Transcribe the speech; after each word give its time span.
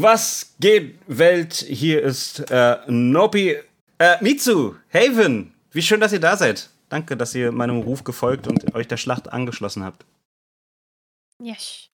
Was 0.00 0.54
geht, 0.60 0.96
Welt? 1.08 1.54
Hier 1.54 2.00
ist 2.04 2.48
äh, 2.52 2.78
Nopi. 2.86 3.56
Äh, 3.98 4.16
Mitsu, 4.22 4.76
Haven, 4.94 5.52
wie 5.72 5.82
schön, 5.82 5.98
dass 5.98 6.12
ihr 6.12 6.20
da 6.20 6.36
seid. 6.36 6.70
Danke, 6.88 7.16
dass 7.16 7.34
ihr 7.34 7.50
meinem 7.50 7.80
Ruf 7.80 8.04
gefolgt 8.04 8.46
und 8.46 8.76
euch 8.76 8.86
der 8.86 8.96
Schlacht 8.96 9.32
angeschlossen 9.32 9.82
habt. 9.82 10.04
Yes. 11.42 11.88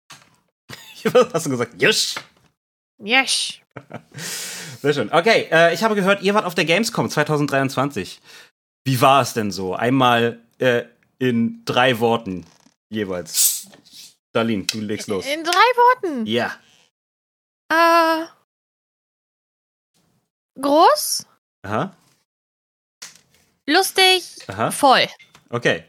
Was 1.05 1.33
hast 1.33 1.47
du 1.47 1.51
gesagt? 1.51 1.81
Yes. 1.81 2.17
Yes. 3.03 3.55
Sehr 4.83 4.93
schön. 4.93 5.11
Okay, 5.11 5.49
äh, 5.51 5.73
ich 5.73 5.83
habe 5.83 5.95
gehört, 5.95 6.21
ihr 6.21 6.35
wart 6.35 6.45
auf 6.45 6.55
der 6.55 6.67
Gamescom 6.67 7.09
2023. 7.09 8.21
Wie 8.85 9.01
war 9.01 9.23
es 9.23 9.33
denn 9.33 9.51
so? 9.51 9.75
Einmal 9.75 10.41
äh, 10.59 10.83
in 11.19 11.63
drei 11.65 12.01
Worten 12.01 12.45
jeweils. 12.91 13.67
Darlene, 14.33 14.65
du 14.65 14.81
legst 14.81 15.09
los. 15.09 15.25
In 15.25 15.43
drei 15.43 15.53
Worten. 15.53 16.27
Ja. 16.27 16.55
Äh. 17.75 18.27
Groß, 20.61 21.27
Aha. 21.63 21.97
lustig, 23.69 24.39
Aha. 24.47 24.71
voll. 24.71 25.09
Okay. 25.51 25.85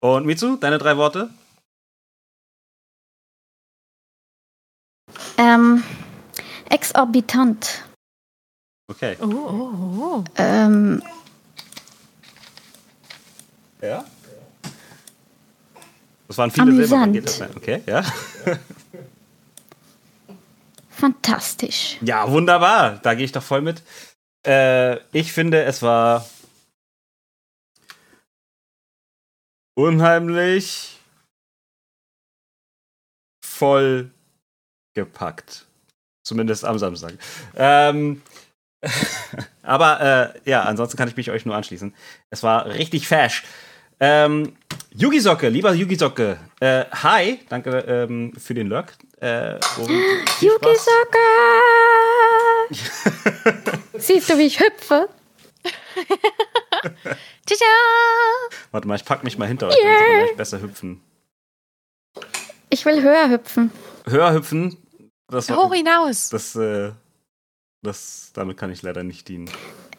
Und 0.00 0.26
Mitsu, 0.26 0.56
deine 0.56 0.76
drei 0.78 0.96
Worte? 0.98 1.30
Ähm, 5.38 5.82
exorbitant. 6.68 7.82
Okay. 8.88 9.16
Oh, 9.20 9.26
oh, 9.26 9.72
oh. 9.98 10.24
Ähm, 10.36 11.02
Ja. 13.80 14.04
Das 16.28 16.38
waren 16.38 16.50
viele 16.50 16.72
Silber. 16.72 17.02
Amüsant. 17.02 17.12
Geht 17.14 17.26
das? 17.26 17.56
Okay, 17.56 17.82
ja. 17.86 18.04
fantastisch. 21.00 21.98
Ja, 22.02 22.30
wunderbar. 22.30 22.98
Da 23.02 23.14
gehe 23.14 23.24
ich 23.24 23.32
doch 23.32 23.42
voll 23.42 23.62
mit. 23.62 23.82
Äh, 24.46 24.96
ich 25.12 25.32
finde, 25.32 25.64
es 25.64 25.82
war 25.82 26.26
unheimlich 29.74 30.98
voll 33.44 34.10
gepackt. 34.94 35.66
Zumindest 36.22 36.64
am 36.64 36.78
Samstag. 36.78 37.14
Ähm, 37.56 38.22
aber 39.62 40.00
äh, 40.00 40.50
ja, 40.50 40.62
ansonsten 40.62 40.96
kann 40.96 41.08
ich 41.08 41.16
mich 41.16 41.30
euch 41.30 41.46
nur 41.46 41.56
anschließen. 41.56 41.94
Es 42.30 42.42
war 42.42 42.66
richtig 42.66 43.08
fash. 43.08 43.44
Ähm, 44.00 44.56
Yugi 44.94 45.20
Socke, 45.20 45.50
lieber 45.50 45.74
Yugi 45.74 45.94
Socke, 45.94 46.38
äh, 46.58 46.86
hi, 46.90 47.40
danke 47.50 47.70
ähm, 47.86 48.32
für 48.36 48.54
den 48.54 48.68
Lurk. 48.68 48.94
Äh, 49.20 49.60
Spaß. 49.62 50.86
Soccer! 50.86 51.20
Siehst 53.98 54.30
du, 54.30 54.38
wie 54.38 54.46
ich 54.46 54.58
hüpfe? 54.58 55.10
Tja. 57.46 57.66
Warte 58.70 58.88
mal, 58.88 58.94
ich 58.94 59.04
pack 59.04 59.22
mich 59.22 59.36
mal 59.36 59.46
hinter 59.46 59.68
euch, 59.68 59.76
dann 59.76 59.96
kann 59.96 60.18
gleich 60.24 60.36
besser 60.36 60.62
hüpfen. 60.62 61.02
Ich 62.70 62.86
will 62.86 63.02
höher 63.02 63.28
hüpfen. 63.28 63.70
Höher 64.06 64.32
hüpfen, 64.32 64.78
das, 65.28 65.50
Hoch 65.50 65.74
hinaus. 65.74 66.30
das, 66.30 66.56
äh, 66.56 66.92
das, 67.82 68.30
damit 68.32 68.56
kann 68.56 68.72
ich 68.72 68.80
leider 68.80 69.02
nicht 69.02 69.28
dienen. 69.28 69.50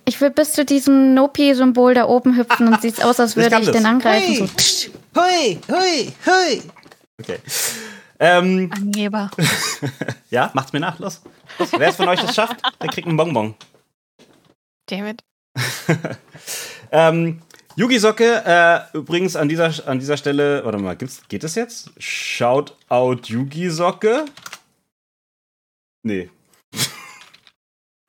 Ich 0.05 0.19
will 0.19 0.31
bis 0.31 0.53
zu 0.53 0.66
diesem 0.66 1.13
Nopi-Symbol 1.13 1.94
da 1.94 2.07
oben 2.07 2.35
hüpfen 2.38 2.67
und 2.67 2.81
sieht 2.81 3.03
aus, 3.03 3.19
als 3.19 3.31
Ich 3.31 3.38
würde 3.38 3.59
ich 3.59 3.67
das. 3.67 3.75
den 3.75 3.85
angreifen. 3.85 4.39
Hui. 4.39 4.47
So. 4.57 4.91
Hui, 5.16 5.59
hui, 5.69 6.13
hui. 6.25 6.61
Okay. 7.19 7.39
Ähm, 8.19 8.72
Angeber. 8.73 9.31
ja, 10.29 10.52
macht's 10.53 10.73
mir 10.73 10.79
nach, 10.79 10.99
los. 10.99 11.22
los. 11.59 11.72
Wer 11.77 11.89
es 11.89 11.95
von 11.95 12.07
euch 12.07 12.22
das 12.22 12.35
schafft, 12.35 12.57
der 12.81 12.89
kriegt 12.89 13.07
einen 13.07 13.17
Bonbon. 13.17 13.55
David. 14.88 15.23
Ähm, 16.91 17.41
Yugi 17.77 17.99
Socke, 17.99 18.44
äh, 18.45 18.97
übrigens 18.97 19.38
an 19.38 19.47
dieser, 19.47 19.72
an 19.88 20.00
dieser 20.00 20.18
Stelle, 20.18 20.63
warte 20.66 20.78
mal, 20.78 20.97
gibt's, 20.97 21.22
geht 21.29 21.44
es 21.45 21.56
jetzt? 21.56 21.91
Shout 21.97 22.75
out 22.89 23.28
Yugi 23.29 23.69
Socke? 23.69 24.25
Nee. 26.03 26.29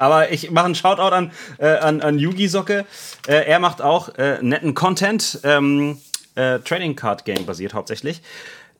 Aber 0.02 0.32
ich 0.32 0.50
mache 0.50 0.64
einen 0.64 0.74
Shoutout 0.74 1.14
an, 1.14 1.30
äh, 1.58 1.76
an, 1.76 2.00
an 2.00 2.18
Yugi 2.18 2.48
Socke. 2.48 2.86
Äh, 3.28 3.46
er 3.46 3.60
macht 3.60 3.80
auch 3.80 4.08
äh, 4.16 4.42
netten 4.42 4.74
Content, 4.74 5.38
ähm, 5.44 6.00
äh, 6.34 6.58
Trading 6.58 6.96
Card 6.96 7.24
Game 7.24 7.46
basiert 7.46 7.72
hauptsächlich. 7.72 8.20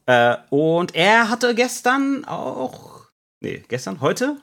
Äh, 0.06 0.34
und 0.50 0.96
er 0.96 1.30
hatte 1.30 1.54
gestern 1.54 2.24
auch. 2.24 3.06
Nee, 3.40 3.62
gestern? 3.68 4.00
Heute? 4.00 4.38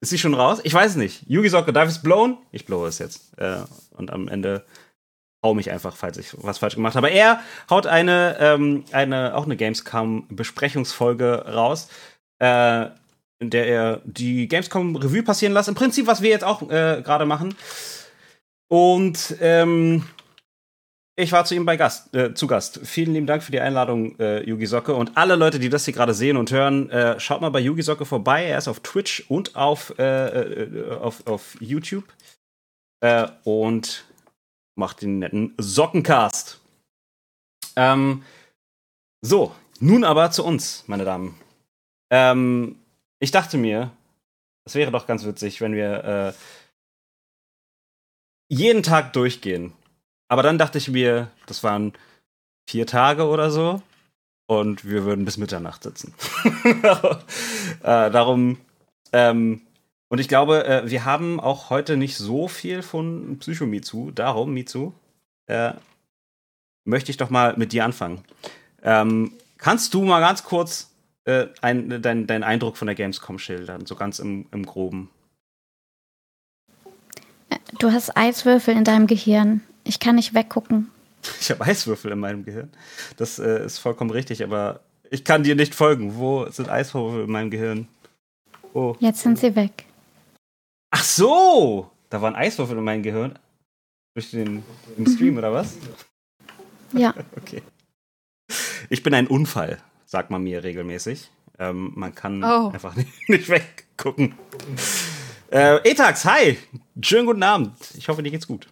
Ist 0.00 0.10
sie 0.10 0.18
schon 0.18 0.34
raus? 0.34 0.58
Ich 0.64 0.74
weiß 0.74 0.90
es 0.90 0.96
nicht. 0.96 1.22
Yugi 1.28 1.48
Socke, 1.48 1.72
darf 1.72 1.88
ich 1.88 1.94
es 1.94 2.02
blowen? 2.02 2.36
Ich 2.50 2.66
blowe 2.66 2.88
es 2.88 2.98
jetzt. 2.98 3.38
Äh, 3.38 3.58
und 3.96 4.10
am 4.10 4.26
Ende 4.26 4.64
hau 5.44 5.54
mich 5.54 5.70
einfach, 5.70 5.94
falls 5.94 6.18
ich 6.18 6.34
was 6.38 6.58
falsch 6.58 6.74
gemacht 6.74 6.96
habe. 6.96 7.10
Er 7.10 7.38
haut 7.70 7.86
eine, 7.86 8.38
ähm, 8.40 8.84
eine 8.90 9.36
auch 9.36 9.44
eine 9.44 9.56
Gamescom-Besprechungsfolge 9.56 11.44
raus, 11.46 11.88
äh, 12.40 12.86
in 13.44 13.50
der 13.50 13.66
er 13.66 14.00
die 14.04 14.48
Gamescom-Revue 14.48 15.22
passieren 15.22 15.52
lässt. 15.52 15.68
Im 15.68 15.74
Prinzip, 15.74 16.06
was 16.06 16.22
wir 16.22 16.30
jetzt 16.30 16.44
auch 16.44 16.62
äh, 16.62 17.02
gerade 17.04 17.26
machen. 17.26 17.54
Und 18.68 19.36
ähm, 19.40 20.04
ich 21.16 21.30
war 21.30 21.44
zu 21.44 21.54
ihm 21.54 21.64
bei 21.64 21.76
Gast, 21.76 22.14
äh, 22.14 22.34
zu 22.34 22.46
Gast. 22.46 22.80
Vielen 22.82 23.12
lieben 23.12 23.26
Dank 23.26 23.42
für 23.42 23.52
die 23.52 23.60
Einladung, 23.60 24.18
äh, 24.18 24.42
Yugi 24.48 24.66
Socke. 24.66 24.94
Und 24.94 25.16
alle 25.16 25.36
Leute, 25.36 25.58
die 25.58 25.68
das 25.68 25.84
hier 25.84 25.94
gerade 25.94 26.14
sehen 26.14 26.36
und 26.36 26.50
hören, 26.50 26.90
äh, 26.90 27.20
schaut 27.20 27.40
mal 27.40 27.50
bei 27.50 27.60
Yugi 27.60 27.82
Socke 27.82 28.04
vorbei. 28.04 28.46
Er 28.46 28.58
ist 28.58 28.68
auf 28.68 28.80
Twitch 28.80 29.24
und 29.28 29.54
auf, 29.54 29.94
äh, 29.98 30.64
äh, 30.64 30.90
auf, 30.96 31.26
auf 31.26 31.56
YouTube. 31.60 32.04
Äh, 33.00 33.28
und 33.44 34.06
macht 34.76 35.02
den 35.02 35.20
netten 35.20 35.54
Sockencast. 35.58 36.60
Ähm, 37.76 38.24
so, 39.22 39.54
nun 39.78 40.04
aber 40.04 40.30
zu 40.30 40.44
uns, 40.44 40.84
meine 40.86 41.04
Damen. 41.04 41.38
Ähm, 42.10 42.76
ich 43.20 43.30
dachte 43.30 43.56
mir, 43.56 43.90
es 44.64 44.74
wäre 44.74 44.90
doch 44.90 45.06
ganz 45.06 45.24
witzig, 45.24 45.60
wenn 45.60 45.74
wir 45.74 46.04
äh, 46.04 46.32
jeden 48.48 48.82
Tag 48.82 49.12
durchgehen. 49.12 49.72
Aber 50.28 50.42
dann 50.42 50.58
dachte 50.58 50.78
ich 50.78 50.88
mir, 50.88 51.30
das 51.46 51.62
waren 51.62 51.92
vier 52.68 52.86
Tage 52.86 53.26
oder 53.26 53.50
so 53.50 53.82
und 54.46 54.84
wir 54.84 55.04
würden 55.04 55.24
bis 55.24 55.36
Mitternacht 55.36 55.82
sitzen. 55.82 56.14
äh, 57.82 58.10
darum, 58.10 58.58
ähm, 59.12 59.62
und 60.08 60.18
ich 60.18 60.28
glaube, 60.28 60.64
äh, 60.66 60.90
wir 60.90 61.04
haben 61.04 61.40
auch 61.40 61.70
heute 61.70 61.96
nicht 61.96 62.16
so 62.16 62.48
viel 62.48 62.82
von 62.82 63.38
Psycho-Mitsu. 63.38 64.10
Darum, 64.12 64.54
Mitsu, 64.54 64.92
äh, 65.46 65.72
möchte 66.84 67.10
ich 67.10 67.16
doch 67.16 67.30
mal 67.30 67.54
mit 67.56 67.72
dir 67.72 67.84
anfangen. 67.84 68.24
Ähm, 68.82 69.32
kannst 69.58 69.94
du 69.94 70.02
mal 70.04 70.20
ganz 70.20 70.44
kurz 70.44 70.93
äh, 71.24 71.46
ein, 71.60 72.02
dein, 72.02 72.26
deinen 72.26 72.44
Eindruck 72.44 72.76
von 72.76 72.86
der 72.86 72.94
Gamescom 72.94 73.38
schildern, 73.38 73.86
so 73.86 73.96
ganz 73.96 74.18
im, 74.18 74.46
im 74.52 74.64
Groben? 74.66 75.10
Du 77.78 77.90
hast 77.92 78.16
Eiswürfel 78.16 78.76
in 78.76 78.84
deinem 78.84 79.06
Gehirn. 79.06 79.62
Ich 79.84 80.00
kann 80.00 80.16
nicht 80.16 80.34
weggucken. 80.34 80.90
Ich 81.40 81.50
habe 81.50 81.64
Eiswürfel 81.64 82.12
in 82.12 82.18
meinem 82.18 82.44
Gehirn. 82.44 82.70
Das 83.16 83.38
äh, 83.38 83.64
ist 83.64 83.78
vollkommen 83.78 84.10
richtig, 84.10 84.44
aber 84.44 84.80
ich 85.10 85.24
kann 85.24 85.42
dir 85.42 85.54
nicht 85.54 85.74
folgen. 85.74 86.16
Wo 86.16 86.50
sind 86.50 86.68
Eiswürfel 86.68 87.24
in 87.24 87.30
meinem 87.30 87.50
Gehirn? 87.50 87.88
Oh. 88.74 88.94
Jetzt 89.00 89.22
sind 89.22 89.38
sie 89.38 89.56
weg. 89.56 89.86
Ach 90.90 91.02
so! 91.02 91.90
Da 92.10 92.20
waren 92.20 92.36
Eiswürfel 92.36 92.76
in 92.76 92.84
meinem 92.84 93.02
Gehirn. 93.02 93.38
Durch 94.14 94.32
den 94.32 94.62
im 94.98 95.06
Stream, 95.06 95.38
oder 95.38 95.52
was? 95.52 95.76
Ja. 96.92 97.14
Okay. 97.36 97.62
Ich 98.90 99.02
bin 99.02 99.14
ein 99.14 99.26
Unfall, 99.26 99.78
sagt 100.14 100.30
man 100.30 100.44
mir 100.44 100.62
regelmäßig. 100.62 101.28
Ähm, 101.58 101.90
man 101.96 102.14
kann 102.14 102.42
Oh. 102.44 102.68
einfach 102.68 102.94
nicht, 102.94 103.08
nicht 103.28 103.48
weggucken. 103.48 104.36
Äh, 105.50 105.78
Etax, 105.90 106.24
hi! 106.24 106.56
Schönen 107.02 107.26
guten 107.26 107.42
Abend. 107.42 107.72
Ich 107.98 108.06
hoffe, 108.08 108.22
dir 108.22 108.30
geht's 108.30 108.46
gut. 108.46 108.68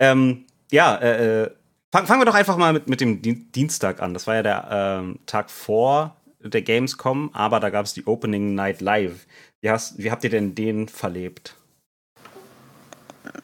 Ähm, 0.00 0.44
ja, 0.72 0.96
äh, 0.96 1.42
äh, 1.44 1.50
fang, 1.92 2.06
fangen 2.06 2.20
wir 2.20 2.24
doch 2.26 2.34
einfach 2.34 2.56
mal 2.56 2.72
mit, 2.72 2.88
mit 2.88 3.00
dem 3.00 3.22
Dien- 3.22 3.52
Dienstag 3.52 4.02
an. 4.02 4.12
Das 4.12 4.26
war 4.26 4.34
ja 4.34 4.42
der 4.42 4.68
ähm, 4.72 5.20
Tag 5.26 5.50
vor 5.52 6.16
der 6.40 6.62
Gamescom, 6.62 7.30
aber 7.32 7.60
da 7.60 7.70
gab 7.70 7.86
es 7.86 7.94
die 7.94 8.04
Opening 8.06 8.56
Night 8.56 8.80
Live. 8.80 9.26
Wie, 9.60 9.70
hast, 9.70 9.98
wie 10.02 10.10
habt 10.10 10.24
ihr 10.24 10.30
denn 10.30 10.56
den 10.56 10.88
verlebt? 10.88 11.54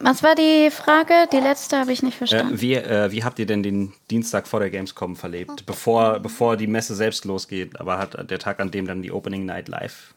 Was 0.02 0.22
war 0.22 0.34
die 0.34 0.70
Frage? 0.70 1.28
Die 1.32 1.36
letzte 1.40 1.78
habe 1.78 1.92
ich 1.92 2.02
nicht 2.02 2.14
Äh, 2.14 2.18
verstanden. 2.18 2.60
wie, 2.60 2.74
äh, 2.74 3.12
wie 3.12 3.22
habt 3.22 3.38
ihr 3.38 3.46
denn 3.46 3.62
den 3.62 3.92
Dienstag 4.10 4.48
vor 4.48 4.60
der 4.60 4.70
Gamescom 4.70 5.14
verlebt? 5.14 5.66
Bevor, 5.66 6.18
bevor 6.20 6.56
die 6.56 6.66
Messe 6.66 6.94
selbst 6.94 7.24
losgeht, 7.26 7.78
aber 7.78 7.98
hat 7.98 8.30
der 8.30 8.38
Tag, 8.38 8.60
an 8.60 8.70
dem 8.70 8.86
dann 8.86 9.02
die 9.02 9.12
Opening 9.12 9.44
Night 9.44 9.68
Live 9.68 10.14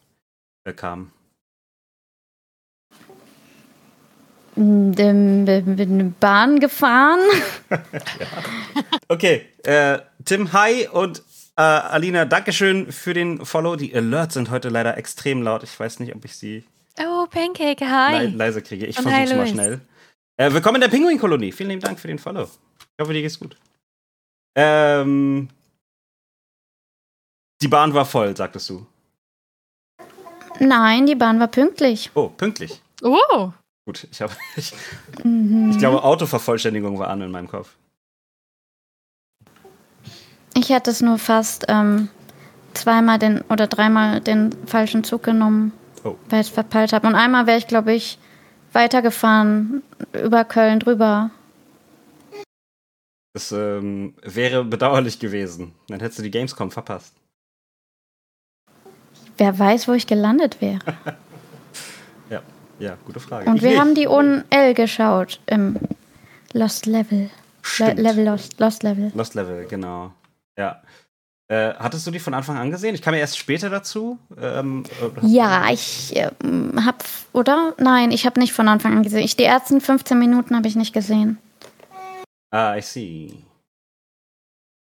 äh, 0.66 0.74
kam. 0.74 1.12
Bin 4.56 6.16
Bahn 6.20 6.60
gefahren. 6.60 7.20
Okay, 9.10 9.42
äh, 9.64 10.00
Tim, 10.26 10.54
hi 10.54 10.88
und 10.88 11.22
Äh, 11.56 11.62
Alina, 11.62 12.26
Dankeschön 12.26 12.92
für 12.92 13.14
den 13.14 13.46
Follow. 13.46 13.76
Die 13.76 13.94
Alerts 13.96 14.34
sind 14.34 14.50
heute 14.50 14.70
leider 14.70 14.98
extrem 14.98 15.44
laut. 15.44 15.62
Ich 15.62 15.80
weiß 15.80 16.00
nicht, 16.00 16.16
ob 16.16 16.26
ich 16.26 16.36
sie 16.36 16.64
Oh, 17.00 17.26
Pancake, 17.30 17.80
le 17.84 17.90
hi. 17.90 18.26
leise 18.28 18.62
kriege. 18.62 18.86
Ich 18.86 18.98
hi, 18.98 19.24
es 19.24 19.34
mal 19.34 19.48
schnell. 19.48 19.82
Äh, 20.38 20.52
willkommen 20.54 20.76
in 20.76 20.82
der 20.82 20.90
Pinguin-Kolonie. 20.90 21.52
Vielen 21.52 21.70
lieben 21.70 21.82
Dank 21.82 22.00
für 22.00 22.08
den 22.08 22.20
Follow. 22.20 22.44
Ich 22.44 23.02
hoffe, 23.02 23.14
dir 23.14 23.22
geht's 23.22 23.40
gut. 23.40 23.58
Ähm, 24.56 25.50
die 27.62 27.68
Bahn 27.68 27.94
war 27.94 28.06
voll, 28.06 28.36
sagtest 28.38 28.70
du. 28.70 28.86
Nein, 30.60 31.08
die 31.08 31.16
Bahn 31.16 31.40
war 31.40 31.48
pünktlich. 31.48 32.12
Oh, 32.14 32.30
pünktlich. 32.30 32.82
Oh, 33.02 33.52
Gut, 33.86 34.08
ich, 34.10 34.22
hab, 34.22 34.32
ich, 34.56 34.74
Mhm. 35.24 35.72
ich 35.72 35.78
glaube, 35.80 36.04
Autovervollständigung 36.04 37.00
war 37.00 37.10
an 37.10 37.22
in 37.22 37.32
meinem 37.32 37.48
Kopf. 37.50 37.76
Ich 40.56 40.70
hätte 40.70 40.92
es 40.92 41.02
nur 41.02 41.18
fast 41.18 41.66
ähm, 41.68 42.10
zweimal 42.76 43.18
den 43.18 43.42
oder 43.50 43.66
dreimal 43.68 44.22
den 44.22 44.52
falschen 44.68 45.04
Zug 45.04 45.24
genommen, 45.24 45.74
Oh. 46.04 46.16
weil 46.30 46.42
ich 46.42 46.48
es 46.48 46.54
verpeilt 46.54 46.94
habe. 46.94 47.08
Und 47.08 47.16
einmal 47.16 47.48
wäre 47.48 47.58
ich, 47.58 47.68
glaube 47.68 47.94
ich, 47.94 48.18
weitergefahren 48.74 49.84
über 50.14 50.44
Köln 50.46 50.80
drüber. 50.80 51.30
Das 53.34 53.52
ähm, 53.52 54.14
wäre 54.22 54.64
bedauerlich 54.64 55.20
gewesen. 55.20 55.74
Dann 55.88 56.00
hättest 56.00 56.20
du 56.20 56.24
die 56.24 56.32
Gamescom 56.32 56.72
verpasst. 56.72 57.14
Wer 59.38 59.58
weiß, 59.58 59.88
wo 59.88 59.94
ich 59.94 60.08
gelandet 60.08 60.62
wäre. 60.62 60.80
Ja, 62.30 62.42
ja, 62.80 62.98
gute 63.06 63.20
Frage. 63.20 63.48
Und 63.50 63.58
Ich 63.58 63.62
wir 63.62 63.72
nicht. 63.72 63.80
haben 63.80 63.96
die 63.96 64.08
ONL 64.08 64.74
geschaut 64.74 65.40
im 65.46 65.78
Lost 66.54 66.86
Level. 66.86 67.30
Le. 67.80 67.94
Level 67.94 68.26
Lost, 68.26 68.60
Lost 68.60 68.82
Level. 68.84 69.12
Lost 69.14 69.36
Level, 69.36 69.66
genau. 69.68 70.14
Ja. 70.58 70.82
Äh, 71.50 71.74
hattest 71.76 72.08
du 72.08 72.12
die 72.12 72.20
von 72.20 72.34
Anfang 72.34 72.58
an 72.58 72.72
gesehen? 72.72 72.96
Ich 72.96 73.02
kam 73.02 73.14
ja 73.14 73.20
erst 73.20 73.38
später 73.38 73.70
dazu. 73.70 74.18
Ähm, 74.40 74.84
äh, 75.02 75.28
Ja, 75.28 75.70
ich 75.70 76.14
ähm, 76.16 76.86
hab, 76.86 77.04
oder? 77.34 77.74
Nein, 77.78 78.12
ich 78.12 78.26
habe 78.26 78.40
nicht 78.40 78.54
von 78.54 78.68
Anfang 78.68 78.96
an 78.96 79.04
gesehen. 79.04 79.24
Ich, 79.24 79.36
die 79.36 79.44
ersten 79.44 79.82
15 79.82 80.18
Minuten 80.18 80.56
habe 80.56 80.68
ich 80.68 80.76
nicht 80.76 80.94
gesehen. 80.94 81.38
Ah, 82.52 82.78
I 82.78 82.82
see. 82.82 83.44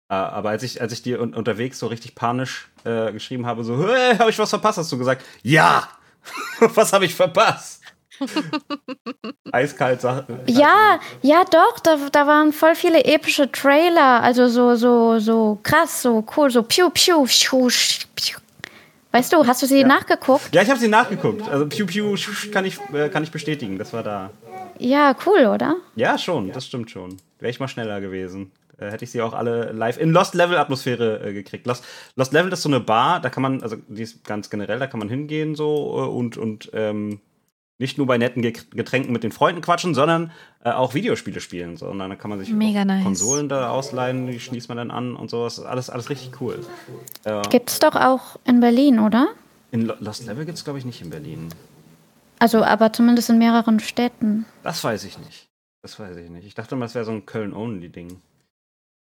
Ah, 0.09 0.27
aber 0.29 0.49
als 0.49 0.61
ich, 0.63 0.81
als 0.81 0.91
ich 0.91 1.01
dir 1.01 1.21
un 1.21 1.33
unterwegs 1.33 1.79
so 1.79 1.87
richtig 1.87 2.15
panisch 2.15 2.69
äh, 2.83 3.11
geschrieben 3.13 3.45
habe, 3.45 3.63
so, 3.63 3.87
hey, 3.87 4.17
habe 4.17 4.29
ich 4.29 4.37
was 4.37 4.49
verpasst, 4.49 4.77
hast 4.77 4.91
du 4.91 4.97
gesagt, 4.97 5.25
ja! 5.41 5.87
was 6.59 6.93
habe 6.93 7.05
ich 7.05 7.15
verpasst? 7.15 7.80
Eiskalt 9.51 10.01
Sache. 10.01 10.25
Ja, 10.47 10.99
ja, 11.21 11.43
doch, 11.43 11.79
da, 11.79 11.97
da 12.11 12.27
waren 12.27 12.53
voll 12.53 12.75
viele 12.75 13.03
epische 13.05 13.51
Trailer, 13.51 14.21
also 14.23 14.47
so, 14.47 14.75
so, 14.75 15.19
so 15.19 15.59
krass, 15.63 16.01
so 16.01 16.25
cool, 16.35 16.49
so 16.49 16.63
piu, 16.63 16.89
piu, 16.89 17.25
piu, 17.25 17.67
piu. 18.15 18.37
Weißt 19.11 19.33
du, 19.33 19.45
hast 19.45 19.61
du 19.61 19.67
sie 19.67 19.83
nachgeguckt? 19.83 20.53
Ja, 20.55 20.61
ich 20.61 20.69
habe 20.69 20.79
sie 20.79 20.87
nachgeguckt. 20.87 21.47
Also 21.49 21.67
Piu 21.67 21.85
Piu 21.85 22.15
kann 22.51 22.63
ich, 22.63 22.79
äh, 22.93 23.09
kann 23.09 23.23
ich 23.23 23.31
bestätigen, 23.31 23.77
das 23.77 23.91
war 23.91 24.03
da. 24.03 24.29
Ja, 24.79 25.15
cool, 25.25 25.47
oder? 25.47 25.75
Ja, 25.95 26.17
schon, 26.17 26.51
das 26.51 26.65
stimmt 26.65 26.91
schon. 26.91 27.17
Wäre 27.39 27.49
ich 27.51 27.59
mal 27.59 27.67
schneller 27.67 27.99
gewesen. 27.99 28.51
Äh, 28.77 28.89
hätte 28.89 29.03
ich 29.03 29.11
sie 29.11 29.21
auch 29.21 29.33
alle 29.33 29.73
live 29.73 29.97
in 29.97 30.11
Lost 30.11 30.33
Level 30.33 30.57
Atmosphäre 30.57 31.27
äh, 31.27 31.33
gekriegt. 31.33 31.67
Lost, 31.67 31.83
Lost 32.15 32.31
Level 32.31 32.53
ist 32.53 32.61
so 32.61 32.69
eine 32.69 32.79
Bar, 32.79 33.19
da 33.19 33.29
kann 33.29 33.43
man, 33.43 33.61
also 33.61 33.75
die 33.87 34.03
ist 34.03 34.23
ganz 34.23 34.49
generell, 34.49 34.79
da 34.79 34.87
kann 34.87 34.99
man 34.99 35.09
hingehen 35.09 35.55
so 35.55 35.65
äh, 35.65 36.07
und, 36.07 36.37
und 36.37 36.71
ähm, 36.73 37.19
nicht 37.81 37.97
nur 37.97 38.07
bei 38.07 38.17
netten 38.17 38.41
Ge- 38.41 38.53
Getränken 38.71 39.11
mit 39.11 39.23
den 39.23 39.31
Freunden 39.33 39.61
quatschen, 39.61 39.93
sondern 39.93 40.31
äh, 40.63 40.71
auch 40.71 40.93
Videospiele 40.93 41.41
spielen. 41.41 41.75
So. 41.75 41.87
Und 41.87 41.99
dann 41.99 42.17
kann 42.17 42.29
man 42.29 42.39
sich 42.39 42.49
nice. 42.49 43.03
Konsolen 43.03 43.49
da 43.49 43.69
ausleihen, 43.71 44.27
die 44.27 44.39
schließt 44.39 44.69
man 44.69 44.77
dann 44.77 44.91
an 44.91 45.15
und 45.17 45.29
sowas. 45.29 45.59
Alles, 45.59 45.89
alles 45.89 46.09
richtig 46.09 46.39
cool. 46.39 46.65
Äh, 47.25 47.41
Gibt's 47.49 47.79
doch 47.79 47.95
auch 47.95 48.39
in 48.45 48.61
Berlin, 48.61 48.99
oder? 48.99 49.27
in 49.71 49.85
Lo- 49.85 49.95
Lost 49.99 50.25
Level 50.25 50.45
gibt 50.45 50.57
es, 50.57 50.63
glaube 50.63 50.79
ich, 50.79 50.85
nicht 50.85 51.01
in 51.01 51.09
Berlin. 51.09 51.49
Also, 52.39 52.63
aber 52.63 52.91
zumindest 52.93 53.29
in 53.29 53.37
mehreren 53.37 53.79
Städten. 53.79 54.45
Das 54.63 54.83
weiß 54.83 55.03
ich 55.05 55.17
nicht. 55.19 55.47
Das 55.83 55.99
weiß 55.99 56.17
ich 56.17 56.29
nicht. 56.29 56.45
Ich 56.45 56.55
dachte 56.55 56.75
mal, 56.75 56.85
es 56.85 56.93
wäre 56.95 57.05
so 57.05 57.11
ein 57.11 57.25
Köln-Only-Ding. 57.25 58.21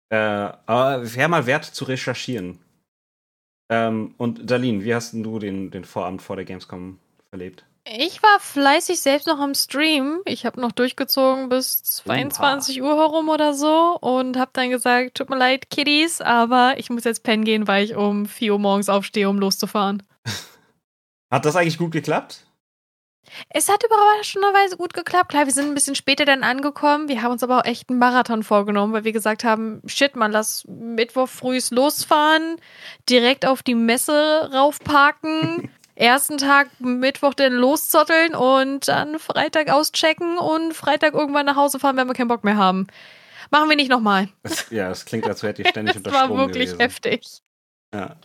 Äh, 0.09 0.15
aber 0.17 1.15
wäre 1.15 1.27
mal 1.29 1.45
wert 1.45 1.65
zu 1.65 1.85
recherchieren. 1.85 2.59
Ähm, 3.71 4.13
und 4.17 4.49
Darlene, 4.51 4.83
wie 4.83 4.93
hast 4.93 5.13
denn 5.13 5.23
du 5.23 5.39
den, 5.39 5.71
den 5.71 5.85
Vorabend 5.85 6.21
vor 6.21 6.35
der 6.35 6.45
Gamescom 6.45 6.99
verlebt? 7.29 7.65
Ich 7.85 8.23
war 8.23 8.39
fleißig 8.39 8.99
selbst 8.99 9.27
noch 9.27 9.39
am 9.39 9.53
Stream. 9.53 10.21
Ich 10.25 10.45
habe 10.45 10.61
noch 10.61 10.71
durchgezogen 10.71 11.49
bis 11.49 11.83
22 11.83 12.81
Uhr 12.81 12.95
herum 12.95 13.29
oder 13.29 13.53
so 13.53 13.97
und 13.99 14.37
habe 14.37 14.51
dann 14.53 14.69
gesagt, 14.69 15.15
tut 15.15 15.29
mir 15.29 15.37
leid, 15.37 15.69
Kiddies, 15.69 16.21
aber 16.21 16.75
ich 16.77 16.89
muss 16.89 17.03
jetzt 17.03 17.23
pennen 17.23 17.43
gehen, 17.43 17.67
weil 17.67 17.85
ich 17.85 17.95
um 17.95 18.25
4 18.25 18.53
Uhr 18.53 18.59
morgens 18.59 18.89
aufstehe, 18.89 19.29
um 19.29 19.37
loszufahren. 19.37 20.03
Hat 21.31 21.45
das 21.45 21.55
eigentlich 21.55 21.77
gut 21.77 21.91
geklappt? 21.91 22.45
Es 23.49 23.69
hat 23.69 23.83
überraschenderweise 23.83 24.77
gut 24.77 24.93
geklappt. 24.93 25.29
Klar, 25.29 25.45
wir 25.45 25.53
sind 25.53 25.67
ein 25.67 25.73
bisschen 25.73 25.95
später 25.95 26.25
dann 26.25 26.43
angekommen. 26.43 27.07
Wir 27.07 27.21
haben 27.23 27.31
uns 27.31 27.41
aber 27.41 27.59
auch 27.59 27.65
echt 27.65 27.89
einen 27.89 27.97
Marathon 27.97 28.43
vorgenommen, 28.43 28.93
weil 28.93 29.05
wir 29.05 29.11
gesagt 29.11 29.43
haben, 29.43 29.81
shit, 29.87 30.15
man, 30.15 30.31
lass 30.31 30.65
Mittwoch 30.67 31.27
frühs 31.27 31.71
losfahren, 31.71 32.57
direkt 33.09 33.47
auf 33.47 33.63
die 33.63 33.75
Messe 33.75 34.51
raufparken, 34.53 35.71
ersten 35.95 36.37
Tag 36.37 36.69
Mittwoch 36.79 37.33
dann 37.33 37.53
loszotteln 37.53 38.35
und 38.35 38.87
dann 38.87 39.19
Freitag 39.19 39.69
auschecken 39.69 40.37
und 40.37 40.73
Freitag 40.73 41.13
irgendwann 41.13 41.45
nach 41.45 41.55
Hause 41.55 41.79
fahren, 41.79 41.97
wenn 41.97 42.07
wir 42.07 42.13
keinen 42.13 42.27
Bock 42.27 42.43
mehr 42.43 42.57
haben. 42.57 42.87
Machen 43.51 43.69
wir 43.69 43.75
nicht 43.75 43.89
nochmal. 43.89 44.29
Das, 44.41 44.69
ja, 44.71 44.89
das 44.89 45.05
klingt, 45.05 45.27
als 45.27 45.43
hätte 45.43 45.61
ich 45.61 45.67
ständig 45.69 45.93
Das 45.95 46.03
unter 46.03 46.11
war 46.13 46.29
wirklich 46.37 46.65
gewesen. 46.71 46.79
heftig. 46.79 47.27
Ja. 47.93 48.15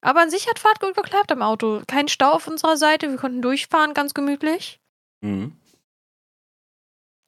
Aber 0.00 0.20
an 0.20 0.30
sich 0.30 0.48
hat 0.48 0.60
Fahrt 0.60 0.78
gut 0.80 0.94
geklappt 0.94 1.32
am 1.32 1.42
Auto. 1.42 1.82
Kein 1.88 2.06
Stau 2.06 2.30
auf 2.30 2.46
unserer 2.46 2.76
Seite, 2.76 3.10
wir 3.10 3.16
konnten 3.16 3.42
durchfahren, 3.42 3.94
ganz 3.94 4.14
gemütlich. 4.14 4.78
Mhm. 5.22 5.56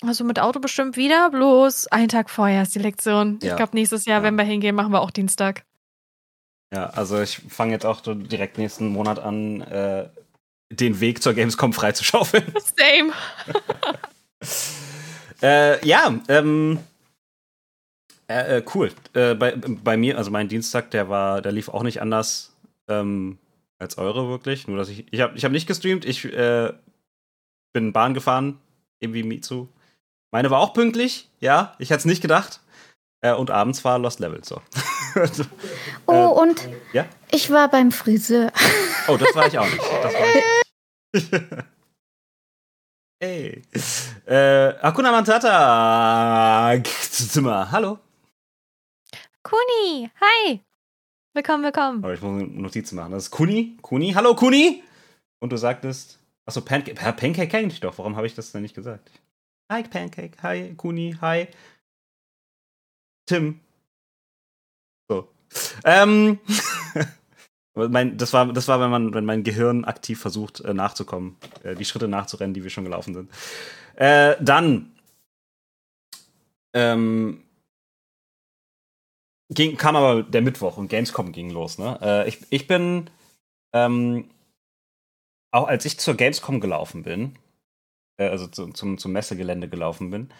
Also 0.03 0.25
mit 0.25 0.39
Auto 0.39 0.61
bestimmt 0.61 0.97
wieder, 0.97 1.29
bloß 1.31 1.89
einen 1.89 2.09
Tag 2.09 2.31
vorher 2.31 2.63
ist 2.63 2.75
die 2.75 2.79
Lektion. 2.79 3.39
Ja. 3.43 3.51
Ich 3.51 3.57
glaube, 3.57 3.75
nächstes 3.75 4.05
Jahr, 4.07 4.21
Ja. 4.21 4.23
wenn 4.23 4.37
wir 4.37 4.45
hingehen, 4.45 4.75
machen 4.77 4.93
wir 4.93 5.01
auch 5.03 5.11
Dienstag. 5.11 5.65
Ja, 6.73 6.87
also 6.91 7.21
ich 7.21 7.39
fange 7.49 7.73
jetzt 7.73 7.87
auch 7.87 8.01
direkt 8.03 8.59
nächsten 8.59 8.89
Monat 8.89 9.19
an, 9.19 9.61
äh, 9.63 10.09
den 10.71 11.01
Weg 11.01 11.23
zur 11.23 11.35
Gamescom 11.35 11.73
freizuschaufeln. 11.73 12.53
Same. 12.77 13.13
Äh, 15.43 15.87
ja, 15.87 16.15
ähm. 16.29 16.81
Äh, 18.29 18.59
äh, 18.59 18.65
cool. 18.75 18.93
Äh, 19.15 19.35
bei, 19.35 19.57
bei 19.57 19.97
mir, 19.97 20.19
also 20.19 20.31
mein 20.31 20.49
Dienstag, 20.49 20.91
der 20.91 21.09
war, 21.09 21.41
der 21.43 21.51
lief 21.51 21.69
auch 21.69 21.83
nicht 21.83 22.01
anders 22.03 22.55
ähm, 22.89 23.39
als 23.79 23.99
eure 23.99 24.29
wirklich. 24.29 24.69
Nur 24.69 24.77
dass 24.77 24.89
ich, 24.89 25.11
ich 25.11 25.21
habe 25.21 25.37
ich 25.37 25.45
hab 25.45 25.53
nicht 25.53 25.67
gestreamt, 25.67 26.05
ich 26.05 26.25
äh, 26.27 26.73
bin 27.73 27.93
Bahn 27.93 28.15
gefahren, 28.15 28.59
eben 29.01 29.15
wie 29.15 29.23
Mitsu. 29.23 29.69
Meine 30.31 30.51
war 30.51 30.61
auch 30.61 30.75
pünktlich, 30.75 31.29
ja, 31.41 31.75
ich 31.79 31.91
hätte 31.91 32.01
es 32.01 32.05
nicht 32.05 32.23
gedacht. 32.23 32.61
Äh, 33.21 33.35
und 33.35 33.51
abends 33.51 33.85
war 33.85 33.99
Lost 33.99 34.21
Level, 34.21 34.45
so. 34.45 34.61
Oh, 36.07 36.13
Äh, 36.13 36.41
und 36.41 36.69
ja? 36.93 37.07
ich 37.31 37.51
war 37.51 37.69
beim 37.71 37.93
Friseur. 37.93 38.53
Oh, 39.09 39.17
das 39.17 39.35
war 39.35 39.47
ich 39.47 39.59
auch 39.59 39.67
nicht. 39.69 39.79
Das 39.79 40.15
war 40.15 40.27
ich 41.15 41.31
nicht. 41.31 41.43
hey. 43.23 43.63
Äh, 44.27 44.75
Akuna 44.81 45.11
Matata. 45.13 46.83
Zimmer. 46.85 47.71
Hallo. 47.71 47.99
Kuni, 49.43 50.11
hi. 50.21 50.61
Willkommen, 51.35 51.65
willkommen. 51.65 52.05
Aber 52.05 52.13
ich 52.15 52.21
muss 52.21 52.43
eine 52.43 52.49
Notiz 52.49 52.93
machen. 52.93 53.13
Das 53.13 53.25
ist 53.25 53.31
Kuni. 53.31 53.77
Kuni. 53.83 54.13
Hallo, 54.13 54.35
Kuni. 54.35 54.83
Und 55.41 55.51
du 55.53 55.57
sagtest. 55.57 56.19
Achso, 56.47 56.61
Pancake. 56.61 56.95
Pancake 56.95 57.49
kenne 57.49 57.69
ich 57.69 57.81
doch. 57.81 57.97
Warum 57.99 58.17
habe 58.17 58.27
ich 58.27 58.35
das 58.35 58.53
denn 58.53 58.63
nicht 58.63 58.75
gesagt? 58.75 59.11
Hi, 59.71 59.83
Pancake. 59.83 60.37
Hi, 60.43 60.75
Kuni. 60.77 61.17
Hi. 61.21 61.49
Tim. 63.27 63.61
So. 65.11 65.29
Ähm. 65.85 66.39
mein, 67.75 68.17
das, 68.17 68.33
war, 68.33 68.53
das 68.53 68.69
war, 68.69 68.81
wenn 68.81 68.91
man, 68.91 69.13
wenn 69.13 69.25
mein 69.25 69.43
Gehirn 69.43 69.85
aktiv 69.85 70.21
versucht, 70.21 70.61
äh, 70.61 70.73
nachzukommen, 70.73 71.37
äh, 71.65 71.75
die 71.75 71.85
Schritte 71.85 72.07
nachzurennen, 72.07 72.55
die 72.55 72.63
wir 72.63 72.71
schon 72.71 72.85
gelaufen 72.85 73.15
sind. 73.15 73.31
Äh, 73.97 74.37
dann 74.41 74.93
ähm, 76.75 77.43
ging, 79.49 79.77
kam 79.77 79.97
aber 79.97 80.23
der 80.23 80.43
Mittwoch 80.43 80.77
und 80.77 80.89
Gamescom 80.89 81.33
ging 81.33 81.51
los. 81.51 81.79
Ne? 81.79 81.99
Äh, 82.01 82.29
ich, 82.29 82.39
ich 82.51 82.69
bin, 82.69 83.11
ähm, 83.73 84.31
auch 85.51 85.67
als 85.67 85.85
ich 85.85 85.99
zur 85.99 86.15
Gamescom 86.15 86.61
gelaufen 86.61 87.03
bin, 87.03 87.37
äh, 88.17 88.29
also 88.29 88.47
zu, 88.47 88.69
zum, 88.69 88.99
zum 88.99 89.13
Messegelände 89.13 89.69
gelaufen 89.69 90.11
bin, 90.11 90.31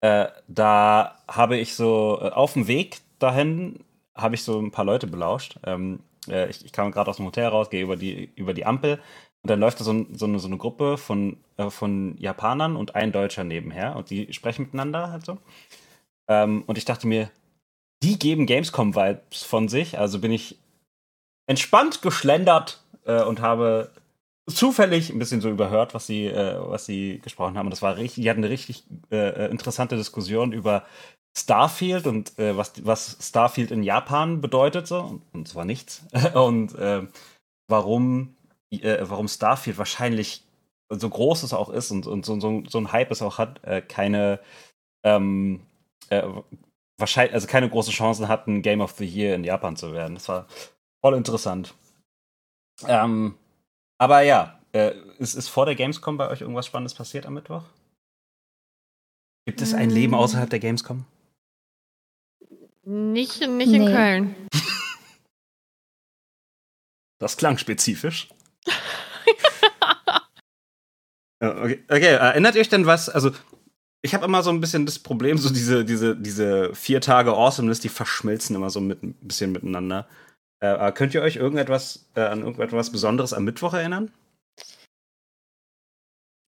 äh, 0.00 0.28
da 0.46 1.18
habe 1.26 1.56
ich 1.56 1.74
so 1.74 2.20
äh, 2.20 2.28
auf 2.30 2.52
dem 2.52 2.68
Weg 2.68 3.00
dahin 3.18 3.84
habe 4.14 4.34
ich 4.34 4.42
so 4.42 4.58
ein 4.60 4.70
paar 4.70 4.84
Leute 4.84 5.06
belauscht. 5.06 5.58
Ähm, 5.64 6.00
äh, 6.28 6.50
ich, 6.50 6.64
ich 6.64 6.72
kam 6.72 6.92
gerade 6.92 7.10
aus 7.10 7.16
dem 7.16 7.26
Hotel 7.26 7.46
raus, 7.46 7.70
gehe 7.70 7.82
über 7.82 7.96
die, 7.96 8.30
über 8.36 8.54
die 8.54 8.66
Ampel 8.66 9.00
und 9.42 9.50
dann 9.50 9.60
läuft 9.60 9.80
da 9.80 9.84
so, 9.84 10.06
so, 10.12 10.26
eine, 10.26 10.38
so 10.38 10.46
eine 10.46 10.56
Gruppe 10.56 10.96
von, 10.98 11.36
äh, 11.56 11.70
von 11.70 12.16
Japanern 12.18 12.76
und 12.76 12.94
ein 12.94 13.12
Deutscher 13.12 13.44
nebenher 13.44 13.96
und 13.96 14.10
die 14.10 14.32
sprechen 14.32 14.62
miteinander 14.62 15.10
halt 15.10 15.24
so. 15.24 15.38
Ähm, 16.28 16.62
und 16.66 16.78
ich 16.78 16.84
dachte 16.84 17.06
mir, 17.06 17.30
die 18.02 18.18
geben 18.18 18.46
Gamescom-Vibes 18.46 19.44
von 19.44 19.68
sich. 19.68 19.98
Also 19.98 20.20
bin 20.20 20.32
ich 20.32 20.58
entspannt 21.46 22.02
geschlendert 22.02 22.82
äh, 23.04 23.22
und 23.22 23.40
habe 23.40 23.90
zufällig 24.48 25.10
ein 25.10 25.18
bisschen 25.18 25.40
so 25.40 25.50
überhört, 25.50 25.94
was 25.94 26.06
sie, 26.06 26.26
äh, 26.26 26.58
was 26.60 26.86
sie 26.86 27.20
gesprochen 27.20 27.56
haben. 27.56 27.66
Und 27.66 27.70
das 27.70 27.82
war 27.82 27.96
richtig, 27.96 28.22
die 28.22 28.30
hatten 28.30 28.40
eine 28.40 28.50
richtig 28.50 28.84
äh, 29.10 29.50
interessante 29.50 29.96
Diskussion 29.96 30.52
über 30.52 30.84
Starfield 31.36 32.06
und 32.06 32.38
äh, 32.38 32.56
was, 32.56 32.84
was 32.84 33.16
Starfield 33.20 33.70
in 33.70 33.82
Japan 33.82 34.40
bedeutet, 34.40 34.86
so, 34.86 35.00
und, 35.00 35.22
und 35.32 35.48
zwar 35.48 35.64
nichts. 35.64 36.04
und 36.34 36.74
äh, 36.74 37.06
warum, 37.68 38.36
äh, 38.70 38.98
warum 39.02 39.28
Starfield 39.28 39.78
wahrscheinlich 39.78 40.44
so 40.90 41.08
groß 41.08 41.42
es 41.42 41.54
auch 41.54 41.70
ist 41.70 41.90
und, 41.90 42.06
und 42.06 42.26
so, 42.26 42.38
so, 42.38 42.62
so 42.68 42.78
ein 42.78 42.92
Hype 42.92 43.10
es 43.10 43.22
auch 43.22 43.38
hat, 43.38 43.64
äh, 43.64 43.80
keine 43.80 44.40
ähm, 45.04 45.62
äh, 46.10 46.22
wahrscheinlich, 46.98 47.34
also 47.34 47.46
keine 47.46 47.68
große 47.68 47.90
Chancen 47.90 48.28
hatten, 48.28 48.62
Game 48.62 48.80
of 48.80 48.92
the 48.92 49.06
Year 49.06 49.34
in 49.34 49.44
Japan 49.44 49.76
zu 49.76 49.92
werden. 49.92 50.14
Das 50.14 50.28
war 50.28 50.46
voll 51.04 51.14
interessant. 51.14 51.74
Ähm, 52.86 53.36
aber 53.98 54.22
ja, 54.22 54.60
äh, 54.72 54.94
ist, 55.18 55.34
ist 55.34 55.48
vor 55.48 55.66
der 55.66 55.74
Gamescom 55.74 56.16
bei 56.16 56.28
euch 56.28 56.40
irgendwas 56.40 56.66
Spannendes 56.66 56.94
passiert 56.94 57.26
am 57.26 57.34
Mittwoch? 57.34 57.64
Gibt 59.46 59.60
es 59.60 59.74
ein 59.74 59.88
Mm. 59.88 59.92
Leben 59.92 60.14
außerhalb 60.14 60.50
der 60.50 60.60
Gamescom? 60.60 61.04
Nicht, 62.84 63.40
nicht 63.40 63.72
in 63.72 63.84
Nee. 63.84 63.92
Köln. 63.92 64.34
Das 67.18 67.36
klang 67.36 67.58
spezifisch. 67.58 68.28
Okay. 71.44 71.82
okay, 71.88 72.04
erinnert 72.14 72.54
ihr 72.54 72.60
euch 72.60 72.68
denn 72.68 72.86
was? 72.86 73.08
Also, 73.08 73.32
ich 74.00 74.14
habe 74.14 74.24
immer 74.24 74.44
so 74.44 74.50
ein 74.50 74.60
bisschen 74.60 74.86
das 74.86 75.00
Problem, 75.00 75.38
so 75.38 75.50
diese, 75.52 75.84
diese, 75.84 76.14
diese 76.14 76.72
vier 76.72 77.00
Tage 77.00 77.32
Awesomeness, 77.32 77.80
die 77.80 77.88
verschmilzen 77.88 78.54
immer 78.54 78.70
so 78.70 78.80
mit, 78.80 79.02
ein 79.02 79.14
bisschen 79.14 79.50
miteinander. 79.50 80.06
Äh, 80.60 80.68
aber 80.68 80.92
könnt 80.92 81.14
ihr 81.14 81.22
euch 81.22 81.34
irgendetwas 81.34 82.08
äh, 82.14 82.20
an 82.20 82.42
irgendetwas 82.42 82.92
Besonderes 82.92 83.32
am 83.32 83.42
Mittwoch 83.42 83.74
erinnern? 83.74 84.12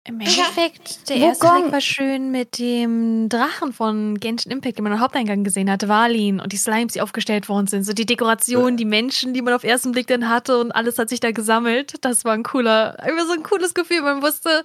Im 0.06 0.20
Endeffekt, 0.20 1.08
der 1.08 1.16
Wukong. 1.16 1.28
erste 1.28 1.46
Tag 1.46 1.72
war 1.72 1.80
schön 1.80 2.30
mit 2.30 2.58
dem 2.58 3.30
Drachen 3.30 3.72
von 3.72 4.20
Genshin 4.20 4.52
Impact, 4.52 4.76
den 4.76 4.84
man 4.84 4.92
am 4.92 5.00
Haupteingang 5.00 5.44
gesehen 5.44 5.70
hatte, 5.70 5.88
Valin 5.88 6.40
und 6.40 6.52
die 6.52 6.58
Slimes, 6.58 6.92
die 6.92 7.00
aufgestellt 7.00 7.48
worden 7.48 7.68
sind. 7.68 7.84
So 7.84 7.94
die 7.94 8.04
Dekoration, 8.04 8.76
die 8.76 8.84
Menschen, 8.84 9.32
die 9.32 9.40
man 9.40 9.54
auf 9.54 9.64
ersten 9.64 9.92
Blick 9.92 10.06
dann 10.06 10.28
hatte 10.28 10.58
und 10.58 10.72
alles 10.72 10.98
hat 10.98 11.08
sich 11.08 11.20
da 11.20 11.32
gesammelt. 11.32 11.94
Das 12.04 12.26
war 12.26 12.34
ein 12.34 12.42
cooler, 12.42 12.98
immer 13.08 13.24
so 13.26 13.32
ein 13.32 13.42
cooles 13.42 13.72
Gefühl. 13.72 14.02
Man 14.02 14.20
wusste, 14.20 14.64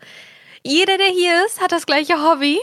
jeder, 0.66 0.98
der 0.98 1.08
hier 1.08 1.46
ist, 1.46 1.62
hat 1.62 1.72
das 1.72 1.86
gleiche 1.86 2.22
Hobby. 2.22 2.60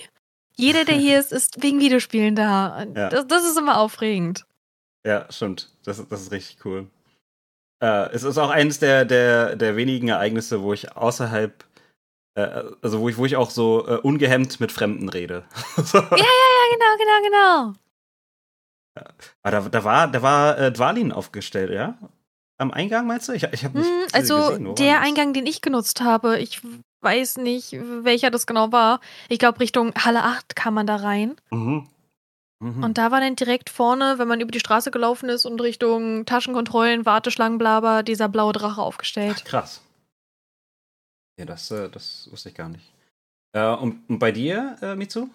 Jeder, 0.54 0.84
der 0.84 0.96
hier 0.96 1.18
ist, 1.18 1.32
ist 1.32 1.62
wegen 1.62 1.80
Videospielen 1.80 2.34
da. 2.34 2.82
Und 2.82 2.96
Ja. 2.96 3.08
Das, 3.08 3.26
das 3.26 3.44
ist 3.44 3.58
immer 3.58 3.78
aufregend. 3.78 4.44
Ja, 5.06 5.26
stimmt. 5.30 5.70
Das, 5.84 6.06
das 6.08 6.22
ist 6.22 6.32
richtig 6.32 6.58
cool. 6.64 6.88
Äh, 7.82 8.10
es 8.12 8.22
ist 8.22 8.38
auch 8.38 8.50
eines 8.50 8.78
der, 8.78 9.04
der, 9.04 9.56
der 9.56 9.76
wenigen 9.76 10.08
Ereignisse, 10.08 10.62
wo 10.62 10.72
ich 10.72 10.96
außerhalb, 10.96 11.64
also 12.36 13.00
wo 13.00 13.08
ich, 13.08 13.16
wo 13.16 13.24
ich 13.24 13.36
auch 13.36 13.50
so 13.50 13.86
äh, 13.86 13.96
ungehemmt 13.98 14.60
mit 14.60 14.72
Fremden 14.72 15.08
rede. 15.08 15.44
so. 15.76 15.98
Ja, 15.98 16.06
genau, 16.10 16.96
genau, 16.98 17.22
genau. 17.22 17.72
Aber 19.42 19.50
da, 19.50 19.60
da 19.68 19.84
war, 19.84 20.08
da 20.08 20.22
war 20.22 20.58
äh, 20.58 20.72
Dwalin 20.72 21.12
aufgestellt, 21.12 21.70
ja? 21.70 21.98
Am 22.58 22.70
Eingang 22.70 23.06
meinst 23.06 23.28
du? 23.28 23.32
Ich, 23.32 23.42
ich 23.42 23.64
habe 23.64 23.78
nicht 23.78 23.86
Hm, 23.88 24.06
gesehen, 24.06 24.14
Also 24.14 24.34
war 24.68 24.74
der? 24.74 25.00
Eingang, 25.02 25.34
den 25.34 25.46
ich 25.46 25.60
genutzt 25.60 26.00
habe, 26.00 26.38
ich 26.38 26.62
weiß 27.02 27.36
nicht, 27.38 27.72
welcher 27.72 28.30
das 28.30 28.46
genau 28.46 28.72
war. 28.72 29.00
Ich 29.28 29.38
glaube, 29.38 29.60
Richtung 29.60 29.92
Halle 29.94 30.22
8 30.24 30.56
kam 30.56 30.74
man 30.74 30.86
da 30.86 30.96
rein. 30.96 31.36
Mhm. 31.50 31.86
Mhm. 32.58 32.82
Und 32.82 32.96
da 32.96 33.10
war 33.10 33.20
dann 33.20 33.36
direkt 33.36 33.68
vorne, 33.68 34.14
wenn 34.18 34.28
man 34.28 34.40
über 34.40 34.50
die 34.50 34.60
Straße 34.60 34.90
gelaufen 34.90 35.28
ist 35.28 35.44
und 35.44 35.60
Richtung 35.60 36.24
Taschenkontrollen, 36.24 37.04
Warteschlangen, 37.04 37.58
blaber, 37.58 38.02
dieser 38.02 38.30
blaue 38.30 38.54
Drache 38.54 38.80
aufgestellt. 38.80 39.42
Ach, 39.42 39.44
krass. 39.44 39.82
Ja, 41.38 41.44
das, 41.44 41.70
äh, 41.70 41.88
das 41.90 42.28
wusste 42.30 42.48
ich 42.48 42.54
gar 42.54 42.68
nicht. 42.68 42.92
Äh, 43.52 43.74
und, 43.74 44.08
und 44.08 44.18
bei 44.18 44.32
dir, 44.32 44.76
äh, 44.80 44.96
Mitsu? 44.96 45.28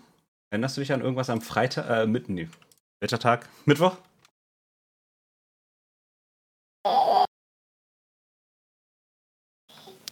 Erinnerst 0.51 0.77
du 0.77 0.81
dich 0.81 0.91
an 0.91 1.01
irgendwas 1.01 1.29
am 1.29 1.41
Freitag, 1.41 1.89
äh, 1.89 2.07
mitten, 2.07 2.33
nee. 2.33 2.49
welcher 2.99 3.19
Tag? 3.19 3.47
Mittwoch? 3.65 3.95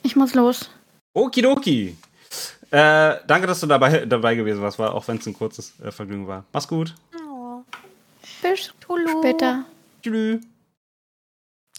Ich 0.01 0.15
muss 0.15 0.33
los. 0.33 0.69
Okidoki. 1.13 1.97
Äh, 2.71 3.17
danke, 3.27 3.47
dass 3.47 3.59
du 3.59 3.67
dabei, 3.67 4.05
dabei 4.05 4.35
gewesen 4.35 4.61
warst, 4.61 4.77
war, 4.79 4.93
auch 4.93 5.07
wenn 5.07 5.17
es 5.17 5.25
ein 5.25 5.33
kurzes 5.33 5.79
äh, 5.79 5.91
Vergnügen 5.91 6.27
war. 6.27 6.45
Mach's 6.53 6.67
gut. 6.67 6.95
Oh. 7.15 7.63
Bis 8.41 8.71
Tulu. 8.79 9.19
später. 9.19 9.65
Tschüss. 10.01 10.41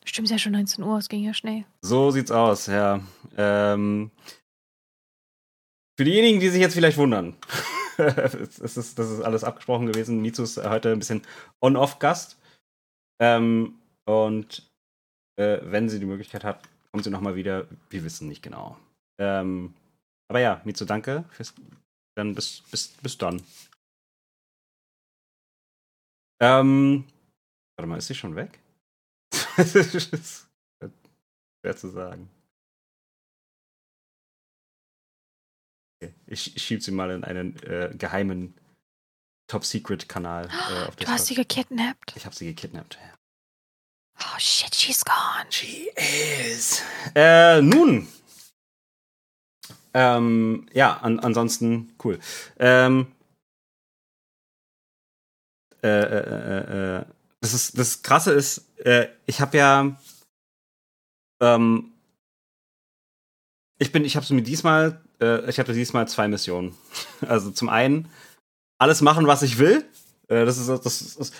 Stimmt, 0.04 0.26
ist 0.26 0.32
ja 0.32 0.38
schon 0.38 0.52
19 0.52 0.82
Uhr, 0.82 0.98
es 0.98 1.08
ging 1.08 1.22
ja 1.22 1.34
schnell. 1.34 1.64
So 1.82 2.10
sieht's 2.10 2.30
aus, 2.30 2.66
ja. 2.66 3.00
Ähm, 3.36 4.10
für 5.98 6.04
diejenigen, 6.04 6.40
die 6.40 6.48
sich 6.48 6.60
jetzt 6.60 6.74
vielleicht 6.74 6.96
wundern, 6.96 7.36
es 7.98 8.58
ist, 8.58 8.98
das 8.98 9.10
ist 9.10 9.20
alles 9.20 9.44
abgesprochen 9.44 9.86
gewesen. 9.86 10.22
Mitsu 10.22 10.42
ist 10.42 10.56
heute 10.56 10.92
ein 10.92 10.98
bisschen 10.98 11.22
On-Off-Gast. 11.60 12.38
Ähm, 13.20 13.78
und 14.06 14.70
äh, 15.36 15.58
wenn 15.62 15.88
sie 15.88 16.00
die 16.00 16.06
Möglichkeit 16.06 16.44
hat, 16.44 16.66
kommt 16.90 17.04
sie 17.04 17.10
nochmal 17.10 17.36
wieder. 17.36 17.66
Wir 17.90 18.02
wissen 18.02 18.28
nicht 18.28 18.42
genau. 18.42 18.78
Ähm, 19.20 19.74
aber 20.28 20.40
ja, 20.40 20.62
Mitsu, 20.64 20.86
danke. 20.86 21.24
Fürs, 21.30 21.54
dann 22.16 22.34
bis, 22.34 22.62
bis, 22.70 22.88
bis 22.88 23.18
dann. 23.18 23.42
Ähm, 26.42 27.04
warte 27.76 27.88
mal, 27.88 27.98
ist 27.98 28.06
sie 28.06 28.14
schon 28.14 28.36
weg? 28.36 28.58
Das 29.56 29.74
ist 29.74 30.46
schwer 31.62 31.76
zu 31.76 31.88
sagen. 31.90 32.30
Okay, 36.02 36.14
ich, 36.26 36.56
ich 36.56 36.62
schieb 36.62 36.82
sie 36.82 36.92
mal 36.92 37.10
in 37.10 37.24
einen 37.24 37.56
äh, 37.64 37.94
geheimen 37.96 38.54
Top-Secret-Kanal 39.48 40.46
äh, 40.46 40.90
Du 41.04 41.06
hast 41.08 41.26
sie 41.26 41.34
gekidnappt. 41.34 42.14
Ich 42.16 42.24
habe 42.24 42.34
sie 42.34 42.46
gekidnappt. 42.46 42.98
Oh 44.18 44.38
shit, 44.38 44.74
she's 44.74 45.04
gone. 45.04 45.50
She 45.50 45.90
is. 45.96 46.82
Äh, 47.14 47.60
nun. 47.62 48.06
Ähm, 49.92 50.68
ja, 50.72 50.98
an, 50.98 51.18
ansonsten 51.20 51.94
cool. 52.04 52.18
Ähm, 52.58 53.12
äh, 55.82 55.88
äh, 55.88 56.98
äh, 56.98 56.98
äh, 56.98 57.04
das 57.40 57.54
ist 57.54 57.78
das 57.78 58.02
Krasse 58.02 58.32
ist, 58.32 58.66
äh, 58.84 59.08
ich 59.26 59.40
habe 59.40 59.56
ja, 59.56 59.96
ähm, 61.40 61.92
ich 63.78 63.92
bin, 63.92 64.04
ich 64.04 64.16
habe 64.16 64.34
mir 64.34 64.42
diesmal, 64.42 65.00
äh, 65.20 65.48
ich 65.48 65.58
hatte 65.58 65.72
diesmal 65.72 66.06
zwei 66.08 66.28
Missionen. 66.28 66.74
Also 67.26 67.50
zum 67.50 67.68
einen 67.68 68.08
alles 68.78 69.02
machen, 69.02 69.26
was 69.26 69.42
ich 69.42 69.58
will. 69.58 69.84
Äh, 70.28 70.44
das 70.44 70.58
ist, 70.58 70.68
das 70.68 71.00
ist, 71.02 71.34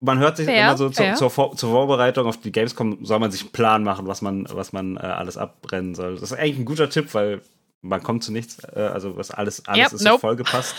man 0.00 0.18
hört 0.18 0.36
sich 0.36 0.46
Fair, 0.46 0.64
immer 0.64 0.76
so 0.76 0.88
zur, 0.90 1.04
fair. 1.06 1.14
zur, 1.14 1.30
Vor 1.30 1.56
zur 1.56 1.70
Vorbereitung 1.70 2.26
auf 2.26 2.40
die 2.40 2.50
Gamescom 2.50 3.04
soll 3.04 3.20
man 3.20 3.30
sich 3.30 3.42
einen 3.42 3.52
Plan 3.52 3.84
machen, 3.84 4.06
was 4.06 4.22
man, 4.22 4.46
was 4.50 4.72
man 4.72 4.96
äh, 4.96 5.00
alles 5.00 5.36
abbrennen 5.36 5.94
soll. 5.94 6.14
Das 6.14 6.32
ist 6.32 6.32
eigentlich 6.32 6.58
ein 6.58 6.64
guter 6.64 6.90
Tipp, 6.90 7.14
weil 7.14 7.42
man 7.82 8.02
kommt 8.02 8.24
zu 8.24 8.32
nichts. 8.32 8.58
Äh, 8.74 8.80
also 8.80 9.16
was 9.16 9.30
alles, 9.30 9.66
alles 9.66 9.84
Yep, 9.84 9.92
ist 9.92 10.04
nope. 10.04 10.20
vollgepasst. 10.20 10.74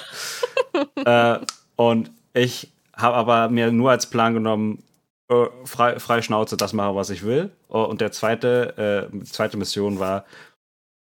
äh, 1.06 1.40
und 1.76 2.12
ich 2.34 2.72
habe 2.96 3.16
aber 3.16 3.50
mir 3.50 3.72
nur 3.72 3.92
als 3.92 4.10
Plan 4.10 4.34
genommen, 4.34 4.84
äh, 5.30 5.46
frei, 5.66 6.00
frei 6.00 6.22
Schnauze, 6.22 6.58
das 6.58 6.74
mache, 6.74 6.96
was 6.96 7.10
ich 7.10 7.24
will. 7.24 7.52
Oh, 7.70 7.84
und 7.84 8.02
der 8.02 8.12
zweite, 8.12 9.10
äh, 9.12 9.24
zweite 9.26 9.58
Mission 9.58 10.00
war, 10.00 10.26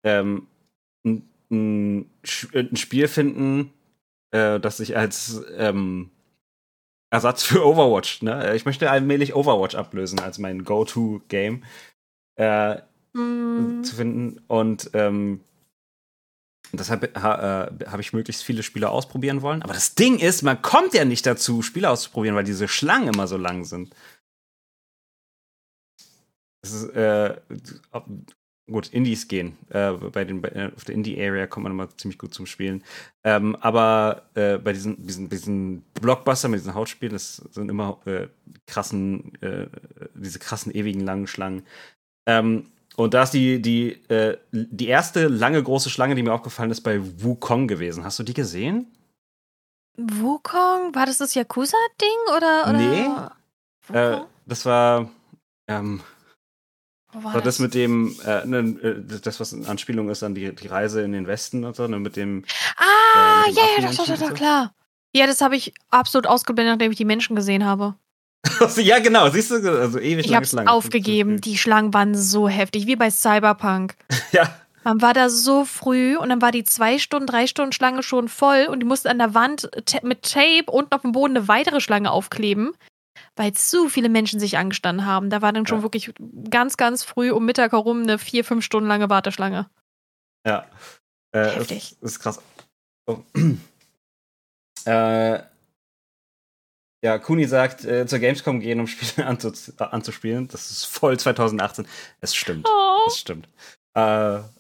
ähm, 0.04 0.46
ein, 1.04 1.28
ein, 1.50 2.10
Sch- 2.24 2.56
ein 2.56 2.76
Spiel 2.76 3.08
finden, 3.08 3.72
äh, 4.32 4.60
das 4.60 4.80
ich 4.80 4.96
als 4.96 5.42
ähm, 5.56 6.10
Ersatz 7.10 7.44
für 7.44 7.64
Overwatch, 7.64 8.22
ne? 8.22 8.54
Ich 8.56 8.64
möchte 8.64 8.90
allmählich 8.90 9.34
Overwatch 9.34 9.74
ablösen 9.74 10.18
als 10.20 10.38
mein 10.38 10.64
Go-To-Game 10.64 11.64
äh, 12.36 12.78
Hm. 13.16 13.84
zu 13.84 13.94
finden. 13.94 14.40
Und 14.48 14.90
ähm, 14.94 15.40
deshalb 16.78 17.16
ha, 17.21 17.66
äh, 17.66 17.87
habe 17.87 18.02
ich 18.02 18.12
möglichst 18.12 18.43
viele 18.45 18.62
Spiele 18.62 18.90
ausprobieren 18.90 19.43
wollen. 19.43 19.62
Aber 19.62 19.75
das 19.75 19.95
Ding 19.95 20.19
ist, 20.19 20.43
man 20.43 20.61
kommt 20.62 20.95
ja 20.95 21.04
nicht 21.04 21.26
dazu, 21.26 21.62
Spiele 21.62 21.90
auszuprobieren, 21.90 22.37
weil 22.37 22.45
diese 22.45 22.69
Schlangen 22.69 23.14
immer 23.14 23.26
so 23.26 23.37
lang 23.37 23.64
sind. 23.64 23.95
Ist, 26.62 26.85
äh, 26.90 27.37
gut, 28.71 28.88
Indies 28.88 29.28
gehen. 29.28 29.57
Äh, 29.69 29.93
bei 29.93 30.25
den, 30.25 30.40
bei, 30.40 30.49
äh, 30.49 30.71
auf 30.75 30.85
der 30.85 30.95
Indie-Area 30.95 31.47
kommt 31.47 31.64
man 31.64 31.73
immer 31.73 31.88
ziemlich 31.97 32.19
gut 32.19 32.33
zum 32.33 32.47
Spielen. 32.47 32.83
Ähm, 33.25 33.57
aber 33.57 34.23
äh, 34.35 34.59
bei 34.59 34.73
diesen, 34.73 35.07
diesen, 35.07 35.28
diesen 35.28 35.83
Blockbuster 36.00 36.49
mit 36.49 36.61
diesen 36.61 36.75
Hautspielen, 36.75 37.12
das 37.12 37.37
sind 37.37 37.71
immer 37.71 38.00
äh, 38.07 38.28
krassen, 38.66 39.35
äh, 39.43 39.66
diese 40.14 40.38
krassen, 40.38 40.75
ewigen 40.75 41.00
langen 41.00 41.26
Schlangen. 41.26 41.66
Ähm, 42.26 42.71
und 42.96 43.14
da 43.14 43.24
ist 43.24 43.32
die, 43.32 43.60
die, 43.60 43.92
äh, 44.08 44.38
die 44.52 44.86
erste 44.86 45.26
lange 45.28 45.62
große 45.62 45.90
Schlange, 45.90 46.14
die 46.14 46.22
mir 46.22 46.32
aufgefallen 46.32 46.70
ist, 46.70 46.82
bei 46.82 47.00
Wukong 47.22 47.66
gewesen. 47.66 48.04
Hast 48.04 48.18
du 48.18 48.22
die 48.22 48.34
gesehen? 48.34 48.92
Wukong? 49.96 50.94
War 50.94 51.06
das 51.06 51.18
das 51.18 51.34
Yakuza-Ding 51.34 52.36
oder, 52.36 52.68
oder? 52.68 52.72
Nee. 52.72 53.98
Äh, 53.98 54.20
das 54.46 54.64
war. 54.64 55.10
Ähm, 55.68 56.02
war 57.12 57.34
war 57.34 57.42
das 57.42 57.60
mit 57.60 57.74
dem, 57.74 58.16
äh, 58.24 58.44
ne, 58.44 58.58
äh, 58.82 59.20
das, 59.20 59.38
was 59.38 59.54
eine 59.54 59.68
Anspielung 59.68 60.08
ist 60.08 60.22
an 60.22 60.34
die, 60.34 60.54
die 60.54 60.66
Reise 60.66 61.02
in 61.02 61.12
den 61.12 61.26
Westen 61.26 61.64
und 61.64 61.76
so, 61.76 61.86
ne, 61.86 61.98
mit 61.98 62.16
dem. 62.16 62.44
Ah, 62.76 63.44
äh, 63.44 63.48
mit 63.48 63.56
dem 63.56 63.62
ja, 63.62 63.70
ja, 63.76 63.88
doch, 63.88 63.96
doch, 63.96 64.04
doch, 64.06 64.12
und 64.14 64.20
doch, 64.22 64.28
so? 64.28 64.34
klar. 64.34 64.74
Ja, 65.14 65.26
das 65.28 65.40
habe 65.40 65.54
ich 65.54 65.74
absolut 65.90 66.26
ausgeblendet, 66.26 66.74
nachdem 66.74 66.90
ich 66.90 66.98
die 66.98 67.04
Menschen 67.04 67.36
gesehen 67.36 67.64
habe. 67.64 67.94
ja, 68.76 68.98
genau, 68.98 69.28
siehst 69.30 69.50
du, 69.50 69.56
also 69.80 69.98
ewig 69.98 70.26
Ich 70.26 70.32
ist 70.32 70.40
es 70.48 70.52
lang. 70.52 70.68
aufgegeben. 70.68 71.40
Die 71.40 71.56
Schlangen 71.58 71.92
waren 71.94 72.14
so 72.14 72.48
heftig, 72.48 72.86
wie 72.86 72.96
bei 72.96 73.10
Cyberpunk. 73.10 73.94
Ja, 74.32 74.54
Man 74.84 75.00
war 75.00 75.14
da 75.14 75.28
so 75.30 75.64
früh 75.64 76.16
und 76.16 76.28
dann 76.28 76.42
war 76.42 76.52
die 76.52 76.64
zwei 76.64 76.98
Stunden, 76.98 77.26
drei 77.26 77.46
Stunden 77.46 77.72
Schlange 77.72 78.02
schon 78.02 78.28
voll 78.28 78.66
und 78.70 78.80
die 78.80 78.86
musste 78.86 79.10
an 79.10 79.18
der 79.18 79.32
Wand 79.34 79.70
mit 80.02 80.22
Tape 80.30 80.70
unten 80.70 80.92
auf 80.94 81.02
dem 81.02 81.12
Boden 81.12 81.36
eine 81.36 81.48
weitere 81.48 81.80
Schlange 81.80 82.10
aufkleben, 82.10 82.72
weil 83.36 83.52
zu 83.54 83.88
viele 83.88 84.08
Menschen 84.10 84.38
sich 84.40 84.58
angestanden 84.58 85.06
haben. 85.06 85.30
Da 85.30 85.40
war 85.40 85.52
dann 85.52 85.66
schon 85.66 85.78
Ja. 85.78 85.82
wirklich 85.82 86.12
ganz, 86.50 86.76
ganz 86.76 87.02
früh 87.02 87.30
um 87.30 87.46
Mittag 87.46 87.72
herum 87.72 88.02
eine 88.02 88.18
vier, 88.18 88.44
fünf 88.44 88.64
Stunden 88.64 88.88
lange 88.88 89.08
Warteschlange. 89.10 89.68
ja. 90.46 90.66
Äh, 91.32 91.46
das, 91.46 91.54
Heftig. 91.56 91.96
das 92.00 92.12
ist 92.12 92.20
krass. 92.20 92.40
Oh. 93.06 93.18
äh, 94.84 95.38
ja, 97.04 97.18
Kuni 97.18 97.44
sagt, 97.44 97.84
äh, 97.84 98.06
zur 98.06 98.18
Gamescom 98.18 98.61
gehen, 98.61 98.80
um 98.80 98.87
Spiele 98.87 99.26
anzu 99.28 99.52
anzuspielen. 99.78 100.49
Das 100.49 100.70
ist 100.70 100.87
voll 100.87 101.18
2018. 101.18 101.87
Es 102.20 102.34
stimmt. 102.34 102.66
Oh. 102.68 103.00
Das 103.04 103.18
stimmt. 103.18 103.46
Äh, 103.94 104.00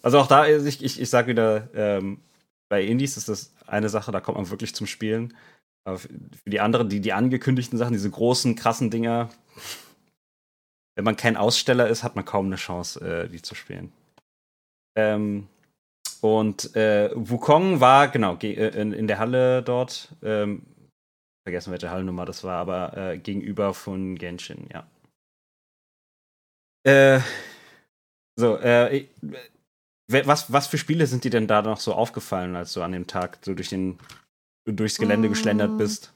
also 0.02 0.18
auch 0.18 0.26
da, 0.26 0.46
ich, 0.46 0.82
ich, 0.82 1.00
ich 1.00 1.10
sag 1.10 1.26
wieder, 1.26 1.68
ähm, 1.74 2.20
bei 2.68 2.82
Indies 2.84 3.16
ist 3.16 3.28
das 3.28 3.52
eine 3.66 3.88
Sache, 3.88 4.12
da 4.12 4.20
kommt 4.20 4.36
man 4.36 4.50
wirklich 4.50 4.74
zum 4.74 4.86
Spielen. 4.86 5.34
Aber 5.86 5.98
für 5.98 6.08
die 6.46 6.60
anderen, 6.60 6.88
die, 6.88 7.00
die 7.00 7.12
angekündigten 7.14 7.78
Sachen, 7.78 7.92
diese 7.94 8.10
großen, 8.10 8.56
krassen 8.56 8.90
Dinger, 8.90 9.30
wenn 10.96 11.04
man 11.04 11.16
kein 11.16 11.36
Aussteller 11.36 11.88
ist, 11.88 12.02
hat 12.04 12.14
man 12.14 12.24
kaum 12.24 12.46
eine 12.46 12.56
Chance, 12.56 13.00
äh, 13.00 13.28
die 13.28 13.42
zu 13.42 13.54
spielen. 13.54 13.92
Ähm, 14.96 15.48
und 16.20 16.74
äh, 16.76 17.10
Wukong 17.14 17.80
war, 17.80 18.08
genau, 18.08 18.36
ge- 18.36 18.54
äh, 18.54 18.80
in, 18.80 18.92
in 18.92 19.06
der 19.06 19.18
Halle 19.18 19.62
dort, 19.62 20.14
ähm, 20.22 20.62
vergessen 21.44 21.70
welche 21.70 21.90
Hallennummer 21.90 22.24
das 22.24 22.42
war, 22.42 22.58
aber 22.58 22.96
äh, 22.96 23.18
gegenüber 23.18 23.74
von 23.74 24.16
Genshin, 24.16 24.66
ja. 24.72 24.86
Äh, 26.84 27.20
so, 28.36 28.56
äh, 28.58 29.06
was, 30.08 30.52
was 30.52 30.66
für 30.66 30.78
Spiele 30.78 31.06
sind 31.06 31.24
dir 31.24 31.30
denn 31.30 31.46
da 31.46 31.62
noch 31.62 31.80
so 31.80 31.94
aufgefallen, 31.94 32.56
als 32.56 32.72
du 32.72 32.82
an 32.82 32.92
dem 32.92 33.06
Tag 33.06 33.38
so 33.42 33.54
durch 33.54 33.68
den, 33.68 33.98
durchs 34.66 34.98
Gelände 34.98 35.28
Mm. 35.28 35.32
geschlendert 35.32 35.78
bist? 35.78 36.12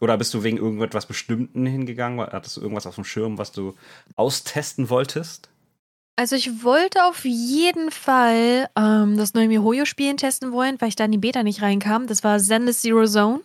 Oder 0.00 0.18
bist 0.18 0.34
du 0.34 0.42
wegen 0.42 0.58
irgendetwas 0.58 1.06
Bestimmten 1.06 1.64
hingegangen? 1.64 2.20
Hattest 2.20 2.56
du 2.56 2.60
irgendwas 2.60 2.86
auf 2.86 2.96
dem 2.96 3.04
Schirm, 3.04 3.38
was 3.38 3.52
du 3.52 3.74
austesten 4.16 4.90
wolltest? 4.90 5.48
Also 6.16 6.36
ich 6.36 6.62
wollte 6.62 7.04
auf 7.04 7.24
jeden 7.24 7.90
Fall 7.90 8.68
ähm, 8.76 9.16
das 9.16 9.34
neue 9.34 9.48
MiHoYo-Spielen 9.48 10.16
testen 10.16 10.52
wollen, 10.52 10.80
weil 10.80 10.88
ich 10.88 10.96
da 10.96 11.06
in 11.06 11.12
die 11.12 11.18
Beta 11.18 11.42
nicht 11.42 11.62
reinkam. 11.62 12.06
Das 12.06 12.22
war 12.22 12.38
Zenless 12.38 12.82
Zero 12.82 13.06
Zone. 13.06 13.40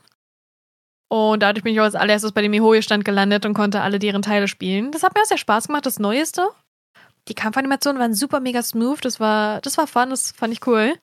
Und 1.10 1.42
dadurch 1.42 1.64
bin 1.64 1.74
ich 1.74 1.80
auch 1.80 1.86
als 1.86 1.96
allererstes 1.96 2.32
bei 2.32 2.42
dem 2.42 2.52
MiHoYo-Stand 2.52 3.04
gelandet 3.04 3.46
und 3.46 3.56
konnte 3.56 3.82
alle 3.82 4.00
deren 4.00 4.22
Teile 4.22 4.48
spielen. 4.48 4.92
Das 4.92 5.04
hat 5.04 5.16
mir 5.16 5.22
auch 5.22 5.26
sehr 5.26 5.38
Spaß 5.38 5.68
gemacht, 5.68 5.86
das 5.86 6.00
Neueste. 6.00 6.48
Die 7.28 7.34
Kampfanimationen 7.34 8.00
waren 8.00 8.14
super 8.14 8.40
mega 8.40 8.62
smooth. 8.62 9.04
Das 9.04 9.20
war, 9.20 9.60
das 9.62 9.78
war 9.78 9.88
fun, 9.88 10.12
das 10.12 10.32
fand 10.32 10.54
ich 10.54 10.66
cool. 10.68 10.94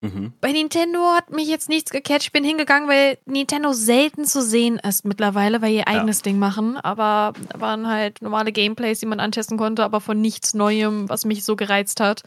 Mhm. 0.00 0.32
Bei 0.40 0.50
Nintendo 0.50 1.00
hat 1.14 1.30
mich 1.30 1.48
jetzt 1.48 1.68
nichts 1.68 1.90
gecatcht. 1.90 2.24
Ich 2.24 2.32
bin 2.32 2.44
hingegangen, 2.44 2.88
weil 2.88 3.18
Nintendo 3.24 3.72
selten 3.72 4.24
zu 4.24 4.42
sehen 4.42 4.78
ist 4.78 5.04
mittlerweile, 5.04 5.62
weil 5.62 5.72
ihr 5.72 5.88
eigenes 5.88 6.22
Ding 6.22 6.38
machen. 6.38 6.76
Aber 6.76 7.32
da 7.50 7.60
waren 7.60 7.88
halt 7.88 8.20
normale 8.20 8.52
Gameplays, 8.52 8.98
die 8.98 9.06
man 9.06 9.20
antesten 9.20 9.56
konnte, 9.56 9.84
aber 9.84 10.00
von 10.00 10.20
nichts 10.20 10.54
Neuem, 10.54 11.08
was 11.08 11.24
mich 11.24 11.44
so 11.44 11.54
gereizt 11.54 12.00
hat. 12.00 12.22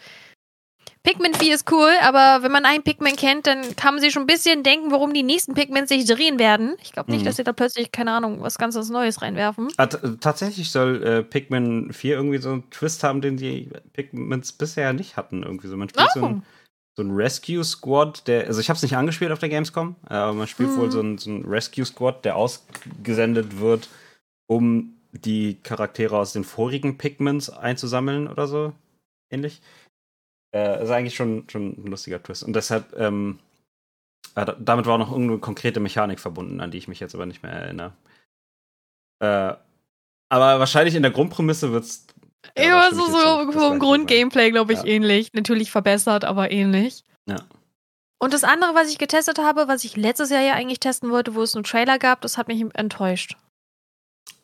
Pikmin 1.06 1.34
4 1.36 1.54
ist 1.56 1.72
cool, 1.72 1.92
aber 2.02 2.44
wenn 2.44 2.52
man 2.52 2.66
einen 2.66 2.84
Pikmin 2.84 3.16
kennt, 3.16 3.46
dann 3.48 3.76
kann 3.76 3.94
man 3.94 4.02
sich 4.02 4.12
schon 4.12 4.24
ein 4.24 4.28
bisschen 4.28 4.64
denken, 4.64 4.92
warum 4.92 5.14
die 5.14 5.24
nächsten 5.24 5.54
Pikmin 5.54 5.86
sich 5.88 6.06
drehen 6.06 6.40
werden. 6.40 6.76
Ich 6.82 6.92
glaube 6.92 7.12
nicht, 7.12 7.22
Mhm. 7.22 7.26
dass 7.26 7.36
sie 7.38 7.44
da 7.44 7.54
plötzlich, 7.54 7.92
keine 7.92 8.12
Ahnung, 8.12 8.42
was 8.42 8.58
ganz 8.58 8.76
was 8.76 8.90
Neues 8.90 9.22
reinwerfen. 9.22 9.68
Ah, 9.78 9.86
tatsächlich 9.88 10.72
soll 10.72 11.04
äh, 11.04 11.24
Pikmin 11.24 11.94
4 11.94 12.16
irgendwie 12.16 12.40
so 12.40 12.50
einen 12.52 12.70
Twist 12.72 13.04
haben, 13.04 13.22
den 13.22 13.38
die 13.38 13.70
Pikmins 13.94 14.52
bisher 14.52 14.94
nicht 14.94 15.16
hatten. 15.16 15.44
Irgendwie 15.44 15.68
so. 15.68 15.78
Man 15.78 15.90
spielt 15.90 16.10
so 16.14 16.22
Oh. 16.22 16.26
ein, 16.26 16.44
so 16.98 17.04
ein 17.04 17.12
Rescue 17.12 17.64
Squad, 17.64 18.28
der, 18.28 18.48
also 18.48 18.60
ich 18.60 18.70
habe 18.70 18.78
es 18.78 18.84
nicht 18.84 18.96
angespielt 18.98 19.32
auf 19.32 19.40
der 19.40 19.50
Gamescom, 19.50 19.96
aber 20.06 20.34
man 20.34 20.48
spielt 20.48 20.72
Mhm. 20.72 20.78
wohl 20.78 20.92
so 20.92 21.02
ein, 21.02 21.18
so 21.18 21.30
ein 21.30 21.46
Rescue 21.46 21.86
Squad, 21.86 22.26
der 22.26 22.36
ausgesendet 22.36 23.60
wird, 23.60 23.90
um 24.48 24.94
die 25.12 25.56
Charaktere 25.62 26.18
aus 26.18 26.34
den 26.34 26.44
vorigen 26.44 26.98
Pikmins 26.98 27.50
einzusammeln 27.50 28.28
oder 28.28 28.48
so. 28.48 28.74
Ähnlich. 29.32 29.62
Äh, 30.56 30.84
ist 30.84 30.90
eigentlich 30.90 31.16
schon, 31.16 31.50
schon 31.50 31.72
ein 31.78 31.88
lustiger 31.88 32.22
Twist. 32.24 32.44
Und 32.44 32.54
deshalb, 32.54 32.98
ähm, 32.98 33.40
äh, 34.36 34.46
da- 34.46 34.56
damit 34.58 34.86
war 34.86 34.98
noch 34.98 35.12
irgendeine 35.12 35.40
konkrete 35.40 35.80
Mechanik 35.82 36.20
verbunden, 36.20 36.62
an 36.62 36.72
die 36.72 36.78
ich 36.78 36.88
mich 36.88 37.00
jetzt 37.02 37.14
aber 37.14 37.26
nicht 37.26 37.44
mehr 37.44 37.52
erinnere. 37.52 37.92
Äh, 39.20 39.54
aber 40.30 40.60
wahrscheinlich 40.60 40.96
in 40.96 41.02
der 41.04 41.12
Grundprämisse 41.12 41.72
wird's. 41.72 42.08
Ja, 42.58 42.64
da 42.70 42.78
aber 42.78 42.86
stimme 42.88 43.02
so, 43.46 43.52
so 43.52 43.60
vom 43.60 43.80
Grundgameplay, 43.80 44.52
glaube 44.52 44.74
ich, 44.74 44.80
Ja. 44.80 44.86
ähnlich. 44.86 45.30
Natürlich 45.34 45.72
verbessert, 45.72 46.24
aber 46.26 46.52
ähnlich. 46.52 47.04
Ja. 47.28 47.38
Und 48.20 48.34
das 48.34 48.44
andere, 48.44 48.74
was 48.76 48.90
ich 48.90 48.98
getestet 48.98 49.40
habe, 49.40 49.68
was 49.68 49.84
ich 49.84 49.98
letztes 49.98 50.30
Jahr 50.30 50.42
ja 50.42 50.54
eigentlich 50.54 50.80
testen 50.80 51.12
wollte, 51.12 51.36
wo 51.36 51.42
es 51.42 51.54
einen 51.56 51.64
Trailer 51.66 52.00
gab, 52.00 52.22
das 52.22 52.38
hat 52.38 52.48
mich 52.48 52.64
enttäuscht. 52.76 53.36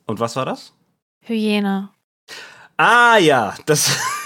Und 0.06 0.20
was 0.20 0.36
war 0.36 0.46
das? 0.46 0.74
Hyäne. 1.24 1.90
Ah 2.78 3.18
ja, 3.18 3.56
das, 3.66 3.90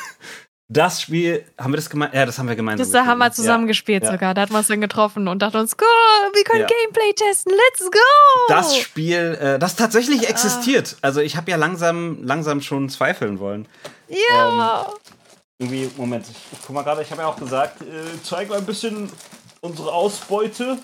das 0.67 1.01
Spiel, 1.01 1.45
haben 1.60 1.71
wir 1.73 1.78
das 1.78 1.89
gemeinsam? 1.89 2.17
Ja, 2.19 2.25
das 2.25 2.39
haben 2.39 2.47
wir 2.47 2.56
gemeinsam. 2.56 2.84
Das 2.86 2.91
da 2.91 3.06
haben 3.06 3.19
wir 3.19 3.25
gespielt, 3.30 3.36
zusammen 3.45 3.67
gespielt 3.67 4.04
Ja. 4.04 4.12
sogar. 4.12 4.34
Da 4.34 4.41
hat 4.41 4.49
man 4.49 4.60
uns 4.60 4.67
dann 4.67 4.82
getroffen 4.82 5.28
und 5.28 5.41
dachte 5.41 5.60
uns, 5.60 5.78
go, 5.78 5.86
wir 6.34 6.43
können 6.43 6.62
Ja. 6.62 6.67
Gameplay 6.67 7.13
testen, 7.13 7.51
let's 7.54 7.91
go! 7.91 7.99
Ja. 8.49 8.56
Das 8.62 8.78
Spiel, 8.78 9.38
äh, 9.39 9.60
das 9.60 9.75
tatsächlich 9.75 10.21
Ah. 10.28 10.32
existiert. 10.32 10.97
Also 11.01 11.21
ich 11.21 11.38
habe 11.38 11.51
ja 11.51 11.58
langsam, 11.58 12.23
langsam 12.23 12.62
schon 12.62 12.89
zweifeln 12.89 13.39
wollen. 13.39 13.67
ja! 14.08 14.88
Irgendwie, 15.58 15.89
Moment, 15.95 16.25
ich 16.51 16.60
guck 16.65 16.75
mal 16.75 16.82
gerade, 16.84 17.01
ich 17.01 17.10
habe 17.12 17.21
ja 17.21 17.28
auch 17.30 17.38
gesagt, 17.38 17.82
äh, 17.82 17.86
zeig 18.23 18.49
mal 18.49 18.58
ein 18.58 18.65
bisschen 18.65 19.10
unsere 19.62 19.93
Ausbeute. 19.93 20.78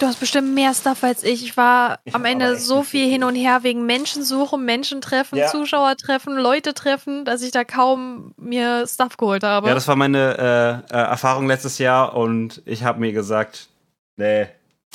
Du 0.00 0.06
hast 0.06 0.18
bestimmt 0.18 0.54
mehr 0.54 0.72
Stuff 0.72 1.04
als 1.04 1.22
ich. 1.22 1.44
Ich 1.44 1.58
war 1.58 1.98
am 2.12 2.24
Ende 2.24 2.56
so 2.56 2.82
viel 2.82 3.06
hin 3.06 3.22
und 3.22 3.34
her 3.34 3.62
wegen 3.64 3.84
Menschensuche, 3.84 4.56
Menschentreffen, 4.56 5.36
Ja. 5.36 5.48
Zuschauertreffen, 5.48 6.36
Leute 6.36 6.72
treffen, 6.72 7.26
dass 7.26 7.42
ich 7.42 7.50
da 7.50 7.64
kaum 7.64 8.32
mir 8.38 8.86
Stuff 8.86 9.18
geholt 9.18 9.44
habe. 9.44 9.68
Ja, 9.68 9.74
das 9.74 9.86
war 9.88 9.96
meine 9.96 10.82
äh, 10.90 10.94
äh, 10.94 11.02
Erfahrung 11.02 11.46
letztes 11.46 11.76
Jahr 11.76 12.16
und 12.16 12.62
ich 12.64 12.82
habe 12.82 12.98
mir 12.98 13.12
gesagt, 13.12 13.68
nee, 14.16 14.46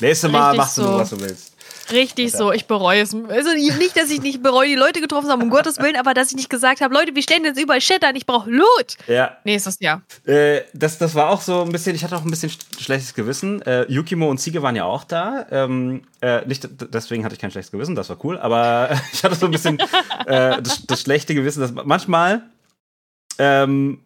nächstes 0.01 0.31
Mal 0.31 0.49
Richtig 0.49 0.57
machst 0.57 0.77
du 0.79 0.81
so. 0.81 0.97
was 0.97 1.09
du 1.11 1.19
willst. 1.19 1.54
Richtig 1.91 2.31
so, 2.31 2.51
ich 2.51 2.65
bereue 2.65 3.01
es. 3.01 3.13
Also 3.13 3.51
nicht, 3.53 3.95
dass 3.95 4.09
ich 4.09 4.19
nicht 4.21 4.41
bereue, 4.41 4.67
die 4.69 4.75
Leute 4.75 5.01
getroffen 5.01 5.27
zu 5.27 5.31
haben, 5.31 5.43
um 5.43 5.51
Gottes 5.51 5.77
Willen, 5.77 5.95
aber 5.97 6.15
dass 6.15 6.29
ich 6.29 6.35
nicht 6.35 6.49
gesagt 6.49 6.81
habe, 6.81 6.91
Leute, 6.93 7.13
wir 7.13 7.21
stellen 7.21 7.45
jetzt 7.45 7.59
überall 7.61 7.79
Shit 7.79 8.03
an, 8.03 8.15
ich 8.15 8.25
brauche 8.25 8.49
Loot. 8.49 8.97
Ja, 9.07 9.37
Nächstes 9.43 9.79
Jahr. 9.79 10.01
Äh, 10.25 10.61
das, 10.73 10.97
das 10.97 11.13
war 11.13 11.29
auch 11.29 11.41
so 11.41 11.61
ein 11.61 11.71
bisschen, 11.71 11.95
ich 11.95 12.03
hatte 12.03 12.15
auch 12.15 12.23
ein 12.23 12.31
bisschen 12.31 12.49
sch- 12.49 12.81
schlechtes 12.83 13.13
Gewissen. 13.13 13.61
Äh, 13.61 13.83
Yukimo 13.91 14.27
und 14.29 14.39
Ziege 14.39 14.63
waren 14.63 14.75
ja 14.75 14.85
auch 14.85 15.03
da. 15.03 15.45
Ähm, 15.51 16.01
äh, 16.21 16.43
nicht, 16.47 16.67
deswegen 16.91 17.23
hatte 17.23 17.35
ich 17.35 17.41
kein 17.41 17.51
schlechtes 17.51 17.71
Gewissen, 17.71 17.93
das 17.93 18.09
war 18.09 18.17
cool, 18.25 18.39
aber 18.39 18.89
ich 19.13 19.23
hatte 19.23 19.35
so 19.35 19.45
ein 19.45 19.51
bisschen 19.51 19.79
äh, 20.25 20.61
das, 20.63 20.87
das 20.87 21.01
schlechte 21.01 21.35
Gewissen, 21.35 21.59
dass 21.61 21.71
manchmal, 21.85 22.41
ähm, 23.37 23.99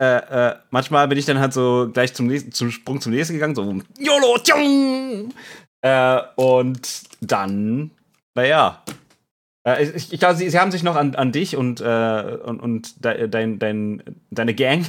äh, 0.00 0.48
äh, 0.50 0.56
manchmal 0.70 1.08
bin 1.08 1.18
ich 1.18 1.26
dann 1.26 1.38
halt 1.40 1.52
so 1.52 1.88
gleich 1.92 2.14
zum, 2.14 2.26
nächsten, 2.26 2.52
zum 2.52 2.70
Sprung 2.70 3.00
zum 3.00 3.12
nächsten 3.12 3.34
gegangen, 3.34 3.54
so 3.54 3.62
YOLO, 3.98 4.38
tjong! 4.38 5.32
Äh, 5.86 6.22
und 6.34 7.02
dann, 7.20 7.92
naja. 8.34 8.82
Äh, 9.64 9.84
ich, 9.90 10.12
ich 10.12 10.18
glaube, 10.18 10.34
sie, 10.34 10.50
sie 10.50 10.58
haben 10.58 10.72
sich 10.72 10.82
noch 10.82 10.96
an, 10.96 11.14
an 11.14 11.30
dich 11.30 11.56
und, 11.56 11.80
äh, 11.80 12.38
und, 12.44 12.60
und 12.60 13.04
de, 13.04 13.28
dein, 13.28 13.60
dein, 13.60 14.02
deine 14.30 14.54
Gang 14.54 14.84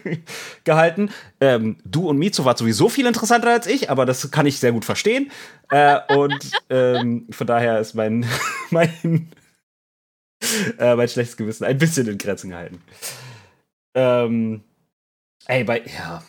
gehalten. 0.64 1.10
Ähm, 1.42 1.76
du 1.84 2.08
und 2.08 2.16
Mizu 2.16 2.46
war 2.46 2.56
sowieso 2.56 2.88
viel 2.88 3.06
interessanter 3.06 3.50
als 3.50 3.66
ich, 3.66 3.90
aber 3.90 4.06
das 4.06 4.30
kann 4.30 4.46
ich 4.46 4.58
sehr 4.58 4.72
gut 4.72 4.86
verstehen. 4.86 5.30
Äh, 5.68 5.98
und 6.14 6.50
ähm, 6.70 7.26
von 7.30 7.46
daher 7.46 7.78
ist 7.78 7.92
mein, 7.92 8.24
mein, 8.70 9.30
äh, 10.78 10.94
mein 10.94 11.08
schlechtes 11.08 11.36
Gewissen 11.36 11.64
ein 11.64 11.76
bisschen 11.76 12.08
in 12.08 12.16
Grenzen 12.16 12.48
gehalten. 12.48 12.80
Ähm, 13.94 14.62
ey, 15.48 15.64
bei, 15.64 15.82
ja, 15.82 16.22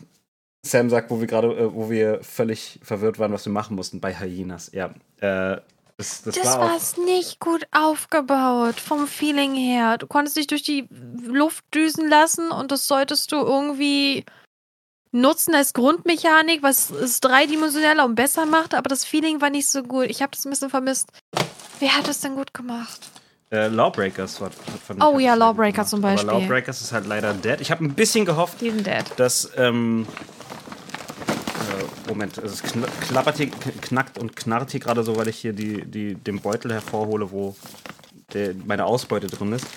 Sam 0.64 0.90
sagt, 0.90 1.10
wo 1.10 1.20
wir 1.20 1.28
gerade, 1.28 1.48
äh, 1.48 1.74
wo 1.74 1.90
wir 1.90 2.24
völlig 2.24 2.80
verwirrt 2.84 3.20
waren, 3.20 3.34
was 3.34 3.46
wir 3.46 3.54
machen 3.54 3.76
mussten, 3.76 4.00
bei 4.00 4.14
Hyenas, 4.20 4.72
ja. 4.74 4.94
Äh, 5.20 5.62
das, 5.98 6.24
das, 6.24 6.36
Das 6.36 6.58
war 6.58 6.76
auch, 6.76 7.06
nicht 7.06 7.40
gut 7.40 7.68
aufgebaut, 7.72 8.80
vom 8.80 9.08
Feeling 9.08 9.54
her. 9.54 9.98
Du 9.98 10.08
konntest 10.08 10.36
dich 10.36 10.48
durch 10.48 10.64
die 10.64 10.88
Luft 11.26 11.64
düsen 11.76 12.10
lassen 12.10 12.52
und 12.52 12.72
das 12.72 12.88
solltest 12.88 13.32
du 13.32 13.38
irgendwie 13.38 14.26
nutzen 15.12 15.54
als 15.54 15.74
Grundmechanik, 15.74 16.64
was 16.64 16.90
es 16.90 17.20
dreidimensioneller 17.20 18.06
und 18.06 18.16
besser 18.16 18.46
macht, 18.46 18.74
aber 18.74 18.88
das 18.88 19.06
Feeling 19.06 19.42
war 19.42 19.50
nicht 19.50 19.70
so 19.70 19.84
gut. 19.84 20.06
Ich 20.06 20.22
habe 20.22 20.32
das 20.36 20.46
ein 20.46 20.50
bisschen 20.50 20.70
vermisst. 20.70 21.10
Wer 21.80 21.96
hat 21.96 22.08
das 22.08 22.22
denn 22.22 22.36
gut 22.36 22.54
gemacht? 22.54 23.00
Äh, 23.52 23.68
Lawbreakers 23.68 24.40
war, 24.40 24.50
fand 24.52 25.04
Oh 25.04 25.20
ja, 25.20 25.34
Lawbreaker 25.34 25.86
zum 25.86 26.00
Beispiel. 26.02 26.30
Aber 26.30 26.40
Lawbreakers 26.40 26.82
ist 26.82 26.94
halt 26.94 27.06
leider 27.06 27.34
dead. 27.34 27.60
Ich 27.60 27.70
habe 27.70 27.84
ein 27.84 27.94
bisschen 27.94 28.26
gehofft, 28.26 28.62
Die 28.62 28.70
sind 28.72 28.88
dead. 28.88 29.04
dass. 29.18 29.52
Ähm, 29.58 30.08
äh, 31.28 32.10
Moment, 32.10 32.38
es 32.38 32.64
kn 32.64 32.86
klappert 33.02 33.38
hier, 33.38 33.50
knackt 33.50 34.18
und 34.18 34.36
knarrt 34.38 34.72
hier 34.72 34.80
gerade 34.80 35.04
so, 35.04 35.18
weil 35.18 35.28
ich 35.28 35.38
hier 35.38 35.52
die, 35.54 35.86
die, 35.86 36.16
den 36.16 36.40
Beutel 36.40 36.72
hervorhole, 36.72 37.32
wo 37.32 37.56
der, 38.34 38.54
meine 38.66 38.86
Ausbeute 38.86 39.28
drin 39.28 39.52
ist. 39.52 39.68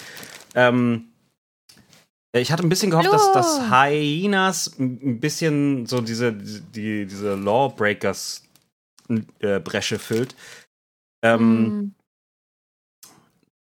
Ähm, 0.55 1.07
ich 2.33 2.53
hatte 2.53 2.63
ein 2.65 2.69
bisschen 2.69 2.91
gehofft, 2.91 3.13
dass, 3.13 3.33
dass. 3.33 3.71
Hyenas 3.71 4.79
ein 4.79 5.19
bisschen 5.21 5.87
so 5.87 6.01
diese, 6.01 6.33
die, 6.33 7.07
diese 7.07 7.35
Lawbreakers 7.35 8.43
äh, 9.41 9.59
Bresche 9.59 9.99
füllt. 9.99 10.37
Ähm, 11.23 11.41
Hm. 11.41 11.95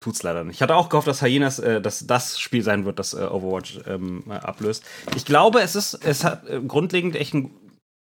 Tut's 0.01 0.23
leider 0.23 0.45
nicht. 0.45 0.57
Ich 0.57 0.63
hatte 0.63 0.77
auch 0.77 0.89
gehofft, 0.89 1.09
dass 1.09 1.23
Hyenas 1.23 1.59
äh, 1.59 1.81
dass 1.81 2.07
das 2.07 2.39
Spiel 2.39 2.63
sein 2.63 2.85
wird, 2.85 2.99
das 2.99 3.15
äh, 3.15 3.19
Overwatch 3.19 3.81
ähm, 3.87 4.25
äh, 4.29 4.35
ablöst. 4.35 4.85
Ich 5.17 5.25
glaube, 5.25 5.61
es 5.61 5.75
ist, 5.75 5.95
es 5.95 6.23
hat 6.23 6.47
äh, 6.49 6.61
grundlegend 6.61 7.17
echt 7.17 7.35
ein, 7.35 7.51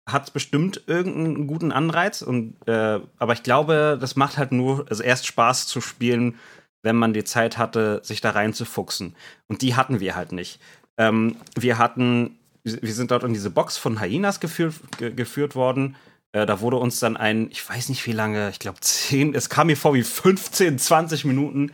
hat 0.08 0.32
bestimmt 0.32 0.82
irgendeinen 0.86 1.46
guten 1.46 1.72
Anreiz 1.72 2.22
und 2.22 2.56
äh, 2.66 3.00
aber 3.18 3.32
ich 3.32 3.42
glaube, 3.42 3.98
das 4.00 4.16
macht 4.16 4.38
halt 4.38 4.52
nur 4.52 4.86
also 4.88 5.02
erst 5.02 5.26
Spaß 5.26 5.66
zu 5.66 5.80
spielen, 5.80 6.36
wenn 6.82 6.96
man 6.96 7.12
die 7.12 7.24
Zeit 7.24 7.58
hatte, 7.58 8.00
sich 8.02 8.20
da 8.20 8.30
reinzufuchsen. 8.30 9.14
Und 9.48 9.62
die 9.62 9.74
hatten 9.74 10.00
wir 10.00 10.16
halt 10.16 10.32
nicht. 10.32 10.60
Ähm, 10.96 11.36
wir 11.56 11.78
hatten, 11.78 12.38
wir 12.62 12.94
sind 12.94 13.10
dort 13.10 13.24
in 13.24 13.34
diese 13.34 13.50
Box 13.50 13.76
von 13.76 14.00
Hyenas 14.00 14.40
geführt, 14.40 14.74
ge 14.96 15.12
geführt 15.12 15.54
worden. 15.54 15.96
Äh, 16.32 16.46
da 16.46 16.60
wurde 16.60 16.76
uns 16.76 17.00
dann 17.00 17.16
ein, 17.16 17.48
ich 17.50 17.68
weiß 17.68 17.88
nicht 17.88 18.06
wie 18.06 18.12
lange, 18.12 18.50
ich 18.50 18.58
glaube 18.58 18.80
10, 18.80 19.34
es 19.34 19.48
kam 19.48 19.66
mir 19.68 19.76
vor 19.76 19.94
wie 19.94 20.02
15, 20.02 20.78
20 20.78 21.24
Minuten, 21.24 21.72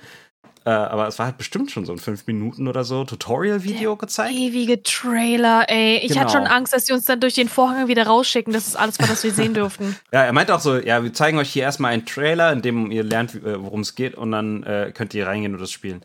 äh, 0.65 0.71
aber 0.71 1.07
es 1.07 1.19
war 1.19 1.27
halt 1.27 1.39
bestimmt 1.39 1.71
schon 1.71 1.85
so 1.85 1.93
ein 1.93 1.99
5 1.99 2.27
Minuten 2.27 2.67
oder 2.67 2.83
so 2.83 3.05
Tutorial-Video 3.05 3.97
gezeigt. 3.97 4.35
Ewige 4.35 4.83
Trailer, 4.83 5.67
ey. 5.69 5.99
Ich 5.99 6.19
hatte 6.19 6.33
Genau. 6.33 6.45
schon 6.45 6.47
Angst, 6.49 6.73
dass 6.73 6.87
sie 6.87 6.93
uns 6.93 7.05
dann 7.05 7.21
durch 7.21 7.35
den 7.35 7.49
Vorhang 7.49 7.87
wieder 7.87 8.07
rausschicken. 8.07 8.53
Das 8.53 8.67
ist 8.67 8.77
alles, 8.77 8.99
was 8.99 9.23
wir 9.23 9.31
sehen 9.33 9.55
dürften. 9.55 9.95
Ja, 10.13 10.23
er 10.25 10.33
meinte 10.33 10.55
auch 10.55 10.61
so, 10.61 10.77
ja, 10.77 11.03
wir 11.05 11.13
zeigen 11.13 11.39
euch 11.39 11.51
hier 11.51 11.63
erstmal 11.63 11.93
einen 11.93 12.05
Trailer, 12.07 12.53
in 12.53 12.63
dem 12.63 12.91
ihr 12.91 13.05
lernt, 13.05 13.35
äh, 13.37 13.63
worum 13.63 13.81
es 13.83 13.95
geht 13.95 14.15
und 14.17 14.33
dann 14.33 14.63
äh, 14.65 14.91
könnt 14.93 15.15
ihr 15.15 15.27
reingehen 15.27 15.55
und 15.55 15.61
das 15.61 15.71
spielen. 15.71 16.05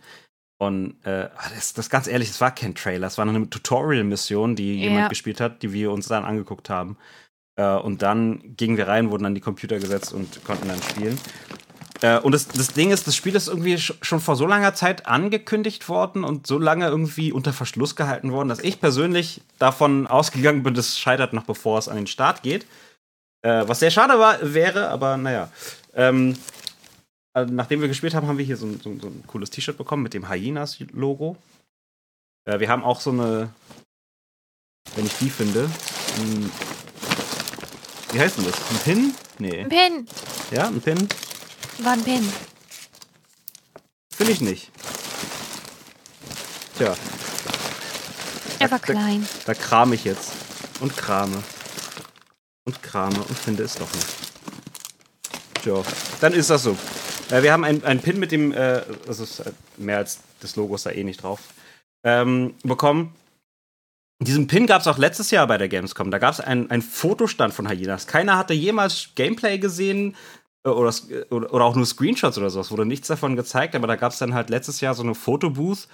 Und 0.59 1.03
äh, 1.05 1.29
das, 1.55 1.73
das 1.73 1.89
ganz 1.89 2.05
ehrlich, 2.05 2.29
es 2.29 2.39
war 2.39 2.53
kein 2.53 2.75
Trailer, 2.75 3.07
es 3.07 3.17
war 3.17 3.25
eine 3.27 3.49
Tutorial-Mission, 3.49 4.55
die 4.55 4.75
Ja. 4.77 4.89
jemand 4.89 5.09
gespielt 5.09 5.41
hat, 5.41 5.63
die 5.63 5.73
wir 5.73 5.91
uns 5.91 6.07
dann 6.07 6.23
angeguckt 6.23 6.69
haben. 6.69 6.97
Äh, 7.61 7.77
und 7.77 8.01
dann 8.01 8.55
gingen 8.57 8.77
wir 8.77 8.87
rein, 8.87 9.11
wurden 9.11 9.25
an 9.25 9.35
die 9.35 9.41
Computer 9.41 9.77
gesetzt 9.77 10.13
und 10.13 10.43
konnten 10.43 10.67
dann 10.67 10.81
spielen. 10.81 11.19
Äh, 12.01 12.19
und 12.19 12.31
das, 12.31 12.47
das 12.47 12.69
Ding 12.73 12.89
ist, 12.89 13.05
das 13.05 13.15
Spiel 13.15 13.35
ist 13.35 13.47
irgendwie 13.47 13.75
sch- 13.75 13.95
schon 14.01 14.19
vor 14.19 14.35
so 14.35 14.47
langer 14.47 14.73
Zeit 14.73 15.05
angekündigt 15.05 15.87
worden 15.87 16.23
und 16.23 16.47
so 16.47 16.57
lange 16.57 16.87
irgendwie 16.87 17.31
unter 17.31 17.53
Verschluss 17.53 17.95
gehalten 17.95 18.31
worden, 18.31 18.49
dass 18.49 18.59
ich 18.59 18.79
persönlich 18.79 19.41
davon 19.59 20.07
ausgegangen 20.07 20.63
bin, 20.63 20.73
das 20.73 20.97
scheitert 20.97 21.33
noch 21.33 21.43
bevor 21.43 21.77
es 21.77 21.87
an 21.87 21.97
den 21.97 22.07
Start 22.07 22.41
geht. 22.41 22.65
Äh, 23.43 23.67
was 23.67 23.79
sehr 23.79 23.91
schade 23.91 24.17
war, 24.17 24.39
wäre, 24.53 24.89
aber 24.89 25.17
naja. 25.17 25.51
Ähm, 25.93 26.35
also 27.33 27.53
nachdem 27.53 27.81
wir 27.81 27.87
gespielt 27.87 28.15
haben, 28.15 28.27
haben 28.27 28.39
wir 28.39 28.45
hier 28.45 28.57
so 28.57 28.65
ein, 28.65 28.79
so, 28.83 28.97
so 28.99 29.07
ein 29.07 29.23
cooles 29.27 29.51
T-Shirt 29.51 29.77
bekommen 29.77 30.03
mit 30.03 30.13
dem 30.13 30.29
Hyenas-Logo. 30.29 31.37
Äh, 32.45 32.59
wir 32.59 32.69
haben 32.69 32.83
auch 32.83 33.01
so 33.01 33.11
eine, 33.11 33.49
wenn 34.95 35.05
ich 35.05 35.17
die 35.19 35.29
finde, 35.29 35.69
ein, 36.17 36.51
wie 38.11 38.19
heißt 38.19 38.37
denn 38.37 38.45
das? 38.45 38.55
Ein 38.69 38.77
Pin? 38.83 39.15
Nee. 39.39 39.59
Ein 39.61 39.69
Pin. 39.69 40.07
Ja, 40.51 40.67
ein 40.67 40.81
Pin? 40.81 41.07
War 41.79 41.93
ein 41.93 42.03
Pin. 42.03 42.31
Finde 44.13 44.31
ich 44.33 44.41
nicht. 44.41 44.71
Tja, 46.77 46.95
Er 48.59 48.71
war 48.71 48.79
Da- 48.79 48.85
klein. 48.85 49.27
da 49.45 49.53
krame 49.53 49.95
ich 49.95 50.03
jetzt. 50.03 50.31
Und 50.79 50.95
krame. 50.97 51.43
Und 52.65 52.81
krame 52.83 53.19
und 53.21 53.37
finde 53.37 53.63
es 53.63 53.75
doch 53.75 53.91
nicht. 53.93 54.07
Tja, 55.63 55.81
dann 56.21 56.33
ist 56.33 56.49
das 56.49 56.63
so. 56.63 56.77
Äh, 57.29 57.43
wir 57.43 57.53
haben 57.53 57.63
ein, 57.63 57.83
ein 57.83 57.99
Pin 58.01 58.19
mit 58.19 58.31
dem, 58.31 58.51
äh, 58.51 58.81
das 59.05 59.19
ist 59.19 59.39
äh, 59.39 59.51
mehr 59.77 59.97
als 59.97 60.19
das 60.41 60.55
Logo 60.55 60.75
ist 60.75 60.85
da 60.85 60.91
eh 60.91 61.03
nicht 61.03 61.21
drauf, 61.23 61.39
ähm, 62.03 62.55
bekommen. 62.63 63.13
Diesen 64.21 64.47
Pin 64.47 64.67
gab 64.67 64.81
es 64.81 64.87
auch 64.87 64.97
letztes 64.99 65.31
Jahr 65.31 65.47
bei 65.47 65.57
der 65.57 65.67
Gamescom. 65.67 66.11
Da 66.11 66.19
gab 66.19 66.33
es 66.33 66.39
einen, 66.39 66.69
einen 66.69 66.83
Fotostand 66.83 67.53
von 67.53 67.67
Hyenas. 67.67 68.05
Keiner 68.05 68.37
hatte 68.37 68.53
jemals 68.53 69.09
Gameplay 69.15 69.57
gesehen 69.57 70.15
äh, 70.63 70.69
oder, 70.69 70.89
s- 70.89 71.07
oder, 71.31 71.51
oder 71.53 71.65
auch 71.65 71.75
nur 71.75 71.85
Screenshots 71.87 72.37
oder 72.37 72.49
sowas. 72.51 72.69
Wurde 72.71 72.85
nichts 72.85 73.07
davon 73.07 73.35
gezeigt, 73.35 73.75
aber 73.75 73.87
da 73.87 73.95
gab 73.95 74.11
es 74.11 74.19
dann 74.19 74.33
halt 74.35 74.49
letztes 74.51 74.79
Jahr 74.79 74.93
so 74.93 75.01
eine 75.03 75.15
Fotobooth. 75.15 75.87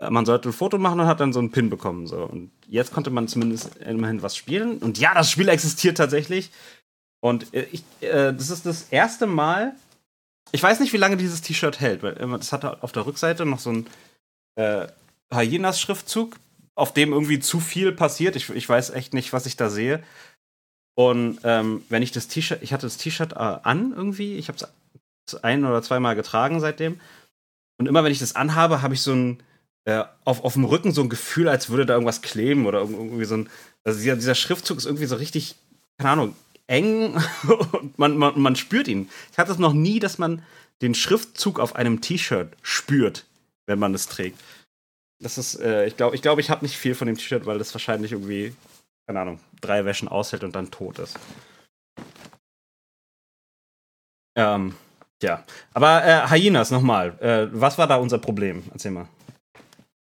Äh, 0.00 0.10
Man 0.10 0.24
sollte 0.24 0.50
ein 0.50 0.52
Foto 0.52 0.78
machen 0.78 1.00
und 1.00 1.06
hat 1.06 1.18
dann 1.20 1.32
so 1.32 1.40
einen 1.40 1.50
Pin 1.50 1.68
bekommen. 1.68 2.06
So. 2.06 2.22
Und 2.24 2.52
jetzt 2.68 2.92
konnte 2.92 3.10
man 3.10 3.26
zumindest 3.26 3.76
immerhin 3.78 4.22
was 4.22 4.36
spielen. 4.36 4.78
Und 4.78 4.98
ja, 4.98 5.12
das 5.14 5.30
Spiel 5.30 5.48
existiert 5.48 5.96
tatsächlich. 5.96 6.52
Und 7.20 7.52
äh, 7.54 7.66
ich, 7.72 7.82
äh, 8.02 8.32
das 8.32 8.50
ist 8.50 8.66
das 8.66 8.82
erste 8.90 9.26
Mal. 9.26 9.74
Ich 10.52 10.62
weiß 10.62 10.78
nicht, 10.78 10.92
wie 10.92 10.98
lange 10.98 11.16
dieses 11.16 11.42
T-Shirt 11.42 11.80
hält, 11.80 12.04
weil 12.04 12.16
äh, 12.16 12.38
das 12.38 12.52
hatte 12.52 12.82
auf 12.84 12.92
der 12.92 13.04
Rückseite 13.04 13.44
noch 13.44 13.58
so 13.58 13.70
ein 13.70 13.86
äh, 14.54 14.86
Hyenas-Schriftzug, 15.34 16.36
auf 16.78 16.94
dem 16.94 17.12
irgendwie 17.12 17.40
zu 17.40 17.60
viel 17.60 17.92
passiert. 17.92 18.36
Ich, 18.36 18.48
ich 18.50 18.68
weiß 18.68 18.90
echt 18.90 19.12
nicht, 19.12 19.32
was 19.32 19.46
ich 19.46 19.56
da 19.56 19.68
sehe. 19.68 20.02
Und 20.94 21.40
ähm, 21.44 21.82
wenn 21.88 22.02
ich 22.02 22.12
das 22.12 22.28
T-Shirt, 22.28 22.62
ich 22.62 22.72
hatte 22.72 22.86
das 22.86 22.96
T-Shirt 22.96 23.32
äh, 23.32 23.36
an 23.36 23.92
irgendwie, 23.94 24.36
ich 24.36 24.48
habe 24.48 24.58
es 24.58 25.34
ein 25.42 25.64
oder 25.64 25.82
zweimal 25.82 26.16
getragen 26.16 26.60
seitdem. 26.60 27.00
Und 27.78 27.86
immer 27.86 28.02
wenn 28.04 28.12
ich 28.12 28.18
das 28.18 28.34
anhabe, 28.36 28.82
habe 28.82 28.94
ich 28.94 29.02
so 29.02 29.12
ein 29.12 29.42
äh, 29.84 30.04
auf, 30.24 30.44
auf 30.44 30.54
dem 30.54 30.64
Rücken 30.64 30.92
so 30.92 31.02
ein 31.02 31.08
Gefühl, 31.08 31.48
als 31.48 31.68
würde 31.68 31.86
da 31.86 31.94
irgendwas 31.94 32.22
kleben 32.22 32.66
oder 32.66 32.80
irg- 32.82 32.92
irgendwie 32.92 33.24
so 33.24 33.36
ein. 33.36 33.48
Also 33.84 34.00
dieser, 34.00 34.16
dieser 34.16 34.34
Schriftzug 34.34 34.78
ist 34.78 34.86
irgendwie 34.86 35.06
so 35.06 35.16
richtig, 35.16 35.54
keine 35.98 36.10
Ahnung, 36.10 36.36
eng 36.66 37.16
und 37.72 37.98
man, 37.98 38.16
man, 38.16 38.40
man 38.40 38.56
spürt 38.56 38.88
ihn. 38.88 39.08
Ich 39.32 39.38
hatte 39.38 39.52
es 39.52 39.58
noch 39.58 39.72
nie, 39.72 39.98
dass 40.00 40.18
man 40.18 40.42
den 40.82 40.94
Schriftzug 40.94 41.58
auf 41.60 41.74
einem 41.76 42.00
T-Shirt 42.00 42.52
spürt, 42.62 43.24
wenn 43.66 43.78
man 43.78 43.94
es 43.94 44.06
trägt. 44.06 44.38
Das 45.20 45.38
ist, 45.38 45.60
äh, 45.60 45.86
ich 45.86 45.96
glaube, 45.96 46.14
ich, 46.14 46.22
glaub, 46.22 46.38
ich 46.38 46.50
habe 46.50 46.64
nicht 46.64 46.76
viel 46.76 46.94
von 46.94 47.06
dem 47.06 47.16
T-Shirt, 47.16 47.46
weil 47.46 47.58
das 47.58 47.74
wahrscheinlich 47.74 48.12
irgendwie, 48.12 48.54
keine 49.06 49.20
Ahnung, 49.20 49.40
drei 49.60 49.84
Wäschen 49.84 50.08
aushält 50.08 50.44
und 50.44 50.54
dann 50.54 50.70
tot 50.70 51.00
ist. 51.00 51.18
Ähm, 54.36 54.76
ja. 55.20 55.42
Aber 55.74 56.04
äh, 56.04 56.28
Hyenas 56.28 56.70
nochmal. 56.70 57.18
Äh, 57.20 57.48
was 57.52 57.76
war 57.78 57.88
da 57.88 57.96
unser 57.96 58.18
Problem? 58.18 58.62
Erzähl 58.72 58.92
mal. 58.92 59.08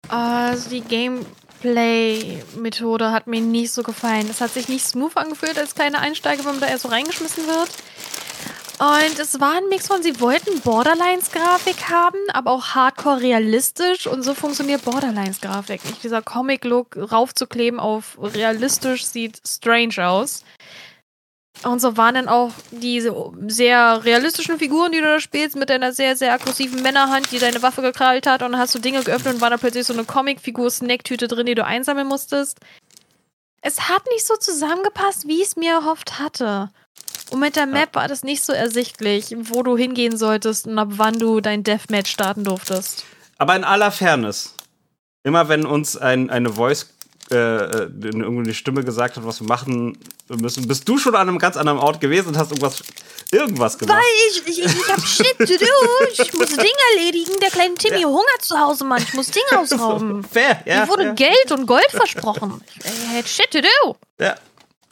Also 0.07 0.69
die 0.69 0.79
Gameplay-Methode 0.81 3.11
hat 3.11 3.27
mir 3.27 3.41
nicht 3.41 3.73
so 3.73 3.83
gefallen. 3.83 4.29
Es 4.29 4.39
hat 4.39 4.51
sich 4.51 4.69
nicht 4.69 4.85
smooth 4.85 5.17
angefühlt 5.17 5.57
als 5.57 5.75
kleine 5.75 5.99
Einsteiger, 5.99 6.45
wenn 6.45 6.51
man 6.51 6.61
da 6.61 6.67
erst 6.67 6.83
so 6.83 6.89
reingeschmissen 6.89 7.45
wird. 7.47 7.69
Und 8.79 9.19
es 9.19 9.39
war 9.39 9.57
ein 9.57 9.69
Mix 9.69 9.87
von, 9.87 10.01
sie 10.01 10.19
wollten 10.19 10.59
Borderlines-Grafik 10.61 11.89
haben, 11.89 12.17
aber 12.33 12.51
auch 12.51 12.69
hardcore 12.69 13.21
realistisch. 13.21 14.07
Und 14.07 14.23
so 14.23 14.33
funktioniert 14.33 14.83
Borderlines-Grafik. 14.83 15.85
Nicht 15.85 16.03
dieser 16.03 16.21
Comic-Look 16.21 16.97
raufzukleben 17.11 17.79
auf 17.79 18.17
realistisch 18.19 19.05
sieht 19.05 19.39
strange 19.47 20.05
aus. 20.05 20.43
Und 21.61 21.79
so 21.79 21.95
waren 21.95 22.15
dann 22.15 22.27
auch 22.27 22.51
diese 22.71 23.15
sehr 23.47 24.03
realistischen 24.03 24.57
Figuren, 24.57 24.91
die 24.91 24.99
du 24.99 25.05
da 25.05 25.19
spielst, 25.19 25.55
mit 25.55 25.69
deiner 25.69 25.93
sehr, 25.93 26.15
sehr 26.15 26.33
aggressiven 26.33 26.81
Männerhand, 26.81 27.31
die 27.31 27.39
deine 27.39 27.61
Waffe 27.61 27.81
gekrallt 27.81 28.25
hat. 28.25 28.41
Und 28.41 28.53
dann 28.53 28.59
hast 28.59 28.73
du 28.75 28.79
Dinge 28.79 29.03
geöffnet 29.03 29.35
und 29.35 29.41
war 29.41 29.51
da 29.51 29.57
plötzlich 29.57 29.85
so 29.85 29.93
eine 29.93 30.03
Comicfigur-Snacktüte 30.03 31.27
drin, 31.27 31.45
die 31.45 31.55
du 31.55 31.63
einsammeln 31.63 32.07
musstest. 32.07 32.59
Es 33.61 33.87
hat 33.87 34.03
nicht 34.09 34.25
so 34.25 34.35
zusammengepasst, 34.35 35.27
wie 35.27 35.41
ich 35.41 35.49
es 35.49 35.55
mir 35.55 35.73
erhofft 35.73 36.19
hatte. 36.19 36.71
Und 37.33 37.39
mit 37.39 37.55
der 37.55 37.65
Map 37.65 37.95
war 37.95 38.07
das 38.07 38.23
nicht 38.23 38.45
so 38.45 38.53
ersichtlich, 38.53 39.35
wo 39.35 39.63
du 39.63 39.75
hingehen 39.75 40.17
solltest 40.17 40.67
und 40.67 40.77
ab 40.77 40.89
wann 40.91 41.17
du 41.17 41.41
dein 41.41 41.63
Deathmatch 41.63 42.11
starten 42.11 42.43
durftest. 42.43 43.05
Aber 43.39 43.55
in 43.55 43.63
aller 43.63 43.89
Fairness, 43.89 44.53
immer 45.23 45.49
wenn 45.49 45.65
uns 45.65 45.97
ein, 45.97 46.29
eine 46.29 46.53
Voice, 46.53 46.93
äh, 47.31 47.35
äh, 47.35 47.89
irgendwie 48.03 48.43
eine 48.43 48.53
Stimme 48.53 48.83
gesagt 48.83 49.17
hat, 49.17 49.25
was 49.25 49.41
wir 49.41 49.47
machen 49.47 49.97
müssen, 50.29 50.67
bist 50.67 50.87
du 50.87 50.99
schon 50.99 51.15
an 51.15 51.27
einem 51.27 51.39
ganz 51.39 51.57
anderen 51.57 51.79
Ort 51.79 51.99
gewesen 52.01 52.27
und 52.27 52.37
hast 52.37 52.51
irgendwas, 52.51 52.83
irgendwas 53.31 53.79
gemacht. 53.79 54.03
Ich, 54.29 54.43
ich, 54.45 54.65
ich 54.65 54.87
hab 54.87 55.01
Shit 55.07 55.35
to 55.39 55.45
do. 55.45 56.11
Ich 56.11 56.33
muss 56.33 56.49
Dinge 56.49 56.69
erledigen. 56.97 57.31
Der 57.41 57.49
kleine 57.49 57.73
Timmy 57.73 58.03
hungert 58.03 58.41
zu 58.41 58.59
Hause, 58.59 58.83
Mann. 58.85 59.01
Ich 59.01 59.15
muss 59.15 59.31
Dinge 59.31 59.47
ausrauben. 59.59 60.23
Fair, 60.23 60.61
ja. 60.65 60.81
Mir 60.81 60.87
wurde 60.87 61.03
ja. 61.05 61.13
Geld 61.13 61.51
und 61.51 61.65
Gold 61.65 61.89
versprochen. 61.89 62.61
Ich 62.77 63.11
hätte 63.11 63.27
Shit 63.27 63.49
to 63.49 63.61
do. 63.61 63.95
Ja. 64.19 64.35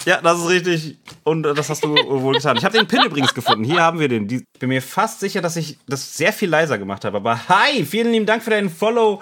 Ja, 0.06 0.22
das 0.22 0.40
ist 0.40 0.50
richtig. 0.50 0.98
Und 1.24 1.46
äh, 1.46 1.54
das 1.54 1.70
hast 1.70 1.84
du 1.84 1.90
wohl 1.90 2.34
getan. 2.34 2.58
Ich 2.58 2.66
habe 2.66 2.78
den 2.78 2.88
Pin 2.88 3.04
übrigens 3.06 3.34
gefunden. 3.34 3.64
Hier 3.64 3.82
haben 3.82 4.00
wir 4.00 4.08
den. 4.08 4.28
Ich 4.30 4.44
bin 4.60 4.70
mir 4.70 4.82
fast 4.82 5.20
sicher, 5.20 5.42
dass 5.42 5.56
ich 5.56 5.78
das 5.88 6.18
sehr 6.18 6.34
viel 6.34 6.50
leiser 6.50 6.78
gemacht 6.78 7.06
habe. 7.06 7.18
Aber 7.18 7.48
hi, 7.50 7.86
vielen 7.86 8.12
lieben 8.12 8.26
Dank 8.26 8.44
für 8.44 8.50
deinen 8.50 8.70
Follow, 8.70 9.22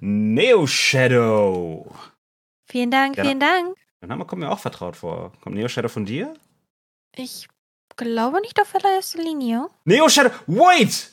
Neo 0.00 0.66
Shadow. 0.66 1.94
Vielen 2.70 2.90
Dank, 2.90 3.16
Ja. 3.16 3.24
vielen 3.24 3.40
Dank. 3.40 3.76
Der 4.00 4.08
Name 4.08 4.24
kommt 4.24 4.40
mir 4.40 4.50
auch 4.50 4.58
vertraut 4.58 4.96
vor. 4.96 5.32
Kommt 5.40 5.54
Neo 5.56 5.68
Shadow 5.68 5.88
von 5.88 6.04
dir? 6.04 6.34
Ich 7.16 7.48
glaube 7.96 8.40
nicht 8.40 8.60
auf 8.60 8.74
allererster 8.74 9.22
Linie. 9.22 9.66
Neo 9.84 10.08
Shadow. 10.08 10.30
Wait! 10.46 11.10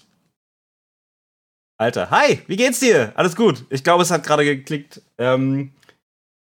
Alter, 1.77 2.09
hi, 2.09 2.39
wie 2.47 2.55
geht's 2.55 2.79
dir? 2.79 3.11
Alles 3.15 3.35
gut. 3.35 3.65
Ich 3.69 3.83
glaube, 3.83 4.03
es 4.03 4.09
hat 4.11 4.23
gerade 4.25 4.45
geklickt. 4.45 5.01
Ähm, 5.17 5.73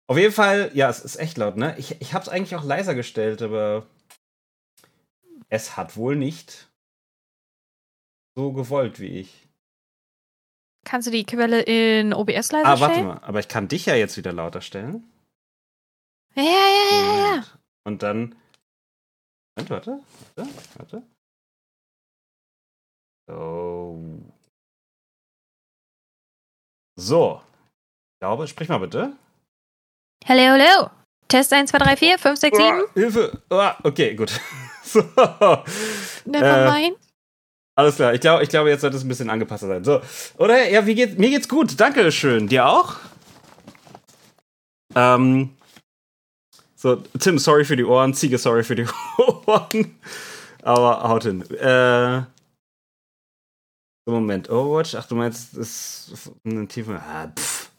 auf 0.07 0.17
jeden 0.17 0.33
Fall, 0.33 0.71
ja, 0.73 0.89
es 0.89 0.99
ist 1.03 1.17
echt 1.17 1.37
laut, 1.37 1.57
ne? 1.57 1.75
Ich, 1.77 1.99
ich 2.01 2.13
hab's 2.13 2.29
eigentlich 2.29 2.55
auch 2.55 2.63
leiser 2.63 2.95
gestellt, 2.95 3.41
aber 3.41 3.85
es 5.49 5.77
hat 5.77 5.95
wohl 5.97 6.15
nicht 6.15 6.69
so 8.35 8.53
gewollt 8.53 8.99
wie 8.99 9.19
ich. 9.19 9.47
Kannst 10.85 11.07
du 11.07 11.11
die 11.11 11.25
Quelle 11.25 11.61
in 11.63 12.13
OBS 12.13 12.51
leiser 12.51 12.65
Ah, 12.67 12.79
warte 12.79 12.93
stellen? 12.95 13.07
mal, 13.07 13.19
aber 13.23 13.39
ich 13.39 13.47
kann 13.49 13.67
dich 13.67 13.85
ja 13.85 13.95
jetzt 13.95 14.15
wieder 14.17 14.31
lauter 14.31 14.61
stellen. 14.61 15.03
Ja, 16.35 16.43
ja, 16.43 16.51
ja, 16.51 16.97
ja, 17.03 17.35
ja. 17.35 17.43
Und 17.83 18.03
dann. 18.03 18.35
Moment, 19.57 19.69
warte, 19.71 19.99
warte, 20.35 20.53
warte. 20.77 21.03
So. 23.27 24.23
So. 26.95 27.41
Ich 28.13 28.19
glaube, 28.19 28.47
sprich 28.47 28.69
mal 28.69 28.77
bitte. 28.79 29.17
Hallo, 30.27 30.41
hallo. 30.41 30.89
Test 31.27 31.51
1, 31.53 31.71
2, 31.71 31.77
3, 31.77 31.95
4, 31.97 32.17
5, 32.19 32.39
6, 32.39 32.57
7. 32.57 32.67
Ah, 32.69 32.85
Hilfe! 32.93 33.41
Ah, 33.49 33.77
okay, 33.83 34.15
gut. 34.15 34.31
so. 34.83 35.01
Never 36.25 36.65
Äh, 36.65 36.71
mind. 36.71 36.97
Alles 37.75 37.95
klar, 37.95 38.13
ich 38.13 38.21
glaube, 38.21 38.43
ich 38.43 38.49
glaube, 38.49 38.69
jetzt 38.69 38.81
sollte 38.81 38.97
es 38.97 39.03
ein 39.03 39.07
bisschen 39.07 39.29
angepasster 39.29 39.67
sein. 39.67 39.83
So. 39.83 40.01
Oder? 40.37 40.67
Ja, 40.69 40.85
wie 40.85 40.95
geht's? 40.95 41.17
Mir 41.17 41.29
geht's 41.29 41.47
gut. 41.47 41.79
Danke 41.79 42.11
schön. 42.11 42.47
Dir 42.47 42.65
auch? 42.67 42.95
Ähm. 44.95 45.55
So, 46.75 46.95
Tim, 47.19 47.37
sorry 47.39 47.65
für 47.65 47.75
die 47.75 47.85
Ohren. 47.85 48.13
Ziege, 48.13 48.37
sorry 48.37 48.63
für 48.63 48.75
die 48.75 48.87
Ohren. 49.17 49.99
Aber 50.63 51.03
haut 51.07 51.23
hin. 51.23 51.41
Äh. 51.51 52.23
Moment. 54.09 54.49
Overwatch? 54.49 54.95
Ach, 54.95 55.05
du 55.05 55.15
meinst, 55.15 55.55
das 55.57 56.07
ist 56.09 56.31
eine 56.45 56.67
tiefe. 56.67 56.99
Ah, 56.99 57.27
pff. 57.27 57.69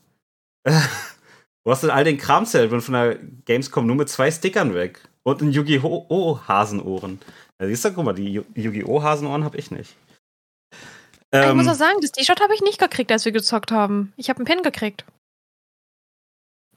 Wo 1.69 1.73
hast 1.73 1.83
du 1.83 1.89
denn 1.89 1.97
all 1.97 2.03
den? 2.05 2.17
Ich 2.17 2.71
bin 2.71 2.81
von 2.81 2.95
der 2.95 3.17
Gamescom 3.45 3.87
nur 3.87 3.95
mit 3.95 4.09
zwei 4.09 4.31
Stickern 4.31 4.73
weg. 4.73 5.07
Und 5.23 5.43
ein 5.43 5.53
Yu-Gi-Oh! 5.53 6.41
Hasenohren. 6.49 7.21
Ja, 7.61 7.67
siehst 7.67 7.85
du, 7.85 7.93
guck 7.93 8.07
mal, 8.07 8.15
die 8.15 8.33
Yu- 8.33 8.45
Yu-Gi-Oh! 8.55 9.03
Hasenohren 9.03 9.45
habe 9.45 9.59
ich 9.59 9.71
nicht. 9.71 9.95
ich 10.73 10.79
Ähm, 11.31 11.59
muss 11.59 11.69
auch 11.69 11.75
sagen, 11.75 11.99
das 12.01 12.13
T-Shirt 12.13 12.41
habe 12.41 12.55
ich 12.55 12.63
nicht 12.63 12.79
gekriegt, 12.81 13.13
als 13.13 13.27
wir 13.27 13.33
gezockt 13.33 13.71
haben. 13.71 14.15
Ich 14.17 14.31
habe 14.31 14.39
einen 14.39 14.47
Pin 14.47 14.63
gekriegt. 14.63 15.05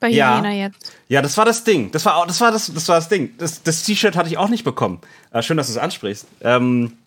Bei 0.01 0.09
Ja. 0.09 0.35
Hyena 0.35 0.51
jetzt. 0.51 0.93
ja, 1.07 1.21
das 1.21 1.37
war 1.37 1.45
das 1.45 1.63
Ding. 1.63 1.89
Das 1.91 2.03
war, 2.03 2.17
auch- 2.17 2.27
das 2.27 2.41
war 2.41 2.51
das, 2.51 2.73
das 2.73 2.89
war 2.89 2.97
das 2.97 3.07
Ding. 3.07 3.33
Das, 3.37 3.63
das 3.63 3.83
T-Shirt 3.83 4.17
hatte 4.17 4.27
ich 4.27 4.37
auch 4.37 4.49
nicht 4.49 4.65
bekommen. 4.65 4.99
Äh, 5.31 5.41
schön, 5.41 5.55
dass 5.55 5.67
du 5.67 5.71
es 5.71 5.77
ansprichst. 5.79 6.27
Ähm, 6.41 6.97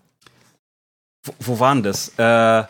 wo, 1.22 1.34
wo 1.40 1.60
waren 1.60 1.82
das? 1.82 2.08
Äh, 2.18 2.64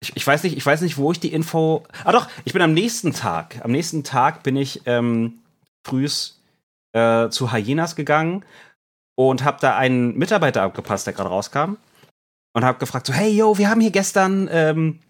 ich, 0.00 0.16
ich 0.16 0.26
weiß 0.26 0.42
nicht, 0.44 0.56
ich 0.56 0.64
weiß 0.64 0.80
nicht, 0.80 0.96
wo 0.96 1.10
ich 1.12 1.20
die 1.20 1.32
Info. 1.32 1.84
Ah 2.04 2.12
doch, 2.12 2.28
ich 2.44 2.52
bin 2.52 2.62
am 2.62 2.72
nächsten 2.72 3.12
Tag. 3.12 3.60
Am 3.64 3.72
nächsten 3.72 4.04
Tag 4.04 4.42
bin 4.42 4.56
ich 4.56 4.82
ähm, 4.86 5.40
frühs 5.84 6.40
äh, 6.92 7.28
zu 7.28 7.52
Hyenas 7.52 7.96
gegangen 7.96 8.44
und 9.16 9.44
habe 9.44 9.58
da 9.60 9.76
einen 9.76 10.16
Mitarbeiter 10.16 10.62
abgepasst, 10.62 11.06
der 11.06 11.14
gerade 11.14 11.30
rauskam. 11.30 11.76
Und 12.54 12.64
habe 12.64 12.78
gefragt, 12.78 13.06
so, 13.06 13.12
hey, 13.12 13.30
yo, 13.30 13.58
wir 13.58 13.68
haben 13.68 13.80
hier 13.80 13.90
gestern 13.90 14.48
ähm, 14.50 15.00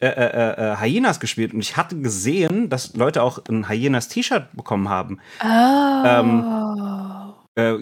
äh, 0.00 0.06
äh, 0.06 0.72
äh, 0.72 0.76
Hyenas 0.76 1.20
gespielt. 1.20 1.52
Und 1.52 1.60
ich 1.60 1.76
hatte 1.76 2.00
gesehen, 2.00 2.70
dass 2.70 2.94
Leute 2.94 3.22
auch 3.22 3.40
ein 3.48 3.68
Hyenas-T-Shirt 3.68 4.48
bekommen 4.54 4.88
haben. 4.88 5.20
Oh. 5.42 7.34
Äh, 7.56 7.78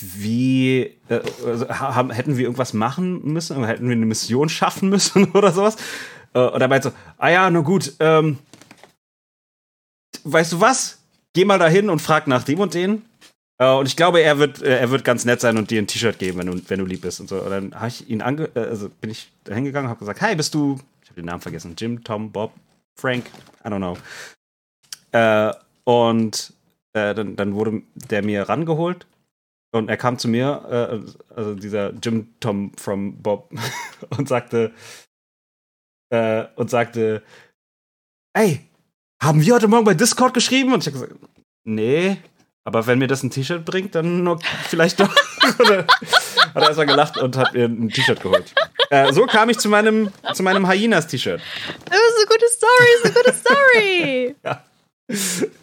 wie, 0.00 0.98
äh, 1.08 1.20
also, 1.44 1.68
ha- 1.68 1.94
haben, 1.94 2.10
hätten 2.10 2.36
wir 2.36 2.44
irgendwas 2.44 2.72
machen 2.72 3.24
müssen? 3.24 3.64
Hätten 3.64 3.88
wir 3.88 3.96
eine 3.96 4.06
Mission 4.06 4.48
schaffen 4.48 4.88
müssen 4.88 5.30
oder 5.34 5.52
sowas? 5.52 5.76
Äh, 6.34 6.40
und 6.40 6.60
meinte 6.68 6.90
so, 6.90 6.94
ah 7.18 7.28
ja, 7.28 7.50
nur 7.50 7.64
gut, 7.64 7.94
ähm, 8.00 8.38
weißt 10.24 10.52
du 10.52 10.60
was? 10.60 10.98
Geh 11.34 11.44
mal 11.44 11.58
dahin 11.58 11.90
und 11.90 12.00
frag 12.00 12.26
nach 12.26 12.44
dem 12.44 12.60
und 12.60 12.74
den. 12.74 13.02
Äh, 13.58 13.72
und 13.74 13.86
ich 13.86 13.96
glaube, 13.96 14.20
er 14.20 14.38
wird, 14.38 14.62
äh, 14.62 14.78
er 14.78 14.90
wird 14.90 15.04
ganz 15.04 15.24
nett 15.24 15.40
sein 15.40 15.56
und 15.56 15.70
dir 15.70 15.80
ein 15.82 15.86
T-Shirt 15.86 16.18
geben, 16.18 16.38
wenn 16.38 16.46
du, 16.46 16.62
wenn 16.68 16.78
du 16.78 16.86
lieb 16.86 17.02
bist 17.02 17.20
und 17.20 17.28
so. 17.28 17.40
Und 17.42 17.50
dann 17.50 17.74
habe 17.74 17.88
ich 17.88 18.08
ihn 18.08 18.22
ange 18.22 18.50
äh, 18.54 18.60
also 18.60 18.88
bin 18.88 19.10
ich 19.10 19.30
da 19.44 19.54
hingegangen 19.54 19.86
und 19.86 19.90
habe 19.90 20.00
gesagt, 20.00 20.20
hi, 20.20 20.34
bist 20.34 20.54
du, 20.54 20.78
ich 21.02 21.10
habe 21.10 21.20
den 21.20 21.26
Namen 21.26 21.40
vergessen, 21.40 21.74
Jim, 21.78 22.02
Tom, 22.04 22.30
Bob, 22.32 22.52
Frank, 22.98 23.26
I 23.64 23.68
don't 23.68 23.78
know. 23.78 23.96
Äh, 25.12 25.52
und 25.84 26.54
dann, 26.94 27.36
dann 27.36 27.54
wurde 27.54 27.80
der 27.94 28.22
mir 28.22 28.50
rangeholt 28.50 29.06
und 29.72 29.88
er 29.88 29.96
kam 29.96 30.18
zu 30.18 30.28
mir, 30.28 30.64
äh, 30.70 31.34
also 31.34 31.54
dieser 31.54 31.92
Jim 31.94 32.34
Tom 32.40 32.72
from 32.76 33.22
Bob, 33.22 33.50
und 34.16 34.28
sagte, 34.28 34.72
äh, 36.10 36.44
und 36.56 36.70
sagte, 36.70 37.22
ey, 38.34 38.60
haben 39.22 39.40
wir 39.40 39.54
heute 39.54 39.68
Morgen 39.68 39.84
bei 39.84 39.94
Discord 39.94 40.34
geschrieben? 40.34 40.72
Und 40.72 40.86
ich 40.86 40.92
habe 40.92 41.06
gesagt, 41.06 41.20
nee, 41.64 42.18
aber 42.64 42.86
wenn 42.86 42.98
mir 42.98 43.08
das 43.08 43.22
ein 43.22 43.30
T-Shirt 43.30 43.64
bringt, 43.64 43.94
dann 43.94 44.22
noch 44.22 44.42
vielleicht 44.68 45.00
doch. 45.00 45.14
Hat 45.42 45.86
er 46.54 46.62
erstmal 46.62 46.86
gelacht 46.86 47.16
und 47.16 47.36
hat 47.36 47.54
mir 47.54 47.64
ein 47.64 47.88
T-Shirt 47.88 48.20
geholt. 48.20 48.52
Äh, 48.90 49.12
so 49.12 49.26
kam 49.26 49.48
ich 49.48 49.58
zu 49.58 49.68
meinem, 49.68 50.10
zu 50.34 50.42
meinem 50.42 50.68
Hyenas-T-Shirt. 50.68 51.40
Das 51.86 51.98
ist 51.98 52.16
eine 52.18 52.26
gute 52.26 52.48
Story, 52.48 52.86
ist 52.96 53.04
eine 53.04 53.14
gute 53.14 53.32
Story. 53.34 54.34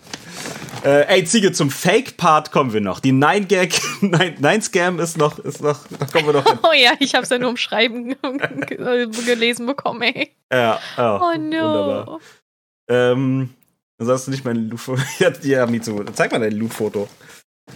Äh, 0.83 1.07
ey, 1.07 1.25
Ziege, 1.25 1.51
zum 1.51 1.69
Fake-Part 1.71 2.51
kommen 2.51 2.71
wir 2.71 2.79
noch. 2.79 3.01
Die 3.01 3.11
9-Gag, 3.11 3.73
scam 4.61 4.99
ist 4.99 5.17
noch, 5.17 5.37
ist 5.39 5.61
noch, 5.61 5.85
da 5.87 6.05
kommen 6.05 6.27
wir 6.27 6.33
noch 6.33 6.45
hin. 6.45 6.59
oh 6.63 6.73
ja, 6.73 6.93
ich 6.99 7.15
habe 7.15 7.23
es 7.23 7.29
ja 7.29 7.37
nur 7.37 7.49
im 7.49 7.57
Schreiben 7.57 8.15
gelesen 8.67 9.65
bekommen, 9.65 10.01
ey. 10.03 10.31
Ja, 10.51 10.79
ja, 10.97 11.17
Oh 11.17 11.37
no. 11.37 11.51
Wunderbar. 11.51 12.19
Ähm, 12.89 13.49
sagst 13.97 14.27
du 14.27 14.31
nicht 14.31 14.45
mein 14.45 14.69
Loot-Foto? 14.69 15.01
ja, 15.19 15.31
ja, 15.41 15.65
Mitsu, 15.65 16.03
zeig 16.13 16.31
mal 16.31 16.39
dein 16.39 16.53
Loot-Foto. 16.53 17.09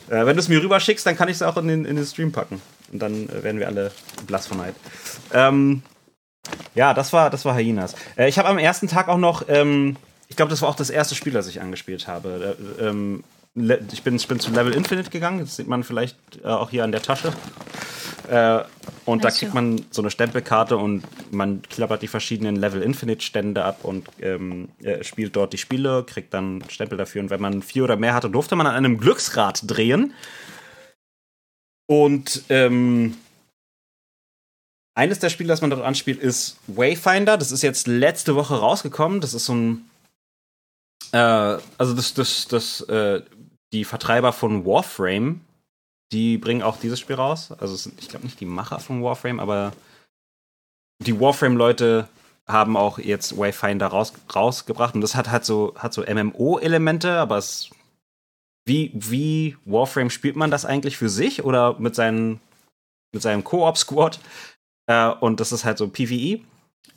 Äh, 0.09 0.25
wenn 0.25 0.35
du 0.35 0.39
es 0.39 0.47
mir 0.47 0.61
rüberschickst, 0.61 1.05
dann 1.05 1.17
kann 1.17 1.27
ich 1.27 1.35
es 1.35 1.41
auch 1.41 1.57
in 1.57 1.67
den, 1.67 1.85
in 1.85 1.97
den 1.97 2.05
Stream 2.05 2.31
packen. 2.31 2.61
Und 2.91 2.99
dann 2.99 3.27
äh, 3.29 3.43
werden 3.43 3.59
wir 3.59 3.67
alle 3.67 3.91
blass 4.27 4.47
von 4.47 4.57
Neid. 4.57 4.75
Ähm, 5.33 5.83
ja, 6.73 6.93
das 6.93 7.11
war, 7.13 7.29
das 7.29 7.43
war 7.45 7.55
Hyenas. 7.55 7.95
Äh, 8.17 8.29
ich 8.29 8.39
habe 8.39 8.47
am 8.47 8.57
ersten 8.57 8.87
Tag 8.87 9.09
auch 9.09 9.17
noch, 9.17 9.43
ähm, 9.49 9.97
ich 10.33 10.37
glaube, 10.37 10.49
das 10.49 10.63
war 10.63 10.69
auch 10.69 10.75
das 10.75 10.89
erste 10.89 11.13
Spiel, 11.13 11.31
das 11.31 11.45
ich 11.45 11.61
angespielt 11.61 12.07
habe. 12.07 12.57
Äh, 12.79 12.87
ähm, 12.87 13.23
ich, 13.53 14.01
bin, 14.01 14.15
ich 14.15 14.27
bin 14.27 14.39
zu 14.39 14.49
Level 14.49 14.73
Infinite 14.73 15.11
gegangen, 15.11 15.41
das 15.41 15.57
sieht 15.57 15.67
man 15.67 15.83
vielleicht 15.83 16.17
äh, 16.43 16.47
auch 16.47 16.71
hier 16.71 16.83
an 16.83 16.91
der 16.91 17.03
Tasche. 17.03 17.31
Äh, 18.27 18.63
und 19.05 19.23
da 19.23 19.29
kriegt 19.29 19.53
man 19.53 19.85
so 19.91 20.01
eine 20.01 20.09
Stempelkarte 20.09 20.75
und 20.75 21.03
man 21.31 21.61
klappert 21.61 22.01
die 22.01 22.07
verschiedenen 22.07 22.55
Level 22.55 22.81
Infinite 22.81 23.21
Stände 23.21 23.63
ab 23.63 23.81
und 23.83 24.07
ähm, 24.21 24.69
äh, 24.81 25.03
spielt 25.03 25.35
dort 25.35 25.53
die 25.53 25.59
Spiele, 25.59 26.03
kriegt 26.03 26.33
dann 26.33 26.63
Stempel 26.67 26.97
dafür. 26.97 27.21
Und 27.21 27.29
wenn 27.29 27.41
man 27.41 27.61
vier 27.61 27.83
oder 27.83 27.95
mehr 27.95 28.15
hatte, 28.15 28.31
durfte 28.31 28.55
man 28.55 28.65
an 28.65 28.73
einem 28.73 28.97
Glücksrad 28.97 29.61
drehen. 29.67 30.15
Und 31.85 32.41
ähm, 32.49 33.17
eines 34.95 35.19
der 35.19 35.29
Spiele, 35.29 35.49
das 35.49 35.61
man 35.61 35.69
dort 35.69 35.83
anspielt, 35.83 36.19
ist 36.19 36.57
Wayfinder. 36.65 37.37
Das 37.37 37.51
ist 37.51 37.61
jetzt 37.61 37.85
letzte 37.85 38.33
Woche 38.33 38.55
rausgekommen. 38.55 39.21
Das 39.21 39.35
ist 39.35 39.45
so 39.45 39.53
ein. 39.53 39.89
Äh, 41.11 41.17
also, 41.17 41.93
das, 41.93 42.13
das, 42.13 42.47
das, 42.47 42.81
äh, 42.81 43.21
die 43.71 43.85
Vertreiber 43.85 44.33
von 44.33 44.65
Warframe, 44.65 45.41
die 46.11 46.37
bringen 46.37 46.61
auch 46.61 46.77
dieses 46.77 46.99
Spiel 46.99 47.15
raus. 47.15 47.51
Also, 47.59 47.89
ich 47.99 48.09
glaube 48.09 48.25
nicht 48.25 48.39
die 48.39 48.45
Macher 48.45 48.79
von 48.79 49.03
Warframe, 49.03 49.39
aber 49.39 49.73
die 50.99 51.19
Warframe-Leute 51.19 52.07
haben 52.47 52.75
auch 52.75 52.99
jetzt 52.99 53.37
Wayfinder 53.37 53.87
raus, 53.87 54.13
rausgebracht. 54.33 54.95
Und 54.95 55.01
das 55.01 55.15
hat 55.15 55.29
halt 55.29 55.45
so, 55.45 55.73
hat 55.77 55.93
so 55.93 56.03
MMO-Elemente, 56.03 57.17
aber 57.17 57.37
es. 57.37 57.69
Wie, 58.65 58.91
wie 58.93 59.57
Warframe 59.65 60.09
spielt 60.09 60.37
man 60.37 60.49
das 60.49 60.63
eigentlich 60.63 60.95
für 60.97 61.09
sich 61.09 61.43
oder 61.43 61.77
mit, 61.79 61.95
seinen, 61.95 62.39
mit 63.11 63.21
seinem 63.21 63.43
Koop-Squad? 63.43 64.21
Äh, 64.87 65.09
und 65.09 65.41
das 65.41 65.51
ist 65.51 65.65
halt 65.65 65.77
so 65.77 65.89
PvE. 65.89 66.39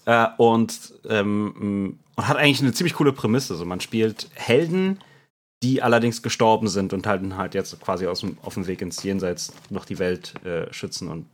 Äh, 0.04 0.28
und, 0.36 0.94
ähm, 1.08 1.98
und 2.16 2.28
hat 2.28 2.36
eigentlich 2.36 2.60
eine 2.60 2.72
ziemlich 2.72 2.94
coole 2.94 3.12
Prämisse. 3.12 3.54
Also 3.54 3.64
man 3.64 3.80
spielt 3.80 4.28
Helden, 4.34 5.00
die 5.62 5.82
allerdings 5.82 6.22
gestorben 6.22 6.68
sind 6.68 6.92
und 6.92 7.06
halt, 7.06 7.22
halt 7.34 7.54
jetzt 7.54 7.80
quasi 7.80 8.06
aus 8.06 8.20
dem, 8.20 8.38
auf 8.42 8.54
dem 8.54 8.66
Weg 8.66 8.82
ins 8.82 9.02
Jenseits 9.02 9.52
noch 9.70 9.84
die 9.84 9.98
Welt 9.98 10.34
äh, 10.44 10.72
schützen 10.72 11.08
und 11.08 11.26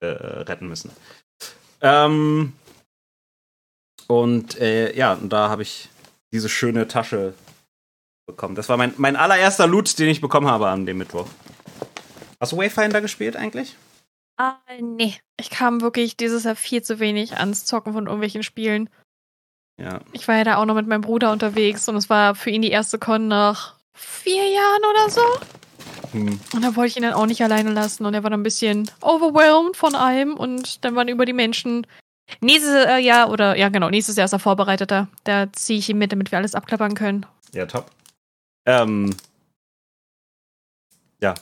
äh, 0.00 0.06
retten 0.06 0.68
müssen. 0.68 0.90
Ähm, 1.80 2.52
und 4.06 4.58
äh, 4.60 4.96
ja, 4.96 5.14
und 5.14 5.32
da 5.32 5.48
habe 5.48 5.62
ich 5.62 5.88
diese 6.32 6.48
schöne 6.48 6.88
Tasche 6.88 7.34
bekommen. 8.26 8.54
Das 8.54 8.68
war 8.68 8.76
mein, 8.76 8.94
mein 8.96 9.16
allererster 9.16 9.66
Loot, 9.66 9.98
den 9.98 10.08
ich 10.08 10.20
bekommen 10.20 10.48
habe 10.48 10.68
an 10.68 10.86
dem 10.86 10.98
Mittwoch. 10.98 11.28
Hast 12.40 12.52
du 12.52 12.58
Wayfinder 12.58 13.00
gespielt 13.00 13.36
eigentlich? 13.36 13.76
Ah, 14.36 14.56
nee. 14.80 15.14
Ich 15.38 15.50
kam 15.50 15.80
wirklich 15.80 16.16
dieses 16.16 16.44
Jahr 16.44 16.56
viel 16.56 16.82
zu 16.82 16.98
wenig 16.98 17.38
ans 17.38 17.64
Zocken 17.64 17.92
von 17.92 18.06
irgendwelchen 18.06 18.42
Spielen. 18.42 18.90
Ja. 19.78 20.00
Ich 20.12 20.26
war 20.26 20.36
ja 20.36 20.44
da 20.44 20.56
auch 20.56 20.64
noch 20.64 20.74
mit 20.74 20.86
meinem 20.86 21.02
Bruder 21.02 21.32
unterwegs 21.32 21.88
und 21.88 21.96
es 21.96 22.08
war 22.08 22.34
für 22.34 22.50
ihn 22.50 22.62
die 22.62 22.70
erste 22.70 22.98
Con 22.98 23.28
nach 23.28 23.74
vier 23.94 24.48
Jahren 24.48 24.82
oder 24.90 25.10
so. 25.10 25.20
Hm. 26.12 26.40
Und 26.54 26.64
da 26.64 26.76
wollte 26.76 26.90
ich 26.90 26.96
ihn 26.96 27.02
dann 27.02 27.12
auch 27.12 27.26
nicht 27.26 27.42
alleine 27.42 27.72
lassen 27.72 28.06
und 28.06 28.14
er 28.14 28.22
war 28.22 28.30
dann 28.30 28.40
ein 28.40 28.44
bisschen 28.44 28.90
overwhelmed 29.02 29.76
von 29.76 29.94
allem 29.94 30.34
und 30.34 30.84
dann 30.84 30.94
waren 30.94 31.08
über 31.08 31.26
die 31.26 31.32
Menschen. 31.32 31.86
Nächstes 32.40 32.86
äh, 32.86 32.98
Jahr 32.98 33.30
oder 33.30 33.56
ja 33.56 33.68
genau, 33.68 33.88
nächstes 33.88 34.16
Jahr 34.16 34.24
ist 34.24 34.32
er 34.32 34.38
vorbereiteter. 34.38 35.08
Da 35.24 35.52
ziehe 35.52 35.78
ich 35.78 35.88
ihn 35.88 35.98
mit, 35.98 36.10
damit 36.10 36.32
wir 36.32 36.38
alles 36.38 36.54
abklappern 36.54 36.94
können. 36.94 37.26
Ja, 37.52 37.66
top. 37.66 37.90
Ähm, 38.64 39.14
ja. 41.20 41.34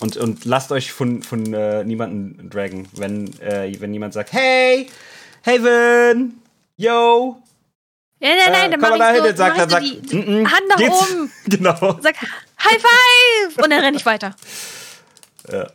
Und, 0.00 0.16
und 0.16 0.44
lasst 0.44 0.72
euch 0.72 0.92
von, 0.92 1.22
von 1.22 1.54
äh, 1.54 1.84
niemandem 1.84 2.50
dragen, 2.50 2.88
wenn, 2.96 3.38
äh, 3.40 3.72
wenn 3.78 3.92
jemand 3.92 4.14
sagt, 4.14 4.32
hey, 4.32 4.88
Haven, 5.46 6.40
yo. 6.76 7.40
Ja, 8.22 8.36
nein, 8.36 8.52
nein, 8.52 8.70
dann 8.70 8.80
komm 8.80 8.98
mach 8.98 9.14
ich 9.14 9.18
so, 9.18 9.36
sagt, 9.36 9.58
dann 9.58 9.68
sagt, 9.68 9.84
die, 9.84 10.16
mm, 10.16 10.42
mm, 10.42 10.52
Hand 10.52 10.68
nach 10.68 10.76
geht's. 10.76 11.10
oben. 11.10 11.32
Genau. 11.46 11.98
Sag 12.00 12.20
High 12.20 12.80
Five! 12.80 13.58
Und 13.58 13.70
dann 13.70 13.80
renne 13.80 13.96
ich 13.96 14.06
weiter. 14.06 14.36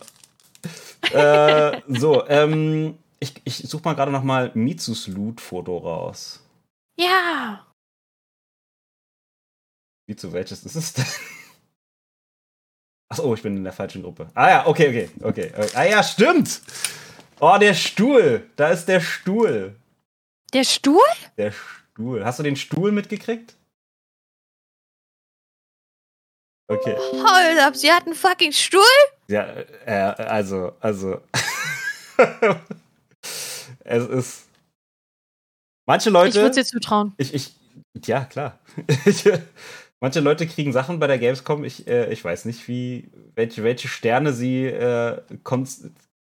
äh, 1.12 1.82
so, 1.90 2.26
ähm, 2.30 2.98
ich, 3.20 3.34
ich 3.44 3.58
suche 3.58 3.84
mal 3.84 3.96
gerade 3.96 4.14
noch 4.14 4.24
mal 4.24 4.52
Mitsus 4.54 5.08
Loot-Foto 5.08 5.78
raus. 5.78 6.42
Ja. 6.98 7.68
Mitsu, 10.08 10.32
welches 10.32 10.64
ist 10.64 10.76
es 10.76 10.94
denn? 10.94 11.06
Achso, 13.10 13.34
ich 13.34 13.42
bin 13.42 13.58
in 13.58 13.66
der 13.66 13.74
falschen 13.74 14.04
Gruppe. 14.04 14.30
Ah 14.34 14.50
ja, 14.50 14.68
okay, 14.68 14.88
okay, 14.88 15.10
okay. 15.22 15.52
okay. 15.54 15.70
Ah 15.74 15.84
ja, 15.84 16.02
stimmt! 16.02 16.62
Oh, 17.42 17.58
der 17.60 17.74
Stuhl! 17.74 18.50
Da 18.56 18.70
ist 18.70 18.86
der 18.86 19.02
Stuhl. 19.02 19.76
Der 20.54 20.64
Stuhl? 20.64 21.02
Der 21.38 21.52
Stuhl. 21.52 21.87
Hast 22.00 22.40
du 22.40 22.44
den 22.44 22.56
Stuhl 22.56 22.92
mitgekriegt? 22.92 23.56
Okay. 26.70 26.96
Hold 26.98 27.60
up, 27.60 27.76
sie 27.76 27.92
hat 27.92 28.06
einen 28.06 28.16
fucking 28.16 28.52
Stuhl? 28.52 28.82
Ja, 29.28 29.48
äh, 29.86 30.14
also, 30.22 30.74
also. 30.80 31.22
es 33.80 34.08
ist. 34.08 34.48
Manche 35.86 36.10
Ich 36.10 36.14
Leute. 36.14 36.42
würde 36.42 36.56
dir 36.56 36.66
zutrauen. 36.66 37.14
Ich, 37.18 37.34
ich, 37.34 37.56
ja, 38.06 38.26
klar. 38.26 38.60
Manche 40.00 40.20
Leute 40.20 40.46
kriegen 40.46 40.74
Sachen 40.74 41.00
bei 41.00 41.08
der 41.08 41.18
Gamescom. 41.18 41.64
Ich, 41.64 41.88
äh, 41.88 42.12
ich 42.12 42.24
weiß 42.24 42.46
nicht, 42.46 42.68
wie, 42.68 43.10
welche, 43.36 43.64
welche 43.64 43.88
Sterne 43.88 44.34
sie, 44.34 44.66
äh, 44.66 45.22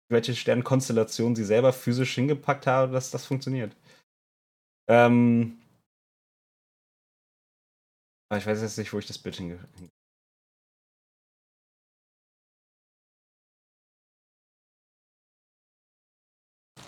welche 0.09 0.35
Sternkonstellation 0.35 1.35
sie 1.35 1.43
selber 1.43 1.73
physisch 1.73 2.15
hingepackt 2.15 2.65
haben, 2.65 2.93
dass 2.93 3.11
das 3.11 3.25
funktioniert. 3.25 3.75
Ähm, 4.89 5.57
aber 8.29 8.39
ich 8.39 8.45
weiß 8.45 8.61
jetzt 8.61 8.77
nicht, 8.77 8.91
wo 8.93 8.99
ich 8.99 9.07
das 9.07 9.17
Bild 9.17 9.35
hinge. 9.35 9.59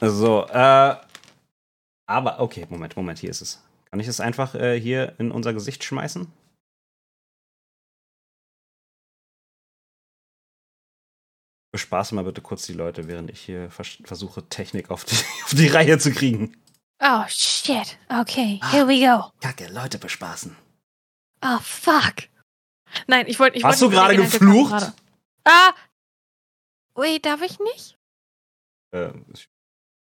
So, 0.02 0.46
äh, 0.48 0.96
aber, 2.08 2.40
okay, 2.40 2.66
Moment, 2.70 2.96
Moment, 2.96 3.20
hier 3.20 3.30
ist 3.30 3.42
es. 3.42 3.62
Kann 3.86 4.00
ich 4.00 4.08
es 4.08 4.20
einfach 4.20 4.56
äh, 4.56 4.80
hier 4.80 5.16
in 5.20 5.32
unser 5.32 5.54
Gesicht 5.54 5.84
schmeißen? 5.84 6.32
Bespaße 11.72 12.16
mal 12.16 12.24
bitte 12.24 12.42
kurz 12.42 12.66
die 12.66 12.74
Leute, 12.74 13.08
während 13.08 13.30
ich 13.30 13.42
hier 13.42 13.70
vers 13.70 13.98
versuche, 14.04 14.48
Technik 14.48 14.90
auf 14.90 15.06
die, 15.06 15.16
auf 15.44 15.54
die 15.54 15.68
Reihe 15.68 15.98
zu 16.00 16.12
kriegen. 16.12 16.56
Oh, 17.02 17.24
shit. 17.28 17.98
Okay, 18.10 18.60
here 18.72 18.88
we 18.88 19.00
go. 19.00 19.32
Kacke, 19.42 19.68
Leute 19.68 19.98
bespaßen. 20.00 20.56
Oh, 21.42 21.60
fuck. 21.62 22.16
Nein, 23.08 23.26
ich 23.28 23.40
wollte. 23.40 23.58
Ich 23.58 23.64
Hast 23.64 23.82
wollte 23.82 23.96
du 23.96 24.02
gerade 24.02 24.16
geflucht? 24.16 24.94
Ah! 25.46 25.72
Wait, 26.96 27.26
darf 27.26 27.42
ich 27.42 27.60
nicht? 27.60 27.98
Äh, 28.92 29.12
ich 29.34 29.48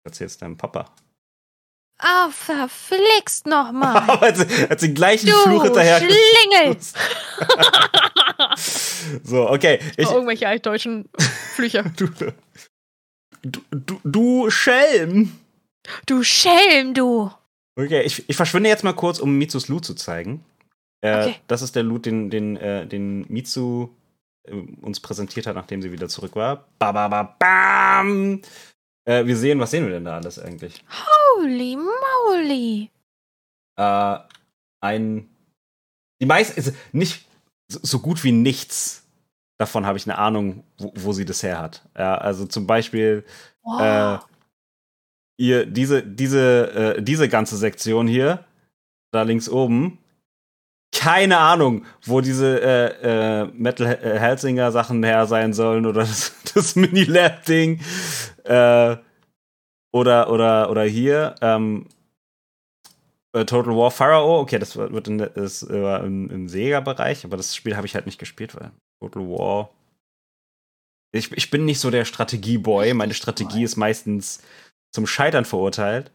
erzähl's 0.06 0.38
deinem 0.38 0.58
Papa. 0.58 0.94
Ah, 2.00 2.30
verflixt 2.30 3.48
nochmal. 3.48 3.98
Aber 4.10 4.22
als, 4.22 4.40
als 4.70 4.82
den 4.82 4.94
gleichen 4.94 5.28
Du 5.28 5.34
Fluch 5.34 5.64
hinterher. 5.64 6.00
Schlingel! 6.00 6.78
so, 9.24 9.50
okay. 9.50 9.80
Ich, 9.98 10.08
Oh, 10.08 10.14
irgendwelche 10.14 10.48
altdeutschen 10.48 11.10
Flüche. 11.56 11.84
du, 11.98 12.08
du, 13.42 13.62
du, 13.72 14.00
du 14.04 14.50
Schelm! 14.50 15.38
Du 16.06 16.24
Schelm, 16.24 16.94
du! 16.94 17.32
Okay, 17.76 18.02
ich, 18.04 18.28
ich 18.30 18.36
verschwinde 18.36 18.70
jetzt 18.70 18.84
mal 18.84 18.94
kurz, 18.94 19.20
um 19.20 19.38
Mitsus 19.38 19.68
Loot 19.68 19.86
zu 19.86 19.96
zeigen. 19.96 20.44
Äh, 21.02 21.22
Okay. 21.24 21.36
Das 21.48 21.62
ist 21.62 21.76
der 21.76 21.84
Loot, 21.84 22.06
den, 22.06 22.30
den, 22.30 22.58
äh, 22.58 22.86
den 22.88 23.26
Mitsu 23.32 23.90
äh, 24.44 24.54
uns 24.82 25.00
präsentiert 25.00 25.46
hat, 25.48 25.56
nachdem 25.56 25.82
sie 25.82 25.92
wieder 25.92 26.10
zurück 26.10 26.36
war. 26.36 26.66
Ba, 26.80 26.92
ba, 26.92 27.08
ba, 27.08 27.36
bam! 27.40 28.42
Äh, 29.06 29.26
wir 29.26 29.38
sehen, 29.38 29.60
was 29.60 29.72
sehen 29.72 29.86
wir 29.86 29.92
denn 29.94 30.06
da 30.06 30.16
alles 30.16 30.40
eigentlich? 30.40 30.84
Holy 31.38 31.78
moly! 31.78 32.90
Ein. 34.82 35.30
Die 36.20 36.26
meisten, 36.26 36.58
also 36.60 36.72
nicht 36.92 37.28
so, 37.68 38.00
gut 38.00 38.24
wie 38.24 38.32
nichts 38.32 39.06
davon 39.60 39.86
habe 39.86 39.98
ich 39.98 40.08
eine 40.08 40.18
Ahnung, 40.18 40.64
wo, 40.80 40.92
wo 40.96 41.14
sie 41.14 41.26
das 41.26 41.44
her 41.44 41.60
hat. 41.60 41.88
Ja, 41.98 42.16
also 42.18 42.46
zum 42.48 42.66
Beispiel 42.68 43.24
Wow. 43.64 44.26
ihr, 45.38 45.66
diese, 45.66 46.02
diese, 46.04 46.96
äh, 46.98 47.02
diese 47.04 47.28
ganze 47.30 47.58
Sektion 47.58 48.08
hier, 48.08 48.46
da 49.12 49.24
links 49.24 49.50
oben, 49.50 50.00
keine 50.94 51.38
Ahnung, 51.38 51.86
wo 52.06 52.22
diese 52.22 52.62
äh, 52.62 53.42
äh, 53.42 53.46
Metal 53.54 53.88
Helsinger 53.88 54.72
Sachen 54.72 55.04
her 55.04 55.26
sein 55.26 55.54
sollen 55.54 55.86
oder 55.86 56.02
das, 56.06 56.34
das 56.54 56.76
Mini-Lab-Ding. 56.76 57.82
Äh, 58.44 58.98
oder, 59.92 60.30
oder, 60.32 60.70
oder 60.70 60.84
hier, 60.84 61.36
ähm, 61.42 61.88
äh, 63.34 63.46
Total 63.46 63.76
War 63.76 63.92
Pharaoh, 63.92 64.40
okay, 64.40 64.60
das 64.60 64.76
wird 64.76 65.08
in, 65.08 65.20
ist, 65.20 65.64
äh, 65.64 65.98
im, 66.00 66.30
im 66.30 66.50
Sega-Bereich, 66.50 67.26
aber 67.26 67.38
das 67.38 67.56
Spiel 67.56 67.76
habe 67.76 67.88
ich 67.88 67.96
halt 67.96 68.06
nicht 68.06 68.20
gespielt, 68.20 68.56
weil 68.56 68.72
Total 69.02 69.24
War. 69.24 69.70
Ich, 71.14 71.32
ich 71.32 71.50
bin 71.50 71.66
nicht 71.66 71.80
so 71.80 71.90
der 71.90 72.06
Strategie-Boy. 72.06 72.94
Meine 72.94 73.14
Strategie 73.14 73.64
ist 73.64 73.78
meistens 73.78 74.42
zum 74.92 75.08
Scheitern 75.08 75.46
verurteilt. 75.46 76.12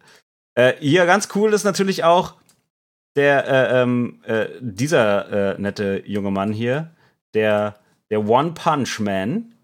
Äh, 0.54 0.74
hier 0.80 1.06
ganz 1.06 1.28
cool 1.34 1.52
ist 1.52 1.64
natürlich 1.64 2.04
auch 2.04 2.34
der, 3.16 3.46
äh, 3.48 3.82
ähm, 3.82 4.20
äh, 4.24 4.46
dieser 4.60 5.54
äh, 5.56 5.60
nette 5.60 6.02
junge 6.06 6.30
Mann 6.30 6.52
hier, 6.52 6.90
der, 7.34 7.76
der 8.10 8.26
One 8.28 8.52
Punch 8.52 9.00
Man. 9.00 9.54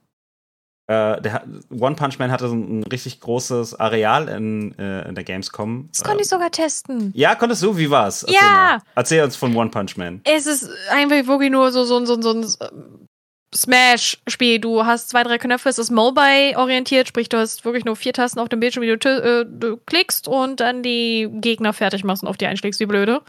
Äh, 0.91 1.21
der 1.21 1.45
One 1.79 1.97
Punch 1.97 2.19
Man 2.19 2.31
hatte 2.31 2.49
so 2.49 2.55
ein, 2.55 2.81
ein 2.81 2.83
richtig 2.85 3.21
großes 3.21 3.79
Areal 3.79 4.29
in, 4.29 4.79
äh, 4.79 5.07
in 5.09 5.15
der 5.15 5.25
Gamescom. 5.25 5.89
Das 5.93 6.03
konnte 6.03 6.23
ich 6.23 6.29
sogar 6.29 6.51
testen. 6.51 7.13
Ja, 7.15 7.35
konntest 7.35 7.63
du? 7.63 7.77
Wie 7.77 7.91
war's? 7.91 8.23
Erzähl 8.23 8.37
Ja. 8.41 8.53
mal. 8.53 8.79
Erzähl 8.95 9.23
uns 9.23 9.37
von 9.37 9.55
One 9.55 9.71
Punch 9.71 9.97
Man. 9.97 10.23
Es 10.25 10.47
ist 10.47 10.71
einfach 10.91 11.27
wirklich 11.27 11.51
nur 11.51 11.71
so, 11.73 11.85
so, 11.85 12.05
so, 12.07 12.21
so 12.21 12.31
ein 12.33 13.08
Smash-Spiel. 13.55 14.59
Du 14.61 14.85
hast 14.85 15.09
zwei, 15.11 15.23
drei 15.23 15.39
Knöpfe, 15.39 15.69
es 15.69 15.79
ist 15.79 15.91
mobile-orientiert, 15.91 17.09
sprich, 17.09 17.29
du 17.29 17.39
hast 17.39 17.65
wirklich 17.65 17.85
nur 17.85 17.97
vier 17.97 18.13
Tasten 18.13 18.39
auf 18.41 18.49
dem 18.49 18.61
Bildschirm, 18.61 18.83
die 18.83 18.97
du, 18.97 19.09
äh, 19.09 19.47
du 19.49 19.77
klickst 19.79 20.29
und 20.29 20.61
dann 20.61 20.83
die 20.83 21.29
Gegner 21.33 21.73
fertig 21.73 22.05
machst 22.05 22.23
und 22.23 22.29
auf 22.29 22.37
die 22.37 22.47
einschlägst, 22.47 22.79
wie 22.81 22.87
blöde. 22.87 23.23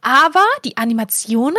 Aber 0.00 0.44
die 0.64 0.76
Animationen, 0.76 1.56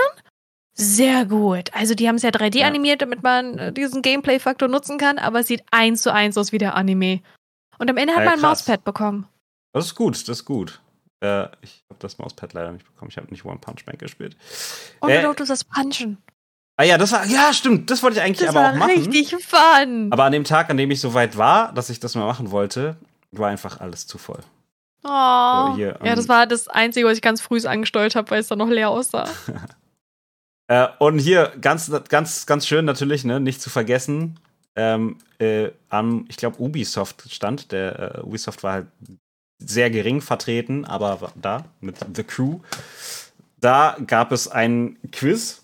sehr 0.75 1.25
gut. 1.25 1.73
Also, 1.73 1.93
die 1.93 2.07
haben 2.07 2.15
es 2.15 2.23
ja 2.23 2.31
3D 2.31 2.59
Ja. 2.59 2.67
animiert, 2.67 3.01
damit 3.01 3.21
man 3.23 3.57
äh, 3.59 3.71
diesen 3.71 4.01
Gameplay-Faktor 4.01 4.67
nutzen 4.67 4.97
kann, 4.97 5.17
aber 5.19 5.41
es 5.41 5.47
sieht 5.47 5.63
eins 5.71 6.01
zu 6.01 6.11
eins 6.11 6.37
aus 6.37 6.51
wie 6.51 6.57
der 6.57 6.75
Anime. 6.75 7.21
Und 7.77 7.89
am 7.89 7.97
Ende 7.97 8.13
hat 8.13 8.19
Ja, 8.23 8.25
man 8.25 8.33
ein 8.35 8.39
krass. 8.39 8.59
Mauspad 8.67 8.83
bekommen. 8.83 9.27
Das 9.73 9.85
ist 9.85 9.95
gut, 9.95 10.15
das 10.15 10.27
ist 10.39 10.45
gut. 10.45 10.81
Äh, 11.23 11.43
ich 11.61 11.83
habe 11.89 11.99
das 11.99 12.17
Mauspad 12.17 12.53
leider 12.53 12.71
nicht 12.71 12.85
bekommen. 12.85 13.09
Ich 13.11 13.17
habe 13.17 13.27
nicht 13.29 13.45
One 13.45 13.59
Punch 13.59 13.85
Man 13.85 13.97
gespielt. 13.97 14.35
Und 14.99 15.09
Äh, 15.11 15.21
du 15.21 15.33
das 15.45 15.63
Punchen. 15.63 16.17
Ah 16.75 16.83
ja, 16.83 16.97
das 16.97 17.11
war, 17.11 17.25
ja, 17.25 17.53
stimmt, 17.53 17.91
das 17.91 18.01
wollte 18.01 18.17
ich 18.17 18.23
eigentlich 18.23 18.39
Das 18.39 18.55
aber 18.55 18.65
war 18.65 18.71
auch 18.73 18.77
machen. 18.77 18.91
richtig 18.91 19.35
fun. 19.45 20.09
Aber 20.11 20.23
an 20.23 20.31
dem 20.31 20.43
Tag, 20.43 20.69
an 20.69 20.77
dem 20.77 20.89
ich 20.89 20.99
so 20.99 21.13
weit 21.13 21.37
war, 21.37 21.71
dass 21.73 21.89
ich 21.89 21.99
das 21.99 22.15
mal 22.15 22.25
machen 22.25 22.51
wollte, 22.51 22.97
war 23.31 23.49
einfach 23.49 23.79
alles 23.79 24.07
zu 24.07 24.17
voll. 24.17 24.39
Oh. 25.03 25.09
So, 25.09 25.75
hier, 25.75 25.99
ja, 25.99 26.05
ähm, 26.05 26.15
das 26.15 26.27
war 26.29 26.47
das 26.47 26.67
Einzige, 26.67 27.05
was 27.05 27.15
ich 27.15 27.21
ganz 27.21 27.41
früh 27.41 27.59
angesteuert 27.65 28.15
habe, 28.15 28.31
weil 28.31 28.39
es 28.39 28.47
dann 28.47 28.57
noch 28.57 28.69
leer 28.69 28.89
aussah. 28.89 29.27
Äh, 30.67 30.87
und 30.99 31.19
hier 31.19 31.51
ganz, 31.59 31.91
ganz, 32.07 32.45
ganz 32.45 32.65
schön 32.65 32.85
natürlich, 32.85 33.25
ne, 33.25 33.41
nicht 33.41 33.61
zu 33.61 33.69
vergessen, 33.69 34.39
ähm, 34.77 35.17
äh, 35.37 35.71
am, 35.89 36.25
ich 36.29 36.37
glaube, 36.37 36.61
Ubisoft 36.61 37.29
stand. 37.29 37.73
Der 37.73 38.15
äh, 38.15 38.21
Ubisoft 38.21 38.63
war 38.63 38.73
halt 38.73 38.87
sehr 39.59 39.89
gering 39.89 40.21
vertreten, 40.21 40.85
aber 40.85 41.21
war 41.21 41.33
da 41.35 41.65
mit 41.81 41.97
The 42.15 42.23
Crew. 42.23 42.59
Da 43.59 43.97
gab 44.07 44.31
es 44.31 44.47
ein 44.47 44.97
Quiz. 45.11 45.62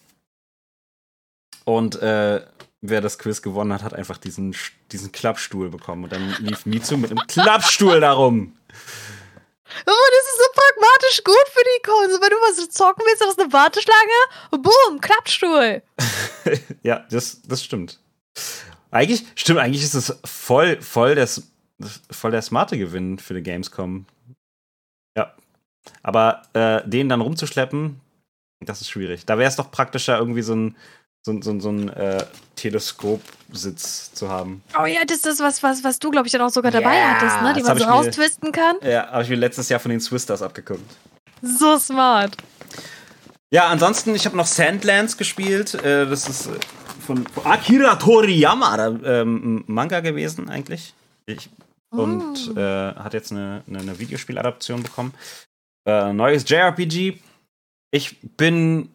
Und 1.70 2.01
äh, 2.01 2.41
wer 2.82 2.99
das 2.99 3.20
Quiz 3.20 3.43
gewonnen 3.43 3.72
hat, 3.72 3.84
hat 3.84 3.93
einfach 3.93 4.17
diesen, 4.17 4.55
diesen 4.91 5.11
Klappstuhl 5.11 5.70
bekommen. 5.70 6.05
Und 6.05 6.11
dann 6.11 6.36
lief 6.39 6.65
Mizu 6.65 6.97
mit 6.97 7.11
einem 7.11 7.28
Klappstuhl 7.28 7.99
darum. 7.99 8.57
Oh, 9.86 10.07
das 10.11 10.26
ist 10.26 10.39
so 10.39 10.51
pragmatisch 10.51 11.24
gut 11.24 11.47
für 11.53 11.63
die 11.63 11.84
Konsole. 11.84 12.22
Wenn 12.22 12.30
du 12.32 12.36
was 12.38 12.70
zocken 12.70 13.03
willst, 13.05 13.24
hast 13.24 13.38
du 13.38 13.43
eine 13.43 13.53
Warteschlange. 13.53 14.63
Boom, 14.63 14.99
Klappstuhl. 14.99 15.84
ja, 16.82 17.05
das, 17.11 17.39
das 17.43 17.63
stimmt. 17.63 17.99
Eigentlich, 18.89 19.28
stimmt, 19.36 19.59
eigentlich 19.59 19.84
ist 19.84 19.93
es 19.93 20.17
voll, 20.26 20.82
voll, 20.82 21.13
der, 21.13 21.30
voll 22.09 22.32
der 22.32 22.41
smarte 22.41 22.80
Gewinn 22.80 23.20
für 23.20 23.36
die 23.36 23.43
Gamescom. 23.43 24.07
Ja. 25.15 25.36
Aber 26.01 26.41
äh, 26.53 26.82
den 26.89 27.09
dann 27.09 27.22
rumzuschleppen, 27.22 28.01
das 28.59 28.82
ist 28.82 28.89
schwierig. 28.89 29.28
Da 29.28 29.38
wäre 29.38 29.47
es 29.47 29.55
doch 29.55 29.70
praktischer, 29.70 30.17
irgendwie 30.17 30.41
so 30.41 30.55
ein, 30.55 30.76
so, 31.22 31.41
so, 31.41 31.59
so 31.59 31.70
ein 31.70 31.89
äh, 31.89 32.26
Teleskopsitz 32.55 34.13
zu 34.13 34.30
haben. 34.30 34.63
Oh 34.80 34.86
ja, 34.86 35.05
das 35.05 35.26
ist 35.26 35.39
was, 35.39 35.63
was, 35.63 35.84
was 35.84 35.99
du, 35.99 36.11
glaube 36.11 36.28
ich, 36.28 36.32
dann 36.32 36.41
auch 36.41 36.49
sogar 36.49 36.72
dabei 36.72 36.95
yeah, 36.95 37.13
hattest, 37.13 37.41
ne? 37.41 37.53
Die 37.53 37.63
man 37.63 37.78
so 37.78 37.86
raustwisten 37.86 38.51
kann. 38.51 38.78
Ja, 38.82 39.09
habe 39.11 39.24
ich 39.24 39.30
mir 39.30 39.36
letztes 39.36 39.70
Jahr 39.70 39.80
von 39.80 39.91
den 39.91 39.99
Swisters 39.99 40.41
abgeguckt. 40.41 40.84
So 41.41 41.78
smart. 41.78 42.36
Ja, 43.51 43.67
ansonsten, 43.67 44.13
ich 44.15 44.26
habe 44.26 44.38
noch 44.38 44.45
Sandlands 44.45 45.17
gespielt. 45.17 45.74
Äh, 45.74 46.07
das 46.07 46.30
ist 46.30 46.47
äh, 46.47 46.51
von 47.05 47.26
Akira 47.43 47.95
Toriyama, 47.95 48.78
der, 48.78 49.22
ähm, 49.22 49.63
Manga 49.67 50.01
gewesen 50.01 50.49
eigentlich. 50.49 50.93
Ich, 51.26 51.49
und 51.91 52.51
oh. 52.55 52.59
äh, 52.59 52.93
hat 52.95 53.13
jetzt 53.13 53.32
eine, 53.32 53.63
eine, 53.67 53.80
eine 53.80 53.99
Videospieladaption 53.99 54.84
bekommen. 54.84 55.13
Äh, 55.88 56.13
neues 56.13 56.47
JRPG. 56.47 57.17
Ich 57.91 58.17
bin 58.22 58.89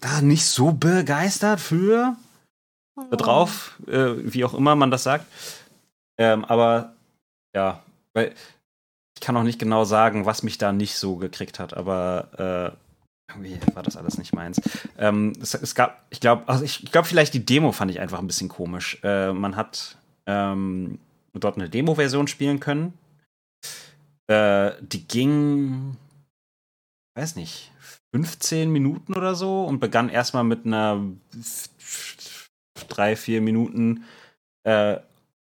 da 0.00 0.20
nicht 0.20 0.44
so 0.44 0.72
begeistert 0.72 1.60
für 1.60 2.16
oh. 2.96 3.16
drauf, 3.16 3.78
äh, 3.86 4.14
wie 4.16 4.44
auch 4.44 4.54
immer 4.54 4.76
man 4.76 4.90
das 4.90 5.02
sagt. 5.02 5.26
Ähm, 6.18 6.44
aber 6.44 6.94
ja, 7.54 7.82
weil 8.12 8.34
ich 9.14 9.20
kann 9.20 9.36
auch 9.36 9.42
nicht 9.42 9.58
genau 9.58 9.84
sagen, 9.84 10.26
was 10.26 10.42
mich 10.42 10.58
da 10.58 10.72
nicht 10.72 10.96
so 10.96 11.16
gekriegt 11.16 11.58
hat, 11.58 11.74
aber 11.74 12.74
äh, 12.76 13.32
irgendwie 13.32 13.58
war 13.74 13.82
das 13.82 13.96
alles 13.96 14.18
nicht 14.18 14.32
meins. 14.32 14.60
Ähm, 14.96 15.32
es, 15.40 15.54
es, 15.54 15.74
gab, 15.74 16.04
ich 16.10 16.20
glaube, 16.20 16.48
also 16.48 16.64
ich, 16.64 16.84
ich 16.84 16.92
glaube, 16.92 17.06
vielleicht 17.06 17.34
die 17.34 17.44
Demo 17.44 17.72
fand 17.72 17.90
ich 17.90 18.00
einfach 18.00 18.18
ein 18.18 18.26
bisschen 18.26 18.48
komisch. 18.48 18.98
Äh, 19.02 19.32
man 19.32 19.56
hat 19.56 19.96
ähm, 20.26 20.98
dort 21.34 21.56
eine 21.56 21.68
Demo-Version 21.68 22.26
spielen 22.28 22.60
können. 22.60 22.94
Äh, 24.28 24.72
die 24.80 25.06
ging, 25.06 25.96
weiß 27.16 27.36
nicht, 27.36 27.72
15 28.14 28.70
Minuten 28.70 29.14
oder 29.14 29.34
so 29.34 29.64
und 29.64 29.80
begann 29.80 30.08
erstmal 30.08 30.44
mit 30.44 30.64
einer 30.64 31.02
drei, 32.88 33.16
vier 33.16 33.40
Minuten 33.40 34.04
äh, 34.64 34.96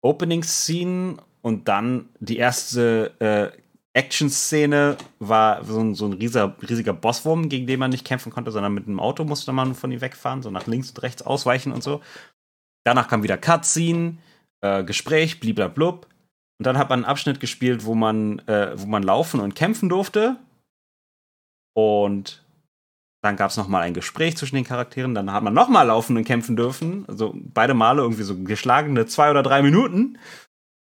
Opening-Scene 0.02 1.18
und 1.42 1.68
dann 1.68 2.10
die 2.20 2.38
erste 2.38 3.14
äh, 3.20 3.58
Action-Szene 3.94 4.98
war 5.20 5.64
so 5.66 5.80
ein, 5.80 5.96
so 5.96 6.06
ein 6.06 6.14
riesiger, 6.14 6.56
riesiger 6.62 6.94
Bosswurm, 6.94 7.50
gegen 7.50 7.68
den 7.68 7.80
man 7.80 7.92
nicht 7.92 8.06
kämpfen 8.06 8.32
konnte, 8.32 8.52
sondern 8.52 8.74
mit 8.74 8.88
einem 8.88 9.00
Auto 9.00 9.24
musste 9.24 9.52
man 9.52 9.74
von 9.74 9.92
ihm 9.92 10.02
wegfahren, 10.02 10.42
so 10.42 10.52
nach 10.52 10.68
links 10.68 10.90
und 10.92 11.02
rechts 11.02 11.22
ausweichen 11.22 11.72
und 11.72 11.84
so. 11.84 12.02
Danach 12.86 13.08
kam 13.08 13.24
wieder 13.24 13.38
Cutscene, 13.38 14.18
äh, 14.62 14.84
Gespräch, 14.84 15.40
bliblablub. 15.40 16.08
Und 16.60 16.66
dann 16.66 16.78
hat 16.78 16.90
man 16.90 17.00
einen 17.00 17.12
Abschnitt 17.12 17.40
gespielt, 17.40 17.86
wo 17.86 17.96
man, 17.96 18.40
äh, 18.48 18.72
wo 18.80 18.86
man 18.86 19.04
laufen 19.04 19.40
und 19.40 19.56
kämpfen 19.56 19.90
durfte. 19.90 20.38
Und 21.74 22.44
dann 23.22 23.36
gab 23.36 23.52
es 23.52 23.58
nochmal 23.58 23.82
ein 23.82 23.94
Gespräch 23.94 24.38
zwischen 24.38 24.56
den 24.56 24.64
Charakteren. 24.64 25.14
Dann 25.14 25.32
hat 25.32 25.44
man 25.44 25.54
nochmal 25.54 25.88
laufen 25.88 26.16
und 26.16 26.24
kämpfen 26.24 26.56
dürfen. 26.56 27.06
Also 27.08 27.34
beide 27.36 27.74
Male 27.74 28.02
irgendwie 28.02 28.24
so 28.24 28.36
geschlagene 28.36 29.06
zwei 29.06 29.30
oder 29.30 29.44
drei 29.44 29.62
Minuten. 29.62 30.18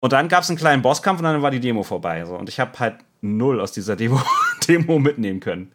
Und 0.01 0.13
dann 0.13 0.29
gab 0.29 0.43
es 0.43 0.51
einen 0.51 0.59
kleinen 0.59 0.83
Bosskampf 0.83 1.21
und 1.21 1.25
dann 1.25 1.43
war 1.43 1.51
die 1.51 1.61
Demo 1.61 1.83
vorbei. 1.83 2.25
So. 2.25 2.37
Und 2.37 2.49
ich 2.49 2.59
habe 2.59 2.79
halt 2.79 2.99
null 3.21 3.61
aus 3.61 3.73
dieser 3.73 3.97
Demo, 3.97 4.21
Demo 4.69 4.99
mitnehmen 4.99 5.41
können. 5.41 5.73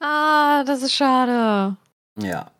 Ah, 0.00 0.64
das 0.64 0.82
ist 0.82 0.92
schade. 0.92 1.76
Ja. 2.18 2.50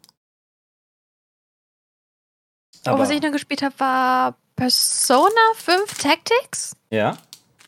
Aber 2.85 2.97
oh, 2.97 2.99
was 3.01 3.11
ich 3.11 3.21
noch 3.21 3.33
gespielt 3.33 3.63
habe, 3.63 3.79
war 3.79 4.37
Persona 4.55 5.29
5 5.57 5.99
Tactics. 5.99 6.77
Ja. 6.91 7.19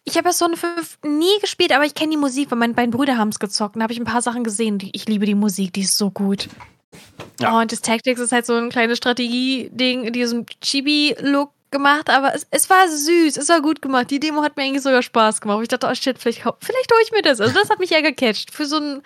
Ich 0.09 0.17
habe 0.17 0.25
Persona 0.25 0.57
5 0.57 1.01
nie 1.05 1.39
gespielt, 1.43 1.71
aber 1.71 1.85
ich 1.85 1.95
kenne 1.95 2.13
die 2.13 2.17
Musik, 2.17 2.51
weil 2.51 2.57
meine 2.57 2.73
beiden 2.73 2.93
Brüder 2.93 3.19
haben 3.19 3.29
es 3.29 3.39
gezockt. 3.39 3.77
Da 3.77 3.83
habe 3.83 3.93
ich 3.93 4.01
ein 4.01 4.07
paar 4.07 4.23
Sachen 4.23 4.43
gesehen. 4.43 4.79
Ich 4.95 5.07
liebe 5.07 5.27
die 5.27 5.35
Musik, 5.35 5.75
die 5.75 5.83
ist 5.83 5.99
so 5.99 6.11
gut. 6.11 6.49
Ja. 7.41 7.61
Und 7.61 7.71
das 7.73 7.83
Tactics 7.83 8.19
ist 8.19 8.33
halt 8.33 8.47
so 8.47 8.55
ein 8.55 8.71
kleines 8.71 8.97
Strategie-Ding 8.97 10.05
in 10.05 10.13
diesem 10.15 10.47
Chibi-Look 10.63 11.53
gemacht, 11.71 12.09
aber 12.09 12.35
es, 12.35 12.47
es, 12.51 12.71
war 12.71 12.89
süß, 12.89 13.37
es 13.37 13.51
war 13.51 13.61
gut 13.61 13.83
gemacht. 13.83 14.11
Die 14.11 14.19
Demo 14.19 14.43
hat 14.43 14.57
mir 14.57 14.63
eigentlich 14.63 14.83
sogar 14.83 15.03
Spaß 15.03 15.43
gemacht. 15.43 15.61
Ich 15.61 15.69
dachte, 15.69 15.87
oh 15.87 15.95
shit, 15.95 16.19
vielleicht, 16.19 16.39
vielleicht 16.39 16.91
hole 16.91 17.03
ich 17.05 17.13
mir 17.13 17.21
das. 17.21 17.43
Also 17.43 17.53
das 17.53 17.69
hat 17.69 17.79
mich 17.79 17.91
ja 17.91 18.01
gecatcht. 18.01 18.51
Für 18.51 18.65
so 18.65 18.79
ein 18.79 19.03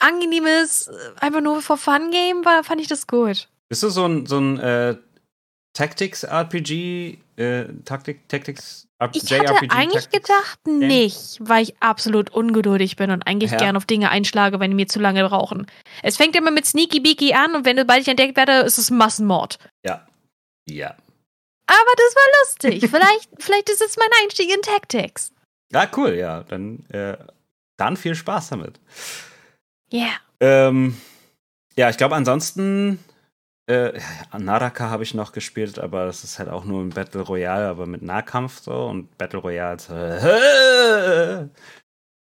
angenehmes, 0.00 0.90
einfach 1.18 1.40
nur 1.40 1.62
for 1.62 1.78
Fun 1.78 2.10
Game 2.10 2.44
war, 2.44 2.62
fand 2.62 2.82
ich 2.82 2.88
das 2.88 3.06
gut. 3.06 3.48
Bist 3.70 3.82
du 3.82 3.88
so 3.88 4.04
ein, 4.04 4.26
so 4.26 4.38
ein 4.38 4.58
äh, 4.58 4.96
Tactics-RPG, 5.74 7.18
äh, 7.36 7.64
Taktik, 7.84 8.28
Tactics 8.28 8.86
ich 9.12 9.32
hatte 9.32 9.70
eigentlich 9.70 10.08
gedacht, 10.08 10.66
nicht, 10.66 11.38
weil 11.40 11.64
ich 11.64 11.74
absolut 11.80 12.30
ungeduldig 12.30 12.96
bin 12.96 13.10
und 13.10 13.26
eigentlich 13.26 13.50
ja. 13.50 13.58
gern 13.58 13.76
auf 13.76 13.84
Dinge 13.84 14.10
einschlage, 14.10 14.60
wenn 14.60 14.70
die 14.70 14.76
mir 14.76 14.86
zu 14.86 15.00
lange 15.00 15.28
brauchen. 15.28 15.66
Es 16.02 16.16
fängt 16.16 16.36
immer 16.36 16.50
mit 16.50 16.64
Sneaky 16.64 17.00
Beaky 17.00 17.34
an 17.34 17.54
und 17.54 17.66
wenn 17.66 17.76
du 17.76 17.84
bald 17.84 18.00
nicht 18.00 18.08
entdeckt 18.08 18.36
werde, 18.36 18.60
ist 18.60 18.78
es 18.78 18.90
Massenmord. 18.90 19.58
Ja. 19.84 20.06
Ja. 20.66 20.96
Aber 21.66 21.92
das 21.96 22.14
war 22.16 22.24
lustig. 22.42 22.90
vielleicht, 22.90 23.28
vielleicht 23.38 23.68
ist 23.68 23.82
es 23.82 23.96
mein 23.96 24.08
Einstieg 24.22 24.54
in 24.54 24.62
Tactics. 24.62 25.32
Ja, 25.72 25.88
cool, 25.96 26.14
ja. 26.14 26.44
Dann, 26.44 26.84
äh, 26.90 27.16
dann 27.76 27.96
viel 27.96 28.14
Spaß 28.14 28.50
damit. 28.50 28.80
Ja. 29.90 30.00
Yeah. 30.40 30.68
Ähm, 30.68 31.00
ja, 31.76 31.90
ich 31.90 31.96
glaube, 31.96 32.14
ansonsten 32.14 33.02
äh, 33.66 33.98
Naraka 34.36 34.90
habe 34.90 35.02
ich 35.02 35.14
noch 35.14 35.32
gespielt, 35.32 35.78
aber 35.78 36.04
das 36.06 36.22
ist 36.24 36.38
halt 36.38 36.48
auch 36.48 36.64
nur 36.64 36.82
ein 36.82 36.90
Battle 36.90 37.22
Royale, 37.22 37.68
aber 37.68 37.86
mit 37.86 38.02
Nahkampf 38.02 38.60
so 38.60 38.86
und 38.86 39.16
Battle 39.16 39.40
Royale. 39.40 39.78
Äh, 41.48 41.48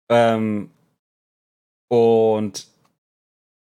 ähm, 0.09 0.71
und, 1.89 2.67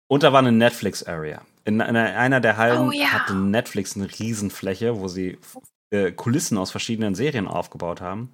und 0.08 0.24
da 0.24 0.34
war 0.34 0.40
eine 0.40 0.52
Netflix-Area. 0.52 1.42
In, 1.64 1.80
in, 1.80 1.96
einer 1.96 2.40
der 2.40 2.58
Hallen 2.58 2.90
oh, 2.90 2.92
ja. 2.92 3.08
hatte 3.08 3.36
Netflix 3.36 3.96
eine 3.96 4.08
Riesenfläche, 4.08 5.00
wo 5.00 5.08
sie 5.08 5.38
äh, 5.92 6.12
Kulissen 6.12 6.58
aus 6.58 6.72
verschiedenen 6.72 7.14
Serien 7.14 7.48
aufgebaut 7.48 8.02
haben. 8.02 8.34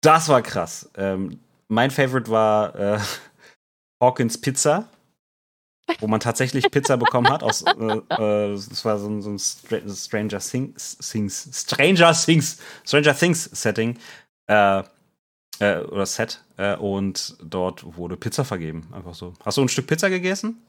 Das 0.00 0.28
war 0.28 0.40
krass. 0.40 0.90
Ähm, 0.96 1.40
mein 1.68 1.90
Favorite 1.90 2.30
war 2.30 2.74
äh, 2.76 2.98
Hawkins 4.00 4.40
Pizza 4.40 4.88
wo 6.00 6.06
man 6.06 6.20
tatsächlich 6.20 6.70
Pizza 6.70 6.96
bekommen 6.96 7.28
hat. 7.30 7.42
Aus, 7.42 7.62
äh, 7.62 7.72
äh, 7.72 8.52
das 8.52 8.84
war 8.84 8.98
so, 8.98 9.20
so 9.20 9.30
ein 9.30 9.38
Stranger 9.38 10.38
Things, 10.38 10.98
Things, 10.98 11.48
Stranger 11.52 12.12
Things, 12.12 12.58
Stranger 12.84 13.16
Things 13.16 13.44
Setting 13.44 13.98
äh, 14.46 14.82
äh, 15.60 15.78
oder 15.80 16.06
Set 16.06 16.40
äh, 16.56 16.76
und 16.76 17.36
dort 17.42 17.96
wurde 17.96 18.16
Pizza 18.16 18.44
vergeben. 18.44 18.88
Einfach 18.92 19.14
so. 19.14 19.34
Hast 19.44 19.58
du 19.58 19.62
ein 19.62 19.68
Stück 19.68 19.86
Pizza 19.86 20.08
gegessen? 20.10 20.62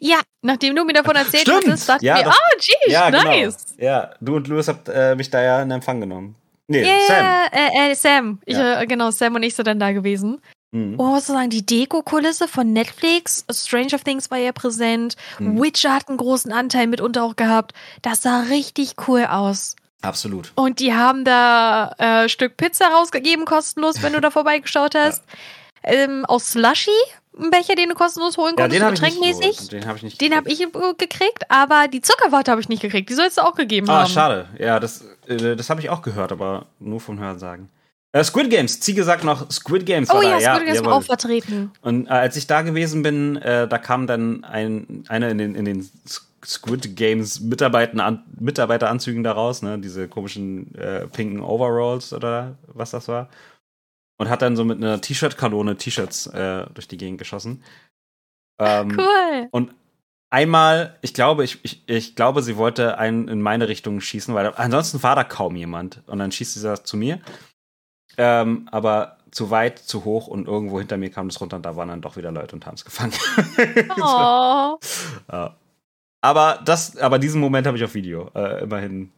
Ja, 0.00 0.20
nachdem 0.42 0.74
du 0.74 0.84
mir 0.84 0.92
davon 0.92 1.16
erzählt 1.16 1.42
Stimmt. 1.42 1.68
hast, 1.68 1.88
dachte 1.88 2.04
ja, 2.04 2.18
ich 2.18 2.24
mir, 2.24 2.30
oh, 2.30 2.56
geez, 2.58 2.92
ja, 2.92 3.10
genau. 3.10 3.22
nice. 3.24 3.56
Genau. 3.76 3.90
Ja, 3.90 4.14
du 4.20 4.36
und 4.36 4.48
Louis 4.48 4.68
habt 4.68 4.88
äh, 4.88 5.14
mich 5.14 5.30
da 5.30 5.40
ja 5.40 5.62
in 5.62 5.70
Empfang 5.70 6.00
genommen. 6.00 6.34
Nee, 6.66 6.84
yeah, 6.84 7.50
Sam. 7.50 7.90
Äh, 7.90 7.94
Sam. 7.94 8.38
Ich, 8.44 8.56
ja. 8.56 8.84
genau, 8.84 9.10
Sam 9.10 9.34
und 9.34 9.42
ich 9.42 9.54
sind 9.54 9.66
dann 9.66 9.80
da 9.80 9.92
gewesen. 9.92 10.40
Mhm. 10.72 10.94
Oh, 10.98 11.14
was 11.14 11.26
sagen, 11.26 11.50
die 11.50 11.66
Deko-Kulisse 11.66 12.46
von 12.46 12.72
Netflix, 12.72 13.44
Stranger 13.50 13.98
Things 13.98 14.30
war 14.30 14.38
ja 14.38 14.52
präsent, 14.52 15.16
mhm. 15.38 15.60
Witcher 15.60 15.94
hat 15.94 16.08
einen 16.08 16.18
großen 16.18 16.52
Anteil 16.52 16.86
mitunter 16.86 17.24
auch 17.24 17.36
gehabt. 17.36 17.72
Das 18.02 18.22
sah 18.22 18.42
richtig 18.42 18.94
cool 19.08 19.24
aus. 19.24 19.74
Absolut. 20.02 20.52
Und 20.54 20.80
die 20.80 20.94
haben 20.94 21.24
da 21.24 21.92
äh, 21.98 22.28
Stück 22.28 22.56
Pizza 22.56 22.86
rausgegeben, 22.86 23.44
kostenlos, 23.44 24.02
wenn 24.02 24.12
du 24.12 24.20
da 24.20 24.30
vorbeigeschaut 24.30 24.94
hast. 24.94 25.24
Ja. 25.84 25.92
Ähm, 25.92 26.24
aus 26.26 26.52
Slushy, 26.52 26.90
ein 27.38 27.50
Becher, 27.50 27.74
den 27.74 27.88
du 27.88 27.94
kostenlos 27.94 28.36
holen 28.36 28.54
konntest, 28.54 28.80
ja, 28.80 28.90
den 28.90 28.94
getränkmäßig. 28.94 29.68
Den 29.68 29.86
habe 29.86 29.96
ich 29.96 30.02
nicht 30.02 30.20
Den 30.20 30.36
habe 30.36 30.48
ich 30.48 30.58
gekriegt, 30.98 31.50
aber 31.50 31.88
die 31.88 32.00
Zuckerwatte 32.00 32.50
habe 32.50 32.60
ich 32.60 32.68
nicht 32.68 32.82
gekriegt. 32.82 33.10
Die 33.10 33.14
sollst 33.14 33.38
du 33.38 33.42
auch 33.42 33.54
gegeben 33.54 33.88
ah, 33.88 33.94
haben. 33.94 34.04
Ah, 34.04 34.08
schade. 34.08 34.48
Ja, 34.58 34.78
das, 34.78 35.04
äh, 35.26 35.56
das 35.56 35.68
habe 35.70 35.80
ich 35.80 35.90
auch 35.90 36.02
gehört, 36.02 36.32
aber 36.32 36.66
nur 36.78 37.00
vom 37.00 37.18
Hören 37.18 37.38
sagen. 37.38 37.68
Äh, 38.12 38.24
Squid 38.24 38.50
Games, 38.50 38.80
Ziege 38.80 39.04
sagt 39.04 39.22
noch, 39.22 39.50
Squid 39.50 39.86
Games 39.86 40.10
oh, 40.10 40.14
war 40.14 40.22
ja, 40.24 40.40
da. 40.40 40.54
Squid 40.56 40.66
Games 40.66 40.84
war 40.84 40.94
auch 40.94 41.02
vertreten. 41.02 41.70
Und 41.80 42.06
äh, 42.06 42.10
als 42.10 42.36
ich 42.36 42.46
da 42.46 42.62
gewesen 42.62 43.02
bin, 43.02 43.36
äh, 43.36 43.68
da 43.68 43.78
kam 43.78 44.06
dann 44.06 44.42
ein, 44.44 45.04
einer 45.08 45.28
in 45.28 45.38
den, 45.38 45.54
in 45.54 45.64
den 45.64 45.88
Squid 46.44 46.96
Games 46.96 47.40
Mitarbeiteranzügen 47.40 49.22
da 49.22 49.32
raus, 49.32 49.62
ne? 49.62 49.78
diese 49.78 50.08
komischen 50.08 50.74
äh, 50.74 51.06
pinken 51.06 51.40
Overalls 51.40 52.12
oder 52.12 52.56
was 52.66 52.90
das 52.90 53.08
war. 53.08 53.28
Und 54.18 54.28
hat 54.28 54.42
dann 54.42 54.56
so 54.56 54.64
mit 54.64 54.78
einer 54.78 55.00
T-Shirt-Kanone 55.00 55.76
T-Shirts 55.76 56.26
äh, 56.28 56.66
durch 56.74 56.88
die 56.88 56.96
Gegend 56.96 57.18
geschossen. 57.18 57.62
Ähm, 58.58 58.90
cool. 58.98 59.48
Und 59.50 59.72
einmal, 60.30 60.98
ich 61.00 61.14
glaube, 61.14 61.44
ich, 61.44 61.58
ich, 61.62 61.82
ich 61.86 62.16
glaube, 62.16 62.42
sie 62.42 62.56
wollte 62.56 62.98
einen 62.98 63.28
in 63.28 63.40
meine 63.40 63.68
Richtung 63.68 64.00
schießen, 64.00 64.34
weil 64.34 64.52
ansonsten 64.56 65.02
war 65.02 65.14
da 65.14 65.24
kaum 65.24 65.56
jemand. 65.56 66.02
Und 66.06 66.18
dann 66.18 66.32
schießt 66.32 66.54
sie 66.54 66.62
das 66.62 66.84
zu 66.84 66.96
mir. 66.96 67.20
Ähm, 68.22 68.68
aber 68.70 69.16
zu 69.30 69.50
weit, 69.50 69.78
zu 69.78 70.04
hoch 70.04 70.26
und 70.26 70.46
irgendwo 70.46 70.78
hinter 70.78 70.98
mir 70.98 71.08
kam 71.10 71.28
das 71.28 71.40
runter 71.40 71.56
und 71.56 71.64
da 71.64 71.74
waren 71.74 71.88
dann 71.88 72.02
doch 72.02 72.18
wieder 72.18 72.30
Leute 72.30 72.54
und 72.54 72.66
haben 72.66 72.74
es 72.74 72.84
gefangen. 72.84 73.14
Oh. 73.96 74.78
Ja. 75.32 75.56
Aber 76.20 76.60
das, 76.66 76.98
aber 76.98 77.18
diesen 77.18 77.40
Moment 77.40 77.66
habe 77.66 77.78
ich 77.78 77.84
auf 77.84 77.94
Video. 77.94 78.30
Äh, 78.34 78.62
immerhin. 78.64 79.10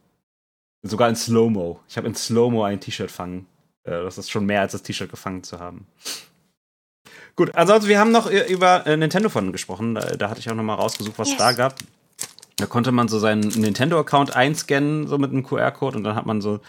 Sogar 0.83 1.09
in 1.09 1.17
Slow-Mo. 1.17 1.81
Ich 1.89 1.97
habe 1.97 2.07
in 2.07 2.15
Slow-Mo 2.15 2.63
ein 2.63 2.79
T-Shirt 2.79 3.11
fangen. 3.11 3.45
Äh, 3.83 3.91
das 4.03 4.17
ist 4.17 4.31
schon 4.31 4.45
mehr 4.45 4.61
als 4.61 4.71
das 4.71 4.83
T-Shirt 4.83 5.09
gefangen 5.09 5.43
zu 5.43 5.59
haben. 5.59 5.85
Gut, 7.35 7.53
ansonsten, 7.55 7.89
wir 7.89 7.99
haben 7.99 8.11
noch 8.11 8.29
äh, 8.31 8.49
über 8.51 8.87
äh, 8.87 8.95
Nintendo 8.95 9.27
von 9.27 9.51
gesprochen. 9.51 9.95
Da, 9.95 10.15
da 10.15 10.29
hatte 10.29 10.39
ich 10.39 10.49
auch 10.49 10.55
noch 10.55 10.63
mal 10.63 10.75
rausgesucht, 10.75 11.19
was 11.19 11.29
Yes. 11.29 11.37
da 11.37 11.51
gab. 11.51 11.75
Da 12.57 12.67
konnte 12.67 12.93
man 12.93 13.09
so 13.09 13.19
seinen 13.19 13.47
Nintendo-Account 13.49 14.35
einscannen, 14.35 15.07
so 15.07 15.17
mit 15.17 15.31
einem 15.31 15.43
QR-Code, 15.43 15.97
und 15.97 16.03
dann 16.05 16.15
hat 16.15 16.25
man 16.25 16.39
so 16.41 16.61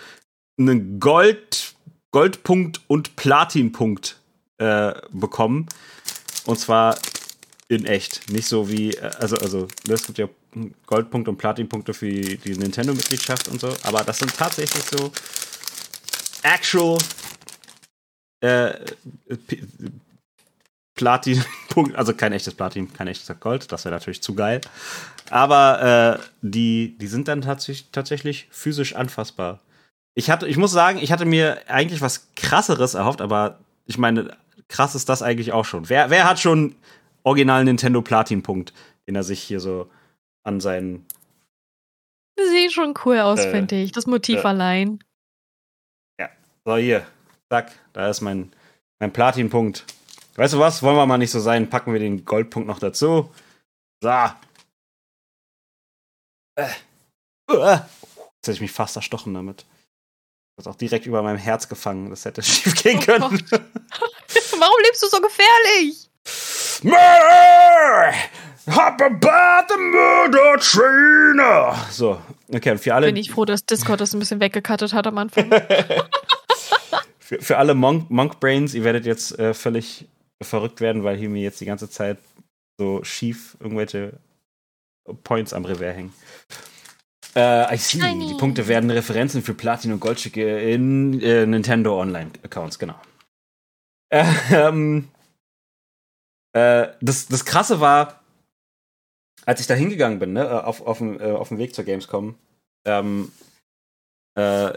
einen 0.58 0.98
Gold, 0.98 1.73
Goldpunkt 2.14 2.80
und 2.86 3.16
Platinpunkt 3.16 4.20
äh, 4.58 4.92
bekommen. 5.10 5.66
Und 6.46 6.60
zwar 6.60 6.96
in 7.66 7.86
echt. 7.86 8.30
Nicht 8.30 8.46
so 8.46 8.70
wie, 8.70 8.92
äh, 8.94 9.10
also, 9.18 9.36
also, 9.38 9.66
es 9.88 10.06
gibt 10.06 10.18
ja 10.18 10.28
Goldpunkte 10.86 11.32
und 11.32 11.38
Platinpunkte 11.38 11.92
für 11.92 12.08
die 12.08 12.56
Nintendo-Mitgliedschaft 12.56 13.48
und 13.48 13.60
so, 13.60 13.74
aber 13.82 14.04
das 14.04 14.18
sind 14.18 14.32
tatsächlich 14.32 14.84
so 14.84 15.10
actual 16.44 16.98
äh, 18.42 18.74
P- 19.48 19.64
Platin-Punkt, 20.94 21.96
also 21.96 22.14
kein 22.14 22.32
echtes 22.32 22.54
Platin, 22.54 22.92
kein 22.92 23.08
echtes 23.08 23.40
Gold, 23.40 23.72
das 23.72 23.84
wäre 23.84 23.96
natürlich 23.96 24.22
zu 24.22 24.36
geil. 24.36 24.60
Aber 25.30 26.20
äh, 26.22 26.26
die, 26.42 26.96
die 26.96 27.08
sind 27.08 27.26
dann 27.26 27.42
tatsächlich, 27.42 27.88
tatsächlich 27.90 28.46
physisch 28.52 28.94
anfassbar. 28.94 29.58
Ich, 30.14 30.30
hatte, 30.30 30.46
ich 30.46 30.56
muss 30.56 30.72
sagen, 30.72 30.98
ich 30.98 31.12
hatte 31.12 31.24
mir 31.24 31.62
eigentlich 31.68 32.00
was 32.00 32.28
krasseres 32.36 32.94
erhofft, 32.94 33.20
aber 33.20 33.58
ich 33.86 33.98
meine, 33.98 34.36
krass 34.68 34.94
ist 34.94 35.08
das 35.08 35.22
eigentlich 35.22 35.52
auch 35.52 35.64
schon. 35.64 35.88
Wer, 35.88 36.10
wer 36.10 36.28
hat 36.28 36.38
schon 36.38 36.76
original 37.24 37.64
Nintendo 37.64 38.00
Platin-Punkt, 38.00 38.72
den 39.06 39.16
er 39.16 39.24
sich 39.24 39.42
hier 39.42 39.60
so 39.60 39.90
an 40.44 40.60
seinen. 40.60 41.04
Das 42.36 42.48
sieht 42.50 42.72
schon 42.72 42.94
cool 43.04 43.18
aus, 43.18 43.40
Äh, 43.40 43.50
finde 43.50 43.76
ich. 43.76 43.92
Das 43.92 44.06
Motiv 44.06 44.36
ja. 44.36 44.44
allein. 44.44 45.00
So, 46.66 46.76
hier, 46.76 47.06
zack, 47.50 47.72
da 47.92 48.08
ist 48.08 48.22
mein, 48.22 48.50
mein 48.98 49.12
Platin-Punkt. 49.12 49.84
Weißt 50.36 50.54
du 50.54 50.58
was? 50.58 50.82
Wollen 50.82 50.96
wir 50.96 51.04
mal 51.04 51.18
nicht 51.18 51.30
so 51.30 51.38
sein? 51.38 51.68
Packen 51.68 51.92
wir 51.92 52.00
den 52.00 52.24
Goldpunkt 52.24 52.66
noch 52.66 52.78
dazu. 52.78 53.30
So. 54.00 54.08
Äh. 56.56 56.68
Uah. 57.50 57.86
Jetzt 58.16 58.46
hätte 58.46 58.52
ich 58.52 58.60
mich 58.62 58.72
fast 58.72 58.96
erstochen 58.96 59.34
damit. 59.34 59.66
Das 60.56 60.66
ist 60.66 60.72
auch 60.72 60.76
direkt 60.76 61.06
über 61.06 61.22
meinem 61.22 61.38
Herz 61.38 61.68
gefangen. 61.68 62.10
Das 62.10 62.24
hätte 62.24 62.42
schief 62.44 62.74
gehen 62.82 62.98
Oh 63.00 63.04
können. 63.04 63.22
Warum 63.50 64.76
lebst 64.84 65.02
du 65.02 65.08
so 65.08 65.20
gefährlich? 65.20 66.08
Murder! 66.82 68.14
Hop 68.66 69.00
about 69.00 69.66
the 69.68 69.78
murder 69.78 70.58
trainer! 70.58 71.74
So, 71.90 72.18
okay, 72.52 72.70
und 72.70 72.78
für 72.78 72.94
alle, 72.94 73.06
Bin 73.06 73.16
ich 73.16 73.30
froh, 73.30 73.44
dass 73.44 73.66
Discord 73.66 74.00
das 74.00 74.14
ein 74.14 74.20
bisschen 74.20 74.40
weggekattet 74.40 74.94
hat 74.94 75.06
am 75.06 75.18
Anfang. 75.18 75.50
für, 77.18 77.42
für 77.42 77.58
alle 77.58 77.74
Monk, 77.74 78.10
Monk 78.10 78.40
Brains, 78.40 78.72
ihr 78.72 78.84
werdet 78.84 79.04
jetzt 79.04 79.38
äh, 79.38 79.52
völlig 79.52 80.06
verrückt 80.42 80.80
werden, 80.80 81.04
weil 81.04 81.16
hier 81.18 81.28
mir 81.28 81.42
jetzt 81.42 81.60
die 81.60 81.66
ganze 81.66 81.90
Zeit 81.90 82.18
so 82.78 83.04
schief 83.04 83.56
irgendwelche 83.60 84.18
Points 85.24 85.52
am 85.52 85.64
Revers 85.64 85.96
hängen. 85.96 86.14
Äh, 87.34 87.74
I 87.74 87.76
see. 87.76 88.00
Shiny. 88.00 88.28
Die 88.28 88.34
Punkte 88.34 88.68
werden 88.68 88.90
Referenzen 88.90 89.42
für 89.42 89.54
Platin 89.54 89.92
und 89.92 90.00
Goldstücke 90.00 90.60
in 90.60 91.20
äh, 91.20 91.46
Nintendo 91.46 92.00
Online-Accounts, 92.00 92.78
genau. 92.78 92.94
Äh, 94.10 94.24
ähm, 94.52 95.08
äh, 96.52 96.88
das, 97.00 97.26
das 97.26 97.44
Krasse 97.44 97.80
war, 97.80 98.20
als 99.44 99.60
ich 99.60 99.66
da 99.66 99.74
hingegangen 99.74 100.18
bin, 100.18 100.34
ne, 100.34 100.64
auf, 100.64 100.86
auf, 100.86 100.98
dem, 100.98 101.20
äh, 101.20 101.32
auf 101.32 101.48
dem 101.48 101.58
Weg 101.58 101.74
zur 101.74 101.84
Gamescom, 101.84 102.36
ähm, 102.86 103.32
äh, 104.36 104.72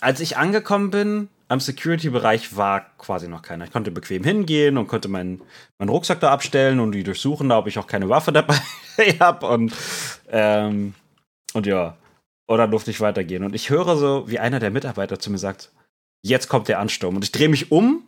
als 0.00 0.20
ich 0.20 0.36
angekommen 0.36 0.90
bin, 0.90 1.28
am 1.48 1.60
Security-Bereich 1.60 2.56
war 2.56 2.86
quasi 2.98 3.26
noch 3.26 3.42
keiner. 3.42 3.64
Ich 3.64 3.72
konnte 3.72 3.90
bequem 3.90 4.22
hingehen 4.22 4.76
und 4.76 4.86
konnte 4.86 5.08
meinen, 5.08 5.40
meinen 5.78 5.88
Rucksack 5.88 6.20
da 6.20 6.30
abstellen 6.30 6.78
und 6.78 6.92
die 6.92 7.02
durchsuchen, 7.02 7.48
da 7.48 7.58
ob 7.58 7.66
ich 7.66 7.78
auch 7.78 7.86
keine 7.86 8.08
Waffe 8.08 8.32
dabei 8.32 8.58
habe. 9.18 9.46
Und, 9.46 9.74
ähm, 10.28 10.94
und 11.54 11.66
ja, 11.66 11.96
und 12.46 12.70
durfte 12.70 12.90
ich 12.90 13.00
weitergehen. 13.00 13.44
Und 13.44 13.54
ich 13.54 13.70
höre 13.70 13.96
so, 13.96 14.24
wie 14.28 14.38
einer 14.38 14.60
der 14.60 14.70
Mitarbeiter 14.70 15.18
zu 15.18 15.30
mir 15.30 15.38
sagt, 15.38 15.70
jetzt 16.22 16.48
kommt 16.48 16.68
der 16.68 16.80
Ansturm. 16.80 17.16
Und 17.16 17.24
ich 17.24 17.32
drehe 17.32 17.48
mich 17.48 17.72
um 17.72 18.02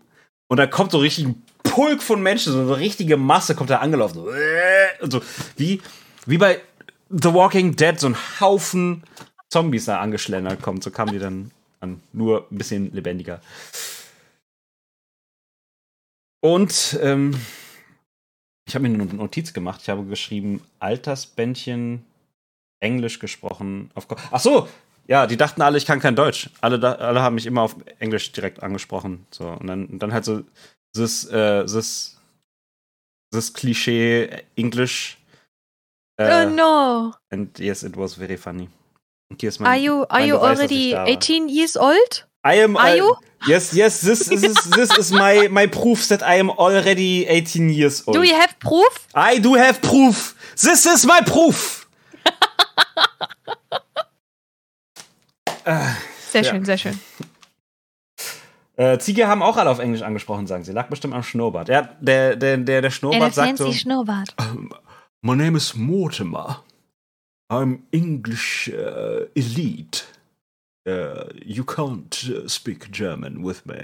und 0.49 0.57
da 0.57 0.67
kommt 0.67 0.93
so 0.93 0.99
richtig 0.99 1.27
ein 1.27 1.43
Pulk 1.63 2.03
von 2.03 2.23
Menschen, 2.23 2.53
so 2.53 2.61
eine 2.61 2.77
richtige 2.77 3.17
Masse 3.17 3.55
kommt 3.55 3.71
da 3.71 3.79
angelaufen. 3.79 4.15
So, 4.15 4.31
äh, 4.31 4.89
so 5.09 5.23
wie, 5.57 5.81
wie 6.27 6.39
bei 6.39 6.61
The 7.09 7.33
Walking 7.33 7.77
Dead, 7.77 7.99
so 7.99 8.09
ein 8.09 8.17
Haufen 8.41 9.05
Zombies 9.51 9.87
da 9.87 10.01
angeschlendert 10.01 10.63
kommt. 10.63 10.83
So 10.83 10.91
kamen 10.91 11.13
die 11.13 11.19
dann 11.19 11.51
an. 11.81 12.03
Nur 12.13 12.47
ein 12.51 12.59
bisschen 12.59 12.93
lebendiger. 12.93 13.41
Und 16.43 16.99
ähm, 17.03 17.39
ich 18.67 18.75
habe 18.75 18.89
mir 18.89 18.95
eine 18.95 19.05
Notiz 19.13 19.53
gemacht. 19.53 19.81
Ich 19.83 19.89
habe 19.89 20.05
geschrieben, 20.05 20.63
Altersbändchen, 20.79 22.05
Englisch 22.81 23.19
gesprochen. 23.19 23.91
Auf 23.95 24.07
Ach 24.31 24.41
so, 24.41 24.69
ja, 25.07 25.27
die 25.27 25.37
dachten 25.37 25.61
alle, 25.61 25.77
ich 25.77 25.87
kann 25.87 26.01
kein 26.01 26.17
Deutsch. 26.17 26.51
Alle, 26.61 26.79
da, 26.79 26.93
alle 26.93 27.21
haben 27.21 27.35
mich 27.35 27.47
immer 27.47 27.63
auf 27.63 27.77
Englisch 27.99 28.33
direkt 28.33 28.63
angesprochen. 28.63 29.27
So, 29.33 29.49
und 29.49 29.67
dann, 29.67 29.87
und 29.87 29.99
dann 29.99 30.13
halt 30.13 30.25
so 30.25 30.45
this, 30.95 31.25
äh, 31.27 31.65
this, 31.65 32.17
this 33.33 33.53
Klischee 33.53 34.45
English. 34.57 35.19
Äh, 36.17 36.47
oh 36.47 36.51
no. 36.51 37.15
And 37.31 37.59
yes, 37.59 37.83
it 37.83 37.97
was 37.97 38.15
very 38.15 38.37
funny. 38.37 38.69
Are 39.61 39.77
you, 39.77 40.05
are 40.11 40.21
mein 40.21 40.29
you 40.29 40.37
Beweis, 40.37 40.59
already 40.59 40.91
da 40.93 40.99
war. 40.99 41.07
18 41.09 41.49
years 41.49 41.77
old? 41.77 42.27
I 42.45 42.63
am. 42.63 42.77
Are 42.77 42.95
I- 42.95 42.99
you? 42.99 43.17
Yes, 43.47 43.73
yes. 43.73 44.01
This, 44.03 44.27
this, 44.29 44.43
is, 44.43 44.55
this 44.71 44.91
is 44.99 45.11
my 45.13 45.49
my 45.51 45.67
proof 45.67 46.09
that 46.09 46.23
I 46.23 46.39
am 46.39 46.51
already 46.51 47.27
18 47.27 47.71
years 47.71 48.07
old. 48.07 48.15
Do 48.17 48.23
you 48.23 48.35
have 48.35 48.55
proof? 48.59 49.07
I 49.15 49.39
do 49.41 49.55
have 49.55 49.81
proof. 49.81 50.35
This 50.57 50.85
is 50.85 51.07
my 51.07 51.21
proof. 51.25 51.87
Sehr 56.31 56.43
Ja. 56.43 56.51
schön, 56.51 56.65
sehr 56.65 56.79
schön. 56.79 56.99
Äh, 58.77 58.99
Ziege 58.99 59.27
haben 59.27 59.43
auch 59.43 59.57
alle 59.57 59.71
auf 59.71 59.79
Englisch 59.79 60.03
angesprochen, 60.03 60.47
sagen 60.47 60.65
sie. 60.65 60.73
Lag 60.73 60.89
bestimmt 60.89 61.15
am 61.15 61.23
Schnurrbart. 61.23 61.69
Ja, 61.69 61.83
der, 62.01 62.37
der, 62.37 62.57
der, 62.59 62.83
der 62.83 62.91
Schnurrbart 62.91 63.35
sagt 63.35 63.59
so. 63.59 63.73
Schnurrbart. 63.73 64.35
My 65.23 65.37
name 65.37 65.57
is 65.57 65.75
Mortimer. 65.75 66.63
I'm 67.51 67.83
English 67.93 68.69
uh, 68.73 69.27
elite. 69.35 70.05
Uh, 70.87 71.25
you 71.45 71.65
can't 71.65 72.25
uh, 72.31 72.49
speak 72.49 72.91
German 72.91 73.43
with 73.43 73.67
me. 73.67 73.79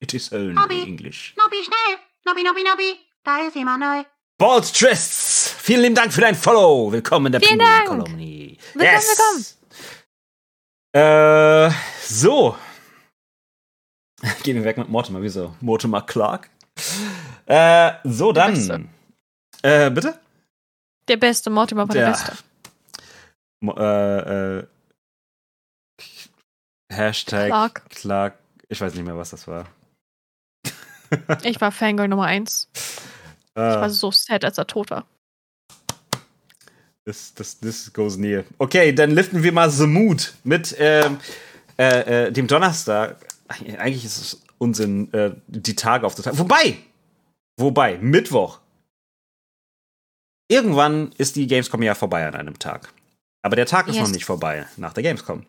It 0.00 0.14
is 0.14 0.32
only 0.32 0.54
Bobby. 0.54 0.82
English. 0.82 1.34
Nobby, 1.36 1.56
schnell! 1.62 1.98
Nobby, 2.26 2.42
Nobby, 2.44 2.62
Nobby! 2.62 2.98
Da 3.24 3.38
ist 3.46 3.54
jemand 3.56 3.80
neu. 3.80 4.04
Bald 4.38 4.72
Trists! 4.74 5.52
Vielen 5.58 5.82
lieben 5.82 5.94
Dank 5.94 6.12
für 6.12 6.20
dein 6.20 6.34
Follow. 6.34 6.90
Willkommen 6.92 7.26
in 7.26 7.32
der 7.32 7.40
Vielen 7.40 7.58
Pinguin 7.58 7.86
Dank. 7.86 7.88
Kolonie. 7.88 8.58
Willkommen, 8.74 9.44
Äh, 10.94 11.70
so. 12.02 12.56
Gehen 14.42 14.56
wir 14.56 14.64
weg 14.64 14.76
mit 14.78 14.88
Mortimer. 14.88 15.22
Wieso? 15.22 15.54
Mortimer 15.60 16.02
Clark. 16.02 16.50
Äh, 17.46 17.92
so, 18.04 18.32
Der 18.32 18.50
dann. 18.52 18.88
Äh, 19.62 19.90
bitte? 19.90 20.20
Der 21.08 21.16
Beste, 21.16 21.50
Mortimer 21.50 21.88
war 21.88 21.94
der 21.94 22.02
Ja. 22.02 22.10
Beste. 22.10 22.32
Äh, 23.62 24.58
äh, 24.58 24.66
Hashtag 26.90 27.48
Clark. 27.48 27.90
Clark. 27.90 28.38
Ich 28.68 28.80
weiß 28.80 28.94
nicht 28.94 29.04
mehr, 29.04 29.16
was 29.16 29.30
das 29.30 29.46
war. 29.46 29.66
Ich 31.42 31.60
war 31.60 31.70
Fangirl 31.72 32.08
Nummer 32.08 32.24
1. 32.24 32.68
Ich 32.74 33.56
war 33.56 33.84
Äh, 33.84 33.90
so 33.90 34.10
sad, 34.10 34.44
als 34.46 34.56
er 34.56 34.66
tot 34.66 34.90
war. 34.90 35.06
das, 37.04 37.34
das, 37.34 37.58
this 37.60 37.92
goes 37.92 38.16
near. 38.16 38.44
Okay, 38.58 38.94
dann 38.94 39.10
liften 39.10 39.42
wir 39.42 39.52
mal 39.52 39.70
The 39.70 39.86
Mood 39.86 40.32
mit 40.42 40.74
ähm, 40.78 41.18
äh, 41.78 42.28
äh, 42.28 42.32
dem 42.32 42.46
Donnerstag. 42.46 43.16
Eigentlich 43.76 44.06
ist 44.06 44.18
es 44.18 44.42
Unsinn, 44.56 45.12
äh, 45.12 45.34
die 45.48 45.76
Tage 45.76 46.06
aufzuteilen. 46.06 46.38
Wobei! 46.38 46.78
Wobei, 47.58 47.98
Mittwoch. 47.98 48.60
Irgendwann 50.48 51.12
ist 51.18 51.36
die 51.36 51.46
Gamescom 51.46 51.82
ja 51.82 51.94
vorbei 51.94 52.26
an 52.26 52.34
einem 52.34 52.58
Tag. 52.58 52.90
Aber 53.42 53.56
der 53.56 53.66
Tag 53.66 53.88
ist 53.88 53.96
Yes. 53.96 54.04
noch 54.08 54.14
nicht 54.14 54.24
vorbei 54.24 54.66
nach 54.76 54.92
der 54.92 55.02
Gamescom. 55.02 55.44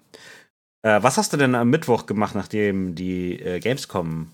Äh, 0.85 1.01
was 1.03 1.17
hast 1.17 1.31
du 1.33 1.37
denn 1.37 1.55
am 1.55 1.69
Mittwoch 1.69 2.05
gemacht, 2.05 2.35
nachdem 2.35 2.95
die 2.95 3.39
äh, 3.39 3.59
Gamescom. 3.59 4.31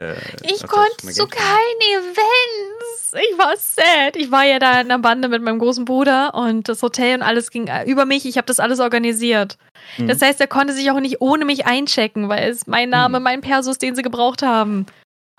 Äh, 0.00 0.14
Ich 0.42 0.64
konnte 0.66 1.08
zu 1.08 1.26
keinen 1.26 1.80
Events. 1.96 3.12
ich 3.14 3.38
war 3.38 3.56
sad. 3.56 4.14
Ich 4.16 4.30
war 4.30 4.44
ja 4.44 4.58
da 4.58 4.80
in 4.80 4.88
der 4.88 4.98
Bande 4.98 5.28
mit 5.28 5.42
meinem 5.42 5.58
großen 5.58 5.84
Bruder 5.84 6.34
und 6.34 6.68
das 6.68 6.82
Hotel 6.82 7.16
und 7.16 7.22
alles 7.22 7.50
ging 7.50 7.66
äh, 7.66 7.84
über 7.90 8.04
mich. 8.04 8.26
Ich 8.26 8.36
habe 8.36 8.46
das 8.46 8.60
alles 8.60 8.78
organisiert. 8.78 9.58
Mhm. 9.96 10.06
Das 10.08 10.20
heißt, 10.22 10.40
er 10.40 10.46
konnte 10.46 10.72
sich 10.74 10.90
auch 10.90 11.00
nicht 11.00 11.20
ohne 11.20 11.44
mich 11.44 11.66
einchecken, 11.66 12.28
weil 12.28 12.48
es 12.50 12.66
mein 12.66 12.90
Name, 12.90 13.18
Mhm. 13.18 13.24
mein 13.24 13.40
Persus, 13.40 13.78
den 13.78 13.96
sie 13.96 14.02
gebraucht 14.02 14.42
haben. 14.42 14.86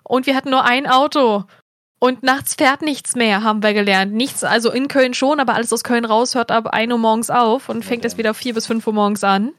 Und 0.04 0.26
wir 0.26 0.36
hatten 0.36 0.50
nur 0.50 0.66
ein 0.66 0.88
Auto. 0.88 1.44
Und 2.00 2.24
nachts 2.24 2.56
fährt 2.56 2.82
nichts 2.82 3.16
mehr, 3.16 3.44
haben 3.44 3.62
wir 3.62 3.74
gelernt. 3.74 4.14
Nichts, 4.14 4.46
also 4.46 4.72
in 4.72 4.88
Köln 4.88 5.14
schon, 5.14 5.40
aber 5.40 5.54
alles 5.56 5.74
aus 5.74 5.84
Köln 5.84 6.06
raus 6.06 6.34
hört 6.34 6.50
ab 6.50 6.68
1 6.68 6.92
Uhr 6.92 6.98
morgens 6.98 7.30
auf 7.30 7.68
und 7.68 7.84
fängt 7.84 8.06
erst 8.06 8.18
wieder 8.18 8.34
4 8.34 8.54
bis 8.54 8.68
5 8.68 8.88
Uhr 8.88 8.94
morgens 8.94 9.24
an. 9.24 9.52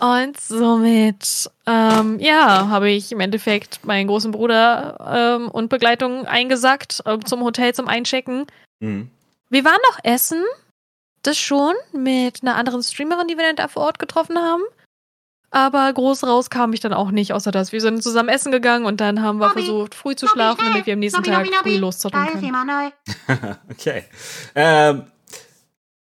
Und 0.00 0.38
somit, 0.38 1.50
ähm, 1.66 2.18
ja, 2.18 2.68
habe 2.68 2.90
ich 2.90 3.12
im 3.12 3.20
Endeffekt 3.20 3.84
meinen 3.84 4.06
großen 4.06 4.30
Bruder 4.30 5.38
ähm, 5.38 5.48
und 5.48 5.68
Begleitung 5.68 6.26
eingesackt 6.26 7.02
ähm, 7.06 7.24
zum 7.24 7.42
Hotel 7.42 7.74
zum 7.74 7.88
Einchecken. 7.88 8.46
Mhm. 8.80 9.10
Wir 9.48 9.64
waren 9.64 9.80
noch 9.90 9.98
essen, 10.02 10.42
das 11.22 11.38
schon, 11.38 11.74
mit 11.92 12.42
einer 12.42 12.56
anderen 12.56 12.82
Streamerin, 12.82 13.28
die 13.28 13.36
wir 13.36 13.44
dann 13.44 13.56
da 13.56 13.68
vor 13.68 13.84
Ort 13.84 13.98
getroffen 13.98 14.38
haben. 14.38 14.62
Aber 15.50 15.92
groß 15.92 16.24
raus 16.24 16.50
kam 16.50 16.72
ich 16.72 16.80
dann 16.80 16.92
auch 16.92 17.10
nicht, 17.10 17.32
außer 17.32 17.50
dass 17.50 17.72
wir 17.72 17.80
sind 17.80 18.02
zusammen 18.02 18.28
essen 18.28 18.52
gegangen 18.52 18.84
und 18.84 19.00
dann 19.00 19.22
haben 19.22 19.38
wir 19.38 19.48
Nobby, 19.48 19.62
versucht, 19.62 19.94
früh 19.94 20.14
zu 20.16 20.26
Nobby, 20.26 20.34
schlafen, 20.34 20.60
schnell. 20.60 20.70
damit 20.70 20.86
wir 20.86 20.92
am 20.94 20.98
nächsten 20.98 21.20
Nobby, 21.20 21.30
Tag 21.30 21.46
früh 21.62 21.88
ist 21.88 22.10
können. 22.10 22.92
Okay. 23.70 24.04
Ähm, 24.54 25.04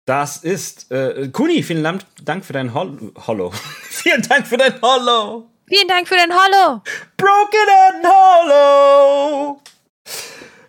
das 0.06 0.38
ist 0.38 0.92
äh, 0.92 1.30
Kuni, 1.30 1.64
vielen 1.64 1.84
Dank, 1.84 2.46
für 2.46 2.54
dein 2.54 2.74
Hol 2.74 3.14
Hollow. 3.26 3.52
vielen 3.90 4.22
Dank 4.22 4.48
für 4.48 4.58
dein 4.58 4.82
Hollow. 4.82 5.50
Vielen 5.68 5.88
Dank 5.88 6.08
für 6.08 6.16
den 6.16 6.32
Hollow! 6.32 6.82
Broken 7.18 7.70
and 7.90 8.06
Hollow. 8.06 9.62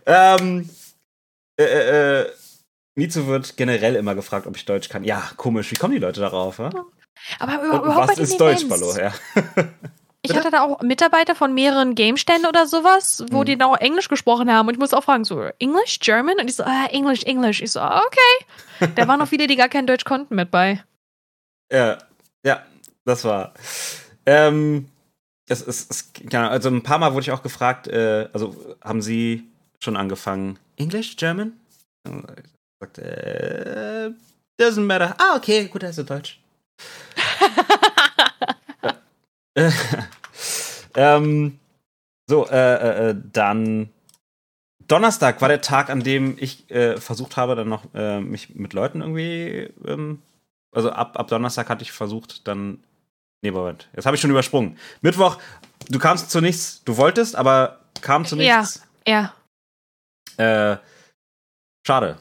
Ähm, 0.07 0.71
äh, 1.59 1.65
äh, 1.65 2.21
äh, 2.21 2.33
Mizu 2.95 3.27
wird 3.27 3.57
generell 3.57 3.97
immer 3.97 4.15
gefragt, 4.15 4.47
ob 4.47 4.57
ich 4.57 4.65
Deutsch 4.65 4.89
kann. 4.89 5.03
Ja, 5.03 5.31
komisch. 5.37 5.73
Wie 5.73 5.77
kommen 5.77 5.95
die 5.95 6.01
Leute 6.01 6.21
darauf? 6.21 6.59
Ja? 6.59 6.71
Aber 7.39 7.61
Und 7.61 7.67
überhaupt 7.83 8.07
bei 8.07 8.09
was 8.09 8.15
den 8.17 8.25
ist 8.25 8.41
Deutsch, 8.41 8.65
Events. 8.65 8.81
Ballo? 8.81 8.97
Ja. 8.99 9.13
Ich 10.23 10.35
hatte 10.35 10.51
da 10.51 10.63
auch 10.63 10.81
Mitarbeiter 10.81 11.35
von 11.35 11.53
mehreren 11.53 11.95
Game-Ständen 11.95 12.47
oder 12.47 12.67
sowas, 12.67 13.25
wo 13.31 13.41
Mhm. 13.41 13.45
die 13.45 13.59
dann 13.59 13.69
auch 13.69 13.77
Englisch 13.77 14.09
gesprochen 14.09 14.51
haben. 14.51 14.67
Und 14.69 14.75
ich 14.75 14.81
muss 14.81 14.95
auch 14.95 15.05
fragen, 15.05 15.25
so, 15.25 15.41
English, 15.59 15.99
German? 16.01 16.37
Und 16.41 16.49
ich 16.49 16.57
so, 16.57 16.65
ah, 16.65 16.87
Englisch, 16.91 17.25
Englisch. 17.25 17.61
Ich 17.61 17.73
so, 17.73 17.81
ah, 17.81 18.01
okay. 18.07 18.89
Da 18.95 19.07
waren 19.07 19.19
noch 19.19 19.29
viele, 19.29 19.47
die 19.47 19.57
gar 19.57 19.69
kein 19.69 19.87
Deutsch 19.87 20.05
konnten 20.07 20.35
mit 20.35 20.51
bei. 20.51 20.83
Ja, 21.71 21.99
ja, 22.45 22.63
das 23.05 23.25
war. 23.25 23.53
Ähm, 24.25 24.89
es, 25.47 26.11
keine 26.31 26.45
Ahnung, 26.45 26.53
also 26.53 26.69
ein 26.71 26.83
paar 26.83 26.99
Mal 26.99 27.13
wurde 27.13 27.25
ich 27.25 27.31
auch 27.31 27.43
gefragt, 27.43 27.87
äh, 27.89 28.29
also 28.33 28.57
haben 28.83 29.03
Sie 29.03 29.45
schon 29.79 29.97
angefangen? 29.99 30.59
English, 30.77 31.17
German? 31.17 31.53
Ich 32.07 32.13
sagte, 32.81 33.03
äh, 34.59 34.63
doesn't 34.63 34.81
matter. 34.87 35.15
Ah, 35.19 35.37
okay, 35.37 35.67
gut, 35.67 35.85
also 35.85 36.03
Deutsch. 36.03 36.41
Äh, 39.55 39.71
ähm, 40.97 41.59
so, 42.29 42.47
äh, 42.49 42.75
äh, 42.75 43.11
äh, 43.11 43.17
dann 43.33 43.91
Donnerstag 44.87 45.41
war 45.41 45.49
der 45.49 45.61
Tag, 45.61 45.91
an 45.91 46.01
dem 46.01 46.37
ich 46.39 46.71
äh, 46.71 46.99
versucht 46.99 47.37
habe, 47.37 47.55
dann 47.55 47.69
noch 47.69 47.85
äh, 47.95 48.21
mich 48.21 48.55
mit 48.55 48.73
Leuten 48.73 49.01
irgendwie, 49.01 49.71
ähm, 49.87 50.23
also 50.73 50.91
ab, 50.91 51.19
ab 51.19 51.29
Donnerstag 51.29 51.69
hatte 51.69 51.83
ich 51.83 51.93
versucht, 51.93 52.47
dann, 52.49 52.83
nee, 53.43 53.51
Moment, 53.51 53.89
jetzt 53.95 54.07
habe 54.07 54.15
ich 54.17 54.21
schon 54.21 54.31
übersprungen. 54.31 54.79
Mittwoch, 55.01 55.39
du 55.89 55.99
kamst 55.99 56.31
zu 56.31 56.41
nichts, 56.41 56.83
du 56.85 56.97
wolltest, 56.97 57.37
aber 57.37 57.81
kam 58.01 58.25
zu 58.25 58.37
Ja. 58.37 58.59
nichts. 58.61 58.83
Ja. 59.07 59.35
Äh, 60.37 60.77
schade. 61.87 62.19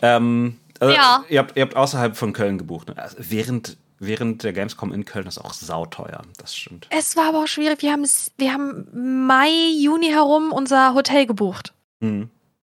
Ähm, 0.00 0.58
also, 0.80 0.94
Ja. 0.94 1.24
ihr, 1.28 1.40
habt, 1.40 1.56
ihr 1.56 1.62
habt 1.62 1.76
außerhalb 1.76 2.16
von 2.16 2.32
Köln 2.32 2.56
gebucht. 2.56 2.88
Ne? 2.88 2.96
Also 2.96 3.16
während, 3.18 3.76
während 3.98 4.42
der 4.42 4.52
Gamescom 4.52 4.92
in 4.92 5.04
Köln 5.04 5.26
ist 5.26 5.38
auch 5.38 5.52
sauteuer, 5.52 6.22
das 6.38 6.56
stimmt. 6.56 6.86
Es 6.90 7.16
war 7.16 7.28
aber 7.28 7.44
auch 7.44 7.46
schwierig. 7.46 7.82
Wir 7.82 7.96
wir 8.36 8.52
haben 8.52 9.26
Mai, 9.26 9.50
Juni 9.80 10.08
herum 10.08 10.52
unser 10.52 10.94
Hotel 10.94 11.26
gebucht. 11.26 11.72
Mhm. 12.00 12.30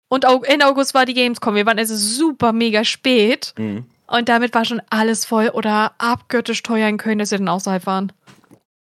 Und 0.08 0.24
in 0.46 0.62
August 0.62 0.94
war 0.94 1.06
die 1.06 1.14
Gamescom. 1.14 1.54
Wir 1.54 1.66
waren 1.66 1.78
also 1.78 1.96
super 1.96 2.52
mega 2.52 2.84
spät. 2.84 3.54
Mhm. 3.58 3.86
Und 4.06 4.28
damit 4.28 4.54
war 4.54 4.64
schon 4.64 4.82
alles 4.90 5.24
voll 5.24 5.48
oder 5.48 5.94
abgöttisch 5.98 6.62
teuer 6.62 6.88
in 6.88 6.98
Köln, 6.98 7.18
dass 7.18 7.30
wir 7.30 7.38
dann 7.38 7.48
außerhalb 7.48 7.86
waren. 7.86 8.12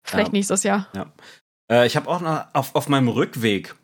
Vielleicht 0.02 0.28
Ja. 0.28 0.32
nächstes 0.32 0.62
Jahr. 0.62 0.88
Äh, 1.70 1.86
ich 1.86 1.96
habe 1.96 2.08
auch 2.08 2.20
noch 2.20 2.46
auf, 2.52 2.74
auf 2.74 2.88
meinem 2.88 3.08
Rückweg 3.08 3.74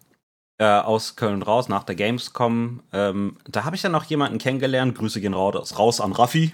äh, 0.59 0.65
aus 0.65 1.17
Köln 1.17 1.43
raus, 1.43 1.69
nach 1.69 1.85
der 1.85 1.95
Gamescom, 1.95 2.83
ähm, 2.93 3.39
da 3.49 3.65
habe 3.65 3.77
ich 3.77 3.83
dann 3.83 3.93
noch 3.93 4.05
jemanden 4.05 4.37
kennengelernt. 4.39 4.95
Grüße 4.95 5.21
gehen 5.21 5.33
raus, 5.33 5.79
raus 5.79 6.01
an 6.03 6.13
Raffi. 6.13 6.53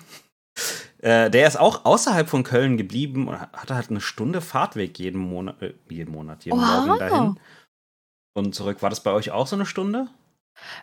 Äh, 1.06 1.30
der 1.30 1.46
ist 1.46 1.56
auch 1.56 1.84
außerhalb 1.84 2.28
von 2.28 2.42
Köln 2.42 2.76
geblieben 2.76 3.28
und 3.28 3.38
hatte 3.38 3.76
halt 3.76 3.90
eine 3.90 4.00
Stunde 4.00 4.40
Fahrtweg 4.40 4.98
jeden 4.98 5.20
Monat, 5.20 5.62
äh, 5.62 5.72
jeden 5.88 6.10
Monat, 6.10 6.44
jeden 6.44 6.58
Wow. 6.58 6.84
Morgen 6.84 6.98
dahin 6.98 7.40
und 8.34 8.56
zurück. 8.56 8.82
War 8.82 8.90
das 8.90 9.04
bei 9.04 9.12
euch 9.12 9.30
auch 9.30 9.46
so 9.46 9.54
eine 9.54 9.66
Stunde? 9.66 10.08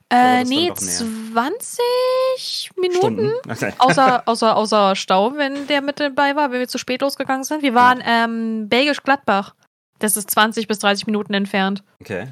Äh, 0.09 0.45
nee, 0.45 0.67
dann 0.67 0.75
doch 0.75 0.81
näher? 0.81 1.51
20 1.59 2.71
Minuten. 2.77 3.33
Okay. 3.49 3.73
Außer, 3.79 4.23
außer, 4.27 4.55
außer 4.55 4.95
Stau, 4.95 5.35
wenn 5.35 5.67
der 5.67 5.81
mit 5.81 5.99
dabei 5.99 6.37
war, 6.37 6.51
wenn 6.51 6.59
wir 6.59 6.69
zu 6.69 6.77
spät 6.77 7.01
losgegangen 7.01 7.43
sind. 7.43 7.61
Wir 7.61 7.73
waren 7.73 8.01
ähm, 8.05 8.69
Belgisch-Gladbach. 8.69 9.55
Das 9.99 10.15
ist 10.15 10.31
20 10.31 10.69
bis 10.69 10.79
30 10.79 11.05
Minuten 11.05 11.33
entfernt. 11.33 11.83
okay. 11.99 12.29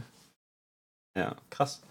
Ja, 1.17 1.35
krass. 1.49 1.81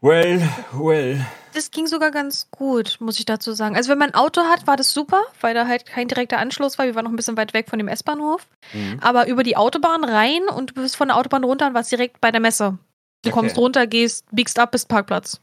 Well, 0.00 0.40
well. 0.72 1.24
Das 1.54 1.70
ging 1.70 1.86
sogar 1.86 2.10
ganz 2.10 2.48
gut, 2.50 2.98
muss 3.00 3.18
ich 3.18 3.24
dazu 3.24 3.52
sagen. 3.52 3.74
Also, 3.74 3.90
wenn 3.90 3.98
man 3.98 4.10
ein 4.10 4.14
Auto 4.14 4.42
hat, 4.42 4.66
war 4.66 4.76
das 4.76 4.92
super, 4.92 5.22
weil 5.40 5.54
da 5.54 5.66
halt 5.66 5.86
kein 5.86 6.06
direkter 6.06 6.38
Anschluss 6.38 6.78
war. 6.78 6.86
Wir 6.86 6.94
waren 6.94 7.04
noch 7.04 7.10
ein 7.10 7.16
bisschen 7.16 7.36
weit 7.36 7.52
weg 7.54 7.68
von 7.68 7.78
dem 7.78 7.88
S-Bahnhof. 7.88 8.46
Mhm. 8.72 9.00
Aber 9.00 9.26
über 9.26 9.42
die 9.42 9.56
Autobahn 9.56 10.04
rein 10.04 10.42
und 10.54 10.70
du 10.70 10.74
bist 10.82 10.94
von 10.96 11.08
der 11.08 11.16
Autobahn 11.16 11.42
runter 11.44 11.66
und 11.66 11.74
warst 11.74 11.90
direkt 11.90 12.20
bei 12.20 12.30
der 12.30 12.40
Messe. 12.40 12.78
Du 13.24 13.30
Okay. 13.30 13.32
kommst 13.40 13.56
runter, 13.58 13.86
gehst, 13.88 14.24
biegst 14.30 14.58
ab, 14.60 14.70
bist 14.70 14.86
Parkplatz. 14.88 15.40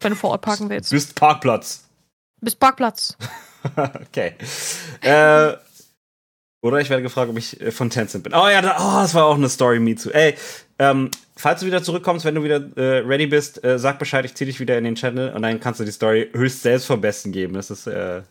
Wenn 0.00 0.10
du 0.10 0.16
vor 0.16 0.30
Ort 0.30 0.42
parken 0.42 0.68
willst. 0.68 0.90
Bist 0.90 1.14
Parkplatz. 1.14 1.84
Bist 2.40 2.58
Parkplatz. 2.58 3.16
okay. 3.76 4.34
Äh, 5.02 5.52
oder 6.60 6.80
ich 6.80 6.90
werde 6.90 7.04
gefragt, 7.04 7.30
ob 7.30 7.38
ich 7.38 7.60
äh, 7.60 7.70
von 7.70 7.90
Tencent 7.90 8.24
bin. 8.24 8.34
Oh 8.34 8.48
ja, 8.48 8.60
da, 8.62 8.76
oh, 8.80 9.00
das 9.02 9.14
war 9.14 9.26
auch 9.26 9.36
eine 9.36 9.48
Story, 9.48 9.78
me 9.78 9.94
too. 9.94 10.10
Ey, 10.10 10.34
ähm, 10.82 11.10
falls 11.36 11.60
du 11.60 11.66
wieder 11.66 11.82
zurückkommst, 11.82 12.24
wenn 12.24 12.34
du 12.34 12.42
wieder 12.42 12.76
äh, 12.76 12.98
ready 13.06 13.28
bist, 13.28 13.62
äh, 13.62 13.78
sag 13.78 14.00
Bescheid, 14.00 14.24
ich 14.24 14.34
zieh 14.34 14.44
dich 14.44 14.58
wieder 14.58 14.76
in 14.76 14.82
den 14.82 14.96
Channel 14.96 15.32
und 15.32 15.42
dann 15.42 15.60
kannst 15.60 15.78
du 15.78 15.84
die 15.84 15.92
Story 15.92 16.28
höchst 16.32 16.62
selbst 16.62 16.86
vom 16.86 17.00
Besten 17.00 17.30
geben. 17.30 17.54
Das 17.54 17.70
ist 17.70 17.86
äh, 17.86 18.22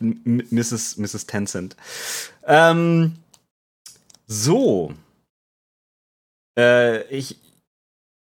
Mrs. 0.00 0.96
Mrs. 0.96 1.26
Tencent. 1.26 1.76
Ähm, 2.46 3.16
so. 4.26 4.94
Äh, 6.58 7.02
ich, 7.08 7.36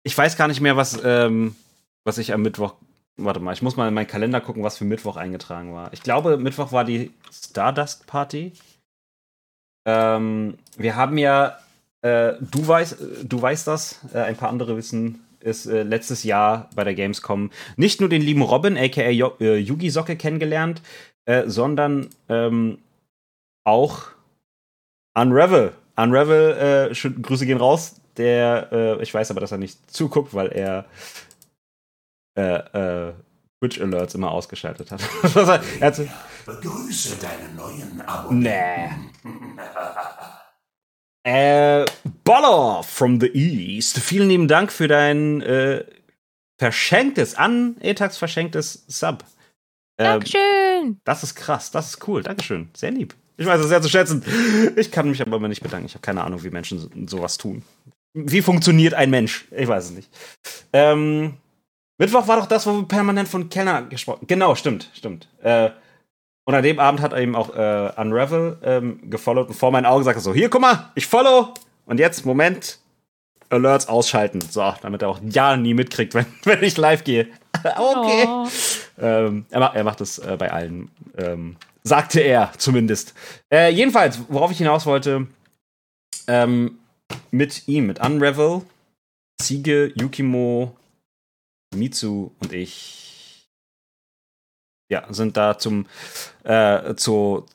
ich 0.02 0.16
weiß 0.16 0.36
gar 0.36 0.48
nicht 0.48 0.60
mehr, 0.60 0.76
was, 0.76 1.00
ähm, 1.02 1.56
was 2.04 2.18
ich 2.18 2.34
am 2.34 2.42
Mittwoch 2.42 2.74
Warte 3.16 3.38
mal, 3.38 3.52
ich 3.52 3.62
muss 3.62 3.76
mal 3.76 3.86
in 3.86 3.94
meinen 3.94 4.08
Kalender 4.08 4.40
gucken, 4.40 4.64
was 4.64 4.76
für 4.76 4.84
Mittwoch 4.84 5.16
eingetragen 5.16 5.72
war. 5.72 5.92
Ich 5.92 6.02
glaube, 6.02 6.36
Mittwoch 6.36 6.72
war 6.72 6.84
die 6.84 7.12
Stardust 7.30 8.08
Party. 8.08 8.52
Ähm, 9.86 10.58
wir 10.76 10.96
haben 10.96 11.16
ja, 11.16 11.56
äh, 12.04 12.34
du 12.40 12.66
weißt, 12.68 12.96
du 13.24 13.40
weißt 13.40 13.66
das, 13.66 14.00
äh, 14.12 14.18
ein 14.18 14.36
paar 14.36 14.50
andere 14.50 14.76
wissen, 14.76 15.24
ist 15.40 15.66
äh, 15.66 15.82
letztes 15.82 16.22
Jahr 16.24 16.68
bei 16.74 16.84
der 16.84 16.94
Gamescom 16.94 17.50
nicht 17.76 18.00
nur 18.00 18.08
den 18.08 18.22
lieben 18.22 18.42
Robin, 18.42 18.76
aka 18.76 19.08
Jo- 19.08 19.36
äh, 19.40 19.56
Yugi 19.56 19.90
Socke, 19.90 20.16
kennengelernt, 20.16 20.82
äh, 21.26 21.44
sondern 21.48 22.08
ähm, 22.28 22.78
auch 23.64 24.02
Unravel. 25.16 25.72
Unravel, 25.96 26.90
äh, 26.90 27.10
Grüße 27.22 27.46
gehen 27.46 27.58
raus. 27.58 27.96
Der, 28.16 28.68
äh, 28.72 29.02
ich 29.02 29.12
weiß 29.12 29.30
aber, 29.30 29.40
dass 29.40 29.52
er 29.52 29.58
nicht 29.58 29.90
zuguckt, 29.90 30.34
weil 30.34 30.48
er 30.52 30.84
äh, 32.36 33.08
äh, 33.08 33.12
Twitch 33.60 33.80
Alerts 33.80 34.14
immer 34.14 34.30
ausgeschaltet 34.30 34.90
hat. 34.90 35.00
er 35.80 35.86
hat 35.86 36.00
Begrüße 36.46 37.16
deinen 37.16 37.56
neuen 37.56 38.00
Abonnenten. 38.02 38.42
nee. 39.24 39.30
äh, 41.24 41.84
Boller 42.22 42.82
from 42.82 43.20
the 43.20 43.28
East. 43.28 43.98
Vielen 43.98 44.28
lieben 44.28 44.48
Dank 44.48 44.70
für 44.70 44.88
dein 44.88 45.40
äh, 45.42 45.84
verschenktes, 46.58 47.34
an 47.34 47.76
Etax 47.80 48.16
verschenktes 48.16 48.84
Sub. 48.86 49.24
Ähm, 49.98 50.20
Dankeschön. 50.20 51.00
das 51.04 51.22
ist 51.22 51.34
krass, 51.34 51.70
das 51.70 51.90
ist 51.90 52.08
cool. 52.08 52.22
Dankeschön. 52.22 52.68
Sehr 52.74 52.90
lieb. 52.90 53.14
Ich 53.36 53.46
weiß 53.46 53.60
es 53.60 53.68
sehr 53.68 53.82
zu 53.82 53.88
schätzen. 53.88 54.22
Ich 54.76 54.92
kann 54.92 55.08
mich 55.08 55.20
aber 55.20 55.36
immer 55.36 55.48
nicht 55.48 55.62
bedanken. 55.62 55.86
Ich 55.86 55.94
habe 55.94 56.02
keine 56.02 56.22
Ahnung, 56.22 56.44
wie 56.44 56.50
Menschen 56.50 56.78
so, 56.78 56.88
sowas 57.06 57.36
tun. 57.36 57.62
Wie 58.12 58.42
funktioniert 58.42 58.94
ein 58.94 59.10
Mensch? 59.10 59.46
Ich 59.50 59.66
weiß 59.66 59.86
es 59.86 59.90
nicht. 59.90 60.08
Ähm, 60.72 61.34
Mittwoch 61.98 62.28
war 62.28 62.36
doch 62.38 62.46
das, 62.46 62.66
wo 62.66 62.72
wir 62.72 62.86
permanent 62.86 63.28
von 63.28 63.48
Kellner 63.48 63.82
gesprochen 63.82 64.26
Genau, 64.26 64.54
stimmt, 64.54 64.90
stimmt. 64.94 65.28
Äh, 65.42 65.70
und 66.44 66.54
an 66.54 66.62
dem 66.62 66.78
Abend 66.78 67.00
hat 67.00 67.12
er 67.12 67.20
eben 67.20 67.34
auch 67.34 67.54
äh, 67.54 67.92
Unravel 67.96 68.58
ähm, 68.62 69.10
gefollowt 69.10 69.48
und 69.48 69.54
vor 69.54 69.70
meinen 69.70 69.86
Augen 69.86 70.04
sagte 70.04 70.20
er 70.20 70.22
so: 70.22 70.34
Hier, 70.34 70.50
guck 70.50 70.60
mal, 70.60 70.90
ich 70.94 71.06
follow. 71.06 71.54
Und 71.86 72.00
jetzt, 72.00 72.24
Moment. 72.24 72.78
Alerts 73.50 73.88
ausschalten. 73.88 74.40
So, 74.40 74.74
damit 74.82 75.02
er 75.02 75.08
auch 75.08 75.20
ja 75.22 75.56
nie 75.56 75.74
mitkriegt, 75.74 76.14
wenn, 76.14 76.26
wenn 76.44 76.62
ich 76.62 76.76
live 76.76 77.04
gehe. 77.04 77.28
okay. 77.64 78.24
Oh. 78.26 78.46
Ähm, 78.98 79.46
er, 79.50 79.60
macht, 79.60 79.76
er 79.76 79.84
macht 79.84 80.00
das 80.00 80.18
äh, 80.18 80.36
bei 80.38 80.50
allen. 80.50 80.90
Ähm, 81.16 81.56
sagte 81.82 82.20
er 82.20 82.52
zumindest. 82.58 83.14
Äh, 83.52 83.70
jedenfalls, 83.70 84.18
worauf 84.28 84.50
ich 84.50 84.58
hinaus 84.58 84.86
wollte, 84.86 85.26
ähm, 86.26 86.78
mit 87.30 87.68
ihm, 87.68 87.86
mit 87.86 88.00
Unravel, 88.00 88.62
Ziege, 89.40 89.92
Yukimo, 89.94 90.74
Mitsu 91.74 92.30
und 92.40 92.52
ich, 92.52 93.03
ja, 94.94 95.02
sind 95.10 95.36
da 95.36 95.58
zum, 95.58 95.86
äh, 96.44 96.94
zu, 96.94 97.46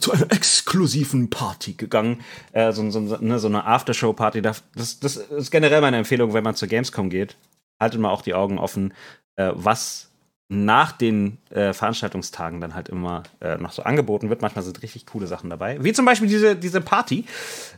zu 0.00 0.12
einer 0.12 0.30
exklusiven 0.32 1.30
Party 1.30 1.72
gegangen. 1.74 2.20
Äh, 2.52 2.72
so, 2.72 2.88
so, 2.90 3.00
ne, 3.00 3.38
so 3.38 3.48
eine 3.48 3.64
Aftershow-Party. 3.64 4.40
Das, 4.40 4.62
das 4.74 5.16
ist 5.16 5.50
generell 5.50 5.80
meine 5.80 5.98
Empfehlung, 5.98 6.32
wenn 6.32 6.44
man 6.44 6.54
zur 6.54 6.68
Gamescom 6.68 7.10
geht. 7.10 7.36
Haltet 7.80 8.00
mal 8.00 8.10
auch 8.10 8.22
die 8.22 8.34
Augen 8.34 8.58
offen, 8.58 8.94
äh, 9.36 9.50
was 9.54 10.10
nach 10.50 10.92
den 10.92 11.38
äh, 11.50 11.74
Veranstaltungstagen 11.74 12.60
dann 12.60 12.74
halt 12.74 12.88
immer 12.88 13.24
äh, 13.40 13.58
noch 13.58 13.72
so 13.72 13.82
angeboten 13.82 14.30
wird. 14.30 14.40
Manchmal 14.40 14.64
sind 14.64 14.82
richtig 14.82 15.04
coole 15.06 15.26
Sachen 15.26 15.50
dabei. 15.50 15.82
Wie 15.82 15.92
zum 15.92 16.06
Beispiel 16.06 16.28
diese, 16.28 16.56
diese 16.56 16.80
Party. 16.80 17.26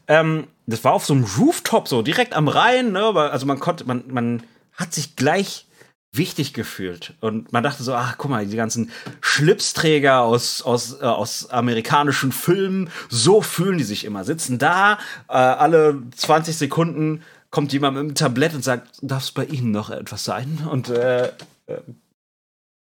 Ähm, 0.07 0.47
das 0.67 0.85
war 0.85 0.93
auf 0.93 1.05
so 1.05 1.15
einem 1.15 1.25
Rooftop, 1.39 1.89
so 1.89 2.03
direkt 2.03 2.35
am 2.35 2.47
Rhein. 2.47 2.93
Ne? 2.93 3.03
Also 3.03 3.47
man 3.47 3.59
konnte, 3.59 3.85
man, 3.87 4.05
man 4.09 4.43
hat 4.75 4.93
sich 4.93 5.17
gleich 5.17 5.67
wichtig 6.13 6.55
gefühlt. 6.55 7.15
Und 7.21 7.53
man 7.53 7.63
dachte 7.63 7.83
so, 7.83 7.95
ach, 7.95 8.17
guck 8.19 8.31
mal, 8.31 8.47
die 8.47 8.57
ganzen 8.57 8.91
Schlipsträger 9.21 10.21
aus, 10.21 10.63
aus, 10.63 11.01
äh, 11.01 11.05
aus 11.05 11.51
amerikanischen 11.51 12.33
Filmen, 12.33 12.91
so 13.09 13.43
fühlen 13.43 13.79
die 13.79 13.85
sich 13.85 14.05
immer. 14.05 14.25
Sitzen 14.25 14.59
da, 14.59 14.99
äh, 15.29 15.33
alle 15.35 16.03
20 16.17 16.57
Sekunden 16.57 17.23
kommt 17.51 17.73
jemand 17.73 17.97
mit 17.97 18.05
einem 18.05 18.15
Tablett 18.15 18.55
und 18.55 18.65
sagt, 18.65 18.99
darf 19.03 19.23
es 19.23 19.33
bei 19.33 19.45
Ihnen 19.45 19.71
noch 19.71 19.91
etwas 19.91 20.25
sein? 20.25 20.67
Und 20.71 20.89
äh, 20.89 21.29
äh, 21.67 21.81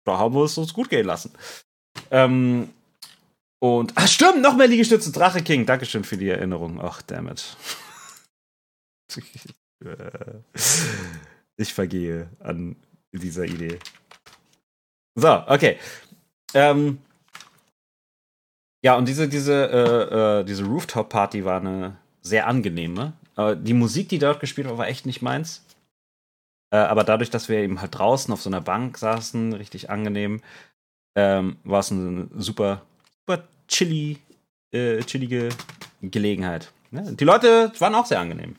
da 0.05 0.19
haben 0.19 0.35
wir 0.35 0.45
es 0.45 0.59
uns 0.59 0.75
gut 0.75 0.91
gehen 0.91 1.07
lassen. 1.07 1.33
Ähm, 2.11 2.71
und, 3.61 3.93
ach 3.95 4.09
stimmt, 4.09 4.43
noch 4.43 4.57
mehr 4.57 4.67
Liegestütze, 4.67 5.12
Drache 5.12 5.43
King. 5.43 5.67
Dankeschön 5.67 6.05
für 6.05 6.17
die 6.17 6.29
Erinnerung. 6.29 6.81
Ach, 6.83 7.03
dammit. 7.03 7.57
Äh, 9.85 10.39
ich 11.57 11.75
vergehe 11.75 12.31
an 12.41 12.77
dieser 13.19 13.45
Idee. 13.45 13.79
So, 15.15 15.45
okay. 15.47 15.79
Ähm, 16.55 16.99
ja, 18.85 18.97
und 18.97 19.09
diese, 19.09 19.29
diese, 19.29 19.55
äh, 19.71 20.41
äh, 20.41 20.45
diese 20.45 20.65
Rooftop-Party 20.65 21.45
war 21.45 21.61
eine 21.61 21.97
sehr 22.21 22.47
angenehme. 22.47 23.15
Äh, 23.37 23.57
die 23.57 23.75
Musik, 23.75 24.09
die 24.09 24.19
dort 24.19 24.41
gespielt 24.41 24.69
war, 24.69 24.79
war 24.79 24.89
echt 24.89 25.07
nicht 25.07 25.23
meins. 25.23 25.65
Äh, 26.71 26.79
aber 26.79 27.05
dadurch, 27.05 27.31
dass 27.31 27.49
wir 27.49 27.59
eben 27.59 27.81
halt 27.81 27.97
draußen 27.97 28.33
auf 28.33 28.43
so 28.43 28.51
einer 28.51 28.61
Bank 28.61 28.99
saßen, 28.99 29.53
richtig 29.53 29.91
angenehm, 29.91 30.43
ähm, 31.17 31.57
war 31.65 31.81
es 31.81 31.93
eine 31.93 32.29
super, 32.35 32.83
super 33.21 33.45
chilly, 33.69 34.19
äh, 34.73 35.01
chillige 35.03 35.51
Gelegenheit. 36.03 36.73
Ne? 36.91 37.15
Die 37.15 37.25
Leute 37.25 37.73
waren 37.79 37.95
auch 37.95 38.07
sehr 38.07 38.21
angenehm. 38.21 38.57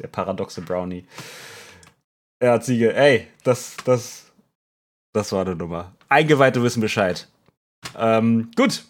Der 0.00 0.08
paradoxe 0.08 0.62
Brownie. 0.62 1.04
Ja, 2.42 2.60
Ziege, 2.60 2.94
ey, 2.94 3.28
das, 3.44 3.76
das, 3.84 4.30
das 5.14 5.32
war 5.32 5.46
eine 5.46 5.56
Nummer. 5.56 5.94
Eingeweihte 6.08 6.62
wissen 6.62 6.80
Bescheid. 6.80 7.28
Ähm, 7.96 8.50
gut. 8.56 8.84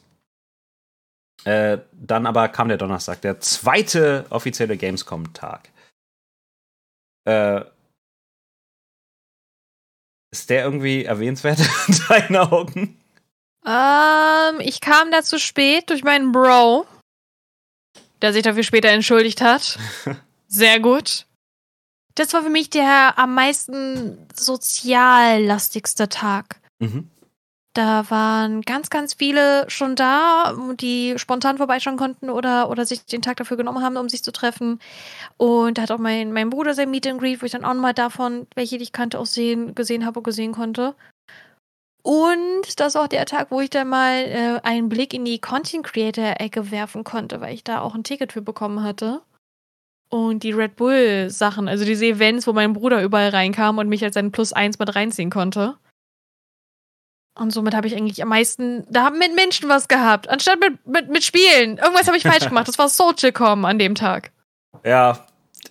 Äh, 1.44 1.78
dann 1.92 2.26
aber 2.26 2.48
kam 2.48 2.68
der 2.68 2.76
Donnerstag, 2.76 3.20
der 3.20 3.38
zweite 3.40 4.26
offizielle 4.30 4.76
Gamescom-Tag. 4.76 5.70
Äh, 7.24 7.64
ist 10.32 10.50
der 10.50 10.64
irgendwie 10.64 11.04
erwähnenswert 11.04 11.60
in 11.88 11.98
deinen 12.08 12.36
Augen? 12.36 13.00
Ähm, 13.64 14.60
ich 14.60 14.80
kam 14.80 15.10
da 15.10 15.22
zu 15.22 15.38
spät 15.38 15.90
durch 15.90 16.02
meinen 16.02 16.32
Bro, 16.32 16.86
der 18.22 18.32
sich 18.32 18.42
dafür 18.42 18.64
später 18.64 18.88
entschuldigt 18.88 19.40
hat. 19.40 19.78
Sehr 20.48 20.80
gut. 20.80 21.25
Das 22.16 22.32
war 22.32 22.42
für 22.42 22.50
mich 22.50 22.70
der 22.70 23.18
am 23.18 23.34
meisten 23.34 24.18
soziallastigste 24.34 26.08
Tag. 26.08 26.60
Mhm. 26.78 27.10
Da 27.74 28.08
waren 28.08 28.62
ganz, 28.62 28.88
ganz 28.88 29.12
viele 29.12 29.68
schon 29.68 29.96
da, 29.96 30.56
die 30.80 31.18
spontan 31.18 31.58
vorbeischauen 31.58 31.98
konnten 31.98 32.30
oder, 32.30 32.70
oder 32.70 32.86
sich 32.86 33.04
den 33.04 33.20
Tag 33.20 33.36
dafür 33.36 33.58
genommen 33.58 33.84
haben, 33.84 33.98
um 33.98 34.08
sich 34.08 34.24
zu 34.24 34.32
treffen. 34.32 34.80
Und 35.36 35.76
da 35.76 35.82
hat 35.82 35.90
auch 35.90 35.98
mein, 35.98 36.32
mein 36.32 36.48
Bruder 36.48 36.72
sein 36.72 36.90
Meet 36.90 37.06
and 37.06 37.20
Greet, 37.20 37.42
wo 37.42 37.46
ich 37.46 37.52
dann 37.52 37.66
auch 37.66 37.74
mal 37.74 37.92
davon, 37.92 38.46
welche 38.54 38.78
die 38.78 38.84
ich 38.84 38.92
kannte, 38.92 39.18
auch 39.18 39.26
sehen, 39.26 39.74
gesehen 39.74 40.06
habe 40.06 40.20
und 40.20 40.24
gesehen 40.24 40.52
konnte. 40.52 40.94
Und 42.02 42.80
das 42.80 42.94
ist 42.94 42.96
auch 42.96 43.08
der 43.08 43.26
Tag, 43.26 43.50
wo 43.50 43.60
ich 43.60 43.68
dann 43.68 43.88
mal 43.88 44.24
äh, 44.24 44.60
einen 44.62 44.88
Blick 44.88 45.12
in 45.12 45.26
die 45.26 45.40
Content 45.40 45.84
Creator-Ecke 45.84 46.70
werfen 46.70 47.04
konnte, 47.04 47.42
weil 47.42 47.52
ich 47.52 47.62
da 47.62 47.82
auch 47.82 47.94
ein 47.94 48.04
Ticket 48.04 48.32
für 48.32 48.40
bekommen 48.40 48.82
hatte. 48.82 49.20
Und 50.16 50.44
die 50.44 50.52
Red 50.52 50.76
Bull-Sachen, 50.76 51.68
also 51.68 51.84
diese 51.84 52.06
Events, 52.06 52.46
wo 52.46 52.54
mein 52.54 52.72
Bruder 52.72 53.02
überall 53.02 53.28
reinkam 53.28 53.76
und 53.76 53.90
mich 53.90 54.02
als 54.02 54.14
sein 54.14 54.32
Plus 54.32 54.54
eins 54.54 54.78
mit 54.78 54.96
reinziehen 54.96 55.28
konnte. 55.28 55.74
Und 57.38 57.50
somit 57.50 57.74
habe 57.74 57.86
ich 57.86 57.94
eigentlich 57.94 58.22
am 58.22 58.30
meisten, 58.30 58.86
da 58.90 59.04
haben 59.04 59.18
mit 59.18 59.34
Menschen 59.34 59.68
was 59.68 59.88
gehabt, 59.88 60.30
anstatt 60.30 60.58
mit, 60.58 60.86
mit, 60.86 61.10
mit 61.10 61.22
Spielen. 61.22 61.76
Irgendwas 61.76 62.06
habe 62.06 62.16
ich 62.16 62.22
falsch 62.22 62.48
gemacht. 62.48 62.66
Das 62.66 62.78
war 62.78 62.88
Social.com 62.88 63.66
an 63.66 63.78
dem 63.78 63.94
Tag. 63.94 64.32
Ja, 64.84 65.26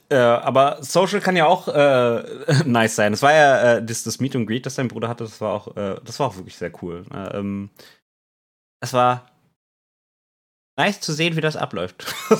äh, 0.10 0.16
aber 0.16 0.78
Social 0.82 1.22
kann 1.22 1.36
ja 1.36 1.48
auch 1.48 1.68
äh, 1.68 2.24
nice 2.66 2.96
sein. 2.96 3.14
Das 3.14 3.24
war 3.24 3.34
ja 3.34 3.78
äh, 3.78 3.84
das, 3.84 4.04
das 4.04 4.20
Meet 4.20 4.36
and 4.36 4.48
Greet, 4.48 4.68
das 4.68 4.76
dein 4.76 4.90
Bruder 4.90 5.10
hatte, 5.10 5.24
das 5.24 5.42
war 5.42 5.54
auch, 5.54 5.76
äh, 5.76 5.96
das 6.06 6.20
war 6.20 6.28
auch 6.28 6.36
wirklich 6.36 6.56
sehr 6.56 6.72
cool. 6.84 7.04
Äh, 7.12 7.40
ähm, 7.40 7.72
es 8.80 8.94
war 8.94 9.26
nice 10.78 11.00
zu 11.00 11.14
sehen, 11.14 11.36
wie 11.36 11.42
das 11.42 11.56
abläuft. 11.56 12.06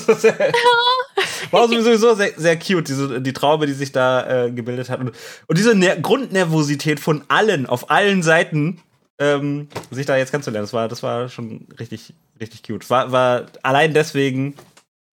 war 1.50 1.68
sowieso 1.68 2.14
sehr, 2.14 2.32
sehr 2.36 2.58
cute, 2.58 2.88
diese, 2.88 3.20
die 3.20 3.32
Traube, 3.32 3.66
die 3.66 3.72
sich 3.72 3.92
da 3.92 4.46
äh, 4.46 4.50
gebildet 4.50 4.90
hat. 4.90 5.00
Und, 5.00 5.12
und 5.46 5.58
diese 5.58 5.74
Ner 5.74 5.96
Grundnervosität 5.96 7.00
von 7.00 7.24
allen, 7.28 7.66
auf 7.66 7.90
allen 7.90 8.22
Seiten, 8.22 8.80
ähm, 9.18 9.68
sich 9.90 10.06
da 10.06 10.16
jetzt 10.16 10.30
kennenzulernen, 10.30 10.64
das 10.64 10.72
war, 10.72 10.88
das 10.88 11.02
war 11.02 11.28
schon 11.28 11.66
richtig, 11.78 12.14
richtig 12.38 12.62
cute. 12.62 12.88
War, 12.90 13.12
war 13.12 13.46
allein 13.62 13.94
deswegen 13.94 14.54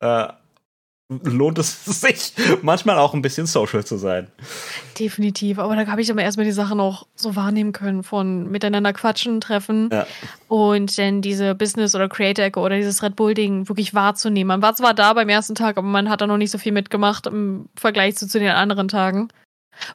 äh, 0.02 0.28
lohnt 1.10 1.60
es 1.60 1.86
sich 2.02 2.34
manchmal 2.62 2.98
auch 2.98 3.14
ein 3.14 3.22
bisschen 3.22 3.46
social 3.46 3.84
zu 3.86 3.98
sein. 3.98 4.28
Definitiv. 5.00 5.60
Aber 5.60 5.76
da 5.76 5.86
habe 5.88 6.02
ich 6.02 6.10
aber 6.12 6.22
erstmal 6.22 6.46
die 6.46 6.52
Sache 6.52 6.76
noch 6.76 7.08
so 7.16 7.36
wahrnehmen 7.36 7.72
können 7.72 8.04
von 8.04 8.50
miteinander 8.50 8.94
quatschen, 8.94 9.42
treffen 9.42 9.90
Ja. 9.92 10.08
und 10.48 10.98
dann 10.98 11.22
diese 11.22 11.56
Business- 11.56 11.96
oder 11.96 12.10
Creator-Ecke 12.10 12.60
oder 12.60 12.76
dieses 12.78 13.04
Red 13.04 13.16
Bull-Ding 13.16 13.68
wirklich 13.70 13.94
wahrzunehmen. 13.94 14.48
Man 14.48 14.62
war 14.62 14.76
zwar 14.76 14.94
da 14.94 15.14
beim 15.14 15.30
ersten 15.30 15.56
Tag, 15.56 15.78
aber 15.78 15.88
man 15.88 16.10
hat 16.10 16.22
da 16.22 16.28
noch 16.28 16.38
nicht 16.38 16.52
so 16.52 16.58
viel 16.58 16.72
mitgemacht 16.72 17.28
im 17.28 17.68
Vergleich 17.76 18.16
zu, 18.16 18.28
zu 18.28 18.40
den 18.40 18.50
anderen 18.52 18.88
Tagen. 18.88 19.28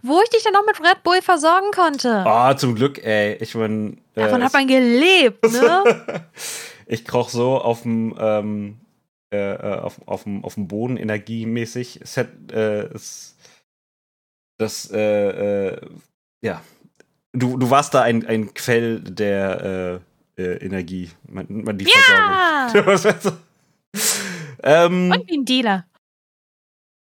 Wo 0.03 0.21
ich 0.23 0.31
dich 0.31 0.43
dann 0.43 0.57
auch 0.57 0.67
mit 0.67 0.81
Red 0.81 1.05
Bull 1.05 1.23
versorgen 1.23 1.71
konnte. 1.73 2.25
Oh, 2.27 2.53
zum 2.55 2.75
Glück, 2.75 2.99
ey. 3.05 3.37
Ich 3.41 3.55
mein, 3.55 3.99
äh, 4.17 4.23
Davon 4.23 4.43
hat 4.43 4.53
man 4.53 4.67
gelebt, 4.67 5.41
ne? 5.45 5.85
ich 6.87 7.07
koch 7.07 7.29
so 7.29 7.59
auf 7.59 7.83
dem 7.83 8.13
ähm, 8.19 8.81
äh, 9.31 9.37
äh, 9.55 9.79
auf, 9.81 10.01
auf, 10.07 10.23
dem, 10.25 10.45
auf 10.45 10.55
dem 10.55 10.69
Boden 10.69 10.97
energiemäßig. 10.97 12.01
Es 12.01 12.17
hat, 12.17 12.29
äh, 12.51 12.85
es, 12.95 13.37
das, 14.59 14.91
äh, 14.91 15.69
äh, 15.69 15.91
ja. 16.43 16.63
Du, 17.33 17.57
du 17.59 17.71
warst 17.71 17.95
da 17.95 18.03
ein, 18.03 18.27
ein 18.27 18.55
Quell 18.55 19.01
der 19.01 20.01
äh, 20.39 20.43
Energie, 20.65 21.11
man, 21.29 21.47
man 21.49 21.77
die 21.77 21.85
Ja! 21.85 22.69
Versorgung. 22.71 23.39
ähm, 24.63 25.11
Und 25.11 25.29
wie 25.29 25.39
ein 25.39 25.45
Dealer. 25.45 25.87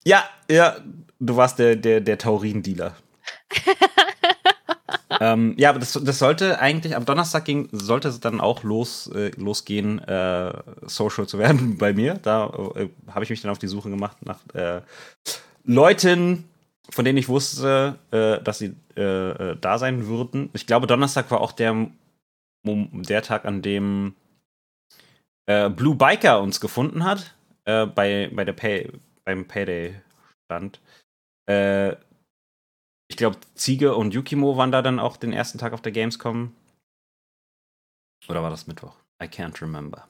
ja, 0.06 0.28
ja, 0.50 0.78
du 1.20 1.36
warst 1.36 1.60
der, 1.60 1.76
der, 1.76 2.02
der 2.02 2.18
Taurin-Dealer. 2.18 2.96
ähm, 5.20 5.54
ja, 5.58 5.70
aber 5.70 5.80
das, 5.80 5.94
das 5.94 6.20
sollte 6.20 6.60
eigentlich 6.60 6.96
am 6.96 7.06
Donnerstag 7.06 7.46
ging, 7.46 7.70
sollte 7.72 8.08
es 8.08 8.20
dann 8.20 8.42
auch 8.42 8.64
los, 8.64 9.08
äh, 9.08 9.32
losgehen, 9.38 10.00
äh, 10.00 10.54
social 10.84 11.28
zu 11.28 11.38
werden 11.38 11.78
bei 11.80 11.94
mir. 11.94 12.16
Da 12.16 12.48
äh, 12.76 12.90
habe 13.10 13.24
ich 13.24 13.30
mich 13.30 13.42
dann 13.42 13.52
auf 13.52 13.60
die 13.60 13.68
Suche 13.68 13.90
gemacht 13.90 14.18
nach 14.26 14.40
äh, 14.54 14.82
Leuten, 15.64 16.46
von 16.90 17.06
denen 17.06 17.18
ich 17.18 17.30
wusste, 17.30 17.98
äh, 18.12 18.42
dass 18.42 18.60
sie 18.60 18.76
äh, 18.96 19.56
da 19.60 19.78
sein 19.78 20.08
würden. 20.08 20.50
Ich 20.54 20.68
glaube, 20.68 20.88
Donnerstag 20.88 21.30
war 21.32 21.42
auch 21.42 21.52
der, 21.52 21.88
der 22.64 23.22
Tag, 23.22 23.46
an 23.46 23.62
dem 23.62 24.16
Blue 25.48 25.94
Biker 25.94 26.42
uns 26.42 26.60
gefunden 26.60 27.04
hat. 27.04 27.36
Bei, 27.66 28.32
bei 28.34 28.46
der 28.46 28.54
Pay, 28.54 28.92
beim 29.24 29.46
Payday-Stand. 29.46 30.80
Äh, 31.48 31.96
ich 33.08 33.18
glaube, 33.18 33.38
Ziege 33.56 33.96
und 33.96 34.14
Yukimo 34.14 34.58
waren 34.58 34.72
da 34.72 34.82
dann 34.82 35.00
auch 35.00 35.18
den 35.18 35.34
ersten 35.34 35.58
Tag 35.58 35.74
auf 35.74 35.82
der 35.82 35.92
Gamescom. 35.92 36.54
Oder 38.28 38.42
war 38.42 38.50
das 38.50 38.68
Mittwoch? 38.68 38.96
I 39.22 39.28
can't 39.28 39.62
remember. 39.62 40.08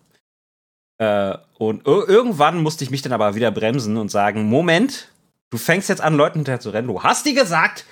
Äh, 0.97 1.37
und 1.57 1.83
ir- 1.85 2.07
irgendwann 2.07 2.63
musste 2.63 2.83
ich 2.83 2.89
mich 2.91 3.01
dann 3.01 3.11
aber 3.11 3.35
wieder 3.35 3.51
bremsen 3.51 3.97
und 3.97 4.09
sagen: 4.09 4.47
Moment, 4.47 5.09
du 5.49 5.57
fängst 5.57 5.89
jetzt 5.89 6.01
an, 6.01 6.15
Leuten 6.15 6.39
hinterher 6.39 6.61
zu 6.61 6.69
rennen. 6.69 6.87
Du 6.87 7.03
hast 7.03 7.25
dir 7.25 7.33
gesagt, 7.33 7.85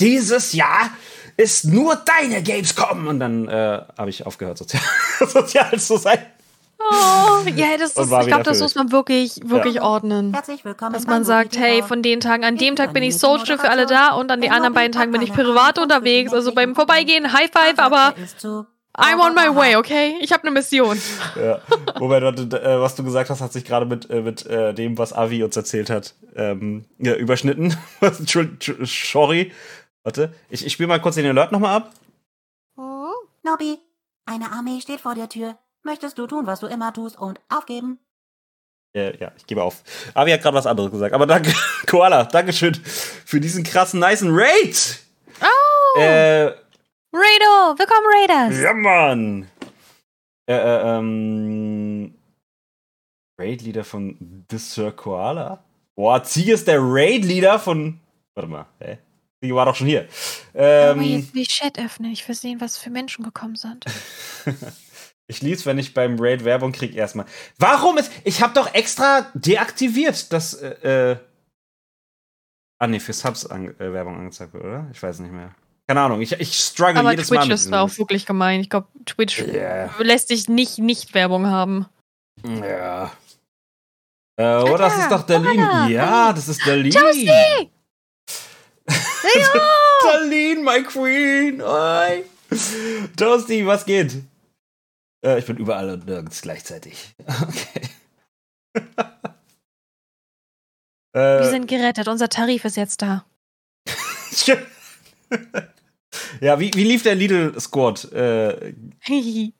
dieses 0.00 0.52
Jahr 0.54 0.90
ist 1.36 1.64
nur 1.66 1.96
deine 1.96 2.42
Gamescom. 2.42 3.06
Und 3.08 3.20
dann 3.20 3.48
äh, 3.48 3.82
habe 3.98 4.08
ich 4.08 4.24
aufgehört, 4.24 4.56
sozial, 4.56 4.82
sozial 5.28 5.78
zu 5.78 5.98
sein. 5.98 6.18
Oh, 6.90 7.48
ja, 7.54 7.76
das 7.78 7.96
ist, 7.96 8.12
ich 8.12 8.26
glaube, 8.26 8.42
das 8.42 8.60
muss 8.60 8.74
man 8.74 8.92
wirklich, 8.92 9.40
wirklich 9.44 9.80
ordnen. 9.80 10.32
Herzlich 10.32 10.64
willkommen. 10.64 10.92
Dass 10.92 11.06
man 11.06 11.24
sagt, 11.24 11.58
hey, 11.58 11.82
von 11.82 12.02
den 12.02 12.20
Tagen, 12.20 12.44
an 12.44 12.56
dem 12.56 12.76
Tag 12.76 12.92
bin 12.92 13.02
ich 13.02 13.18
Social 13.18 13.58
für 13.58 13.68
alle 13.68 13.86
da 13.86 14.14
und 14.14 14.30
an 14.30 14.40
den 14.40 14.52
anderen 14.52 14.74
beiden 14.74 14.92
Tagen 14.92 15.12
bin 15.12 15.22
ich 15.22 15.32
privat 15.32 15.78
unterwegs. 15.78 16.32
Also 16.32 16.52
beim 16.54 16.74
Vorbeigehen 16.74 17.32
High 17.32 17.50
Five, 17.50 17.78
aber 17.78 18.14
I'm 18.96 19.20
on 19.20 19.34
my 19.34 19.54
way, 19.54 19.76
okay? 19.76 20.14
Ich 20.20 20.32
habe 20.32 20.44
eine 20.44 20.52
Mission. 20.52 20.98
Ja. 21.34 21.60
Moment, 21.98 22.22
warte, 22.22 22.42
äh, 22.62 22.80
was 22.80 22.94
du 22.94 23.04
gesagt 23.04 23.28
hast, 23.30 23.40
hat 23.40 23.52
sich 23.52 23.64
gerade 23.64 23.84
mit, 23.84 24.08
äh, 24.08 24.22
mit 24.22 24.46
äh, 24.46 24.72
dem, 24.72 24.96
was 24.96 25.12
Avi 25.12 25.42
uns 25.42 25.56
erzählt 25.56 25.90
hat, 25.90 26.14
ähm, 26.34 26.86
ja, 26.98 27.14
überschnitten. 27.14 27.76
Sorry. 28.84 29.52
Warte, 30.02 30.32
ich, 30.48 30.64
ich 30.64 30.72
spiele 30.72 30.86
mal 30.86 31.00
kurz 31.00 31.16
den 31.16 31.26
Alert 31.26 31.52
nochmal 31.52 31.76
ab. 31.76 31.92
Nobby, 33.46 33.78
eine 34.24 34.50
Armee 34.50 34.80
steht 34.80 35.00
vor 35.00 35.14
der 35.14 35.28
Tür. 35.28 35.56
Möchtest 35.86 36.18
du 36.18 36.26
tun, 36.26 36.46
was 36.48 36.58
du 36.58 36.66
immer 36.66 36.92
tust 36.92 37.16
und 37.16 37.38
aufgeben? 37.48 38.00
Äh, 38.92 39.16
ja, 39.18 39.30
ich 39.36 39.46
gebe 39.46 39.62
auf. 39.62 39.84
Avi 40.14 40.32
hat 40.32 40.42
gerade 40.42 40.56
was 40.56 40.66
anderes 40.66 40.90
gesagt. 40.90 41.14
Aber 41.14 41.26
danke, 41.26 41.52
Koala, 41.86 42.24
Dankeschön 42.24 42.74
für 42.74 43.38
diesen 43.40 43.62
krassen, 43.62 44.00
nicen 44.00 44.30
Raid. 44.32 44.98
Oh, 45.40 46.00
Äh, 46.00 46.46
Raido, 47.12 47.78
willkommen 47.78 48.06
Raiders. 48.12 48.60
ja, 48.60 48.74
Mann. 48.74 49.48
Äh, 50.48 50.54
äh, 50.54 50.98
ähm, 50.98 52.14
Raid-Leader 53.40 53.84
von 53.84 54.44
The 54.50 54.58
Sir 54.58 54.90
Koala? 54.90 55.62
Boah, 55.94 56.20
Ziege 56.24 56.54
ist 56.54 56.66
der 56.66 56.80
Raid-Leader 56.80 57.60
von. 57.60 58.00
Warte 58.34 58.50
mal, 58.50 58.66
hä? 58.80 58.98
Ziege 59.40 59.54
war 59.54 59.66
doch 59.66 59.76
schon 59.76 59.86
hier. 59.86 60.08
Aber 60.52 60.62
Ähm, 60.96 61.02
jetzt 61.02 61.32
will 61.32 61.42
ich 61.42 61.48
Chat 61.48 61.78
öffnen. 61.78 62.10
Ich 62.10 62.26
will 62.26 62.34
sehen, 62.34 62.60
was 62.60 62.76
für 62.76 62.90
Menschen 62.90 63.22
gekommen 63.24 63.54
sind. 63.54 63.84
ich 65.28 65.42
lieb's, 65.42 65.66
wenn 65.66 65.78
ich 65.78 65.94
beim 65.94 66.16
Raid 66.18 66.44
Werbung 66.44 66.72
krieg 66.72 66.94
erstmal. 66.94 67.26
Warum 67.58 67.98
ist. 67.98 68.12
Ich 68.24 68.42
hab 68.42 68.54
doch 68.54 68.72
extra 68.74 69.26
deaktiviert, 69.34 70.32
dass. 70.32 70.54
Äh, 70.54 71.12
äh, 71.12 71.16
ah, 72.78 72.86
nee, 72.86 73.00
für 73.00 73.12
Subs 73.12 73.46
an, 73.46 73.68
äh, 73.80 73.92
Werbung 73.92 74.16
angezeigt 74.16 74.52
wird, 74.54 74.64
oder? 74.64 74.86
Ich 74.92 75.02
weiß 75.02 75.18
nicht 75.20 75.32
mehr. 75.32 75.54
Keine 75.88 76.00
Ahnung, 76.00 76.20
ich, 76.20 76.32
ich 76.32 76.58
struggle 76.58 76.98
Aber 76.98 77.12
jedes 77.12 77.30
Mal. 77.30 77.36
Twitch 77.38 77.48
mit 77.48 77.54
ist 77.54 77.70
da 77.70 77.82
auch 77.82 77.98
wirklich 77.98 78.26
gemein. 78.26 78.60
Ich 78.60 78.70
glaube, 78.70 78.88
Twitch 79.04 79.38
Ja. 79.38 79.90
lässt 79.98 80.28
sich 80.28 80.48
nicht 80.48 80.78
nicht 80.78 81.14
Werbung 81.14 81.46
haben. 81.46 81.86
Ja. 82.44 83.12
Äh, 84.36 84.62
oh, 84.62 84.76
das 84.76 84.98
ist 84.98 85.10
doch 85.10 85.22
Darlene. 85.22 85.88
Ja, 85.90 86.32
das 86.32 86.48
ist 86.48 86.66
Darlene. 86.66 86.88
Josie! 86.88 87.30
Darlene, 90.02 90.60
my 90.62 90.82
queen. 90.82 91.62
Oi. 91.62 92.24
Toasty, 93.16 93.66
was 93.66 93.84
geht? 93.84 94.22
Äh, 95.24 95.38
ich 95.38 95.46
bin 95.46 95.56
überall 95.56 95.90
und 95.90 96.06
nirgends 96.06 96.42
gleichzeitig. 96.42 97.14
Okay. 97.42 97.88
Wir 101.12 101.40
äh, 101.40 101.50
sind 101.50 101.66
gerettet. 101.66 102.08
Unser 102.08 102.28
Tarif 102.28 102.66
ist 102.66 102.76
jetzt 102.76 103.00
da. 103.00 103.24
ja, 106.42 106.60
wie, 106.60 106.74
wie 106.74 106.84
lief 106.84 107.04
der 107.04 107.14
Lidl 107.14 107.58
Squad 107.58 108.04
äh, 108.12 108.74
Melo, 109.08 109.52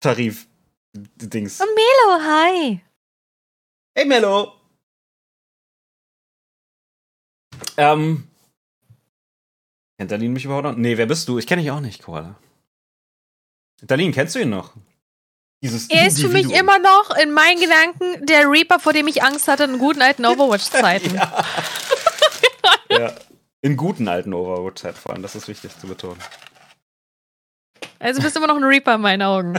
Tarif 0.00 0.46
Dings? 0.94 1.60
hi. 1.60 2.80
Hey 3.94 4.06
Mello. 4.06 4.54
Ähm. 7.76 8.26
Kennt 9.98 10.10
Darlene 10.10 10.32
mich 10.32 10.46
überhaupt 10.46 10.64
noch? 10.64 10.76
Nee, 10.76 10.96
wer 10.96 11.06
bist 11.06 11.28
du? 11.28 11.38
Ich 11.38 11.46
kenne 11.46 11.60
dich 11.60 11.70
auch 11.70 11.80
nicht, 11.80 12.02
Koala. 12.02 12.38
Darlene, 13.82 14.12
kennst 14.12 14.34
du 14.34 14.40
ihn 14.40 14.48
noch? 14.48 14.74
Dieses 15.64 15.88
Er 15.88 16.06
ist 16.06 16.20
für 16.20 16.28
mich 16.28 16.50
immer 16.52 16.78
noch 16.78 17.16
in 17.16 17.32
meinen 17.32 17.58
Gedanken 17.58 18.26
der 18.26 18.50
Reaper, 18.50 18.78
vor 18.78 18.92
dem 18.92 19.08
ich 19.08 19.22
Angst 19.22 19.48
hatte 19.48 19.64
in 19.64 19.78
guten 19.78 20.02
alten 20.02 20.26
Overwatch-Zeiten. 20.26 21.18
Ja. 22.90 23.12
In 23.60 23.76
guten 23.76 24.06
alten 24.08 24.32
Overwatch-Zeit 24.34 24.96
vor 24.96 25.12
allem, 25.12 25.22
das 25.22 25.34
ist 25.34 25.48
wichtig 25.48 25.76
zu 25.76 25.88
betonen. 25.88 26.20
Also 27.98 28.22
bist 28.22 28.36
immer 28.36 28.46
noch 28.46 28.56
ein 28.56 28.62
Reaper 28.62 28.94
in 28.94 29.00
meinen 29.00 29.22
Augen. 29.22 29.58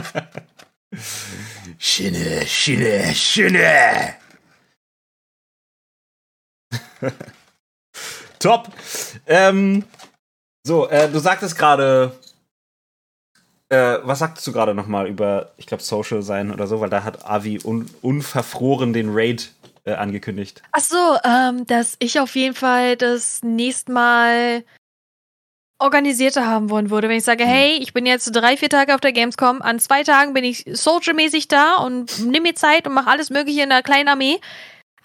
Schinne, 1.78 2.46
Schinne, 2.46 3.14
Schinne! 3.14 4.14
Top! 8.38 8.72
Ähm, 9.26 9.84
so, 10.66 10.88
äh, 10.88 11.10
du 11.10 11.18
sagtest 11.18 11.58
gerade, 11.58 12.16
äh, 13.68 13.98
was 14.02 14.20
sagtest 14.20 14.46
du 14.46 14.52
gerade 14.52 14.74
nochmal 14.74 15.08
über, 15.08 15.52
ich 15.56 15.66
glaube, 15.66 15.82
Social 15.82 16.22
sein 16.22 16.52
oder 16.52 16.66
so, 16.66 16.80
weil 16.80 16.90
da 16.90 17.04
hat 17.04 17.28
Avi 17.28 17.60
un 17.62 17.90
unverfroren 18.02 18.92
den 18.92 19.08
Raid 19.10 19.52
äh, 19.84 19.94
angekündigt. 19.94 20.62
Ach 20.72 20.80
so, 20.80 21.16
ähm, 21.24 21.66
dass 21.66 21.96
ich 21.98 22.20
auf 22.20 22.34
jeden 22.36 22.54
Fall 22.54 22.96
das 22.96 23.42
nächste 23.42 23.92
Mal 23.92 24.64
organisierter 25.78 26.46
haben 26.46 26.70
wollen 26.70 26.90
würde. 26.90 27.08
Wenn 27.08 27.18
ich 27.18 27.24
sage, 27.24 27.44
hey, 27.44 27.78
ich 27.80 27.92
bin 27.92 28.06
jetzt 28.06 28.30
drei, 28.30 28.56
vier 28.56 28.70
Tage 28.70 28.94
auf 28.94 29.00
der 29.00 29.12
Gamescom, 29.12 29.60
an 29.60 29.78
zwei 29.78 30.02
Tagen 30.04 30.32
bin 30.32 30.44
ich 30.44 30.64
social-mäßig 30.66 31.48
da 31.48 31.76
und 31.76 32.24
nimm 32.24 32.44
mir 32.44 32.54
Zeit 32.54 32.86
und 32.86 32.94
mache 32.94 33.10
alles 33.10 33.30
Mögliche 33.30 33.62
in 33.62 33.70
einer 33.70 33.82
kleinen 33.82 34.08
Armee. 34.08 34.40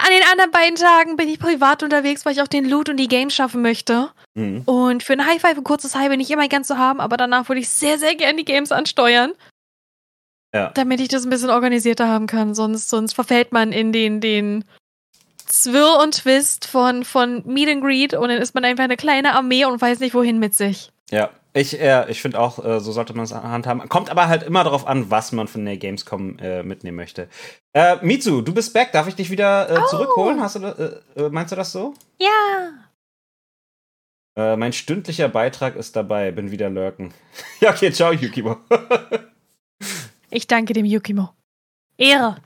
An 0.04 0.10
den 0.10 0.24
anderen 0.32 0.52
beiden 0.52 0.76
Tagen 0.76 1.16
bin 1.16 1.30
ich 1.30 1.40
privat 1.40 1.84
unterwegs, 1.84 2.26
weil 2.26 2.34
ich 2.34 2.42
auch 2.42 2.48
den 2.48 2.68
Loot 2.68 2.90
und 2.90 2.98
die 2.98 3.08
Games 3.08 3.36
schaffen 3.36 3.62
möchte. 3.62 4.10
Mhm. 4.34 4.64
Und 4.66 5.04
für 5.04 5.14
ein 5.14 5.26
High 5.26 5.40
Five, 5.40 5.58
ein 5.58 5.64
kurzes 5.64 5.96
High 5.96 6.10
bin 6.10 6.20
ich 6.20 6.32
immer 6.32 6.48
ganz 6.48 6.68
zu 6.68 6.78
haben, 6.78 7.00
aber 7.00 7.18
danach 7.18 7.50
würde 7.50 7.62
ich 7.62 7.70
sehr, 7.70 8.00
sehr 8.00 8.16
gerne 8.16 8.38
die 8.38 8.46
Games 8.46 8.72
ansteuern. 8.72 9.34
Ja. 10.54 10.72
Damit 10.74 11.00
ich 11.00 11.08
das 11.08 11.24
ein 11.24 11.30
bisschen 11.30 11.50
organisierter 11.50 12.08
haben 12.08 12.28
kann. 12.28 12.56
Sonst, 12.56 12.90
sonst 12.90 13.14
verfällt 13.14 13.52
man 13.52 13.72
in 13.72 13.94
den, 13.94 14.20
den 14.20 14.66
Zwirr 15.46 16.00
und 16.02 16.16
Twist 16.16 16.66
von, 16.66 17.06
von 17.06 17.44
Meet 17.46 17.70
and 17.70 17.82
Greet 17.82 18.14
und 18.14 18.30
dann 18.30 18.42
ist 18.42 18.56
man 18.56 18.66
einfach 18.66 18.84
eine 18.84 18.98
kleine 18.98 19.34
Armee 19.34 19.66
und 19.66 19.82
weiß 19.82 20.00
nicht, 20.00 20.14
wohin 20.14 20.40
mit 20.40 20.56
sich. 20.56 20.92
Ja, 21.10 21.30
ich, 21.54 21.80
äh, 21.80 22.10
ich 22.10 22.22
finde 22.22 22.40
auch, 22.40 22.64
äh, 22.64 22.80
so 22.80 22.92
sollte 22.92 23.14
man 23.14 23.26
es 23.26 23.34
handhaben. 23.34 23.88
Kommt 23.90 24.10
aber 24.10 24.28
halt 24.28 24.44
immer 24.44 24.64
darauf 24.64 24.88
an, 24.88 25.10
was 25.10 25.32
man 25.32 25.48
von 25.48 25.66
der 25.66 25.78
Gamescom 25.78 26.38
äh, 26.40 26.64
mitnehmen 26.64 26.98
möchte. 26.98 27.28
Äh, 27.74 27.98
Mitsu, 28.06 28.42
du 28.42 28.54
bist 28.54 28.74
back. 28.74 28.92
Darf 28.92 29.08
ich 29.08 29.16
dich 29.16 29.30
wieder 29.30 29.70
äh, 29.70 29.86
zurückholen? 29.90 30.42
Hast 30.42 30.56
du, 30.56 31.04
äh, 31.16 31.22
äh, 31.22 31.30
meinst 31.30 31.52
du 31.52 31.56
das 31.56 31.72
so? 31.72 31.94
Ja. 32.20 32.88
Mein 34.34 34.72
stündlicher 34.72 35.28
Beitrag 35.28 35.76
ist 35.76 35.98
dabei. 35.98 36.32
Bin 36.32 36.52
wieder 36.52 36.70
lurken. 36.70 37.14
ja, 37.60 37.72
okay, 37.72 37.92
ciao, 37.92 38.12
Yukimo. 38.12 38.58
Ich 40.34 40.48
danke 40.48 40.72
dem 40.72 40.86
Yukimo. 40.86 41.34
Ehre. 41.98 42.38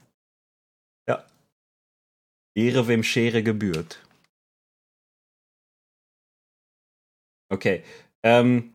Ehre, 2.55 2.87
wem 2.87 3.03
Schere 3.03 3.43
gebührt. 3.43 3.99
Okay. 7.49 7.83
Ähm, 8.23 8.74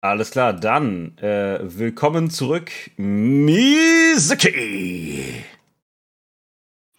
alles 0.00 0.30
klar, 0.30 0.52
dann 0.52 1.16
äh, 1.18 1.58
willkommen 1.62 2.30
zurück, 2.30 2.70
Mizuki. 2.96 4.54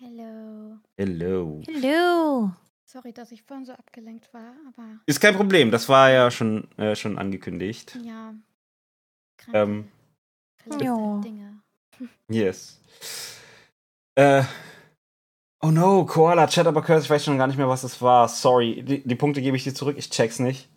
Hallo. 0.02 0.78
Hello. 0.98 1.62
Hallo. 1.68 2.52
Sorry, 2.86 3.14
dass 3.14 3.32
ich 3.32 3.44
vorhin 3.44 3.66
so 3.66 3.72
abgelenkt 3.74 4.34
war, 4.34 4.54
aber 4.68 5.00
Ist 5.06 5.22
kein 5.22 5.36
Problem, 5.36 5.70
das 5.72 5.88
war 5.88 6.10
ja 6.10 6.32
schon, 6.32 6.68
äh, 6.78 6.96
schon 6.96 7.18
angekündigt. 7.18 7.98
ja. 8.04 8.34
Ähm, 9.54 9.88
Ja. 10.82 11.22
Dinge. 11.24 11.62
yes. 12.30 12.82
Äh, 14.16 14.44
oh 15.62 15.72
no, 15.72 16.06
Koala, 16.06 16.48
Chat 16.48 16.68
aber 16.68 16.82
Curse, 16.82 17.06
ich 17.06 17.10
weiß 17.10 17.24
schon 17.24 17.38
gar 17.38 17.48
nicht 17.48 17.56
mehr, 17.58 17.70
was 17.70 17.84
es 17.84 18.02
war. 18.02 18.28
Sorry, 18.28 18.84
die, 18.84 19.08
die 19.08 19.16
Punkte 19.16 19.42
gebe 19.42 19.56
ich 19.56 19.64
dir 19.64 19.74
zurück, 19.74 19.96
ich 19.98 20.10
check's 20.10 20.40
nicht. 20.40 20.68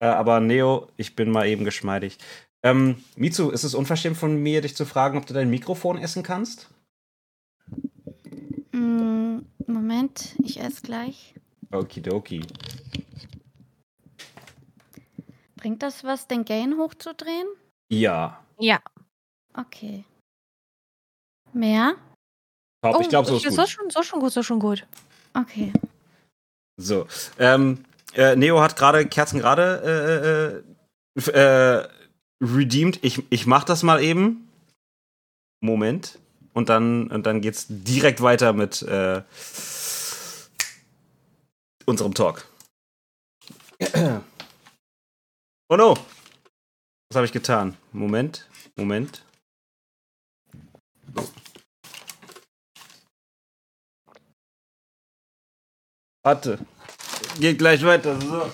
Äh, 0.00 0.06
aber 0.06 0.40
Neo, 0.40 0.88
ich 0.96 1.16
bin 1.16 1.30
mal 1.30 1.46
eben 1.48 1.64
geschmeidig. 1.64 2.18
Ähm, 2.62 3.02
Mitsu, 3.16 3.50
ist 3.50 3.64
es 3.64 3.74
unverschämt 3.74 4.16
von 4.16 4.36
mir, 4.36 4.60
dich 4.60 4.76
zu 4.76 4.84
fragen, 4.84 5.18
ob 5.18 5.26
du 5.26 5.34
dein 5.34 5.50
Mikrofon 5.50 5.98
essen 5.98 6.22
kannst? 6.22 6.68
Mm, 8.72 9.38
Moment, 9.66 10.34
ich 10.42 10.60
esse 10.60 10.82
gleich. 10.82 11.34
Okidoki. 11.72 12.42
Bringt 15.56 15.82
das 15.82 16.04
was, 16.04 16.26
den 16.26 16.44
Gain 16.44 16.76
hochzudrehen? 16.78 17.46
Ja. 17.90 18.44
Ja. 18.58 18.80
Okay. 19.54 20.04
Mehr? 21.52 21.94
Top, 22.82 23.00
ich 23.00 23.08
glaube, 23.08 23.26
so 23.26 23.34
Oh, 23.34 23.36
ist 23.36 23.42
so 23.42 23.50
gut. 23.62 23.68
schon, 23.68 23.90
so 23.90 24.02
schon 24.02 24.20
gut, 24.20 24.32
so 24.32 24.42
schon 24.42 24.60
gut. 24.60 24.86
Okay. 25.34 25.72
So. 26.76 27.06
Ähm, 27.38 27.84
äh, 28.14 28.36
Neo 28.36 28.60
hat 28.60 28.76
gerade 28.76 29.06
Kerzen 29.06 29.40
gerade 29.40 30.62
äh, 31.16 31.30
äh, 31.30 31.30
äh, 31.32 31.88
redeemed. 32.40 33.02
Ich, 33.02 33.22
ich 33.30 33.46
mach 33.46 33.64
das 33.64 33.82
mal 33.82 34.02
eben. 34.02 34.48
Moment. 35.60 36.18
und 36.54 36.68
dann, 36.68 37.08
und 37.10 37.26
dann 37.26 37.40
geht's 37.40 37.66
direkt 37.68 38.20
weiter 38.20 38.52
mit 38.52 38.82
äh, 38.82 39.22
unserem 41.86 42.14
Talk. 42.14 42.46
Oh 45.70 45.76
no! 45.76 45.98
Was 47.10 47.16
habe 47.16 47.26
ich 47.26 47.32
getan? 47.32 47.76
Moment, 47.92 48.48
Moment. 48.74 49.22
So. 51.14 51.28
Warte. 56.22 56.58
Geht 57.38 57.58
gleich 57.58 57.84
weiter. 57.84 58.20
So. 58.20 58.50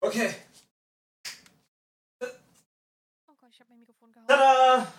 Okay. 0.00 0.34
Oh 2.20 3.34
Gott, 3.40 3.50
ich 3.50 3.60
habe 3.60 3.70
mein 3.70 3.78
Mikrofon 3.78 4.12
gehauen. 4.12 4.26
Tada! 4.28 4.92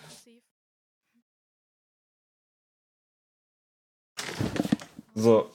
So. 5.14 5.50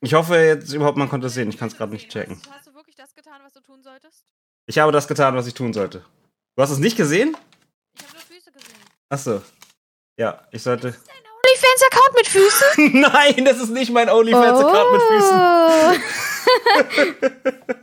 Ich 0.00 0.14
hoffe 0.14 0.36
jetzt 0.36 0.72
überhaupt, 0.72 0.96
man 0.96 1.08
konnte 1.08 1.26
es 1.26 1.34
sehen. 1.34 1.48
Ich 1.48 1.58
kann 1.58 1.68
es 1.68 1.76
gerade 1.76 1.92
nicht 1.92 2.08
checken. 2.08 2.40
Hast, 2.50 2.68
du 2.68 2.74
wirklich 2.74 2.94
das 2.94 3.12
getan, 3.14 3.40
was 3.42 3.52
du 3.52 3.60
tun 3.60 3.82
solltest? 3.82 4.26
Ich 4.66 4.78
habe 4.78 4.92
das 4.92 5.08
getan, 5.08 5.34
was 5.34 5.48
ich 5.48 5.54
tun 5.54 5.72
sollte. 5.72 6.04
Du 6.54 6.62
hast 6.62 6.70
es 6.70 6.78
nicht 6.78 6.96
gesehen? 6.96 7.36
Ich 7.94 8.02
habe 8.04 8.12
nur 8.12 8.22
Füße 8.22 8.52
gesehen. 8.52 8.78
Achso. 9.08 9.42
Ja, 10.16 10.46
ich 10.52 10.62
sollte. 10.62 10.92
Dein 10.92 11.21
OnlyFans-Account 11.62 12.14
mit 12.16 12.26
Füßen? 12.28 13.00
Nein, 13.00 13.44
das 13.44 13.58
ist 13.60 13.70
nicht 13.70 13.90
mein 13.92 14.08
OnlyFans-Account 14.08 14.92
mit 14.92 15.02
Füßen. 15.02 15.40
Oh. 15.40 15.92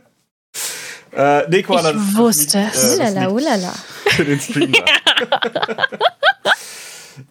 Äh, 1.12 1.48
nee, 1.50 1.62
Koala, 1.64 1.90
Ich 1.90 1.96
das- 1.96 2.16
wusste 2.16 2.68
es. 2.72 2.98
äh, 2.98 2.98
das 2.98 3.10
Ulala, 3.16 3.28
ulala. 3.30 3.74
Für 4.10 4.24
den 4.24 4.38
Stream 4.40 4.70
da. 4.72 4.78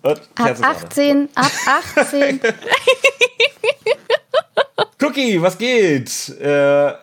Und 0.01 0.11
Ab 0.11 0.21
Kerze 0.35 0.61
gerade. 0.61 0.77
18, 0.85 1.29
ab 1.33 1.51
18. 1.95 2.41
Cookie, 5.01 5.41
was 5.41 5.57
geht? 5.57 6.11
Äh, 6.41 6.93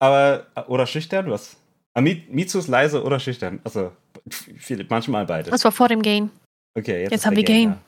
aber, 0.00 0.46
oder 0.66 0.84
schüchtern, 0.88 1.30
was? 1.30 1.54
Ah, 1.94 2.00
Mi- 2.00 2.24
Mitsu 2.28 2.58
ist 2.58 2.66
leise 2.68 3.04
oder 3.04 3.20
schüchtern? 3.20 3.60
Also, 3.62 3.92
manchmal 4.88 5.26
beides. 5.26 5.52
Das 5.52 5.62
war 5.64 5.70
vor 5.70 5.86
dem 5.88 6.02
Game. 6.02 6.30
Okay, 6.76 7.02
jetzt, 7.02 7.12
Jetzt 7.12 7.24
haben 7.26 7.36
wir 7.36 7.44
Game. 7.44 7.70
da. 7.70 7.78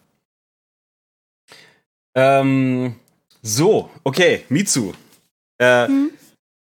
Ähm, 2.14 2.96
so, 3.42 3.90
okay, 4.04 4.44
Mitsu. 4.48 4.92
Äh, 5.58 5.86
Hm? 5.86 6.10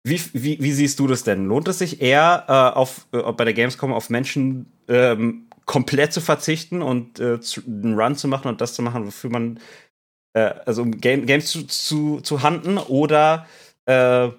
wie, 0.05 0.21
wie, 0.33 0.61
wie 0.61 0.71
siehst 0.71 0.99
du 0.99 1.07
das 1.07 1.23
denn? 1.23 1.45
Lohnt 1.45 1.67
es 1.67 1.79
sich 1.79 2.01
eher, 2.01 2.45
äh, 2.47 2.77
auf, 2.77 3.07
äh, 3.13 3.31
bei 3.31 3.45
der 3.45 3.53
Gamescom 3.53 3.93
auf 3.93 4.09
Menschen 4.09 4.71
ähm, 4.87 5.47
komplett 5.65 6.11
zu 6.11 6.19
verzichten 6.21 6.81
und 6.81 7.19
äh, 7.19 7.39
zu, 7.39 7.61
einen 7.65 7.97
Run 7.97 8.15
zu 8.15 8.27
machen 8.27 8.49
und 8.49 8.59
das 8.59 8.73
zu 8.73 8.81
machen, 8.81 9.05
wofür 9.05 9.29
man, 9.29 9.59
äh, 10.33 10.53
also 10.65 10.81
um 10.81 10.91
Game, 10.99 11.25
Games 11.25 11.47
zu, 11.47 11.65
zu, 11.65 12.19
zu 12.21 12.43
handen 12.43 12.77
oder, 12.77 13.47
äh, 13.85 14.29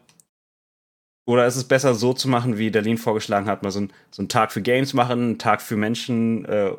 oder 1.26 1.46
ist 1.46 1.56
es 1.56 1.64
besser 1.64 1.94
so 1.94 2.12
zu 2.12 2.28
machen, 2.28 2.58
wie 2.58 2.70
Derlin 2.70 2.98
vorgeschlagen 2.98 3.46
hat, 3.46 3.62
mal 3.62 3.70
so, 3.70 3.80
ein, 3.80 3.92
so 4.10 4.20
einen 4.20 4.28
Tag 4.28 4.52
für 4.52 4.60
Games 4.60 4.92
machen, 4.92 5.20
einen 5.20 5.38
Tag 5.38 5.62
für 5.62 5.76
Menschen, 5.76 6.44
äh, 6.44 6.72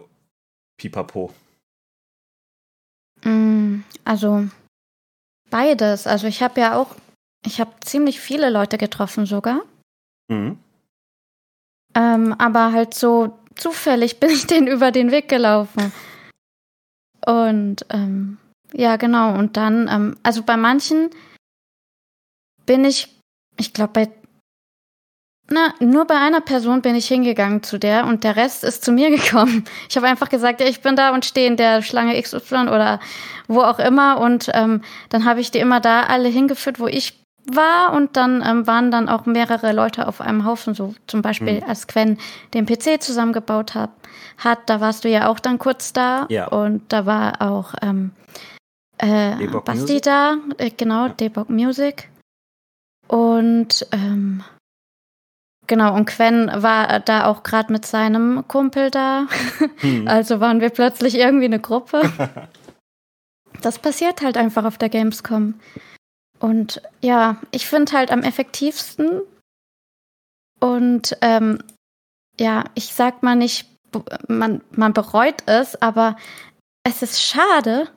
pipapo. 0.78 1.34
Mm, 3.26 3.84
Also 4.04 4.48
beides. 5.50 6.08
Also 6.08 6.28
ich 6.28 6.42
habe 6.42 6.62
ja 6.62 6.78
auch, 6.78 6.96
ich 7.46 7.60
habe 7.60 7.72
ziemlich 7.82 8.20
viele 8.20 8.50
Leute 8.50 8.78
getroffen 8.78 9.26
sogar. 9.26 9.62
Mhm. 10.28 10.60
Ähm, 11.96 12.34
aber 12.38 12.72
halt 12.72 12.94
so 12.94 13.38
zufällig 13.56 14.20
bin 14.20 14.30
ich 14.30 14.48
denen 14.48 14.68
über 14.68 14.92
den 14.92 15.12
Weg 15.12 15.28
gelaufen. 15.30 15.92
Und 17.26 17.86
ähm, 17.90 18.38
ja, 18.74 18.98
genau. 18.98 19.38
Und 19.38 19.58
dann, 19.58 19.88
ähm, 19.88 20.18
also 20.24 20.44
bei 20.44 20.58
manchen 20.58 21.10
bin 22.66 22.86
ich, 22.86 23.16
ich 23.58 23.74
glaube, 23.74 23.94
bei, 23.94 24.12
na, 25.50 25.74
nur 25.80 26.06
bei 26.06 26.16
einer 26.16 26.42
Person 26.42 26.82
bin 26.82 26.96
ich 26.96 27.08
hingegangen 27.08 27.62
zu 27.62 27.78
der 27.78 28.06
und 28.06 28.24
der 28.24 28.36
Rest 28.36 28.64
ist 28.64 28.84
zu 28.84 28.92
mir 28.92 29.10
gekommen. 29.18 29.64
Ich 29.90 29.96
habe 29.96 30.08
einfach 30.08 30.30
gesagt, 30.30 30.60
ja, 30.62 30.68
ich 30.68 30.82
bin 30.82 30.96
da 30.96 31.14
und 31.14 31.26
stehe 31.26 31.48
in 31.48 31.58
der 31.58 31.82
Schlange 31.82 32.20
XY 32.22 32.68
oder 32.70 33.00
wo 33.48 33.62
auch 33.62 33.80
immer. 33.80 34.20
Und 34.20 34.50
ähm, 34.54 34.82
dann 35.10 35.26
habe 35.26 35.40
ich 35.42 35.52
die 35.52 35.60
immer 35.60 35.80
da 35.80 36.04
alle 36.04 36.30
hingeführt, 36.30 36.80
wo 36.80 36.88
ich 36.88 37.20
war 37.52 37.94
und 37.94 38.18
dann 38.18 38.44
ähm, 38.44 38.66
waren 38.66 38.90
dann 38.90 39.08
auch 39.08 39.28
mehrere 39.28 39.72
Leute 39.72 40.08
auf 40.08 40.20
einem 40.20 40.46
Haufen, 40.46 40.74
so 40.74 40.96
zum 41.06 41.22
Beispiel 41.22 41.62
Mhm. 41.62 41.70
als 41.70 41.86
Quen 41.86 42.18
den 42.56 42.66
PC 42.66 43.00
zusammengebaut 43.00 43.76
hat, 43.76 43.92
hat, 44.40 44.68
da 44.68 44.82
warst 44.82 45.04
du 45.04 45.10
ja 45.10 45.28
auch 45.30 45.40
dann 45.40 45.60
kurz 45.60 45.94
da 45.94 46.26
Ja. 46.30 46.48
und 46.48 46.82
da 46.92 47.06
war 47.06 47.44
auch 47.44 47.76
ähm, 47.84 48.14
äh, 48.98 49.36
Basti 49.64 49.82
Music? 49.82 50.02
da, 50.02 50.38
äh, 50.58 50.72
genau, 50.76 51.06
Ja. 51.06 51.10
Debug 51.10 51.52
Music 51.52 52.10
und 53.08 53.86
ähm, 53.92 54.44
genau 55.68 55.96
und 55.96 56.06
Quen 56.06 56.52
war 56.54 57.00
da 57.00 57.26
auch 57.26 57.44
gerade 57.44 57.72
mit 57.72 57.86
seinem 57.86 58.48
Kumpel 58.48 58.92
da, 58.92 59.28
Hm. 59.80 60.08
also 60.08 60.40
waren 60.40 60.62
wir 60.62 60.70
plötzlich 60.70 61.16
irgendwie 61.16 61.46
eine 61.46 61.60
Gruppe. 61.60 62.02
Das 63.62 63.80
passiert 63.80 64.22
halt 64.22 64.38
einfach 64.38 64.66
auf 64.66 64.78
der 64.78 64.90
Gamescom. 64.90 65.56
Und 66.40 66.82
ja, 67.02 67.38
ich 67.52 67.66
finde 67.68 67.94
halt 67.94 68.12
am 68.12 68.22
effektivsten. 68.22 69.22
Und 70.60 71.18
ähm, 71.22 71.60
ja, 72.40 72.66
ich 72.76 72.94
sag 72.94 73.24
mal 73.24 73.36
nicht, 73.36 73.68
man, 74.28 74.62
man 74.72 74.94
bereut 74.94 75.44
es, 75.46 75.82
aber 75.82 76.18
es 76.84 77.02
ist 77.02 77.22
schade, 77.22 77.90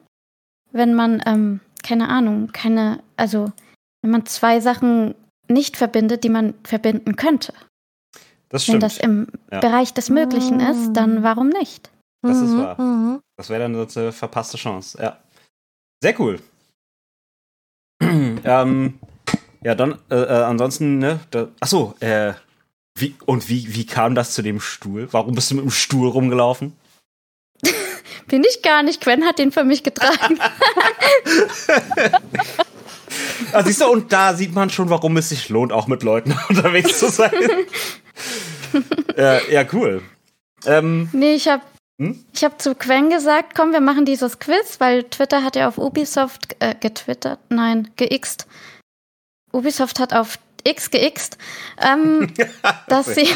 wenn 0.70 0.94
man, 0.94 1.22
ähm, 1.26 1.60
keine 1.82 2.08
Ahnung, 2.08 2.52
keine, 2.52 3.02
also 3.16 3.52
wenn 4.00 4.10
man 4.10 4.26
zwei 4.26 4.60
Sachen 4.60 5.14
nicht 5.48 5.76
verbindet, 5.76 6.24
die 6.24 6.28
man 6.28 6.54
verbinden 6.64 7.16
könnte. 7.16 7.52
Das 8.48 8.62
Wenn 8.66 8.72
stimmt. 8.76 8.82
das 8.82 8.98
im 8.98 9.26
Ja. 9.52 9.60
Bereich 9.60 9.92
des 9.94 10.08
Möglichen 10.10 10.60
ist, 10.60 10.92
dann 10.94 11.22
warum 11.22 11.48
nicht? 11.48 11.90
Das 12.22 12.38
ist 12.38 12.50
Mhm, 12.50 12.58
wahr. 12.58 12.80
mhm. 12.80 13.20
Das 13.36 13.48
wäre 13.50 13.60
dann 13.62 13.88
so 13.88 14.00
eine 14.00 14.12
verpasste 14.12 14.56
Chance. 14.56 14.98
Ja. 15.00 15.18
Sehr 16.02 16.18
cool. 16.20 16.40
ähm, 18.02 18.98
ja, 19.62 19.74
dann, 19.74 19.98
äh, 20.10 20.14
äh, 20.16 20.42
ansonsten, 20.44 20.98
ne? 20.98 21.20
Da, 21.30 21.48
achso, 21.60 21.94
äh, 22.00 22.32
wie, 22.96 23.14
und 23.26 23.48
wie, 23.48 23.74
wie 23.74 23.86
kam 23.86 24.14
das 24.14 24.34
zu 24.34 24.42
dem 24.42 24.60
Stuhl? 24.60 25.08
Warum 25.12 25.34
bist 25.34 25.50
du 25.50 25.56
mit 25.56 25.64
dem 25.64 25.70
Stuhl 25.70 26.08
rumgelaufen? 26.08 26.72
Bin 28.28 28.44
ich 28.44 28.62
gar 28.62 28.82
nicht. 28.82 29.00
Quen 29.00 29.24
hat 29.24 29.38
den 29.38 29.52
für 29.52 29.64
mich 29.64 29.82
getragen. 29.84 30.38
Ah, 33.52 33.62
siehst 33.62 33.80
du, 33.80 33.86
und 33.86 34.12
da 34.12 34.34
sieht 34.34 34.54
man 34.54 34.70
schon, 34.70 34.90
warum 34.90 35.16
es 35.16 35.28
sich 35.28 35.48
lohnt, 35.48 35.72
auch 35.72 35.86
mit 35.86 36.02
Leuten 36.02 36.34
unterwegs 36.48 36.98
zu 36.98 37.08
sein. 37.08 37.32
äh, 39.16 39.52
ja, 39.52 39.64
cool. 39.72 40.02
Ähm, 40.66 41.08
nee, 41.12 41.34
ich 41.34 41.48
habe 41.48 41.62
Hm? 42.00 42.24
ich 42.32 42.44
hab 42.44 42.62
zu 42.62 42.74
Quen 42.76 43.10
gesagt, 43.10 43.54
komm, 43.56 43.72
wir 43.72 43.80
machen 43.80 44.04
dieses 44.04 44.38
Quiz, 44.38 44.78
weil 44.78 45.04
Twitter 45.04 45.42
hat 45.42 45.56
ja 45.56 45.66
auf 45.66 45.78
Ubisoft 45.78 46.56
äh, 46.60 46.74
getwittert, 46.78 47.40
nein, 47.48 47.90
geixt. 47.96 48.46
Ubisoft 49.52 49.98
hat 49.98 50.14
auf 50.14 50.38
X 50.64 50.90
geixt, 50.90 51.38
ähm, 51.80 52.32
dass 52.88 53.06
sie, 53.06 53.28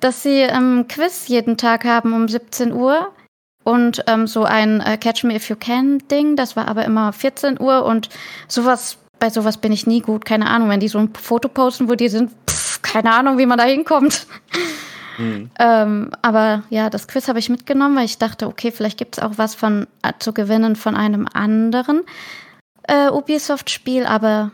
dass 0.00 0.22
sie 0.24 0.40
ähm, 0.40 0.86
Quiz 0.88 1.28
jeden 1.28 1.56
Tag 1.56 1.84
haben 1.84 2.12
um 2.12 2.26
17 2.26 2.72
Uhr 2.72 3.12
und 3.64 4.02
ähm, 4.06 4.26
so 4.26 4.44
ein 4.44 4.80
äh, 4.80 4.96
Catch 4.96 5.24
Me 5.24 5.34
If 5.34 5.48
You 5.48 5.56
Can 5.56 5.98
Ding, 6.10 6.36
das 6.36 6.56
war 6.56 6.68
aber 6.68 6.84
immer 6.84 7.12
14 7.12 7.60
Uhr 7.60 7.84
und 7.84 8.08
sowas, 8.48 8.96
bei 9.18 9.30
sowas 9.30 9.58
bin 9.58 9.72
ich 9.72 9.86
nie 9.86 10.00
gut, 10.00 10.24
keine 10.24 10.48
Ahnung, 10.48 10.68
wenn 10.70 10.80
die 10.80 10.88
so 10.88 10.98
ein 10.98 11.12
Foto 11.14 11.48
posten, 11.48 11.88
wo 11.88 11.94
die 11.94 12.08
sind, 12.08 12.30
pff, 12.48 12.80
keine 12.82 13.12
Ahnung, 13.12 13.38
wie 13.38 13.46
man 13.46 13.58
da 13.58 13.64
hinkommt. 13.64 14.26
hm. 15.16 15.50
Ähm, 15.58 16.10
aber 16.22 16.62
ja, 16.70 16.88
das 16.88 17.06
Quiz 17.06 17.28
habe 17.28 17.38
ich 17.38 17.50
mitgenommen, 17.50 17.94
weil 17.96 18.06
ich 18.06 18.16
dachte, 18.16 18.46
okay, 18.46 18.72
vielleicht 18.72 18.96
gibt 18.96 19.18
es 19.18 19.22
auch 19.22 19.32
was 19.36 19.54
von 19.54 19.86
äh, 20.02 20.12
zu 20.18 20.32
gewinnen 20.32 20.76
von 20.76 20.96
einem 20.96 21.26
anderen 21.30 22.04
äh, 22.84 23.10
Ubisoft-Spiel, 23.10 24.06
aber 24.06 24.50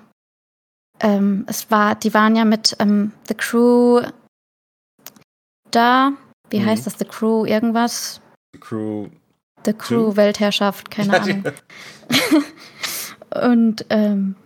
ähm, 0.98 1.44
es 1.46 1.70
war, 1.70 1.94
die 1.94 2.12
waren 2.14 2.34
ja 2.34 2.44
mit 2.44 2.74
ähm, 2.80 3.12
The 3.28 3.34
Crew 3.34 4.02
da. 5.70 6.12
Wie 6.50 6.59
Mhm. 6.61 6.66
heißt 6.66 6.86
das? 6.86 6.98
The 6.98 7.04
Crew 7.04 7.44
irgendwas? 7.44 8.20
Crew. 8.57 9.09
The 9.64 9.72
Crew 9.72 10.14
Weltherrschaft, 10.16 10.90
keine 10.90 11.20
Ahnung. 11.20 11.44
Und 13.48 13.84
ähm, 13.90 14.36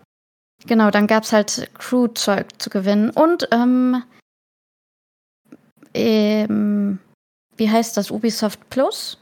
genau, 0.67 0.91
dann 0.91 1.07
gab 1.07 1.25
es 1.25 1.33
halt 1.33 1.71
Crew-Zeug 1.75 2.47
zu 2.59 2.71
gewinnen. 2.71 3.11
Und 3.11 3.49
ähm, 3.53 4.03
ähm, 5.95 6.99
wie 7.57 7.71
heißt 7.71 7.97
das? 7.97 8.11
Ubisoft 8.11 8.71
Plus? 8.71 9.19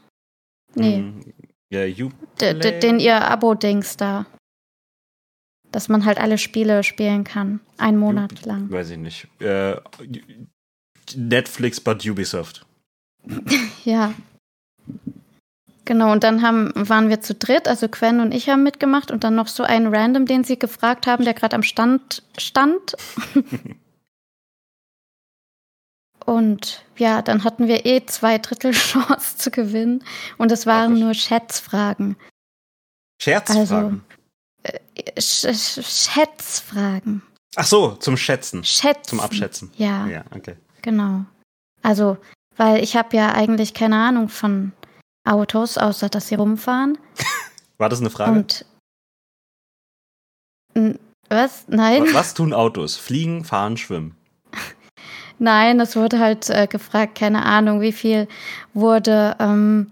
Nee, 0.75 0.97
Hm, 0.97 1.33
Ja, 1.71 1.83
you. 1.85 2.09
den 2.39 2.99
ihr 2.99 3.21
Abo-Dings 3.29 3.97
da. 3.97 4.25
Dass 5.71 5.87
man 5.89 6.05
halt 6.05 6.17
alle 6.17 6.37
Spiele 6.37 6.83
spielen 6.83 7.23
kann. 7.23 7.59
Einen 7.77 7.97
Monat 7.97 8.45
lang. 8.45 8.71
Weiß 8.71 8.89
ich 8.91 8.97
nicht. 8.97 9.27
Äh, 9.41 9.75
Netflix, 11.15 11.79
but 11.81 12.05
Ubisoft. 12.05 12.65
Ja. 13.85 14.13
Genau, 15.89 16.11
und 16.11 16.23
dann 16.23 16.43
haben, 16.43 16.71
waren 16.75 17.09
wir 17.09 17.19
zu 17.19 17.33
dritt, 17.33 17.67
also 17.67 17.87
Quen 17.87 18.19
und 18.19 18.31
ich 18.31 18.47
haben 18.47 18.61
mitgemacht 18.61 19.09
und 19.09 19.23
dann 19.23 19.33
noch 19.33 19.47
so 19.47 19.63
einen 19.63 19.87
Random, 19.87 20.27
den 20.27 20.43
sie 20.43 20.59
gefragt 20.59 21.07
haben, 21.07 21.25
der 21.25 21.33
gerade 21.33 21.55
am 21.55 21.63
Stand 21.63 22.21
stand. 22.37 22.95
und 26.27 26.85
ja, 26.95 27.23
dann 27.23 27.43
hatten 27.43 27.67
wir 27.67 27.87
eh 27.87 28.05
zwei 28.05 28.37
Drittel 28.37 28.71
Chance 28.73 29.37
zu 29.37 29.49
gewinnen 29.49 30.03
und 30.37 30.51
es 30.51 30.67
waren 30.67 30.99
nur 30.99 31.15
Schätzfragen. 31.15 32.17
Scherzfragen. 33.19 34.03
Sch 35.17 35.47
Sch 35.51 35.81
Schätzfragen. 35.81 37.23
Ach 37.55 37.65
so, 37.65 37.95
zum 37.95 38.15
Schätzen. 38.15 38.63
Schätzen. 38.63 39.09
Zum 39.09 39.19
Abschätzen. 39.21 39.71
Ja, 39.75 40.05
Ja, 40.05 40.23
okay. 40.35 40.55
genau. 40.83 41.25
Also, 41.81 42.17
weil 42.57 42.83
ich 42.83 42.95
habe 42.95 43.17
ja 43.17 43.33
eigentlich 43.33 43.73
keine 43.73 43.95
Ahnung 43.95 44.29
von 44.29 44.73
Autos, 45.29 45.77
außer 45.77 46.09
dass 46.09 46.27
sie 46.27 46.35
rumfahren. 46.35 46.97
War 47.77 47.89
das 47.89 47.99
eine 47.99 48.09
Frage? 48.09 48.31
Und 48.31 48.65
was? 51.29 51.65
Nein, 51.67 52.03
Was, 52.03 52.13
was 52.13 52.33
tun 52.33 52.53
Autos? 52.53 52.95
Fliegen, 52.95 53.43
fahren, 53.43 53.77
schwimmen. 53.77 54.15
nein, 55.39 55.79
es 55.79 55.95
wurde 55.95 56.19
halt 56.19 56.49
äh, 56.49 56.67
gefragt, 56.67 57.15
keine 57.15 57.45
Ahnung, 57.45 57.81
wie 57.81 57.91
viel 57.91 58.27
wurde, 58.73 59.35
ähm, 59.39 59.91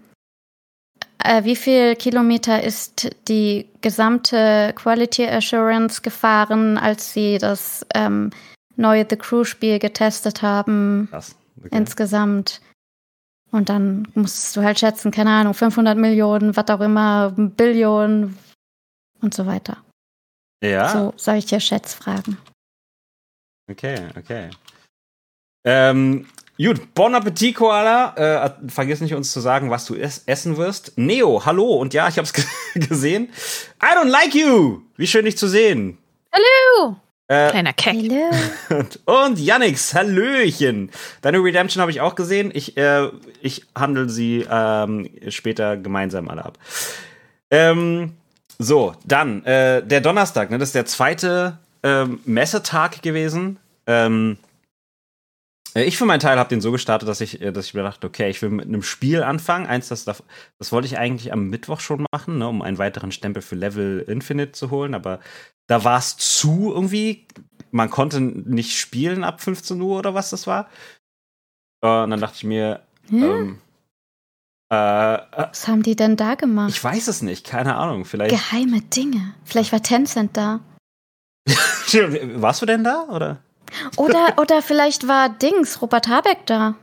äh, 1.23 1.43
wie 1.43 1.55
viel 1.55 1.95
Kilometer 1.95 2.63
ist 2.63 3.09
die 3.27 3.67
gesamte 3.81 4.73
Quality 4.75 5.27
Assurance 5.27 6.01
gefahren, 6.01 6.77
als 6.77 7.13
sie 7.13 7.37
das 7.37 7.85
ähm, 7.93 8.31
neue 8.75 9.05
The 9.07 9.15
Crew 9.15 9.43
Spiel 9.43 9.79
getestet 9.79 10.41
haben? 10.41 11.07
Krass. 11.11 11.35
Okay. 11.59 11.69
insgesamt. 11.71 12.61
Und 13.51 13.69
dann 13.69 14.07
musst 14.13 14.55
du 14.55 14.61
halt 14.63 14.77
schätzen, 14.79 15.11
keine 15.11 15.31
Ahnung, 15.31 15.53
500 15.53 15.97
Millionen, 15.97 16.55
was 16.55 16.67
auch 16.69 16.81
immer, 16.81 17.31
Billionen 17.35 18.37
und 19.21 19.33
so 19.33 19.45
weiter. 19.45 19.77
ja, 20.63 20.89
So 20.89 21.13
solche 21.15 21.59
Schätzfragen. 21.61 22.37
okay, 23.71 24.07
okay. 24.17 24.49
Ähm, 25.65 26.27
gut, 26.57 26.93
Bon 26.93 27.13
Appetit, 27.15 27.55
Koala. 27.55 28.15
Äh, 28.65 28.69
vergiss 28.69 29.01
nicht, 29.01 29.13
uns 29.13 29.31
zu 29.31 29.39
sagen, 29.39 29.69
was 29.69 29.85
du 29.85 29.95
es 29.95 30.23
essen 30.27 30.57
wirst. 30.57 30.97
Neo, 30.97 31.45
hallo. 31.45 31.75
Und 31.75 31.93
ja, 31.93 32.07
ich 32.07 32.17
hab's 32.17 32.33
ge- 32.33 32.45
gesehen. 32.87 33.29
I 33.81 33.95
don't 33.95 34.09
like 34.09 34.33
you. 34.35 34.81
Wie 34.97 35.07
schön, 35.07 35.25
dich 35.25 35.37
zu 35.37 35.47
sehen. 35.47 35.97
Hallo! 36.33 36.97
Äh, 37.27 37.49
Kleiner 37.49 37.73
Keck. 37.73 37.95
Hallo. 37.95 38.29
Und, 38.69 38.99
und 39.05 39.39
Yannix, 39.39 39.93
Hallöchen. 39.93 40.91
Deine 41.21 41.39
Redemption 41.39 41.81
habe 41.81 41.91
ich 41.91 41.99
auch 41.99 42.15
gesehen. 42.15 42.51
Ich, 42.53 42.77
äh, 42.77 43.09
ich 43.41 43.65
handle 43.75 44.09
sie 44.09 44.45
ähm, 44.49 45.09
später 45.29 45.75
gemeinsam 45.75 46.29
alle 46.29 46.45
ab. 46.45 46.57
Ähm, 47.51 48.13
so, 48.59 48.95
dann 49.05 49.43
äh, 49.45 49.83
der 49.85 50.01
Donnerstag, 50.01 50.49
ne, 50.51 50.57
das 50.57 50.69
ist 50.69 50.75
der 50.75 50.85
zweite 50.85 51.57
ähm, 51.83 52.19
Messetag 52.25 53.01
gewesen. 53.01 53.59
Ähm, 53.85 54.37
äh, 54.41 54.46
ich 55.85 55.97
für 55.97 56.05
meinen 56.05 56.19
Teil 56.19 56.39
habe 56.39 56.49
den 56.49 56.61
so 56.61 56.71
gestartet, 56.71 57.07
dass 57.09 57.21
ich, 57.21 57.41
äh, 57.41 57.51
dass 57.51 57.65
ich 57.67 57.73
mir 57.73 57.83
dachte, 57.83 58.07
okay, 58.07 58.29
ich 58.29 58.41
will 58.41 58.49
mit 58.49 58.65
einem 58.67 58.83
Spiel 58.83 59.23
anfangen. 59.23 59.65
Eins, 59.67 59.87
das, 59.89 60.05
das 60.05 60.71
wollte 60.71 60.87
ich 60.87 60.97
eigentlich 60.97 61.33
am 61.33 61.49
Mittwoch 61.49 61.79
schon 61.79 62.05
machen, 62.11 62.37
ne, 62.37 62.47
um 62.47 62.61
einen 62.61 62.77
weiteren 62.77 63.11
Stempel 63.11 63.41
für 63.41 63.55
Level 63.55 63.99
Infinite 64.07 64.53
zu 64.53 64.71
holen, 64.71 64.93
aber 64.93 65.19
da 65.67 65.83
war 65.83 65.99
es 65.99 66.17
zu 66.17 66.71
irgendwie. 66.73 67.27
Man 67.71 67.89
konnte 67.89 68.21
nicht 68.21 68.77
spielen 68.79 69.23
ab 69.25 69.41
15 69.41 69.79
Uhr 69.81 69.99
oder 69.99 70.13
was 70.13 70.29
das 70.29 70.47
war. 70.47 70.69
Äh, 71.83 72.03
und 72.03 72.11
dann 72.11 72.21
dachte 72.21 72.35
ich 72.37 72.43
mir, 72.43 72.81
Hm? 73.09 73.23
ähm, 73.23 73.61
äh, 74.71 75.15
äh, 75.15 75.19
Was 75.31 75.67
haben 75.67 75.83
die 75.83 75.95
denn 75.95 76.15
da 76.17 76.35
gemacht? 76.35 76.69
ich 76.69 76.83
weiß 76.83 77.07
es 77.07 77.21
nicht, 77.21 77.45
keine 77.45 77.75
Ahnung. 77.75 78.03
Vielleicht. 78.05 78.31
Geheime 78.31 78.81
Dinge. 78.81 79.33
Vielleicht 79.45 79.71
war 79.71 79.81
Tencent 79.81 80.35
da. 80.35 80.59
Warst 81.47 82.61
du 82.61 82.65
denn 82.65 82.83
da? 82.83 83.03
Oder? 83.09 83.39
Oder, 83.95 84.35
oder 84.37 84.61
vielleicht 84.61 85.07
war 85.07 85.29
Dings, 85.29 85.81
Robert 85.81 86.07
Habeck 86.07 86.45
da. 86.45 86.75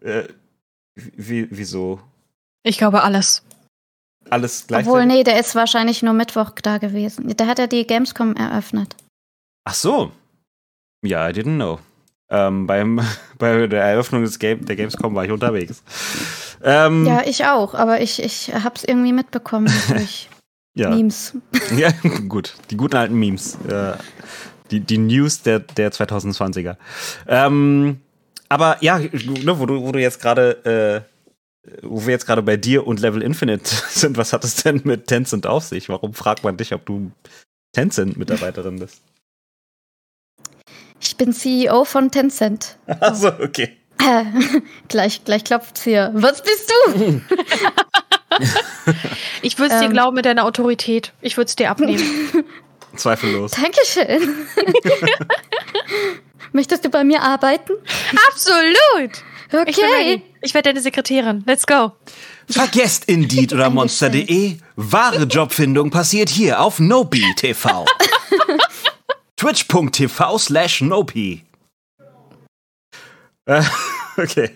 Äh, 0.00 0.24
wie, 0.94 1.48
wieso? 1.50 2.00
Ich 2.62 2.78
glaube 2.78 3.02
alles. 3.02 3.42
Alles 4.30 4.66
gleichzeitig? 4.66 4.88
Obwohl, 4.88 5.06
nee, 5.06 5.24
der 5.24 5.38
ist 5.38 5.54
wahrscheinlich 5.54 6.02
nur 6.02 6.14
Mittwoch 6.14 6.50
da 6.62 6.78
gewesen. 6.78 7.34
Da 7.36 7.46
hat 7.46 7.58
er 7.58 7.66
die 7.66 7.86
Gamescom 7.86 8.36
eröffnet. 8.36 8.96
Ach 9.64 9.74
so. 9.74 10.12
Ja, 11.04 11.28
I 11.28 11.32
didn't 11.32 11.56
know. 11.56 11.78
Ähm, 12.30 12.66
beim, 12.66 13.00
bei 13.38 13.66
der 13.66 13.84
Eröffnung 13.84 14.22
des 14.22 14.38
Game, 14.38 14.64
der 14.64 14.76
Gamescom 14.76 15.14
war 15.14 15.24
ich 15.24 15.30
unterwegs. 15.30 15.82
Ähm, 16.62 17.06
Ja, 17.06 17.22
ich 17.26 17.44
auch, 17.44 17.74
aber 17.74 18.00
ich, 18.00 18.22
ich 18.22 18.54
hab's 18.54 18.84
irgendwie 18.84 19.12
mitbekommen 19.12 19.72
durch 19.88 20.28
ja. 20.74 20.90
Memes. 20.90 21.36
Ja, 21.76 21.90
gut. 22.28 22.54
Die 22.70 22.76
guten 22.76 22.96
alten 22.96 23.18
Memes. 23.18 23.56
Äh, 23.68 23.94
die, 24.72 24.80
die 24.80 24.98
News 24.98 25.42
der, 25.42 25.60
der 25.60 25.92
2020er. 25.92 26.76
Ähm, 27.28 28.00
aber 28.48 28.78
ja, 28.80 28.98
ne, 28.98 29.58
wo, 29.58 29.66
du, 29.66 29.82
wo 29.82 29.92
du 29.92 30.00
jetzt 30.00 30.20
gerade, 30.20 31.04
äh, 31.64 31.78
wo 31.82 32.04
wir 32.04 32.12
jetzt 32.12 32.26
gerade 32.26 32.42
bei 32.42 32.56
dir 32.56 32.86
und 32.86 33.00
Level 33.00 33.22
Infinite 33.22 33.70
sind, 33.88 34.16
was 34.16 34.32
hat 34.32 34.44
es 34.44 34.56
denn 34.56 34.80
mit 34.84 35.06
Tencent 35.06 35.46
auf 35.46 35.64
sich? 35.64 35.88
Warum 35.88 36.14
fragt 36.14 36.44
man 36.44 36.56
dich, 36.56 36.72
ob 36.72 36.84
du 36.86 37.10
Tencent-Mitarbeiterin 37.74 38.78
bist? 38.78 39.00
Ich 41.00 41.16
bin 41.16 41.32
CEO 41.32 41.84
von 41.84 42.10
Tencent. 42.10 42.76
Achso, 42.86 43.28
okay. 43.28 43.76
Äh, 43.98 44.24
gleich, 44.88 45.24
gleich 45.24 45.44
klopft's 45.44 45.82
hier. 45.82 46.10
Was 46.14 46.42
bist 46.42 46.72
du? 46.86 47.20
Ich 49.42 49.58
würde 49.58 49.74
es 49.74 49.80
dir 49.80 49.86
Ähm. 49.86 49.92
glauben 49.92 50.16
mit 50.16 50.24
deiner 50.24 50.44
Autorität. 50.44 51.12
Ich 51.20 51.36
würde 51.36 51.48
es 51.48 51.56
dir 51.56 51.70
abnehmen. 51.70 52.02
Zweifellos. 52.96 53.52
Dankeschön. 53.52 54.46
Möchtest 56.52 56.84
du 56.84 56.90
bei 56.90 57.04
mir 57.04 57.22
arbeiten? 57.22 57.72
Absolut! 58.28 59.10
Ich, 59.66 59.76
Okay. 59.78 59.82
ready. 59.84 60.22
ich 60.40 60.54
werde 60.54 60.70
deine 60.70 60.80
Sekretärin. 60.80 61.44
Let's 61.46 61.66
go. 61.66 61.92
Vergesst 62.48 63.04
Indeed 63.04 63.52
oder 63.52 63.68
Monster.de. 63.68 64.56
Wahre 64.76 65.24
Jobfindung 65.24 65.90
passiert 65.90 66.30
hier 66.30 66.60
auf 66.60 66.78
Nopi 66.78 67.22
TV. 67.36 67.84
Twitch.tv 69.36 70.38
slash 70.38 70.80
Nopi. 70.80 71.44
Äh, 73.44 73.62
okay. 74.16 74.50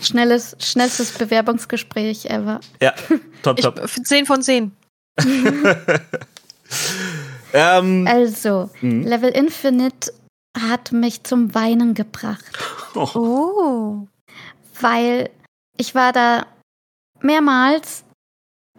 Schnelles, 0.00 0.56
schnellstes 0.60 1.10
Bewerbungsgespräch 1.12 2.26
ever. 2.26 2.60
Ja, 2.80 2.94
top, 3.42 3.58
Ich, 3.58 3.64
top. 3.64 3.80
10 3.88 4.26
von 4.26 4.42
10. 4.42 4.72
Ähm, 7.52 8.06
Also, 8.08 8.70
Mhm. 8.80 9.02
Level 9.02 9.30
Infinite 9.30 10.12
hat 10.58 10.92
mich 10.92 11.22
zum 11.24 11.54
Weinen 11.54 11.94
gebracht, 11.94 12.44
Oh. 12.94 14.06
weil 14.80 15.30
ich 15.76 15.94
war 15.94 16.12
da 16.12 16.46
mehrmals 17.20 18.04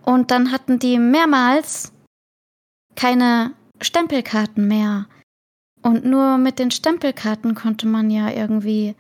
und 0.04 0.32
dann 0.32 0.52
hatten 0.52 0.80
die 0.80 0.98
mehrmals 1.00 1.92
keine 2.96 3.54
Stempelkarten 3.82 4.68
mehr. 4.68 5.08
Und 5.82 6.06
nur 6.06 6.38
mit 6.38 6.60
den 6.60 6.70
Stempelkarten 6.72 7.56
konnte 7.56 7.88
man 7.88 8.12
ja 8.12 8.30
irgendwie 8.30 8.96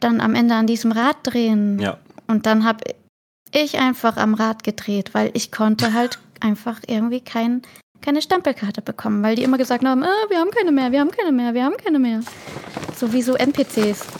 dann 0.00 0.20
am 0.20 0.34
Ende 0.34 0.54
an 0.54 0.66
diesem 0.66 0.90
Rad 0.92 1.16
drehen. 1.22 1.78
ja. 1.78 1.98
Und 2.26 2.46
dann 2.46 2.64
habe 2.64 2.82
ich 3.52 3.78
einfach 3.78 4.16
am 4.16 4.34
Rad 4.34 4.64
gedreht, 4.64 5.14
weil 5.14 5.30
ich 5.34 5.52
konnte 5.52 5.92
halt 5.92 6.18
einfach 6.40 6.80
irgendwie 6.88 7.20
kein, 7.20 7.62
keine 8.00 8.22
Stempelkarte 8.22 8.82
bekommen, 8.82 9.22
weil 9.22 9.36
die 9.36 9.42
immer 9.42 9.58
gesagt 9.58 9.84
haben, 9.84 10.02
äh, 10.02 10.06
wir 10.28 10.38
haben 10.38 10.50
keine 10.50 10.72
mehr, 10.72 10.92
wir 10.92 11.00
haben 11.00 11.10
keine 11.10 11.32
mehr, 11.32 11.54
wir 11.54 11.64
haben 11.64 11.76
keine 11.76 11.98
mehr. 11.98 12.20
So 12.96 13.12
wie 13.12 13.22
so 13.22 13.34
NPCs. 13.34 14.06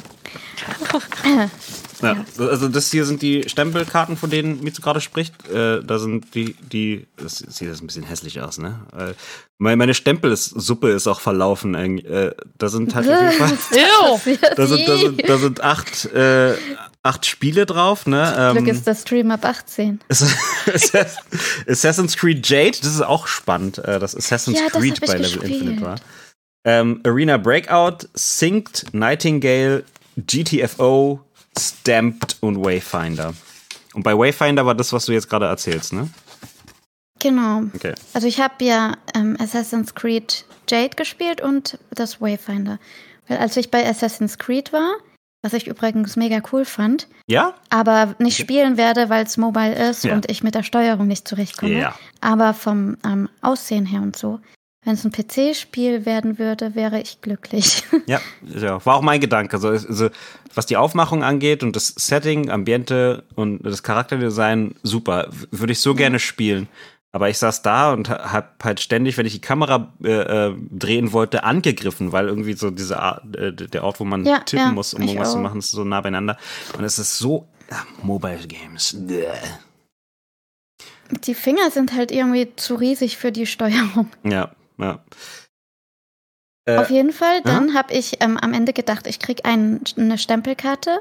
Ja, 2.02 2.24
also 2.38 2.68
das 2.68 2.90
hier 2.90 3.04
sind 3.04 3.22
die 3.22 3.48
Stempelkarten, 3.48 4.16
von 4.16 4.28
denen 4.28 4.62
Mitsu 4.62 4.82
gerade 4.82 5.00
spricht. 5.00 5.48
Äh, 5.48 5.82
da 5.82 5.98
sind 5.98 6.34
die, 6.34 6.54
die, 6.54 7.06
das 7.16 7.38
sieht 7.38 7.68
jetzt 7.68 7.82
ein 7.82 7.86
bisschen 7.86 8.02
hässlich 8.02 8.40
aus, 8.40 8.58
ne? 8.58 8.80
Äh, 8.96 9.14
meine, 9.58 9.76
meine 9.76 9.94
Stempelsuppe 9.94 10.90
ist 10.90 11.06
auch 11.06 11.20
verlaufen. 11.20 11.74
eigentlich. 11.74 12.06
Äh, 12.06 12.34
da 12.58 12.68
sind 12.68 12.94
halt 12.94 13.08
auf 13.08 13.20
jeden 13.20 13.32
Fall, 13.32 13.48
da 14.56 14.66
sind, 14.66 14.88
da 14.88 14.96
sind, 14.96 15.28
da 15.28 15.38
sind 15.38 15.60
acht, 15.62 16.04
äh, 16.06 16.54
acht 17.06 17.24
Spiele 17.26 17.64
drauf, 17.66 18.06
ne? 18.06 18.52
Glück 18.52 18.66
Ähm, 18.68 18.74
ist 18.74 18.86
der 18.86 18.94
Stream 18.94 19.30
ab 19.30 19.44
18. 19.44 20.00
Assass- 20.08 21.16
Assassin's 21.68 22.16
Creed 22.16 22.46
Jade, 22.48 22.76
das 22.80 22.90
ist 22.92 23.00
auch 23.02 23.26
spannend, 23.26 23.78
äh, 23.78 23.98
dass 23.98 24.14
Assassin's 24.16 24.58
Ja, 24.58 24.66
das 24.70 24.80
Creed 24.80 25.00
bei 25.00 25.06
Level 25.14 25.22
gespielt. 25.22 25.44
Infinite 25.62 25.82
war. 25.82 25.96
Ähm, 26.64 27.00
Arena 27.04 27.36
Breakout, 27.36 28.08
Synced, 28.14 28.92
Nightingale, 28.92 29.84
GTFO, 30.16 31.20
Stamped 31.58 32.36
und 32.40 32.62
Wayfinder. 32.64 33.34
Und 33.94 34.02
bei 34.02 34.16
Wayfinder 34.16 34.66
war 34.66 34.74
das, 34.74 34.92
was 34.92 35.06
du 35.06 35.12
jetzt 35.12 35.30
gerade 35.30 35.46
erzählst, 35.46 35.92
ne? 35.92 36.08
Genau. 37.18 37.62
Okay. 37.74 37.94
Also 38.12 38.26
ich 38.26 38.40
habe 38.40 38.62
ja 38.64 38.94
ähm, 39.14 39.36
Assassin's 39.40 39.94
Creed 39.94 40.44
Jade 40.68 40.96
gespielt 40.96 41.40
und 41.40 41.78
das 41.90 42.20
Wayfinder. 42.20 42.78
Weil 43.28 43.38
als 43.38 43.56
ich 43.56 43.70
bei 43.70 43.88
Assassin's 43.88 44.36
Creed 44.38 44.72
war, 44.72 44.96
was 45.46 45.52
ich 45.52 45.68
übrigens 45.68 46.16
mega 46.16 46.40
cool 46.52 46.64
fand, 46.64 47.06
Ja? 47.28 47.54
aber 47.70 48.16
nicht 48.18 48.36
spielen 48.36 48.76
werde, 48.76 49.08
weil 49.08 49.24
es 49.24 49.36
mobile 49.36 49.74
ist 49.90 50.02
Ja. 50.04 50.12
und 50.14 50.28
ich 50.28 50.42
mit 50.42 50.56
der 50.56 50.64
Steuerung 50.64 51.06
nicht 51.06 51.28
zurechtkomme. 51.28 51.78
Ja. 51.78 51.94
Aber 52.20 52.52
vom 52.52 52.96
ähm, 53.06 53.28
Aussehen 53.42 53.86
her 53.86 54.02
und 54.02 54.16
so. 54.16 54.40
Wenn 54.84 54.94
es 54.94 55.04
ein 55.04 55.10
PC-Spiel 55.12 56.04
werden 56.06 56.38
würde, 56.40 56.74
wäre 56.74 57.00
ich 57.00 57.20
glücklich. 57.20 57.84
Ja, 58.06 58.20
ja, 58.42 58.84
war 58.84 58.96
auch 58.96 59.02
mein 59.02 59.20
Gedanke. 59.20 59.56
Also, 59.56 59.68
also, 59.68 60.10
was 60.54 60.66
die 60.66 60.76
Aufmachung 60.76 61.22
angeht 61.24 61.62
und 61.64 61.74
das 61.76 61.88
Setting, 61.96 62.50
Ambiente 62.50 63.24
und 63.34 63.64
das 63.64 63.82
Charakterdesign, 63.82 64.74
super. 64.84 65.28
Würde 65.50 65.72
ich 65.72 65.80
so 65.80 65.94
gerne 65.94 66.18
spielen. 66.20 66.68
Aber 67.16 67.30
ich 67.30 67.38
saß 67.38 67.62
da 67.62 67.94
und 67.94 68.10
ha- 68.10 68.30
hab 68.30 68.62
halt 68.62 68.78
ständig, 68.78 69.16
wenn 69.16 69.24
ich 69.24 69.32
die 69.32 69.40
Kamera 69.40 69.90
äh, 70.04 70.48
äh, 70.48 70.54
drehen 70.70 71.14
wollte, 71.14 71.44
angegriffen, 71.44 72.12
weil 72.12 72.28
irgendwie 72.28 72.52
so 72.52 72.70
dieser 72.70 73.00
Art, 73.00 73.34
äh, 73.36 73.54
der 73.54 73.84
Ort, 73.84 74.00
wo 74.00 74.04
man 74.04 74.26
Ja, 74.26 74.40
tippen 74.40 74.66
ja, 74.66 74.72
muss, 74.72 74.92
um 74.92 75.00
irgendwas 75.00 75.32
zu 75.32 75.38
auch. 75.38 75.42
machen, 75.42 75.60
ist 75.60 75.70
so 75.70 75.82
nah 75.82 76.02
beieinander. 76.02 76.36
Und 76.76 76.84
es 76.84 76.98
ist 76.98 77.16
so 77.16 77.48
ja, 77.70 77.78
Mobile 78.02 78.46
Games. 78.46 78.94
Bäh. 79.08 79.28
Die 81.24 81.32
Finger 81.34 81.70
sind 81.70 81.94
halt 81.94 82.10
irgendwie 82.12 82.54
zu 82.56 82.74
riesig 82.74 83.16
für 83.16 83.32
die 83.32 83.46
Steuerung. 83.46 84.10
Ja, 84.22 84.50
ja. 84.76 85.02
Äh, 86.66 86.76
Auf 86.76 86.90
jeden 86.90 87.12
Fall, 87.14 87.40
dann 87.44 87.72
habe 87.72 87.94
ich 87.94 88.20
ähm, 88.20 88.36
am 88.36 88.52
Ende 88.52 88.74
gedacht, 88.74 89.06
ich 89.06 89.20
krieg 89.20 89.46
ein, 89.46 89.80
eine 89.96 90.18
Stempelkarte 90.18 91.00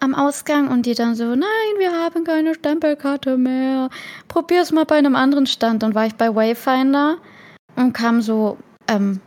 am 0.00 0.14
Ausgang 0.14 0.68
und 0.68 0.86
die 0.86 0.94
dann 0.94 1.14
so, 1.14 1.24
nein, 1.34 1.74
wir 1.78 1.92
haben 1.92 2.24
keine 2.24 2.54
Stempelkarte 2.54 3.36
mehr. 3.36 3.90
Probier's 4.28 4.72
mal 4.72 4.86
bei 4.86 4.96
einem 4.96 5.14
anderen 5.14 5.46
Stand. 5.46 5.82
Dann 5.82 5.94
war 5.94 6.06
ich 6.06 6.14
bei 6.14 6.34
Wayfinder 6.34 7.18
und 7.76 7.92
kam 7.92 8.22
so, 8.22 8.58
ähm, 8.88 9.20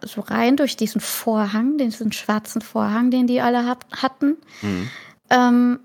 so 0.00 0.20
rein 0.20 0.56
durch 0.56 0.76
diesen 0.76 1.00
Vorhang, 1.00 1.78
diesen 1.78 2.12
schwarzen 2.12 2.62
Vorhang, 2.62 3.10
den 3.10 3.26
die 3.26 3.40
alle 3.40 3.66
hab, 3.66 3.84
hatten. 3.92 4.36
mhm. 4.62 4.90
Ähm, 5.30 5.80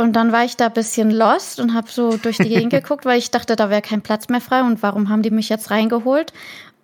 und 0.00 0.12
dann 0.12 0.30
war 0.30 0.44
ich 0.44 0.56
da 0.56 0.66
ein 0.66 0.72
bisschen 0.72 1.10
lost 1.10 1.58
und 1.58 1.74
habe 1.74 1.90
so 1.90 2.16
durch 2.16 2.36
die 2.36 2.48
Gegend 2.48 2.70
geguckt, 2.70 3.04
weil 3.04 3.18
ich 3.18 3.32
dachte, 3.32 3.56
da 3.56 3.68
wäre 3.68 3.82
kein 3.82 4.00
Platz 4.00 4.28
mehr 4.28 4.40
frei 4.40 4.62
und 4.62 4.80
warum 4.80 5.08
haben 5.08 5.22
die 5.22 5.32
mich 5.32 5.48
jetzt 5.48 5.72
reingeholt? 5.72 6.32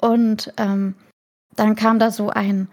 Und 0.01 0.53
ähm, 0.57 0.97
dann 1.55 1.77
kam 1.77 2.01
da 2.01 2.11
so 2.11 2.31
ein 2.31 2.69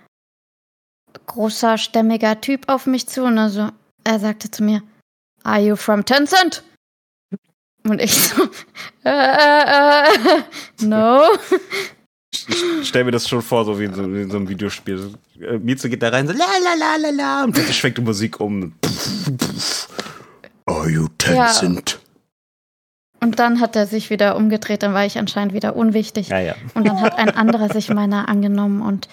großer, 1.26 1.78
stämmiger 1.78 2.42
Typ 2.42 2.68
auf 2.68 2.86
mich 2.86 3.08
zu 3.08 3.24
und 3.24 3.38
also, 3.38 3.70
er 4.04 4.20
sagte 4.20 4.50
zu 4.52 4.64
mir, 4.64 4.82
Are 5.44 5.60
you 5.60 5.76
from 5.76 6.06
Tencent? 6.06 6.64
Und 7.84 8.00
ich 8.00 8.14
so, 8.14 8.44
äh, 9.04 9.10
äh, 9.10 10.04
äh, 10.04 10.86
no. 10.86 11.24
Ich, 12.32 12.88
stell 12.88 13.04
mir 13.04 13.12
das 13.12 13.28
schon 13.28 13.42
vor, 13.42 13.66
so 13.66 13.80
wie 13.80 13.86
in 13.86 13.94
so, 13.94 14.04
in 14.04 14.30
so 14.30 14.38
einem 14.38 14.48
Videospiel. 14.48 15.14
Äh, 15.40 15.58
Mizu 15.58 15.90
geht 15.90 16.04
da 16.04 16.10
rein, 16.10 16.28
so 16.28 16.34
la 16.34 16.46
la 16.64 16.74
la 16.76 16.96
la 16.98 17.10
la, 17.10 17.44
und 17.44 17.54
plötzlich 17.54 17.78
schwenkt 17.78 17.98
die 17.98 18.04
Musik 18.04 18.40
um. 18.40 18.74
Are 20.66 20.90
you 20.90 21.08
Ja. 21.26 21.48
Tencent? 21.48 22.00
Und 23.24 23.38
dann 23.38 23.60
hat 23.60 23.76
er 23.76 23.86
sich 23.86 24.10
wieder 24.10 24.36
umgedreht, 24.36 24.82
dann 24.82 24.94
war 24.94 25.06
ich 25.06 25.20
anscheinend 25.20 25.54
wieder 25.54 25.76
unwichtig. 25.76 26.30
Ja, 26.30 26.40
ja. 26.40 26.56
Und 26.74 26.88
dann 26.88 27.02
hat 27.02 27.20
ein 27.20 27.30
anderer 27.30 27.70
sich 27.70 27.90
meiner 27.90 28.28
angenommen 28.28 28.82
und 28.82 29.08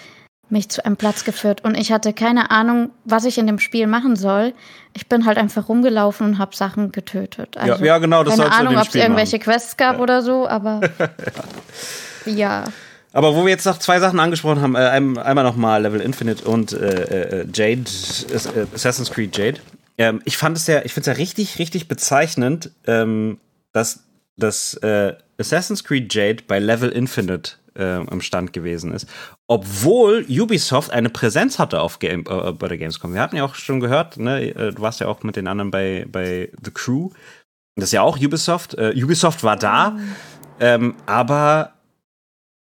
mich 0.50 0.68
zu 0.68 0.84
einem 0.84 0.96
Platz 0.96 1.24
geführt. 1.24 1.62
Und 1.64 1.76
ich 1.76 1.92
hatte 1.92 2.12
keine 2.12 2.50
Ahnung, 2.50 2.90
was 3.04 3.24
ich 3.24 3.38
in 3.38 3.46
dem 3.46 3.58
Spiel 3.58 3.86
machen 3.86 4.16
soll. 4.16 4.54
Ich 4.94 5.08
bin 5.08 5.24
halt 5.26 5.38
einfach 5.38 5.68
rumgelaufen 5.68 6.26
und 6.26 6.38
habe 6.38 6.54
Sachen 6.56 6.92
getötet. 6.92 7.56
Also, 7.56 7.84
ja, 7.84 7.98
genau, 7.98 8.24
das 8.24 8.36
keine 8.36 8.50
Ahnung, 8.52 8.76
ob 8.76 8.88
es 8.88 8.94
irgendwelche. 8.94 9.38
Quests 9.38 9.76
gab 9.76 10.00
oder 10.00 10.22
so, 10.22 10.48
aber 10.48 10.80
ja. 12.26 12.64
Aber 13.12 13.34
wo 13.34 13.44
wir 13.44 13.50
jetzt 13.50 13.64
noch 13.64 13.78
zwei 13.78 14.00
Sachen 14.00 14.20
angesprochen 14.20 14.60
haben, 14.60 14.74
äh, 14.74 14.78
ein- 14.80 15.18
einmal 15.18 15.44
nochmal 15.44 15.82
Level 15.82 16.00
Infinite 16.00 16.44
und 16.44 16.72
äh, 16.72 17.40
äh, 17.42 17.46
Jade, 17.52 17.84
äh, 18.30 18.66
Assassin's 18.74 19.10
Creed 19.10 19.36
Jade. 19.36 19.60
Ähm, 19.96 20.20
ich 20.24 20.36
fand 20.36 20.56
es 20.56 20.66
ja, 20.66 20.82
ich 20.84 20.92
finde 20.92 21.10
es 21.10 21.16
ja 21.16 21.20
richtig, 21.20 21.58
richtig 21.58 21.88
bezeichnend, 21.88 22.70
ähm, 22.86 23.38
dass 23.72 24.04
das 24.36 24.74
äh, 24.74 25.14
Assassin's 25.38 25.84
Creed 25.84 26.12
Jade 26.14 26.44
bei 26.46 26.58
Level 26.58 26.90
Infinite 26.90 27.52
äh, 27.78 28.04
am 28.06 28.20
Stand 28.20 28.52
gewesen 28.52 28.92
ist, 28.92 29.08
obwohl 29.46 30.26
Ubisoft 30.28 30.90
eine 30.90 31.08
Präsenz 31.10 31.58
hatte 31.58 31.80
auf 31.80 31.98
Game, 31.98 32.24
äh, 32.28 32.52
bei 32.52 32.68
der 32.68 32.78
Gamescom. 32.78 33.14
Wir 33.14 33.20
hatten 33.20 33.36
ja 33.36 33.44
auch 33.44 33.54
schon 33.54 33.80
gehört, 33.80 34.16
ne, 34.18 34.50
äh, 34.50 34.72
du 34.72 34.82
warst 34.82 35.00
ja 35.00 35.06
auch 35.08 35.22
mit 35.22 35.36
den 35.36 35.46
anderen 35.46 35.70
bei, 35.70 36.06
bei 36.10 36.50
The 36.62 36.70
Crew. 36.70 37.10
Das 37.76 37.86
ist 37.86 37.92
ja 37.92 38.02
auch 38.02 38.18
Ubisoft. 38.18 38.74
Äh, 38.74 38.92
Ubisoft 39.02 39.44
war 39.44 39.56
da, 39.56 39.96
ähm, 40.60 40.96
aber 41.06 41.74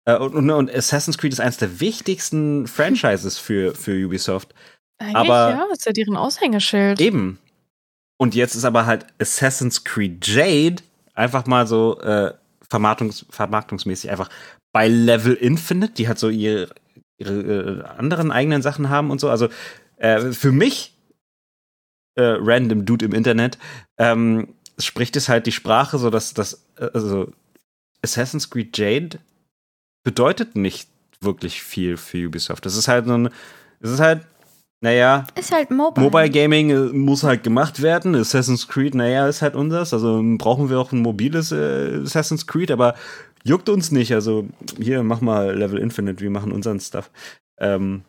äh, 0.05 0.17
und, 0.17 0.35
und, 0.35 0.51
und 0.51 0.75
Assassin's 0.75 1.19
Creed 1.19 1.33
ist 1.33 1.41
eines 1.41 1.59
der 1.59 1.81
wichtigsten 1.81 2.67
Franchises 2.67 3.39
für, 3.39 3.75
für 3.75 3.93
Ubisoft. 4.07 4.55
Eigentlich, 4.99 5.17
Aber- 5.17 5.51
ja, 5.51 5.67
ist 5.73 5.87
ja 5.87 5.93
deren 5.93 6.17
Aushängeschild. 6.17 7.01
Eben. 7.01 7.39
Und 8.19 8.35
jetzt 8.35 8.55
ist 8.55 8.65
aber 8.65 8.87
halt 8.87 9.07
Assassin's 9.21 9.85
Creed 9.85 10.27
Jade 10.27 10.83
einfach 11.15 11.47
mal 11.47 11.67
so 11.67 12.01
äh, 12.01 12.33
vermarktungs 12.69 13.27
vermarktungsmäßig 13.31 14.11
einfach 14.11 14.29
bei 14.73 14.89
Level 14.89 15.35
Infinite, 15.35 15.95
die 15.95 16.09
halt 16.09 16.19
so 16.19 16.29
ihre, 16.29 16.69
ihre 17.19 17.33
äh, 17.33 17.83
anderen 17.85 18.31
eigenen 18.31 18.63
Sachen 18.63 18.89
haben 18.89 19.11
und 19.11 19.21
so. 19.21 19.31
Also 19.31 19.49
äh, 19.97 20.33
für 20.33 20.53
mich, 20.53 20.95
äh, 22.15 22.37
random 22.39 22.85
Dude 22.85 23.07
im 23.07 23.13
Internet, 23.13 23.59
ähm, 23.99 24.55
spricht 24.79 25.17
es 25.17 25.29
halt 25.29 25.47
die 25.47 25.53
Sprache, 25.53 25.99
so 25.99 26.11
dass 26.11 26.35
das, 26.35 26.67
äh, 26.79 26.91
also 26.93 27.33
Assassin's 28.03 28.51
Creed 28.51 28.77
Jade 28.77 29.19
bedeutet 30.05 30.57
nicht 30.57 30.89
wirklich 31.21 31.63
viel 31.63 31.97
für 31.97 32.27
Ubisoft. 32.27 32.67
Das 32.67 32.77
ist 32.77 32.89
halt 32.89 33.07
so 33.07 33.15
ein, 33.15 33.31
es 33.81 33.91
ist 33.91 34.01
halt, 34.01 34.27
naja, 34.87 35.27
Ist 35.35 35.51
halt 35.51 35.73
mobile. 35.73 36.05
Mobile 36.05 36.31
Gaming 36.31 36.71
äh, 36.71 36.93
muss 36.93 37.25
halt 37.25 37.43
gemacht 37.43 37.83
werden. 37.83 38.15
Assassin's 38.15 38.69
Creed, 38.69 38.95
naja, 38.95 39.27
ist 39.27 39.43
halt 39.43 39.57
unseres. 39.57 39.93
Also 39.93 40.21
ähm, 40.21 40.39
brauchen 40.39 40.71
wir 40.71 40.79
auch 40.79 40.93
ein 40.93 41.01
mobiles 41.03 41.51
äh, 41.51 42.03
Assassin's 42.05 42.47
Creed, 42.47 42.71
aber 42.71 42.95
juckt 43.43 43.69
uns 43.69 43.91
nicht. 43.91 44.15
Also 44.15 44.47
hier, 44.81 45.03
mach 45.03 45.21
mal 45.21 45.57
Level 45.59 45.81
Infinite, 45.81 46.21
wir 46.21 46.31
machen 46.31 46.53
unseren 46.53 46.79
Stuff. 46.79 47.11
Ähm, 47.59 48.03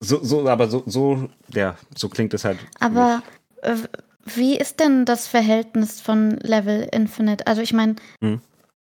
so, 0.00 0.22
so, 0.22 0.48
aber 0.48 0.68
so, 0.68 0.84
so, 0.86 1.28
ja, 1.52 1.74
so 1.96 2.08
klingt 2.08 2.32
es 2.32 2.44
halt. 2.44 2.58
Aber 2.78 3.24
äh, 3.62 3.74
wie 4.24 4.56
ist 4.56 4.78
denn 4.78 5.04
das 5.04 5.26
Verhältnis 5.26 6.00
von 6.00 6.36
Level 6.42 6.88
Infinite? 6.92 7.44
Also 7.48 7.60
ich 7.60 7.72
meine, 7.72 7.96
Hm. 8.22 8.40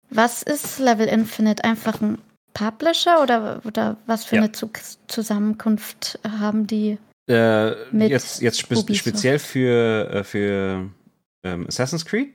was 0.10 0.42
ist 0.42 0.80
Level 0.80 1.08
Infinite? 1.08 1.66
Einfach 1.66 2.00
ein 2.00 2.18
Publisher 2.54 3.22
oder, 3.22 3.62
oder 3.66 3.98
was 4.06 4.26
für 4.26 4.36
Ja. 4.36 4.44
eine 4.44 4.52
Zu 4.52 4.70
Zusammenkunft 5.08 6.20
haben 6.28 6.68
die? 6.68 6.98
Äh, 7.28 7.72
Mit 7.92 8.10
jetzt 8.10 8.42
jetzt 8.42 8.60
spe 8.60 8.76
Ubisoft. 8.76 9.00
speziell 9.00 9.40
für, 9.40 10.10
äh, 10.12 10.24
für 10.24 10.90
ähm, 11.44 11.68
Assassin's 11.68 12.06
Creed? 12.06 12.34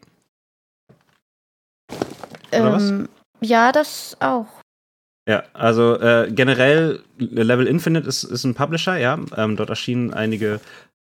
Oder 2.52 2.72
was? 2.72 2.88
Ähm, 2.90 3.08
ja, 3.40 3.72
das 3.72 4.16
auch. 4.20 4.46
Ja, 5.28 5.42
also 5.52 6.00
äh, 6.00 6.30
generell 6.32 7.02
Level 7.18 7.66
Infinite 7.66 8.08
ist, 8.08 8.24
ist 8.24 8.44
ein 8.44 8.54
Publisher, 8.54 8.96
ja. 8.96 9.18
Ähm, 9.36 9.56
dort 9.56 9.68
erschienen 9.68 10.14
einige. 10.14 10.60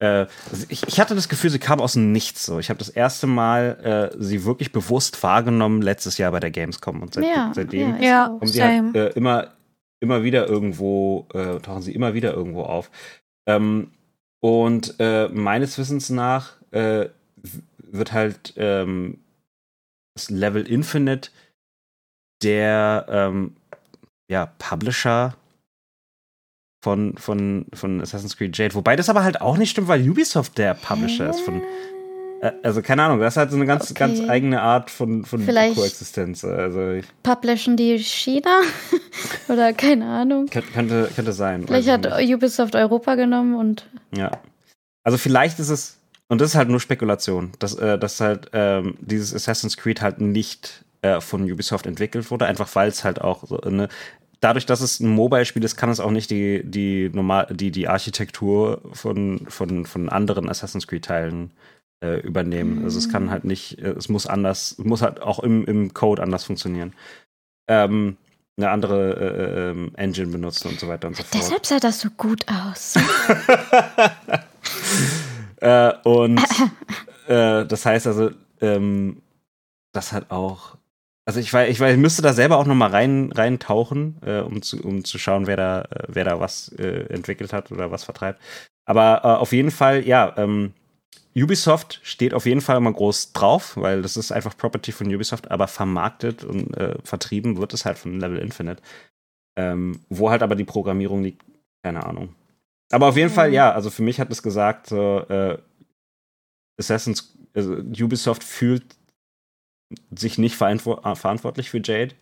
Äh, 0.00 0.26
ich, 0.68 0.86
ich 0.86 1.00
hatte 1.00 1.14
das 1.14 1.28
Gefühl, 1.28 1.50
sie 1.50 1.58
kam 1.58 1.80
aus 1.80 1.94
dem 1.94 2.12
Nichts. 2.12 2.46
So, 2.46 2.58
ich 2.58 2.70
habe 2.70 2.78
das 2.78 2.88
erste 2.88 3.26
Mal 3.26 4.12
äh, 4.14 4.22
sie 4.22 4.44
wirklich 4.44 4.72
bewusst 4.72 5.22
wahrgenommen 5.22 5.82
letztes 5.82 6.18
Jahr 6.18 6.32
bei 6.32 6.40
der 6.40 6.50
Gamescom 6.50 7.02
und 7.02 7.14
seit, 7.14 7.24
ja, 7.24 7.52
seitdem 7.54 7.90
ja, 7.90 7.96
ich 7.96 8.06
Ja. 8.06 8.28
kommen 8.28 8.50
sie 8.50 8.62
halt 8.62 8.94
äh, 8.94 9.08
immer, 9.10 9.54
immer 10.00 10.22
wieder 10.22 10.46
irgendwo, 10.46 11.26
äh, 11.34 11.58
tauchen 11.60 11.82
sie 11.82 11.94
immer 11.94 12.14
wieder 12.14 12.32
irgendwo 12.32 12.62
auf. 12.62 12.90
Ähm, 13.46 13.90
und 14.40 14.94
äh, 15.00 15.28
meines 15.28 15.78
Wissens 15.78 16.10
nach 16.10 16.52
äh, 16.70 17.08
wird 17.78 18.12
halt 18.12 18.54
ähm, 18.56 19.18
das 20.14 20.30
Level 20.30 20.66
Infinite 20.66 21.30
der 22.42 23.06
ähm, 23.08 23.56
ja, 24.30 24.46
Publisher 24.58 25.34
von, 26.80 27.16
von, 27.16 27.66
von 27.74 28.00
Assassin's 28.00 28.36
Creed 28.36 28.56
Jade. 28.56 28.74
Wobei 28.74 28.96
das 28.96 29.08
aber 29.08 29.24
halt 29.24 29.40
auch 29.40 29.56
nicht 29.56 29.70
stimmt, 29.70 29.88
weil 29.88 30.08
Ubisoft 30.08 30.58
der 30.58 30.74
Publisher 30.74 31.28
ist 31.30 31.40
von. 31.40 31.60
Äh, 32.40 32.52
also 32.62 32.82
keine 32.82 33.02
Ahnung, 33.02 33.18
das 33.18 33.32
ist 33.34 33.36
halt 33.36 33.50
so 33.50 33.56
eine 33.56 33.66
ganz, 33.66 33.90
Okay. 33.90 33.98
ganz 33.98 34.20
eigene 34.28 34.62
Art 34.62 34.90
von, 34.90 35.24
von 35.24 35.40
Vielleicht- 35.42 35.74
Koexistenz. 35.76 36.44
Also 36.44 37.00
Publishen 37.24 37.76
die 37.76 37.98
China? 37.98 38.60
oder 39.48 39.72
keine 39.72 40.06
Ahnung. 40.06 40.46
könnte, 40.46 41.10
könnte, 41.14 41.32
sein. 41.32 41.66
Vielleicht 41.66 41.88
weiß 41.88 42.04
hat. 42.04 42.22
Ubisoft 42.22 42.74
Europa 42.76 43.16
genommen 43.16 43.56
und 43.56 43.86
Ja. 44.14 44.30
Also 45.04 45.18
vielleicht 45.18 45.58
ist 45.58 45.70
es, 45.70 45.98
und 46.28 46.40
das 46.40 46.50
ist 46.50 46.54
halt 46.54 46.68
nur 46.68 46.80
Spekulation, 46.80 47.52
dass, 47.58 47.74
äh, 47.74 47.98
dass 47.98 48.20
halt 48.20 48.50
ähm, 48.52 48.94
dieses 49.00 49.34
Assassin's 49.34 49.76
Creed 49.76 50.02
halt 50.02 50.20
nicht 50.20 50.84
äh, 51.00 51.20
von 51.20 51.42
Ubisoft 51.50 51.86
entwickelt 51.86 52.30
wurde, 52.30 52.44
einfach 52.46 52.68
weil 52.76 52.88
es 52.88 53.04
halt 53.04 53.20
auch 53.20 53.44
so, 53.46 53.56
ne, 53.68 53.88
dadurch, 54.40 54.66
dass 54.66 54.80
es 54.80 55.00
ein 55.00 55.08
Mobile-Spiel 55.08 55.64
ist, 55.64 55.76
kann 55.76 55.90
es 55.90 56.00
auch 56.00 56.10
nicht 56.10 56.30
die, 56.30 56.62
die 56.64 57.10
normal, 57.12 57.48
die, 57.50 57.70
die 57.70 57.88
Architektur 57.88 58.80
von, 58.92 59.46
von, 59.48 59.86
von 59.86 60.08
anderen 60.08 60.48
Assassin's 60.48 60.86
Creed-Teilen 60.86 61.52
äh, 62.04 62.20
übernehmen. 62.20 62.84
Also 62.84 62.98
es 62.98 63.10
kann 63.10 63.30
halt 63.30 63.44
nicht, 63.44 63.78
äh, 63.78 63.90
es 63.90 64.08
muss 64.08 64.26
anders, 64.26 64.76
muss 64.78 65.02
halt 65.02 65.20
auch 65.20 65.38
im, 65.40 65.64
im 65.64 65.94
Code 65.94 66.22
anders 66.22 66.44
funktionieren. 66.44 66.94
Ähm, 67.68 68.16
eine 68.56 68.70
andere 68.70 69.12
äh, 69.14 69.70
ähm, 69.70 69.92
Engine 69.96 70.32
benutzen 70.32 70.68
und 70.68 70.80
so 70.80 70.88
weiter 70.88 71.08
und 71.08 71.16
so 71.16 71.22
fort. 71.22 71.34
Deshalb 71.34 71.66
sah 71.66 71.78
das 71.78 72.00
so 72.00 72.10
gut 72.10 72.44
aus. 72.48 72.94
Äh, 75.60 75.92
und 76.04 76.40
äh, 77.26 77.66
das 77.66 77.84
heißt 77.84 78.06
also, 78.06 78.30
ähm, 78.60 79.22
das 79.92 80.12
hat 80.12 80.30
auch. 80.30 80.77
Also 81.28 81.40
ich 81.40 81.52
weiß, 81.52 81.68
ich 81.68 81.78
weiß, 81.78 81.92
ich 81.92 82.00
müsste 82.00 82.22
da 82.22 82.32
selber 82.32 82.56
auch 82.56 82.64
noch 82.64 82.74
mal 82.74 82.88
rein 82.88 83.30
reintauchen, 83.32 84.16
äh, 84.24 84.40
um 84.40 84.62
zu 84.62 84.82
um 84.82 85.04
zu 85.04 85.18
schauen, 85.18 85.46
wer 85.46 85.58
da 85.58 85.82
äh, 85.82 86.04
wer 86.08 86.24
da 86.24 86.40
was 86.40 86.70
äh, 86.78 87.04
entwickelt 87.12 87.52
hat 87.52 87.70
oder 87.70 87.90
was 87.90 88.04
vertreibt. 88.04 88.40
Aber 88.86 89.20
äh, 89.22 89.26
auf 89.26 89.52
jeden 89.52 89.70
Fall, 89.70 90.06
ja, 90.06 90.32
ähm, 90.38 90.72
Ubisoft 91.36 92.00
steht 92.02 92.32
auf 92.32 92.46
jeden 92.46 92.62
Fall 92.62 92.78
immer 92.78 92.94
groß 92.94 93.34
drauf, 93.34 93.76
weil 93.76 94.00
das 94.00 94.16
ist 94.16 94.32
einfach 94.32 94.56
Property 94.56 94.90
von 94.90 95.14
Ubisoft, 95.14 95.50
aber 95.50 95.68
vermarktet 95.68 96.44
und 96.44 96.74
äh, 96.78 96.96
vertrieben 97.04 97.58
wird 97.58 97.74
es 97.74 97.84
halt 97.84 97.98
von 97.98 98.18
Level 98.18 98.38
Infinite. 98.38 98.80
Ähm, 99.58 100.00
wo 100.08 100.30
halt 100.30 100.42
aber 100.42 100.54
die 100.56 100.64
Programmierung 100.64 101.22
liegt, 101.22 101.44
keine 101.82 102.06
Ahnung. 102.06 102.34
Aber 102.90 103.08
auf 103.08 103.18
jeden 103.18 103.28
Fall, 103.28 103.52
ja, 103.52 103.70
also 103.70 103.90
für 103.90 104.02
mich 104.02 104.18
hat 104.18 104.32
es 104.32 104.42
gesagt, 104.42 104.86
so, 104.86 105.18
äh, 105.28 105.58
Assassin's, 106.78 107.36
also 107.52 107.74
Ubisoft 107.74 108.42
fühlt 108.44 108.96
sich 110.14 110.38
nicht 110.38 110.60
äh, 110.60 110.78
verantwortlich 110.78 111.70
für 111.70 111.80
Jade 111.82 112.14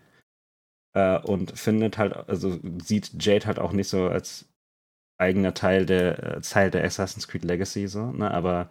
äh, 0.94 1.18
und 1.18 1.58
findet 1.58 1.98
halt, 1.98 2.14
also 2.28 2.58
sieht 2.82 3.22
Jade 3.22 3.46
halt 3.46 3.58
auch 3.58 3.72
nicht 3.72 3.88
so 3.88 4.08
als 4.08 4.46
eigener 5.18 5.54
Teil 5.54 5.86
der, 5.86 6.36
äh, 6.36 6.40
Teil 6.40 6.70
der 6.70 6.84
Assassin's 6.84 7.28
Creed 7.28 7.44
Legacy, 7.44 7.88
so, 7.88 8.12
ne, 8.12 8.30
aber 8.30 8.68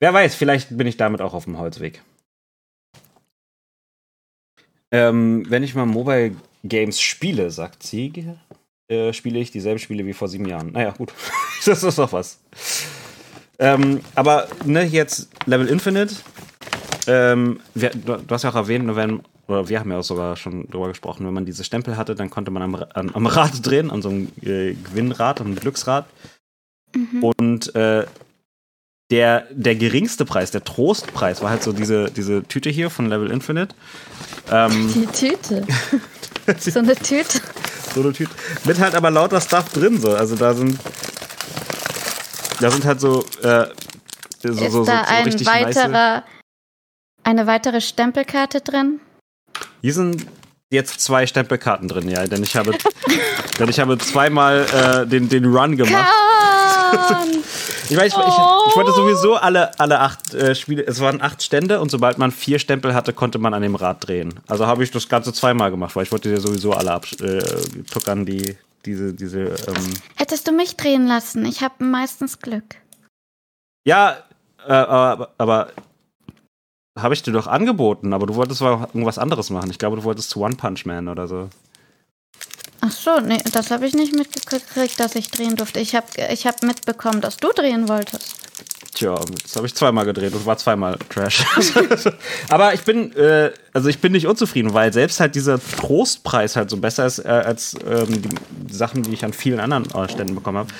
wer 0.00 0.12
weiß, 0.12 0.34
vielleicht 0.34 0.76
bin 0.76 0.86
ich 0.86 0.96
damit 0.96 1.20
auch 1.20 1.34
auf 1.34 1.44
dem 1.44 1.58
Holzweg. 1.58 2.02
Ähm, 4.92 5.48
wenn 5.48 5.62
ich 5.62 5.74
mal 5.74 5.86
Mobile 5.86 6.34
Games 6.64 7.00
spiele, 7.00 7.50
sagt 7.50 7.82
sie, 7.82 8.12
äh, 8.90 9.12
spiele 9.12 9.38
ich 9.38 9.52
dieselben 9.52 9.78
Spiele 9.78 10.04
wie 10.04 10.12
vor 10.12 10.28
sieben 10.28 10.46
Jahren. 10.46 10.72
Naja, 10.72 10.90
gut. 10.90 11.12
das 11.64 11.84
ist 11.84 11.98
doch 11.98 12.12
was. 12.12 12.40
Ähm, 13.58 14.00
aber 14.14 14.48
ne, 14.64 14.82
jetzt 14.84 15.30
Level 15.46 15.68
Infinite. 15.68 16.16
Ähm, 17.10 17.58
wir, 17.74 17.90
du, 17.90 18.18
du 18.18 18.34
hast 18.34 18.44
ja 18.44 18.50
auch 18.50 18.54
erwähnt, 18.54 18.84
wenn, 18.94 19.22
oder 19.48 19.68
wir 19.68 19.80
haben 19.80 19.90
ja 19.90 19.98
auch 19.98 20.04
sogar 20.04 20.36
schon 20.36 20.68
drüber 20.68 20.86
gesprochen, 20.86 21.26
wenn 21.26 21.34
man 21.34 21.44
diese 21.44 21.64
Stempel 21.64 21.96
hatte, 21.96 22.14
dann 22.14 22.30
konnte 22.30 22.52
man 22.52 22.62
am, 22.62 22.74
an, 22.94 23.10
am 23.12 23.26
Rad 23.26 23.54
drehen, 23.66 23.90
an 23.90 24.00
so 24.00 24.10
einem 24.10 24.28
äh, 24.42 24.74
Gewinnrad, 24.74 25.40
am 25.40 25.56
Glücksrad. 25.56 26.06
Und 27.20 27.74
äh, 27.74 28.06
der, 29.10 29.46
der 29.50 29.74
geringste 29.74 30.24
Preis, 30.24 30.52
der 30.52 30.62
Trostpreis, 30.62 31.42
war 31.42 31.50
halt 31.50 31.64
so 31.64 31.72
diese, 31.72 32.12
diese 32.12 32.44
Tüte 32.44 32.70
hier 32.70 32.90
von 32.90 33.08
Level 33.08 33.30
Infinite. 33.30 33.74
Ähm, 34.52 34.92
Die 34.94 35.06
Tüte. 35.06 35.66
so 36.58 36.78
eine 36.78 36.94
Tüte. 36.94 37.40
so 37.92 38.02
eine 38.02 38.12
Tüte. 38.12 38.30
Mit 38.64 38.78
halt 38.78 38.94
aber 38.94 39.10
lauter 39.10 39.40
Stuff 39.40 39.72
drin, 39.72 40.00
so. 40.00 40.14
Also 40.14 40.36
da 40.36 40.54
sind. 40.54 40.78
Da 42.60 42.70
sind 42.70 42.84
halt 42.84 43.00
so. 43.00 43.24
Äh, 43.42 43.66
so, 44.42 44.48
Ist 44.48 44.58
so, 44.58 44.68
so, 44.70 44.84
da 44.84 45.04
so 45.04 45.12
ein 45.12 45.24
richtig 45.24 45.46
nice. 45.46 46.22
Eine 47.24 47.46
weitere 47.46 47.80
Stempelkarte 47.80 48.60
drin? 48.60 49.00
Hier 49.82 49.94
sind 49.94 50.26
jetzt 50.70 51.00
zwei 51.00 51.26
Stempelkarten 51.26 51.88
drin, 51.88 52.08
ja. 52.08 52.26
Denn 52.26 52.42
ich 52.42 52.56
habe, 52.56 52.72
denn 53.58 53.68
ich 53.68 53.80
habe 53.80 53.98
zweimal 53.98 54.66
äh, 54.72 55.06
den, 55.06 55.28
den 55.28 55.44
Run 55.44 55.76
gemacht. 55.76 56.06
Ich 57.90 57.96
weiß, 57.96 58.12
ich, 58.12 58.18
ich, 58.18 58.34
ich 58.68 58.76
wollte 58.76 58.92
sowieso 58.92 59.34
alle, 59.34 59.76
alle 59.80 59.98
acht 59.98 60.32
äh, 60.32 60.54
Spiele, 60.54 60.86
es 60.86 61.00
waren 61.00 61.20
acht 61.20 61.42
Stände 61.42 61.80
und 61.80 61.90
sobald 61.90 62.18
man 62.18 62.30
vier 62.30 62.60
Stempel 62.60 62.94
hatte, 62.94 63.12
konnte 63.12 63.38
man 63.38 63.52
an 63.52 63.62
dem 63.62 63.74
Rad 63.74 64.06
drehen. 64.06 64.38
Also 64.46 64.68
habe 64.68 64.84
ich 64.84 64.92
das 64.92 65.08
Ganze 65.08 65.32
zweimal 65.32 65.72
gemacht, 65.72 65.96
weil 65.96 66.04
ich 66.04 66.12
wollte 66.12 66.28
dir 66.28 66.40
sowieso 66.40 66.72
alle 66.72 66.92
abtuckern, 66.92 68.26
die, 68.26 68.56
diese, 68.86 69.12
diese, 69.12 69.40
ähm, 69.40 69.92
Hättest 70.14 70.46
du 70.46 70.52
mich 70.52 70.76
drehen 70.76 71.08
lassen? 71.08 71.44
Ich 71.44 71.62
habe 71.62 71.82
meistens 71.82 72.38
Glück. 72.38 72.76
Ja, 73.84 74.18
äh, 74.64 74.72
aber, 74.72 75.30
aber 75.38 75.72
habe 77.02 77.14
ich 77.14 77.22
dir 77.22 77.32
doch 77.32 77.46
angeboten, 77.46 78.12
aber 78.12 78.26
du 78.26 78.34
wolltest 78.34 78.60
irgendwas 78.60 79.18
anderes 79.18 79.50
machen. 79.50 79.70
Ich 79.70 79.78
glaube, 79.78 79.96
du 79.96 80.04
wolltest 80.04 80.30
zu 80.30 80.40
One 80.40 80.56
Punch 80.56 80.86
Man 80.86 81.08
oder 81.08 81.26
so. 81.26 81.48
Ach 82.82 82.90
so, 82.90 83.20
nee, 83.20 83.38
das 83.52 83.70
habe 83.70 83.86
ich 83.86 83.94
nicht 83.94 84.14
mitgekriegt, 84.14 84.98
dass 84.98 85.14
ich 85.14 85.30
drehen 85.30 85.56
durfte. 85.56 85.80
Ich 85.80 85.94
habe 85.94 86.06
ich 86.32 86.46
hab 86.46 86.62
mitbekommen, 86.62 87.20
dass 87.20 87.36
du 87.36 87.48
drehen 87.52 87.88
wolltest. 87.88 88.36
Tja, 88.94 89.14
das 89.42 89.56
habe 89.56 89.66
ich 89.66 89.74
zweimal 89.74 90.04
gedreht 90.04 90.34
und 90.34 90.44
war 90.46 90.56
zweimal 90.56 90.98
Trash. 91.08 91.44
aber 92.48 92.74
ich 92.74 92.82
bin, 92.82 93.14
äh, 93.14 93.50
also 93.72 93.88
ich 93.88 94.00
bin 94.00 94.12
nicht 94.12 94.26
unzufrieden, 94.26 94.74
weil 94.74 94.92
selbst 94.92 95.20
halt 95.20 95.34
dieser 95.34 95.60
Trostpreis 95.60 96.56
halt 96.56 96.70
so 96.70 96.76
besser 96.76 97.06
ist 97.06 97.20
äh, 97.20 97.28
als 97.28 97.76
ähm, 97.86 98.20
die 98.20 98.74
Sachen, 98.74 99.02
die 99.02 99.12
ich 99.12 99.24
an 99.24 99.32
vielen 99.32 99.60
anderen 99.60 99.90
äh, 99.90 100.08
Ständen 100.08 100.34
bekommen 100.34 100.58
habe. 100.58 100.70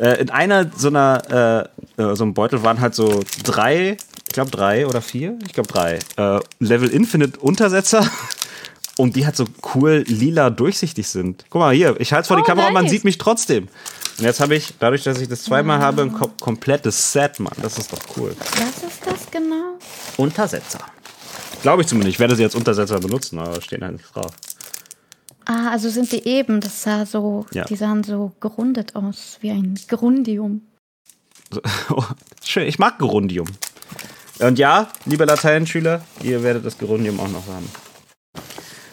Äh, 0.00 0.20
in 0.20 0.30
einer 0.30 0.70
so 0.76 0.88
einer, 0.88 1.68
äh, 1.96 2.02
äh, 2.02 2.16
so 2.16 2.24
einem 2.24 2.34
Beutel 2.34 2.62
waren 2.62 2.80
halt 2.80 2.94
so 2.94 3.22
drei, 3.44 3.96
ich 4.30 4.34
glaube 4.34 4.52
drei 4.52 4.86
oder 4.86 5.02
vier, 5.02 5.36
ich 5.44 5.52
glaube 5.54 5.68
drei, 5.68 5.98
äh, 6.16 6.38
Level 6.60 6.88
Infinite 6.88 7.40
Untersetzer. 7.40 8.08
Und 8.96 9.16
die 9.16 9.24
halt 9.24 9.34
so 9.34 9.46
cool 9.74 10.04
lila 10.06 10.50
durchsichtig 10.50 11.08
sind. 11.08 11.46
Guck 11.48 11.60
mal 11.60 11.74
hier, 11.74 11.98
ich 12.00 12.12
halte 12.12 12.22
es 12.22 12.28
vor 12.28 12.36
die 12.36 12.42
Oh, 12.42 12.46
Kamera 12.46 12.66
und 12.68 12.74
man 12.74 12.82
nice. 12.84 12.92
sieht 12.92 13.04
mich 13.04 13.16
trotzdem. 13.16 13.68
Und 14.18 14.24
jetzt 14.24 14.40
habe 14.40 14.54
ich, 14.54 14.74
dadurch, 14.78 15.04
dass 15.04 15.18
ich 15.20 15.28
das 15.28 15.42
zweimal 15.44 15.78
habe, 15.78 16.02
ein 16.02 16.12
kom 16.12 16.30
komplettes 16.38 17.10
Set, 17.12 17.40
Mann. 17.40 17.54
Das 17.62 17.78
ist 17.78 17.90
doch 17.94 17.98
cool. 18.18 18.36
Was 18.38 18.82
ist 18.82 19.00
das 19.06 19.30
genau? 19.30 19.78
Untersetzer. 20.18 20.80
Glaube 21.62 21.80
ich 21.80 21.88
zumindest. 21.88 22.14
Ich 22.16 22.20
werde 22.20 22.36
sie 22.36 22.44
als 22.44 22.54
Untersetzer 22.54 23.00
benutzen, 23.00 23.38
aber 23.38 23.62
stehen 23.62 23.82
halt 23.82 23.92
nicht 23.94 24.14
drauf. 24.14 24.32
Ah, 25.46 25.70
also 25.70 25.88
sind 25.88 26.12
die 26.12 26.26
eben. 26.28 26.60
Das 26.60 26.82
sah 26.82 27.06
so, 27.06 27.46
Ja. 27.54 27.64
die 27.64 27.76
sahen 27.76 28.04
so 28.04 28.32
gerundet 28.40 28.96
aus, 28.96 29.38
wie 29.40 29.50
ein 29.50 29.80
Gerundium. 29.88 30.60
So, 31.50 31.62
oh, 31.96 32.04
schön, 32.44 32.66
ich 32.66 32.78
mag 32.78 32.98
Gerundium. 32.98 33.46
Und 34.40 34.58
ja, 34.58 34.88
liebe 35.04 35.24
Lateinschüler, 35.24 36.02
ihr 36.22 36.42
werdet 36.42 36.64
das 36.64 36.78
Gerundium 36.78 37.20
auch 37.20 37.28
noch 37.28 37.46
haben. 37.46 37.70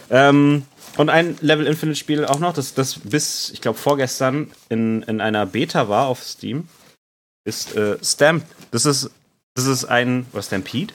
Ähm, 0.09 0.63
und 0.97 1.09
ein 1.09 1.37
Level 1.41 1.65
Infinite 1.67 1.97
Spiel 1.97 2.25
auch 2.25 2.39
noch, 2.39 2.53
das, 2.53 2.73
das 2.73 2.99
bis, 2.99 3.49
ich 3.51 3.61
glaube, 3.61 3.77
vorgestern 3.77 4.51
in, 4.69 5.03
in 5.03 5.21
einer 5.21 5.45
Beta 5.45 5.87
war 5.89 6.07
auf 6.07 6.23
Steam, 6.23 6.67
ist 7.45 7.75
äh, 7.75 7.97
Stamp. 8.03 8.43
Das 8.71 8.85
ist, 8.85 9.09
das 9.55 9.65
ist 9.67 9.85
ein, 9.85 10.25
was, 10.31 10.47
Stampede? 10.47 10.93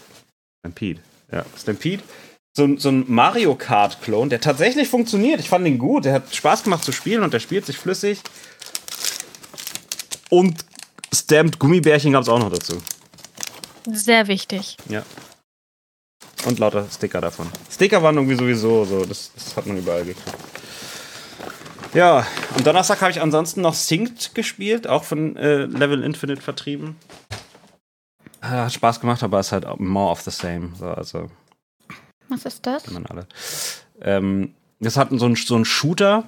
Stampede, 0.61 1.01
ja, 1.31 1.45
Stampede. 1.59 2.03
So, 2.55 2.65
ein- 2.65 2.77
so 2.79 2.91
ein 2.91 3.05
Mario 3.09 3.55
Kart-Klon, 3.55 4.29
der 4.29 4.41
tatsächlich 4.41 4.89
funktioniert. 4.89 5.41
Ich 5.41 5.49
fand 5.49 5.67
ihn 5.67 5.79
gut, 5.79 6.05
der 6.05 6.13
hat 6.15 6.35
Spaß 6.35 6.65
gemacht 6.65 6.85
zu 6.85 6.93
spielen 6.93 7.23
und 7.23 7.33
der 7.33 7.41
spielt 7.41 7.65
sich 7.65 7.79
flüssig. 7.79 8.21
Und 10.29 10.65
Stamped 11.15 11.59
Gummibärchen 11.59 12.13
gab 12.13 12.23
es 12.23 12.29
auch 12.29 12.39
noch 12.39 12.51
dazu. 12.53 12.77
Sehr 13.91 14.29
wichtig. 14.29 14.77
Ja. 14.89 15.03
Und 16.47 16.59
lauter 16.59 16.87
Sticker 16.91 17.21
davon. 17.21 17.49
Sticker 17.71 18.03
waren 18.03 18.17
irgendwie 18.17 18.37
sowieso 18.37 18.85
so, 18.85 19.05
das, 19.05 19.31
das 19.35 19.57
hat 19.57 19.67
man 19.67 19.77
überall 19.79 20.05
gekriegt. 20.05 20.37
Ja, 21.95 22.27
am 22.57 22.65
Donnerstag 22.65 23.01
habe 23.03 23.11
ich 23.11 23.21
ansonsten 23.21 23.61
noch 23.61 23.75
Synced 23.75 24.35
gespielt, 24.35 24.87
auch 24.87 25.05
von 25.05 25.37
äh, 25.37 25.65
Level 25.67 26.03
Infinite 26.03 26.41
vertrieben. 26.41 26.97
Äh, 28.41 28.47
Hat 28.47 28.73
Spaß 28.73 29.01
gemacht, 29.01 29.23
aber 29.23 29.41
ist 29.41 29.53
halt 29.53 29.67
more 29.79 30.11
of 30.11 30.23
the 30.23 30.31
same. 30.31 30.71
So, 30.77 30.87
also, 30.87 31.31
Was 32.29 32.45
ist 32.47 32.67
das? 32.67 32.85
kennen 32.85 33.07
alle. 33.07 33.27
Ähm, 34.01 34.55
das 34.81 34.97
hat 34.97 35.11
so 35.11 35.27
ein, 35.27 35.37
so 35.37 35.55
ein 35.57 35.65
Shooter, 35.65 36.25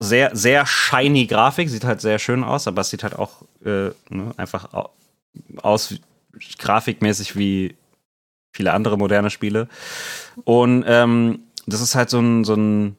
sehr, 0.00 0.34
sehr 0.36 0.66
shiny 0.66 1.26
Grafik, 1.26 1.70
sieht 1.70 1.84
halt 1.84 2.00
sehr 2.00 2.18
schön 2.18 2.42
aus, 2.44 2.66
aber 2.66 2.80
es 2.82 2.90
sieht 2.90 3.04
halt 3.04 3.14
auch 3.16 3.42
äh, 3.64 3.90
ne, 4.10 4.34
einfach 4.36 4.74
au- 4.74 4.90
aus 5.62 5.92
wie- 5.92 6.00
grafikmäßig 6.58 7.36
wie 7.36 7.76
viele 8.54 8.72
andere 8.72 8.96
moderne 8.96 9.30
Spiele. 9.30 9.68
Und 10.44 10.84
ähm, 10.86 11.40
das 11.66 11.80
ist 11.80 11.94
halt 11.94 12.10
so 12.10 12.20
ein, 12.20 12.44
so 12.44 12.54
ein 12.54 12.96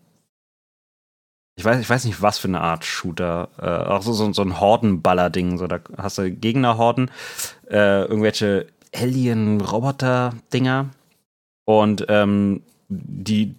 ich 1.57 1.65
weiß, 1.65 1.81
ich 1.81 1.89
weiß 1.89 2.05
nicht, 2.05 2.21
was 2.21 2.37
für 2.37 2.47
eine 2.47 2.61
Art 2.61 2.85
Shooter. 2.85 3.49
Äh, 3.59 3.89
auch 3.89 4.03
so, 4.03 4.13
so, 4.13 4.31
so 4.31 4.43
ein 4.43 4.59
Hordenballer-Ding. 4.59 5.57
So, 5.57 5.65
da 5.65 5.79
hast 5.97 6.19
du 6.19 6.31
Gegnerhorden, 6.31 7.09
äh, 7.67 8.03
irgendwelche 8.03 8.67
Alien-Roboter-Dinger. 8.95 10.91
Und 11.65 12.05
ähm, 12.09 12.61
die 12.89 13.55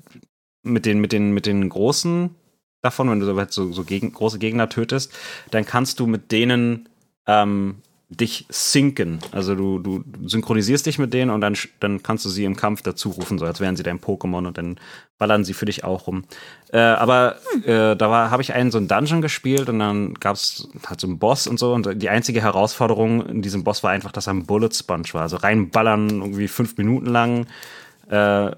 mit 0.62 0.86
den, 0.86 1.00
mit 1.00 1.12
den, 1.12 1.32
mit 1.32 1.46
den 1.46 1.68
großen 1.68 2.34
davon, 2.82 3.10
wenn 3.10 3.20
du 3.20 3.26
so, 3.26 3.44
so, 3.50 3.72
so 3.72 3.84
gegen, 3.84 4.12
große 4.12 4.38
Gegner 4.38 4.68
tötest, 4.68 5.12
dann 5.50 5.64
kannst 5.64 5.98
du 5.98 6.06
mit 6.06 6.30
denen 6.30 6.88
ähm, 7.26 7.82
dich 8.10 8.46
sinken. 8.48 9.18
Also 9.32 9.54
du, 9.54 9.78
du 9.78 10.02
synchronisierst 10.26 10.86
dich 10.86 10.98
mit 10.98 11.12
denen 11.12 11.30
und 11.30 11.42
dann, 11.42 11.54
dann 11.78 12.02
kannst 12.02 12.24
du 12.24 12.30
sie 12.30 12.44
im 12.44 12.56
Kampf 12.56 12.80
dazu 12.80 13.10
rufen, 13.10 13.38
so 13.38 13.44
als 13.44 13.60
wären 13.60 13.76
sie 13.76 13.82
dein 13.82 14.00
Pokémon 14.00 14.46
und 14.46 14.56
dann 14.56 14.80
ballern 15.18 15.44
sie 15.44 15.52
für 15.52 15.66
dich 15.66 15.84
auch 15.84 16.06
rum. 16.06 16.24
Äh, 16.72 16.78
aber 16.78 17.36
äh, 17.64 17.96
da 17.96 18.30
habe 18.30 18.40
ich 18.40 18.54
einen 18.54 18.70
so 18.70 18.78
einen 18.78 18.88
Dungeon 18.88 19.20
gespielt 19.20 19.68
und 19.68 19.78
dann 19.78 20.14
gab 20.14 20.36
es 20.36 20.68
halt 20.86 21.00
so 21.00 21.06
einen 21.06 21.18
Boss 21.18 21.46
und 21.46 21.58
so 21.58 21.74
und 21.74 22.00
die 22.00 22.08
einzige 22.08 22.40
Herausforderung 22.40 23.26
in 23.26 23.42
diesem 23.42 23.62
Boss 23.62 23.82
war 23.82 23.90
einfach, 23.90 24.12
dass 24.12 24.26
er 24.26 24.34
ein 24.34 24.46
Bullet 24.46 24.70
Sponge 24.72 25.12
war. 25.12 25.22
Also 25.22 25.36
reinballern 25.36 26.08
irgendwie 26.08 26.48
fünf 26.48 26.78
Minuten 26.78 27.06
lang. 27.06 27.46
Äh, 28.08 28.52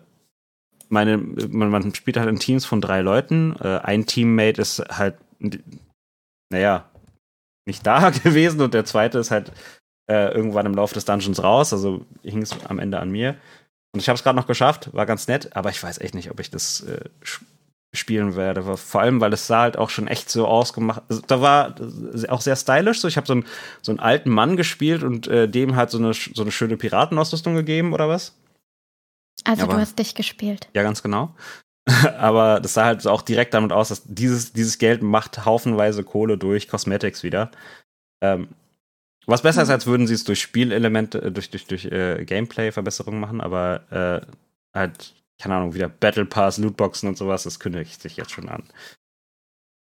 meine, 0.90 1.16
man, 1.16 1.70
man 1.70 1.94
spielt 1.94 2.18
halt 2.18 2.28
in 2.28 2.38
Teams 2.38 2.64
von 2.66 2.80
drei 2.80 3.00
Leuten. 3.00 3.56
Äh, 3.60 3.78
ein 3.78 4.06
Teammate 4.06 4.60
ist 4.60 4.80
halt, 4.90 5.16
naja, 6.50 6.89
nicht 7.70 7.86
da 7.86 8.10
gewesen 8.24 8.60
und 8.60 8.74
der 8.74 8.84
zweite 8.84 9.18
ist 9.18 9.30
halt 9.30 9.52
äh, 10.10 10.32
irgendwann 10.34 10.66
im 10.66 10.74
Laufe 10.74 10.94
des 10.94 11.04
Dungeons 11.04 11.42
raus. 11.42 11.72
Also 11.72 12.04
hing 12.22 12.42
es 12.42 12.52
am 12.66 12.78
Ende 12.78 12.98
an 12.98 13.10
mir. 13.10 13.36
Und 13.92 14.00
ich 14.00 14.08
habe 14.08 14.16
es 14.16 14.22
gerade 14.22 14.36
noch 14.36 14.46
geschafft, 14.46 14.92
war 14.92 15.06
ganz 15.06 15.26
nett, 15.26 15.56
aber 15.56 15.70
ich 15.70 15.82
weiß 15.82 15.98
echt 15.98 16.14
nicht, 16.14 16.30
ob 16.30 16.38
ich 16.38 16.50
das 16.50 16.80
äh, 16.82 17.00
spielen 17.92 18.36
werde. 18.36 18.62
Vor 18.76 19.00
allem, 19.00 19.20
weil 19.20 19.32
es 19.32 19.46
sah 19.48 19.62
halt 19.62 19.76
auch 19.76 19.90
schon 19.90 20.06
echt 20.06 20.30
so 20.30 20.46
ausgemacht. 20.46 21.02
Also, 21.08 21.22
da 21.26 21.40
war 21.40 21.74
auch 22.28 22.40
sehr 22.40 22.54
stylisch. 22.54 23.00
So, 23.00 23.08
ich 23.08 23.16
habe 23.16 23.26
so, 23.26 23.34
ein, 23.34 23.44
so 23.82 23.90
einen 23.90 23.98
alten 23.98 24.30
Mann 24.30 24.56
gespielt 24.56 25.02
und 25.02 25.26
äh, 25.26 25.48
dem 25.48 25.74
halt 25.74 25.90
so 25.90 25.98
eine, 25.98 26.12
so 26.14 26.42
eine 26.42 26.52
schöne 26.52 26.76
Piratenausrüstung 26.76 27.54
gegeben 27.54 27.92
oder 27.92 28.08
was? 28.08 28.34
Also 29.44 29.64
Aber- 29.64 29.74
du 29.74 29.80
hast 29.80 29.98
dich 29.98 30.14
gespielt. 30.14 30.68
Ja, 30.74 30.82
ganz 30.82 31.02
genau. 31.02 31.34
Aber 32.18 32.60
das 32.60 32.74
sah 32.74 32.84
halt 32.84 33.06
auch 33.06 33.22
direkt 33.22 33.54
damit 33.54 33.72
aus, 33.72 33.88
dass 33.88 34.02
dieses, 34.04 34.52
dieses 34.52 34.78
Geld 34.78 35.02
macht 35.02 35.44
haufenweise 35.44 36.04
Kohle 36.04 36.38
durch 36.38 36.68
Cosmetics 36.68 37.22
wieder. 37.22 37.50
Ähm, 38.22 38.48
was 39.26 39.42
besser 39.42 39.62
ist, 39.62 39.70
als 39.70 39.86
würden 39.86 40.06
sie 40.06 40.14
es 40.14 40.24
durch 40.24 40.40
Spielelemente, 40.40 41.22
äh, 41.22 41.32
durch, 41.32 41.50
durch, 41.50 41.66
durch 41.66 41.84
äh, 41.86 42.24
Gameplay-Verbesserungen 42.24 43.20
machen, 43.20 43.40
aber 43.40 44.24
äh, 44.24 44.26
halt, 44.76 45.14
keine 45.40 45.56
Ahnung, 45.56 45.74
wieder 45.74 45.88
Battle 45.88 46.26
Pass, 46.26 46.58
Lootboxen 46.58 47.08
und 47.08 47.16
sowas, 47.16 47.44
das 47.44 47.60
kündigt 47.60 48.00
sich 48.00 48.16
jetzt 48.16 48.32
schon 48.32 48.48
an. 48.48 48.64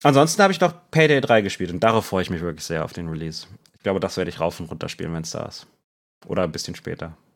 Ansonsten 0.02 0.42
habe 0.42 0.52
ich 0.52 0.60
noch 0.60 0.74
Payday 0.90 1.20
3 1.20 1.40
gespielt 1.40 1.70
und 1.70 1.80
darauf 1.80 2.04
freue 2.06 2.22
ich 2.22 2.30
mich 2.30 2.42
wirklich 2.42 2.64
sehr 2.64 2.84
auf 2.84 2.92
den 2.92 3.08
Release. 3.08 3.46
Ich 3.74 3.82
glaube, 3.82 4.00
das 4.00 4.16
werde 4.16 4.30
ich 4.30 4.40
rauf 4.40 4.60
und 4.60 4.70
runter 4.70 4.88
spielen, 4.88 5.14
wenn 5.14 5.22
es 5.22 5.30
da 5.30 5.46
ist. 5.46 5.66
Oder 6.26 6.42
ein 6.42 6.52
bisschen 6.52 6.74
später. 6.74 7.16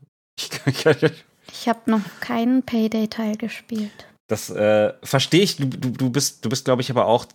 Ich, 0.40 0.86
ich, 0.86 1.24
Ich 1.50 1.68
habe 1.68 1.90
noch 1.90 2.02
keinen 2.20 2.62
Payday-Teil 2.62 3.36
gespielt. 3.36 4.07
Das 4.28 4.50
äh, 4.50 4.92
verstehe 5.02 5.42
ich. 5.42 5.56
Du, 5.56 5.66
du, 5.66 5.90
du 5.90 6.10
bist, 6.10 6.44
du 6.44 6.48
bist 6.48 6.64
glaube 6.64 6.82
ich, 6.82 6.90
aber 6.90 7.06
auch 7.06 7.26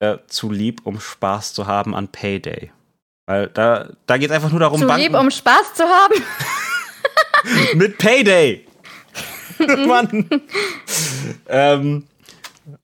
äh, 0.00 0.18
zu 0.28 0.50
lieb, 0.50 0.80
um 0.84 1.00
Spaß 1.00 1.52
zu 1.52 1.66
haben 1.66 1.94
an 1.94 2.08
Payday. 2.08 2.70
Weil 3.26 3.48
da, 3.48 3.90
da 4.06 4.16
geht 4.18 4.30
es 4.30 4.36
einfach 4.36 4.50
nur 4.50 4.60
darum, 4.60 4.80
Zu 4.80 4.94
lieb, 4.94 5.14
um 5.14 5.30
Spaß 5.30 5.74
zu 5.74 5.82
haben. 5.82 6.14
mit 7.74 7.98
Payday. 7.98 8.64
Mann. 9.86 10.28
ähm, 11.48 12.04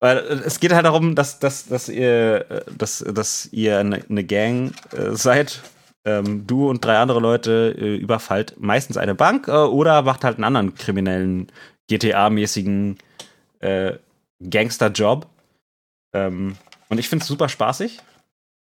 weil 0.01 0.19
es 0.45 0.59
geht 0.59 0.73
halt 0.73 0.85
darum, 0.85 1.15
dass, 1.15 1.39
dass, 1.39 1.67
dass 1.67 1.89
ihr, 1.89 2.51
äh, 2.51 2.61
dass, 2.77 2.99
dass 2.99 3.49
ihr 3.53 3.79
eine, 3.79 4.05
eine 4.09 4.25
Gang 4.25 4.73
äh, 4.93 5.15
seid. 5.15 5.61
Ähm, 6.05 6.47
du 6.47 6.69
und 6.69 6.85
drei 6.85 6.99
andere 6.99 7.21
Leute 7.21 7.77
äh, 7.79 7.95
überfallt 7.95 8.57
meistens 8.59 8.97
eine 8.97 9.15
Bank 9.15 9.47
äh, 9.47 9.53
oder 9.53 10.03
macht 10.03 10.25
halt 10.25 10.37
einen 10.37 10.45
anderen 10.45 10.75
kriminellen, 10.75 11.53
GTA-mäßigen 11.89 12.97
äh, 13.63 13.99
Gangster-Job. 14.43 15.27
Ähm, 16.15 16.57
und 16.89 16.99
ich 16.99 17.09
finde 17.09 17.23
es 17.23 17.29
super 17.29 17.49
spaßig. 17.49 18.01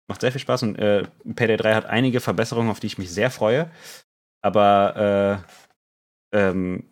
Macht 0.08 0.22
sehr 0.22 0.32
viel 0.32 0.42
Spaß 0.42 0.64
und 0.64 0.76
äh, 0.78 1.04
Payday 1.36 1.58
3 1.58 1.76
hat 1.76 1.86
einige 1.86 2.20
Verbesserungen, 2.20 2.70
auf 2.72 2.80
die 2.80 2.88
ich 2.88 2.98
mich 2.98 3.12
sehr 3.12 3.30
freue. 3.32 3.70
Aber 4.42 5.44
äh, 6.34 6.38
ähm, 6.38 6.84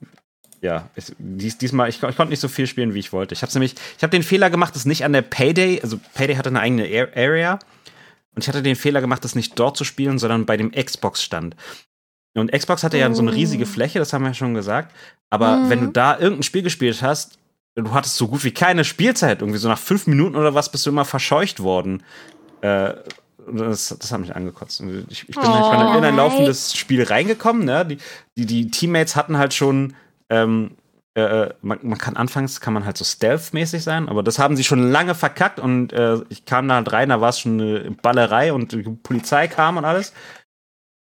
ja, 0.61 0.89
es, 0.95 1.15
dies, 1.19 1.57
diesmal, 1.57 1.89
ich, 1.89 2.01
ich 2.01 2.15
konnte 2.15 2.29
nicht 2.31 2.39
so 2.39 2.47
viel 2.47 2.67
spielen, 2.67 2.93
wie 2.93 2.99
ich 2.99 3.13
wollte. 3.13 3.33
Ich 3.33 3.41
habe 3.43 3.51
nämlich, 3.53 3.75
ich 3.97 4.03
habe 4.03 4.11
den 4.11 4.23
Fehler 4.23 4.49
gemacht, 4.49 4.75
das 4.75 4.85
nicht 4.85 5.05
an 5.05 5.13
der 5.13 5.21
Payday, 5.21 5.81
also 5.81 5.99
Payday 6.15 6.35
hatte 6.35 6.49
eine 6.49 6.59
eigene 6.59 6.83
Ar- 6.85 7.15
Area 7.15 7.53
und 8.35 8.43
ich 8.43 8.47
hatte 8.47 8.63
den 8.63 8.75
Fehler 8.75 9.01
gemacht, 9.01 9.23
das 9.23 9.35
nicht 9.35 9.57
dort 9.59 9.77
zu 9.77 9.83
spielen, 9.83 10.17
sondern 10.19 10.45
bei 10.45 10.57
dem 10.57 10.71
Xbox-Stand. 10.71 11.55
Und 12.35 12.51
Xbox 12.51 12.83
hatte 12.83 12.97
ja 12.99 13.11
so 13.13 13.21
eine 13.23 13.33
riesige 13.33 13.65
Fläche, 13.65 13.97
das 13.97 14.13
haben 14.13 14.23
wir 14.23 14.29
ja 14.29 14.33
schon 14.35 14.53
gesagt. 14.53 14.95
Aber 15.31 15.57
Mhm. 15.57 15.69
wenn 15.69 15.81
du 15.81 15.87
da 15.87 16.17
irgendein 16.19 16.43
Spiel 16.43 16.61
gespielt 16.61 17.01
hast, 17.01 17.36
du 17.83 17.93
hattest 17.93 18.15
so 18.17 18.27
gut 18.27 18.43
wie 18.43 18.51
keine 18.51 18.83
Spielzeit. 18.83 19.41
Irgendwie 19.41 19.59
so 19.59 19.67
nach 19.67 19.79
fünf 19.79 20.07
Minuten 20.07 20.35
oder 20.35 20.53
was 20.53 20.71
bist 20.71 20.85
du 20.85 20.89
immer 20.89 21.05
verscheucht 21.05 21.61
worden. 21.61 22.03
Äh, 22.61 22.93
das, 23.49 23.95
das 23.97 24.11
hat 24.11 24.19
mich 24.19 24.35
angekotzt. 24.35 24.83
Ich, 25.09 25.29
ich 25.29 25.35
bin 25.35 25.45
Oh, 25.45 25.71
halt 25.71 25.97
in 25.97 26.03
ein 26.03 26.15
laufendes 26.17 26.75
Spiel 26.75 27.03
reingekommen. 27.03 27.65
Ne? 27.65 27.85
Die, 27.85 27.97
die, 28.37 28.45
die 28.45 28.71
Teammates 28.71 29.15
hatten 29.15 29.37
halt 29.37 29.53
schon 29.53 29.93
ähm, 30.29 30.71
äh, 31.17 31.49
man, 31.61 31.79
man 31.81 31.97
kann 31.97 32.15
anfangs 32.15 32.61
kann 32.61 32.73
man 32.73 32.85
halt 32.85 32.95
so 32.95 33.03
stealth-mäßig 33.03 33.83
sein, 33.83 34.07
aber 34.07 34.21
das 34.21 34.37
haben 34.37 34.55
sie 34.55 34.63
schon 34.63 34.91
lange 34.91 35.15
verkackt 35.15 35.59
und 35.59 35.91
äh, 35.91 36.17
ich 36.29 36.45
kam 36.45 36.67
da 36.67 36.75
halt 36.75 36.93
rein, 36.93 37.09
da 37.09 37.19
war 37.21 37.29
es 37.29 37.39
schon 37.39 37.59
eine 37.59 37.91
Ballerei 38.03 38.53
und 38.53 38.71
die 38.71 38.83
Polizei 38.83 39.47
kam 39.47 39.77
und 39.77 39.85
alles. 39.85 40.13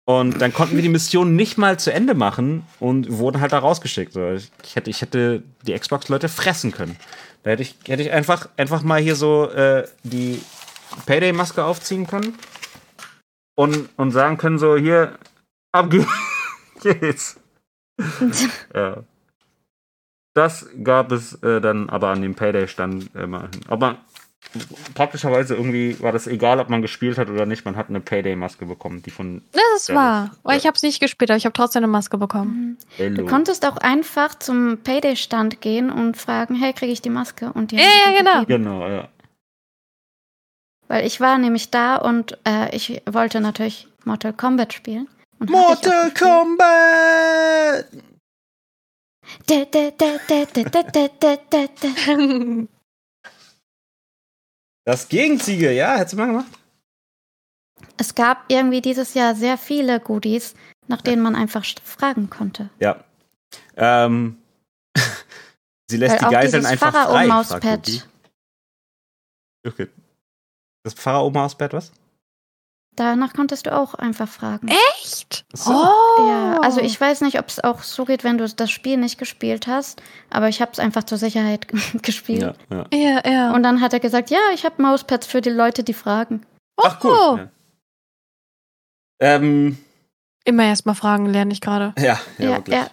Und 0.09 0.41
dann 0.41 0.51
konnten 0.51 0.75
wir 0.75 0.81
die 0.81 0.89
Mission 0.89 1.35
nicht 1.35 1.59
mal 1.59 1.77
zu 1.77 1.93
Ende 1.93 2.15
machen 2.15 2.65
und 2.79 3.19
wurden 3.19 3.41
halt 3.41 3.51
da 3.51 3.59
rausgeschickt. 3.59 4.15
Ich, 4.63 4.75
hätte, 4.75 4.89
ich 4.89 5.03
hätte 5.03 5.43
die 5.67 5.77
Xbox-Leute 5.77 6.29
fressen 6.29 6.71
können. 6.71 6.97
Da 7.43 7.51
hätte 7.51 7.61
ich, 7.61 7.75
hätte 7.85 8.01
ich 8.01 8.11
einfach, 8.11 8.49
einfach 8.57 8.81
mal 8.81 8.99
hier 8.99 9.15
so 9.15 9.51
äh, 9.51 9.87
die 10.01 10.41
Payday-Maske 11.05 11.63
aufziehen 11.63 12.07
können 12.07 12.33
und, 13.53 13.87
und 13.97 14.09
sagen 14.09 14.39
können: 14.39 14.57
so, 14.57 14.77
hier, 14.77 15.19
ab 15.71 15.91
geht's. 16.81 17.39
ja. 18.73 19.03
Das 20.33 20.69
gab 20.83 21.11
es 21.11 21.35
äh, 21.43 21.61
dann 21.61 21.87
aber 21.87 22.07
an 22.07 22.23
dem 22.23 22.33
Payday-Stand 22.33 23.13
immer. 23.13 23.49
Aber 23.67 23.99
praktischerweise 24.95 25.55
irgendwie 25.55 25.99
war 25.99 26.11
das 26.11 26.25
egal, 26.27 26.59
ob 26.59 26.69
man 26.69 26.81
gespielt 26.81 27.17
hat 27.17 27.29
oder 27.29 27.45
nicht. 27.45 27.65
Man 27.65 27.75
hat 27.75 27.89
eine 27.89 27.99
Payday-Maske 27.99 28.65
bekommen, 28.65 29.03
die 29.03 29.11
von 29.11 29.43
Das 29.51 29.61
ist 29.81 29.93
wahr. 29.93 30.31
Aber 30.43 30.55
ich 30.55 30.65
habe 30.65 30.75
es 30.75 30.81
nicht 30.81 30.99
gespielt, 30.99 31.29
aber 31.29 31.37
ich 31.37 31.45
habe 31.45 31.53
trotzdem 31.53 31.83
eine 31.83 31.91
Maske 31.91 32.17
bekommen. 32.17 32.77
Hello. 32.97 33.17
Du 33.17 33.25
konntest 33.25 33.65
auch 33.65 33.77
einfach 33.77 34.35
zum 34.35 34.79
Payday-Stand 34.83 35.61
gehen 35.61 35.91
und 35.91 36.17
fragen, 36.17 36.55
hey, 36.55 36.73
kriege 36.73 36.91
ich 36.91 37.01
die 37.01 37.09
Maske? 37.09 37.51
Und 37.53 37.71
die 37.71 37.75
Ja, 37.77 37.83
ja, 37.83 38.17
genau. 38.17 38.39
gegeben. 38.41 38.63
Genau, 38.63 38.87
ja. 38.87 39.07
Weil 40.87 41.05
ich 41.05 41.19
war 41.21 41.37
nämlich 41.37 41.69
da 41.69 41.97
und 41.97 42.37
äh, 42.47 42.75
ich 42.75 43.01
wollte 43.05 43.41
natürlich 43.41 43.87
Mortal 44.05 44.33
Kombat 44.33 44.73
spielen. 44.73 45.07
Mortal. 45.37 46.11
Kombat! 46.13 47.85
Das 54.89 55.07
Gegenziege, 55.07 55.71
ja, 55.71 55.97
hättest 55.97 56.13
du 56.13 56.17
mal 56.17 56.25
gemacht. 56.25 56.51
Es 57.97 58.15
gab 58.15 58.45
irgendwie 58.47 58.81
dieses 58.81 59.13
Jahr 59.13 59.35
sehr 59.35 59.55
viele 59.59 59.99
Goodies, 59.99 60.55
nach 60.87 61.03
denen 61.03 61.21
man 61.21 61.35
einfach 61.35 61.63
fragen 61.83 62.31
konnte. 62.31 62.71
Ja. 62.79 63.03
Ähm, 63.77 64.37
sie 65.87 65.97
lässt 65.97 66.19
Weil 66.19 66.29
die 66.29 66.33
Geiseln 66.33 66.65
einfach 66.65 66.91
frei. 66.91 67.01
fragt 67.03 67.11
Pharao-Mauspad. 67.11 68.07
Okay. 69.67 69.87
Das 70.81 70.95
Pharao-Mauspad, 70.95 71.73
was? 71.73 71.91
Danach 72.95 73.33
konntest 73.33 73.65
du 73.65 73.73
auch 73.73 73.93
einfach 73.93 74.27
fragen. 74.27 74.67
Echt? 74.93 75.45
So. 75.53 75.71
Oh. 75.71 76.27
Ja, 76.27 76.59
also 76.61 76.81
ich 76.81 76.99
weiß 76.99 77.21
nicht, 77.21 77.39
ob 77.39 77.47
es 77.47 77.63
auch 77.63 77.81
so 77.83 78.03
geht, 78.03 78.25
wenn 78.25 78.37
du 78.37 78.47
das 78.49 78.69
Spiel 78.69 78.97
nicht 78.97 79.17
gespielt 79.17 79.67
hast, 79.67 80.01
aber 80.29 80.49
ich 80.49 80.61
habe 80.61 80.71
es 80.73 80.79
einfach 80.79 81.05
zur 81.05 81.17
Sicherheit 81.17 81.67
gespielt. 82.03 82.41
Ja, 82.41 82.55
ja. 82.69 82.85
Ja, 82.93 83.29
ja. 83.31 83.53
Und 83.53 83.63
dann 83.63 83.79
hat 83.79 83.93
er 83.93 84.01
gesagt, 84.01 84.29
ja, 84.31 84.39
ich 84.53 84.65
habe 84.65 84.81
Mauspads 84.81 85.27
für 85.27 85.39
die 85.39 85.49
Leute, 85.49 85.83
die 85.83 85.93
fragen. 85.93 86.45
Ach, 86.81 87.01
cool. 87.03 87.13
Oh. 87.17 87.37
Ja. 87.37 87.49
Ähm, 89.21 89.77
Immer 90.45 90.63
erst 90.65 90.85
mal 90.85 90.93
fragen 90.95 91.25
lerne 91.27 91.53
ich 91.53 91.61
gerade. 91.61 91.93
ja, 91.97 92.19
ja, 92.37 92.49
Ja, 92.49 92.57
wirklich. 92.57 92.75
ja. 92.75 92.89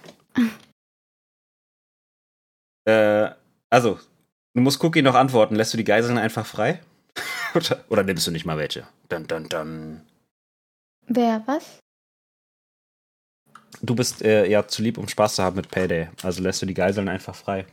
Äh, 3.25 3.35
also, 3.71 3.99
du 4.55 4.61
musst 4.61 4.83
Cookie 4.85 5.03
noch 5.03 5.15
antworten. 5.15 5.57
Lässt 5.57 5.73
du 5.73 5.77
die 5.79 5.85
Geiseln 5.85 6.19
einfach 6.19 6.47
frei? 6.47 6.81
Oder, 7.57 7.85
oder 7.89 8.03
nimmst 8.03 8.27
du 8.27 8.31
nicht 8.31 8.45
mal 8.47 8.59
welche? 8.59 8.87
Dun, 9.09 9.27
dun, 9.27 9.49
dun. 9.49 10.01
Wer, 11.09 11.43
was? 11.47 11.79
Du 13.83 13.95
bist 13.95 14.23
äh, 14.23 14.47
ja 14.49 14.67
zu 14.67 14.83
lieb, 14.83 14.99
um 14.99 15.09
Spaß 15.09 15.37
zu 15.37 15.43
haben 15.43 15.57
mit 15.57 15.71
Payday. 15.71 16.09
Also 16.23 16.43
lässt 16.43 16.63
du 16.63 16.67
die 16.67 16.75
Geiseln 16.75 17.09
einfach 17.09 17.35
frei. 17.35 17.67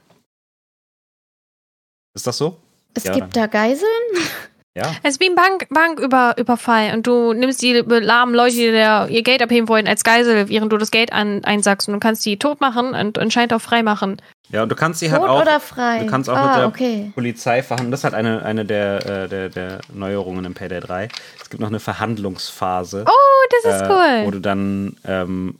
Ist 2.15 2.27
das 2.27 2.37
so? 2.37 2.57
Es 2.93 3.05
Ja, 3.05 3.13
gibt 3.13 3.35
da 3.35 3.47
Geiseln? 3.47 3.89
Ja. 4.75 4.95
Es 5.03 5.11
ist 5.11 5.21
wie 5.21 5.29
ein 5.29 5.35
Bank, 5.35 5.67
Banküberfall 5.69 6.95
und 6.95 7.05
du 7.05 7.33
nimmst 7.33 7.61
die 7.61 7.73
lahmen 7.73 8.33
Leute, 8.33 8.55
die 8.55 8.71
der, 8.71 9.07
ihr 9.07 9.21
Geld 9.21 9.43
abheben 9.43 9.67
wollen, 9.67 9.87
als 9.87 10.03
Geisel, 10.03 10.49
während 10.49 10.73
du 10.73 10.77
das 10.79 10.89
Geld 10.89 11.13
an, 11.13 11.43
einsackst 11.43 11.87
und 11.87 11.93
du 11.93 11.99
kannst 11.99 12.25
die 12.25 12.39
tot 12.39 12.59
machen 12.59 12.95
und 12.95 13.19
anscheinend 13.19 13.53
auch 13.53 13.61
frei 13.61 13.83
machen. 13.83 14.19
Ja, 14.53 14.61
und 14.63 14.69
du 14.69 14.75
kannst 14.75 14.99
sie 14.99 15.11
halt 15.11 15.21
Tot 15.21 15.29
auch. 15.29 15.41
oder 15.41 15.59
frei? 15.59 15.99
du 16.03 16.05
kannst 16.05 16.29
auch 16.29 16.37
ah, 16.37 16.47
mit 16.47 16.55
der- 16.57 16.67
okay. 16.67 17.11
Polizei 17.15 17.63
verhandeln. 17.63 17.89
Das 17.89 18.01
ist 18.01 18.03
halt 18.03 18.13
eine, 18.13 18.43
eine 18.43 18.65
der, 18.65 19.05
äh, 19.05 19.27
der, 19.27 19.49
der 19.49 19.79
Neuerungen 19.91 20.45
im 20.45 20.53
Payday 20.53 20.79
3. 20.79 21.07
Es 21.41 21.49
gibt 21.49 21.59
noch 21.59 21.69
eine 21.69 21.79
Verhandlungsphase, 21.79 23.03
Oh, 23.07 23.45
das 23.63 23.75
ist 23.75 23.81
äh, 23.81 23.89
wo 23.89 24.25
cool. 24.25 24.31
du 24.31 24.39
dann 24.39 24.95
ähm, 25.05 25.57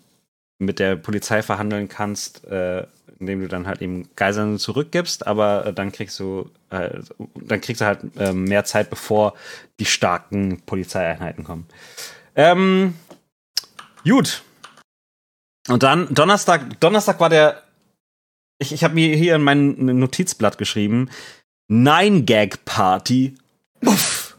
mit 0.60 0.78
der 0.78 0.96
Polizei 0.96 1.42
verhandeln 1.42 1.90
kannst, 1.90 2.46
äh, 2.46 2.86
indem 3.20 3.42
du 3.42 3.48
dann 3.48 3.66
halt 3.66 3.82
eben 3.82 4.10
Geiseln 4.16 4.60
zurückgibst, 4.60 5.26
aber 5.26 5.66
äh, 5.66 5.74
dann 5.74 5.92
kriegst 5.92 6.20
du 6.20 6.52
äh, 6.70 7.00
dann 7.36 7.62
kriegst 7.62 7.82
du 7.82 7.86
halt 7.86 8.00
äh, 8.18 8.32
mehr 8.32 8.64
Zeit, 8.64 8.92
bevor 8.92 9.34
die 9.80 9.86
starken 9.86 10.62
Polizeieinheiten 10.68 11.44
kommen. 11.44 11.66
Ähm, 12.36 12.94
gut. 14.04 14.44
Und 15.68 15.82
dann 15.82 16.14
Donnerstag, 16.14 16.80
Donnerstag 16.80 17.20
war 17.20 17.30
der 17.30 17.64
Ich, 18.60 18.72
ich 18.72 18.84
habe 18.84 18.94
mir 18.96 19.16
hier 19.16 19.36
in 19.36 19.44
mein 19.44 19.76
Notizblatt 20.00 20.58
geschrieben: 20.58 21.10
Nine-Gag-Party. 21.68 23.36
Uff. 23.86 24.38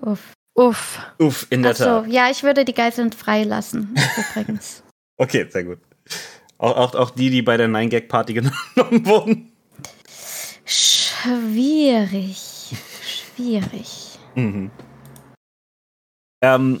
Uff. 0.00 0.32
Uff. 0.54 0.98
Uff, 1.18 1.46
in 1.50 1.62
der 1.62 1.72
Ach 1.72 1.76
so, 1.76 1.84
Tat. 1.84 2.08
ja, 2.08 2.30
ich 2.30 2.42
würde 2.42 2.64
die 2.64 2.74
Geiseln 2.74 3.12
freilassen, 3.12 3.94
übrigens. 4.32 4.82
Okay, 5.16 5.46
sehr 5.48 5.64
gut. 5.64 5.78
Auch, 6.58 6.76
auch, 6.76 6.94
auch 6.96 7.10
die, 7.10 7.30
die 7.30 7.42
bei 7.42 7.56
der 7.56 7.68
Nine-Gag-Party 7.68 8.34
genommen 8.34 9.06
wurden. 9.06 9.52
Schwierig. 10.64 12.36
Schwierig. 13.02 14.18
Mhm. 14.34 14.70
Ähm, 16.42 16.80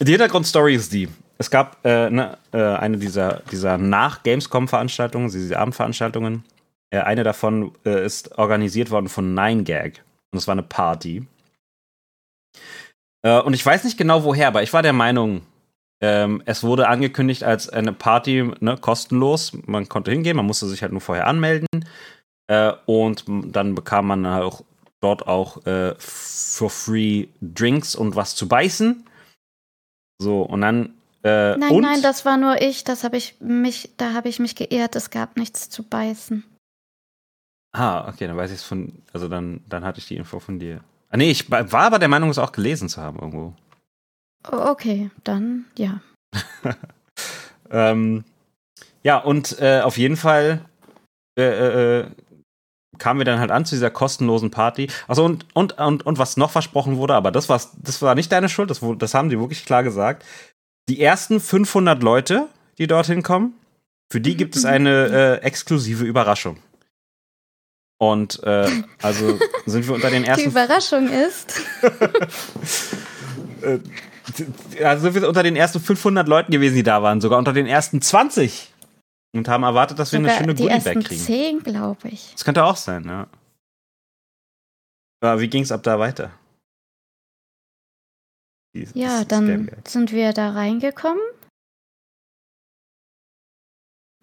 die 0.00 0.12
Hintergrundstory 0.12 0.74
ist 0.74 0.92
die. 0.92 1.08
Es 1.40 1.50
gab 1.50 1.82
äh, 1.86 2.10
ne, 2.10 2.36
äh, 2.52 2.58
eine 2.62 2.98
dieser, 2.98 3.40
dieser 3.50 3.78
Nach-Gamescom-Veranstaltungen, 3.78 5.30
diese 5.30 5.58
Abendveranstaltungen. 5.58 6.44
Äh, 6.90 6.98
eine 6.98 7.24
davon 7.24 7.72
äh, 7.86 8.04
ist 8.04 8.36
organisiert 8.36 8.90
worden 8.90 9.08
von 9.08 9.34
9gag. 9.34 10.00
Und 10.32 10.36
es 10.36 10.46
war 10.46 10.52
eine 10.52 10.62
Party. 10.62 11.26
Äh, 13.22 13.40
und 13.40 13.54
ich 13.54 13.64
weiß 13.64 13.84
nicht 13.84 13.96
genau 13.96 14.22
woher, 14.24 14.48
aber 14.48 14.62
ich 14.62 14.74
war 14.74 14.82
der 14.82 14.92
Meinung, 14.92 15.40
ähm, 16.02 16.42
es 16.44 16.62
wurde 16.62 16.88
angekündigt 16.88 17.42
als 17.42 17.70
eine 17.70 17.94
Party, 17.94 18.52
ne, 18.60 18.76
kostenlos. 18.76 19.56
Man 19.64 19.88
konnte 19.88 20.10
hingehen, 20.10 20.36
man 20.36 20.46
musste 20.46 20.66
sich 20.66 20.82
halt 20.82 20.92
nur 20.92 21.00
vorher 21.00 21.26
anmelden. 21.26 21.66
Äh, 22.48 22.74
und 22.84 23.24
dann 23.26 23.74
bekam 23.74 24.08
man 24.08 24.26
auch 24.26 24.62
dort 25.00 25.26
auch 25.26 25.62
for 25.98 26.68
free 26.68 27.28
Drinks 27.40 27.94
und 27.94 28.14
was 28.14 28.36
zu 28.36 28.46
beißen. 28.46 29.06
So, 30.20 30.42
und 30.42 30.60
dann. 30.60 30.99
Äh, 31.22 31.56
Nein, 31.56 31.70
und, 31.70 31.82
nein, 31.82 32.02
das 32.02 32.24
war 32.24 32.36
nur 32.36 32.62
ich. 32.62 32.84
Das 32.84 33.04
habe 33.04 33.16
ich 33.16 33.36
mich, 33.40 33.90
da 33.96 34.14
habe 34.14 34.28
ich 34.28 34.38
mich 34.38 34.56
geehrt. 34.56 34.96
Es 34.96 35.10
gab 35.10 35.36
nichts 35.36 35.68
zu 35.68 35.82
beißen. 35.82 36.44
Ah, 37.72 38.08
okay, 38.08 38.26
dann 38.26 38.36
weiß 38.36 38.50
ich 38.50 38.58
es 38.58 38.64
von. 38.64 39.02
Also 39.12 39.28
dann, 39.28 39.62
dann 39.68 39.84
hatte 39.84 39.98
ich 39.98 40.08
die 40.08 40.16
Info 40.16 40.40
von 40.40 40.58
dir. 40.58 40.80
Ah, 41.10 41.16
nee, 41.16 41.30
ich 41.30 41.50
war 41.50 41.74
aber 41.74 41.98
der 41.98 42.08
Meinung, 42.08 42.30
es 42.30 42.38
auch 42.38 42.52
gelesen 42.52 42.88
zu 42.88 43.02
haben 43.02 43.18
irgendwo. 43.18 43.54
Okay, 44.44 45.10
dann 45.24 45.66
ja. 45.76 46.00
Ähm, 47.70 48.24
ja, 49.02 49.18
und 49.18 49.58
äh, 49.60 49.80
auf 49.80 49.96
jeden 49.96 50.16
Fall 50.16 50.64
äh, 51.38 51.42
äh, 51.42 52.00
äh, 52.00 52.06
kamen 52.98 53.20
wir 53.20 53.24
dann 53.24 53.40
halt 53.40 53.50
an 53.50 53.64
zu 53.64 53.74
dieser 53.74 53.90
kostenlosen 53.90 54.50
Party. 54.50 54.88
Achso, 55.08 55.24
und, 55.24 55.46
und, 55.54 55.78
und, 55.78 56.04
und 56.04 56.18
was 56.18 56.36
noch 56.36 56.50
versprochen 56.50 56.96
wurde, 56.96 57.14
aber 57.14 57.30
das, 57.30 57.48
war's, 57.48 57.70
das 57.78 58.02
war 58.02 58.14
nicht 58.14 58.30
deine 58.30 58.48
Schuld, 58.48 58.70
das, 58.70 58.80
das 58.98 59.14
haben 59.14 59.30
die 59.30 59.38
wirklich 59.38 59.64
klar 59.64 59.82
gesagt. 59.82 60.24
Die 60.90 61.00
ersten 61.00 61.38
500 61.38 62.02
Leute, 62.02 62.48
die 62.78 62.88
dorthin 62.88 63.22
kommen, 63.22 63.54
für 64.10 64.20
die 64.20 64.36
gibt 64.36 64.56
es 64.56 64.64
eine 64.64 65.38
äh, 65.40 65.46
exklusive 65.46 66.04
Überraschung. 66.04 66.58
Und 67.98 68.42
äh, 68.42 68.68
also 69.00 69.38
sind 69.66 69.86
wir 69.86 69.94
unter 69.94 70.10
den 70.10 70.24
Die 70.24 70.28
ersten 70.28 70.50
Überraschung 70.50 71.08
ist, 71.08 71.62
also 74.82 75.02
sind 75.02 75.14
wir 75.14 75.28
unter 75.28 75.44
den 75.44 75.54
ersten 75.54 75.78
500 75.78 76.26
Leuten 76.26 76.50
gewesen, 76.50 76.74
die 76.74 76.82
da 76.82 77.04
waren, 77.04 77.20
sogar 77.20 77.38
unter 77.38 77.52
den 77.52 77.66
ersten 77.66 78.02
20. 78.02 78.74
Und 79.32 79.46
haben 79.46 79.62
erwartet, 79.62 80.00
dass 80.00 80.10
wir 80.10 80.18
eine 80.18 80.32
schöne 80.32 80.56
die 80.56 80.64
Goodie-Bag 80.64 80.86
ersten 80.86 81.04
kriegen. 81.04 81.20
zehn, 81.20 81.62
glaube 81.62 82.08
ich. 82.08 82.32
Das 82.32 82.44
könnte 82.44 82.64
auch 82.64 82.74
sein, 82.74 83.04
ja. 83.04 83.28
Aber 85.20 85.40
wie 85.40 85.46
ging's 85.46 85.70
ab 85.70 85.84
da 85.84 86.00
weiter? 86.00 86.32
Die- 88.74 88.88
Ja, 88.94 89.24
dann 89.24 89.70
sind 89.86 90.12
wir 90.12 90.32
da 90.32 90.50
reingekommen. 90.50 91.22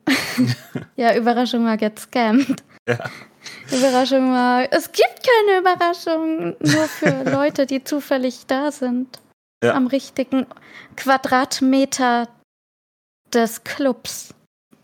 ja, 0.96 1.16
Überraschung 1.16 1.66
war 1.66 1.78
get 1.78 2.00
scammed. 2.00 2.64
Ja. 2.88 3.10
Überraschung 3.72 4.32
war, 4.32 4.72
es 4.72 4.92
gibt 4.92 5.22
keine 5.26 5.60
Überraschung, 5.60 6.56
nur 6.60 6.88
für 6.88 7.24
Leute, 7.32 7.66
die 7.66 7.84
zufällig 7.84 8.46
da 8.48 8.72
sind. 8.72 9.20
Ja. 9.64 9.74
Am 9.74 9.88
richtigen 9.88 10.46
Quadratmeter 10.96 12.30
des 13.34 13.64
Clubs. 13.64 14.34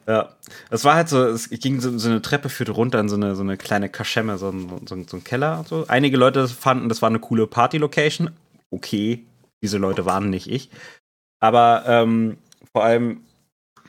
Ja. 0.07 0.35
Es 0.69 0.84
war 0.84 0.95
halt 0.95 1.07
so, 1.10 1.23
es 1.26 1.49
ging 1.49 1.80
so, 1.80 1.98
so 1.98 2.10
eine 2.10 2.22
Treppe 2.22 2.49
führte 2.49 2.72
runter 2.73 2.99
in 2.99 3.07
so 3.07 3.15
eine, 3.15 3.35
so 3.35 3.44
eine 3.44 3.56
kleine 3.56 3.88
Kaschemme, 3.88 4.38
so 4.38 4.49
ein, 4.49 4.69
so, 4.88 5.02
so 5.07 5.18
ein 5.18 5.23
Keller 5.23 5.64
so. 5.69 5.85
Einige 5.88 6.18
Leute 6.18 6.48
fanden, 6.48 6.90
das 6.90 7.02
war 7.02 7.10
eine 7.10 7.19
coole 7.19 7.48
Party-Location. 7.48 8.31
Okay, 8.72 9.23
diese 9.64 9.80
Leute 9.80 10.06
waren 10.06 10.30
nicht 10.30 10.48
ich. 10.48 10.69
Aber 11.40 11.84
ähm, 11.88 12.38
vor 12.72 12.84
allem 12.84 13.22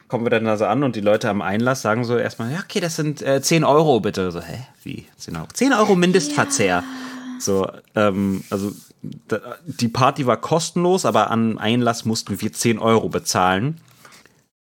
kommen 0.09 0.25
wir 0.25 0.31
dann 0.31 0.45
da 0.45 0.57
so 0.57 0.65
an 0.67 0.83
und 0.85 0.97
die 0.97 1.01
Leute 1.01 1.29
am 1.29 1.43
Einlass 1.43 1.83
sagen 1.83 2.05
so 2.05 2.17
erstmal, 2.17 2.53
ja, 2.53 2.61
okay, 2.61 2.81
das 2.81 2.97
sind 2.97 3.21
äh, 3.23 3.43
10 3.43 3.65
Euro 3.65 4.01
bitte. 4.01 4.31
So, 4.31 4.41
hä? 4.41 4.67
Wie? 4.83 5.07
10 5.17 5.37
Euro? 5.37 5.49
10 5.53 5.73
Euro 5.73 5.95
Mindestverzehr. 5.97 6.83
So, 7.39 7.71
ähm, 7.95 8.45
also 8.51 8.73
da, 9.29 9.57
die 9.67 9.89
Party 9.89 10.27
war 10.27 10.37
kostenlos, 10.37 11.05
aber 11.05 11.31
an 11.31 11.59
Einlass 11.59 12.05
mussten 12.05 12.41
wir 12.41 12.53
10 12.53 12.79
Euro 12.79 13.09
bezahlen. 13.09 13.81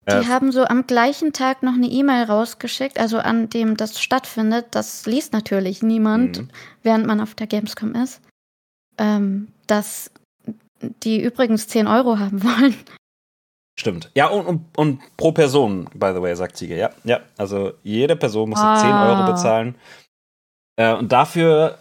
Die 0.09 0.13
Äh, 0.13 0.25
haben 0.27 0.53
so 0.53 0.65
am 0.65 0.87
gleichen 0.87 1.33
Tag 1.33 1.63
noch 1.63 1.75
eine 1.75 1.87
E-Mail 1.87 2.25
rausgeschickt, 2.25 2.99
also 2.99 3.19
an 3.19 3.49
dem 3.49 3.77
das 3.77 4.01
stattfindet. 4.03 4.67
Das 4.73 5.07
liest 5.07 5.33
natürlich 5.33 5.83
niemand, 5.83 6.39
Mhm. 6.41 6.49
während 6.83 7.07
man 7.07 7.21
auf 7.21 7.35
der 7.35 7.47
Gamescom 7.47 7.95
ist. 7.95 8.21
Ähm, 8.99 9.49
dass 9.67 10.11
die 11.03 11.21
übrigens 11.23 11.69
10 11.69 11.87
Euro 11.87 12.19
haben 12.19 12.43
wollen. 12.43 12.75
Stimmt. 13.79 14.11
Ja, 14.15 14.29
und, 14.29 14.47
und, 14.47 14.79
und 14.79 15.01
pro 15.17 15.33
Person, 15.33 15.89
by 15.95 16.13
the 16.15 16.23
way, 16.23 16.35
sagt 16.37 16.57
Ziege. 16.57 16.77
Ja, 16.77 16.91
ja. 17.03 17.21
Also 17.37 17.73
jede 17.83 18.15
Person 18.17 18.51
musste 18.51 18.65
Ah. 18.67 18.77
10 18.77 18.91
Euro 18.93 19.33
bezahlen. 19.33 19.75
Äh, 20.77 20.95
und 20.95 21.11
dafür 21.13 21.79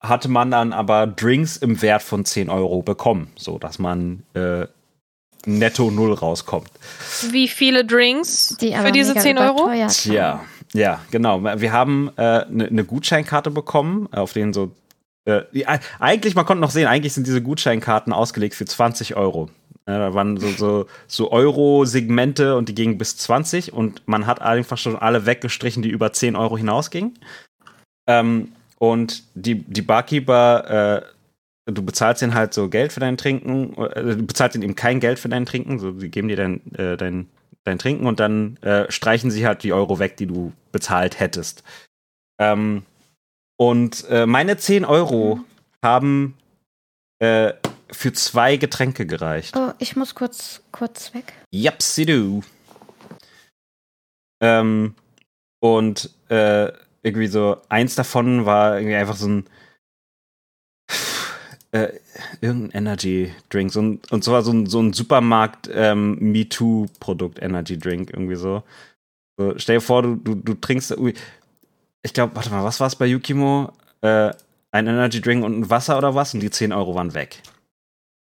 hatte 0.00 0.28
man 0.28 0.50
dann 0.50 0.72
aber 0.72 1.06
Drinks 1.06 1.56
im 1.56 1.82
Wert 1.82 2.02
von 2.02 2.24
10 2.24 2.48
Euro 2.48 2.82
bekommen, 2.82 3.30
so 3.36 3.58
dass 3.58 3.78
man 3.78 4.22
äh, 4.34 4.66
netto 5.46 5.90
null 5.90 6.12
rauskommt. 6.14 6.70
Wie 7.30 7.48
viele 7.48 7.84
Drinks 7.84 8.56
Die 8.60 8.74
für 8.74 8.92
diese 8.92 9.10
mega 9.12 9.20
10 9.22 9.38
Euro? 9.38 9.70
Tja, 9.88 10.44
ja, 10.72 11.00
genau. 11.10 11.42
Wir 11.42 11.72
haben 11.72 12.10
eine 12.16 12.42
äh, 12.44 12.50
ne- 12.50 12.68
ne 12.70 12.84
Gutscheinkarte 12.84 13.50
bekommen, 13.50 14.08
auf 14.12 14.32
denen 14.32 14.52
so. 14.52 14.70
Äh, 15.26 15.42
die, 15.52 15.66
eigentlich, 15.66 16.34
man 16.34 16.46
konnte 16.46 16.60
noch 16.60 16.70
sehen, 16.70 16.86
eigentlich 16.86 17.12
sind 17.12 17.26
diese 17.26 17.42
Gutscheinkarten 17.42 18.12
ausgelegt 18.12 18.54
für 18.54 18.64
20 18.64 19.16
Euro. 19.16 19.50
Ja, 19.88 19.98
da 19.98 20.14
waren 20.14 20.36
so, 20.38 20.48
so, 20.48 20.86
so 21.06 21.30
Euro-Segmente 21.30 22.56
und 22.56 22.68
die 22.68 22.74
gingen 22.74 22.98
bis 22.98 23.16
20 23.18 23.72
und 23.72 24.02
man 24.06 24.26
hat 24.26 24.40
einfach 24.40 24.78
schon 24.78 24.96
alle 24.96 25.26
weggestrichen, 25.26 25.82
die 25.82 25.90
über 25.90 26.12
10 26.12 26.34
Euro 26.34 26.56
hinausgingen. 26.56 27.18
Ähm, 28.08 28.52
und 28.78 29.22
die, 29.34 29.62
die 29.62 29.82
Barkeeper, 29.82 31.04
äh, 31.66 31.72
du 31.72 31.84
bezahlst 31.84 32.22
ihnen 32.22 32.34
halt 32.34 32.52
so 32.52 32.68
Geld 32.68 32.92
für 32.92 33.00
dein 33.00 33.16
Trinken, 33.16 33.74
äh, 33.80 34.16
du 34.16 34.22
bezahlst 34.22 34.56
ihnen 34.56 34.64
eben 34.64 34.74
kein 34.74 34.98
Geld 34.98 35.18
für 35.18 35.28
dein 35.28 35.46
Trinken, 35.46 35.78
so, 35.78 35.96
sie 35.98 36.08
geben 36.08 36.28
dir 36.28 36.36
dein, 36.36 36.74
äh, 36.74 36.96
dein, 36.96 37.28
dein 37.62 37.78
Trinken 37.78 38.06
und 38.06 38.18
dann 38.18 38.56
äh, 38.62 38.90
streichen 38.90 39.30
sie 39.30 39.46
halt 39.46 39.62
die 39.62 39.72
Euro 39.72 39.98
weg, 40.00 40.16
die 40.16 40.26
du 40.26 40.52
bezahlt 40.72 41.20
hättest. 41.20 41.62
Ähm, 42.40 42.82
und 43.56 44.04
äh, 44.08 44.26
meine 44.26 44.56
10 44.56 44.84
Euro 44.84 45.40
haben 45.82 46.36
äh, 47.18 47.52
für 47.90 48.12
zwei 48.12 48.56
Getränke 48.56 49.06
gereicht. 49.06 49.56
Oh, 49.56 49.72
ich 49.78 49.96
muss 49.96 50.14
kurz, 50.14 50.62
kurz 50.72 51.14
weg. 51.14 51.32
Yapsi 51.50 52.04
du. 52.04 52.42
Ähm, 54.42 54.94
und 55.60 56.10
äh, 56.28 56.72
irgendwie 57.02 57.28
so, 57.28 57.58
eins 57.68 57.94
davon 57.94 58.44
war 58.44 58.76
irgendwie 58.76 58.96
einfach 58.96 59.16
so 59.16 59.28
ein 59.28 59.46
äh, 61.72 61.92
irgendein 62.40 62.82
Energy 62.82 63.34
Drink. 63.48 63.72
So 63.72 63.82
ein, 63.82 64.00
und 64.10 64.24
zwar 64.24 64.42
so 64.42 64.52
ein, 64.52 64.66
so 64.66 64.80
ein 64.80 64.92
Supermarkt 64.92 65.70
ähm, 65.72 66.18
MeToo-Produkt 66.20 67.40
Energy 67.40 67.78
Drink, 67.78 68.10
irgendwie 68.12 68.36
so. 68.36 68.62
so. 69.38 69.54
Stell 69.56 69.76
dir 69.76 69.80
vor, 69.80 70.02
du, 70.02 70.16
du, 70.16 70.34
du 70.34 70.54
trinkst. 70.54 70.96
ui, 70.98 71.14
Ich 72.06 72.12
glaube, 72.12 72.36
warte 72.36 72.50
mal, 72.50 72.62
was 72.62 72.78
war 72.78 72.86
es 72.86 72.94
bei 72.94 73.06
Yukimo? 73.06 73.72
Äh, 74.00 74.30
ein 74.70 74.86
Energy 74.86 75.20
Drink 75.20 75.44
und 75.44 75.58
ein 75.58 75.70
Wasser 75.70 75.98
oder 75.98 76.14
was? 76.14 76.34
Und 76.34 76.40
die 76.40 76.50
10 76.50 76.72
Euro 76.72 76.94
waren 76.94 77.14
weg. 77.14 77.42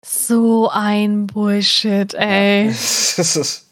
So 0.02 0.70
ein 0.72 1.26
Bullshit, 1.26 2.14
ey. 2.14 2.68
das 2.68 3.36
ist 3.36 3.66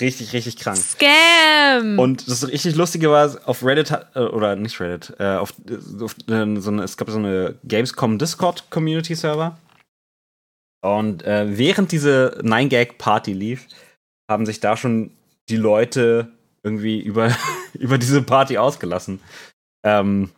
richtig, 0.00 0.32
richtig 0.32 0.56
krank. 0.56 0.78
Scam! 0.78 1.98
Und 1.98 2.26
das 2.26 2.48
richtig 2.48 2.74
Lustige 2.74 3.10
war, 3.10 3.36
auf 3.44 3.62
Reddit, 3.62 3.92
äh, 4.14 4.20
oder 4.20 4.56
nicht 4.56 4.80
Reddit, 4.80 5.12
äh, 5.18 5.36
auf, 5.36 5.52
auf 6.00 6.16
äh, 6.30 6.58
so 6.58 6.70
eine, 6.70 6.82
es 6.82 6.96
gab 6.96 7.10
so 7.10 7.18
eine 7.18 7.56
Gamescom 7.64 8.16
Discord 8.16 8.70
Community 8.70 9.14
Server. 9.14 9.58
Und 10.80 11.22
äh, 11.24 11.58
während 11.58 11.92
diese 11.92 12.40
9-Gag-Party 12.42 13.34
lief, 13.34 13.66
haben 14.30 14.46
sich 14.46 14.60
da 14.60 14.74
schon 14.74 15.10
die 15.50 15.58
Leute 15.58 16.32
irgendwie 16.62 17.00
über, 17.00 17.34
über 17.74 17.98
diese 17.98 18.22
Party 18.22 18.58
ausgelassen. 18.58 19.20
Ähm, 19.84 20.30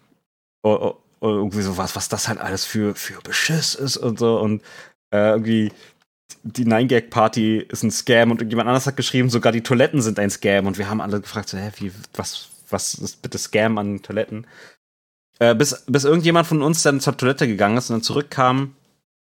o- 0.62 0.70
o- 0.70 1.00
irgendwie 1.20 1.62
so 1.62 1.76
was, 1.76 1.96
was 1.96 2.08
das 2.08 2.28
halt 2.28 2.38
alles 2.38 2.64
für, 2.64 2.94
für 2.94 3.20
Beschiss 3.22 3.74
ist 3.74 3.96
und 3.96 4.18
so. 4.18 4.38
Und 4.40 4.62
äh, 5.12 5.30
irgendwie 5.30 5.72
die 6.42 6.66
9-Gag-Party 6.66 7.58
ist 7.68 7.82
ein 7.82 7.90
Scam 7.90 8.30
und 8.30 8.40
jemand 8.42 8.68
anders 8.68 8.86
hat 8.86 8.96
geschrieben, 8.96 9.30
sogar 9.30 9.52
die 9.52 9.62
Toiletten 9.62 10.02
sind 10.02 10.18
ein 10.18 10.30
Scam 10.30 10.66
und 10.66 10.78
wir 10.78 10.88
haben 10.90 11.00
alle 11.00 11.20
gefragt, 11.20 11.48
so, 11.48 11.56
hä, 11.58 11.70
wie, 11.78 11.92
was, 12.14 12.48
was 12.70 12.94
ist 12.94 13.22
bitte 13.22 13.38
Scam 13.38 13.78
an 13.78 14.02
Toiletten? 14.02 14.46
Äh, 15.38 15.54
bis, 15.54 15.84
bis 15.86 16.04
irgendjemand 16.04 16.46
von 16.46 16.62
uns 16.62 16.82
dann 16.82 17.00
zur 17.00 17.16
Toilette 17.16 17.46
gegangen 17.46 17.76
ist 17.76 17.90
und 17.90 17.96
dann 17.96 18.02
zurückkam 18.02 18.74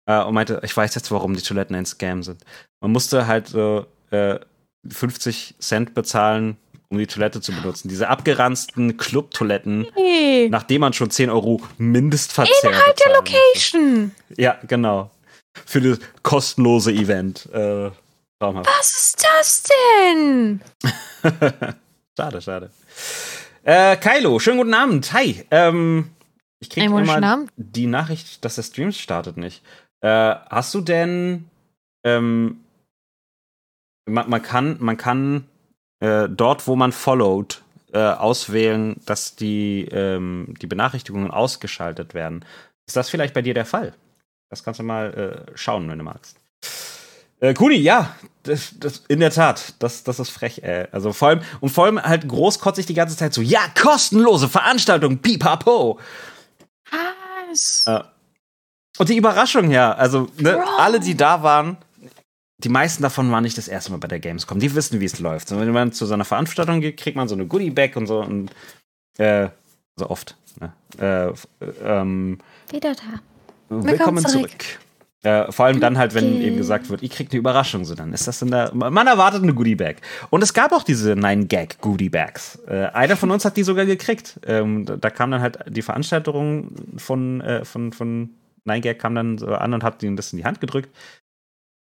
äh, 0.06 0.22
und 0.22 0.34
meinte, 0.34 0.60
ich 0.64 0.76
weiß 0.76 0.94
jetzt, 0.94 1.10
warum 1.10 1.34
die 1.34 1.42
Toiletten 1.42 1.76
ein 1.76 1.86
Scam 1.86 2.22
sind. 2.22 2.44
Man 2.80 2.92
musste 2.92 3.26
halt 3.26 3.48
so 3.48 3.86
äh, 4.10 4.38
50 4.88 5.56
Cent 5.58 5.94
bezahlen, 5.94 6.56
um 6.90 6.98
die 6.98 7.06
Toilette 7.06 7.40
zu 7.40 7.52
benutzen. 7.52 7.88
Diese 7.88 8.08
abgeranzten 8.08 8.96
Club-Toiletten, 8.96 9.86
Hey. 9.94 10.48
nachdem 10.50 10.80
man 10.82 10.92
schon 10.92 11.10
10 11.10 11.30
Euro 11.30 11.62
Mindestverzehr 11.78 12.54
Innerhalb 12.70 12.96
der. 12.96 13.14
Location. 13.14 14.10
Ja, 14.36 14.58
genau. 14.66 15.10
Für 15.66 15.80
das 15.80 15.98
kostenlose 16.22 16.92
Event. 16.92 17.48
Äh. 17.52 17.90
Was 18.42 18.92
ist 18.92 19.22
das 19.22 19.64
denn? 20.08 20.60
schade, 22.16 22.40
schade. 22.40 22.70
Äh, 23.62 23.96
Kylo, 23.98 24.38
schönen 24.38 24.56
guten 24.58 24.72
Abend. 24.74 25.12
Hi. 25.12 25.44
Ähm, 25.50 26.10
ich 26.58 26.70
krieg 26.70 26.84
Einen 26.84 26.94
wunderschönen 26.94 27.22
immer 27.22 27.32
Abend. 27.34 27.52
die 27.56 27.86
Nachricht, 27.86 28.44
dass 28.44 28.54
der 28.54 28.62
Stream 28.62 28.92
startet 28.92 29.36
nicht. 29.36 29.62
Äh, 30.00 30.08
hast 30.48 30.72
du 30.74 30.80
denn 30.80 31.50
ähm, 32.04 32.64
man, 34.06 34.30
man 34.30 34.42
kann, 34.42 34.76
man 34.80 34.96
kann 34.96 35.44
äh, 36.00 36.28
dort, 36.28 36.66
wo 36.66 36.76
man 36.76 36.92
followed, 36.92 37.62
äh, 37.92 37.98
auswählen, 37.98 39.00
dass 39.06 39.36
die, 39.36 39.88
ähm, 39.90 40.54
die 40.60 40.66
Benachrichtigungen 40.66 41.30
ausgeschaltet 41.30 42.14
werden. 42.14 42.44
Ist 42.86 42.96
das 42.96 43.10
vielleicht 43.10 43.34
bei 43.34 43.42
dir 43.42 43.54
der 43.54 43.66
Fall? 43.66 43.94
Das 44.48 44.64
kannst 44.64 44.80
du 44.80 44.84
mal 44.84 45.46
äh, 45.48 45.56
schauen, 45.56 45.88
wenn 45.88 45.98
du 45.98 46.04
magst. 46.04 46.36
Äh, 47.40 47.54
Kuni, 47.54 47.76
ja, 47.76 48.14
das, 48.42 48.74
das, 48.78 49.04
in 49.08 49.20
der 49.20 49.30
Tat, 49.30 49.74
das, 49.78 50.04
das 50.04 50.20
ist 50.20 50.30
frech, 50.30 50.62
ey. 50.62 50.86
Also 50.92 51.12
vor 51.12 51.28
allem, 51.28 51.40
und 51.60 51.70
vor 51.70 51.86
allem 51.86 52.02
halt 52.02 52.28
großkotzig 52.28 52.86
die 52.86 52.94
ganze 52.94 53.16
Zeit 53.16 53.32
so, 53.32 53.40
ja, 53.40 53.60
kostenlose 53.80 54.48
Veranstaltung, 54.48 55.18
pipapo. 55.18 55.98
Was? 56.90 57.86
Äh, 57.86 58.00
und 58.98 59.08
die 59.08 59.16
Überraschung, 59.16 59.70
ja, 59.70 59.92
also 59.92 60.28
ne, 60.36 60.62
alle, 60.78 61.00
die 61.00 61.16
da 61.16 61.42
waren, 61.42 61.78
die 62.62 62.68
meisten 62.68 63.02
davon 63.02 63.30
waren 63.32 63.42
nicht 63.42 63.58
das 63.58 63.68
erste 63.68 63.90
Mal 63.92 63.98
bei 63.98 64.08
der 64.08 64.20
Gamescom. 64.20 64.58
Die 64.60 64.74
wissen, 64.74 65.00
wie 65.00 65.04
es 65.04 65.18
läuft. 65.18 65.48
So, 65.48 65.58
wenn 65.58 65.70
man 65.70 65.92
zu 65.92 66.06
so 66.06 66.14
einer 66.14 66.24
Veranstaltung 66.24 66.80
geht, 66.80 66.96
kriegt 66.98 67.16
man 67.16 67.28
so 67.28 67.34
eine 67.34 67.46
Goodie-Bag 67.46 67.96
und 67.96 68.06
so 68.06 68.20
und 68.20 68.50
äh, 69.18 69.48
so 69.96 70.08
oft. 70.10 70.36
Ne? 70.60 70.72
Äh, 70.98 71.30
f- 71.30 71.48
ähm, 71.84 72.38
Wieder 72.70 72.94
da. 72.94 73.20
willkommen 73.68 74.24
zurück. 74.24 74.48
zurück. 74.50 74.64
Äh, 75.22 75.52
vor 75.52 75.66
allem 75.66 75.80
dann 75.80 75.98
halt, 75.98 76.14
wenn 76.14 76.40
eben 76.40 76.56
gesagt 76.56 76.88
wird, 76.88 77.02
ihr 77.02 77.10
kriegt 77.10 77.32
eine 77.32 77.38
Überraschung, 77.40 77.84
so 77.84 77.94
dann 77.94 78.14
ist 78.14 78.26
das 78.26 78.40
in 78.40 78.50
der. 78.50 78.72
Man 78.74 79.06
erwartet 79.06 79.42
eine 79.42 79.52
Goodie-Bag. 79.52 79.96
Und 80.30 80.42
es 80.42 80.54
gab 80.54 80.72
auch 80.72 80.82
diese 80.82 81.12
9-Gag-Goodie-Bags. 81.12 82.60
Äh, 82.66 82.86
einer 82.94 83.16
von 83.16 83.30
uns 83.30 83.44
hat 83.44 83.56
die 83.56 83.62
sogar 83.62 83.84
gekriegt. 83.86 84.40
Ähm, 84.46 84.86
da, 84.86 84.96
da 84.96 85.10
kam 85.10 85.30
dann 85.30 85.42
halt 85.42 85.58
die 85.68 85.82
Veranstaltung 85.82 86.74
von, 86.96 87.40
äh, 87.42 87.64
von, 87.66 87.92
von 87.92 88.30
9-Gag 88.66 88.98
kam 88.98 89.14
dann 89.14 89.36
so 89.38 89.48
an 89.48 89.74
und 89.74 89.84
hat 89.84 90.02
ihm 90.02 90.16
das 90.16 90.32
in 90.32 90.38
die 90.38 90.44
Hand 90.44 90.60
gedrückt. 90.60 90.88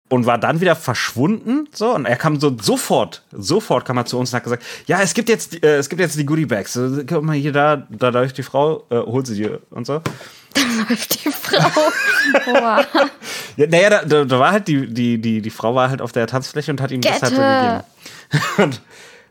Und 0.09 0.25
war 0.25 0.39
dann 0.39 0.61
wieder 0.61 0.77
verschwunden, 0.77 1.69
so 1.73 1.93
und 1.93 2.07
er 2.07 2.15
kam 2.15 2.39
so 2.39 2.57
sofort, 2.61 3.25
sofort 3.33 3.85
kam 3.85 3.97
er 3.97 4.07
zu 4.07 4.17
uns 4.21 4.31
und 4.31 4.37
hat 4.37 4.45
gesagt, 4.45 4.63
ja, 4.87 5.01
es 5.03 5.15
gibt 5.15 5.29
jetzt, 5.29 5.65
äh, 5.65 5.79
es 5.79 5.89
gibt 5.89 6.01
jetzt 6.01 6.17
die 6.17 6.25
Goodie 6.25 6.47
Bags. 6.47 6.79
Guck 7.09 7.25
mal 7.25 7.35
hier 7.35 7.51
da, 7.51 7.89
da 7.91 8.11
läuft 8.11 8.39
die 8.39 8.45
Frau, 8.45 8.85
äh, 8.91 8.99
holt 8.99 9.27
sie 9.27 9.35
dir 9.35 9.61
und 9.71 9.85
so. 9.85 9.95
Läuft 10.89 11.25
die 11.25 11.31
Frau. 11.31 11.91
Wow. 12.47 12.87
Ja, 13.57 13.67
naja, 13.69 13.89
da, 13.89 14.05
da, 14.05 14.25
da 14.27 14.39
war 14.39 14.53
halt 14.53 14.69
die, 14.69 14.87
die, 14.87 15.19
die, 15.19 15.41
die 15.41 15.51
Frau 15.51 15.75
war 15.75 15.89
halt 15.89 16.03
auf 16.03 16.13
der 16.13 16.27
Tanzfläche 16.27 16.71
und 16.71 16.81
hat 16.81 16.91
ihm 16.91 17.01
das 17.01 17.23
halt 17.23 17.35
so 17.35 17.41
gegeben. 17.41 17.85
Und 18.63 18.83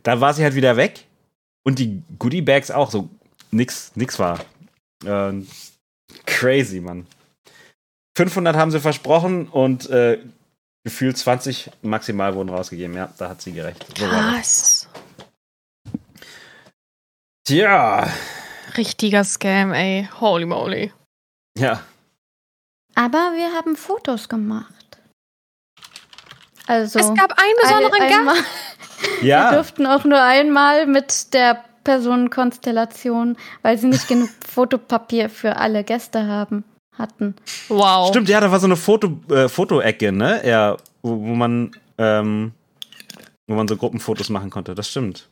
da 0.02 0.20
war 0.20 0.34
sie 0.34 0.44
halt 0.44 0.56
wieder 0.56 0.78
weg. 0.78 1.06
Und 1.64 1.78
die 1.78 2.02
Goodie 2.18 2.42
Bags 2.42 2.72
auch 2.72 2.90
so 2.90 3.10
nix, 3.52 3.92
nix 3.94 4.18
war. 4.18 4.40
Ähm, 5.06 5.48
crazy, 6.26 6.80
Mann. 6.80 7.06
500 8.18 8.56
haben 8.56 8.72
sie 8.72 8.80
versprochen 8.80 9.48
und 9.48 9.90
äh, 9.90 10.20
gefühlt 10.86 11.18
20 11.18 11.72
maximal 11.82 12.34
wurden 12.36 12.50
rausgegeben. 12.50 12.96
Ja, 12.96 13.10
da 13.18 13.28
hat 13.30 13.42
sie 13.42 13.52
gerecht. 13.52 13.86
So. 13.98 14.06
Was? 14.06 14.88
Tja, 17.46 18.08
Richtiger 18.78 19.24
Scam, 19.24 19.74
ey. 19.74 20.08
Holy 20.20 20.46
moly. 20.46 20.94
ja. 21.58 21.82
Aber 22.98 23.34
wir 23.36 23.52
haben 23.52 23.76
Fotos 23.76 24.30
gemacht. 24.30 24.74
Also. 26.66 26.98
Es 26.98 27.08
gab 27.14 27.34
einen 27.38 27.56
besonderen 27.62 28.02
ein- 28.02 28.08
Gast. 28.08 28.20
einmal, 28.20 28.36
Wir 29.22 29.28
Ja, 29.28 29.54
durften 29.54 29.86
auch 29.86 30.06
nur 30.06 30.22
einmal 30.22 30.86
mit 30.88 31.34
der 31.34 31.66
Personenkonstellation, 31.84 33.38
weil 33.64 33.78
sie 33.78 33.88
nicht 33.88 34.08
genug 34.08 34.30
Fotopapier 34.50 35.30
für 35.30 35.58
alle 35.58 35.84
Gäste 35.84 36.26
haben, 36.28 36.64
hatten. 36.98 37.36
Wow. 37.70 38.10
stimmt, 38.10 38.30
ja, 38.30 38.40
da 38.40 38.52
war 38.52 38.60
so 38.60 38.68
eine 38.68 38.76
Foto, 38.76 39.20
äh, 39.30 39.48
Fotoecke, 39.50 40.12
ne? 40.12 40.42
Ja, 40.48 40.78
wo, 41.02 41.12
wo 41.12 41.36
man, 41.36 41.72
ähm, 41.98 42.54
wo 43.48 43.56
man 43.56 43.68
so 43.68 43.78
Gruppenfotos 43.78 44.30
machen 44.30 44.50
konnte. 44.50 44.76
Das 44.76 44.90
stimmt. 44.90 45.28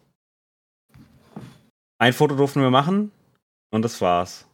Ein 2.00 2.14
Foto 2.14 2.36
durften 2.36 2.62
wir 2.62 2.70
machen 2.70 3.12
und 3.72 3.84
das 3.84 4.02
war's. 4.02 4.46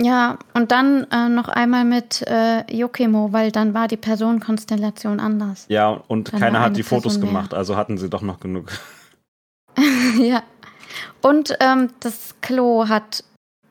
Ja, 0.00 0.38
und 0.54 0.72
dann 0.72 1.06
äh, 1.10 1.28
noch 1.28 1.48
einmal 1.48 1.84
mit 1.84 2.22
äh, 2.22 2.64
Yokimo, 2.74 3.32
weil 3.32 3.52
dann 3.52 3.74
war 3.74 3.88
die 3.88 3.96
Personenkonstellation 3.96 5.20
anders. 5.20 5.66
Ja, 5.68 5.90
und 6.08 6.32
Dann 6.32 6.40
keiner 6.40 6.60
hat 6.60 6.76
die 6.76 6.82
Fotos 6.82 7.14
Person 7.14 7.20
mehr. 7.22 7.28
gemacht, 7.42 7.54
also 7.54 7.76
hatten 7.76 7.98
sie 7.98 8.08
doch 8.08 8.22
noch 8.22 8.40
genug. 8.40 8.72
ja. 10.18 10.42
Und 11.20 11.56
ähm, 11.60 11.90
das 12.00 12.34
Klo 12.40 12.88
hat 12.88 13.22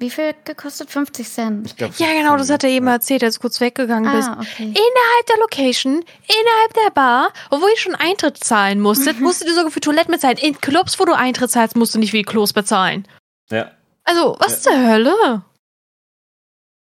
wie 0.01 0.09
viel 0.09 0.33
gekostet? 0.43 0.89
50 0.91 1.29
Cent. 1.29 1.67
Ich 1.67 1.75
glaub, 1.77 1.97
Ja, 1.97 2.07
genau, 2.07 2.35
das 2.35 2.49
hat 2.49 2.63
er 2.65 2.69
eben 2.69 2.87
erzählt, 2.87 3.23
als 3.23 3.35
du 3.35 3.41
kurz 3.41 3.61
weggegangen 3.61 4.11
bist. 4.11 4.27
Ah, 4.27 4.37
okay. 4.39 4.63
Innerhalb 4.65 5.25
der 5.29 5.37
Location, 5.39 5.93
innerhalb 5.93 6.73
der 6.85 6.91
Bar, 6.93 7.31
obwohl 7.49 7.69
ihr 7.69 7.77
schon 7.77 7.95
Eintritt 7.95 8.37
zahlen 8.43 8.79
musstet, 8.81 9.19
musstet 9.21 9.47
ihr 9.47 9.53
sogar 9.55 9.71
für 9.71 9.79
Toiletten 9.79 10.11
bezahlen. 10.13 10.37
In 10.37 10.59
Clubs, 10.59 10.99
wo 10.99 11.05
du 11.05 11.13
Eintritt 11.13 11.51
zahlst, 11.51 11.75
musst 11.77 11.95
du 11.95 11.99
nicht 11.99 12.11
für 12.11 12.17
die 12.17 12.23
Klos 12.23 12.51
bezahlen. 12.53 13.07
Ja. 13.49 13.71
Also, 14.03 14.35
was 14.39 14.61
zur 14.63 14.73
Hölle? 14.75 15.43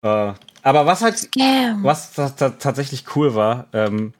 Äh, 0.03 0.33
aber 0.63 0.85
was 0.85 1.01
halt. 1.01 1.29
Was 1.81 2.13
ta- 2.13 2.29
ta- 2.29 2.49
tatsächlich 2.51 3.03
cool 3.15 3.35
war, 3.35 3.67
ähm, 3.73 4.13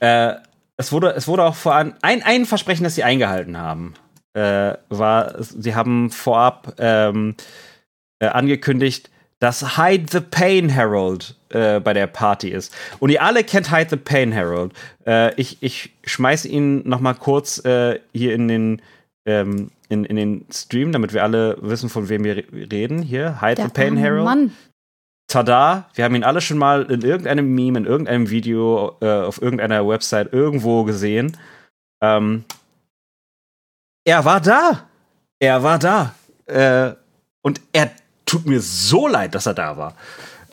äh, 0.00 0.34
es 0.76 0.92
wurde, 0.92 1.10
es 1.14 1.28
wurde 1.28 1.44
auch 1.44 1.54
vor 1.54 1.74
allem 1.74 1.94
ein, 2.02 2.22
ein 2.22 2.46
Versprechen, 2.46 2.84
das 2.84 2.94
sie 2.94 3.04
eingehalten 3.04 3.56
haben, 3.58 3.94
äh, 4.34 4.74
war, 4.88 5.34
sie 5.42 5.74
haben 5.74 6.10
vorab 6.10 6.74
ähm, 6.78 7.34
äh, 8.20 8.26
angekündigt, 8.26 9.10
dass 9.40 9.76
Hide 9.76 10.06
the 10.10 10.20
Pain 10.20 10.68
Herald 10.68 11.34
äh, 11.48 11.80
bei 11.80 11.92
der 11.94 12.06
Party 12.06 12.50
ist. 12.50 12.74
Und 12.98 13.10
ihr 13.10 13.22
alle 13.22 13.42
kennt 13.42 13.74
Hide 13.74 13.90
the 13.90 13.96
Pain 13.96 14.32
Herald. 14.32 14.72
Äh, 15.06 15.34
ich, 15.34 15.58
ich 15.62 15.90
schmeiß 16.04 16.44
ihn 16.44 16.86
noch 16.88 17.00
mal 17.00 17.14
kurz 17.14 17.64
äh, 17.64 17.98
hier 18.12 18.34
in 18.34 18.48
den 18.48 18.82
ähm, 19.26 19.70
in, 19.88 20.04
in 20.04 20.16
den 20.16 20.46
Stream, 20.52 20.92
damit 20.92 21.12
wir 21.12 21.22
alle 21.24 21.56
wissen, 21.62 21.88
von 21.88 22.08
wem 22.08 22.22
wir 22.22 22.36
re- 22.36 22.44
reden. 22.70 23.02
Hier, 23.02 23.40
Hide 23.40 23.56
Der 23.56 23.64
the 23.66 23.72
Pain 23.72 23.88
arme 23.94 24.00
Herald. 24.00 24.24
Mann. 24.24 24.56
Tada, 25.26 25.88
wir 25.94 26.04
haben 26.04 26.14
ihn 26.14 26.24
alle 26.24 26.40
schon 26.40 26.58
mal 26.58 26.90
in 26.90 27.02
irgendeinem 27.02 27.54
Meme, 27.54 27.78
in 27.78 27.86
irgendeinem 27.86 28.30
Video, 28.30 28.96
äh, 29.00 29.06
auf 29.22 29.40
irgendeiner 29.40 29.86
Website 29.86 30.32
irgendwo 30.32 30.84
gesehen. 30.84 31.36
Ähm, 32.02 32.44
er 34.04 34.24
war 34.24 34.40
da. 34.40 34.88
Er 35.38 35.62
war 35.62 35.78
da. 35.78 36.14
Äh, 36.46 36.94
und 37.42 37.60
er 37.72 37.90
tut 38.30 38.46
mir 38.46 38.60
so 38.60 39.08
leid, 39.08 39.34
dass 39.34 39.46
er 39.46 39.54
da 39.54 39.76
war. 39.76 39.94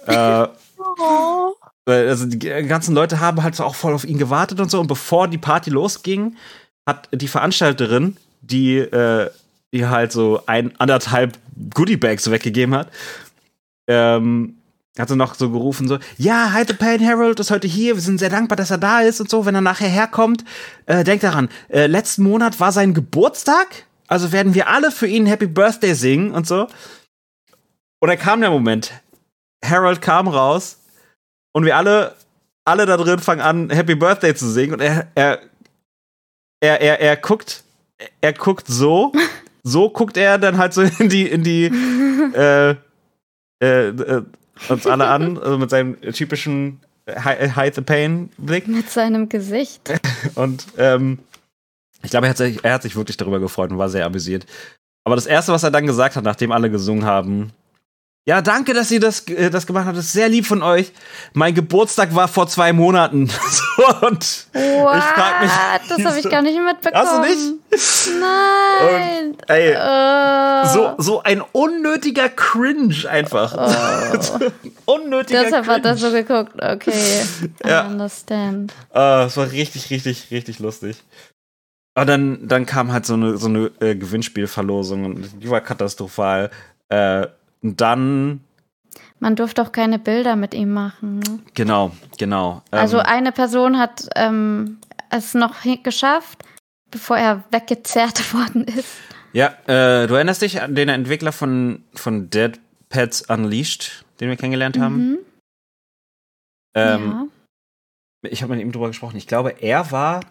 äh, 0.07 0.47
Oh. 0.99 1.53
also 1.85 2.25
die 2.25 2.39
ganzen 2.39 2.93
Leute 2.93 3.19
haben 3.19 3.43
halt 3.43 3.55
so 3.55 3.63
auch 3.63 3.75
voll 3.75 3.93
auf 3.93 4.03
ihn 4.03 4.17
gewartet 4.17 4.59
und 4.59 4.69
so. 4.71 4.79
Und 4.79 4.87
bevor 4.87 5.27
die 5.27 5.37
Party 5.37 5.69
losging, 5.69 6.35
hat 6.85 7.07
die 7.11 7.27
Veranstalterin, 7.27 8.17
die, 8.41 8.77
äh, 8.77 9.29
die 9.73 9.85
halt 9.85 10.11
so 10.11 10.41
ein 10.45 10.73
anderthalb 10.79 11.37
Goodie-Bags 11.73 12.29
weggegeben 12.31 12.75
hat, 12.75 12.89
ähm, 13.87 14.57
hat 14.97 15.09
sie 15.09 15.15
noch 15.15 15.35
so 15.35 15.51
gerufen, 15.51 15.87
so, 15.87 15.99
ja, 16.17 16.51
Hide 16.53 16.67
the 16.69 16.73
Pain 16.73 16.99
Herald 16.99 17.39
ist 17.39 17.51
heute 17.51 17.67
hier, 17.67 17.95
wir 17.95 18.01
sind 18.01 18.17
sehr 18.19 18.29
dankbar, 18.29 18.55
dass 18.55 18.71
er 18.71 18.79
da 18.79 19.01
ist 19.01 19.21
und 19.21 19.29
so, 19.29 19.45
wenn 19.45 19.55
er 19.55 19.61
nachher 19.61 19.89
herkommt, 19.89 20.43
äh, 20.87 21.03
denkt 21.03 21.23
daran, 21.23 21.49
äh, 21.69 21.85
letzten 21.87 22.23
Monat 22.23 22.59
war 22.59 22.71
sein 22.71 22.93
Geburtstag, 22.93 23.67
also 24.07 24.31
werden 24.31 24.53
wir 24.55 24.67
alle 24.69 24.91
für 24.91 25.07
ihn 25.07 25.25
Happy 25.25 25.47
Birthday 25.47 25.93
singen 25.93 26.31
und 26.31 26.47
so. 26.47 26.67
Und 27.99 28.09
dann 28.09 28.17
kam 28.17 28.41
der 28.41 28.51
Moment, 28.51 28.91
Harold 29.65 30.01
kam 30.01 30.27
raus 30.27 30.79
und 31.53 31.65
wir 31.65 31.75
alle, 31.75 32.15
alle 32.65 32.85
da 32.85 32.97
drin 32.97 33.19
fangen 33.19 33.41
an, 33.41 33.69
Happy 33.69 33.95
Birthday 33.95 34.35
zu 34.35 34.49
singen 34.49 34.73
und 34.73 34.81
er, 34.81 35.07
er, 35.15 35.39
er, 36.61 36.81
er, 36.81 36.99
er 37.01 37.17
guckt, 37.17 37.63
er 38.21 38.33
guckt 38.33 38.67
so, 38.67 39.11
so 39.63 39.89
guckt 39.89 40.17
er 40.17 40.37
dann 40.37 40.57
halt 40.57 40.73
so 40.73 40.81
in 40.83 41.09
die, 41.09 41.27
in 41.27 41.43
die, 41.43 41.65
äh, 42.35 42.75
äh, 43.63 43.87
äh, 43.89 44.23
uns 44.69 44.87
alle 44.87 45.07
an, 45.07 45.37
also 45.37 45.57
mit 45.57 45.69
seinem 45.69 45.99
typischen 46.13 46.79
Hi- 47.09 47.49
Hide 47.55 47.73
the 47.75 47.81
Pain 47.81 48.29
Blick. 48.37 48.67
Mit 48.67 48.89
seinem 48.89 49.29
Gesicht. 49.29 49.81
Und 50.35 50.65
ähm, 50.77 51.19
ich 52.03 52.09
glaube, 52.11 52.27
er 52.27 52.31
hat, 52.31 52.37
sich, 52.37 52.63
er 52.63 52.73
hat 52.73 52.81
sich 52.83 52.95
wirklich 52.95 53.17
darüber 53.17 53.39
gefreut 53.39 53.71
und 53.71 53.77
war 53.79 53.89
sehr 53.89 54.05
amüsiert. 54.05 54.45
Aber 55.03 55.15
das 55.15 55.25
Erste, 55.25 55.51
was 55.51 55.63
er 55.63 55.71
dann 55.71 55.87
gesagt 55.87 56.15
hat, 56.15 56.23
nachdem 56.23 56.51
alle 56.51 56.69
gesungen 56.69 57.05
haben, 57.05 57.51
ja, 58.27 58.41
danke, 58.41 58.73
dass 58.73 58.91
ihr 58.91 58.99
das, 58.99 59.21
äh, 59.29 59.49
das 59.49 59.65
gemacht 59.65 59.85
habt. 59.85 59.97
Das 59.97 60.03
ist 60.05 60.11
sehr 60.11 60.27
lieb 60.27 60.45
von 60.45 60.61
euch. 60.61 60.91
Mein 61.33 61.55
Geburtstag 61.55 62.13
war 62.13 62.27
vor 62.27 62.47
zwei 62.49 62.73
Monaten. 62.73 63.21
Und 64.01 64.47
What? 64.53 65.01
frag 65.03 65.41
mich, 65.41 65.51
das 65.87 66.05
habe 66.05 66.19
ich 66.19 66.29
gar 66.29 66.41
nicht 66.41 66.59
mitbekommen. 66.61 67.07
Hast 67.07 67.15
du 67.15 67.21
nicht? 67.21 68.19
Nein. 68.19 69.29
Und, 69.31 69.49
ey, 69.49 69.71
Äh, 69.71 70.67
so, 70.73 70.95
so 70.97 71.23
ein 71.23 71.41
unnötiger 71.53 72.27
Cringe 72.27 73.09
einfach. 73.09 73.53
unnötiger 74.85 75.43
Deshalb 75.43 75.67
hat 75.67 75.83
Cringe. 75.83 75.87
er 75.87 75.97
so 75.97 76.11
geguckt. 76.11 76.51
Okay, 76.61 76.91
I 77.65 77.69
Ja. 77.69 77.87
understand. 77.87 78.73
Es 78.91 79.37
war 79.37 79.51
richtig, 79.51 79.89
richtig, 79.89 80.31
richtig 80.31 80.59
lustig. 80.59 80.97
Aber 81.95 82.05
dann, 82.05 82.47
dann 82.47 82.65
kam 82.65 82.91
halt 82.91 83.05
so 83.05 83.13
eine, 83.13 83.37
so 83.37 83.47
eine 83.47 83.71
äh, 83.79 83.95
Gewinnspielverlosung 83.95 85.05
und 85.05 85.41
die 85.41 85.49
war 85.49 85.61
katastrophal. 85.61 86.51
Äh, 86.89 87.27
dann, 87.61 88.41
Man 89.19 89.35
durfte 89.35 89.61
auch 89.61 89.71
keine 89.71 89.99
Bilder 89.99 90.35
mit 90.35 90.53
ihm 90.53 90.73
machen. 90.73 91.19
Ne? 91.19 91.39
genau, 91.53 91.91
genau. 92.17 92.61
Ähm, 92.71 92.79
Also 92.79 92.99
eine 92.99 93.31
Person 93.31 93.77
hat 93.77 94.07
ähm, 94.15 94.79
es 95.09 95.33
noch 95.33 95.55
geschafft, 95.83 96.43
bevor 96.91 97.17
er 97.17 97.43
weggezerrt 97.51 98.33
worden 98.33 98.63
ist. 98.65 98.97
ja, 99.33 99.47
äh, 99.67 100.07
du 100.07 100.15
erinnerst 100.15 100.41
dich 100.41 100.61
an 100.61 100.75
den 100.75 100.89
Entwickler 100.89 101.31
von, 101.31 101.83
von 101.93 102.29
Dead 102.29 102.59
Pets 102.89 103.23
Unleashed, 103.29 104.05
den 104.19 104.29
wir 104.29 104.37
kennengelernt 104.37 104.79
haben? 104.79 105.11
Mhm. 105.11 105.17
Ähm, 106.75 107.11
ja. 107.11 107.27
Ich 108.29 108.41
habe 108.41 108.53
mit 108.55 108.61
ihm 108.61 108.71
drüber 108.71 108.87
gesprochen. 108.87 109.17
Ich 109.17 109.27
glaube, 109.27 109.61
er 109.61 109.91
war 109.91 110.21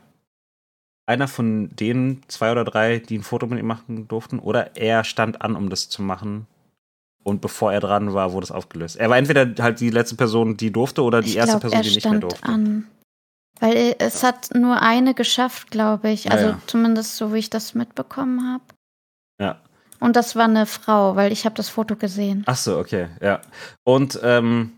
einer 1.07 1.29
von 1.29 1.71
den 1.77 2.23
zwei 2.29 2.51
oder 2.51 2.65
drei, 2.65 2.99
die 2.99 3.19
ein 3.19 3.23
Foto 3.23 3.47
mit 3.47 3.59
ihm 3.59 3.67
machen 3.67 4.09
durften. 4.09 4.39
Oder 4.39 4.77
er 4.77 5.05
stand 5.05 5.41
an, 5.43 5.55
um 5.55 5.71
das 5.71 5.89
zu 5.89 6.03
machen. 6.03 6.47
Und 7.27 7.41
bevor 7.41 7.73
er 7.73 7.81
dran 7.81 8.15
war, 8.15 8.33
wurde 8.33 8.45
es 8.45 8.53
aufgelöst. 8.53 8.95
Er 8.95 9.11
war 9.11 9.17
entweder 9.17 9.53
halt 9.61 9.81
die 9.81 9.91
letzte 9.91 10.15
Person, 10.15 10.57
die 10.57 10.71
durfte, 10.71 11.03
oder 11.03 11.23
die 11.23 11.31
ich 11.31 11.37
erste 11.37 11.59
glaube, 11.59 11.63
Person, 11.63 11.79
er 11.79 11.83
die 11.83 11.95
nicht 11.97 12.09
mehr 12.09 12.21
durfte. 12.21 12.45
an. 12.45 12.87
Weil 13.59 13.97
es 13.99 14.23
hat 14.23 14.55
nur 14.55 14.81
eine 14.81 15.13
geschafft, 15.13 15.73
glaube 15.73 16.09
ich. 16.11 16.31
Also 16.31 16.47
ja. 16.51 16.61
zumindest 16.69 17.17
so, 17.17 17.35
wie 17.35 17.39
ich 17.39 17.51
das 17.51 17.75
mitbekommen 17.75 18.49
habe. 18.49 18.63
Ja. 19.43 19.61
Und 19.99 20.15
das 20.15 20.37
war 20.37 20.45
eine 20.45 20.67
Frau, 20.67 21.17
weil 21.17 21.33
ich 21.33 21.45
habe 21.45 21.57
das 21.57 21.69
Foto 21.69 21.97
gesehen. 21.97 22.45
Ach 22.47 22.57
so, 22.57 22.79
okay, 22.79 23.09
ja. 23.21 23.41
Und 23.83 24.21
ähm, 24.23 24.75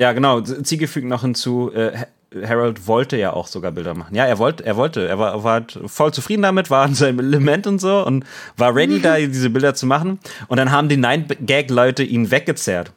ja, 0.00 0.12
genau. 0.12 0.40
Ziege 0.40 0.88
fügt 0.88 1.06
noch 1.06 1.22
hinzu. 1.22 1.70
Äh, 1.72 2.06
Harold 2.34 2.86
wollte 2.86 3.16
ja 3.16 3.32
auch 3.32 3.46
sogar 3.46 3.72
Bilder 3.72 3.94
machen. 3.94 4.14
Ja, 4.14 4.24
er 4.24 4.38
wollte, 4.38 4.64
er 4.64 4.76
wollte, 4.76 5.08
er 5.08 5.18
war, 5.18 5.42
war 5.42 5.52
halt 5.54 5.78
voll 5.86 6.12
zufrieden 6.12 6.42
damit, 6.42 6.70
war 6.70 6.86
in 6.86 6.94
seinem 6.94 7.18
Element 7.18 7.66
und 7.66 7.80
so 7.80 8.06
und 8.06 8.24
war 8.56 8.74
ready, 8.74 9.00
da 9.00 9.16
diese 9.18 9.50
Bilder 9.50 9.74
zu 9.74 9.86
machen. 9.86 10.20
Und 10.48 10.58
dann 10.58 10.70
haben 10.70 10.88
die 10.88 10.96
Nine-Gag-Leute 10.96 12.02
ihn 12.02 12.30
weggezerrt. 12.30 12.92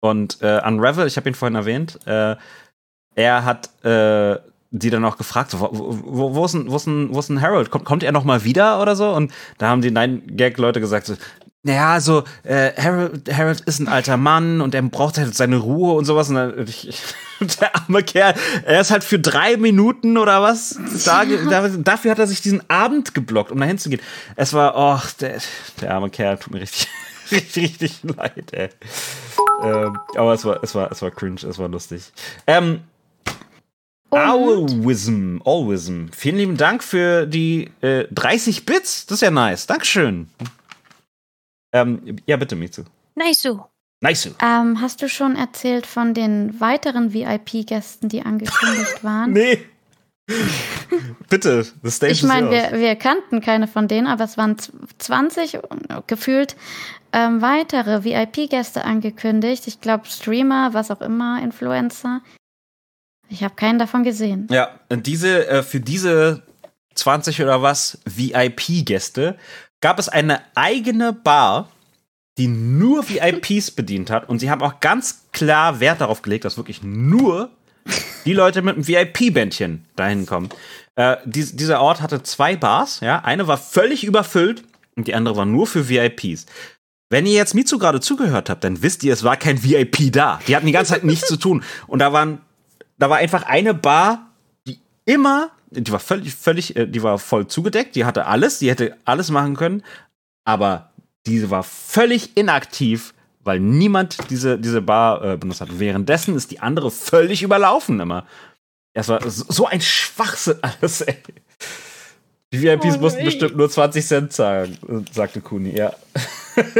Und 0.00 0.38
äh, 0.42 0.60
Unravel, 0.66 1.06
ich 1.06 1.16
habe 1.16 1.28
ihn 1.30 1.34
vorhin 1.34 1.54
erwähnt, 1.54 1.98
äh, 2.06 2.36
er 3.14 3.44
hat 3.44 3.70
äh, 3.84 4.38
die 4.76 4.90
dann 4.90 5.04
auch 5.04 5.16
gefragt, 5.16 5.54
wo, 5.58 5.68
wo, 5.70 6.34
wo, 6.34 6.44
ist 6.44 6.52
denn, 6.52 6.70
wo, 6.70 6.76
ist 6.76 6.86
denn, 6.86 7.14
wo 7.14 7.20
ist 7.20 7.28
denn 7.28 7.40
Harold? 7.40 7.70
Kommt, 7.70 7.84
kommt 7.84 8.02
er 8.02 8.10
noch 8.10 8.24
mal 8.24 8.42
wieder 8.42 8.82
oder 8.82 8.96
so? 8.96 9.14
Und 9.14 9.32
da 9.58 9.68
haben 9.68 9.82
die 9.82 9.92
Nine-Gag-Leute 9.92 10.80
gesagt, 10.80 11.06
so, 11.06 11.14
naja, 11.64 11.94
also 11.94 12.24
äh, 12.42 12.72
Harold, 12.80 13.34
Harold 13.34 13.60
ist 13.62 13.80
ein 13.80 13.88
alter 13.88 14.18
Mann 14.18 14.60
und 14.60 14.74
er 14.74 14.82
braucht 14.82 15.16
halt 15.16 15.34
seine 15.34 15.56
Ruhe 15.56 15.94
und 15.94 16.04
sowas. 16.04 16.28
Und 16.28 16.34
dann, 16.34 16.68
ich, 16.68 17.02
der 17.60 17.74
arme 17.74 18.02
Kerl, 18.02 18.34
er 18.66 18.82
ist 18.82 18.90
halt 18.90 19.02
für 19.02 19.18
drei 19.18 19.56
Minuten 19.56 20.18
oder 20.18 20.42
was, 20.42 20.78
da, 21.06 21.24
da, 21.24 21.68
dafür 21.68 22.10
hat 22.10 22.18
er 22.18 22.26
sich 22.26 22.42
diesen 22.42 22.68
Abend 22.68 23.14
geblockt, 23.14 23.50
um 23.50 23.58
da 23.58 23.64
hinzugehen. 23.64 24.02
Es 24.36 24.52
war, 24.52 24.74
oh, 24.76 25.00
der, 25.20 25.38
der 25.80 25.94
arme 25.94 26.10
Kerl, 26.10 26.36
tut 26.36 26.52
mir 26.52 26.60
richtig, 26.60 26.86
richtig, 27.30 27.62
richtig 27.62 28.00
leid, 28.02 28.52
ey. 28.52 28.68
Ähm, 29.62 29.98
aber 30.16 30.34
es 30.34 30.44
war, 30.44 30.62
es 30.62 30.74
war, 30.74 30.92
es 30.92 31.00
war 31.00 31.10
cringe, 31.10 31.46
es 31.48 31.58
war 31.58 31.68
lustig. 31.68 32.12
Ähm, 32.46 32.80
Owlism, 34.10 35.38
Owlism. 35.44 36.08
Vielen 36.12 36.36
lieben 36.36 36.56
Dank 36.58 36.84
für 36.84 37.26
die 37.26 37.70
äh, 37.80 38.04
30 38.12 38.66
Bits. 38.66 39.06
Das 39.06 39.16
ist 39.16 39.22
ja 39.22 39.30
nice. 39.30 39.66
Dankeschön. 39.66 40.28
Ähm, 41.74 42.16
ja, 42.26 42.36
bitte, 42.36 42.56
Mitsu. 42.56 42.84
Nice 43.16 43.42
so. 43.42 43.66
Nice. 44.00 44.30
ähm, 44.42 44.80
hast 44.80 45.02
du 45.02 45.08
schon 45.08 45.34
erzählt 45.34 45.86
von 45.86 46.14
den 46.14 46.60
weiteren 46.60 47.12
VIP-Gästen, 47.12 48.08
die 48.08 48.22
angekündigt 48.22 49.02
waren? 49.02 49.32
Nee. 49.32 49.64
bitte, 51.28 51.64
the 51.82 51.90
stage 51.90 52.12
Ich 52.12 52.22
meine, 52.22 52.50
wir, 52.50 52.72
wir 52.78 52.96
kannten 52.96 53.40
keine 53.40 53.66
von 53.68 53.88
denen, 53.88 54.06
aber 54.06 54.24
es 54.24 54.36
waren 54.38 54.58
z- 54.58 54.72
20 54.98 55.58
gefühlt 56.06 56.56
ähm, 57.12 57.42
weitere 57.42 58.04
VIP-Gäste 58.04 58.84
angekündigt. 58.84 59.66
Ich 59.66 59.80
glaube, 59.80 60.06
Streamer, 60.06 60.72
was 60.72 60.90
auch 60.90 61.00
immer, 61.00 61.42
Influencer. 61.42 62.20
Ich 63.28 63.42
habe 63.42 63.54
keinen 63.54 63.78
davon 63.78 64.02
gesehen. 64.04 64.46
Ja, 64.50 64.68
und 64.90 65.06
diese, 65.06 65.46
äh, 65.48 65.62
für 65.62 65.80
diese 65.80 66.42
20 66.94 67.42
oder 67.42 67.62
was 67.62 67.98
VIP-Gäste 68.06 69.36
gab 69.80 69.98
es 69.98 70.08
eine 70.08 70.40
eigene 70.54 71.12
Bar, 71.12 71.68
die 72.38 72.48
nur 72.48 73.08
VIPs 73.08 73.70
bedient 73.70 74.10
hat. 74.10 74.28
Und 74.28 74.40
sie 74.40 74.50
haben 74.50 74.62
auch 74.62 74.80
ganz 74.80 75.26
klar 75.32 75.80
Wert 75.80 76.00
darauf 76.00 76.22
gelegt, 76.22 76.44
dass 76.44 76.56
wirklich 76.56 76.82
nur 76.82 77.50
die 78.24 78.32
Leute 78.32 78.62
mit 78.62 78.74
einem 78.74 78.88
VIP-Bändchen 78.88 79.84
dahin 79.96 80.26
kommen. 80.26 80.48
Äh, 80.96 81.16
dies, 81.24 81.54
dieser 81.54 81.80
Ort 81.80 82.00
hatte 82.00 82.22
zwei 82.22 82.56
Bars, 82.56 83.00
ja. 83.00 83.20
Eine 83.20 83.46
war 83.46 83.58
völlig 83.58 84.04
überfüllt 84.04 84.64
und 84.96 85.06
die 85.06 85.14
andere 85.14 85.36
war 85.36 85.44
nur 85.44 85.66
für 85.66 85.88
VIPs. 85.88 86.46
Wenn 87.10 87.26
ihr 87.26 87.34
jetzt 87.34 87.54
Mitsu 87.54 87.78
gerade 87.78 88.00
zugehört 88.00 88.50
habt, 88.50 88.64
dann 88.64 88.82
wisst 88.82 89.04
ihr, 89.04 89.12
es 89.12 89.22
war 89.22 89.36
kein 89.36 89.62
VIP 89.62 90.12
da. 90.12 90.40
Die 90.48 90.56
hatten 90.56 90.66
die 90.66 90.72
ganze 90.72 90.94
Zeit 90.94 91.04
nichts 91.04 91.28
zu 91.28 91.36
tun. 91.36 91.62
Und 91.86 91.98
da 92.00 92.12
waren, 92.12 92.40
da 92.98 93.10
war 93.10 93.18
einfach 93.18 93.44
eine 93.44 93.74
Bar, 93.74 94.30
die 94.66 94.80
immer, 95.04 95.50
die 95.82 95.92
war 95.92 96.00
völlig, 96.00 96.34
völlig, 96.34 96.76
äh, 96.76 96.86
die 96.86 97.02
war 97.02 97.18
voll 97.18 97.46
zugedeckt, 97.46 97.96
die 97.96 98.04
hatte 98.04 98.26
alles, 98.26 98.58
die 98.58 98.70
hätte 98.70 98.96
alles 99.04 99.30
machen 99.30 99.56
können, 99.56 99.82
aber 100.44 100.90
diese 101.26 101.50
war 101.50 101.62
völlig 101.62 102.36
inaktiv, 102.36 103.14
weil 103.40 103.60
niemand 103.60 104.30
diese, 104.30 104.58
diese 104.58 104.82
Bar 104.82 105.22
äh, 105.24 105.36
benutzt 105.36 105.60
hat. 105.60 105.78
Währenddessen 105.78 106.34
ist 106.36 106.50
die 106.50 106.60
andere 106.60 106.90
völlig 106.90 107.42
überlaufen 107.42 108.00
immer. 108.00 108.26
Es 108.94 109.08
war 109.08 109.20
so 109.28 109.66
ein 109.66 109.80
Schwachsinn 109.80 110.58
alles, 110.62 111.00
ey. 111.02 111.16
Die 112.52 112.62
VIPs 112.62 112.96
Oh, 112.96 113.00
mussten 113.00 113.18
nee. 113.18 113.24
bestimmt 113.24 113.56
nur 113.56 113.68
20 113.68 114.06
Cent 114.06 114.32
zahlen, 114.32 114.78
sagte 115.12 115.40
Kuni, 115.40 115.76
ja. 115.76 115.92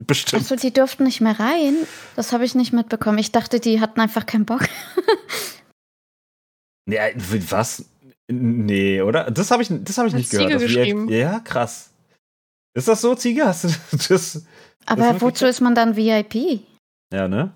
bestimmt. 0.00 0.42
Achso, 0.42 0.56
die 0.56 0.72
durften 0.72 1.04
nicht 1.04 1.20
mehr 1.20 1.38
rein. 1.40 1.74
Das 2.16 2.32
habe 2.32 2.44
ich 2.44 2.54
nicht 2.54 2.72
mitbekommen. 2.72 3.18
Ich 3.18 3.32
dachte, 3.32 3.60
die 3.60 3.80
hatten 3.80 4.00
einfach 4.00 4.26
keinen 4.26 4.44
Bock. 4.44 4.62
Nee, 6.90 6.96
äh, 6.96 7.14
was? 7.50 7.84
Nee, 8.28 9.00
oder? 9.02 9.30
Das 9.30 9.50
habe 9.50 9.62
ich, 9.62 9.68
das 9.70 9.98
hab 9.98 10.06
ich 10.06 10.12
Hat 10.12 10.18
nicht 10.18 10.30
gehört. 10.30 10.48
Ziege 10.50 10.60
wir- 10.60 10.66
geschrieben. 10.66 11.08
Ja, 11.08 11.40
krass. 11.40 11.90
Ist 12.74 12.86
das 12.88 13.00
so, 13.00 13.14
Ziege? 13.14 13.44
Hast 13.46 13.64
du 13.64 13.68
das? 14.08 14.44
Aber 14.86 15.02
wirklich 15.04 15.22
wozu 15.22 15.46
ist 15.46 15.60
man 15.60 15.74
dann 15.74 15.96
VIP? 15.96 16.60
Ja, 17.12 17.26
ne? 17.28 17.52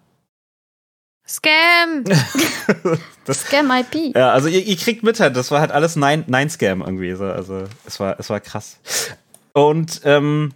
Scam! 1.26 2.04
Das, 3.24 3.40
Scam 3.46 3.70
IP. 3.70 4.14
ja, 4.14 4.32
also 4.32 4.48
ihr, 4.48 4.62
ihr 4.66 4.76
kriegt 4.76 5.02
mit 5.02 5.18
halt, 5.20 5.34
das 5.36 5.50
war 5.50 5.60
halt 5.60 5.70
alles 5.72 5.96
Nein- 5.96 6.24
Nein-Scam 6.26 6.82
irgendwie. 6.82 7.14
So. 7.14 7.24
Also 7.24 7.64
es 7.86 7.98
war, 7.98 8.20
es 8.20 8.28
war 8.28 8.40
krass. 8.40 8.78
Und 9.54 10.02
ähm, 10.04 10.52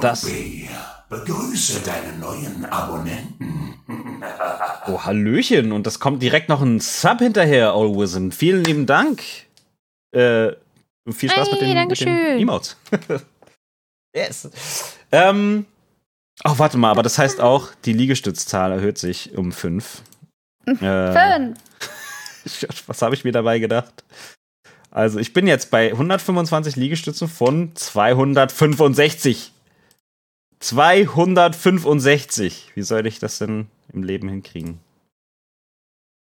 Das- 0.00 0.22
Nobi, 0.24 0.70
begrüße 1.10 1.80
deine 1.80 2.16
neuen 2.18 2.64
Abonnenten. 2.64 3.74
oh, 4.86 5.02
Hallöchen. 5.04 5.72
Und 5.72 5.86
das 5.86 6.00
kommt 6.00 6.22
direkt 6.22 6.48
noch 6.48 6.62
ein 6.62 6.80
Sub 6.80 7.18
hinterher, 7.18 7.72
Allwism. 7.74 8.30
Vielen 8.30 8.64
lieben 8.64 8.86
Dank. 8.86 9.22
Äh, 10.12 10.52
viel 11.10 11.30
Spaß 11.30 11.48
Hey, 11.50 11.52
mit 11.52 11.60
den, 11.60 11.88
mit 11.88 12.00
den. 12.00 12.40
Emotes. 12.40 12.76
yes. 14.16 14.48
Ähm, 15.12 15.66
oh, 16.44 16.54
warte 16.56 16.78
mal, 16.78 16.90
aber 16.90 17.02
das 17.02 17.18
heißt 17.18 17.40
auch, 17.40 17.68
die 17.84 17.92
Liegestützzahl 17.92 18.72
erhöht 18.72 18.96
sich 18.96 19.36
um 19.36 19.52
fünf. 19.52 20.02
Äh, 20.66 20.74
Fünf. 20.76 21.58
Was 22.86 23.02
habe 23.02 23.14
ich 23.14 23.24
mir 23.24 23.32
dabei 23.32 23.58
gedacht? 23.58 24.04
Also, 24.92 25.18
ich 25.18 25.32
bin 25.32 25.46
jetzt 25.46 25.70
bei 25.70 25.90
125 25.90 26.76
Liegestützen 26.76 27.28
von 27.28 27.74
265. 27.74 29.52
265. 30.60 32.72
Wie 32.74 32.82
soll 32.82 33.06
ich 33.06 33.18
das 33.18 33.38
denn 33.38 33.68
im 33.92 34.02
Leben 34.02 34.28
hinkriegen? 34.28 34.78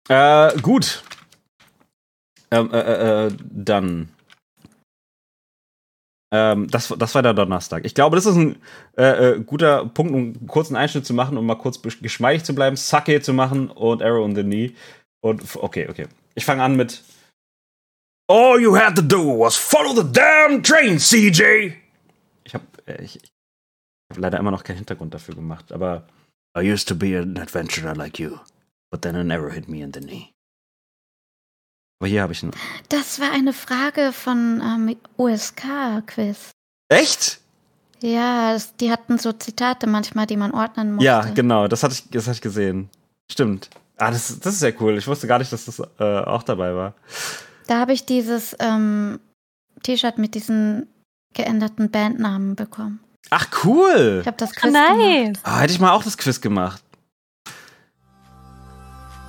Äh, 0.09 0.59
gut. 0.61 1.03
Ähm, 2.51 2.71
äh, 2.73 2.81
äh, 2.81 3.27
äh, 3.27 3.33
dann. 3.51 4.09
Ähm, 6.33 6.69
das, 6.69 6.95
das 6.97 7.15
war 7.15 7.23
der 7.23 7.35
Donnerstag. 7.35 7.85
Ich 7.85 7.95
glaube, 7.95 8.17
das 8.17 8.27
ist 8.27 8.37
ein 8.37 8.57
äh, 8.97 9.31
äh, 9.31 9.41
guter 9.41 9.87
Punkt, 9.87 10.13
um 10.13 10.19
einen 10.19 10.47
kurzen 10.47 10.77
Einschnitt 10.77 11.07
zu 11.07 11.15
machen, 11.15 11.37
um 11.37 11.47
mal 11.47 11.57
kurz 11.57 11.81
geschmeidig 11.83 12.45
zu 12.45 12.55
bleiben, 12.55 12.77
Sake 12.77 13.21
zu 13.21 13.33
machen 13.33 13.69
und 13.69 14.03
Arrow 14.03 14.29
in 14.29 14.37
the 14.37 14.43
Knee. 14.43 14.75
Und 15.23 15.43
okay, 15.57 15.89
okay. 15.89 16.07
Ich 16.35 16.45
fange 16.45 16.63
an 16.63 16.77
mit 16.77 17.03
All 18.31 18.61
you 18.61 18.77
had 18.77 18.95
to 18.95 19.03
do 19.03 19.41
was 19.41 19.57
follow 19.57 19.93
the 19.93 20.13
damn 20.13 20.63
train, 20.63 20.99
CJ. 20.99 21.73
Ich 22.45 22.55
habe 22.55 22.65
äh, 22.87 23.03
ich, 23.03 23.17
ich 23.17 23.33
hab 24.11 24.19
leider 24.19 24.39
immer 24.39 24.51
noch 24.51 24.65
keinen 24.65 24.77
Hintergrund 24.77 25.15
dafür 25.15 25.35
gemacht, 25.35 25.73
aber 25.73 26.07
I 26.59 26.71
used 26.71 26.89
to 26.89 26.95
be 26.95 27.19
an 27.19 27.39
adventurer 27.39 27.95
like 27.95 28.19
you, 28.19 28.39
but 28.91 29.03
then 29.03 29.15
an 29.17 29.31
arrow 29.31 29.53
hit 29.53 29.69
me 29.69 29.83
in 29.83 29.93
the 29.93 30.01
knee. 30.01 30.33
aber 32.01 32.09
hier 32.09 32.23
habe 32.23 32.33
ich 32.33 32.43
einen. 32.43 32.53
Das 32.89 33.21
war 33.21 33.31
eine 33.31 33.53
Frage 33.53 34.13
von 34.13 34.61
ähm, 34.63 34.97
USK-Quiz. 35.17 36.51
Echt? 36.89 37.41
Ja, 38.03 38.55
das, 38.55 38.75
die 38.77 38.91
hatten 38.91 39.19
so 39.19 39.33
Zitate 39.33 39.87
manchmal, 39.87 40.27
die 40.27 40.37
man 40.37 40.53
ordnen 40.53 40.95
musste. 40.95 41.05
Ja, 41.05 41.21
genau, 41.21 41.69
das 41.69 41.83
hatte 41.83 41.95
ich, 41.95 42.09
das 42.11 42.25
hatte 42.25 42.37
ich 42.37 42.41
gesehen. 42.41 42.89
Stimmt. 43.31 43.71
Ah, 43.97 44.11
das, 44.11 44.41
das 44.41 44.55
ist 44.55 44.63
ja 44.63 44.71
cool. 44.81 44.97
Ich 44.97 45.07
wusste 45.07 45.27
gar 45.27 45.39
nicht, 45.39 45.53
dass 45.53 45.67
das 45.67 45.79
äh, 45.99 46.03
auch 46.03 46.43
dabei 46.43 46.75
war. 46.75 46.95
Da 47.67 47.79
habe 47.79 47.93
ich 47.93 48.07
dieses 48.07 48.57
ähm, 48.59 49.21
T-Shirt 49.83 50.17
mit 50.17 50.35
diesen 50.35 50.89
geänderten 51.35 51.91
Bandnamen 51.91 52.57
bekommen. 52.57 53.01
Ach, 53.29 53.47
cool. 53.65 54.19
Ich 54.23 54.27
habe 54.27 54.37
das 54.39 54.51
Ah, 54.51 54.61
Quiz 54.61 54.73
gemacht. 54.73 54.97
nice. 54.97 55.39
Ah, 55.43 55.61
hätte 55.61 55.73
ich 55.75 55.81
mal 55.81 55.93
auch 55.93 56.03
das 56.03 56.17
Quiz 56.17 56.41
gemacht. 56.41 56.83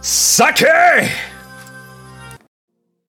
Sake! 0.02 1.10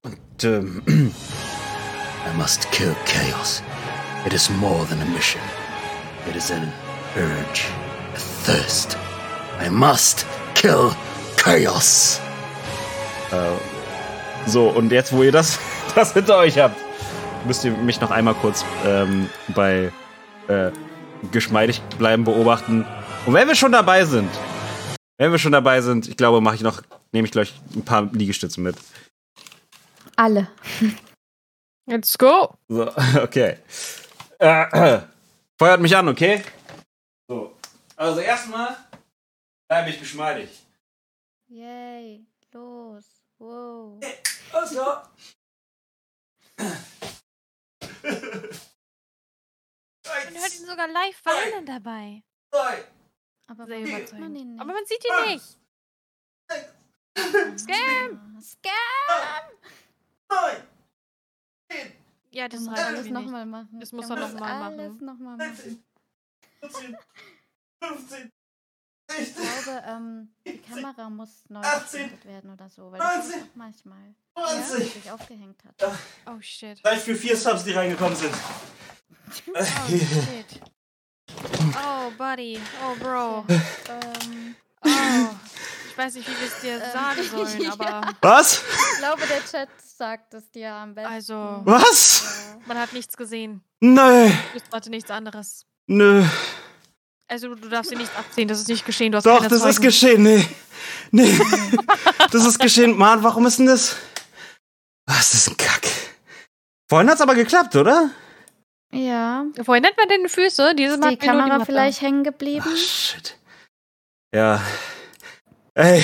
Und, 0.04 0.44
ähm, 0.44 0.82
I 0.86 2.36
must 2.36 2.70
kill 2.72 2.94
chaos. 3.06 3.62
It 4.26 4.32
is 4.32 4.50
more 4.50 4.86
than 4.88 5.00
a 5.00 5.04
mission. 5.06 5.40
It 6.28 6.36
is 6.36 6.50
an 6.50 6.70
urge, 7.16 7.66
a 8.14 8.18
thirst. 8.44 8.96
I 9.64 9.68
must 9.70 10.26
kill 10.54 10.92
chaos. 11.36 12.20
so, 14.46 14.68
und 14.68 14.92
jetzt, 14.92 15.12
wo 15.12 15.22
ihr 15.22 15.32
das, 15.32 15.58
das 15.94 16.12
hinter 16.12 16.36
euch 16.38 16.58
habt, 16.58 16.76
müsst 17.46 17.64
ihr 17.64 17.72
mich 17.72 18.00
noch 18.00 18.10
einmal 18.10 18.34
kurz 18.34 18.64
ähm, 18.84 19.28
bei 19.48 19.90
äh, 20.48 20.70
geschmeidig 21.30 21.80
bleiben 21.98 22.24
beobachten. 22.24 22.86
Und 23.26 23.34
wenn 23.34 23.48
wir 23.48 23.54
schon 23.54 23.72
dabei 23.72 24.04
sind, 24.04 24.30
wenn 25.18 25.30
wir 25.30 25.38
schon 25.38 25.52
dabei 25.52 25.80
sind, 25.80 26.08
ich 26.08 26.16
glaube, 26.16 26.40
mache 26.40 26.56
ich 26.56 26.62
noch, 26.62 26.82
nehme 27.12 27.26
ich 27.26 27.32
gleich 27.32 27.54
ein 27.74 27.84
paar 27.84 28.10
Liegestütze 28.12 28.60
mit. 28.60 28.76
Alle. 30.16 30.48
Let's 31.86 32.16
go. 32.18 32.54
So, 32.68 32.90
okay. 33.22 33.58
Äh, 34.38 35.00
feuert 35.58 35.80
mich 35.80 35.96
an, 35.96 36.08
okay? 36.08 36.42
So. 37.28 37.56
Also 37.96 38.20
erstmal 38.20 38.76
bleibe 39.68 39.90
ich 39.90 40.00
geschmeidig. 40.00 40.48
Yay, 41.48 42.26
los, 42.52 43.04
wow. 43.38 44.00
Alles 44.52 44.70
klar. 44.72 45.12
Man 50.04 50.34
hört 50.42 50.54
ihn 50.54 50.66
sogar 50.66 50.88
live 50.88 51.24
weinen 51.24 51.66
dabei. 51.66 52.22
Aber 53.46 53.66
Sehr 53.66 53.80
überzeugend. 53.80 54.20
man 54.20 54.36
ihn 54.36 54.52
nicht? 54.52 54.60
Aber 54.60 54.72
man 54.72 54.84
sieht 54.86 55.04
ihn 55.04 55.32
nicht. 55.34 55.58
Scam! 57.58 58.40
Scam! 58.40 58.72
Ja, 62.30 62.48
das 62.48 62.60
Das 62.60 62.68
muss 62.70 62.78
alles 62.78 63.06
nochmal 63.08 63.46
machen. 63.46 63.80
Das 63.80 63.92
muss 63.92 64.08
Er 64.08 64.16
er 64.16 64.28
noch 64.28 64.40
mal 64.40 64.58
machen. 64.70 64.80
Alles 64.80 65.00
nochmal 65.00 65.36
machen. 65.36 65.84
Ich 69.18 69.34
glaube, 69.34 69.82
ähm, 69.86 70.34
die 70.46 70.58
Kamera 70.58 71.10
muss 71.10 71.44
neu 71.48 71.60
geschaltet 71.60 72.24
werden 72.24 72.50
oder 72.50 72.70
so, 72.70 72.90
weil 72.90 72.98
das 72.98 73.28
ist 73.28 73.34
auch 73.34 73.54
manchmal. 73.54 74.14
Ja, 74.36 74.62
sich 74.62 75.10
aufgehängt 75.10 75.62
hat. 75.64 75.98
Oh 76.26 76.40
shit. 76.40 76.80
Gleich 76.82 77.00
für 77.00 77.14
vier 77.14 77.36
Subs, 77.36 77.64
die 77.64 77.72
reingekommen 77.72 78.16
sind. 78.16 78.34
Oh 79.54 79.64
shit. 79.88 80.60
Oh, 81.74 82.10
Buddy. 82.18 82.60
Oh, 82.84 82.94
Bro. 83.02 83.44
Ähm, 83.48 84.54
Oh. 84.84 84.88
Ich 85.90 85.96
weiß 85.98 86.14
nicht, 86.14 86.26
wie 86.26 86.32
wir 86.40 86.48
es 86.48 86.60
dir 86.60 86.78
sagen 86.92 87.22
sollen, 87.30 87.60
ja. 87.62 87.72
aber 87.72 88.00
Was? 88.20 88.62
ich 88.92 88.98
glaube, 88.98 89.22
der 89.28 89.44
Chat 89.44 89.68
sagt 89.80 90.34
es 90.34 90.50
dir 90.50 90.72
am 90.72 90.94
besten. 90.94 91.12
also, 91.12 91.60
Was? 91.64 92.56
man 92.66 92.78
hat 92.78 92.92
nichts 92.92 93.16
gesehen. 93.16 93.62
Nö. 93.80 94.28
Ich 94.54 94.62
wusste 94.72 94.90
nichts 94.90 95.10
anderes. 95.10 95.66
Nö. 95.86 96.24
Also, 97.28 97.54
du 97.54 97.68
darfst 97.68 97.92
dir 97.92 97.96
nichts 97.98 98.16
abziehen, 98.16 98.48
das 98.48 98.58
ist 98.58 98.68
nicht 98.68 98.84
geschehen. 98.84 99.12
Du 99.12 99.18
hast 99.18 99.24
Doch, 99.26 99.36
keine 99.38 99.50
das 99.50 99.58
ist 99.64 99.76
Zeugen. 99.76 99.82
geschehen. 99.82 100.22
Nee. 100.24 100.48
Nee. 101.12 101.38
das 102.32 102.44
ist 102.46 102.58
geschehen. 102.58 102.96
Mann, 102.98 103.22
warum 103.22 103.46
ist 103.46 103.58
denn 103.60 103.66
das? 103.66 103.94
Was 105.06 105.34
ist 105.34 105.48
ein 105.48 105.56
Kack? 105.56 105.86
Vorhin 106.88 107.08
hat's 107.08 107.20
aber 107.20 107.34
geklappt, 107.36 107.76
oder? 107.76 108.10
Ja. 108.92 109.44
Vorhin 109.64 109.82
nennt 109.82 109.96
man 109.96 110.08
den 110.08 110.28
Füße, 110.28 110.74
dieses 110.74 110.94
Ist 110.94 111.00
Mal 111.00 111.10
die 111.10 111.16
Kamera 111.16 111.46
Matte. 111.58 111.66
vielleicht 111.66 112.02
hängen 112.02 112.24
geblieben? 112.24 112.64
Ach, 112.70 112.76
shit. 112.76 113.36
Ja. 114.34 114.60
Ey. 115.74 116.02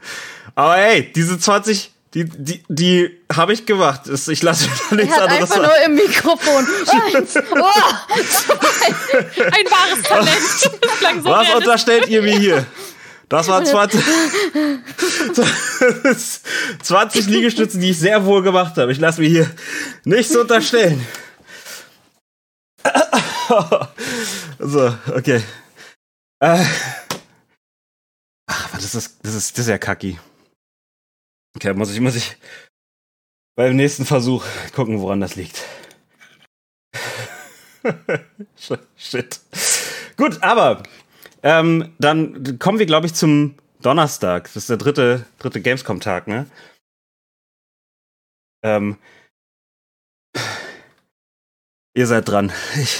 Aber 0.56 0.76
ey, 0.78 1.12
diese 1.12 1.38
20, 1.38 1.92
die, 2.14 2.24
die, 2.24 2.62
die 2.68 3.20
habe 3.34 3.52
ich 3.52 3.66
gemacht. 3.66 4.02
Ich 4.28 4.42
lasse 4.42 4.68
mir 4.68 4.74
da 4.74 4.90
Er 4.90 4.96
nichts 4.96 5.16
hat 5.16 5.22
anderes 5.30 5.50
einfach 5.52 5.62
nur 5.64 5.84
im 5.86 5.94
Mikrofon. 5.94 6.66
Eins. 7.14 7.34
Oh, 7.52 7.70
Ein 9.40 9.66
wahres 9.66 10.02
Talent. 10.02 11.22
So 11.24 11.30
Was 11.30 11.54
unterstellt 11.54 12.08
ihr 12.08 12.22
mir 12.22 12.38
hier? 12.38 12.66
Das 13.28 13.48
waren 13.48 13.64
20, 13.64 14.00
20 16.82 17.26
Liegestützen, 17.26 17.80
die 17.80 17.90
ich 17.90 17.98
sehr 17.98 18.24
wohl 18.24 18.42
gemacht 18.42 18.76
habe. 18.76 18.92
Ich 18.92 18.98
lasse 19.00 19.20
mir 19.20 19.28
hier 19.28 19.50
nichts 20.04 20.34
unterstellen. 20.36 21.04
So, 24.58 24.96
okay. 25.14 25.42
Äh. 26.40 26.64
Ach, 28.46 28.74
was 28.74 28.84
ist 28.84 28.94
das? 28.94 29.18
Das 29.18 29.34
ist, 29.34 29.52
das 29.52 29.66
ist 29.66 29.68
ja 29.68 29.78
kacki. 29.78 30.18
Okay, 31.56 31.72
muss 31.74 31.92
ich, 31.92 32.00
muss 32.00 32.16
ich 32.16 32.36
beim 33.56 33.76
nächsten 33.76 34.04
Versuch 34.04 34.44
gucken, 34.74 35.00
woran 35.00 35.20
das 35.20 35.36
liegt. 35.36 35.62
Shit. 38.96 39.40
Gut, 40.16 40.42
aber 40.42 40.82
ähm, 41.42 41.94
dann 41.98 42.58
kommen 42.58 42.78
wir, 42.78 42.86
glaube 42.86 43.06
ich, 43.06 43.14
zum 43.14 43.56
Donnerstag. 43.82 44.44
Das 44.44 44.56
ist 44.56 44.70
der 44.70 44.78
dritte, 44.78 45.26
dritte 45.38 45.60
Gamescom-Tag, 45.60 46.26
ne? 46.26 46.46
Ähm, 48.62 48.98
ihr 51.94 52.06
seid 52.06 52.28
dran. 52.28 52.52
Ich, 52.76 52.98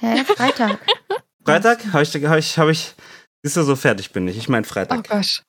Hä, 0.00 0.24
Freitag. 0.24 0.78
Freitag? 1.44 1.84
Habe 1.92 2.02
ich, 2.02 2.14
hab 2.14 2.38
ich, 2.38 2.58
hab 2.58 2.68
ich, 2.68 2.94
siehst 3.42 3.56
du, 3.56 3.62
so 3.62 3.76
fertig 3.76 4.12
bin 4.12 4.28
ich. 4.28 4.36
Ich 4.36 4.48
meine 4.48 4.66
Oh 4.66 4.70
Freitag. 4.70 5.08
Gott. 5.08 5.42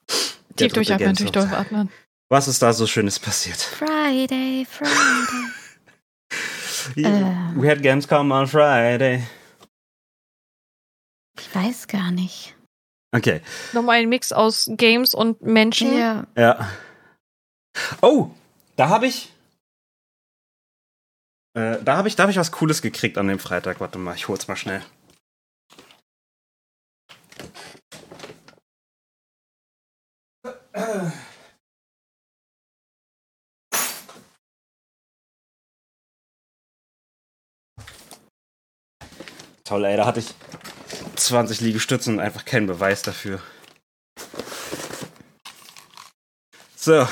Der 0.50 0.68
Tief 0.68 0.74
durchatmen, 0.74 1.16
tief 1.16 1.32
durchatmen. 1.32 1.92
Was 2.30 2.48
ist 2.48 2.62
da 2.62 2.74
so 2.74 2.88
Schönes 2.88 3.20
passiert? 3.20 3.58
Friday, 3.58 4.66
Friday. 4.70 4.92
Ähm. 6.98 7.60
We 7.60 7.68
had 7.68 7.82
Gamescom 7.82 8.32
on 8.32 8.46
Friday. 8.48 9.24
Ich 11.40 11.56
weiß 11.56 11.88
gar 11.88 12.12
nicht. 12.12 12.56
Okay, 13.12 13.42
Nochmal 13.74 14.02
ein 14.02 14.10
Mix 14.10 14.32
aus 14.32 14.70
Games 14.72 15.16
und 15.16 15.42
Menschen. 15.42 15.98
Ja. 15.98 16.28
ja. 16.38 16.70
Oh, 18.02 18.30
da 18.76 18.90
habe 18.90 19.08
ich. 19.08 19.34
Äh, 21.56 21.82
da 21.84 21.96
habe 21.98 22.10
ich, 22.10 22.18
hab 22.18 22.30
ich 22.30 22.38
was 22.38 22.52
Cooles 22.52 22.82
gekriegt 22.82 23.18
an 23.18 23.28
dem 23.28 23.40
Freitag. 23.40 23.80
Warte 23.80 23.98
mal, 23.98 24.14
ich 24.16 24.28
hol's 24.28 24.48
mal 24.48 24.58
schnell. 24.58 24.82
Toll, 39.64 39.86
ey, 39.86 39.98
da 39.98 40.06
hatte 40.06 40.20
ich 40.20 40.36
20 41.16 41.62
Liegestützen 41.62 42.16
und 42.16 42.20
einfach 42.20 42.46
keinen 42.46 42.68
Beweis 42.68 43.02
dafür. 43.02 43.42
So. 46.76 47.08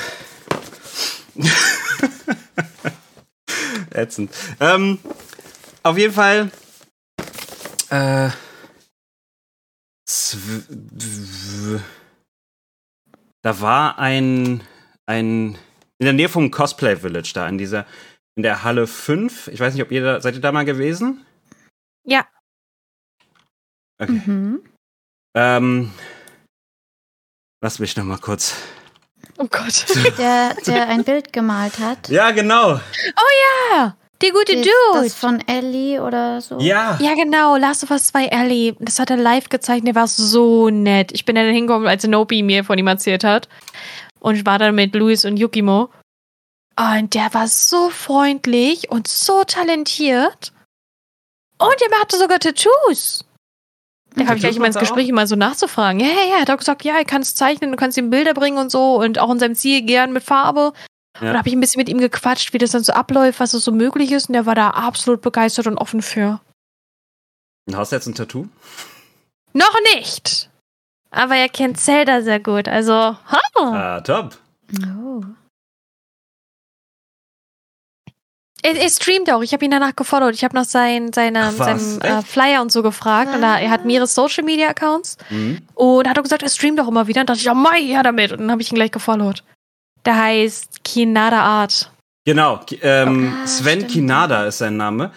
Ätzend. 3.94 4.30
Ähm, 4.60 4.98
auf 5.82 5.96
jeden 5.96 6.14
Fall. 6.14 6.50
Äh. 7.90 8.30
Da 13.42 13.60
war 13.60 13.98
ein. 13.98 14.62
ein. 15.06 15.58
In 15.98 16.06
der 16.06 16.12
Nähe 16.12 16.28
vom 16.28 16.50
Cosplay 16.50 16.96
Village, 16.96 17.32
da 17.34 17.48
in 17.48 17.56
dieser 17.56 17.86
in 18.36 18.42
der 18.42 18.64
Halle 18.64 18.86
5. 18.86 19.48
Ich 19.48 19.60
weiß 19.60 19.74
nicht, 19.74 19.82
ob 19.82 19.92
ihr 19.92 20.02
da, 20.02 20.20
seid 20.20 20.34
ihr 20.34 20.40
da 20.40 20.52
mal 20.52 20.64
gewesen? 20.64 21.24
Ja. 22.04 22.26
Okay. 23.98 24.22
Mhm. 24.26 24.64
Ähm, 25.36 25.92
lass 27.62 27.78
mich 27.78 27.96
noch 27.96 28.04
mal 28.04 28.18
kurz. 28.18 28.56
Oh 29.38 29.46
Gott. 29.50 29.84
Der, 30.18 30.54
der 30.66 30.88
ein 30.88 31.04
Bild 31.04 31.32
gemalt 31.32 31.78
hat. 31.78 32.08
Ja, 32.08 32.30
genau. 32.30 32.80
Ja, 33.74 33.96
der 34.22 34.30
gute 34.30 34.54
Das, 34.56 34.62
Dude. 34.62 35.04
das 35.04 35.14
von 35.14 35.40
Ellie 35.46 36.00
oder 36.02 36.40
so. 36.40 36.58
Ja. 36.58 36.96
Ja, 37.00 37.14
genau. 37.14 37.56
Last 37.56 37.82
of 37.84 37.90
Us 37.90 38.06
2 38.08 38.26
Ellie. 38.26 38.74
Das 38.78 38.98
hat 38.98 39.10
er 39.10 39.16
live 39.16 39.48
gezeichnet. 39.48 39.88
Der 39.88 39.94
war 40.00 40.08
so 40.08 40.70
nett. 40.70 41.12
Ich 41.12 41.24
bin 41.24 41.34
dann 41.34 41.52
hingekommen, 41.52 41.88
als 41.88 42.06
Nobi 42.06 42.42
mir 42.42 42.64
von 42.64 42.78
ihm 42.78 42.86
erzählt 42.86 43.24
hat. 43.24 43.48
Und 44.20 44.36
ich 44.36 44.46
war 44.46 44.58
dann 44.58 44.74
mit 44.74 44.94
Luis 44.94 45.24
und 45.24 45.36
Yukimo. 45.36 45.90
Und 46.78 47.14
der 47.14 47.34
war 47.34 47.48
so 47.48 47.90
freundlich 47.90 48.90
und 48.90 49.08
so 49.08 49.44
talentiert. 49.44 50.52
Und 51.58 51.76
er 51.82 52.00
hatte 52.00 52.18
sogar 52.18 52.38
Tattoos. 52.38 53.24
Da 54.16 54.26
habe 54.26 54.36
ich 54.36 54.42
gleich 54.42 54.58
mal 54.58 54.66
ins 54.66 54.76
auch? 54.76 54.80
Gespräch 54.80 55.10
mal 55.12 55.26
so 55.26 55.36
nachzufragen. 55.36 56.00
Ja, 56.00 56.06
ja, 56.06 56.24
ja. 56.28 56.34
Er 56.36 56.40
hat 56.42 56.50
auch 56.50 56.58
gesagt, 56.58 56.84
ja, 56.84 56.96
er 56.96 57.04
kann 57.04 57.22
es 57.22 57.34
zeichnen, 57.34 57.70
du 57.70 57.76
kannst 57.76 57.98
ihm 57.98 58.10
Bilder 58.10 58.34
bringen 58.34 58.58
und 58.58 58.70
so. 58.70 59.00
Und 59.00 59.18
auch 59.18 59.30
in 59.30 59.38
seinem 59.38 59.54
Ziel 59.54 59.82
gern 59.82 60.12
mit 60.12 60.22
Farbe. 60.22 60.72
Ja. 61.20 61.28
Und 61.28 61.32
da 61.32 61.38
habe 61.38 61.48
ich 61.48 61.54
ein 61.54 61.60
bisschen 61.60 61.78
mit 61.80 61.88
ihm 61.88 61.98
gequatscht, 61.98 62.52
wie 62.52 62.58
das 62.58 62.70
dann 62.70 62.84
so 62.84 62.92
abläuft, 62.92 63.40
was 63.40 63.54
es 63.54 63.64
so 63.64 63.72
möglich 63.72 64.12
ist. 64.12 64.28
Und 64.28 64.34
der 64.34 64.46
war 64.46 64.54
da 64.54 64.70
absolut 64.70 65.20
begeistert 65.20 65.66
und 65.66 65.78
offen 65.78 66.02
für. 66.02 66.40
Hast 67.72 67.92
du 67.92 67.96
jetzt 67.96 68.06
ein 68.06 68.14
Tattoo? 68.14 68.48
Noch 69.52 69.76
nicht. 69.94 70.50
Aber 71.10 71.36
er 71.36 71.48
kennt 71.48 71.78
Zelda 71.78 72.22
sehr 72.22 72.40
gut. 72.40 72.68
Also, 72.68 72.92
ha. 72.92 73.40
Ah, 73.56 74.00
top. 74.00 74.36
Oh. 74.84 75.22
Er, 78.64 78.76
er 78.76 78.88
streamt 78.88 79.30
auch. 79.30 79.42
Ich 79.42 79.52
habe 79.52 79.62
ihn 79.62 79.70
danach 79.70 79.94
gefollowt. 79.94 80.32
Ich 80.32 80.42
habe 80.42 80.54
nach 80.54 80.64
sein, 80.64 81.12
seine, 81.12 81.48
Ach, 81.48 81.52
seinem 81.52 82.00
äh? 82.00 82.22
Flyer 82.22 82.62
und 82.62 82.72
so 82.72 82.82
gefragt. 82.82 83.34
Und 83.34 83.42
da, 83.42 83.58
er 83.58 83.68
hat 83.68 83.84
mehrere 83.84 84.06
Social 84.06 84.42
Media 84.42 84.68
Accounts. 84.68 85.18
Mhm. 85.28 85.58
Und 85.74 86.08
hat 86.08 86.18
auch 86.18 86.22
gesagt, 86.22 86.42
er 86.42 86.48
streamt 86.48 86.80
auch 86.80 86.88
immer 86.88 87.06
wieder. 87.06 87.20
Und 87.20 87.28
dachte 87.28 87.40
ich, 87.40 87.50
oh 87.50 87.54
mein, 87.54 87.86
ja 87.86 88.02
damit. 88.02 88.32
Und 88.32 88.38
dann 88.38 88.50
habe 88.50 88.62
ich 88.62 88.72
ihn 88.72 88.76
gleich 88.76 88.90
gefollowt. 88.90 89.44
Der 90.06 90.16
heißt 90.16 90.82
Kinada 90.82 91.40
Art. 91.42 91.90
Genau. 92.24 92.60
Ähm, 92.80 93.34
Ah, 93.42 93.46
Sven 93.46 93.80
stimmt. 93.80 93.92
Kinada 93.92 94.46
ist 94.46 94.58
sein 94.58 94.78
Name. 94.78 95.10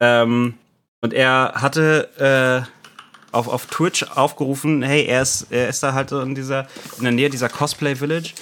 Ähm, 0.00 0.54
und 1.02 1.12
er 1.12 1.52
hatte 1.56 2.64
äh, 2.72 3.36
auf, 3.36 3.48
auf 3.48 3.66
Twitch 3.66 4.02
aufgerufen, 4.14 4.82
hey, 4.82 5.04
er 5.04 5.20
ist, 5.20 5.48
er 5.50 5.68
ist 5.68 5.82
da 5.82 5.92
halt 5.92 6.10
in 6.12 6.34
dieser, 6.34 6.66
in 6.96 7.04
der 7.04 7.12
Nähe 7.12 7.28
dieser 7.28 7.50
Cosplay 7.50 7.96
Village. 7.96 8.32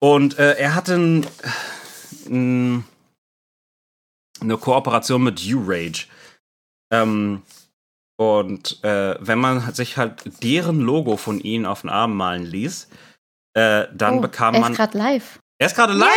Und 0.00 0.38
äh, 0.38 0.54
er 0.54 0.74
hatte 0.74 0.94
ein, 0.94 1.26
ein, 2.30 2.84
eine 4.44 4.56
Kooperation 4.58 5.22
mit 5.24 5.40
U-Rage. 5.44 6.06
Ähm, 6.92 7.42
und 8.16 8.82
äh, 8.84 9.16
wenn 9.20 9.38
man 9.40 9.72
sich 9.74 9.96
halt 9.96 10.22
deren 10.42 10.80
Logo 10.80 11.16
von 11.16 11.40
ihnen 11.40 11.66
auf 11.66 11.80
den 11.80 11.90
Arm 11.90 12.16
malen 12.16 12.44
ließ, 12.44 12.88
äh, 13.54 13.86
dann 13.92 14.18
oh, 14.18 14.20
bekam 14.20 14.54
er 14.54 14.60
man. 14.60 14.72
ist 14.72 14.78
gerade 14.78 14.98
live. 14.98 15.40
Er 15.58 15.66
ist 15.68 15.76
gerade 15.76 15.92
live! 15.92 16.10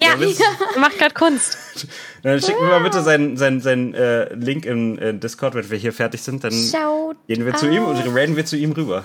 Ja, 0.00 0.08
Ja, 0.08 0.20
wisst- 0.20 0.40
er 0.40 0.80
macht 0.80 0.98
gerade 0.98 1.14
Kunst. 1.14 1.58
Dann 2.22 2.40
schick 2.40 2.58
mir 2.58 2.68
mal 2.68 2.80
bitte 2.80 3.02
seinen, 3.02 3.36
seinen, 3.36 3.60
seinen 3.60 3.94
äh, 3.94 4.32
Link 4.34 4.64
in, 4.64 4.98
äh, 4.98 5.14
Discord, 5.14 5.54
wenn 5.54 5.70
wir 5.70 5.78
hier 5.78 5.92
fertig 5.92 6.22
sind. 6.22 6.44
Dann 6.44 6.52
Schaut. 6.52 7.16
gehen 7.26 7.44
wir 7.44 7.54
zu 7.54 7.68
ihm 7.70 7.84
und 7.84 7.98
raiden 8.14 8.36
wir 8.36 8.46
zu 8.46 8.56
ihm 8.56 8.72
rüber. 8.72 9.04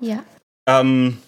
Ja. 0.00 0.22
Ähm, 0.66 1.18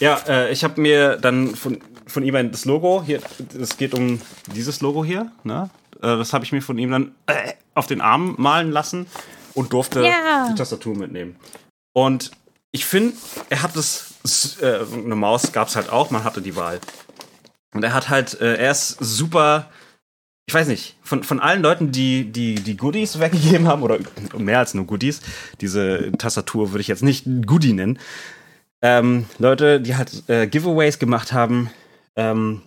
ja, 0.00 0.18
äh, 0.28 0.52
ich 0.52 0.62
habe 0.64 0.80
mir 0.80 1.16
dann 1.16 1.54
von, 1.54 1.80
von 2.10 2.22
ihm 2.22 2.34
ein, 2.34 2.50
das 2.52 2.64
Logo 2.64 3.02
hier, 3.04 3.20
es 3.58 3.76
geht 3.76 3.94
um 3.94 4.20
dieses 4.54 4.80
Logo 4.80 5.04
hier, 5.04 5.30
ne? 5.44 5.70
Äh, 5.96 6.16
das 6.16 6.32
habe 6.32 6.44
ich 6.44 6.52
mir 6.52 6.62
von 6.62 6.78
ihm 6.78 6.90
dann 6.90 7.14
äh, 7.26 7.52
auf 7.74 7.86
den 7.86 8.00
Arm 8.00 8.34
malen 8.38 8.70
lassen 8.70 9.06
und 9.54 9.72
durfte 9.72 10.02
Ja. 10.04 10.48
die 10.50 10.54
Tastatur 10.54 10.96
mitnehmen. 10.96 11.36
Und 11.92 12.30
ich 12.72 12.84
finde, 12.86 13.14
er 13.48 13.62
hat 13.62 13.74
das, 13.76 14.58
äh, 14.60 14.80
eine 15.04 15.16
Maus 15.16 15.52
gab 15.52 15.68
es 15.68 15.76
halt 15.76 15.90
auch, 15.90 16.10
man 16.10 16.24
hatte 16.24 16.40
die 16.42 16.56
Wahl. 16.56 16.80
Und 17.74 17.82
er 17.84 17.94
hat 17.94 18.08
halt, 18.08 18.40
äh, 18.40 18.56
er 18.56 18.70
ist 18.70 18.96
super, 19.00 19.68
ich 20.46 20.54
weiß 20.54 20.68
nicht, 20.68 20.96
von, 21.02 21.22
von 21.22 21.40
allen 21.40 21.62
Leuten, 21.62 21.92
die, 21.92 22.24
die 22.30 22.56
die 22.56 22.76
Goodies 22.76 23.18
weggegeben 23.20 23.66
haben, 23.68 23.82
oder 23.82 23.98
mehr 24.36 24.58
als 24.60 24.74
nur 24.74 24.86
Goodies, 24.86 25.20
diese 25.60 26.12
Tastatur 26.18 26.70
würde 26.72 26.80
ich 26.80 26.88
jetzt 26.88 27.02
nicht 27.02 27.24
Goodie 27.46 27.72
nennen, 27.72 27.98
ähm, 28.82 29.26
Leute, 29.38 29.80
die 29.80 29.96
halt 29.96 30.28
äh, 30.28 30.46
Giveaways 30.46 30.98
gemacht 30.98 31.32
haben, 31.32 31.70
ähm, 32.16 32.62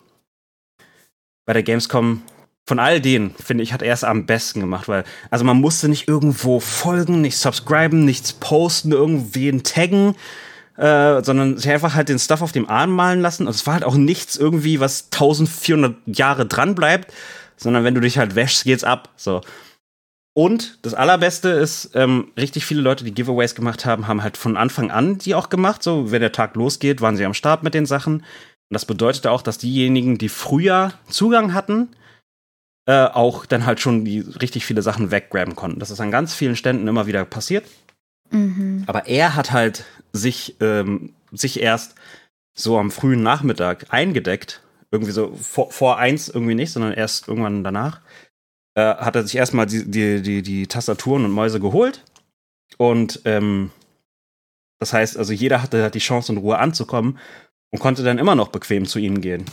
bei 1.46 1.54
der 1.54 1.64
Gamescom, 1.64 2.22
von 2.66 2.80
all 2.80 3.02
denen, 3.02 3.36
finde 3.36 3.64
ich, 3.64 3.74
hat 3.74 3.82
er 3.82 3.94
es 3.94 4.04
am 4.04 4.26
besten 4.26 4.62
gemacht, 4.62 4.88
weil, 4.88 5.04
also 5.30 5.44
man 5.44 5.60
musste 5.60 5.90
nicht 5.90 6.08
irgendwo 6.08 6.60
folgen, 6.60 7.22
nicht 7.22 7.38
subscriben, 7.38 8.06
nichts 8.06 8.34
posten, 8.34 8.94
irgendwen 8.94 9.64
taggen, 9.64 10.16
äh, 10.78 11.22
sondern 11.24 11.58
sich 11.58 11.70
einfach 11.70 11.94
halt 11.94 12.10
den 12.10 12.20
Stuff 12.20 12.42
auf 12.42 12.54
dem 12.54 12.70
Arm 12.70 12.92
malen 12.92 13.22
lassen. 13.22 13.48
Und 13.48 13.54
es 13.54 13.68
war 13.68 13.74
halt 13.74 13.84
auch 13.84 13.96
nichts 13.96 14.38
irgendwie, 14.38 14.80
was 14.80 15.10
1400 15.12 15.96
Jahre 16.06 16.46
dran 16.46 16.74
bleibt, 16.74 17.14
sondern 17.58 17.84
wenn 17.84 17.96
du 17.96 18.02
dich 18.02 18.18
halt 18.18 18.36
wäschst, 18.36 18.64
geht's 18.64 18.84
ab. 18.86 19.10
So. 19.18 19.42
Und 20.36 20.80
das 20.82 20.96
Allerbeste 20.96 21.50
ist, 21.50 21.92
ähm, 21.94 22.32
richtig 22.38 22.66
viele 22.66 22.82
Leute, 22.82 23.04
die 23.04 23.14
Giveaways 23.14 23.54
gemacht 23.54 23.86
haben, 23.86 24.08
haben 24.08 24.24
halt 24.24 24.36
von 24.36 24.58
Anfang 24.58 24.90
an 24.90 25.20
die 25.20 25.36
auch 25.36 25.50
gemacht. 25.50 25.84
So, 25.84 26.12
wenn 26.12 26.22
der 26.22 26.32
Tag 26.32 26.56
losgeht, 26.56 27.02
waren 27.02 27.18
sie 27.18 27.26
am 27.26 27.36
Start 27.36 27.62
mit 27.62 27.76
den 27.76 27.86
Sachen. 27.86 28.24
Und 28.70 28.76
das 28.76 28.86
bedeutete 28.86 29.32
auch, 29.32 29.42
dass 29.42 29.58
diejenigen, 29.58 30.18
die 30.18 30.30
früher 30.30 30.94
Zugang 31.10 31.54
hatten, 31.54 31.90
äh, 32.86 33.06
auch 33.06 33.46
dann 33.46 33.66
halt 33.66 33.80
schon 33.80 34.04
die 34.04 34.20
richtig 34.20 34.66
viele 34.66 34.82
Sachen 34.82 35.12
weggraben 35.12 35.56
konnten. 35.56 35.80
Das 35.80 35.92
ist 35.92 36.02
an 36.02 36.12
ganz 36.12 36.34
vielen 36.34 36.56
Ständen 36.56 36.88
immer 36.88 37.08
wieder 37.08 37.24
passiert. 37.26 37.66
Mhm. 38.32 38.84
Aber 38.88 39.08
er 39.08 39.36
hat 39.36 39.52
halt 39.52 39.86
sich, 40.12 40.56
ähm, 40.60 41.14
sich 41.32 41.62
erst 41.62 41.96
so 42.54 42.78
am 42.78 42.92
frühen 42.92 43.24
Nachmittag 43.24 43.88
eingedeckt. 43.90 44.62
Irgendwie 44.92 45.12
so 45.12 45.34
vor, 45.36 45.72
vor 45.72 45.98
eins 45.98 46.28
irgendwie 46.28 46.56
nicht, 46.56 46.72
sondern 46.72 46.94
erst 46.94 47.28
irgendwann 47.28 47.64
danach. 47.64 48.02
Äh, 48.76 48.96
hat 48.96 49.16
er 49.16 49.24
sich 49.24 49.36
erstmal 49.36 49.66
die, 49.66 49.90
die, 49.90 50.22
die, 50.22 50.42
die 50.42 50.68
Tastaturen 50.68 51.26
und 51.26 51.32
Mäuse 51.32 51.60
geholt. 51.60 52.04
Und 52.78 53.22
ähm, 53.26 53.72
das 54.80 54.94
heißt, 54.94 55.18
also 55.18 55.32
jeder 55.32 55.62
hatte 55.62 55.82
halt 55.82 55.96
die 55.96 56.00
Chance, 56.00 56.34
in 56.34 56.38
Ruhe 56.38 56.60
anzukommen 56.60 57.18
und 57.74 57.80
konnte 57.80 58.04
dann 58.04 58.20
immer 58.20 58.36
noch 58.36 58.48
bequem 58.50 58.86
zu 58.86 59.00
ihnen 59.00 59.20
gehen. 59.20 59.46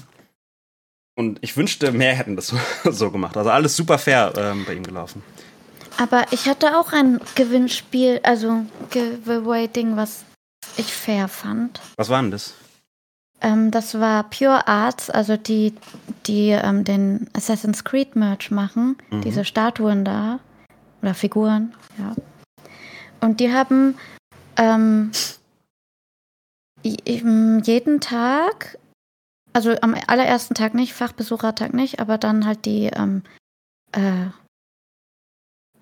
Und 1.17 1.39
ich 1.43 1.57
wünschte, 1.57 1.91
mehr 1.93 2.15
hätten 2.15 2.37
das 2.37 2.49
so, 2.49 2.57
so 2.91 3.11
gemacht. 3.11 3.37
Also 3.37 3.51
alles 3.51 3.75
super 3.77 3.99
fair 3.99 4.33
ähm, 4.37 4.65
bei 4.67 4.75
ihm 4.75 4.85
gelaufen. 4.85 5.23
Aber 5.99 6.27
ich 6.31 6.47
hatte 6.49 6.79
auch 6.79 6.93
ein 6.93 7.21
Gewinnspiel, 7.35 8.21
also 8.23 8.65
Giveaway-Ding, 8.91 9.97
was 9.97 10.25
ich 10.77 10.93
fair 10.93 11.29
fand. 11.29 11.81
Was 11.97 12.09
war 12.09 12.23
denn 12.23 12.31
das? 12.31 12.55
Ähm, 13.43 13.71
das 13.71 13.99
war 13.99 14.25
Pure 14.31 14.67
Arts, 14.69 15.11
also 15.11 15.37
die, 15.37 15.75
die 16.27 16.51
ähm, 16.51 16.85
den 16.85 17.29
Assassin's 17.35 17.85
Creed 17.85 18.17
Merch 18.17 18.51
machen, 18.51 18.97
Mhm. 19.11 19.23
diese 19.23 19.45
Statuen 19.45 20.05
da 20.05 20.41
oder 21.03 21.15
Figuren, 21.15 21.75
ja. 21.99 22.15
Und 23.21 23.41
die 23.41 23.53
haben 23.53 23.97
ähm, 24.57 25.11
jeden 26.83 28.01
Tag, 28.01 28.79
also 29.53 29.75
am 29.81 29.95
allerersten 30.07 30.55
Tag 30.55 30.75
nicht, 30.75 30.95
Fachbesuchertag 30.95 31.75
nicht, 31.75 32.01
aber 32.01 32.19
dann 32.19 32.47
halt 32.47 32.65
die 32.65 32.87
ähm, 32.87 33.23
äh, 33.93 34.31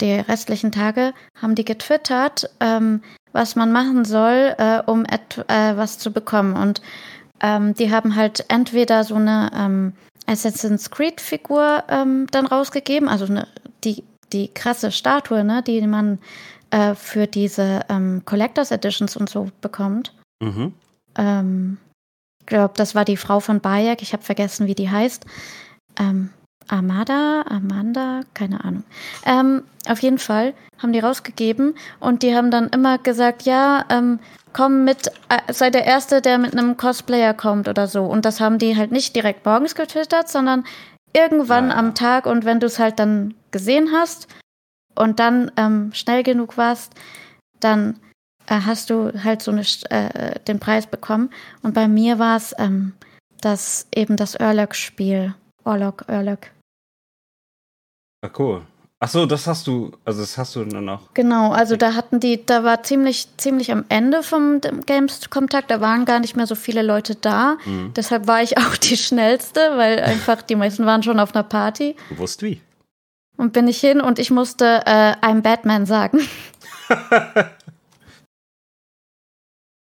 die 0.01 0.13
restlichen 0.13 0.73
Tage 0.73 1.13
haben 1.41 1.55
die 1.55 1.65
getwittert, 1.65 2.51
ähm, 2.61 3.03
was 3.33 3.57
man 3.57 3.73
machen 3.73 4.05
soll, 4.05 4.55
äh, 4.59 4.81
um 4.87 5.05
äh, 5.05 5.77
was 5.77 5.99
zu 5.99 6.13
bekommen. 6.13 6.57
Und 6.57 6.81
ähm, 7.41 7.75
die 7.75 7.91
haben 7.91 8.15
halt 8.15 8.45
entweder 8.49 9.05
so 9.05 9.17
eine 9.17 9.51
ähm, 9.55 9.93
Assassin's 10.27 10.91
Creed-Figur 10.91 11.85
ähm, 11.89 12.27
dann 12.31 12.47
rausgegeben, 12.47 13.09
also 13.09 13.27
eine, 13.27 13.49
die, 13.85 14.05
die 14.33 14.49
krasse 14.49 14.93
Statue, 14.93 15.45
ne, 15.45 15.63
die 15.63 15.85
man 15.87 16.19
äh, 16.71 16.95
für 16.95 17.27
diese 17.27 17.81
ähm, 17.89 18.23
Collectors 18.25 18.71
Editions 18.71 19.17
und 19.17 19.29
so 19.29 19.51
bekommt. 19.61 20.15
Mhm. 20.43 20.75
Ähm, 21.19 21.77
ich 22.41 22.47
glaube, 22.47 22.75
das 22.77 22.95
war 22.95 23.05
die 23.05 23.19
Frau 23.19 23.41
von 23.41 23.61
Bayek, 23.61 24.01
ich 24.01 24.15
habe 24.15 24.23
vergessen, 24.23 24.67
wie 24.67 24.75
die 24.75 24.91
heißt. 24.91 25.27
Ähm, 25.99 26.31
Amada, 26.69 27.45
Amanda, 27.49 28.21
keine 28.35 28.65
Ahnung. 28.65 28.85
Ähm, 29.25 29.65
auf 29.87 30.01
jeden 30.01 30.19
Fall 30.19 30.55
haben 30.79 30.93
die 30.93 31.01
rausgegeben 31.01 31.75
und 31.99 32.23
die 32.23 32.35
haben 32.35 32.51
dann 32.51 32.69
immer 32.69 32.99
gesagt, 32.99 33.43
ja, 33.43 33.85
ähm, 33.91 34.21
komm 34.53 34.85
mit, 34.85 35.09
äh, 35.29 35.53
sei 35.53 35.71
der 35.71 35.85
Erste, 35.85 36.21
der 36.21 36.39
mit 36.39 36.53
einem 36.53 36.77
Cosplayer 36.77 37.35
kommt 37.35 37.69
oder 37.69 37.87
so. 37.87 38.05
Und 38.05 38.25
das 38.25 38.41
haben 38.41 38.59
die 38.59 38.77
halt 38.77 38.93
nicht 38.93 39.17
direkt 39.17 39.45
morgens 39.45 39.75
getwittert, 39.75 40.29
sondern 40.29 40.65
irgendwann 41.15 41.71
Ja, 41.71 41.77
am 41.77 41.95
Tag 41.95 42.27
und 42.27 42.45
wenn 42.45 42.61
du 42.61 42.67
es 42.67 42.79
halt 42.79 42.99
dann 42.99 43.35
gesehen 43.51 43.91
hast 43.93 44.29
und 44.95 45.21
dann 45.21 45.51
ähm, 45.57 45.91
schnell 45.95 46.23
genug 46.23 46.59
warst, 46.59 46.93
dann 47.61 47.99
äh, 48.49 48.61
hast 48.65 48.91
du 48.91 49.13
halt 49.23 49.43
so 49.43 49.51
eine, 49.51 49.63
äh, 49.91 50.39
den 50.41 50.59
Preis 50.59 50.87
bekommen. 50.87 51.31
Und 51.63 51.75
bei 51.75 51.89
mir 51.89 52.19
war 52.19 52.37
es 52.37 52.55
ähm, 52.59 52.93
das 53.41 53.87
eben 53.95 54.17
das 54.17 54.37
Urlock-Spiel. 54.39 55.35
Orlok, 55.65 56.05
Orlok. 56.09 56.51
Ah, 58.23 58.31
cool. 58.39 58.63
Ach 59.01 59.09
so, 59.09 59.27
das 59.27 59.47
hast 59.47 59.69
du, 59.69 59.93
also 60.05 60.23
das 60.23 60.37
hast 60.37 60.57
du 60.57 60.65
dann 60.65 60.85
noch. 60.85 61.15
Genau, 61.15 61.53
also 61.53 61.77
da 61.77 61.95
hatten 61.95 62.19
die, 62.19 62.45
da 62.45 62.65
war 62.65 62.83
ziemlich, 62.83 63.29
ziemlich 63.37 63.71
am 63.71 63.85
Ende 63.89 64.25
vom 64.25 64.61
Gamescom-Tag, 64.61 65.69
da 65.69 65.81
waren 65.81 66.05
gar 66.05 66.19
nicht 66.19 66.35
mehr 66.35 66.49
so 66.49 66.57
viele 66.57 66.83
Leute 66.83 67.15
da. 67.15 67.59
Mhm. 67.65 67.93
Deshalb 67.95 68.27
war 68.27 68.43
ich 68.43 68.59
auch 68.59 68.77
die 68.77 68.97
schnellste, 68.97 69.61
weil 69.77 70.01
einfach 70.03 70.43
die 70.43 70.57
meisten 70.57 70.85
waren 70.85 71.05
schon 71.05 71.21
auf 71.21 71.33
einer 71.33 71.45
Party. 71.45 71.95
Gewusst 72.09 72.43
wie. 72.43 72.61
Und 73.37 73.53
bin 73.53 73.69
ich 73.69 73.79
hin 73.79 74.01
und 74.01 74.19
ich 74.19 74.33
musste 74.33 74.83
äh, 74.85 75.13
I'm 75.23 75.43
Batman 75.43 75.87
sagen. 75.87 76.19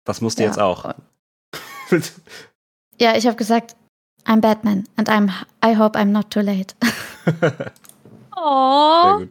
Das 0.04 0.20
musst 0.20 0.38
du 0.38 0.42
Ja. 0.42 0.48
jetzt 0.48 0.58
auch. 0.58 0.94
Ja, 3.00 3.16
ich 3.16 3.26
habe 3.26 3.36
gesagt, 3.36 3.74
I'm 4.24 4.40
Batman 4.40 4.84
and 4.96 5.10
I'm 5.10 5.28
I 5.64 5.76
hope 5.76 5.98
I'm 5.98 6.12
not 6.12 6.30
too 6.30 6.40
late. 6.40 6.74
Oh. 8.36 9.22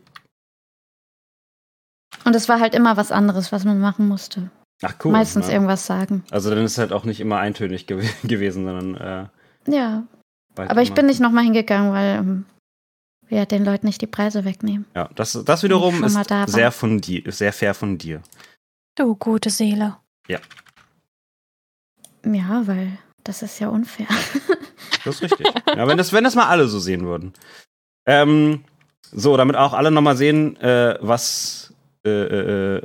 Und 2.25 2.35
es 2.35 2.49
war 2.49 2.59
halt 2.59 2.73
immer 2.73 2.97
was 2.97 3.11
anderes, 3.11 3.51
was 3.51 3.63
man 3.65 3.79
machen 3.79 4.07
musste. 4.07 4.49
Ach 4.81 4.95
cool. 5.03 5.11
Meistens 5.11 5.47
ja. 5.47 5.53
irgendwas 5.53 5.85
sagen. 5.85 6.23
Also 6.31 6.49
dann 6.49 6.63
ist 6.65 6.73
es 6.73 6.77
halt 6.77 6.91
auch 6.93 7.03
nicht 7.03 7.19
immer 7.19 7.37
eintönig 7.37 7.85
gew 7.85 8.01
gewesen, 8.23 8.65
sondern 8.65 8.95
äh, 8.95 9.71
Ja, 9.71 10.03
aber 10.55 10.81
ich 10.81 10.93
bin 10.93 11.05
nicht 11.05 11.19
nochmal 11.19 11.43
hingegangen, 11.43 11.91
weil 11.93 12.17
ähm, 12.17 12.45
wir 13.27 13.45
den 13.45 13.65
Leuten 13.65 13.85
nicht 13.85 14.01
die 14.01 14.07
Preise 14.07 14.45
wegnehmen. 14.45 14.85
Ja, 14.95 15.09
das, 15.15 15.39
das 15.45 15.63
wiederum 15.63 16.03
ist 16.03 16.17
da 16.29 16.47
sehr 16.47 16.71
von 16.71 16.99
dir, 16.99 17.23
sehr 17.31 17.53
fair 17.53 17.73
von 17.73 17.97
dir. 17.97 18.21
Du 18.95 19.15
gute 19.15 19.49
Seele. 19.49 19.97
Ja, 22.25 22.63
weil 22.65 22.97
das 23.23 23.41
ist 23.41 23.59
ja 23.59 23.69
unfair. 23.69 24.07
Das 25.05 25.15
ist 25.19 25.23
richtig. 25.23 25.47
ja, 25.67 25.85
wenn 25.85 25.97
das, 25.97 26.13
wenn 26.13 26.23
das 26.23 26.33
mal 26.33 26.47
alle 26.47 26.65
so 26.69 26.79
sehen 26.79 27.03
würden. 27.05 27.33
Ähm, 28.05 28.63
so, 29.11 29.35
damit 29.35 29.57
auch 29.57 29.73
alle 29.73 29.91
nochmal 29.91 30.15
sehen, 30.15 30.55
äh, 30.61 30.97
was, 31.01 31.73
äh, 32.05 32.77
äh, 32.77 32.81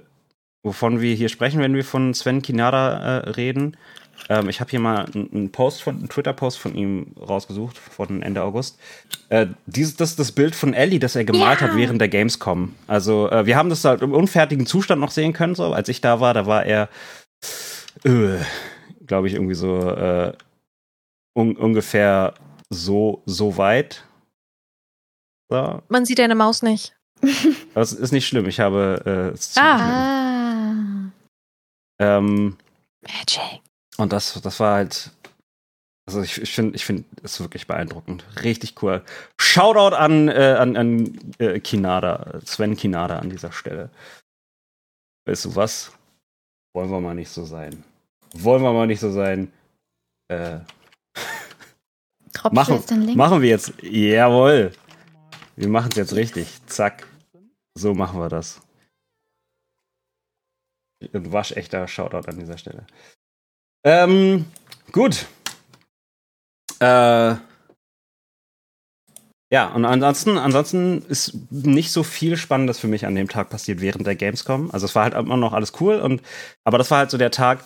wovon 0.64 1.00
wir 1.00 1.14
hier 1.14 1.28
sprechen, 1.28 1.60
wenn 1.60 1.76
wir 1.76 1.84
von 1.84 2.14
Sven 2.14 2.42
Kinada 2.42 3.18
äh, 3.20 3.30
reden. 3.30 3.76
Ähm, 4.28 4.48
ich 4.48 4.58
habe 4.60 4.68
hier 4.68 4.80
mal 4.80 5.06
einen 5.14 5.52
Post 5.52 5.80
von, 5.82 5.96
einen 5.98 6.08
Twitter-Post 6.08 6.58
von 6.58 6.74
ihm 6.74 7.14
rausgesucht, 7.20 7.78
von 7.78 8.20
Ende 8.22 8.42
August. 8.42 8.80
Äh, 9.28 9.46
dieses, 9.66 9.94
das 9.94 10.10
ist 10.10 10.18
das 10.18 10.32
Bild 10.32 10.56
von 10.56 10.74
Ellie, 10.74 10.98
das 10.98 11.14
er 11.14 11.24
gemalt 11.24 11.60
Ja. 11.60 11.68
hat 11.68 11.76
während 11.76 12.00
der 12.00 12.08
Gamescom. 12.08 12.74
Also, 12.88 13.30
äh, 13.30 13.46
wir 13.46 13.56
haben 13.56 13.70
das 13.70 13.84
halt 13.84 14.02
im 14.02 14.12
unfertigen 14.12 14.66
Zustand 14.66 15.00
noch 15.00 15.12
sehen 15.12 15.34
können, 15.34 15.54
so. 15.54 15.72
Als 15.72 15.88
ich 15.88 16.00
da 16.00 16.18
war, 16.18 16.34
da 16.34 16.46
war 16.46 16.66
er, 16.66 16.88
äh, 18.04 18.38
glaube 19.06 19.28
ich, 19.28 19.34
irgendwie 19.34 19.54
so, 19.54 19.80
äh, 19.80 20.32
un 21.34 21.56
ungefähr 21.56 22.34
so, 22.70 23.22
so 23.26 23.56
weit. 23.56 24.04
So. 25.50 25.82
Man 25.88 26.04
sieht 26.04 26.18
deine 26.18 26.34
Maus 26.34 26.62
nicht. 26.62 26.94
Das 27.74 27.92
ist 27.92 28.12
nicht 28.12 28.26
schlimm, 28.26 28.46
ich 28.46 28.58
habe 28.58 29.34
äh. 29.36 29.60
Ah. 29.60 31.10
Ähm, 32.00 32.56
Magic. 33.02 33.60
und 33.98 34.12
das, 34.12 34.40
das 34.40 34.60
war 34.60 34.74
halt. 34.76 35.12
Also 36.06 36.22
ich, 36.22 36.40
ich 36.40 36.52
finde, 36.52 36.74
ich 36.74 36.84
finde 36.84 37.04
es 37.22 37.38
wirklich 37.38 37.66
beeindruckend. 37.66 38.24
Richtig 38.42 38.82
cool. 38.82 39.04
Shoutout 39.38 39.94
an, 39.94 40.28
äh, 40.28 40.56
an, 40.58 40.76
an 40.76 41.34
äh, 41.38 41.60
Kinada, 41.60 42.40
Sven 42.44 42.76
Kinada 42.76 43.18
an 43.18 43.30
dieser 43.30 43.52
Stelle. 43.52 43.90
Weißt 45.26 45.44
du 45.44 45.54
was? 45.54 45.92
Wollen 46.74 46.90
wir 46.90 47.00
mal 47.00 47.14
nicht 47.14 47.30
so 47.30 47.44
sein. 47.44 47.82
Wollen 48.34 48.62
wir 48.62 48.72
mal 48.72 48.86
nicht 48.86 49.00
so 49.00 49.10
sein. 49.10 49.52
Äh, 50.28 50.60
Machen-? 52.52 53.16
Machen 53.16 53.42
wir 53.42 53.48
jetzt. 53.48 53.72
Jawohl. 53.82 54.72
Wir 55.56 55.68
machen 55.68 55.88
es 55.90 55.96
jetzt 55.96 56.14
richtig. 56.14 56.58
Zack. 56.66 57.06
So 57.74 57.94
machen 57.94 58.20
wir 58.20 58.28
das. 58.28 58.60
Ein 61.12 61.32
waschechter 61.32 61.86
Shoutout 61.88 62.28
an 62.28 62.38
dieser 62.38 62.58
Stelle. 62.58 62.86
Ähm, 63.84 64.46
gut. 64.92 65.26
Äh, 66.80 67.36
ja, 69.50 69.68
und 69.68 69.84
ansonsten, 69.84 70.36
ansonsten 70.36 71.02
ist 71.08 71.32
nicht 71.50 71.90
so 71.90 72.02
viel 72.02 72.36
Spannendes 72.36 72.78
für 72.78 72.88
mich 72.88 73.06
an 73.06 73.14
dem 73.14 73.28
Tag 73.28 73.48
passiert 73.48 73.80
während 73.80 74.06
der 74.06 74.14
Gamescom. 74.14 74.70
Also 74.70 74.84
es 74.86 74.94
war 74.94 75.04
halt 75.04 75.14
immer 75.14 75.38
noch 75.38 75.54
alles 75.54 75.72
cool 75.80 75.96
und 76.00 76.22
aber 76.64 76.76
das 76.76 76.90
war 76.90 76.98
halt 76.98 77.10
so 77.10 77.16
der 77.16 77.30
Tag, 77.30 77.64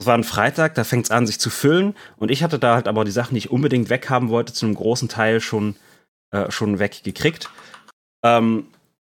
es 0.00 0.06
war 0.06 0.14
ein 0.16 0.24
Freitag, 0.24 0.74
da 0.74 0.82
fängt 0.82 1.04
es 1.04 1.10
an, 1.10 1.26
sich 1.26 1.38
zu 1.38 1.50
füllen. 1.50 1.94
Und 2.16 2.30
ich 2.30 2.42
hatte 2.42 2.58
da 2.58 2.74
halt 2.74 2.88
aber 2.88 3.04
die 3.04 3.10
Sachen, 3.10 3.34
die 3.34 3.38
ich 3.38 3.50
unbedingt 3.50 3.90
weghaben 3.90 4.30
wollte, 4.30 4.54
zu 4.54 4.64
einem 4.64 4.74
großen 4.74 5.08
Teil 5.08 5.40
schon, 5.40 5.76
äh, 6.32 6.50
schon 6.50 6.78
weggekriegt. 6.78 7.50
Ähm, 8.24 8.66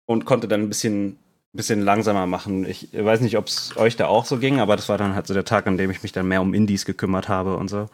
und 0.06 0.26
konnte 0.26 0.46
dann 0.46 0.60
ein 0.60 0.68
bisschen, 0.68 1.18
bisschen 1.54 1.80
langsamer 1.80 2.26
machen. 2.26 2.66
Ich 2.68 2.90
weiß 2.92 3.22
nicht, 3.22 3.38
ob 3.38 3.46
es 3.46 3.74
euch 3.78 3.96
da 3.96 4.06
auch 4.06 4.26
so 4.26 4.36
ging, 4.38 4.60
aber 4.60 4.76
das 4.76 4.90
war 4.90 4.98
dann 4.98 5.14
halt 5.14 5.26
so 5.26 5.32
der 5.32 5.46
Tag, 5.46 5.66
an 5.66 5.78
dem 5.78 5.90
ich 5.90 6.02
mich 6.02 6.12
dann 6.12 6.28
mehr 6.28 6.42
um 6.42 6.52
Indies 6.52 6.84
gekümmert 6.84 7.30
habe 7.30 7.56
und 7.56 7.68
so. 7.68 7.88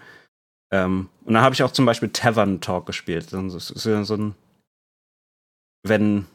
Ähm, 0.72 1.09
und 1.24 1.34
dann 1.34 1.42
habe 1.42 1.55
ich 1.55 1.62
auch 1.62 1.72
zum 1.72 1.86
Beispiel 1.86 2.10
Tavern 2.10 2.60
Talk 2.60 2.86
gespielt. 2.86 3.30
So, 3.30 3.48
so, 3.48 3.59
so 3.59 4.05
so 4.05 4.14
ein, 4.14 4.34
wenn 5.82 6.26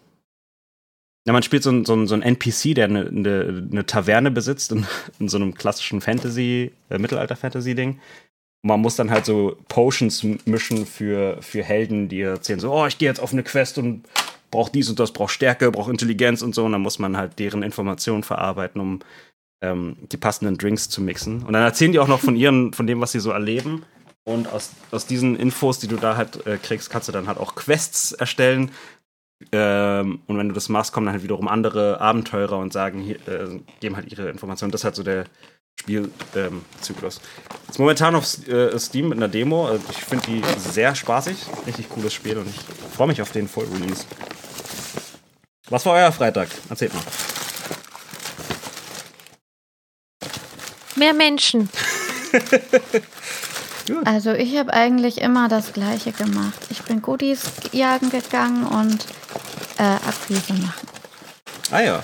ja, 1.28 1.34
man 1.34 1.44
spielt 1.44 1.64
so 1.64 1.72
ein, 1.72 1.86
so 1.86 2.06
so 2.06 2.14
ein 2.14 2.22
NPC, 2.22 2.76
der 2.76 2.86
eine, 2.86 3.07
eine, 3.07 3.68
eine 3.72 3.86
Taverne 3.86 4.30
besitzt 4.32 4.72
in, 4.72 4.86
in 5.20 5.28
so 5.28 5.38
einem 5.38 5.56
klassischen 5.56 6.02
Fantasy, 6.02 6.72
äh, 6.90 6.99
Mittelalter-Fantasy-Ding. 6.99 7.99
Man 8.64 8.80
muss 8.80 8.95
dann 8.95 9.12
halt 9.12 9.26
so 9.26 9.57
Potions 9.68 10.24
mischen 10.45 10.86
für, 10.86 11.41
für 11.41 11.64
Helden, 11.64 12.10
die 12.10 12.22
erzählen 12.22 12.60
so, 12.60 12.74
oh, 12.74 12.88
ich 12.88 12.98
gehe 12.98 13.07
jetzt 13.07 13.20
auf 13.20 13.32
eine 13.32 13.44
Quest 13.44 13.78
und 13.78 14.06
brauche 14.49 14.72
dies 14.72 14.90
und 14.90 14.99
das, 14.99 15.14
brauche 15.14 15.32
Stärke, 15.32 15.72
brauche 15.72 15.91
Intelligenz 15.91 16.41
und 16.41 16.56
so. 16.56 16.66
Und 16.66 16.72
dann 16.72 16.82
muss 16.82 16.98
man 16.98 17.16
halt 17.16 17.38
deren 17.38 17.62
Informationen 17.62 18.24
verarbeiten, 18.24 18.82
um 18.82 18.99
ähm, 19.62 19.98
die 20.12 20.18
passenden 20.18 20.57
Drinks 20.57 20.90
zu 20.90 21.02
mixen. 21.02 21.44
Und 21.44 21.53
dann 21.53 21.62
erzählen 21.64 21.91
die 21.91 21.99
auch 21.99 22.07
noch 22.07 22.22
von 22.22 22.36
ihren, 22.36 22.74
von 22.74 22.88
dem, 22.88 23.02
was 23.02 23.12
sie 23.12 23.20
so 23.20 23.32
erleben. 23.32 23.84
Und 24.26 24.52
aus, 24.52 24.72
aus 24.92 25.06
diesen 25.06 25.36
Infos, 25.36 25.80
die 25.80 25.88
du 25.88 25.98
da 25.98 26.18
halt 26.18 26.46
äh, 26.48 26.58
kriegst, 26.58 26.90
kannst 26.90 27.08
du 27.08 27.12
dann 27.12 27.28
halt 27.28 27.38
auch 27.38 27.56
Quests 27.56 28.12
erstellen, 28.12 28.72
ähm, 29.52 30.22
und 30.28 30.38
wenn 30.38 30.48
du 30.48 30.54
das 30.54 30.70
machst, 30.70 30.94
kommen 30.94 31.06
dann 31.06 31.14
halt 31.14 31.24
wiederum 31.24 31.48
andere 31.48 32.00
Abenteurer 32.00 32.58
und 32.58 32.74
sagen, 32.74 33.02
hier, 33.02 33.16
äh, 33.28 33.60
geben 33.80 33.96
halt 33.96 34.12
ihre 34.12 34.30
Informationen. 34.30 34.72
Das 34.72 34.82
ist 34.82 34.86
halt 34.86 34.96
so 34.96 35.04
der 35.04 35.26
Spielzyklus. 35.80 37.20
Ist 37.70 37.80
momentan 37.80 38.16
auf 38.16 38.48
äh, 38.48 38.78
Steam 38.80 39.10
mit 39.10 39.18
einer 39.18 39.28
Demo. 39.28 39.68
Also 39.68 39.84
ich 39.90 39.98
finde 39.98 40.26
die 40.28 40.42
sehr 40.58 40.96
spaßig. 40.96 41.38
Richtig 41.68 41.90
cooles 41.90 42.14
Spiel 42.14 42.38
und 42.38 42.48
ich 42.50 42.60
freue 42.96 43.08
mich 43.08 43.22
auf 43.22 43.32
den 43.32 43.48
Full 43.48 43.66
Release. 43.66 44.06
Was 45.70 45.86
war 45.86 45.94
euer 45.94 46.12
Freitag? 46.12 46.48
Erzählt 46.70 46.94
mal. 46.94 47.04
Mehr 50.96 51.14
Menschen. 51.14 51.70
Also 54.06 54.32
ich 54.34 54.57
habe 54.57 54.74
eigentlich 54.74 55.20
immer 55.22 55.48
das 55.48 55.74
Gleiche 55.74 56.12
gemacht. 56.12 56.60
Ich 56.70 56.82
bin 56.84 57.02
Goodies 57.02 57.41
jagen 57.72 58.10
gegangen 58.10 58.66
und 58.66 59.06
äh, 59.78 59.84
Akquise 59.84 60.53
machen. 60.53 60.88
Ah 61.72 61.82
ja. 61.82 62.03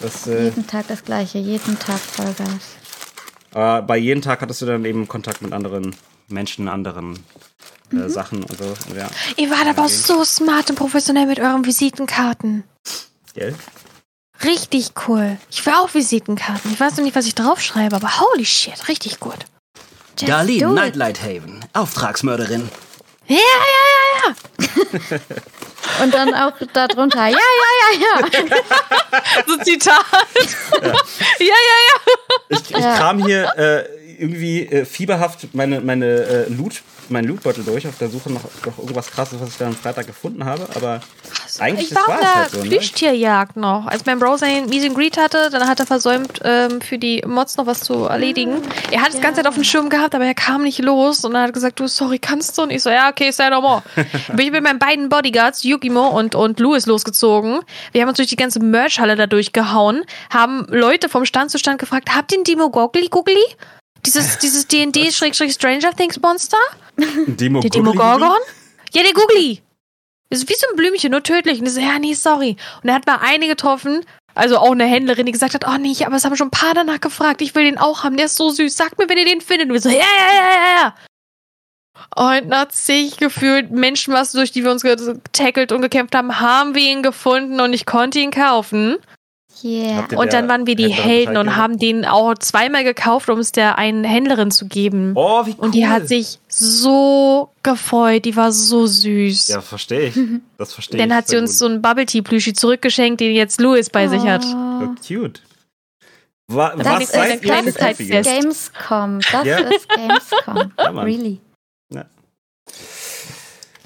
Das, 0.00 0.26
äh, 0.26 0.44
Jeden 0.44 0.66
Tag 0.66 0.86
das 0.88 1.04
Gleiche, 1.04 1.38
jeden 1.38 1.78
Tag 1.78 1.98
Vollgas. 1.98 2.48
äh, 3.54 3.82
bei 3.82 3.96
jedem 3.98 4.22
Tag 4.22 4.40
hattest 4.40 4.62
du 4.62 4.66
dann 4.66 4.84
eben 4.84 5.06
Kontakt 5.08 5.42
mit 5.42 5.52
anderen 5.52 5.94
Menschen, 6.28 6.68
anderen 6.68 7.18
äh, 7.92 8.08
Sachen 8.08 8.42
und 8.44 8.56
so. 8.58 8.74
Ja, 8.96 9.08
Ihr 9.36 9.50
wart 9.50 9.66
aber 9.66 9.88
so 9.88 10.24
smart 10.24 10.70
und 10.70 10.76
professionell 10.76 11.26
mit 11.26 11.38
euren 11.40 11.64
Visitenkarten. 11.66 12.64
gell? 13.34 13.54
Richtig 14.42 14.92
cool. 15.06 15.36
Ich 15.50 15.64
will 15.66 15.74
auch 15.74 15.92
Visitenkarten. 15.92 16.72
Ich 16.72 16.80
weiß 16.80 16.96
noch 16.96 17.04
nicht, 17.04 17.14
was 17.16 17.26
ich 17.26 17.34
draufschreibe, 17.34 17.96
aber 17.96 18.20
holy 18.20 18.46
shit, 18.46 18.88
richtig 18.88 19.20
gut. 19.20 19.36
Just 20.20 20.32
Darlene. 20.32 20.74
Nightlight 20.74 21.22
Haven, 21.22 21.64
Auftragsmörderin. 21.72 22.68
Ja, 23.26 23.36
ja, 23.36 23.42
ja, 24.18 24.68
ja. 25.10 25.18
Und 26.02 26.14
dann 26.14 26.34
auch 26.34 26.52
darunter, 26.72 27.26
ja, 27.26 27.30
ja, 27.30 28.00
ja, 28.00 28.20
ja. 28.20 28.56
So 29.46 29.56
Zitat. 29.58 30.04
ja, 30.82 30.88
ja, 31.38 31.46
ja. 31.48 32.14
Ich, 32.48 32.70
ich 32.70 32.76
Ja. 32.76 32.96
kram 32.96 33.24
hier 33.24 33.52
äh, 33.56 33.84
irgendwie 34.18 34.66
äh, 34.66 34.84
fieberhaft 34.84 35.54
meine, 35.54 35.80
meine 35.80 36.06
äh, 36.06 36.48
Loot, 36.52 36.82
meinen 37.08 37.28
Lootbeutel 37.28 37.64
durch 37.64 37.86
auf 37.88 37.98
der 37.98 38.08
Suche 38.08 38.32
nach, 38.32 38.42
nach 38.64 38.78
irgendwas 38.78 39.10
krasses, 39.10 39.40
was 39.40 39.48
ich 39.50 39.56
dann 39.56 39.68
am 39.68 39.76
Freitag 39.76 40.06
gefunden 40.06 40.44
habe, 40.44 40.68
aber 40.76 41.00
eigentlich 41.58 41.90
Ich 41.90 41.96
war 41.96 42.18
der 42.20 42.34
halt 42.34 42.50
so, 42.50 42.58
ne? 42.58 42.68
Plüschtierjagd 42.68 43.56
noch. 43.56 43.86
Als 43.86 44.06
mein 44.06 44.18
Bro 44.20 44.36
sein 44.36 44.66
Meet 44.66 44.84
and 44.84 44.94
Greet 44.94 45.16
hatte, 45.16 45.48
dann 45.50 45.66
hat 45.66 45.80
er 45.80 45.86
versäumt, 45.86 46.40
ähm, 46.44 46.80
für 46.80 46.98
die 46.98 47.22
Mods 47.26 47.56
noch 47.56 47.66
was 47.66 47.80
zu 47.80 48.04
erledigen. 48.04 48.62
Er 48.92 49.02
hat 49.02 49.12
das 49.12 49.20
ganze 49.20 49.40
Zeit 49.40 49.48
auf 49.48 49.54
dem 49.54 49.64
Schirm 49.64 49.88
gehabt, 49.88 50.14
aber 50.14 50.24
er 50.24 50.34
kam 50.34 50.62
nicht 50.62 50.78
los 50.78 51.24
und 51.24 51.34
er 51.34 51.42
hat 51.42 51.52
gesagt, 51.52 51.80
du, 51.80 51.88
sorry, 51.88 52.18
kannst 52.20 52.56
du? 52.56 52.62
Und 52.62 52.70
ich 52.70 52.82
so, 52.82 52.90
ja, 52.90 53.08
okay, 53.10 53.30
say 53.32 53.50
no 53.50 53.60
more. 53.60 53.82
Bin 54.28 54.46
ich 54.46 54.52
mit 54.52 54.62
meinen 54.62 54.78
beiden 54.78 55.08
Bodyguards, 55.08 55.64
Yukimo 55.70 56.08
und, 56.08 56.34
und 56.34 56.60
Louis, 56.60 56.86
losgezogen. 56.86 57.60
Wir 57.92 58.02
haben 58.02 58.08
uns 58.08 58.16
durch 58.16 58.28
die 58.28 58.36
ganze 58.36 58.60
Merch-Halle 58.60 59.16
da 59.16 59.26
durchgehauen, 59.26 60.04
haben 60.30 60.66
Leute 60.68 61.08
vom 61.08 61.24
Stand 61.24 61.50
zu 61.50 61.58
Stand 61.58 61.78
gefragt, 61.78 62.14
habt 62.14 62.32
ihr 62.32 62.38
einen 62.38 62.44
Demo 62.44 62.70
Goggly 62.70 63.08
Googly? 63.08 63.44
Dieses, 64.04 64.38
dieses 64.42 64.66
D&D-Stranger 64.66 65.94
Things 65.96 66.20
Monster? 66.20 66.58
Demo 67.26 67.60
Der 67.60 67.70
Demogorgon? 67.70 68.38
Ja, 68.92 69.02
der 69.02 69.12
Googly. 69.12 69.62
Ist 70.30 70.48
wie 70.48 70.54
so 70.54 70.66
ein 70.70 70.76
Blümchen, 70.76 71.10
nur 71.10 71.22
tödlich. 71.22 71.60
Und 71.60 71.66
ich 71.66 71.74
so, 71.74 71.80
ja, 71.80 71.98
nee, 71.98 72.14
sorry. 72.14 72.56
Und 72.82 72.88
er 72.88 72.94
hat 72.94 73.06
mal 73.06 73.18
eine 73.20 73.48
getroffen, 73.48 74.04
also 74.34 74.58
auch 74.58 74.72
eine 74.72 74.84
Händlerin, 74.84 75.26
die 75.26 75.32
gesagt 75.32 75.54
hat, 75.54 75.66
oh 75.66 75.76
nee, 75.78 75.94
aber 76.04 76.16
es 76.16 76.24
haben 76.24 76.36
schon 76.36 76.48
ein 76.48 76.52
paar 76.52 76.74
danach 76.74 77.00
gefragt, 77.00 77.42
ich 77.42 77.54
will 77.54 77.64
den 77.64 77.78
auch 77.78 78.04
haben, 78.04 78.16
der 78.16 78.26
ist 78.26 78.36
so 78.36 78.50
süß, 78.50 78.76
sagt 78.76 78.98
mir, 78.98 79.08
wenn 79.08 79.18
ihr 79.18 79.24
den 79.24 79.40
findet. 79.40 79.68
Und 79.68 79.74
wir 79.74 79.80
so, 79.80 79.88
ja, 79.88 79.96
ja, 79.96 80.34
ja, 80.34 80.50
ja, 80.50 80.82
ja. 80.82 80.94
Und 82.16 82.48
nach 82.48 82.68
zig 82.68 83.16
gefühlt 83.18 83.70
Menschenmassen, 83.70 84.38
durch 84.38 84.52
die 84.52 84.64
wir 84.64 84.70
uns 84.70 84.82
getackelt 84.82 85.72
und 85.72 85.82
gekämpft 85.82 86.14
haben, 86.14 86.40
haben 86.40 86.74
wir 86.74 86.82
ihn 86.90 87.02
gefunden 87.02 87.60
und 87.60 87.72
ich 87.72 87.84
konnte 87.86 88.18
ihn 88.20 88.30
kaufen. 88.30 88.96
Yeah. 89.62 90.06
Und 90.16 90.32
dann 90.32 90.48
waren 90.48 90.66
wir 90.66 90.74
die 90.74 90.84
Händlerin 90.88 91.04
Helden 91.10 91.36
und 91.36 91.56
haben 91.56 91.78
den 91.78 92.06
auch 92.06 92.32
zweimal 92.36 92.82
gekauft, 92.82 93.28
um 93.28 93.38
es 93.40 93.52
der 93.52 93.76
einen 93.76 94.04
Händlerin 94.04 94.50
zu 94.50 94.66
geben. 94.66 95.12
Oh, 95.16 95.44
wie 95.44 95.50
cool. 95.50 95.56
Und 95.58 95.74
die 95.74 95.86
hat 95.86 96.08
sich 96.08 96.38
so 96.48 97.50
gefreut, 97.62 98.24
die 98.24 98.36
war 98.36 98.52
so 98.52 98.86
süß. 98.86 99.48
Ja, 99.48 99.60
verstehe 99.60 100.08
ich. 100.08 100.14
Das 100.56 100.72
verstehe 100.72 100.96
ich. 100.98 101.06
Dann 101.06 101.14
hat 101.14 101.28
sie 101.28 101.36
uns 101.36 101.50
gut. 101.50 101.58
so 101.58 101.66
einen 101.66 101.82
Bubble 101.82 102.06
Tea 102.06 102.22
Plüschi 102.22 102.54
zurückgeschenkt, 102.54 103.20
den 103.20 103.34
jetzt 103.34 103.60
Louis 103.60 103.90
bei 103.90 104.08
sich 104.08 104.22
hat. 104.22 104.44
Oh, 104.46 104.80
So 104.80 104.94
cute. 105.06 105.42
Wa 106.48 106.74
Das 106.76 106.86
was 106.86 107.02
ist 107.02 107.12
seid 107.12 108.00
ihr. 108.00 108.22
Gamescom. 108.22 109.20
Das 109.32 109.46
Ja. 109.46 109.58
ist 109.58 109.88
Gamescom. 109.88 110.72
Really. 111.04 111.40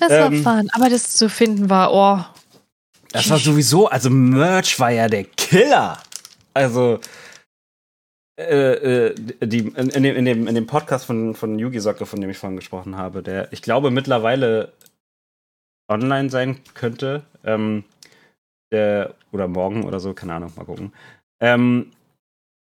Das 0.08 0.32
Ähm. 0.32 0.42
fun. 0.42 0.70
Aber 0.72 0.88
das 0.88 1.14
zu 1.14 1.28
finden 1.28 1.70
war, 1.70 1.92
oh. 1.92 2.24
Das 3.12 3.30
war 3.30 3.38
sowieso, 3.38 3.88
also 3.88 4.10
Merch 4.10 4.78
war 4.80 4.90
ja 4.90 5.08
der 5.08 5.24
Killer. 5.24 5.98
Also, 6.52 7.00
äh, 8.36 9.06
äh, 9.06 9.14
die, 9.40 9.60
in, 9.60 9.88
in, 9.90 10.02
dem, 10.02 10.16
in, 10.16 10.24
dem, 10.24 10.48
in 10.48 10.54
dem 10.54 10.66
Podcast 10.66 11.06
von, 11.06 11.34
von 11.34 11.58
Yugi 11.58 11.78
Socke, 11.78 12.06
von 12.06 12.20
dem 12.20 12.30
ich 12.30 12.38
vorhin 12.38 12.56
gesprochen 12.56 12.96
habe, 12.96 13.22
der, 13.22 13.52
ich 13.52 13.62
glaube, 13.62 13.90
mittlerweile 13.90 14.72
online 15.88 16.30
sein 16.30 16.60
könnte. 16.74 17.22
Ähm, 17.44 17.84
der, 18.72 19.14
oder 19.30 19.46
morgen 19.46 19.84
oder 19.84 20.00
so, 20.00 20.14
keine 20.14 20.34
Ahnung, 20.34 20.52
mal 20.56 20.64
gucken. 20.64 20.92
Ähm, 21.40 21.92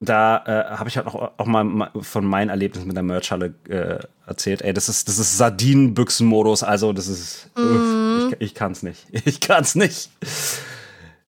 da 0.05 0.43
äh, 0.45 0.77
habe 0.77 0.89
ich 0.89 0.97
halt 0.97 1.07
auch, 1.07 1.31
auch 1.38 1.45
mal 1.45 1.63
ma- 1.63 1.91
von 2.01 2.25
meinen 2.25 2.49
Erlebnissen 2.49 2.88
mit 2.88 2.95
der 2.95 3.03
Merchhalle 3.03 3.53
äh, 3.69 3.99
erzählt. 4.27 4.61
Ey, 4.61 4.73
das 4.73 4.89
ist, 4.89 5.07
das 5.07 5.19
ist 5.19 5.38
Sardinenbüchsenmodus, 5.38 6.63
also 6.63 6.93
das 6.93 7.07
ist. 7.07 7.49
Mhm. 7.57 8.30
Ich, 8.39 8.41
ich 8.49 8.53
kann's 8.55 8.84
nicht. 8.84 9.05
Ich 9.25 9.39
kann's 9.39 9.75
nicht. 9.75 10.09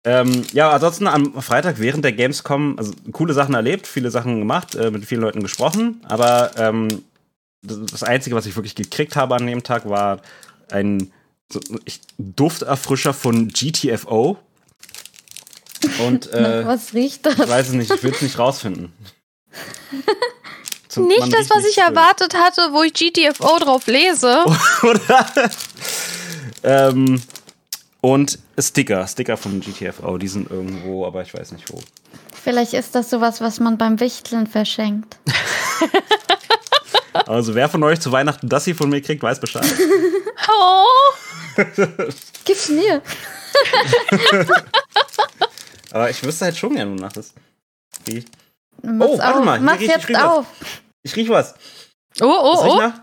Ähm, 0.04 0.44
ja, 0.52 0.72
ansonsten 0.72 1.06
am 1.08 1.40
Freitag 1.42 1.80
während 1.80 2.04
der 2.04 2.14
Gamescom, 2.14 2.76
also 2.80 2.92
coole 3.12 3.34
Sachen 3.34 3.54
erlebt, 3.54 3.86
viele 3.86 4.10
Sachen 4.10 4.40
gemacht, 4.40 4.74
äh, 4.76 4.90
mit 4.90 5.06
vielen 5.06 5.22
Leuten 5.22 5.44
gesprochen, 5.44 6.02
aber 6.08 6.52
ähm, 6.58 6.88
das, 7.62 7.78
das 7.92 8.04
Einzige, 8.04 8.36
was 8.36 8.48
ich 8.48 8.56
wirklich 8.56 8.74
gekriegt 8.76 9.16
habe 9.16 9.36
an 9.36 9.46
dem 9.46 9.62
Tag, 9.62 9.88
war 9.88 10.20
ein 10.72 11.12
so, 11.54 11.60
ich, 11.86 12.02
Dufterfrischer 12.18 13.14
von 13.14 13.50
GTFO. 13.50 14.40
Und 16.06 16.32
äh, 16.34 16.66
was 16.66 16.94
riecht 16.94 17.26
das? 17.26 17.34
ich 17.40 17.48
weiß 17.50 17.68
es 17.70 17.74
nicht, 17.74 17.92
ich 17.92 18.04
will 18.04 18.12
es 18.14 18.22
nicht 18.22 18.38
rausfinden. 18.40 18.94
Zum- 20.88 21.08
Nicht 21.08 21.32
das, 21.34 21.50
was 21.50 21.58
nicht 21.64 21.70
ich 21.70 21.76
schön. 21.76 21.84
erwartet 21.96 22.34
hatte, 22.36 22.70
wo 22.74 22.84
ich 22.84 22.94
GTFO 22.94 23.60
drauf 23.60 23.88
lese. 23.88 24.44
Oder? 24.84 25.30
ähm, 26.64 27.22
und 28.02 28.40
Sticker, 28.60 29.08
Sticker 29.08 29.38
von 29.38 29.62
GTFO, 29.62 30.18
die 30.18 30.28
sind 30.28 30.52
irgendwo, 30.52 31.06
aber 31.06 31.22
ich 31.22 31.34
weiß 31.34 31.54
nicht 31.54 31.72
wo. 31.72 31.80
Vielleicht 32.44 32.74
ist 32.74 32.94
das 32.96 33.10
sowas, 33.10 33.40
was 33.40 33.60
man 33.60 33.78
beim 33.78 34.00
Wichteln 34.00 34.48
verschenkt. 34.48 35.16
Also 37.28 37.56
wer 37.56 37.70
von 37.70 37.84
euch 37.84 38.00
zu 38.00 38.12
Weihnachten 38.12 38.50
das 38.50 38.66
hier 38.66 38.76
von 38.76 38.90
mir 38.90 39.02
kriegt, 39.02 39.22
weiß 39.24 39.40
Bescheid. 39.40 39.66
Oh. 40.50 40.86
Gib's 42.46 42.70
mir. 42.70 43.02
Aber 45.92 46.10
ich 46.10 46.24
wüsste 46.24 46.46
halt 46.46 46.58
schon 46.58 46.76
gerne, 46.76 46.92
wonach 46.92 47.14
das 47.14 47.34
riecht. 48.08 48.30
Mach's 48.82 49.12
Oh, 49.12 49.18
warte 49.20 49.40
auf. 49.40 49.46
mal, 49.46 49.58
hier 49.58 49.66
Mach's 49.66 49.80
riecht- 49.80 49.90
ich 49.90 49.96
jetzt 49.98 50.10
riech 50.10 50.18
was. 50.18 50.24
auf. 50.24 50.48
Ich 51.04 51.16
riech 51.16 51.30
was. 51.30 51.54
Oh, 52.22 52.26
Was 52.28 52.60
oh, 52.60 52.64
riecht 52.64 52.76
oh. 52.76 52.80
nach? 52.82 53.02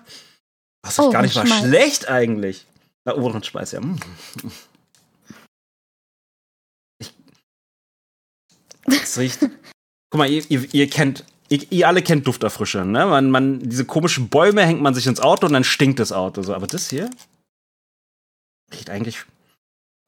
Das 0.82 0.98
riecht 0.98 1.09
Oh, 1.09 1.10
gar 1.12 1.23
nicht 1.23 1.35
mal 1.36 1.47
schlecht 1.47 2.09
eigentlich. 2.09 2.66
Na, 3.05 3.15
oberen 3.15 3.43
Speis, 3.43 3.73
ja. 3.73 3.81
Ich, 6.98 7.12
es 8.89 9.19
riecht. 9.19 9.40
Guck 10.10 10.19
mal, 10.19 10.28
ihr, 10.31 10.44
ihr, 10.51 10.74
ihr 10.74 10.89
kennt. 10.90 11.24
Ihr, 11.51 11.70
ihr 11.73 11.89
alle 11.89 12.02
kennt 12.02 12.27
Dufterfrischer, 12.27 12.85
ne? 12.85 13.06
Man, 13.06 13.31
man, 13.31 13.60
diese 13.60 13.85
komischen 13.86 14.28
Bäume 14.28 14.65
hängt 14.66 14.82
man 14.82 14.94
sich 14.94 15.06
ins 15.06 15.20
Auto 15.20 15.47
und 15.47 15.55
dann 15.55 15.65
stinkt 15.65 15.98
das 15.98 16.12
Auto 16.12 16.43
so. 16.43 16.55
Aber 16.55 16.66
das 16.66 16.90
hier 16.90 17.10
riecht 18.73 18.90
eigentlich 18.90 19.24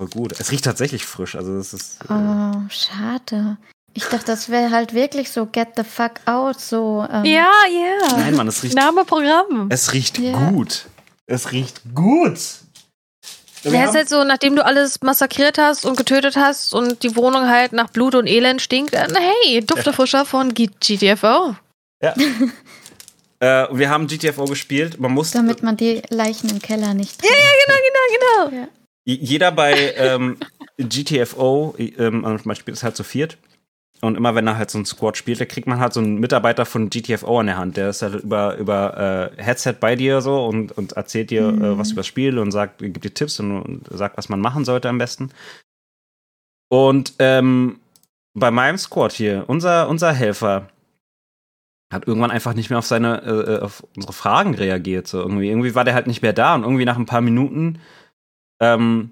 voll 0.01 0.09
gut. 0.09 0.35
Es 0.41 0.51
riecht 0.51 0.65
tatsächlich 0.65 1.05
frisch. 1.05 1.37
Also 1.37 1.57
das 1.57 1.73
ist. 1.75 1.99
Äh, 2.09 2.13
Oh, 2.13 2.53
schade. 2.71 3.57
Ich 3.93 4.05
dachte, 4.05 4.27
das 4.27 4.49
wäre 4.49 4.71
halt 4.71 4.95
wirklich 4.95 5.31
so 5.31 5.47
get 5.47 5.69
the 5.77 5.83
fuck 5.85 6.13
out, 6.27 6.61
so. 6.61 7.05
Ähm, 7.13 7.25
Ja, 7.25 7.49
ja. 7.69 8.17
nein, 8.17 8.35
Mann, 8.37 8.49
es 8.49 8.63
riecht. 8.63 8.75
Name 8.77 9.05
Programm. 9.05 9.67
Es 9.71 9.93
riecht 9.93 10.19
Ja. 10.19 10.51
gut. 10.51 10.87
Es 11.27 11.51
riecht 11.53 11.83
gut. 11.95 12.39
Wir 13.63 13.73
Ja, 13.73 13.81
ist 13.83 13.89
haben- 13.89 13.97
halt 13.97 14.09
so, 14.09 14.25
nachdem 14.25 14.57
du 14.57 14.65
alles 14.65 15.03
massakriert 15.03 15.59
hast 15.59 15.85
und 15.85 15.97
getötet 15.97 16.37
hast 16.37 16.73
und 16.73 17.03
die 17.03 17.15
Wohnung 17.17 17.49
halt 17.49 17.73
nach 17.73 17.91
Blut 17.91 18.15
und 18.15 18.27
Elend 18.27 18.63
stinkt, 18.63 18.95
dann 18.95 19.15
hey, 19.15 19.61
Duftefrischer 19.65 20.25
von 20.25 20.55
G 20.55 20.69
GTFO. 20.81 21.57
Ja. 22.03 22.15
äh, 23.41 23.67
und 23.69 23.79
wir 23.79 23.91
haben 23.91 24.07
GTFO 24.07 24.45
gespielt. 24.47 24.99
Man 25.01 25.13
muss 25.13 25.33
Damit 25.33 25.63
man 25.63 25.77
die 25.77 26.01
Leichen 26.11 26.49
im 26.49 26.61
Keller 26.63 26.95
nicht. 26.95 27.23
Ja, 27.23 27.31
ja, 27.31 27.51
genau, 27.67 27.79
genau, 27.87 28.51
genau. 28.51 28.63
j- 28.63 28.69
jeder 29.05 29.53
bei 29.53 29.95
ähm, 29.97 30.37
GTFO, 30.79 31.75
ähm, 31.79 32.21
man 32.21 32.57
spielt 32.57 32.77
es 32.77 32.83
halt 32.83 32.97
zu 32.97 33.05
viert. 33.05 33.39
Und 34.03 34.17
immer 34.17 34.35
wenn 34.35 34.47
er 34.47 34.57
halt 34.57 34.71
so 34.71 34.79
ein 34.79 34.87
Squad 34.87 35.19
spielt, 35.19 35.41
da 35.41 35.45
kriegt 35.45 35.67
man 35.67 35.79
halt 35.79 35.93
so 35.93 36.01
einen 36.01 36.21
Mitarbeiter 36.21 36.65
von 36.65 36.89
GTFO 36.89 37.41
an 37.41 37.47
der 37.47 37.59
Hand. 37.59 37.77
Der 37.77 37.91
ist 37.91 38.01
halt 38.01 38.15
über, 38.23 38.57
über 38.57 39.33
äh, 39.37 39.43
Headset 39.43 39.75
bei 39.79 39.95
dir 39.95 40.23
so 40.23 40.47
und, 40.47 40.73
und 40.73 40.93
erzählt 40.93 41.31
dir 41.31 41.49
äh, 41.49 41.79
was 41.79 41.91
über 41.93 42.01
das 42.01 42.07
Spiel 42.07 42.39
und 42.39 42.51
sagt, 42.51 42.79
gibt 42.79 43.05
dir 43.05 43.13
Tipps 43.13 43.39
und, 43.41 43.61
und 43.61 43.87
sagt, 43.91 44.17
was 44.17 44.31
man 44.31 44.41
machen 44.41 44.65
sollte 44.65 44.89
am 44.89 44.97
besten. 44.97 45.31
Und 46.71 47.15
ähm, 47.19 47.81
bei 48.33 48.51
meinem 48.51 48.79
Squad 48.79 49.13
hier, 49.13 49.45
unser, 49.49 49.89
unser 49.89 50.13
Helfer 50.15 50.69
hat 51.93 52.07
irgendwann 52.07 52.31
einfach 52.31 52.55
nicht 52.55 52.71
mehr 52.71 52.79
auf 52.79 52.87
seine, 52.87 53.23
äh, 53.23 53.55
äh, 53.55 53.61
auf 53.61 53.85
unsere 53.97 54.13
Fragen 54.13 54.55
reagiert. 54.55 55.09
So 55.09 55.19
irgendwie, 55.19 55.49
irgendwie 55.49 55.75
war 55.75 55.85
der 55.85 55.95
halt 55.95 56.07
nicht 56.07 56.23
mehr 56.23 56.33
da 56.33 56.55
und 56.55 56.63
irgendwie 56.63 56.85
nach 56.85 56.97
ein 56.97 57.07
paar 57.07 57.21
Minuten, 57.21 57.81
ähm, 58.61 59.11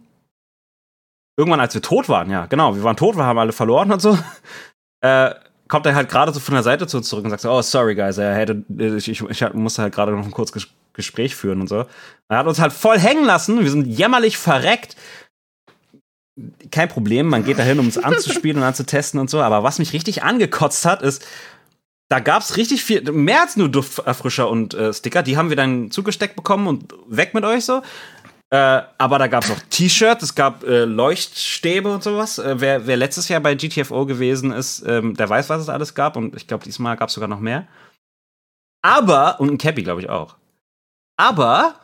irgendwann 1.39 1.61
als 1.61 1.75
wir 1.75 1.83
tot 1.83 2.09
waren, 2.09 2.31
ja, 2.31 2.47
genau, 2.47 2.75
wir 2.75 2.83
waren 2.83 2.97
tot, 2.97 3.17
wir 3.17 3.25
haben 3.25 3.39
alle 3.39 3.53
verloren 3.53 3.93
und 3.93 4.01
so, 4.03 4.19
äh, 5.03 5.35
kommt 5.69 5.87
er 5.87 5.95
halt 5.95 6.09
gerade 6.09 6.33
so 6.33 6.41
von 6.41 6.55
der 6.55 6.63
Seite 6.63 6.87
zu 6.87 6.97
uns 6.97 7.09
zurück 7.09 7.25
und 7.25 7.31
sagt 7.31 7.43
so, 7.43 7.51
oh, 7.51 7.63
sorry, 7.63 7.95
guys, 7.95 8.19
er 8.19 8.35
hätte, 8.35 8.65
ich, 8.79 9.09
ich, 9.09 9.21
ich 9.23 9.53
musste 9.55 9.83
halt 9.83 9.95
gerade 9.95 10.13
noch 10.13 10.25
ein 10.25 10.31
kurzes 10.31 10.57
Ges- 10.57 10.69
Gespräch 10.95 11.37
führen 11.37 11.61
und 11.61 11.69
so. 11.69 11.87
Er 12.29 12.39
hat 12.39 12.47
uns 12.47 12.59
halt 12.59 12.73
voll 12.73 12.99
hängen 12.99 13.25
lassen, 13.25 13.63
wir 13.63 13.71
sind 13.71 13.87
jämmerlich 13.87 14.37
verreckt. 14.37 14.97
Kein 16.71 16.89
Problem, 16.89 17.29
man 17.29 17.45
geht 17.45 17.59
dahin, 17.59 17.79
um 17.79 17.87
es 17.89 17.99
anzuspielen 17.99 18.59
und 18.59 18.63
anzutesten 18.65 19.21
und 19.21 19.29
so, 19.31 19.41
aber 19.41 19.63
was 19.63 19.79
mich 19.79 19.93
richtig 19.93 20.23
angekotzt 20.23 20.85
hat, 20.85 21.03
ist, 21.03 21.25
da 22.09 22.21
gab's 22.21 22.57
richtig 22.57 22.83
viel, 22.83 23.03
mehr 23.13 23.43
als 23.43 23.57
nur 23.57 23.69
Dufterfrischer 23.69 24.49
und 24.49 24.73
äh, 24.75 24.93
Sticker, 24.95 25.23
die 25.23 25.37
haben 25.37 25.51
wir 25.51 25.57
dann 25.57 25.91
zugesteckt 25.91 26.37
bekommen 26.37 26.67
und 26.67 26.95
weg 27.07 27.35
mit 27.35 27.45
euch 27.45 27.65
so. 27.65 27.83
Äh, 28.51 28.83
aber 28.97 29.19
da 29.19 29.27
gab's 29.27 29.51
auch 29.51 29.61
T-Shirts, 29.69 30.23
es 30.23 30.35
gab 30.35 30.65
äh, 30.65 30.85
Leuchtstäbe 30.85 31.93
und 31.93 32.03
sowas. 32.03 32.39
Äh, 32.39 32.55
wer, 32.61 32.87
wer 32.87 32.97
letztes 32.97 33.29
Jahr 33.29 33.41
bei 33.41 33.55
GTFO 33.55 34.07
gewesen 34.07 34.53
ist, 34.53 34.83
ähm, 34.87 35.15
der 35.15 35.29
weiß, 35.29 35.51
was 35.51 35.61
es 35.61 35.69
alles 35.69 35.95
gab. 35.95 36.17
Und 36.17 36.35
ich 36.35 36.47
glaube, 36.47 36.65
diesmal 36.65 36.97
gab's 36.97 37.13
sogar 37.13 37.29
noch 37.29 37.41
mehr. 37.41 37.67
Aber, 38.83 39.39
und 39.41 39.51
ein 39.51 39.59
Cappy, 39.59 39.83
glaube 39.83 40.01
ich 40.01 40.09
auch. 40.09 40.37
Aber 41.19 41.75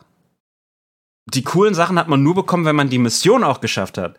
die 1.33 1.43
coolen 1.43 1.75
Sachen 1.75 1.99
hat 1.99 2.07
man 2.07 2.23
nur 2.23 2.35
bekommen, 2.35 2.65
wenn 2.65 2.75
man 2.75 2.89
die 2.89 2.99
Mission 2.99 3.43
auch 3.43 3.61
geschafft 3.61 3.97
hat. 3.97 4.17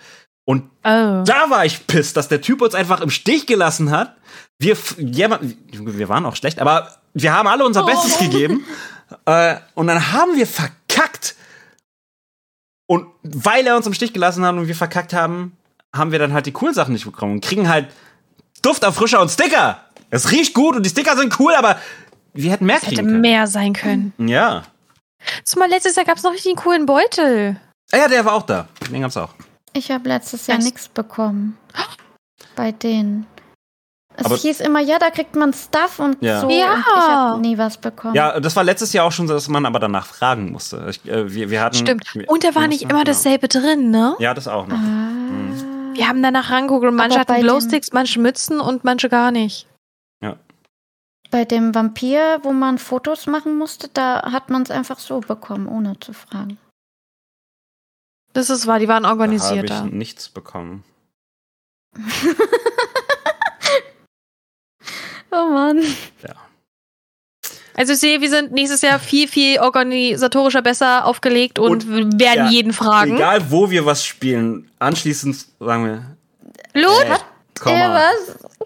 Und 0.49 0.71
Oh. 0.85 1.25
da 1.25 1.51
war 1.51 1.65
ich 1.65 1.87
pisst, 1.89 2.17
dass 2.17 2.29
der 2.29 2.41
Typ 2.41 2.63
uns 2.63 2.75
einfach 2.77 3.01
im 3.01 3.11
Stich 3.11 3.47
gelassen 3.47 3.91
hat. 3.91 4.17
Wir, 4.61 4.77
ja, 4.99 5.41
wir 5.73 6.09
waren 6.09 6.25
auch 6.27 6.37
schlecht, 6.37 6.61
aber 6.61 6.97
wir 7.15 7.33
haben 7.33 7.49
alle 7.49 7.65
unser 7.67 7.85
Bestes 7.85 8.19
gegeben. 8.19 8.65
Äh, 9.25 9.57
und 9.75 9.89
dann 9.89 10.13
haben 10.13 10.37
wir 10.37 10.47
verkackt. 10.47 11.35
Und 12.87 13.07
weil 13.23 13.67
er 13.67 13.77
uns 13.77 13.87
im 13.87 13.95
Stich 13.95 14.13
gelassen 14.13 14.45
hat 14.45 14.55
und 14.55 14.69
wir 14.69 14.75
verkackt 14.77 15.13
haben, 15.13 15.57
haben 15.95 16.13
wir 16.13 16.19
dann 16.19 16.33
halt 16.33 16.47
die 16.47 16.53
coolen 16.53 16.75
Sachen 16.75 16.93
nicht 16.93 17.05
bekommen 17.05 17.33
und 17.33 17.45
kriegen 17.45 17.69
halt 17.69 17.89
Dufterfrischer 18.63 19.21
und 19.21 19.29
Sticker. 19.31 19.81
Es 20.11 20.31
riecht 20.31 20.55
gut 20.55 20.77
und 20.77 20.85
die 20.85 20.91
Sticker 20.91 21.17
sind 21.17 21.39
cool, 21.41 21.55
aber 21.55 21.79
wir 22.33 22.51
hätten 22.53 22.67
mehr 22.67 22.77
Es 22.77 22.83
hätte 22.83 22.97
kriegen 22.97 23.09
können. 23.09 23.21
mehr 23.21 23.47
sein 23.47 23.73
können. 23.73 24.13
Ja. 24.19 24.63
Zumal 25.45 25.69
letztes 25.69 25.97
Jahr 25.97 26.05
gab 26.05 26.17
es 26.19 26.23
noch 26.23 26.33
richtig 26.33 26.53
einen 26.53 26.63
coolen 26.63 26.87
Beutel. 26.87 27.61
Ah 27.93 27.97
ja, 27.99 28.09
der 28.09 28.25
war 28.25 28.35
auch 28.35 28.43
da. 28.43 28.69
Den 28.91 29.01
gab's 29.01 29.17
auch. 29.17 29.31
Ich 29.73 29.91
habe 29.91 30.09
letztes 30.09 30.47
Jahr 30.47 30.59
nichts 30.59 30.89
bekommen. 30.89 31.57
Bei 32.55 32.73
denen. 32.73 33.27
Es 34.19 34.25
Aber- 34.27 34.37
hieß 34.37 34.61
immer, 34.61 34.81
ja, 34.81 34.99
da 34.99 35.11
kriegt 35.11 35.37
man 35.37 35.53
Stuff 35.53 35.99
und 35.99 36.23
Ja. 36.23 36.41
so. 36.41 36.49
Ja. 36.49 36.73
Und 36.75 36.81
ich 36.81 36.87
habe 36.87 37.41
nie 37.41 37.59
was 37.59 37.77
bekommen. 37.77 38.15
Ja, 38.15 38.41
das 38.41 38.57
war 38.57 38.65
letztes 38.65 38.93
Jahr 38.93 39.05
auch 39.07 39.13
schon 39.13 39.29
so, 39.29 39.35
dass 39.35 39.49
man 39.49 39.67
aber 39.67 39.79
danach 39.79 40.07
fragen 40.07 40.53
musste. 40.53 40.87
Ich, 40.89 41.05
äh, 41.07 41.33
wir, 41.33 41.51
wir 41.51 41.61
hatten, 41.63 41.77
Stimmt. 41.77 42.05
Und 42.27 42.43
da 42.45 42.55
war 42.55 42.63
wir 42.63 42.69
nicht 42.69 42.83
immer 42.83 42.93
genau. 42.93 43.05
dasselbe 43.05 43.49
drin, 43.49 43.91
ne? 43.91 44.17
Ja, 44.19 44.33
das 44.35 44.49
auch 44.49 44.67
noch. 44.67 44.77
Ah. 44.79 45.93
Wir 45.95 46.09
haben 46.09 46.23
danach 46.23 46.51
rangeguckt 46.51 46.85
und 46.87 46.95
manche 46.95 47.19
hatten 47.19 47.41
Glowsticks, 47.41 47.93
manche 47.93 48.21
Mützen 48.21 48.61
und 48.61 48.85
manche 48.85 49.09
gar 49.09 49.31
nicht. 49.31 49.67
Bei 51.33 51.45
dem 51.45 51.75
Vampir, 51.75 52.39
wo 52.45 52.53
man 52.53 52.79
Fotos 52.79 53.27
machen 53.27 53.59
musste, 53.59 53.89
da 53.93 54.31
hat 54.31 54.49
man 54.49 54.63
es 54.63 54.71
einfach 54.71 55.01
so 55.01 55.19
bekommen, 55.19 55.67
ohne 55.67 55.99
zu 55.99 56.13
fragen. 56.13 56.57
Das 58.33 58.49
ist 58.49 58.69
wahr, 58.69 58.79
die 58.79 58.87
waren 58.87 59.03
Da 59.03 59.09
habe 59.09 59.23
organisierter. 59.23 59.87
ich 59.87 59.93
nichts 59.93 60.29
bekommen. 60.29 60.85
oh 65.37 65.51
Mann. 65.53 65.83
Also 67.75 67.93
ich 67.93 67.99
sehe, 67.99 68.23
wir 68.23 68.31
sind 68.31 68.53
nächstes 68.53 68.81
Jahr 68.81 68.99
viel, 68.99 69.29
viel 69.29 69.59
organisatorischer 69.61 70.63
besser 70.63 71.05
aufgelegt 71.05 71.59
und, 71.59 71.85
Und- 71.87 72.19
werden 72.21 72.47
ja, 72.47 72.49
jeden 72.49 72.73
fragen. 72.73 73.17
Egal, 73.17 73.51
wo 73.51 73.69
wir 73.71 73.85
was 73.85 74.03
spielen, 74.05 74.71
anschließend 74.79 75.37
sagen 75.61 75.85
wir, 75.85 76.17
komm 77.61 77.75
Äh, 77.75 77.89
mal, 77.89 78.13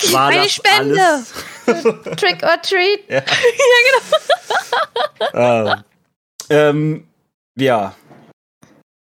was? 0.02 0.12
war 0.12 0.28
Eine 0.28 0.42
das 0.42 0.52
Spende. 0.52 1.00
alles? 1.00 1.32
Trick 2.16 2.42
or 2.44 2.60
treat? 2.62 3.00
äh, 5.32 5.76
ähm, 6.50 7.06
ja. 7.56 7.94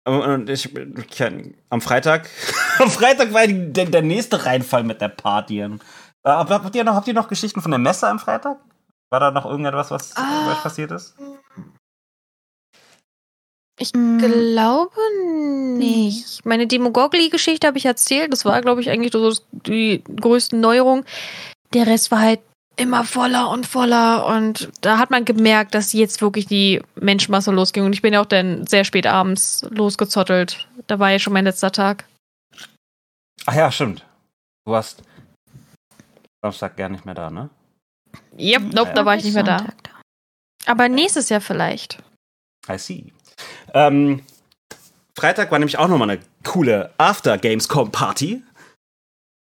Und 0.05 0.49
ich, 0.51 0.73
ich, 0.77 1.23
am 1.71 1.81
Freitag, 1.81 2.29
am 2.79 2.91
Freitag 2.91 3.33
war 3.33 3.47
der, 3.47 3.87
der 3.87 4.03
nächste 4.03 4.45
Reinfall 4.47 4.85
mit 4.85 5.01
der 5.01 5.09
Party. 5.09 5.67
Äh, 6.27 6.31
habt, 6.31 6.75
ihr 6.75 6.83
noch, 6.85 6.95
habt 6.95 7.07
ihr 7.09 7.15
noch 7.15 7.29
Geschichten 7.29 7.63
von 7.63 7.71
der 7.71 7.79
Messe 7.79 8.09
am 8.09 8.19
Freitag? 8.19 8.59
War 9.11 9.21
da 9.21 9.31
noch 9.31 9.47
irgendetwas, 9.47 9.91
was 9.93 10.17
Ah. 10.17 10.47
was 10.49 10.63
passiert 10.63 10.91
ist? 10.91 11.15
Ich 13.79 13.93
Mm. 13.95 14.19
glaube 14.19 14.91
nicht. 15.79 16.45
Meine 16.45 16.67
Demogorgli-Geschichte 16.67 17.67
habe 17.67 17.79
ich 17.79 17.85
erzählt. 17.87 18.33
Das 18.33 18.45
war, 18.45 18.61
glaube 18.63 18.81
ich, 18.81 18.91
eigentlich 18.91 19.13
so 19.13 19.33
die 19.53 20.03
größte 20.03 20.57
Neuerung. 20.57 21.05
Der 21.75 21.87
Rest 21.87 22.11
war 22.11 22.21
halt 22.21 22.41
immer 22.77 23.05
voller 23.05 23.51
und 23.51 23.67
voller. 23.67 24.27
Und 24.27 24.71
da 24.81 24.99
hat 24.99 25.11
man 25.11 25.25
gemerkt, 25.25 25.75
dass 25.75 25.93
jetzt 25.93 26.21
wirklich 26.23 26.47
die 26.47 26.83
Menschenmasse 26.97 27.53
losging. 27.53 27.85
Und 27.85 27.93
ich 27.93 28.03
bin 28.03 28.15
ja 28.15 28.21
auch 28.23 28.27
dann 28.27 28.67
sehr 28.67 28.85
spät 28.85 29.07
abends 29.07 29.65
losgezottelt. 29.71 30.67
Da 30.87 30.99
war 30.99 31.11
ja 31.11 31.19
schon 31.19 31.33
mein 31.35 31.45
letzter 31.45 31.71
Tag. 31.71 32.05
Ach 33.45 33.55
ja, 33.55 33.71
stimmt. 33.71 34.05
Du 34.65 34.73
warst 34.73 35.03
Samstag 36.47 36.77
gar 36.77 36.89
nicht 36.89 37.05
mehr 37.05 37.15
da, 37.15 37.31
ne? 37.31 37.51
Yep, 38.39 38.73
nope, 38.75 38.93
da 38.95 39.05
war 39.05 39.17
ich 39.17 39.25
nicht 39.25 39.35
mehr 39.35 39.43
da. 39.43 39.67
Aber 40.67 40.89
nächstes 40.89 41.29
Jahr 41.29 41.41
vielleicht. 41.41 42.03
I 42.69 42.79
see. 42.79 43.13
Ähm, 43.75 44.23
Freitag 45.19 45.51
war 45.51 45.59
nämlich 45.59 45.79
auch 45.79 45.89
nochmal 45.89 46.11
eine 46.11 46.21
coole 46.45 46.93
After 46.99 47.37
Gamescom 47.39 47.91
Party. 47.91 48.43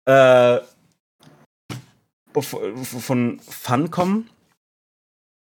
Äh, 0.05 0.59
von 2.33 3.39
Funcom. 3.39 4.29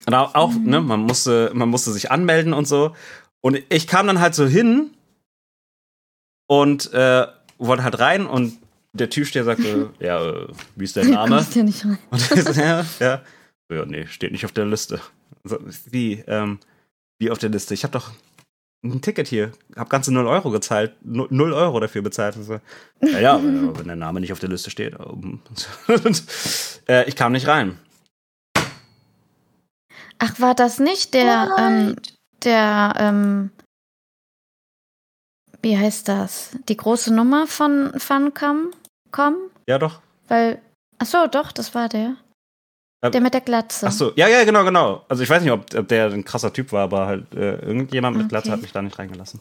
Und 0.06 0.14
auch, 0.14 0.34
auch 0.34 0.50
Mhm. 0.52 0.64
ne, 0.70 0.80
man 0.80 1.00
musste, 1.00 1.50
man 1.54 1.68
musste 1.68 1.92
sich 1.92 2.10
anmelden 2.10 2.52
und 2.52 2.66
so. 2.66 2.94
Und 3.42 3.62
ich 3.68 3.86
kam 3.86 4.06
dann 4.06 4.20
halt 4.20 4.34
so 4.34 4.46
hin 4.46 4.90
und 6.48 6.92
äh, 6.92 7.26
wollte 7.58 7.84
halt 7.84 7.98
rein 8.00 8.26
und 8.26 8.58
der 8.92 9.10
Türsteher 9.10 9.44
sagte, 9.44 9.90
ja, 10.00 10.24
äh, 10.24 10.48
wie 10.76 10.84
ist 10.84 10.96
der 10.96 11.04
Du 11.04 11.10
Name? 11.12 11.36
kommst 11.36 11.54
hier 11.54 11.64
nicht 11.64 11.84
rein. 11.84 11.98
Und 12.10 12.20
ich 12.20 12.42
so, 12.42 12.52
ja, 12.60 12.84
ja. 12.98 13.22
So, 13.68 13.76
ja, 13.76 13.84
nee, 13.86 14.06
steht 14.06 14.32
nicht 14.32 14.44
auf 14.44 14.52
der 14.52 14.66
Liste. 14.66 15.00
So, 15.44 15.58
wie, 15.86 16.24
ähm, 16.26 16.58
wie 17.18 17.30
auf 17.30 17.38
der 17.38 17.50
Liste? 17.50 17.74
Ich 17.74 17.84
habe 17.84 17.92
doch 17.92 18.10
ein 18.82 19.02
Ticket 19.02 19.28
hier, 19.28 19.52
hab 19.76 19.90
ganze 19.90 20.12
0 20.12 20.26
Euro 20.26 20.50
gezahlt, 20.50 20.94
0 21.04 21.52
Euro 21.52 21.80
dafür 21.80 22.02
bezahlt. 22.02 22.36
Und 22.36 22.44
so, 22.44 22.60
ja, 23.02 23.18
ja, 23.20 23.40
wenn 23.42 23.86
der 23.86 23.96
Name 23.96 24.20
nicht 24.20 24.32
auf 24.32 24.40
der 24.40 24.48
Liste 24.48 24.70
steht. 24.70 24.96
Und, 24.96 25.40
äh, 26.88 27.08
ich 27.08 27.16
kam 27.16 27.32
nicht 27.32 27.46
rein. 27.46 27.78
Ach, 30.18 30.38
war 30.38 30.54
das 30.54 30.78
nicht 30.78 31.14
der, 31.14 31.48
ähm, 31.58 31.96
der, 32.44 32.94
ähm, 32.98 33.50
wie 35.62 35.78
heißt 35.78 36.08
das? 36.08 36.50
Die 36.68 36.76
große 36.76 37.12
Nummer 37.14 37.46
von 37.46 37.92
Funcom? 37.98 38.70
Com? 39.10 39.36
Ja, 39.66 39.78
doch. 39.78 40.00
Weil, 40.28 40.60
ach 40.98 41.06
so, 41.06 41.26
doch, 41.26 41.52
das 41.52 41.74
war 41.74 41.88
der. 41.88 42.16
Ähm, 43.02 43.12
Der 43.12 43.20
mit 43.20 43.32
der 43.34 43.40
Glatze. 43.40 43.86
Ach 43.86 43.92
so, 43.92 44.12
ja, 44.14 44.28
ja, 44.28 44.44
genau, 44.44 44.62
genau. 44.64 45.04
Also 45.08 45.22
ich 45.22 45.30
weiß 45.30 45.42
nicht, 45.42 45.52
ob, 45.52 45.74
ob 45.74 45.88
der 45.88 46.10
ein 46.12 46.24
krasser 46.24 46.52
Typ 46.52 46.70
war, 46.72 46.82
aber 46.84 47.06
halt 47.06 47.34
äh, 47.34 47.56
irgendjemand 47.56 48.16
mit 48.16 48.28
Glatze 48.28 48.48
Okay. 48.48 48.56
hat 48.56 48.62
mich 48.62 48.72
da 48.72 48.82
nicht 48.82 48.98
reingelassen. 48.98 49.40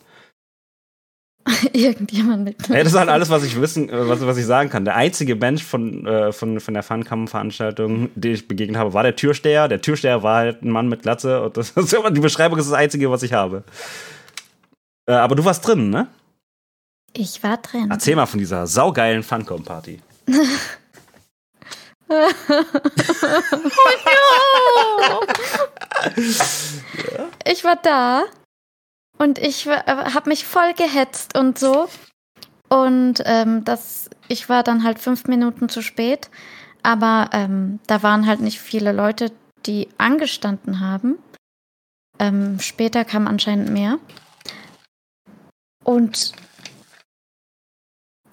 Irgendjemand 1.74 2.44
mit 2.44 2.58
Glatze. 2.58 2.74
Ja, 2.74 2.84
das 2.84 2.94
ist 2.94 3.00
halt 3.00 3.10
alles, 3.10 3.30
was 3.30 3.44
ich 3.44 3.60
wissen, 3.60 3.90
äh, 3.90 4.08
was, 4.08 4.26
was 4.26 4.38
ich 4.38 4.46
sagen 4.46 4.70
kann. 4.70 4.86
Der 4.86 4.96
einzige 4.96 5.36
Mensch 5.36 5.64
von, 5.64 6.06
äh, 6.06 6.32
von, 6.32 6.60
von 6.60 6.74
der 6.74 6.84
Funcam-Veranstaltung, 6.84 8.10
den 8.16 8.34
ich 8.34 8.48
begegnet 8.48 8.78
habe, 8.78 8.94
war 8.94 9.04
der 9.04 9.16
Türsteher. 9.16 9.68
Der 9.68 9.82
Türsteher 9.82 10.24
war 10.24 10.38
halt 10.38 10.62
ein 10.62 10.70
Mann 10.70 10.88
mit 10.88 11.02
Glatze 11.02 11.42
und 11.42 11.58
das 11.58 11.72
ist 11.76 11.92
die 12.12 12.20
Beschreibung 12.20 12.60
ist 12.60 12.68
das 12.70 12.78
einzige, 12.78 13.10
was 13.12 13.24
ich 13.24 13.34
habe. 13.34 13.64
Äh, 15.10 15.14
aber 15.14 15.36
du 15.36 15.44
warst 15.44 15.68
drin, 15.68 15.90
ne? 15.90 16.08
Ich 17.14 17.44
war 17.44 17.58
drin. 17.58 17.90
Erzähl 17.90 18.16
mal 18.16 18.26
von 18.26 18.40
dieser 18.40 18.68
saugeilen 18.68 19.24
Funcom-Party. 19.24 20.02
Ich 27.46 27.64
war 27.64 27.76
da 27.76 28.24
und 29.18 29.38
ich 29.38 29.68
habe 29.68 30.30
mich 30.30 30.46
voll 30.46 30.74
gehetzt 30.74 31.38
und 31.38 31.60
so. 31.60 31.88
Und 32.70 33.22
ähm, 33.26 33.64
das, 33.66 34.10
ich 34.28 34.50
war 34.50 34.64
dann 34.64 34.84
halt 34.84 35.00
fünf 35.00 35.26
Minuten 35.26 35.70
zu 35.70 35.82
spät. 35.82 36.30
Aber 36.84 37.30
ähm, 37.34 37.80
da 37.88 38.04
waren 38.04 38.26
halt 38.26 38.40
nicht 38.40 38.60
viele 38.60 38.92
Leute, 38.94 39.32
die 39.66 39.90
angestanden 39.98 40.80
haben. 40.80 41.18
Ähm, 42.20 42.60
später 42.60 43.04
kam 43.04 43.28
anscheinend 43.28 43.70
mehr. 43.70 44.00
Und 45.84 46.34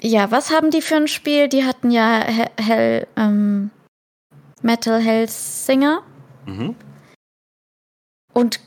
ja, 0.06 0.30
was 0.30 0.50
haben 0.50 0.70
die 0.70 0.82
für 0.82 0.96
ein 0.96 1.08
Spiel? 1.08 1.48
Die 1.48 1.64
hatten 1.64 1.90
ja 1.90 2.24
He 2.24 2.44
Hell, 2.62 3.06
ähm, 3.16 3.70
Metal 4.62 5.00
Hellsinger. 5.00 6.02
Mhm. 6.46 6.76
Und 8.32 8.60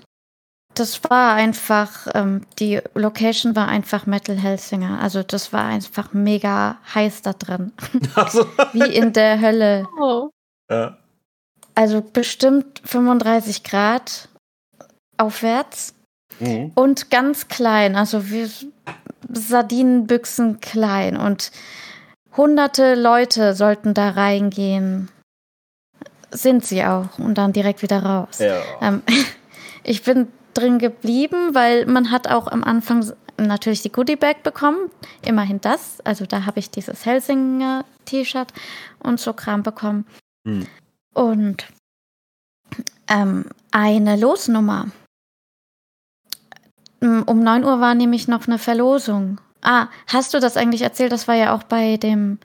das 0.74 1.04
war 1.10 1.34
einfach, 1.34 2.08
ähm, 2.14 2.42
die 2.60 2.80
Location 2.94 3.56
war 3.56 3.68
einfach 3.68 4.06
Metal 4.06 4.38
Hellsinger. 4.38 5.00
Also 5.02 5.24
das 5.24 5.52
war 5.52 5.66
einfach 5.66 6.14
mega 6.14 6.78
heiß 6.94 7.22
da 7.22 7.34
drin. 7.34 7.72
Also, 8.16 8.46
Wie 8.74 8.96
in 8.96 9.14
der 9.14 9.40
Hölle. 9.40 9.88
Oh. 10.00 10.30
ja. 10.70 10.98
Also 11.76 12.02
bestimmt 12.02 12.82
35 12.84 13.64
Grad 13.64 14.28
aufwärts. 15.18 15.94
Mhm. 16.40 16.72
Und 16.76 17.10
ganz 17.10 17.48
klein, 17.48 17.96
also 17.96 18.30
wie 18.30 18.50
Sardinenbüchsen 19.32 20.60
klein. 20.60 21.18
Und 21.18 21.52
hunderte 22.36 22.96
Leute 22.96 23.54
sollten 23.54 23.94
da 23.94 24.10
reingehen. 24.10 25.10
Sind 26.32 26.66
sie 26.66 26.84
auch. 26.84 27.18
Und 27.18 27.38
dann 27.38 27.54
direkt 27.54 27.82
wieder 27.82 28.04
raus. 28.04 28.40
ja. 28.40 28.62
Ähm, 28.82 29.04
ich 29.84 30.04
bin 30.04 30.28
drin 30.54 30.80
geblieben, 30.80 31.54
weil 31.54 31.86
man 31.86 32.12
hat 32.12 32.28
auch 32.28 32.48
am 32.48 32.64
Anfang 32.64 33.06
natürlich 33.38 33.82
die 33.82 33.92
Goodie 33.92 34.16
Bag 34.16 34.44
bekommen. 34.44 34.90
Immerhin 35.24 35.62
das. 35.62 36.00
Also 36.04 36.26
da 36.26 36.46
habe 36.46 36.60
ich 36.60 36.70
dieses 36.70 37.06
Helsinger 37.06 37.86
T-Shirt 38.06 38.52
und 39.00 39.20
so 39.20 39.34
Kram 39.34 39.64
bekommen. 39.64 40.06
Hm. 40.46 40.68
Und 41.14 41.68
ähm, 43.08 43.46
eine 43.72 44.16
Losnummer. 44.16 44.88
Ähm, 47.02 47.24
Um 47.26 47.40
9 47.44 47.64
Uhr 47.64 47.80
war 47.80 47.96
nämlich 47.96 48.28
noch 48.28 48.48
eine 48.48 48.58
Verlosung. 48.60 49.40
Ah, 49.62 49.88
hast 50.08 50.34
du 50.34 50.40
das 50.40 50.58
eigentlich 50.58 50.82
erzählt? 50.84 51.12
Das 51.12 51.28
war 51.28 51.36
ja 51.36 51.54
auch 51.56 51.64
bei 51.64 51.98
dem 51.98 52.40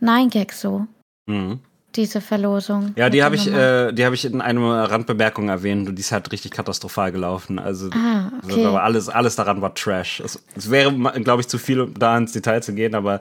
Nine 0.00 0.28
Gag 0.28 0.52
so, 0.52 0.86
Mhm. 1.26 1.60
diese 1.94 2.20
Verlosung. 2.22 2.92
Ja, 2.96 3.10
die 3.10 3.22
habe 3.22 3.34
ich, 3.34 3.46
äh, 3.52 3.92
die 3.92 4.04
habe 4.06 4.14
ich 4.14 4.24
in 4.24 4.40
einer 4.40 4.90
Randbemerkung 4.90 5.48
erwähnt 5.50 5.88
und 5.88 5.96
die 5.96 6.00
ist 6.00 6.12
halt 6.12 6.32
richtig 6.32 6.52
katastrophal 6.52 7.12
gelaufen. 7.12 7.58
Also, 7.58 7.90
Ah, 7.90 8.30
also 8.42 8.54
okay. 8.56 8.64
aber 8.66 8.82
alles, 8.82 9.08
alles 9.10 9.36
daran 9.36 9.60
war 9.60 9.74
Trash. 9.74 10.20
Es, 10.20 10.42
es 10.56 10.70
wäre, 10.70 10.92
glaube 11.22 11.42
ich, 11.42 11.48
zu 11.48 11.58
viel, 11.58 11.80
um 11.82 11.94
da 11.98 12.16
ins 12.16 12.32
Detail 12.32 12.62
zu 12.62 12.72
gehen, 12.74 12.94
aber 12.94 13.20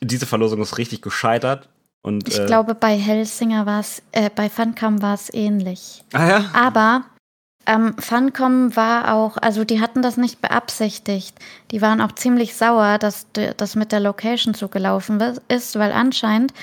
diese 0.00 0.26
Verlosung 0.26 0.60
ist 0.62 0.78
richtig 0.78 1.02
gescheitert. 1.02 1.68
Und, 2.02 2.28
Ich 2.28 2.38
äh, 2.38 2.46
glaube, 2.46 2.76
bei 2.76 2.96
Helsinger 2.96 3.66
war 3.66 3.80
es, 3.80 4.00
äh, 4.12 4.30
bei 4.32 4.48
Funcam 4.48 5.02
war 5.02 5.14
es 5.14 5.32
ähnlich. 5.34 6.04
Ah 6.12 6.28
ja? 6.28 6.44
Aber 6.54 7.04
Ähm, 7.66 7.94
Funcom 7.98 8.76
war 8.76 9.12
auch, 9.12 9.36
also 9.38 9.64
die 9.64 9.80
hatten 9.80 10.00
das 10.00 10.16
nicht 10.16 10.40
beabsichtigt. 10.40 11.36
Die 11.72 11.82
waren 11.82 12.00
auch 12.00 12.12
ziemlich 12.12 12.54
sauer, 12.54 12.98
dass 12.98 13.26
das 13.56 13.74
mit 13.74 13.92
der 13.92 14.00
Location 14.00 14.54
so 14.54 14.68
gelaufen 14.68 15.20
ist, 15.48 15.78
weil 15.78 15.92
anscheinend 15.92 16.54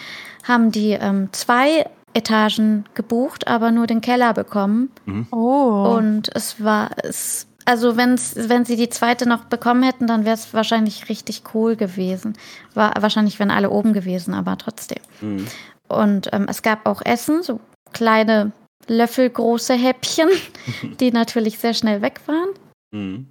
haben 0.43 0.71
die 0.71 0.91
ähm, 0.91 1.29
zwei 1.33 1.85
Etagen 2.13 2.85
gebucht, 2.93 3.47
aber 3.47 3.71
nur 3.71 3.87
den 3.87 4.01
Keller 4.01 4.33
bekommen. 4.33 4.91
Oh. 5.31 5.95
Und 5.97 6.29
es 6.35 6.63
war, 6.63 6.91
es, 7.03 7.47
also 7.65 7.97
wenn's, 7.97 8.35
wenn 8.35 8.65
sie 8.65 8.75
die 8.75 8.89
zweite 8.89 9.27
noch 9.27 9.45
bekommen 9.45 9.83
hätten, 9.83 10.07
dann 10.07 10.25
wäre 10.25 10.35
es 10.35 10.53
wahrscheinlich 10.53 11.09
richtig 11.09 11.43
cool 11.53 11.75
gewesen. 11.75 12.33
War 12.73 12.93
wahrscheinlich, 12.99 13.39
wenn 13.39 13.51
alle 13.51 13.69
oben 13.69 13.93
gewesen, 13.93 14.33
aber 14.33 14.57
trotzdem. 14.57 15.01
Mhm. 15.21 15.47
Und 15.87 16.29
ähm, 16.33 16.45
es 16.49 16.61
gab 16.61 16.85
auch 16.85 17.01
Essen, 17.03 17.43
so 17.43 17.59
kleine 17.91 18.51
löffelgroße 18.87 19.73
Häppchen, 19.73 20.29
die 20.99 21.11
natürlich 21.11 21.59
sehr 21.59 21.73
schnell 21.73 22.01
weg 22.01 22.21
waren. 22.25 22.49
Mhm. 22.91 23.27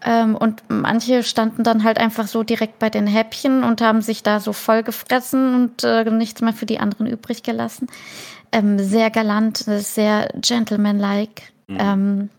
Ähm, 0.00 0.36
und 0.36 0.62
manche 0.68 1.24
standen 1.24 1.64
dann 1.64 1.82
halt 1.82 1.98
einfach 1.98 2.28
so 2.28 2.44
direkt 2.44 2.78
bei 2.78 2.88
den 2.88 3.08
Häppchen 3.08 3.64
und 3.64 3.80
haben 3.80 4.00
sich 4.00 4.22
da 4.22 4.38
so 4.38 4.52
voll 4.52 4.84
gefressen 4.84 5.54
und 5.54 5.82
äh, 5.82 6.08
nichts 6.10 6.40
mehr 6.40 6.52
für 6.52 6.66
die 6.66 6.78
anderen 6.78 7.06
übrig 7.08 7.42
gelassen. 7.42 7.88
Ähm, 8.52 8.78
sehr 8.78 9.10
galant, 9.10 9.56
sehr 9.58 10.28
gentlemanlike. 10.40 11.42
Mhm. 11.66 11.78
Ähm, 11.80 12.30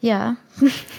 ja, 0.00 0.36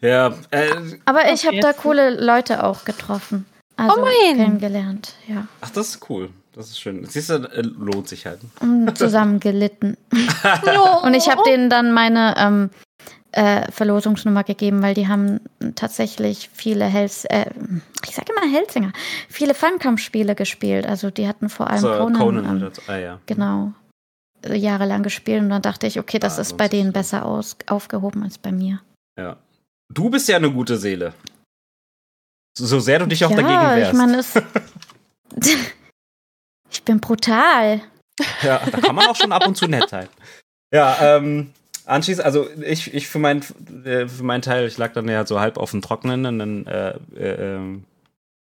Ja, 0.00 0.34
äh, 0.50 0.98
aber 1.04 1.32
ich 1.32 1.46
habe 1.46 1.60
da 1.60 1.72
coole 1.72 2.10
Leute 2.10 2.64
auch 2.64 2.84
getroffen. 2.84 3.46
Also 3.76 3.96
Oh 3.96 4.04
mein. 4.04 4.36
kennengelernt, 4.36 5.14
ja. 5.26 5.46
ach, 5.60 5.70
das 5.70 5.90
ist 5.90 6.10
cool. 6.10 6.30
Das 6.60 6.68
ist 6.68 6.78
schön. 6.80 7.06
Siehst 7.06 7.30
du, 7.30 7.36
äh, 7.36 7.62
lohnt 7.62 8.06
sich 8.06 8.26
halt. 8.26 8.40
Zusammen 8.94 9.40
gelitten. 9.40 9.96
Und 11.02 11.14
ich 11.14 11.30
habe 11.30 11.42
denen 11.46 11.70
dann 11.70 11.92
meine 11.94 12.34
ähm, 12.36 12.70
äh, 13.32 13.70
Verlosungsnummer 13.72 14.44
gegeben, 14.44 14.82
weil 14.82 14.92
die 14.92 15.08
haben 15.08 15.40
tatsächlich 15.74 16.50
viele 16.52 16.84
Hels 16.84 17.24
äh, 17.24 17.46
ich 18.06 18.14
sage 18.14 18.32
immer 18.32 18.52
Helsinger, 18.52 18.92
viele 19.30 19.54
Funcom-Spiele 19.54 20.34
gespielt. 20.34 20.84
Also 20.84 21.10
die 21.10 21.26
hatten 21.26 21.48
vor 21.48 21.70
allem 21.70 21.80
So, 21.80 21.88
Conan, 21.88 22.18
Conan 22.18 22.62
ähm. 22.62 22.70
Ah, 22.88 22.96
ja. 22.96 23.20
genau 23.24 23.72
jahrelang 24.46 25.02
gespielt. 25.02 25.40
Und 25.42 25.48
dann 25.48 25.62
dachte 25.62 25.86
ich, 25.86 25.98
okay, 25.98 26.18
das 26.18 26.36
Ah, 26.38 26.42
ist 26.42 26.58
bei 26.58 26.68
denen 26.68 26.92
besser 26.92 27.24
aus, 27.24 27.56
aufgehoben 27.68 28.22
als 28.22 28.36
bei 28.36 28.52
mir. 28.52 28.80
ja. 29.18 29.38
Du 29.92 30.08
bist 30.10 30.28
ja 30.28 30.36
eine 30.36 30.52
gute 30.52 30.76
Seele. 30.76 31.14
So, 32.56 32.78
sehr 32.78 32.98
du 33.00 33.06
dich 33.06 33.24
auch 33.24 33.30
dagegen 33.30 33.48
ja, 33.48 33.74
wehrst. 33.74 33.92
ich 33.92 33.98
meine, 33.98 34.18
es. 34.18 34.34
ich 36.70 36.82
bin 36.82 37.00
brutal. 37.00 37.80
Ja, 38.42 38.60
da 38.70 38.80
kann 38.80 38.94
man 38.94 39.08
auch 39.08 39.16
schon 39.16 39.32
ab 39.32 39.46
und 39.46 39.56
zu 39.56 39.66
nett 39.66 39.88
sein. 39.88 40.08
Ja, 40.72 41.16
ähm, 41.16 41.52
anschließend, 41.86 42.24
also 42.24 42.48
ich, 42.62 42.92
ich 42.94 43.08
für, 43.08 43.18
mein, 43.18 43.42
äh, 43.84 44.06
für 44.06 44.22
meinen 44.22 44.42
Teil, 44.42 44.66
ich 44.66 44.78
lag 44.78 44.92
dann 44.92 45.08
ja 45.08 45.26
so 45.26 45.40
halb 45.40 45.56
auf 45.56 45.70
dem 45.70 45.82
Trockenen 45.82 46.26
und 46.26 46.38
dann 46.38 46.66
äh, 46.66 46.90
äh, 47.16 47.56
ähm, 47.56 47.84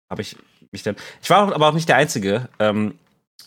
habe 0.09 0.21
ich 0.21 0.35
mich 0.71 0.83
dann. 0.83 0.95
Ich 1.21 1.29
war 1.29 1.53
aber 1.53 1.69
auch 1.69 1.73
nicht 1.73 1.89
der 1.89 1.95
Einzige. 1.95 2.49
Ähm, 2.59 2.95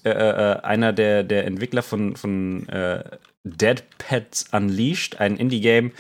äh, 0.05 0.11
äh, 0.11 0.61
einer 0.63 0.93
der, 0.93 1.23
der 1.23 1.47
Entwickler 1.47 1.83
von, 1.83 2.17
von 2.17 2.69
äh, 2.69 3.05
Dead 3.45 3.85
Pets 3.99 4.47
Unleashed, 4.53 5.21
ein 5.21 5.37
Indie-Game, 5.37 5.93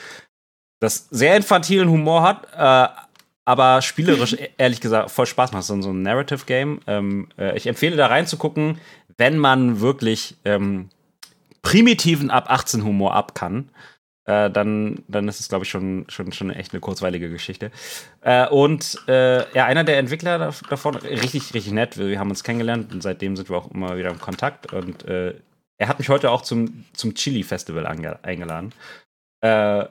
das 0.80 1.06
sehr 1.10 1.36
infantilen 1.36 1.88
Humor 1.88 2.22
hat, 2.22 2.48
äh, 2.56 2.92
aber 3.44 3.82
spielerisch 3.82 4.35
e- 4.35 4.51
ehrlich 4.59 4.81
gesagt 4.81 5.10
voll 5.10 5.27
Spaß 5.27 5.52
macht. 5.52 5.64
So 5.64 5.74
ein- 5.74 6.02
Narrative-Game. 6.02 6.81
Ähm, 6.86 7.28
äh, 7.39 7.56
ich 7.56 7.66
empfehle 7.66 7.97
da 7.97 8.06
reinzugucken, 8.06 8.78
wenn 9.19 9.39
man 9.39 9.81
wirklich 9.81 10.36
ähm, 10.44 10.89
primitiven 11.62 12.31
ab 12.31 12.47
18 12.51 12.85
Humor 12.85 13.14
ab 13.14 13.35
kann. 13.35 13.70
Äh, 14.24 14.51
dann, 14.51 15.02
dann 15.09 15.27
ist 15.27 15.40
es, 15.40 15.48
glaube 15.48 15.64
ich, 15.64 15.70
schon, 15.70 16.05
schon, 16.09 16.31
schon 16.32 16.51
echt 16.51 16.73
eine 16.73 16.81
kurzweilige 16.81 17.28
Geschichte. 17.28 17.73
Äh, 18.20 18.47
und 18.48 18.97
äh, 19.09 19.39
ja, 19.52 19.64
einer 19.66 19.82
der 19.82 19.98
Entwickler 19.98 20.39
dav- 20.39 20.62
davon, 20.69 20.94
richtig, 20.97 21.52
richtig 21.55 21.73
nett. 21.73 21.98
Wir 21.98 22.20
haben 22.20 22.31
uns 22.31 22.44
kennengelernt 22.44 22.93
und 22.93 23.02
seitdem 23.02 23.36
sind 23.36 23.51
wir 23.51 23.56
auch 23.56 23.70
immer 23.73 23.97
wieder 23.97 24.10
im 24.10 24.20
Kontakt. 24.20 24.73
Und 24.73 25.05
äh, 25.06 25.35
er 25.78 25.89
hat 25.89 25.98
mich 25.98 26.09
heute 26.09 26.31
auch 26.31 26.43
zum, 26.43 26.85
zum 26.93 27.14
Chili-Festival 27.14 27.85
eingeladen. 28.23 28.73
Äh, 29.40 29.86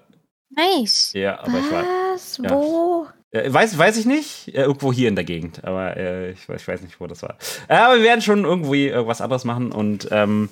Nice. 0.56 1.12
ja, 1.14 1.40
aber 1.40 1.60
ich 1.60 1.72
war. 1.72 1.84
Was? 2.14 2.38
ja. 2.38 2.50
Wo? 2.52 3.08
Äh, 3.32 3.52
weiß, 3.52 3.78
weiß 3.78 3.98
ich 3.98 4.06
nicht. 4.06 4.50
Äh, 4.50 4.62
irgendwo 4.64 4.92
hier 4.94 5.08
in 5.08 5.16
der 5.16 5.24
Gegend. 5.26 5.64
Aber 5.64 5.96
äh, 5.98 6.32
ich, 6.32 6.42
weiß- 6.42 6.56
ich 6.58 6.68
weiß 6.68 6.82
nicht, 6.82 7.00
wo 7.00 7.08
das 7.08 7.22
war. 7.24 7.38
Äh, 7.68 7.76
aber 7.76 7.96
wir 7.96 8.04
werden 8.04 8.22
schon 8.22 8.44
irgendwie 8.44 8.88
irgendwas 8.88 9.22
anderes 9.22 9.46
machen. 9.46 9.72
Und 9.72 10.08
ähm, 10.12 10.50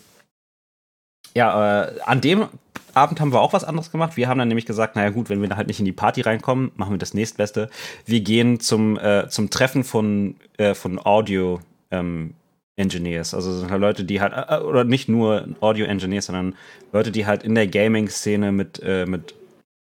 ja, 1.35 1.83
an 2.05 2.21
dem 2.21 2.47
Abend 2.93 3.19
haben 3.21 3.31
wir 3.31 3.41
auch 3.41 3.53
was 3.53 3.63
anderes 3.63 3.91
gemacht. 3.91 4.17
Wir 4.17 4.27
haben 4.27 4.39
dann 4.39 4.47
nämlich 4.47 4.65
gesagt, 4.65 4.95
naja 4.95 5.09
gut, 5.09 5.29
wenn 5.29 5.41
wir 5.41 5.55
halt 5.55 5.67
nicht 5.67 5.79
in 5.79 5.85
die 5.85 5.91
Party 5.91 6.21
reinkommen, 6.21 6.71
machen 6.75 6.93
wir 6.93 6.97
das 6.97 7.13
nächstbeste. 7.13 7.69
Wir 8.05 8.21
gehen 8.21 8.59
zum, 8.59 8.99
zum 9.29 9.49
Treffen 9.51 9.83
von, 9.83 10.35
von 10.73 10.99
Audio 10.99 11.59
ähm, 11.91 12.33
Engineers. 12.77 13.35
Also 13.35 13.69
halt 13.69 13.79
Leute, 13.79 14.03
die 14.05 14.19
halt, 14.21 14.33
oder 14.63 14.85
nicht 14.85 15.07
nur 15.07 15.47
Audio 15.59 15.85
Engineers, 15.85 16.25
sondern 16.25 16.55
Leute, 16.91 17.11
die 17.11 17.27
halt 17.27 17.43
in 17.43 17.53
der 17.53 17.67
Gaming-Szene 17.67 18.51
mit, 18.51 18.81
mit 19.05 19.35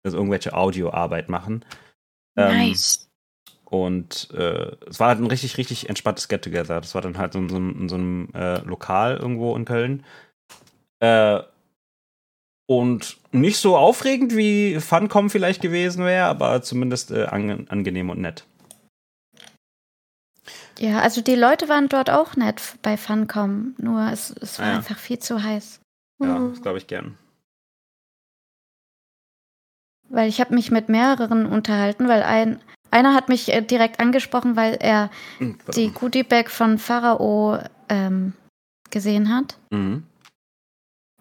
also 0.05 0.16
irgendwelche 0.16 0.55
Audioarbeit 0.55 1.28
machen. 1.28 1.65
Ähm, 2.39 2.56
nice. 2.69 3.09
und 3.65 4.31
äh, 4.32 4.77
es 4.89 5.01
war 5.01 5.09
halt 5.09 5.19
ein 5.20 5.27
richtig, 5.27 5.59
richtig 5.59 5.89
entspanntes 5.89 6.28
Get-Together. 6.28 6.81
Das 6.81 6.94
war 6.94 7.02
dann 7.02 7.19
halt 7.19 7.35
in 7.35 7.48
so, 7.48 7.56
einem- 7.56 7.81
in 7.82 7.89
so 7.89 7.97
einem 7.97 8.28
äh, 8.35 8.59
Lokal 8.60 9.16
irgendwo 9.16 9.55
in 9.56 9.65
Köln. 9.65 10.05
Äh, 11.01 11.40
und 12.70 13.16
nicht 13.32 13.56
so 13.59 13.77
aufregend 13.77 14.36
wie 14.36 14.78
Funcom 14.78 15.31
vielleicht 15.31 15.62
gewesen 15.62 16.05
wäre, 16.05 16.27
aber 16.27 16.60
zumindest 16.62 17.10
äh, 17.10 17.24
ange 17.24 17.65
angenehm 17.70 18.10
und 18.10 18.20
nett. 18.20 18.44
Ja, 20.78 21.01
also 21.01 21.23
die 21.23 21.35
Leute 21.35 21.69
waren 21.69 21.89
dort 21.89 22.09
auch 22.10 22.36
nett 22.36 22.77
bei 22.82 22.97
Funcom, 22.97 23.74
nur 23.78 24.12
es, 24.12 24.31
es 24.31 24.59
war 24.59 24.66
ja. 24.69 24.77
einfach 24.77 24.98
viel 24.98 25.19
zu 25.19 25.43
heiß. 25.43 25.81
Ja, 26.23 26.39
Mhm. 26.39 26.51
das 26.51 26.62
glaube 26.62 26.78
ich 26.78 26.86
gern. 26.86 27.16
Weil 30.11 30.29
ich 30.29 30.41
habe 30.41 30.55
mich 30.55 30.71
mit 30.71 30.89
mehreren 30.89 31.47
unterhalten, 31.47 32.09
weil 32.09 32.23
ein 32.23 32.61
einer 32.91 33.15
hat 33.15 33.29
mich 33.29 33.53
äh, 33.53 33.61
direkt 33.61 34.01
angesprochen, 34.01 34.57
weil 34.57 34.75
er 34.81 35.11
Hm, 35.39 35.59
warte 35.67 35.79
die 35.81 35.89
mal. 35.89 35.95
Goodie 35.95 36.23
Bag 36.23 36.49
von 36.51 36.79
Pharao 36.79 37.59
ähm, 37.91 38.33
gesehen 38.91 39.35
hat. 39.35 39.59
Mhm. 39.71 40.05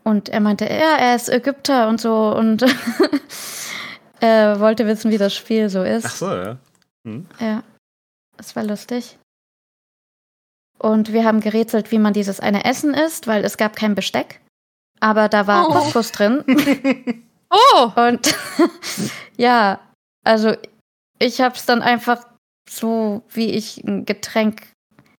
Und 0.03 0.29
er 0.29 0.39
meinte, 0.39 0.63
ja, 0.65 0.95
er 0.97 1.15
ist 1.15 1.27
Ägypter 1.27 1.89
und 1.89 1.99
so 1.99 2.33
und 2.33 2.63
er 4.21 4.59
wollte 4.61 4.87
wissen, 4.87 5.11
wie 5.11 5.17
das 5.17 5.35
Spiel 5.35 5.69
so 5.69 5.83
ist. 5.83 6.05
Ach 6.05 6.15
so, 6.15 6.33
ja. 6.33 6.57
Mhm. 7.03 7.25
Ja, 7.41 7.63
das 8.37 8.55
war 8.55 8.63
lustig. 8.63 9.17
Und 10.79 11.11
wir 11.11 11.25
haben 11.25 11.41
gerätselt, 11.41 11.91
wie 11.91 11.99
man 11.99 12.13
dieses 12.13 12.39
eine 12.39 12.63
Essen 12.63 12.93
isst, 12.93 13.27
weil 13.27 13.43
es 13.43 13.57
gab 13.57 13.75
kein 13.75 13.95
Besteck. 13.95 14.39
Aber 15.01 15.27
da 15.27 15.47
war 15.47 15.67
Oh. 15.67 15.73
Couscous 15.73 16.11
drin. 16.13 16.43
Oh! 17.49 17.91
Und 17.95 18.35
ja, 19.37 19.79
also 20.23 20.53
ich 21.19 21.41
habe 21.41 21.55
es 21.55 21.65
dann 21.65 21.81
einfach 21.81 22.25
so, 22.69 23.23
wie 23.31 23.51
ich 23.51 23.83
ein 23.83 24.05
Getränk 24.05 24.61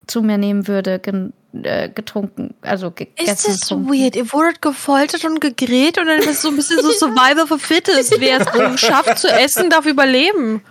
zu 0.05 0.21
mir 0.21 0.37
nehmen 0.37 0.67
würde, 0.67 0.99
gen, 0.99 1.33
äh, 1.53 1.89
getrunken, 1.89 2.55
also 2.61 2.91
gegessen. 2.91 3.31
Ist 3.31 3.47
das 3.47 3.61
getrunken. 3.61 3.89
weird? 3.93 4.15
Ihr 4.15 4.31
wurdet 4.31 4.61
gefoltert 4.61 5.25
und 5.25 5.41
gegrillt 5.41 5.97
und 5.97 6.07
dann 6.07 6.19
ist 6.19 6.27
es 6.27 6.41
so 6.41 6.49
ein 6.49 6.55
bisschen 6.55 6.81
so 6.81 6.91
Survival 6.91 7.47
for 7.47 7.59
Fittest. 7.59 8.19
Wer 8.19 8.41
es 8.41 8.79
schafft 8.79 9.17
zu 9.19 9.27
essen, 9.27 9.69
darf 9.69 9.85
überleben. 9.85 10.61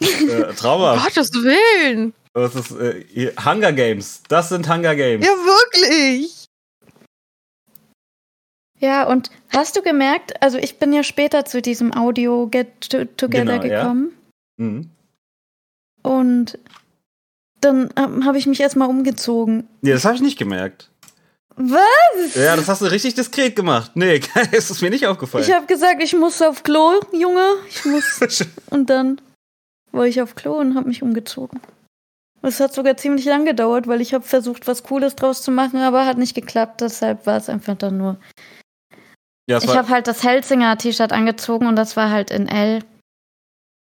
äh, 0.00 0.52
Trauma. 0.54 0.96
Gottes 0.96 1.32
Willen. 1.32 2.14
Das 2.34 2.54
ist 2.56 2.72
äh, 2.72 3.32
Hunger 3.44 3.72
Games. 3.72 4.22
Das 4.28 4.48
sind 4.48 4.68
Hunger 4.68 4.96
Games. 4.96 5.24
Ja, 5.24 5.32
wirklich. 5.32 6.43
Ja, 8.84 9.04
und 9.06 9.30
hast 9.50 9.76
du 9.76 9.82
gemerkt, 9.82 10.42
also 10.42 10.58
ich 10.58 10.78
bin 10.78 10.92
ja 10.92 11.02
später 11.02 11.46
zu 11.46 11.62
diesem 11.62 11.94
Audio 11.96 12.48
Get 12.48 12.90
to 12.90 13.06
Together 13.06 13.58
Genau, 13.58 13.64
ja. 13.74 13.82
gekommen 13.82 14.12
Mhm. 14.58 14.90
und 16.02 16.58
dann 17.60 17.88
ähm, 17.96 18.26
habe 18.26 18.36
ich 18.36 18.46
mich 18.46 18.60
erstmal 18.60 18.88
umgezogen. 18.90 19.66
Nee, 19.80 19.92
das 19.92 20.04
habe 20.04 20.16
ich 20.16 20.20
nicht 20.20 20.38
gemerkt. 20.38 20.90
Was? 21.56 22.34
Ja, 22.34 22.56
das 22.56 22.68
hast 22.68 22.82
du 22.82 22.86
richtig 22.86 23.14
diskret 23.14 23.56
gemacht. 23.56 23.92
Nee, 23.94 24.20
es 24.52 24.70
ist 24.70 24.82
mir 24.82 24.90
nicht 24.90 25.06
aufgefallen. 25.06 25.44
Ich 25.44 25.52
habe 25.54 25.66
gesagt, 25.66 26.02
ich 26.02 26.12
muss 26.14 26.42
auf 26.42 26.62
Klo, 26.62 27.00
Junge. 27.12 27.46
Ich 27.70 27.84
muss. 27.86 28.20
und 28.70 28.90
dann 28.90 29.20
war 29.92 30.06
ich 30.06 30.20
auf 30.20 30.34
Klo 30.34 30.58
und 30.58 30.74
habe 30.74 30.88
mich 30.88 31.02
umgezogen. 31.02 31.60
Es 32.42 32.60
hat 32.60 32.74
sogar 32.74 32.98
ziemlich 32.98 33.24
lang 33.24 33.46
gedauert, 33.46 33.86
weil 33.86 34.02
ich 34.02 34.12
habe 34.12 34.24
versucht, 34.24 34.66
was 34.66 34.82
Cooles 34.82 35.16
draus 35.16 35.40
zu 35.40 35.50
machen, 35.50 35.78
aber 35.80 36.04
hat 36.04 36.18
nicht 36.18 36.34
geklappt. 36.34 36.82
Deshalb 36.82 37.24
war 37.24 37.38
es 37.38 37.48
einfach 37.48 37.76
dann 37.76 37.96
nur. 37.96 38.18
Ja, 39.48 39.58
Ich 39.58 39.76
habe 39.76 39.88
halt 39.88 40.06
das 40.06 40.22
Helsinger 40.22 40.76
T-Shirt 40.78 41.12
angezogen 41.12 41.66
und 41.66 41.76
das 41.76 41.96
war 41.96 42.10
halt 42.10 42.30
in 42.30 42.48
L. 42.48 42.82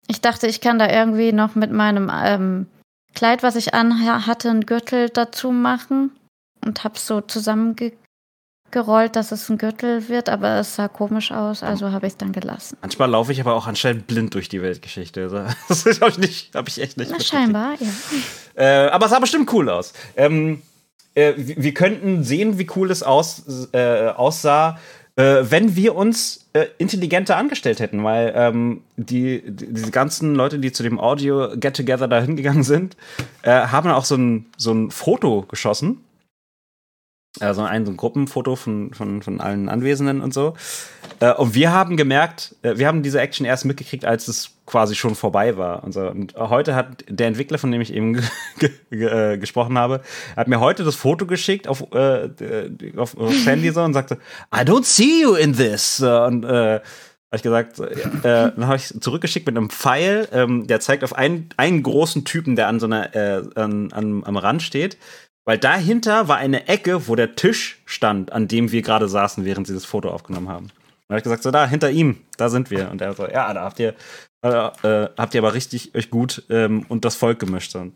Ich 0.07 0.21
dachte, 0.21 0.47
ich 0.47 0.61
kann 0.61 0.79
da 0.79 0.89
irgendwie 0.89 1.31
noch 1.31 1.55
mit 1.55 1.71
meinem 1.71 2.11
ähm, 2.13 2.67
Kleid, 3.13 3.43
was 3.43 3.55
ich 3.55 3.73
an 3.73 4.05
hatte, 4.25 4.49
einen 4.49 4.65
Gürtel 4.65 5.09
dazu 5.09 5.51
machen 5.51 6.11
und 6.65 6.83
hab's 6.83 7.05
so 7.07 7.21
zusammenge 7.21 7.93
gerollt, 8.71 9.15
dass 9.15 9.31
es 9.31 9.49
ein 9.49 9.57
Gürtel 9.57 10.09
wird, 10.09 10.29
aber 10.29 10.59
es 10.59 10.75
sah 10.75 10.87
komisch 10.87 11.31
aus, 11.31 11.63
also 11.63 11.91
habe 11.91 12.05
ich 12.05 12.13
es 12.13 12.17
dann 12.17 12.31
gelassen. 12.31 12.77
Manchmal 12.81 13.09
laufe 13.09 13.31
ich 13.31 13.41
aber 13.41 13.55
auch 13.55 13.65
anscheinend 13.65 14.05
blind 14.05 14.35
durch 14.35 14.47
die 14.47 14.61
Weltgeschichte. 14.61 15.23
Also, 15.23 15.43
Das 15.67 15.85
habe 16.01 16.11
ich, 16.11 16.17
nicht- 16.19 16.55
hab 16.55 16.67
ich 16.67 16.79
echt 16.79 16.97
nicht 16.97 17.09
Na, 17.11 17.19
scheinbar, 17.19 17.73
ja. 17.79 17.87
Äh, 18.63 18.89
aber 18.89 19.05
es 19.07 19.11
sah 19.11 19.17
bestimmt 19.19 19.51
cool 19.53 19.69
aus. 19.69 19.93
Ähm, 20.15 20.61
äh, 21.15 21.33
wir 21.35 21.63
wir 21.63 21.73
könnten 21.73 22.23
sehen, 22.23 22.59
wie 22.59 22.67
cool 22.75 22.91
es 22.91 23.01
aus, 23.01 23.69
äh, 23.73 24.09
aussah, 24.09 24.77
äh, 25.19 25.51
wenn 25.51 25.75
wir 25.75 25.95
uns 25.95 26.47
äh, 26.53 26.67
intelligenter 26.77 27.35
angestellt 27.35 27.81
hätten, 27.81 28.01
weil 28.05 28.31
ähm, 28.35 28.81
die, 28.95 29.43
die, 29.45 29.73
diese 29.73 29.91
ganzen 29.91 30.33
Leute, 30.33 30.59
die 30.59 30.71
zu 30.71 30.81
dem 30.81 30.97
Audio-Get-Together 30.97 32.07
da 32.07 32.21
hingegangen 32.21 32.63
sind, 32.63 32.95
äh, 33.41 33.51
haben 33.51 33.89
auch 33.91 34.05
so 34.05 34.15
ein, 34.15 34.45
so 34.55 34.71
ein 34.71 34.91
Foto 34.91 35.41
geschossen. 35.41 35.97
Also 37.39 37.61
ein, 37.61 37.85
so 37.85 37.91
ein 37.91 37.97
Gruppenfoto 37.97 38.55
von, 38.55 38.91
von, 38.93 39.21
von 39.21 39.39
allen 39.39 39.69
Anwesenden 39.69 40.21
und 40.21 40.33
so. 40.33 40.55
Äh, 41.19 41.33
und 41.33 41.53
wir 41.53 41.71
haben 41.71 41.95
gemerkt, 41.95 42.55
äh, 42.63 42.77
wir 42.77 42.87
haben 42.87 43.03
diese 43.03 43.21
Action 43.21 43.45
erst 43.45 43.65
mitgekriegt, 43.65 44.03
als 44.03 44.27
es 44.27 44.51
quasi 44.65 44.95
schon 44.95 45.13
vorbei 45.13 45.55
war. 45.55 45.83
Und, 45.83 45.93
so. 45.93 46.07
und 46.07 46.35
heute 46.35 46.73
hat 46.73 47.05
der 47.07 47.27
Entwickler, 47.27 47.59
von 47.59 47.71
dem 47.71 47.81
ich 47.81 47.93
eben 47.93 48.19
äh, 48.89 49.37
gesprochen 49.37 49.77
habe, 49.77 50.01
hat 50.35 50.47
mir 50.47 50.59
heute 50.59 50.83
das 50.83 50.95
Foto 50.95 51.27
geschickt 51.27 51.67
auf, 51.67 51.85
äh, 51.93 52.25
äh, 52.25 52.97
auf, 52.97 53.15
auf 53.15 53.45
Handy 53.45 53.69
so 53.71 53.83
und 53.83 53.93
sagte, 53.93 54.17
I 54.53 54.61
don't 54.61 54.85
see 54.85 55.21
you 55.21 55.35
in 55.35 55.55
this. 55.55 56.01
Und 56.01 56.45
äh, 56.45 56.79
habe 57.31 57.37
ich 57.37 57.43
gesagt, 57.43 57.79
äh, 57.79 57.91
dann 58.23 58.65
habe 58.65 58.77
ich 58.77 58.99
zurückgeschickt 58.99 59.45
mit 59.45 59.55
einem 59.55 59.69
Pfeil, 59.69 60.27
ähm, 60.31 60.65
der 60.65 60.79
zeigt 60.79 61.03
auf 61.03 61.13
einen, 61.13 61.49
einen 61.57 61.83
großen 61.83 62.25
Typen, 62.25 62.55
der 62.55 62.67
an 62.67 62.79
so 62.79 62.87
einer, 62.87 63.15
äh, 63.15 63.43
an, 63.53 63.91
an, 63.91 64.23
am 64.25 64.35
Rand 64.35 64.63
steht. 64.63 64.97
Weil 65.49 65.57
dahinter 65.57 66.27
war 66.27 66.37
eine 66.37 66.67
Ecke, 66.67 67.07
wo 67.07 67.15
der 67.15 67.33
Tisch 67.33 67.81
stand, 67.85 68.31
an 68.31 68.47
dem 68.47 68.71
wir 68.71 68.83
gerade 68.83 69.09
saßen, 69.09 69.45
während 69.45 69.65
sie 69.65 69.73
das 69.73 69.83
Foto 69.83 70.11
aufgenommen 70.11 70.47
haben. 70.47 70.67
Dann 70.67 71.15
habe 71.15 71.17
ich 71.17 71.23
gesagt, 71.23 71.41
so 71.41 71.49
da, 71.49 71.65
hinter 71.65 71.89
ihm, 71.89 72.17
da 72.37 72.49
sind 72.49 72.69
wir. 72.69 72.91
Und 72.91 73.01
er 73.01 73.13
so, 73.13 73.27
ja, 73.27 73.51
da 73.51 73.63
habt 73.63 73.79
ihr, 73.79 73.95
äh, 74.43 74.47
äh, 74.47 75.09
habt 75.17 75.33
ihr 75.33 75.41
aber 75.41 75.55
richtig 75.55 75.95
euch 75.95 76.11
gut 76.11 76.43
ähm, 76.51 76.85
und 76.87 77.03
das 77.03 77.15
Volk 77.15 77.39
gemischt. 77.39 77.75
Und 77.75 77.93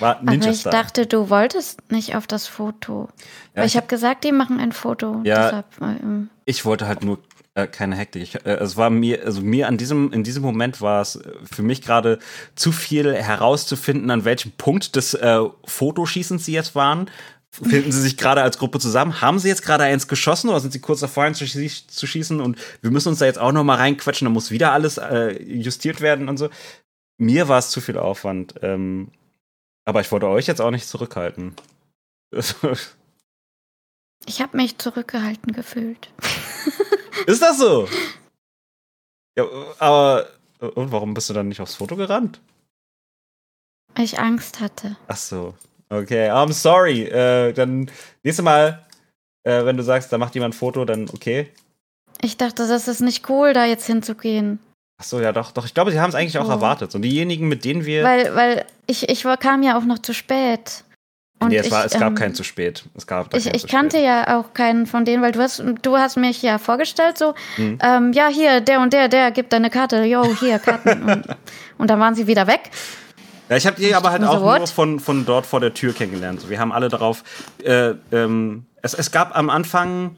war 0.00 0.16
Aber 0.16 0.30
Ninja 0.30 0.50
ich 0.50 0.60
Star. 0.60 0.72
dachte, 0.72 1.06
du 1.06 1.28
wolltest 1.28 1.92
nicht 1.92 2.16
auf 2.16 2.26
das 2.26 2.46
Foto. 2.46 3.10
Ja, 3.52 3.60
Weil 3.60 3.66
ich 3.66 3.72
ich 3.72 3.76
habe 3.76 3.86
gesagt, 3.86 4.24
die 4.24 4.32
machen 4.32 4.58
ein 4.58 4.72
Foto. 4.72 5.20
Ja. 5.24 5.44
Deshalb, 5.44 5.66
ähm, 5.82 6.30
ich 6.46 6.64
wollte 6.64 6.86
halt 6.86 7.04
nur 7.04 7.18
äh, 7.18 7.20
keine 7.66 7.96
Hektik. 7.96 8.22
Ich, 8.22 8.34
äh, 8.46 8.54
es 8.54 8.76
war 8.76 8.90
mir, 8.90 9.24
also 9.24 9.40
mir 9.40 9.68
an 9.68 9.76
diesem, 9.76 10.12
in 10.12 10.22
diesem 10.22 10.42
Moment 10.42 10.80
war 10.80 11.02
es 11.02 11.16
äh, 11.16 11.32
für 11.50 11.62
mich 11.62 11.82
gerade 11.82 12.18
zu 12.54 12.72
viel 12.72 13.14
herauszufinden, 13.14 14.10
an 14.10 14.24
welchem 14.24 14.52
Punkt 14.52 14.96
des 14.96 15.14
äh, 15.14 15.40
Fotoschießens 15.64 16.44
sie 16.44 16.52
jetzt 16.52 16.74
waren. 16.74 17.10
Finden 17.50 17.90
sie 17.92 18.02
sich 18.02 18.18
gerade 18.18 18.42
als 18.42 18.58
Gruppe 18.58 18.78
zusammen? 18.78 19.22
Haben 19.22 19.38
sie 19.38 19.48
jetzt 19.48 19.62
gerade 19.62 19.84
eins 19.84 20.06
geschossen 20.06 20.50
oder 20.50 20.60
sind 20.60 20.72
sie 20.72 20.80
kurz 20.80 21.00
davor, 21.00 21.24
eins 21.24 21.38
zu, 21.38 21.46
zu 21.46 22.06
schießen? 22.06 22.40
Und 22.40 22.58
wir 22.82 22.90
müssen 22.90 23.08
uns 23.08 23.20
da 23.20 23.24
jetzt 23.24 23.38
auch 23.38 23.52
noch 23.52 23.64
mal 23.64 23.76
reinquetschen, 23.76 24.26
da 24.26 24.30
muss 24.30 24.50
wieder 24.50 24.72
alles 24.72 24.98
äh, 24.98 25.42
justiert 25.42 26.00
werden 26.00 26.28
und 26.28 26.36
so. 26.36 26.50
Mir 27.16 27.48
war 27.48 27.58
es 27.58 27.70
zu 27.70 27.80
viel 27.80 27.98
Aufwand. 27.98 28.54
Ähm, 28.62 29.10
aber 29.88 30.02
ich 30.02 30.12
wollte 30.12 30.28
euch 30.28 30.46
jetzt 30.46 30.60
auch 30.60 30.70
nicht 30.70 30.86
zurückhalten. 30.86 31.54
ich 34.26 34.42
habe 34.42 34.56
mich 34.56 34.76
zurückgehalten 34.76 35.52
gefühlt. 35.52 36.10
Ist 37.26 37.42
das 37.42 37.58
so? 37.58 37.88
Ja, 39.38 39.44
aber 39.78 40.26
und 40.60 40.90
warum 40.92 41.14
bist 41.14 41.30
du 41.30 41.34
dann 41.34 41.48
nicht 41.48 41.60
aufs 41.60 41.76
Foto 41.76 41.96
gerannt? 41.96 42.40
Weil 43.94 44.04
ich 44.04 44.18
Angst 44.18 44.60
hatte. 44.60 44.96
Ach 45.06 45.16
so. 45.16 45.54
Okay, 45.90 46.28
I'm 46.30 46.52
sorry. 46.52 47.04
Äh, 47.04 47.52
dann 47.52 47.90
nächstes 48.22 48.44
Mal, 48.44 48.84
äh, 49.44 49.64
wenn 49.64 49.76
du 49.76 49.82
sagst, 49.82 50.12
da 50.12 50.18
macht 50.18 50.34
jemand 50.34 50.54
ein 50.54 50.58
Foto, 50.58 50.84
dann 50.84 51.08
okay. 51.10 51.50
Ich 52.20 52.36
dachte, 52.36 52.66
das 52.66 52.88
ist 52.88 53.00
nicht 53.00 53.28
cool, 53.30 53.52
da 53.52 53.64
jetzt 53.64 53.86
hinzugehen. 53.86 54.58
Ach 55.00 55.04
so, 55.04 55.20
ja 55.20 55.32
doch, 55.32 55.52
doch. 55.52 55.64
Ich 55.64 55.74
glaube, 55.74 55.92
sie 55.92 56.00
haben 56.00 56.08
es 56.08 56.16
eigentlich 56.16 56.38
auch 56.38 56.48
Oh. 56.48 56.52
erwartet. 56.52 56.94
Und 56.94 57.02
diejenigen, 57.02 57.46
mit 57.48 57.64
denen 57.64 57.84
wir. 57.84 58.02
Weil, 58.02 58.34
weil 58.34 58.66
ich, 58.86 59.08
ich 59.08 59.22
kam 59.38 59.62
ja 59.62 59.78
auch 59.78 59.84
noch 59.84 60.00
zu 60.00 60.12
spät. 60.12 60.82
Und 61.40 61.50
nee, 61.50 61.56
es, 61.56 61.66
ich, 61.66 61.72
war, 61.72 61.84
es 61.84 61.92
gab 61.92 62.08
ähm, 62.10 62.14
keinen 62.16 62.34
zu 62.34 62.42
spät. 62.42 62.84
Es 62.94 63.06
gab 63.06 63.32
Ich, 63.34 63.46
ich 63.46 63.66
kannte 63.68 63.98
ja 63.98 64.38
auch 64.38 64.54
keinen 64.54 64.86
von 64.86 65.04
denen, 65.04 65.22
weil 65.22 65.32
du 65.32 65.40
hast, 65.40 65.62
du 65.82 65.96
hast 65.96 66.16
mich 66.16 66.42
ja 66.42 66.58
vorgestellt, 66.58 67.16
so, 67.16 67.34
Mhm. 67.56 67.78
ähm, 67.82 68.12
ja, 68.12 68.26
hier, 68.28 68.60
der 68.60 68.80
und 68.80 68.92
der, 68.92 69.08
der 69.08 69.30
gibt 69.30 69.52
deine 69.52 69.70
Karte, 69.70 70.02
yo, 70.04 70.24
hier, 70.40 70.58
Karten. 70.58 71.02
und, 71.10 71.26
und 71.78 71.90
dann 71.90 72.00
waren 72.00 72.14
sie 72.14 72.26
wieder 72.26 72.46
weg. 72.46 72.70
Ja, 73.48 73.56
ich 73.56 73.66
habe 73.66 73.76
die 73.80 73.94
aber 73.94 74.10
halt 74.10 74.24
auch 74.24 74.58
nur 74.58 74.66
von, 74.66 75.00
von 75.00 75.24
dort 75.24 75.46
vor 75.46 75.60
der 75.60 75.72
Tür 75.72 75.92
kennengelernt. 75.92 76.48
Wir 76.50 76.58
haben 76.58 76.72
alle 76.72 76.88
darauf. 76.88 77.22
Äh, 77.62 77.94
ähm, 78.12 78.66
es, 78.82 78.94
es 78.94 79.10
gab 79.10 79.36
am 79.36 79.48
Anfang 79.48 80.16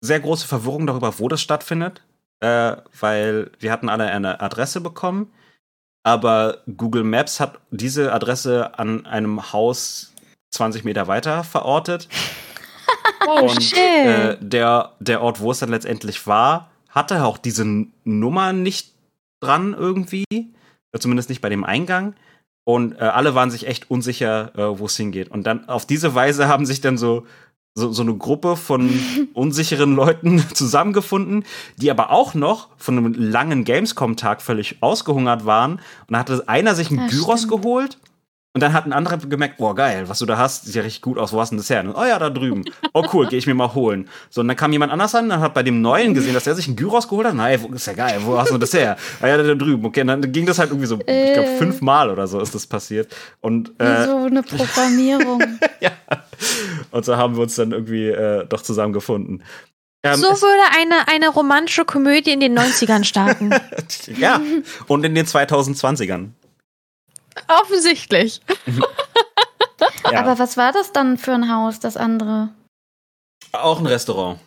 sehr 0.00 0.20
große 0.20 0.46
Verwirrung 0.48 0.86
darüber, 0.86 1.18
wo 1.18 1.28
das 1.28 1.40
stattfindet, 1.40 2.02
äh, 2.40 2.76
weil 2.98 3.50
wir 3.60 3.70
hatten 3.70 3.88
alle 3.88 4.04
eine 4.06 4.40
Adresse 4.40 4.80
bekommen, 4.80 5.30
aber 6.02 6.58
Google 6.76 7.04
Maps 7.04 7.38
hat 7.40 7.58
diese 7.70 8.12
Adresse 8.12 8.78
an 8.78 9.06
einem 9.06 9.52
Haus 9.52 10.13
20 10.54 10.84
Meter 10.84 11.06
weiter 11.06 11.44
verortet. 11.44 12.08
Oh, 13.26 13.48
Und 13.50 13.62
shit. 13.62 13.78
äh, 13.78 14.36
der, 14.40 14.92
der 15.00 15.22
Ort, 15.22 15.40
wo 15.40 15.50
es 15.50 15.58
dann 15.58 15.70
letztendlich 15.70 16.26
war, 16.26 16.70
hatte 16.90 17.24
auch 17.24 17.38
diese 17.38 17.64
Nummer 18.04 18.52
nicht 18.52 18.92
dran 19.40 19.74
irgendwie. 19.78 20.24
Äh, 20.30 20.98
Zumindest 20.98 21.30
nicht 21.30 21.40
bei 21.40 21.48
dem 21.48 21.64
Eingang. 21.64 22.14
Und 22.64 22.92
äh, 22.94 23.04
alle 23.04 23.34
waren 23.34 23.50
sich 23.50 23.66
echt 23.66 23.90
unsicher, 23.90 24.52
äh, 24.56 24.78
wo 24.78 24.86
es 24.86 24.96
hingeht. 24.96 25.30
Und 25.30 25.46
dann 25.46 25.68
auf 25.68 25.86
diese 25.86 26.14
Weise 26.14 26.48
haben 26.48 26.66
sich 26.66 26.82
dann 26.82 26.98
so, 26.98 27.26
so, 27.74 27.92
so 27.92 28.02
eine 28.02 28.14
Gruppe 28.14 28.56
von 28.56 28.90
unsicheren 29.32 29.94
Leuten 29.96 30.44
zusammengefunden, 30.54 31.44
die 31.78 31.90
aber 31.90 32.10
auch 32.10 32.34
noch 32.34 32.68
von 32.76 32.98
einem 32.98 33.14
langen 33.14 33.64
Gamescom-Tag 33.64 34.42
völlig 34.42 34.82
ausgehungert 34.82 35.46
waren. 35.46 35.72
Und 35.76 35.80
dann 36.10 36.20
hatte 36.20 36.44
einer 36.48 36.74
sich 36.74 36.90
einen 36.90 37.00
Ja, 37.00 37.06
Gyros 37.08 37.42
stimmt. 37.44 37.62
geholt. 37.62 37.98
Und 38.56 38.60
dann 38.60 38.72
hat 38.72 38.86
ein 38.86 38.92
anderer 38.92 39.16
gemerkt, 39.16 39.56
boah, 39.56 39.74
geil, 39.74 40.04
was 40.08 40.20
du 40.20 40.26
da 40.26 40.38
hast, 40.38 40.66
sieht 40.66 40.76
ja 40.76 40.82
richtig 40.82 41.02
gut 41.02 41.18
aus. 41.18 41.32
Wo 41.32 41.40
hast 41.40 41.50
du 41.50 41.54
denn 41.54 41.58
das 41.58 41.70
her? 41.70 41.80
Und, 41.80 41.92
oh 41.96 42.04
ja, 42.04 42.20
da 42.20 42.30
drüben. 42.30 42.64
Oh 42.92 43.04
cool, 43.12 43.26
gehe 43.26 43.36
ich 43.40 43.48
mir 43.48 43.54
mal 43.54 43.74
holen. 43.74 44.08
So, 44.30 44.42
und 44.42 44.46
dann 44.48 44.56
kam 44.56 44.70
jemand 44.70 44.92
anders 44.92 45.12
an, 45.16 45.28
dann 45.28 45.40
hat 45.40 45.54
bei 45.54 45.64
dem 45.64 45.80
Neuen 45.82 46.14
gesehen, 46.14 46.34
dass 46.34 46.44
der 46.44 46.54
sich 46.54 46.68
einen 46.68 46.76
Gyros 46.76 47.08
geholt 47.08 47.26
hat. 47.26 47.34
Nein, 47.34 47.60
ist 47.74 47.88
ja 47.88 47.94
geil, 47.94 48.20
wo 48.22 48.38
hast 48.38 48.52
du 48.52 48.58
das 48.58 48.72
her? 48.72 48.96
Ah 49.20 49.26
ja, 49.26 49.38
da 49.38 49.54
drüben. 49.56 49.84
Okay, 49.84 50.02
und 50.02 50.06
dann 50.06 50.30
ging 50.30 50.46
das 50.46 50.60
halt 50.60 50.70
irgendwie 50.70 50.86
so, 50.86 51.00
ich 51.00 51.04
glaube, 51.04 51.48
Äh. 51.48 51.58
fünfmal 51.58 52.10
oder 52.10 52.28
so 52.28 52.38
ist 52.38 52.54
das 52.54 52.64
passiert. 52.68 53.12
Und, 53.40 53.72
Wie 53.76 53.84
äh, 53.84 54.04
so 54.06 54.16
eine 54.26 54.42
Programmierung. 54.44 55.42
ja. 55.80 55.90
Und 56.92 57.04
so 57.04 57.16
haben 57.16 57.34
wir 57.34 57.42
uns 57.42 57.56
dann 57.56 57.72
irgendwie 57.72 58.06
äh, 58.06 58.46
doch 58.46 58.62
zusammengefunden. 58.62 59.42
Ähm, 60.04 60.14
so 60.14 60.28
würde 60.28 60.62
eine, 60.78 61.08
eine 61.08 61.28
romantische 61.30 61.84
Komödie 61.84 62.30
in 62.30 62.38
den 62.38 62.56
90ern 62.56 63.02
starten. 63.02 63.50
ja, 64.16 64.40
und 64.86 65.04
in 65.04 65.16
den 65.16 65.26
2020ern. 65.26 66.28
Offensichtlich. 67.62 68.40
Ja. 70.12 70.20
Aber 70.20 70.38
was 70.38 70.56
war 70.56 70.70
das 70.70 70.92
dann 70.92 71.16
für 71.18 71.32
ein 71.32 71.52
Haus, 71.52 71.80
das 71.80 71.96
andere? 71.96 72.50
auch 73.52 73.78
ein 73.78 73.86
Restaurant. 73.86 74.38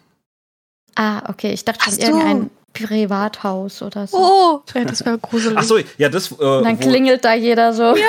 Ah, 0.95 1.29
okay, 1.29 1.51
ich 1.51 1.63
dachte 1.65 1.79
Ach 1.83 1.85
schon 1.85 1.95
so. 1.95 2.01
irgendein 2.07 2.49
Privathaus 2.73 3.81
oder 3.81 4.05
so. 4.07 4.17
Oh, 4.17 4.61
ja, 4.73 4.85
das 4.85 5.05
wäre 5.05 5.17
gruselig. 5.17 5.57
Ach 5.57 5.63
so, 5.63 5.77
ja, 5.97 6.09
das. 6.09 6.31
Äh, 6.31 6.35
Und 6.35 6.63
dann 6.63 6.77
wo- 6.79 6.89
klingelt 6.89 7.23
da 7.23 7.33
jeder 7.33 7.73
so. 7.73 7.93
Das, 7.93 8.01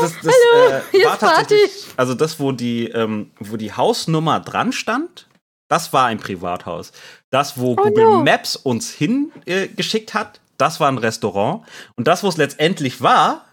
das, 0.00 0.12
das, 0.12 0.20
das, 0.22 0.34
Hallo, 0.34 0.70
äh, 0.76 0.80
hier 0.90 1.06
war 1.06 1.14
ist 1.14 1.20
Party. 1.20 1.56
also 1.96 2.14
das, 2.14 2.38
wo 2.40 2.52
die, 2.52 2.88
ähm, 2.88 3.30
wo 3.40 3.56
die 3.56 3.72
Hausnummer 3.72 4.40
dran 4.40 4.72
stand, 4.72 5.26
das 5.68 5.92
war 5.92 6.06
ein 6.06 6.18
Privathaus. 6.18 6.92
Das, 7.30 7.58
wo 7.58 7.74
Google 7.76 8.04
no. 8.04 8.22
Maps 8.22 8.56
uns 8.56 8.90
hingeschickt 8.90 10.10
äh, 10.10 10.18
hat, 10.18 10.40
das 10.58 10.80
war 10.80 10.88
ein 10.88 10.98
Restaurant. 10.98 11.64
Und 11.96 12.06
das, 12.06 12.22
wo 12.22 12.28
es 12.28 12.36
letztendlich 12.36 13.00
war, 13.00 13.44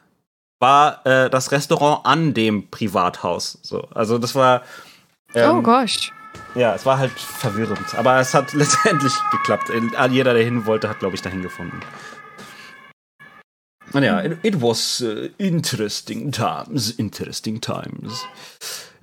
war 0.61 1.05
äh, 1.05 1.29
das 1.29 1.51
Restaurant 1.51 2.05
an 2.05 2.33
dem 2.33 2.69
Privathaus. 2.69 3.57
So, 3.63 3.87
also 3.93 4.17
das 4.17 4.35
war. 4.35 4.61
ähm, 5.33 5.57
oh 5.57 5.61
gosh. 5.61 6.13
Ja, 6.55 6.75
es 6.75 6.85
war 6.85 6.97
halt 6.97 7.11
verwirrend. 7.11 7.95
Aber 7.95 8.19
es 8.19 8.33
hat 8.33 8.53
letztendlich 8.53 9.13
geklappt. 9.31 9.69
Äh, 9.69 10.07
Jeder, 10.09 10.33
der 10.33 10.43
hin 10.43 10.65
wollte, 10.65 10.87
hat, 10.87 10.99
glaube 10.99 11.15
ich, 11.15 11.21
dahin 11.21 11.41
gefunden. 11.41 11.79
Und 13.93 14.03
ja, 14.03 14.21
it, 14.23 14.37
it 14.43 14.61
was 14.61 15.01
uh, 15.01 15.27
interesting 15.37 16.31
times. 16.31 16.91
Interesting 16.91 17.59
times. 17.59 18.25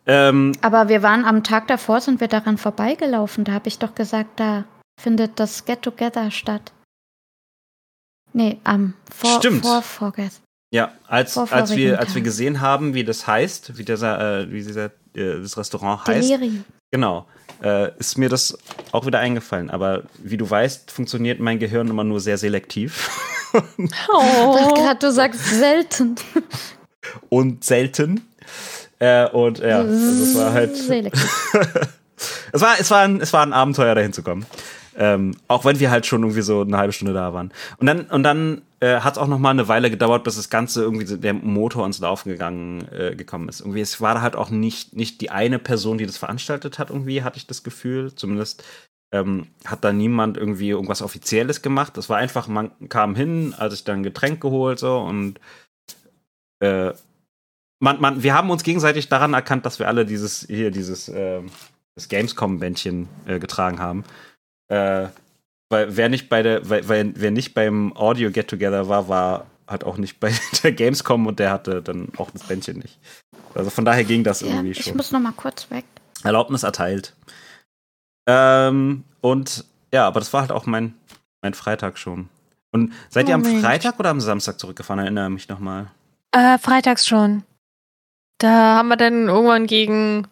Ähm, 0.07 0.53
Aber 0.63 0.89
wir 0.89 1.03
waren 1.03 1.27
am 1.27 1.45
Tag 1.45 1.69
davor, 1.69 2.01
sind 2.01 2.21
wir 2.21 2.29
daran 2.29 2.57
vorbeigelaufen. 2.57 3.45
Da 3.45 3.53
habe 3.53 3.69
ich 3.69 3.79
doch 3.79 3.95
gesagt, 3.95 4.41
da 4.41 4.65
findet 4.99 5.39
das 5.39 5.67
Get 5.67 5.83
Together 5.83 6.31
statt. 6.31 6.73
Nee, 8.33 8.61
am 8.65 8.95
vor, 9.11 9.39
Stimmt. 9.39 9.67
vor 9.67 9.83
vorgestern. 9.83 10.48
Ja, 10.71 10.93
als, 11.07 11.37
als, 11.37 11.75
wir, 11.75 11.99
als 11.99 12.15
wir 12.15 12.23
gesehen 12.23 12.61
haben, 12.61 12.95
wie 12.95 13.05
das 13.05 13.27
heißt, 13.27 13.79
wie, 13.79 13.85
dieser, 13.85 14.41
äh, 14.41 14.53
wie 14.53 14.63
dieser, 14.63 14.87
äh, 15.15 15.41
das 15.41 15.57
Restaurant 15.57 16.07
heißt, 16.07 16.29
Delirium. 16.29 16.65
genau, 16.91 17.27
äh, 17.63 17.97
ist 17.99 18.19
mir 18.19 18.29
das 18.29 18.57
auch 18.93 19.07
wieder 19.07 19.19
eingefallen. 19.19 19.71
Aber 19.71 20.03
wie 20.19 20.37
du 20.37 20.49
weißt, 20.49 20.91
funktioniert 20.91 21.41
mein 21.41 21.59
Gehirn 21.59 21.89
immer 21.89 22.05
nur 22.05 22.21
sehr 22.21 22.39
selektiv. 22.39 23.11
Oh. 24.13 24.75
Gerade 24.75 24.99
du 24.99 25.11
sagst 25.11 25.43
selten. 25.43 26.17
und 27.31 27.65
selten. 27.65 28.21
Äh, 28.99 29.27
und 29.31 29.61
ja, 29.61 29.79
also 29.79 30.23
es 30.23 30.35
war 30.37 30.53
halt. 30.53 30.77
Es 32.53 32.61
war, 32.61 32.81
es 32.81 32.91
war, 32.91 33.03
ein, 33.03 33.21
es 33.21 33.33
war 33.33 33.43
ein 33.43 33.53
Abenteuer, 33.53 33.95
dahin 33.95 34.13
zu 34.13 34.23
kommen. 34.23 34.45
Ähm, 34.97 35.37
auch 35.47 35.65
wenn 35.65 35.79
wir 35.79 35.91
halt 35.91 36.05
schon 36.05 36.23
irgendwie 36.23 36.43
so 36.43 36.63
eine 36.63 36.77
halbe 36.77 36.93
Stunde 36.93 37.15
da 37.15 37.33
waren. 37.33 37.53
Und 37.79 37.87
dann, 37.87 38.03
und 38.07 38.23
dann 38.23 38.63
äh, 38.81 39.01
hat 39.01 39.15
es 39.15 39.19
auch 39.19 39.27
noch 39.27 39.39
mal 39.39 39.51
eine 39.51 39.69
Weile 39.69 39.91
gedauert, 39.91 40.25
bis 40.25 40.37
das 40.37 40.51
Ganze 40.51 40.83
irgendwie 40.83 41.19
der 41.19 41.35
Motor 41.35 41.85
ins 41.87 41.99
Laufen 41.99 42.31
gegangen 42.31 42.87
äh, 42.93 43.17
gekommen 43.17 43.49
ist. 43.49 43.61
Irgendwie, 43.61 43.81
es 43.81 44.01
war 44.01 44.21
halt 44.23 44.37
auch 44.37 44.51
nicht, 44.51 44.95
nicht 44.95 45.21
die 45.21 45.31
eine 45.31 45.59
Person, 45.59 45.99
die 45.99 46.07
das 46.07 46.17
veranstaltet 46.17 46.79
hat, 46.79 46.91
irgendwie, 46.91 47.23
hatte 47.23 47.39
ich 47.39 47.47
das 47.47 47.63
Gefühl. 47.63 48.15
Zumindest 48.15 48.65
ähm, 49.13 49.49
hat 49.65 49.85
da 49.85 49.93
niemand 49.93 50.37
irgendwie 50.37 50.71
irgendwas 50.71 51.03
Offizielles 51.03 51.63
gemacht. 51.63 51.97
Das 51.97 52.09
war 52.09 52.19
einfach, 52.19 52.47
man 52.47 52.71
kam 52.89 53.15
hin, 53.15 53.55
als 53.57 53.75
ich 53.75 53.85
dann 53.85 54.01
ein 54.01 54.03
Getränk 54.05 54.41
geholt 54.41 54.79
so 54.79 54.99
und 54.99 55.41
äh, 56.61 56.93
man, 57.81 58.01
man, 58.01 58.23
wir 58.23 58.35
haben 58.35 58.51
uns 58.51 58.65
gegenseitig 58.65 59.09
daran 59.09 59.35
erkannt, 59.35 59.65
dass 59.65 59.79
wir 59.79 59.89
alle 59.89 60.05
dieses 60.05 60.47
hier 60.47 60.71
dieses 60.71 61.09
äh, 61.09 61.43
das 61.95 62.09
Gamescom-Bändchen 62.09 63.09
äh, 63.27 63.39
getragen 63.39 63.81
haben. 63.81 64.05
Äh, 64.69 65.09
weil 65.71 65.97
wer 65.97 66.09
nicht 66.09 66.29
bei 66.29 66.43
der, 66.43 66.69
weil, 66.69 66.89
weil, 66.89 67.13
wer 67.17 67.31
nicht 67.31 67.55
beim 67.55 67.97
Audio 67.97 68.31
Get 68.31 68.49
Together 68.49 68.89
war, 68.89 69.09
war 69.09 69.47
halt 69.67 69.85
auch 69.85 69.97
nicht 69.99 70.19
bei 70.21 70.33
der 70.63 70.73
Gamescom 70.73 71.27
und 71.27 71.39
der 71.39 71.51
hatte 71.51 71.83
dann 71.83 72.09
auch 72.17 72.31
das 72.31 72.45
Bändchen 72.45 72.79
nicht. 72.79 72.99
Also 73.55 73.71
von 73.71 73.85
daher 73.85 74.05
ging 74.05 74.25
das 74.25 74.41
Ja, 74.41 74.49
irgendwie 74.49 74.71
ich 74.71 74.85
schon. 74.85 74.97
muss 74.97 75.13
noch 75.13 75.21
mal 75.21 75.33
kurz 75.33 75.71
weg. 75.71 75.85
Erlaubnis 76.25 76.63
erteilt. 76.63 77.15
Ähm, 78.29 79.05
und 79.21 79.65
ja, 79.93 80.07
aber 80.07 80.21
das 80.21 80.33
war 80.33 80.43
halt 80.43 80.53
auch 80.53 80.67
mein, 80.67 80.95
mein 81.43 81.55
Freitag 81.55 81.99
schon. 81.99 82.29
Und 82.73 82.93
seid 83.09 83.29
ihr 83.29 83.35
am 83.35 83.43
Moment. 83.43 83.65
Freitag 83.65 83.99
oder 83.99 84.11
am 84.11 84.21
Samstag 84.21 84.59
zurückgefahren? 84.61 85.01
Erinnere 85.03 85.31
mich 85.31 85.49
nochmal. 85.49 85.91
Äh, 86.33 86.59
freitags 86.59 87.07
schon. 87.07 87.45
Da 88.39 88.77
haben 88.77 88.89
wir 88.89 88.97
dann 88.97 89.29
irgendwann 89.29 89.67
gegen, 89.67 90.29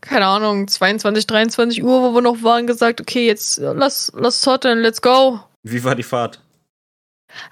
keine 0.00 0.26
Ahnung, 0.26 0.68
22, 0.68 1.26
23 1.26 1.84
Uhr, 1.84 2.02
wo 2.02 2.14
wir 2.14 2.22
noch 2.22 2.42
waren, 2.42 2.66
gesagt, 2.66 3.00
okay, 3.00 3.26
jetzt 3.26 3.58
äh, 3.58 3.72
lass, 3.72 4.12
lass 4.14 4.40
zotten, 4.40 4.80
let's 4.80 5.02
go. 5.02 5.40
Wie 5.62 5.82
war 5.84 5.94
die 5.94 6.02
Fahrt? 6.02 6.40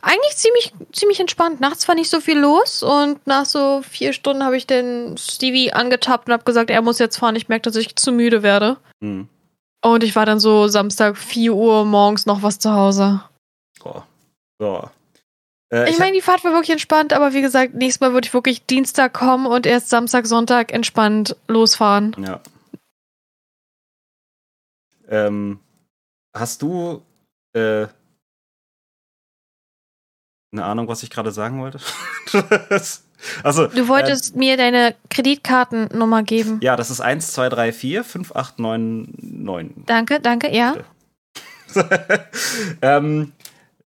Eigentlich 0.03 0.37
ziemlich, 0.37 0.73
ziemlich 0.93 1.21
entspannt. 1.21 1.61
Nachts 1.61 1.87
war 1.87 1.95
nicht 1.95 2.11
so 2.11 2.21
viel 2.21 2.39
los 2.39 2.83
und 2.83 3.25
nach 3.27 3.45
so 3.45 3.83
vier 3.89 4.13
Stunden 4.13 4.45
habe 4.45 4.57
ich 4.57 4.67
den 4.67 5.17
Stevie 5.17 5.73
angetappt 5.73 6.27
und 6.27 6.33
habe 6.33 6.45
gesagt, 6.45 6.71
er 6.71 6.83
muss 6.83 6.99
jetzt 6.99 7.17
fahren. 7.17 7.37
Ich 7.37 7.49
merke, 7.49 7.63
dass 7.63 7.77
ich 7.77 7.95
zu 7.95 8.11
müde 8.11 8.43
werde. 8.43 8.79
Hm. 9.01 9.29
Und 9.85 10.03
ich 10.03 10.17
war 10.17 10.27
dann 10.27 10.41
so 10.41 10.67
Samstag 10.67 11.17
4 11.17 11.55
Uhr 11.55 11.85
morgens 11.85 12.27
noch 12.27 12.43
was 12.43 12.59
zu 12.59 12.73
Hause. 12.73 13.23
Oh. 13.85 14.03
Ja. 14.61 14.91
Äh, 15.71 15.91
Ich 15.91 15.99
meine, 15.99 16.13
die 16.13 16.21
Fahrt 16.23 16.45
war 16.45 16.53
wirklich 16.53 16.71
entspannt, 16.71 17.13
aber 17.13 17.33
wie 17.35 17.43
gesagt, 17.43 17.75
nächstes 17.75 18.01
Mal 18.01 18.13
würde 18.13 18.27
ich 18.27 18.35
wirklich 18.35 18.65
Dienstag 18.67 19.13
kommen 19.15 19.47
und 19.47 19.67
erst 19.67 19.91
Samstag, 19.91 20.27
Sonntag 20.27 20.73
entspannt 20.73 21.37
losfahren. 21.47 22.15
Ja. 22.19 22.41
Ähm, 25.09 25.59
hast 26.35 26.63
du 26.63 27.03
äh, 27.55 27.87
eine 30.53 30.65
Ahnung, 30.65 30.89
was 30.89 31.03
ich 31.03 31.11
gerade 31.11 31.31
sagen 31.33 31.61
wollte? 31.61 31.79
also, 33.43 33.67
Du 33.69 33.89
wolltest 33.89 34.37
mir 34.37 34.57
deine 34.57 34.95
Kreditkartennummer 35.11 36.23
geben. 36.23 36.61
ja, 36.63 36.77
das 36.77 36.91
ist 36.91 37.01
1, 37.01 37.33
2, 37.33 37.49
3, 37.49 37.73
4, 37.73 38.05
5, 38.05 38.33
8, 38.37 38.59
9, 38.59 39.15
9. 39.21 39.85
Danke, 39.87 40.21
danke, 40.21 40.55
ja. 40.55 40.77
ähm, 42.83 43.33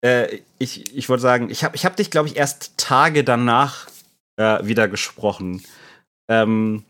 äh, 0.04 0.40
ich, 0.58 0.96
ich 0.96 1.08
wollte 1.08 1.22
sagen, 1.22 1.50
ich 1.50 1.64
habe 1.64 1.76
ich 1.76 1.84
hab 1.84 1.96
dich, 1.96 2.10
glaube 2.10 2.28
ich, 2.28 2.36
erst 2.36 2.76
Tage 2.76 3.24
danach 3.24 3.88
äh, 4.36 4.64
wieder 4.64 4.88
gesprochen. 4.88 5.62
Ähm, 6.28 6.84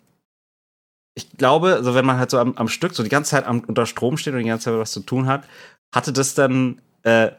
ich 1.16 1.31
glaube, 1.37 1.74
also 1.74 1.95
wenn 1.95 2.07
man 2.07 2.19
halt 2.19 2.31
so 2.31 2.39
am, 2.39 2.57
am 2.57 2.69
Stück 2.69 2.95
so 2.95 3.03
die 3.03 3.09
ganze 3.09 3.32
Zeit 3.32 3.47
am, 3.47 3.61
unter 3.61 3.87
Strom 3.87 4.16
steht 4.16 4.32
und 4.35 4.41
die 4.41 4.49
ganze 4.49 4.66
Zeit 4.66 4.78
was 4.78 4.93
zu 4.93 5.01
tun 5.01 5.27
hat, 5.27 5.47
hatte 5.95 6.12
das 6.12 6.35
dann, 6.35 6.81
äh, 7.03 7.32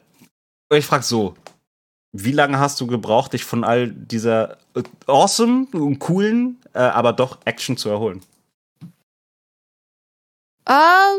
ich 0.73 0.85
frage 0.85 1.03
so, 1.03 1.35
wie 2.14 2.34
lange 2.34 2.60
hast 2.60 2.80
du 2.81 2.88
gebraucht, 2.88 3.34
dich 3.34 3.45
von 3.45 3.64
all 3.64 3.89
dieser 3.89 4.57
äh, 4.76 4.84
awesome 5.07 5.68
und 5.72 5.99
coolen, 5.99 6.61
äh, 6.73 6.80
aber 6.80 7.14
doch 7.14 7.39
Action 7.45 7.77
zu 7.77 7.89
erholen? 7.89 8.22
Äh, 10.65 11.18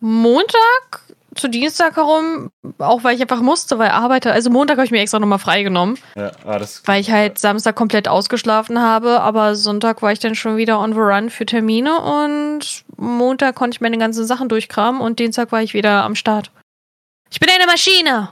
Montag 0.00 1.02
zu 1.42 1.48
Dienstag 1.48 1.96
herum, 1.96 2.50
auch 2.78 3.04
weil 3.04 3.16
ich 3.16 3.20
einfach 3.20 3.42
musste, 3.42 3.78
weil 3.78 3.88
ich 3.88 3.92
arbeite. 3.92 4.32
Also 4.32 4.48
Montag 4.48 4.78
habe 4.78 4.86
ich 4.86 4.92
mir 4.92 5.00
extra 5.00 5.18
nochmal 5.18 5.38
freigenommen, 5.38 5.98
Ja, 6.14 6.32
ah, 6.46 6.58
das, 6.58 6.82
weil 6.86 7.00
ich 7.00 7.10
halt 7.10 7.38
Samstag 7.38 7.76
komplett 7.76 8.08
ausgeschlafen 8.08 8.80
habe, 8.80 9.20
aber 9.20 9.54
Sonntag 9.56 10.00
war 10.02 10.12
ich 10.12 10.20
dann 10.20 10.34
schon 10.34 10.56
wieder 10.56 10.78
on 10.78 10.92
the 10.92 10.98
run 10.98 11.30
für 11.30 11.44
Termine 11.44 12.00
und 12.00 12.84
Montag 12.96 13.56
konnte 13.56 13.74
ich 13.76 13.80
meine 13.80 13.98
ganzen 13.98 14.24
Sachen 14.24 14.48
durchkramen 14.48 15.00
und 15.00 15.18
Dienstag 15.18 15.52
war 15.52 15.62
ich 15.62 15.74
wieder 15.74 16.04
am 16.04 16.14
Start. 16.14 16.50
Ich 17.30 17.40
bin 17.40 17.50
eine 17.50 17.66
Maschine! 17.66 18.30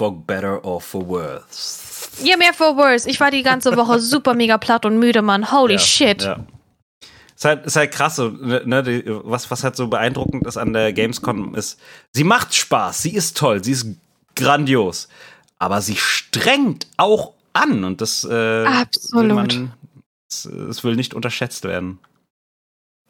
for 0.00 0.12
better 0.12 0.64
or 0.64 0.80
for 0.80 1.06
worse. 1.06 2.24
Ja, 2.24 2.38
mehr 2.38 2.54
for 2.54 2.74
worse. 2.78 3.08
Ich 3.08 3.20
war 3.20 3.30
die 3.30 3.42
ganze 3.42 3.76
Woche 3.76 4.00
super 4.00 4.32
mega 4.32 4.56
platt 4.56 4.86
und 4.86 4.98
müde, 4.98 5.20
Mann. 5.20 5.52
Holy 5.52 5.74
ja, 5.74 5.78
shit. 5.78 6.22
Ja. 6.22 6.38
Ist 7.40 7.44
halt, 7.46 7.64
ist 7.64 7.76
halt 7.76 7.90
krass, 7.90 8.16
so, 8.16 8.28
ne, 8.28 8.60
ne, 8.66 8.82
die, 8.82 9.02
was, 9.06 9.50
was 9.50 9.64
halt 9.64 9.74
so 9.74 9.88
beeindruckend 9.88 10.46
ist 10.46 10.58
an 10.58 10.74
der 10.74 10.92
Gamescom 10.92 11.54
ist, 11.54 11.80
sie 12.12 12.22
macht 12.22 12.54
Spaß, 12.54 13.00
sie 13.00 13.14
ist 13.14 13.34
toll, 13.34 13.64
sie 13.64 13.72
ist 13.72 13.86
grandios, 14.36 15.08
aber 15.58 15.80
sie 15.80 15.96
strengt 15.96 16.86
auch 16.98 17.32
an 17.54 17.82
und 17.84 18.02
das, 18.02 18.24
äh, 18.30 18.66
Absolut. 18.66 19.24
Will 19.30 19.34
man, 19.34 19.72
es, 20.30 20.44
es 20.44 20.84
will 20.84 20.96
nicht 20.96 21.14
unterschätzt 21.14 21.64
werden. 21.64 21.98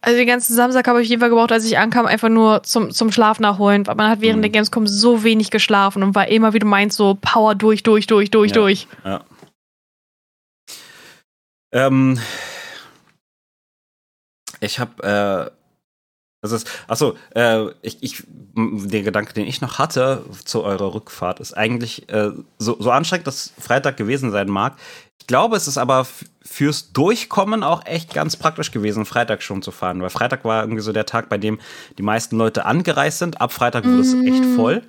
Also 0.01 0.17
den 0.17 0.29
ganzen 0.29 0.55
Samstag 0.55 0.87
habe 0.87 1.03
ich 1.03 1.09
auf 1.09 1.11
jeden 1.11 1.21
Fall 1.21 1.31
gebraucht, 1.31 1.51
als 1.51 1.65
ich 1.65 1.77
ankam, 1.77 2.07
einfach 2.07 2.29
nur 2.29 2.63
zum, 2.63 2.93
zum 2.93 3.11
Schlaf 3.11 3.41
nachholen. 3.41 3.83
Man 3.83 4.09
hat 4.09 4.21
während 4.21 4.39
Mhm. 4.39 4.43
der 4.43 4.51
Gamescom 4.51 4.87
so 4.87 5.25
wenig 5.25 5.51
geschlafen 5.51 6.05
und 6.05 6.15
war 6.15 6.29
immer, 6.29 6.53
wie 6.55 6.61
du 6.61 6.67
meinst, 6.67 6.97
so 6.97 7.19
Power 7.21 7.57
durch, 7.57 7.83
durch, 7.83 8.07
durch, 8.07 8.31
durch, 8.31 8.53
Ja. 8.53 8.55
durch. 8.55 8.87
Ja. 9.05 9.25
Ähm, 11.73 12.19
ich 14.61 14.79
habe, 14.79 15.03
äh, 15.03 15.51
das 16.43 16.53
ist, 16.53 16.69
achso, 16.89 17.17
äh, 17.35 17.67
ich, 17.83 18.03
ich, 18.03 18.23
der 18.57 19.03
Gedanke, 19.03 19.35
den 19.35 19.47
ich 19.47 19.61
noch 19.61 19.79
hatte 19.79 20.25
zu 20.45 20.63
eurer 20.63 20.95
Rückfahrt, 20.95 21.41
ist 21.41 21.53
eigentlich 21.55 22.09
äh, 22.11 22.31
so, 22.59 22.77
so 22.81 22.91
anstrengend 22.91 23.27
das 23.27 23.53
Freitag 23.59 23.97
gewesen 23.97 24.31
sein 24.31 24.49
mag. 24.49 24.77
Ich 25.21 25.27
glaube, 25.27 25.57
es 25.57 25.69
ist 25.69 25.77
aber 25.77 26.07
fürs 26.43 26.93
Durchkommen 26.93 27.63
auch 27.63 27.85
echt 27.85 28.15
ganz 28.15 28.37
praktisch 28.37 28.71
gewesen, 28.71 29.05
Freitag 29.05 29.43
schon 29.43 29.63
zu 29.63 29.71
fahren, 29.71 30.01
weil 30.01 30.11
Freitag 30.11 30.45
war 30.45 30.63
irgendwie 30.63 30.83
so 30.83 30.93
der 30.93 31.07
Tag, 31.07 31.29
bei 31.29 31.39
dem 31.39 31.61
die 31.99 32.03
meisten 32.03 32.37
Leute 32.37 32.65
angereist 32.65 33.19
sind. 33.19 33.41
Ab 33.41 33.53
Freitag 33.53 33.85
wurde 33.85 34.01
es 34.01 34.15
echt 34.15 34.45
Mm. 34.45 34.57
voll. 34.57 34.83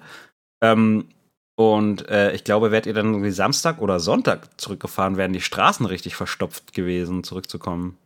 Ähm, 0.63 1.09
und 1.55 2.07
äh, 2.09 2.31
ich 2.31 2.43
glaube, 2.43 2.71
wärt 2.71 2.85
ihr 2.87 2.93
dann 2.93 3.07
irgendwie 3.07 3.31
Samstag 3.31 3.79
oder 3.81 3.99
Sonntag 3.99 4.59
zurückgefahren, 4.59 5.17
wären 5.17 5.33
die 5.33 5.41
Straßen 5.41 5.85
richtig 5.85 6.15
verstopft 6.15 6.73
gewesen, 6.73 7.23
zurückzukommen. 7.23 7.97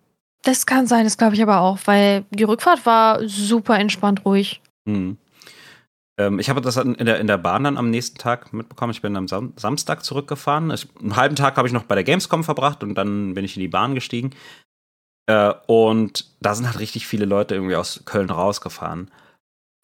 Das 0.45 0.65
kann 0.67 0.85
sein, 0.85 1.03
das 1.03 1.17
glaube 1.17 1.35
ich 1.35 1.41
aber 1.41 1.59
auch, 1.59 1.79
weil 1.85 2.23
die 2.29 2.43
Rückfahrt 2.43 2.85
war 2.85 3.27
super 3.27 3.77
entspannt 3.79 4.23
ruhig. 4.25 4.61
Hm. 4.87 5.17
Ähm, 6.19 6.39
ich 6.39 6.49
habe 6.49 6.61
das 6.61 6.77
in 6.77 6.93
der, 6.93 7.19
in 7.19 7.27
der 7.27 7.39
Bahn 7.39 7.63
dann 7.63 7.77
am 7.77 7.89
nächsten 7.89 8.19
Tag 8.19 8.53
mitbekommen. 8.53 8.91
Ich 8.91 9.01
bin 9.01 9.17
am 9.17 9.27
Sam 9.27 9.53
Samstag 9.57 10.05
zurückgefahren. 10.05 10.69
Ich, 10.71 10.87
einen 11.01 11.15
halben 11.15 11.35
Tag 11.35 11.57
habe 11.57 11.67
ich 11.67 11.73
noch 11.73 11.83
bei 11.83 11.95
der 11.95 12.03
Gamescom 12.03 12.43
verbracht 12.43 12.83
und 12.83 12.95
dann 12.95 13.33
bin 13.33 13.43
ich 13.43 13.57
in 13.57 13.61
die 13.61 13.67
Bahn 13.67 13.95
gestiegen. 13.95 14.31
Äh, 15.25 15.53
und 15.65 16.29
da 16.39 16.53
sind 16.53 16.67
halt 16.67 16.79
richtig 16.79 17.07
viele 17.07 17.25
Leute 17.25 17.55
irgendwie 17.55 17.75
aus 17.75 18.03
Köln 18.05 18.29
rausgefahren. 18.29 19.09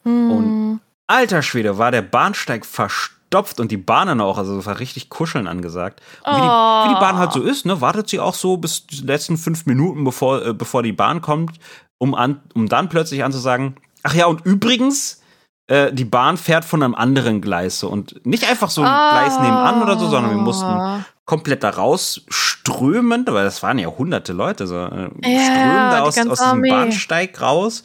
Hm. 0.03 0.31
Und- 0.31 0.81
Alter 1.07 1.41
Schwede, 1.41 1.77
war 1.77 1.91
der 1.91 2.03
Bahnsteig 2.03 2.65
verstopft 2.65 3.20
und 3.59 3.71
die 3.71 3.77
Bahnen 3.77 4.21
auch, 4.21 4.37
also 4.37 4.57
es 4.59 4.65
war 4.65 4.79
richtig 4.79 5.09
Kuscheln 5.09 5.47
angesagt. 5.47 6.01
Und 6.25 6.35
wie, 6.35 6.41
die, 6.41 6.47
Oh. 6.47 6.83
wie 6.85 6.89
die 6.93 6.99
Bahn 6.99 7.17
halt 7.17 7.31
so 7.31 7.41
ist, 7.41 7.65
ne, 7.65 7.81
wartet 7.81 8.09
sie 8.09 8.19
auch 8.19 8.33
so 8.35 8.57
bis 8.57 8.85
die 8.87 9.01
letzten 9.05 9.37
fünf 9.37 9.65
Minuten, 9.65 10.03
bevor, 10.03 10.45
äh, 10.45 10.53
bevor 10.53 10.83
die 10.83 10.91
Bahn 10.93 11.21
kommt, 11.21 11.57
um, 11.97 12.13
an, 12.15 12.41
um 12.53 12.67
dann 12.67 12.89
plötzlich 12.89 13.23
anzusagen, 13.23 13.75
ach 14.03 14.13
ja, 14.13 14.25
und 14.25 14.45
übrigens, 14.45 15.21
äh, 15.67 15.93
die 15.93 16.05
Bahn 16.05 16.37
fährt 16.37 16.65
von 16.65 16.83
einem 16.83 16.95
anderen 16.95 17.41
Gleis 17.41 17.79
so 17.79 17.87
und 17.89 18.25
nicht 18.25 18.49
einfach 18.49 18.69
so 18.69 18.81
ein 18.81 18.87
Gleis 19.11 19.39
nebenan 19.39 19.81
oder 19.83 19.97
so, 19.97 20.07
sondern 20.09 20.31
wir 20.31 20.41
mussten 20.41 20.65
Ah. 20.65 21.05
komplett 21.25 21.63
da 21.63 21.69
raus 21.69 22.21
strömen, 22.29 23.25
weil 23.27 23.45
das 23.45 23.63
waren 23.63 23.79
ja 23.79 23.87
hunderte 23.87 24.33
Leute, 24.33 24.67
so, 24.67 24.75
äh, 24.75 25.09
Ja, 25.23 25.41
strömen 25.45 25.91
da 25.91 25.95
die 25.97 26.01
aus, 26.01 26.17
aus 26.17 26.39
diesem 26.39 26.45
Armee. 26.51 26.69
Bahnsteig 26.69 27.39
raus, 27.41 27.83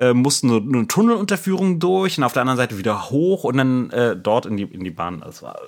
äh, 0.00 0.12
mussten 0.12 0.48
so 0.48 0.56
eine 0.56 0.86
Tunnelunterführung 0.86 1.78
durch 1.78 2.18
und 2.18 2.24
auf 2.24 2.32
der 2.32 2.42
anderen 2.42 2.56
Seite 2.56 2.78
wieder 2.78 3.10
hoch 3.10 3.44
und 3.44 3.56
dann 3.56 3.90
äh, 3.90 4.16
dort 4.16 4.46
in 4.46 4.56
die, 4.56 4.64
in 4.64 4.84
die 4.84 4.90
Bahn. 4.90 5.20
Das 5.20 5.42
war. 5.42 5.60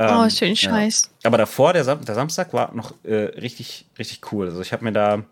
Oh, 0.00 0.04
Ähm, 0.24 0.30
schön 0.30 0.50
ja. 0.50 0.56
scheiß. 0.56 1.10
Aber 1.24 1.38
davor, 1.38 1.72
der, 1.72 1.82
Sam 1.82 2.04
der 2.04 2.14
Samstag 2.14 2.52
war 2.52 2.72
noch 2.72 2.94
äh, 3.02 3.14
richtig, 3.14 3.86
richtig 3.98 4.32
cool. 4.32 4.46
Also 4.46 4.60
ich 4.60 4.72
habe 4.72 4.84
mir 4.84 4.92
da 4.92 5.24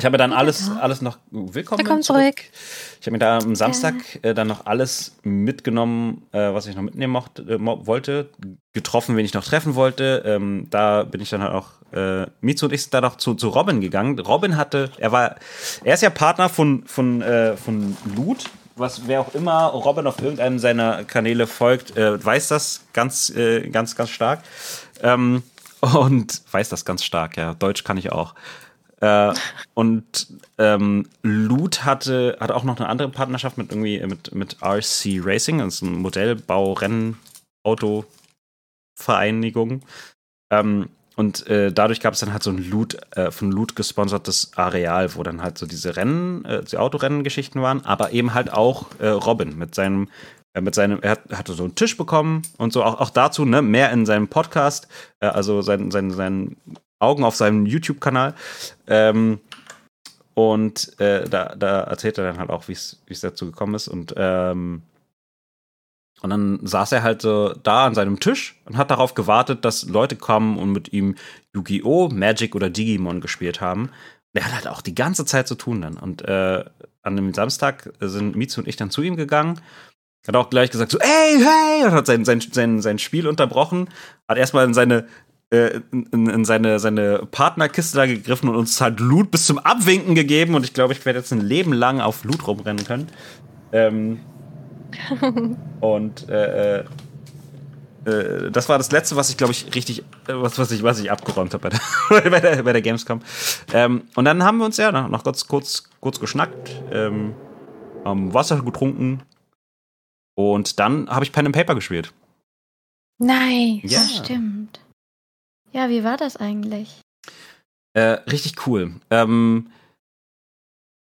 Ich 0.00 0.04
habe 0.06 0.14
mir 0.14 0.18
dann 0.18 0.32
alles, 0.32 0.70
alles 0.80 1.02
noch 1.02 1.18
willkommen. 1.30 1.78
Willkommen 1.78 2.02
zurück. 2.02 2.36
Ich 3.00 3.06
habe 3.06 3.10
mir 3.10 3.18
da 3.18 3.36
am 3.36 3.54
Samstag 3.54 3.92
äh, 4.22 4.32
dann 4.32 4.48
noch 4.48 4.64
alles 4.64 5.18
mitgenommen, 5.24 6.26
äh, 6.32 6.54
was 6.54 6.66
ich 6.66 6.74
noch 6.74 6.82
mitnehmen 6.82 7.12
mochte, 7.12 7.42
äh, 7.42 7.58
wollte. 7.60 8.30
Getroffen, 8.72 9.18
wen 9.18 9.26
ich 9.26 9.34
noch 9.34 9.44
treffen 9.44 9.74
wollte. 9.74 10.22
Ähm, 10.24 10.68
da 10.70 11.02
bin 11.02 11.20
ich 11.20 11.28
dann 11.28 11.42
halt 11.42 11.52
auch, 11.52 11.68
äh, 11.92 12.26
Mitsu 12.40 12.64
und 12.64 12.72
ich 12.72 12.80
sind 12.80 12.94
da 12.94 13.02
noch 13.02 13.18
zu, 13.18 13.34
zu 13.34 13.50
Robin 13.50 13.82
gegangen. 13.82 14.18
Robin 14.18 14.56
hatte, 14.56 14.90
er 14.96 15.12
war, 15.12 15.36
er 15.84 15.92
ist 15.92 16.02
ja 16.02 16.08
Partner 16.08 16.48
von, 16.48 16.82
von, 16.86 17.20
äh, 17.20 17.58
von 17.58 17.94
Loot. 18.16 18.44
Was, 18.76 19.06
wer 19.06 19.20
auch 19.20 19.34
immer 19.34 19.66
Robin 19.66 20.06
auf 20.06 20.22
irgendeinem 20.22 20.58
seiner 20.58 21.04
Kanäle 21.04 21.46
folgt, 21.46 21.94
äh, 21.98 22.24
weiß 22.24 22.48
das 22.48 22.86
ganz, 22.94 23.28
äh, 23.28 23.68
ganz, 23.68 23.96
ganz 23.96 24.08
stark. 24.08 24.40
Ähm, 25.02 25.42
und 25.82 26.40
weiß 26.50 26.70
das 26.70 26.86
ganz 26.86 27.04
stark, 27.04 27.36
ja. 27.36 27.52
Deutsch 27.52 27.84
kann 27.84 27.98
ich 27.98 28.12
auch. 28.12 28.34
Äh, 29.00 29.32
und 29.74 30.28
ähm, 30.58 31.06
Loot 31.22 31.84
hatte, 31.84 32.36
hatte 32.38 32.54
auch 32.54 32.64
noch 32.64 32.78
eine 32.78 32.88
andere 32.88 33.08
Partnerschaft 33.08 33.58
mit 33.58 33.70
irgendwie 33.70 33.98
mit, 34.06 34.34
mit 34.34 34.58
RC 34.62 35.20
Racing, 35.24 35.58
das 35.58 35.76
ist 35.76 35.82
ein 35.82 35.94
Modellbau, 35.94 36.74
Rennen, 36.74 37.18
Auto, 37.64 38.04
Vereinigung. 38.94 39.82
Ähm, 40.52 40.88
und 41.16 41.46
äh, 41.48 41.72
dadurch 41.72 42.00
gab 42.00 42.14
es 42.14 42.20
dann 42.20 42.32
halt 42.32 42.42
so 42.42 42.50
ein 42.50 42.70
Loot, 42.70 42.96
äh, 43.16 43.30
von 43.30 43.50
Loot 43.50 43.76
gesponsertes 43.76 44.52
Areal, 44.56 45.14
wo 45.16 45.22
dann 45.22 45.42
halt 45.42 45.58
so 45.58 45.66
diese 45.66 45.96
Rennen, 45.96 46.44
äh, 46.44 46.64
die 46.64 46.76
Autorennen-Geschichten 46.76 47.60
waren, 47.60 47.84
aber 47.84 48.12
eben 48.12 48.32
halt 48.32 48.52
auch 48.52 48.86
äh, 49.00 49.08
Robin 49.08 49.58
mit 49.58 49.74
seinem, 49.74 50.08
äh, 50.54 50.60
mit 50.60 50.74
seinem, 50.74 51.00
er 51.02 51.12
hat, 51.12 51.20
hatte 51.32 51.52
so 51.52 51.64
einen 51.64 51.74
Tisch 51.74 51.96
bekommen 51.96 52.42
und 52.56 52.72
so, 52.72 52.84
auch, 52.84 53.00
auch 53.00 53.10
dazu, 53.10 53.44
ne, 53.44 53.60
mehr 53.60 53.90
in 53.92 54.06
seinem 54.06 54.28
Podcast, 54.28 54.88
äh, 55.20 55.26
also 55.26 55.62
sein, 55.62 55.90
sein, 55.90 56.10
sein 56.10 56.56
Augen 57.00 57.24
auf 57.24 57.34
seinem 57.34 57.66
YouTube-Kanal. 57.66 58.34
Ähm, 58.86 59.40
und 60.34 60.98
äh, 61.00 61.28
da, 61.28 61.54
da 61.56 61.80
erzählt 61.80 62.18
er 62.18 62.24
dann 62.24 62.38
halt 62.38 62.50
auch, 62.50 62.68
wie 62.68 62.72
es 62.72 63.20
dazu 63.20 63.46
gekommen 63.46 63.74
ist. 63.74 63.88
Und, 63.88 64.14
ähm, 64.16 64.82
und 66.22 66.30
dann 66.30 66.60
saß 66.62 66.92
er 66.92 67.02
halt 67.02 67.22
so 67.22 67.52
da 67.54 67.86
an 67.86 67.94
seinem 67.94 68.20
Tisch 68.20 68.60
und 68.66 68.76
hat 68.76 68.90
darauf 68.90 69.14
gewartet, 69.14 69.64
dass 69.64 69.88
Leute 69.88 70.16
kommen 70.16 70.58
und 70.58 70.72
mit 70.72 70.92
ihm 70.92 71.16
Yu-Gi-Oh!, 71.54 72.10
Magic 72.10 72.54
oder 72.54 72.70
Digimon 72.70 73.20
gespielt 73.20 73.60
haben. 73.60 73.86
Und 73.86 74.40
er 74.40 74.44
hat 74.44 74.54
halt 74.54 74.68
auch 74.68 74.82
die 74.82 74.94
ganze 74.94 75.24
Zeit 75.24 75.48
zu 75.48 75.56
tun 75.56 75.82
dann. 75.82 75.96
Und 75.96 76.22
äh, 76.22 76.64
an 77.02 77.16
dem 77.16 77.34
Samstag 77.34 77.92
sind 78.00 78.36
Mitsu 78.36 78.60
und 78.60 78.68
ich 78.68 78.76
dann 78.76 78.90
zu 78.90 79.02
ihm 79.02 79.16
gegangen. 79.16 79.60
Hat 80.26 80.36
auch 80.36 80.50
gleich 80.50 80.70
gesagt 80.70 80.92
so, 80.92 80.98
ey, 80.98 81.38
hey! 81.38 81.84
Und 81.86 81.92
hat 81.92 82.06
sein, 82.06 82.24
sein, 82.24 82.40
sein, 82.40 82.82
sein 82.82 82.98
Spiel 82.98 83.26
unterbrochen. 83.26 83.88
Hat 84.28 84.36
erstmal 84.36 84.66
in 84.66 84.74
seine 84.74 85.08
in, 85.50 86.28
in 86.28 86.44
seine, 86.44 86.78
seine 86.78 87.26
Partnerkiste 87.30 87.96
da 87.96 88.06
gegriffen 88.06 88.48
und 88.48 88.54
uns 88.54 88.80
halt 88.80 89.00
Loot 89.00 89.30
bis 89.30 89.46
zum 89.46 89.58
Abwinken 89.58 90.14
gegeben. 90.14 90.54
Und 90.54 90.64
ich 90.64 90.72
glaube, 90.72 90.92
ich 90.92 91.04
werde 91.04 91.18
jetzt 91.18 91.32
ein 91.32 91.40
Leben 91.40 91.72
lang 91.72 92.00
auf 92.00 92.24
Loot 92.24 92.46
rumrennen 92.46 92.84
können. 92.84 93.08
Ähm, 93.72 94.20
und 95.80 96.28
äh, 96.28 96.84
äh, 98.04 98.50
das 98.50 98.68
war 98.68 98.78
das 98.78 98.92
letzte, 98.92 99.16
was 99.16 99.30
ich, 99.30 99.36
glaube 99.36 99.52
ich, 99.52 99.74
richtig, 99.74 100.00
äh, 100.26 100.34
was, 100.34 100.58
was, 100.58 100.70
ich, 100.70 100.82
was 100.82 101.00
ich 101.00 101.10
abgeräumt 101.10 101.52
habe 101.52 101.68
bei 101.68 101.76
der, 102.20 102.30
bei, 102.30 102.40
der, 102.40 102.62
bei 102.62 102.72
der 102.72 102.82
Gamescom. 102.82 103.20
Ähm, 103.72 104.02
und 104.14 104.24
dann 104.24 104.42
haben 104.42 104.58
wir 104.58 104.64
uns 104.64 104.76
ja 104.76 104.92
noch, 104.92 105.08
noch 105.08 105.24
kurz, 105.24 105.46
kurz, 105.46 105.90
kurz 106.00 106.20
geschnackt, 106.20 106.70
ähm, 106.92 107.34
haben 108.04 108.32
Wasser 108.32 108.62
getrunken. 108.62 109.22
Und 110.34 110.78
dann 110.78 111.08
habe 111.10 111.24
ich 111.24 111.32
Pen 111.32 111.46
and 111.46 111.54
Paper 111.54 111.74
gespielt. 111.74 112.12
Nice. 113.18 113.80
Ja. 113.82 113.98
Das 113.98 114.16
stimmt. 114.16 114.80
Ja, 115.72 115.88
wie 115.88 116.04
war 116.04 116.16
das 116.16 116.36
eigentlich? 116.36 117.00
Äh, 117.94 118.18
richtig 118.30 118.66
cool. 118.66 118.94
Ähm, 119.10 119.70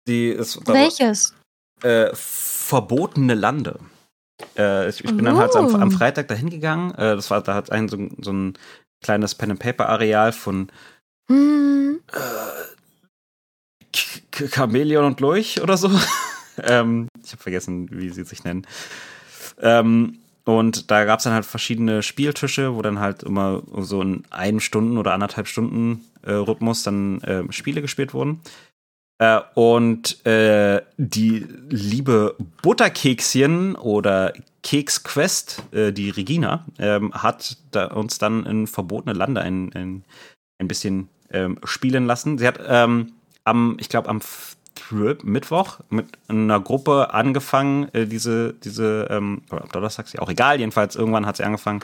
die, 0.08 0.30
es, 0.32 0.58
Welches? 0.66 1.34
äh, 1.82 2.10
verbotene 2.14 3.34
Lande. 3.34 3.78
Äh, 4.56 4.88
ich, 4.88 5.04
ich 5.04 5.14
bin 5.14 5.24
dann 5.24 5.36
halt 5.36 5.54
am, 5.54 5.66
Oh. 5.74 5.78
am 5.78 5.90
Freitag 5.90 6.28
dahin 6.28 6.50
gegangen. 6.50 6.92
Äh, 6.92 7.16
das 7.16 7.30
war, 7.30 7.42
da 7.42 7.54
hat 7.54 7.70
ein 7.70 7.88
so, 7.88 7.96
ein- 7.96 8.16
so 8.20 8.32
ein 8.32 8.58
kleines 9.02 9.34
Pen 9.34 9.50
and 9.52 9.60
Paper 9.60 9.88
Areal 9.88 10.32
von 10.32 10.70
Hm. 11.30 12.00
K 14.32 14.48
Chameleon 14.48 15.04
und 15.04 15.20
Lurch 15.20 15.60
oder 15.60 15.76
so. 15.76 15.90
ähm, 16.62 17.08
ich 17.24 17.32
habe 17.32 17.42
vergessen, 17.42 17.88
wie 17.92 18.10
sie 18.10 18.24
sich 18.24 18.44
nennen. 18.44 18.66
Ähm, 19.58 20.18
und 20.44 20.90
da 20.90 21.04
gab 21.04 21.18
es 21.18 21.24
dann 21.24 21.32
halt 21.32 21.46
verschiedene 21.46 22.02
Spieltische, 22.02 22.74
wo 22.74 22.82
dann 22.82 22.98
halt 22.98 23.22
immer 23.22 23.62
so 23.78 24.00
in 24.02 24.24
ein 24.30 24.60
Stunden 24.60 24.98
oder 24.98 25.12
anderthalb 25.12 25.46
Stunden 25.48 26.04
äh, 26.22 26.32
Rhythmus 26.32 26.82
dann 26.82 27.20
äh, 27.22 27.44
Spiele 27.52 27.82
gespielt 27.82 28.14
wurden. 28.14 28.40
Äh, 29.18 29.40
und 29.54 30.24
äh, 30.26 30.80
die 30.96 31.46
liebe 31.68 32.36
Butterkekschen 32.62 33.76
oder 33.76 34.32
Keksquest, 34.62 35.62
äh, 35.72 35.92
die 35.92 36.10
Regina, 36.10 36.64
ähm, 36.78 37.12
hat 37.12 37.58
da 37.70 37.86
uns 37.86 38.18
dann 38.18 38.46
in 38.46 38.66
verbotene 38.66 39.12
Lande 39.12 39.42
ein, 39.42 39.72
ein, 39.74 40.04
ein 40.58 40.68
bisschen 40.68 41.08
ähm, 41.30 41.58
spielen 41.64 42.06
lassen. 42.06 42.38
Sie 42.38 42.46
hat 42.46 42.60
ähm, 42.66 43.12
am, 43.44 43.76
ich 43.78 43.88
glaube, 43.88 44.08
am 44.08 44.20
Trip, 44.74 45.22
Mittwoch 45.24 45.80
mit 45.90 46.06
einer 46.28 46.60
Gruppe 46.60 47.12
angefangen, 47.12 47.92
äh, 47.94 48.06
diese, 48.06 48.54
diese, 48.54 49.08
ähm, 49.10 49.42
oder 49.50 49.62
am 49.62 49.68
Donnerstag 49.70 50.06
ist 50.06 50.14
ja 50.14 50.22
auch 50.22 50.30
egal, 50.30 50.58
jedenfalls 50.58 50.96
irgendwann 50.96 51.26
hat 51.26 51.36
sie 51.36 51.44
angefangen, 51.44 51.80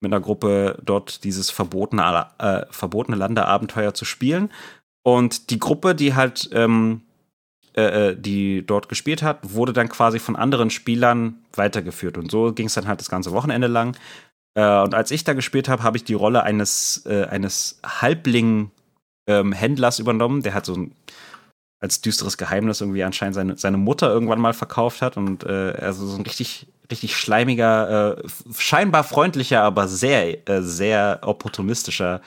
mit 0.00 0.12
einer 0.12 0.20
Gruppe 0.20 0.78
dort 0.84 1.24
dieses 1.24 1.50
verbotene, 1.50 2.26
äh, 2.38 2.66
verbotene 2.70 3.16
Landeabenteuer 3.16 3.94
zu 3.94 4.04
spielen. 4.04 4.50
Und 5.02 5.50
die 5.50 5.58
Gruppe, 5.58 5.94
die 5.94 6.14
halt, 6.14 6.50
ähm, 6.52 7.02
äh, 7.76 8.10
äh, 8.10 8.16
die 8.16 8.64
dort 8.64 8.88
gespielt 8.88 9.22
hat, 9.22 9.38
wurde 9.42 9.72
dann 9.72 9.88
quasi 9.88 10.18
von 10.18 10.36
anderen 10.36 10.70
Spielern 10.70 11.36
weitergeführt. 11.54 12.18
Und 12.18 12.30
so 12.30 12.52
ging 12.52 12.66
es 12.66 12.74
dann 12.74 12.86
halt 12.86 13.00
das 13.00 13.10
ganze 13.10 13.32
Wochenende 13.32 13.66
lang. 13.66 13.96
Äh, 14.54 14.82
und 14.82 14.94
als 14.94 15.10
ich 15.10 15.24
da 15.24 15.32
gespielt 15.32 15.68
habe, 15.68 15.82
habe 15.82 15.96
ich 15.96 16.04
die 16.04 16.14
Rolle 16.14 16.44
eines, 16.44 17.04
äh, 17.06 17.24
eines 17.24 17.80
Halbling-Händlers 17.84 19.98
übernommen, 19.98 20.42
der 20.42 20.54
hat 20.54 20.66
so 20.66 20.74
ein 20.74 20.92
als 21.84 22.00
düsteres 22.00 22.38
Geheimnis 22.38 22.80
irgendwie 22.80 23.04
anscheinend 23.04 23.34
seine, 23.34 23.58
seine 23.58 23.76
Mutter 23.76 24.08
irgendwann 24.08 24.40
mal 24.40 24.54
verkauft 24.54 25.02
hat 25.02 25.18
und 25.18 25.44
äh, 25.44 25.74
also 25.78 26.06
so 26.06 26.16
ein 26.16 26.22
richtig, 26.22 26.66
richtig 26.90 27.14
schleimiger, 27.14 28.16
äh, 28.16 28.28
scheinbar 28.56 29.04
freundlicher, 29.04 29.62
aber 29.62 29.86
sehr, 29.86 30.48
äh, 30.48 30.62
sehr 30.62 31.20
opportunistischer, 31.20 32.22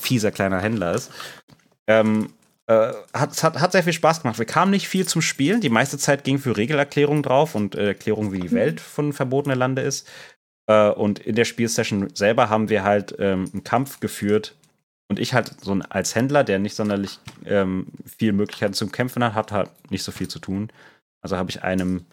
fieser 0.00 0.30
kleiner 0.30 0.62
Händler 0.62 0.94
ist. 0.94 1.10
Ähm, 1.86 2.30
äh, 2.68 2.92
hat, 3.12 3.42
hat, 3.42 3.60
hat 3.60 3.72
sehr 3.72 3.82
viel 3.82 3.92
Spaß 3.92 4.22
gemacht. 4.22 4.38
Wir 4.38 4.46
kamen 4.46 4.70
nicht 4.70 4.88
viel 4.88 5.06
zum 5.06 5.20
Spielen. 5.20 5.60
Die 5.60 5.68
meiste 5.68 5.98
Zeit 5.98 6.24
ging 6.24 6.38
für 6.38 6.56
Regelerklärungen 6.56 7.22
drauf 7.22 7.54
und 7.54 7.74
äh, 7.74 7.88
Erklärungen, 7.88 8.32
wie 8.32 8.40
die 8.40 8.52
Welt 8.52 8.80
von 8.80 9.12
Verbotene 9.12 9.54
Lande 9.54 9.82
ist. 9.82 10.08
Äh, 10.68 10.88
und 10.88 11.18
in 11.18 11.34
der 11.34 11.44
Spielsession 11.44 12.08
selber 12.14 12.48
haben 12.48 12.70
wir 12.70 12.82
halt 12.82 13.14
ähm, 13.18 13.50
einen 13.52 13.62
Kampf 13.62 14.00
geführt. 14.00 14.54
Und 15.12 15.18
ich 15.18 15.34
halt 15.34 15.54
so 15.60 15.74
ein, 15.74 15.82
als 15.82 16.14
Händler, 16.14 16.42
der 16.42 16.58
nicht 16.58 16.74
sonderlich 16.74 17.18
ähm, 17.44 17.88
viel 18.16 18.32
Möglichkeiten 18.32 18.72
zum 18.72 18.90
Kämpfen 18.90 19.22
hat, 19.22 19.34
hat 19.34 19.52
halt 19.52 19.70
nicht 19.90 20.04
so 20.04 20.10
viel 20.10 20.26
zu 20.26 20.38
tun. 20.38 20.70
Also 21.20 21.36
habe 21.36 21.50
ich 21.50 21.62
einem 21.62 22.06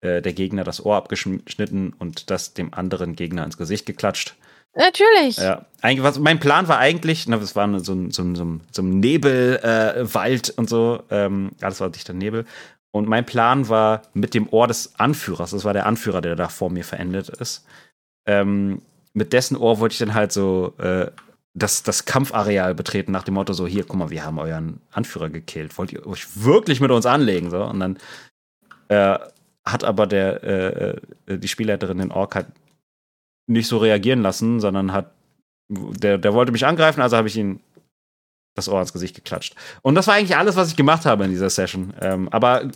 äh, 0.00 0.22
der 0.22 0.32
Gegner 0.32 0.64
das 0.64 0.82
Ohr 0.82 0.96
abgeschnitten 0.96 1.92
und 1.98 2.30
das 2.30 2.54
dem 2.54 2.72
anderen 2.72 3.16
Gegner 3.16 3.44
ins 3.44 3.58
Gesicht 3.58 3.84
geklatscht. 3.84 4.34
Natürlich. 4.74 5.36
Ja, 5.36 5.66
eigentlich, 5.82 6.02
was, 6.02 6.18
mein 6.18 6.40
Plan 6.40 6.68
war 6.68 6.78
eigentlich, 6.78 7.28
na, 7.28 7.36
das 7.36 7.54
war 7.54 7.68
so 7.80 7.92
ein, 7.92 8.12
so 8.12 8.22
ein, 8.22 8.34
so 8.34 8.44
ein, 8.46 8.62
so 8.72 8.80
ein 8.80 8.98
Nebelwald 8.98 10.48
äh, 10.48 10.52
und 10.56 10.70
so, 10.70 11.02
ähm, 11.10 11.50
alles 11.60 11.82
war 11.82 11.90
dichter 11.90 12.14
Nebel. 12.14 12.46
Und 12.92 13.08
mein 13.08 13.26
Plan 13.26 13.68
war 13.68 14.00
mit 14.14 14.32
dem 14.32 14.48
Ohr 14.48 14.68
des 14.68 14.98
Anführers, 14.98 15.50
das 15.50 15.66
war 15.66 15.74
der 15.74 15.84
Anführer, 15.84 16.22
der 16.22 16.34
da 16.34 16.48
vor 16.48 16.70
mir 16.70 16.84
verendet 16.84 17.28
ist, 17.28 17.66
ähm, 18.26 18.80
mit 19.12 19.34
dessen 19.34 19.58
Ohr 19.58 19.80
wollte 19.80 19.92
ich 19.92 19.98
dann 19.98 20.14
halt 20.14 20.32
so 20.32 20.72
äh, 20.78 21.08
das, 21.54 21.82
das 21.82 22.04
Kampfareal 22.04 22.74
betreten, 22.74 23.12
nach 23.12 23.24
dem 23.24 23.34
Motto: 23.34 23.52
so, 23.52 23.66
hier, 23.66 23.84
guck 23.84 23.96
mal, 23.96 24.10
wir 24.10 24.24
haben 24.24 24.38
euren 24.38 24.80
Anführer 24.90 25.30
gekillt. 25.30 25.76
Wollt 25.78 25.92
ihr 25.92 26.06
euch 26.06 26.42
wirklich 26.42 26.80
mit 26.80 26.90
uns 26.90 27.06
anlegen? 27.06 27.50
So, 27.50 27.64
und 27.64 27.80
dann 27.80 27.98
äh, 28.88 29.18
hat 29.64 29.84
aber 29.84 30.06
der, 30.06 30.42
äh, 30.42 30.96
äh, 31.26 31.38
die 31.38 31.48
Spielleiterin 31.48 31.98
den 31.98 32.12
Ork 32.12 32.34
halt 32.34 32.46
nicht 33.46 33.68
so 33.68 33.78
reagieren 33.78 34.22
lassen, 34.22 34.60
sondern 34.60 34.92
hat, 34.92 35.12
der, 35.68 36.18
der 36.18 36.34
wollte 36.34 36.52
mich 36.52 36.66
angreifen, 36.66 37.00
also 37.00 37.16
habe 37.16 37.28
ich 37.28 37.36
ihn 37.36 37.60
das 38.54 38.68
Ohr 38.68 38.80
ins 38.80 38.92
Gesicht 38.92 39.14
geklatscht. 39.14 39.54
Und 39.82 39.94
das 39.94 40.06
war 40.06 40.14
eigentlich 40.14 40.36
alles, 40.36 40.56
was 40.56 40.68
ich 40.68 40.76
gemacht 40.76 41.06
habe 41.06 41.24
in 41.24 41.30
dieser 41.30 41.50
Session. 41.50 41.94
Ähm, 42.00 42.28
aber 42.30 42.70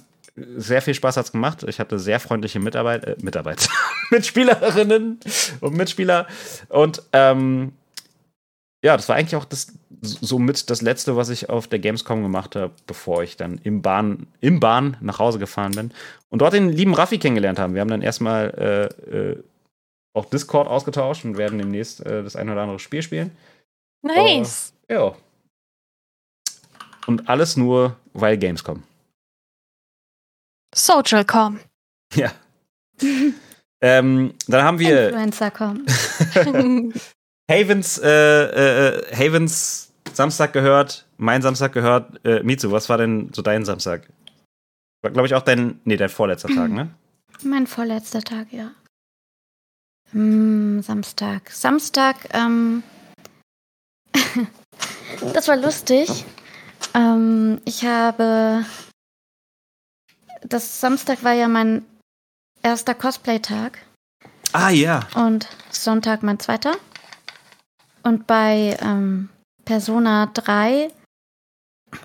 sehr 0.57 0.81
viel 0.81 0.95
Spaß 0.95 1.17
hat's 1.17 1.33
gemacht. 1.33 1.65
Ich 1.65 1.79
hatte 1.79 1.99
sehr 1.99 2.21
freundliche 2.21 2.61
Mitarbeit, 2.61 3.05
äh, 3.05 3.17
Mitarbeit, 3.21 3.69
Mitspielerinnen 4.11 5.21
und 5.61 5.77
Mitspieler. 5.77 6.27
Und 6.69 7.03
ähm, 7.13 7.73
ja, 8.85 8.97
das 8.97 9.09
war 9.09 9.17
eigentlich 9.17 9.37
auch 9.37 9.45
das 9.45 9.73
somit 10.03 10.69
das 10.69 10.83
letzte, 10.83 11.17
was 11.17 11.29
ich 11.29 11.49
auf 11.49 11.69
der 11.69 11.79
Gamescom 11.79 12.23
gemacht 12.23 12.57
habe, 12.57 12.73
bevor 12.87 13.23
ich 13.23 13.37
dann 13.37 13.59
im 13.63 13.83
Bahn, 13.83 14.27
im 14.41 14.59
Bahn 14.59 14.97
nach 15.01 15.21
Hause 15.21 15.39
gefahren 15.39 15.73
bin 15.73 15.93
und 16.29 16.41
dort 16.41 16.55
den 16.55 16.69
lieben 16.71 16.95
Raffi 16.95 17.19
kennengelernt 17.19 17.61
haben. 17.61 17.75
Wir 17.75 17.81
haben 17.81 17.89
dann 17.89 18.03
erstmal 18.03 18.91
äh, 19.07 19.17
äh, 19.17 19.43
auch 20.13 20.25
Discord 20.25 20.67
ausgetauscht 20.67 21.25
und 21.25 21.37
werden 21.37 21.59
demnächst 21.59 22.05
äh, 22.05 22.25
das 22.25 22.35
ein 22.35 22.51
oder 22.51 22.63
andere 22.63 22.81
Spiel 22.81 23.03
spielen. 23.03 23.31
Nice. 24.03 24.73
Ja. 24.89 25.15
Und 27.07 27.29
alles 27.29 27.57
nur 27.57 27.97
weil 28.13 28.37
Gamescom. 28.37 28.83
Socialcom. 30.75 31.61
Ja. 32.15 32.33
ähm, 33.81 34.35
dann 34.49 34.65
haben 34.65 34.79
wir 34.81 35.11
Influencer 35.11 35.51
kommen. 35.53 35.87
Havens, 37.51 37.99
äh, 37.99 38.09
äh, 38.09 39.15
Havens 39.15 39.93
Samstag 40.13 40.53
gehört, 40.53 41.07
mein 41.17 41.43
Samstag 41.43 41.73
gehört. 41.73 42.25
Äh, 42.25 42.43
Mitsu, 42.43 42.71
was 42.71 42.89
war 42.89 42.99
denn 42.99 43.31
so 43.33 43.43
dein 43.43 43.65
Samstag? 43.65 44.09
War, 45.03 45.11
glaube 45.11 45.27
ich, 45.27 45.35
auch 45.35 45.43
dein, 45.43 45.81
nee, 45.85 45.97
dein 45.97 46.09
vorletzter 46.09 46.49
Tag, 46.49 46.71
ne? 46.71 46.91
Mein 47.43 47.67
vorletzter 47.67 48.21
Tag, 48.23 48.53
ja. 48.53 48.71
Hm, 50.13 50.83
Samstag. 50.83 51.51
Samstag, 51.51 52.17
ähm. 52.33 52.83
das 55.35 55.49
war 55.49 55.57
lustig. 55.57 56.25
Ähm, 56.95 57.61
ich 57.65 57.85
habe. 57.85 58.65
Das 60.45 60.81
Samstag 60.81 61.25
war 61.25 61.33
ja 61.33 61.49
mein 61.49 61.85
erster 62.63 62.95
Cosplay-Tag 62.95 63.79
Ah, 64.53 64.71
ja. 64.71 65.07
und 65.15 65.49
Sonntag 65.71 66.23
mein 66.23 66.39
zweiter. 66.41 66.75
Und 68.03 68.27
bei 68.27 68.77
ähm, 68.81 69.29
Persona 69.65 70.27
3, 70.27 70.89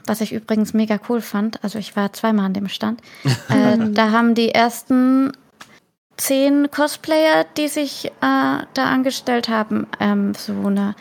was 0.05 0.21
ich 0.21 0.33
übrigens 0.33 0.73
mega 0.73 0.99
cool 1.09 1.21
fand, 1.21 1.63
also 1.63 1.79
ich 1.79 1.95
war 1.95 2.13
zweimal 2.13 2.45
an 2.45 2.53
dem 2.53 2.69
Stand, 2.69 3.01
äh, 3.49 3.77
da 3.91 4.11
haben 4.11 4.35
die 4.35 4.53
ersten 4.53 5.31
zehn 6.17 6.69
Cosplayer, 6.71 7.45
die 7.57 7.67
sich 7.67 8.05
äh, 8.05 8.11
da 8.21 8.65
angestellt 8.75 9.49
haben, 9.49 9.87
ähm, 9.99 10.33
so, 10.33 10.53
eine, 10.53 10.95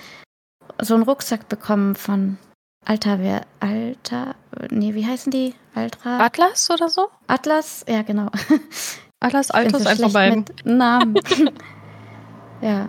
so 0.81 0.95
einen 0.95 1.03
Rucksack 1.03 1.49
bekommen 1.49 1.95
von 1.95 2.39
Alter, 2.85 3.19
wer, 3.19 3.43
Alter, 3.59 4.37
nee, 4.71 4.95
wie 4.95 5.05
heißen 5.05 5.33
die? 5.33 5.55
Altra? 5.75 6.25
Atlas 6.25 6.71
oder 6.71 6.89
so? 6.89 7.09
Atlas? 7.27 7.85
Ja, 7.89 8.03
genau. 8.03 8.31
Atlas, 9.21 9.51
Altus, 9.51 9.83
so 9.83 9.89
einfach 9.89 10.13
beiden. 10.13 10.45
Namen. 10.65 11.17
ja. 12.61 12.89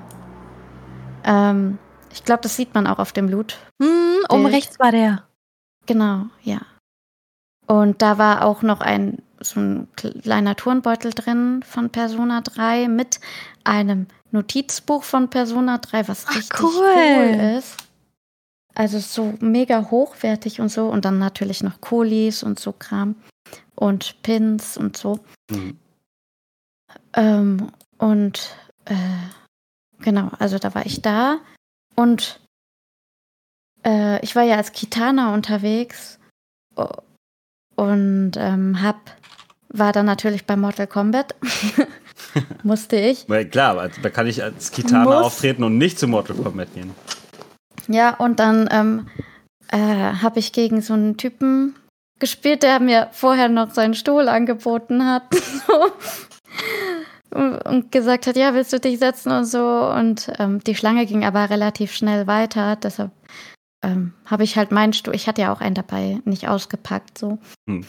Ähm, 1.24 1.80
ich 2.14 2.24
glaube, 2.24 2.42
das 2.44 2.56
sieht 2.56 2.74
man 2.74 2.88
auch 2.88 3.00
auf 3.00 3.11
dem 3.11 3.30
Loot. 3.30 3.58
Hm, 3.82 4.26
oben 4.30 4.44
Bild. 4.44 4.56
rechts 4.56 4.80
war 4.80 4.92
der. 4.92 5.24
Genau, 5.86 6.26
ja. 6.44 6.61
Und 7.68 8.02
da 8.02 8.18
war 8.18 8.45
auch 8.45 8.61
noch 8.61 8.82
ein 8.82 9.22
so 9.40 9.60
ein 9.60 9.88
kleiner 9.95 10.56
Turnbeutel 10.56 11.11
drin 11.14 11.61
von 11.64 11.90
Persona 11.90 12.42
3 12.42 12.88
mit 12.88 13.19
einem 13.64 14.08
Notizbuch 14.32 15.03
von 15.03 15.30
Persona 15.30 15.77
3, 15.77 16.08
was 16.08 16.26
Ach, 16.27 16.36
richtig 16.36 16.60
cool. 16.61 16.72
cool 16.74 17.56
ist. 17.58 17.77
Also 18.74 19.00
so 19.00 19.34
mega 19.40 19.90
hochwertig 19.90 20.60
und 20.60 20.69
so. 20.69 20.88
Und 20.88 21.06
dann 21.06 21.19
natürlich 21.19 21.64
noch 21.64 21.82
Kolis 21.82 22.44
und 22.44 22.60
so 22.60 22.74
Kram. 22.74 23.16
Und 23.76 24.22
Pins 24.24 24.77
und 24.77 24.98
so. 24.98 25.19
Mhm. 25.50 25.77
Ähm, 27.14 27.72
und 27.98 28.56
äh, 28.86 28.95
genau, 30.00 30.32
also 30.40 30.58
da 30.58 30.74
war 30.76 30.86
ich 30.86 31.02
da. 31.02 31.40
Und 31.98 32.40
äh, 33.84 34.24
ich 34.24 34.35
war 34.35 34.43
ja 34.43 34.56
als 34.56 34.72
Kitana 34.72 35.34
unterwegs 35.34 36.19
und 37.76 38.32
ähm, 38.38 38.82
hab, 38.82 38.98
war 39.69 39.92
dann 39.92 40.06
natürlich 40.06 40.45
bei 40.45 40.56
Mortal 40.56 40.88
Kombat. 40.88 41.35
Musste 42.64 42.98
ich. 42.98 43.27
Weil 43.27 43.50
klar, 43.50 43.90
da 44.01 44.09
kann 44.09 44.27
ich 44.27 44.43
als 44.43 44.72
Kitana 44.72 45.22
auftreten 45.22 45.64
und 45.64 45.77
nicht 45.77 45.98
zu 45.98 46.08
Mortal 46.08 46.35
Kombat 46.35 46.74
gehen. 46.74 46.92
Ja, 47.88 48.16
und 48.16 48.40
dann 48.40 48.67
ähm, 48.72 49.08
äh, 49.69 49.77
habe 49.77 50.40
ich 50.40 50.51
gegen 50.51 50.82
so 50.82 50.93
einen 50.93 51.17
Typen 51.17 51.76
gespielt, 52.19 52.64
der 52.64 52.80
mir 52.80 53.09
vorher 53.11 53.50
noch 53.50 53.72
seinen 53.72 53.93
Stuhl 53.93 54.27
angeboten 54.27 55.06
hat. 55.06 55.24
und, 57.31 57.91
gesagt 57.91 58.27
hat, 58.27 58.38
ja, 58.38 58.53
willst 58.53 58.73
du 58.73 58.80
dich 58.80 58.99
setzen 58.99 59.31
und 59.31 59.45
so. 59.45 59.91
Und 59.91 60.31
ähm, 60.39 60.64
die 60.64 60.75
Schlange 60.75 61.06
ging 61.06 61.25
aber 61.25 61.49
relativ 61.49 61.93
schnell 61.93 62.27
weiter. 62.27 62.75
Deshalb 62.75 63.11
ähm, 63.83 64.14
habe 64.25 64.43
ich 64.43 64.57
halt 64.57 64.72
meinen 64.72 64.93
Stuhl, 64.93 65.15
ich 65.15 65.27
hatte 65.27 65.41
ja 65.41 65.53
auch 65.53 65.61
einen 65.61 65.75
dabei, 65.75 66.19
nicht 66.25 66.47
ausgepackt 66.47 67.17
so. 67.17 67.39
Hm. 67.69 67.85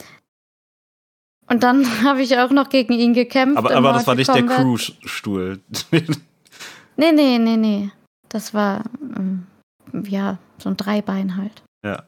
Und 1.47 1.63
dann 1.63 1.85
habe 2.05 2.23
ich 2.23 2.37
auch 2.39 2.51
noch 2.51 2.69
gegen 2.69 2.93
ihn 2.93 3.15
gekämpft. 3.15 3.59
Aber, 3.59 3.75
aber 3.75 3.93
das 3.93 4.07
war 4.07 4.15
nicht 4.15 4.33
der. 4.33 4.47
Crew-Stuhl. 4.47 5.61
Nee, 7.01 7.13
nee, 7.13 7.39
nee, 7.39 7.57
nee. 7.57 7.91
Das 8.29 8.55
war, 8.55 8.83
ähm, 9.17 9.47
ja, 10.03 10.39
so 10.59 10.69
ein 10.69 10.77
Dreibein 10.77 11.37
halt. 11.37 11.63
ja. 11.85 12.03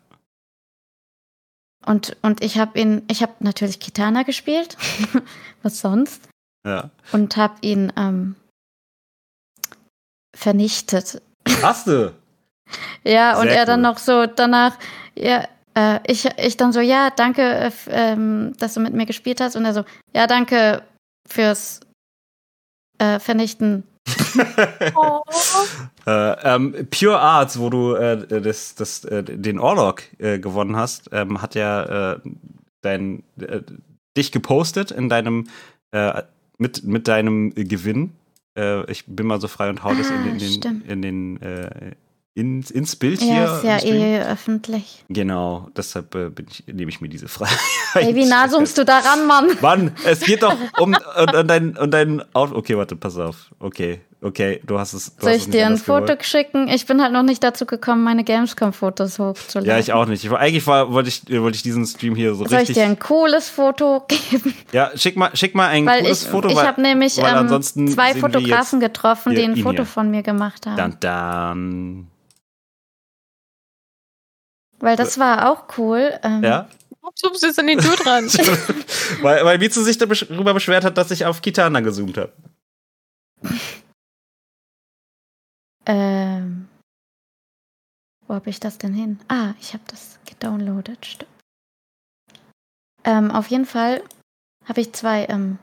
Und, 1.86 2.16
und 2.22 2.42
ich 2.42 2.58
habe 2.58 2.78
ihn, 2.78 3.02
ich 3.08 3.22
habe 3.22 3.32
natürlich 3.40 3.80
Kitana 3.80 4.24
gespielt. 4.24 4.76
Was 5.62 5.80
sonst? 5.80 6.28
Ja. 6.66 6.90
Und 7.12 7.36
habe 7.36 7.54
ihn 7.62 7.92
ähm, 7.96 8.36
vernichtet. 10.36 11.22
Hast 11.62 11.86
du? 11.86 12.14
Ja, 13.02 13.36
und 13.40 13.48
Sehr 13.48 13.58
er 13.58 13.66
dann 13.66 13.80
cool. 13.80 13.90
noch 13.90 13.98
so 13.98 14.26
danach, 14.26 14.78
ja, 15.16 15.44
äh, 15.74 15.98
ich, 16.06 16.28
ich 16.38 16.56
dann 16.56 16.72
so, 16.72 16.78
ja, 16.78 17.10
danke, 17.10 17.42
äh, 17.42 17.72
ähm, 17.88 18.54
dass 18.58 18.74
du 18.74 18.80
mit 18.80 18.94
mir 18.94 19.06
gespielt 19.06 19.40
hast. 19.40 19.56
Und 19.56 19.64
er 19.64 19.74
so, 19.74 19.84
ja, 20.14 20.28
danke 20.28 20.84
fürs 21.28 21.80
äh, 22.98 23.18
Vernichten. 23.18 23.84
Oh. 24.94 25.22
Äh, 26.06 26.54
ähm, 26.54 26.86
Pure 26.90 27.18
Arts, 27.18 27.58
wo 27.58 27.70
du 27.70 27.94
äh, 27.94 28.40
das, 28.40 28.76
das, 28.76 29.04
äh, 29.04 29.24
den 29.24 29.58
Orlog 29.58 30.02
äh, 30.18 30.38
gewonnen 30.38 30.76
hast, 30.76 31.10
ähm, 31.12 31.42
hat 31.42 31.56
ja 31.56 32.12
äh, 32.12 32.20
dein, 32.82 33.24
äh, 33.40 33.62
dich 34.16 34.30
gepostet 34.30 34.92
in 34.92 35.08
deinem 35.08 35.48
mit, 36.60 36.84
mit 36.84 37.08
deinem 37.08 37.52
Gewinn. 37.54 38.12
Äh, 38.56 38.90
ich 38.90 39.04
bin 39.06 39.26
mal 39.26 39.40
so 39.40 39.48
frei 39.48 39.68
und 39.70 39.82
hau 39.82 39.94
das 39.94 40.08
in, 40.10 40.14
Ah, 40.16 40.22
den- 40.24 40.32
in 40.34 40.38
den, 40.38 40.52
stimmt. 40.52 40.88
in 40.88 41.02
den 41.02 41.42
äh, 41.42 41.92
ins, 42.34 42.70
ins 42.70 42.94
Bild 42.96 43.20
hier. 43.20 43.34
Ja, 43.34 43.56
ist 43.56 43.64
ja 43.64 43.78
Stream. 43.80 43.94
eh 44.02 44.20
öffentlich. 44.22 45.04
Genau, 45.08 45.68
deshalb 45.76 46.14
äh, 46.14 46.30
bin 46.30 46.46
ich, 46.50 46.64
nehme 46.66 46.88
ich 46.90 47.00
mir 47.00 47.08
diese 47.08 47.28
Freiheit. 47.28 47.58
Ey, 47.94 48.14
wie 48.14 48.24
nah 48.24 48.48
zoomst 48.48 48.76
du 48.78 48.84
daran, 48.84 49.26
Mann? 49.26 49.48
Mann, 49.60 49.92
es 50.04 50.20
geht 50.20 50.42
doch 50.42 50.54
um, 50.78 50.94
um, 50.94 51.34
um 51.34 51.46
dein, 51.46 51.76
um 51.76 51.90
dein 51.90 52.22
Out. 52.34 52.52
Okay, 52.52 52.76
warte, 52.76 52.94
pass 52.96 53.16
auf. 53.16 53.50
Okay, 53.58 54.00
okay, 54.22 54.60
du 54.64 54.78
hast 54.78 54.92
es. 54.92 55.14
Du 55.16 55.22
Soll 55.22 55.32
hast 55.32 55.36
ich 55.38 55.44
es 55.46 55.50
dir 55.50 55.66
ein 55.66 55.76
Foto 55.76 56.02
gewollt. 56.02 56.24
schicken? 56.24 56.68
Ich 56.68 56.86
bin 56.86 57.02
halt 57.02 57.12
noch 57.12 57.22
nicht 57.22 57.42
dazu 57.42 57.66
gekommen, 57.66 58.02
meine 58.04 58.24
Gamescom-Fotos 58.24 59.18
hochzuladen. 59.18 59.68
Ja, 59.70 59.78
ich 59.78 59.92
auch 59.92 60.06
nicht. 60.06 60.24
Ich, 60.24 60.30
eigentlich 60.32 60.66
war, 60.66 60.92
wollte, 60.92 61.08
ich, 61.08 61.22
wollte 61.30 61.56
ich 61.56 61.62
diesen 61.62 61.86
Stream 61.86 62.14
hier 62.14 62.34
so 62.34 62.44
Soll 62.44 62.54
ich 62.54 62.68
richtig. 62.68 62.76
dir 62.76 62.84
ein 62.84 62.98
cooles 62.98 63.48
Foto 63.48 64.04
geben? 64.30 64.54
ja, 64.72 64.90
schick 64.96 65.16
mal, 65.16 65.34
schick 65.36 65.54
mal 65.54 65.68
ein 65.68 65.86
Weil 65.86 66.02
cooles 66.02 66.22
ich, 66.24 66.28
Foto. 66.28 66.48
ich 66.48 66.56
habe 66.62 66.80
nämlich 66.80 67.16
weil 67.18 67.50
ähm, 67.50 67.88
zwei 67.88 68.14
Fotografen 68.14 68.80
getroffen, 68.80 69.34
die 69.34 69.42
ein 69.42 69.56
Foto 69.56 69.78
hier. 69.78 69.86
von 69.86 70.10
mir 70.10 70.22
gemacht 70.22 70.66
haben. 70.66 70.76
Dann, 70.76 70.96
dann. 71.00 72.06
Weil 74.78 74.96
das 74.96 75.18
war 75.18 75.50
auch 75.50 75.64
cool. 75.78 76.12
Ähm, 76.22 76.42
Ja? 76.42 76.68
Ups, 77.02 77.42
jetzt 77.42 77.58
an 77.58 77.66
den 77.66 77.78
Dude 77.78 77.96
dran. 77.96 78.24
weil, 79.22 79.44
weil 79.44 79.58
Mizu 79.58 79.82
sich 79.82 79.98
darüber 79.98 80.54
beschwert 80.54 80.84
hat, 80.84 80.96
dass 80.98 81.10
ich 81.10 81.24
auf 81.24 81.42
Kitana 81.42 81.80
gezoomt 81.80 82.16
habe. 82.18 82.32
Ähm, 85.90 86.68
wo 88.28 88.34
habe 88.34 88.48
ich 88.48 88.60
das 88.60 88.78
denn 88.78 88.94
hin? 88.94 89.18
Ah, 89.26 89.54
ich 89.60 89.72
habe 89.72 89.82
das 89.88 90.20
gedownloadet. 90.24 91.04
Stimmt. 91.04 91.30
Ähm, 93.02 93.32
auf 93.32 93.48
jeden 93.48 93.66
Fall 93.66 94.00
habe 94.66 94.80
ich 94.80 94.92
zwei 94.92 95.24
ähm, 95.24 95.58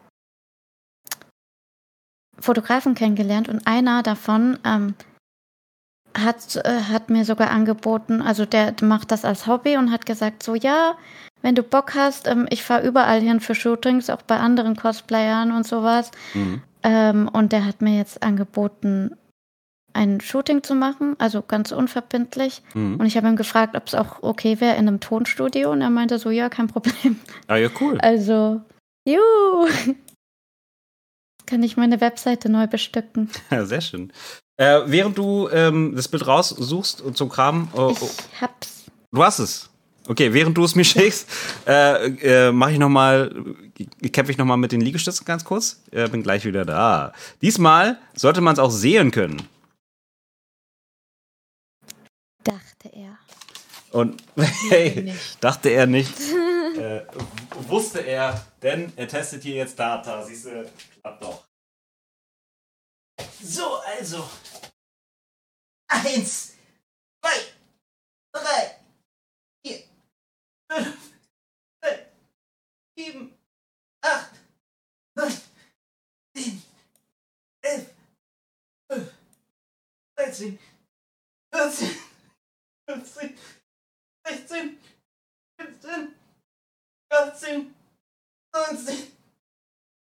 Fotografen 2.37 2.93
kennengelernt 2.93 3.47
und 3.47 3.65
einer 3.67 4.03
davon 4.03 4.59
ähm, 4.65 4.95
hat, 6.17 6.57
äh, 6.57 6.81
hat 6.81 7.09
mir 7.09 7.23
sogar 7.23 7.51
angeboten, 7.51 8.21
also 8.21 8.45
der 8.45 8.75
macht 8.81 9.11
das 9.11 9.23
als 9.23 9.47
Hobby 9.47 9.77
und 9.77 9.91
hat 9.91 10.05
gesagt, 10.05 10.43
so 10.43 10.55
ja, 10.55 10.97
wenn 11.41 11.55
du 11.55 11.63
Bock 11.63 11.95
hast, 11.95 12.27
ähm, 12.27 12.47
ich 12.49 12.63
fahre 12.63 12.85
überall 12.85 13.21
hin 13.21 13.39
für 13.39 13.55
Shootings, 13.55 14.09
auch 14.09 14.23
bei 14.23 14.37
anderen 14.37 14.75
Cosplayern 14.75 15.53
und 15.53 15.65
sowas. 15.65 16.11
Mhm. 16.33 16.61
Ähm, 16.83 17.29
und 17.31 17.53
der 17.53 17.63
hat 17.65 17.81
mir 17.81 17.95
jetzt 17.95 18.23
angeboten, 18.23 19.15
ein 19.97 20.21
Shooting 20.21 20.63
zu 20.63 20.75
machen, 20.75 21.15
also 21.17 21.41
ganz 21.41 21.71
unverbindlich. 21.71 22.61
Mhm. 22.73 22.97
Und 22.97 23.05
ich 23.07 23.17
habe 23.17 23.27
ihn 23.27 23.35
gefragt, 23.35 23.75
ob 23.75 23.87
es 23.87 23.95
auch 23.95 24.21
okay 24.21 24.59
wäre 24.61 24.75
in 24.75 24.87
einem 24.87 24.99
Tonstudio. 24.99 25.71
Und 25.71 25.81
er 25.81 25.89
meinte 25.89 26.19
so, 26.19 26.29
ja, 26.29 26.49
kein 26.49 26.67
Problem. 26.67 27.19
Ah, 27.47 27.55
ja, 27.57 27.69
cool. 27.81 27.97
Also, 27.99 28.61
juhu. 29.05 29.67
Kann 31.45 31.63
ich 31.63 31.77
meine 31.77 31.99
Webseite 32.01 32.49
neu 32.49 32.67
bestücken. 32.67 33.29
Ja, 33.51 33.65
sehr 33.65 33.81
schön. 33.81 34.11
Äh, 34.57 34.81
während 34.85 35.17
du 35.17 35.49
ähm, 35.49 35.93
das 35.95 36.07
Bild 36.07 36.27
raussuchst 36.27 37.01
und 37.01 37.17
zum 37.17 37.29
Kram. 37.29 37.69
Oh, 37.73 37.93
oh, 37.99 38.09
Ich 38.33 38.41
hab's. 38.41 38.85
du 39.11 39.23
hast 39.23 39.39
es. 39.39 39.69
Okay, 40.07 40.33
während 40.33 40.57
du 40.57 40.63
es 40.63 40.75
mir 40.75 40.83
schickst, 40.85 41.27
äh, 41.67 42.47
äh, 42.47 42.51
mache 42.51 42.71
ich 42.73 42.79
noch 42.79 42.89
mal, 42.89 43.33
kämpfe 44.11 44.31
ich 44.31 44.37
noch 44.37 44.45
mal 44.45 44.57
mit 44.57 44.71
den 44.71 44.81
Liegestützen 44.81 45.25
ganz 45.25 45.43
kurz. 45.43 45.81
Äh, 45.91 46.07
bin 46.09 46.23
gleich 46.23 46.45
wieder 46.45 46.65
da. 46.65 47.13
Diesmal 47.41 47.97
sollte 48.15 48.41
man 48.41 48.53
es 48.53 48.59
auch 48.59 48.71
sehen 48.71 49.11
können. 49.11 49.41
Dachte 52.43 52.89
er. 52.93 53.17
Und 53.91 54.23
hey, 54.69 55.13
dachte 55.39 55.69
er 55.69 55.87
nicht. 55.87 56.19
äh, 56.77 57.05
wusste 57.67 57.99
er, 57.99 58.45
denn 58.61 58.91
er 58.95 59.07
testet 59.07 59.43
hier 59.43 59.55
jetzt 59.55 59.77
Data. 59.79 60.23
Siehst 60.23 60.45
du, 60.45 60.71
klappt 61.01 61.23
doch. 61.23 61.47
So, 63.41 63.77
also. 63.77 64.27
Eins, 65.89 66.53
zwei, 67.23 67.39
drei, 68.33 68.79
vier, 69.65 69.83
fünf, 70.69 71.13
sechs, 71.81 72.11
sieben, 72.97 73.37
acht, 74.01 74.31
neun, 75.15 75.31
zehn, 76.35 76.61
elf, 77.61 77.89
zwölf, 78.85 79.13
dreizehn, 80.17 80.59
vierzehn, 81.53 81.95
fünfzehn, 82.89 83.37
sechzehn, 84.27 84.77
siebzehn, 85.59 86.13
achtzehn, 87.09 87.73
neunzehn, 88.53 89.07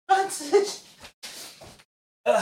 zwanzig. 0.10 0.82
Äh. 2.26 2.42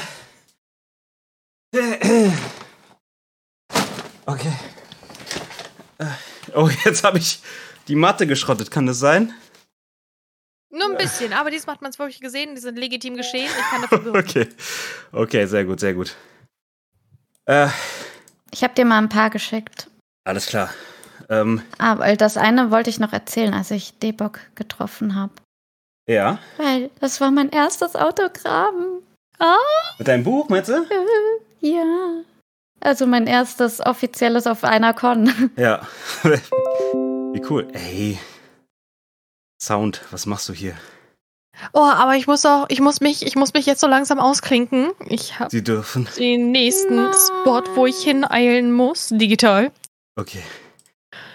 Okay. 4.25 4.53
Äh, 5.97 6.05
Oh, 6.53 6.69
jetzt 6.83 7.03
habe 7.05 7.17
ich 7.17 7.39
die 7.87 7.95
Matte 7.95 8.27
geschrottet. 8.27 8.69
Kann 8.71 8.85
das 8.85 8.99
sein? 8.99 9.33
Nur 10.69 10.89
ein 10.91 10.97
bisschen, 10.97 11.31
aber 11.33 11.49
diesmal 11.49 11.75
hat 11.75 11.81
man 11.81 11.91
es 11.91 11.99
wirklich 11.99 12.19
gesehen. 12.19 12.55
Die 12.55 12.61
sind 12.61 12.77
legitim 12.77 13.15
geschehen. 13.15 13.45
Ich 13.49 13.69
kann 13.69 13.81
dafür 13.81 13.99
bürgen. 14.03 14.17
Okay. 14.19 14.49
Okay, 15.13 15.45
sehr 15.45 15.63
gut, 15.65 15.79
sehr 15.79 15.93
gut. 15.93 16.15
Äh, 17.45 17.69
Ich 18.51 18.63
habe 18.63 18.73
dir 18.73 18.83
mal 18.85 18.97
ein 18.97 19.09
paar 19.09 19.29
geschickt. 19.29 19.89
alles 20.25 20.45
klar. 20.47 20.73
Ähm, 21.31 21.61
Ah, 21.79 21.97
weil 21.97 22.17
das 22.17 22.35
eine 22.37 22.69
wollte 22.71 22.89
ich 22.89 22.99
noch 22.99 23.13
erzählen, 23.13 23.53
als 23.53 23.71
ich 23.71 23.97
Debok 23.99 24.39
getroffen 24.55 25.15
habe. 25.15 25.31
ja. 26.07 26.37
Weil 26.57 26.89
das 26.99 27.21
war 27.21 27.31
mein 27.31 27.49
erstes 27.49 27.95
Autogramm. 27.95 28.99
Mit 29.97 30.07
deinem 30.07 30.23
Buch, 30.23 30.49
meinst 30.49 30.69
du? 30.69 30.85
Ja. 31.63 32.21
Also 32.79 33.05
mein 33.05 33.27
erstes 33.27 33.79
offizielles 33.85 34.47
auf 34.47 34.63
einer 34.63 34.93
Con. 34.95 35.51
Ja. 35.55 35.87
Wie 36.23 37.41
cool. 37.49 37.67
Ey. 37.73 38.17
Sound, 39.61 40.01
was 40.11 40.25
machst 40.25 40.49
du 40.49 40.53
hier? 40.53 40.73
Oh, 41.73 41.79
aber 41.81 42.15
ich 42.15 42.25
muss 42.25 42.43
auch, 42.45 42.65
ich 42.69 42.81
muss 42.81 42.99
mich, 43.01 43.23
ich 43.25 43.35
muss 43.35 43.53
mich 43.53 43.67
jetzt 43.67 43.81
so 43.81 43.87
langsam 43.87 44.19
ausklinken. 44.19 44.91
Ich 45.07 45.37
habe 45.39 45.51
Sie 45.51 45.63
dürfen. 45.63 46.07
den 46.17 46.51
nächsten 46.51 46.95
Nein. 46.95 47.13
Spot, 47.13 47.61
wo 47.75 47.85
ich 47.85 48.01
hineilen 48.01 48.71
muss, 48.73 49.09
digital. 49.09 49.71
Okay. 50.19 50.41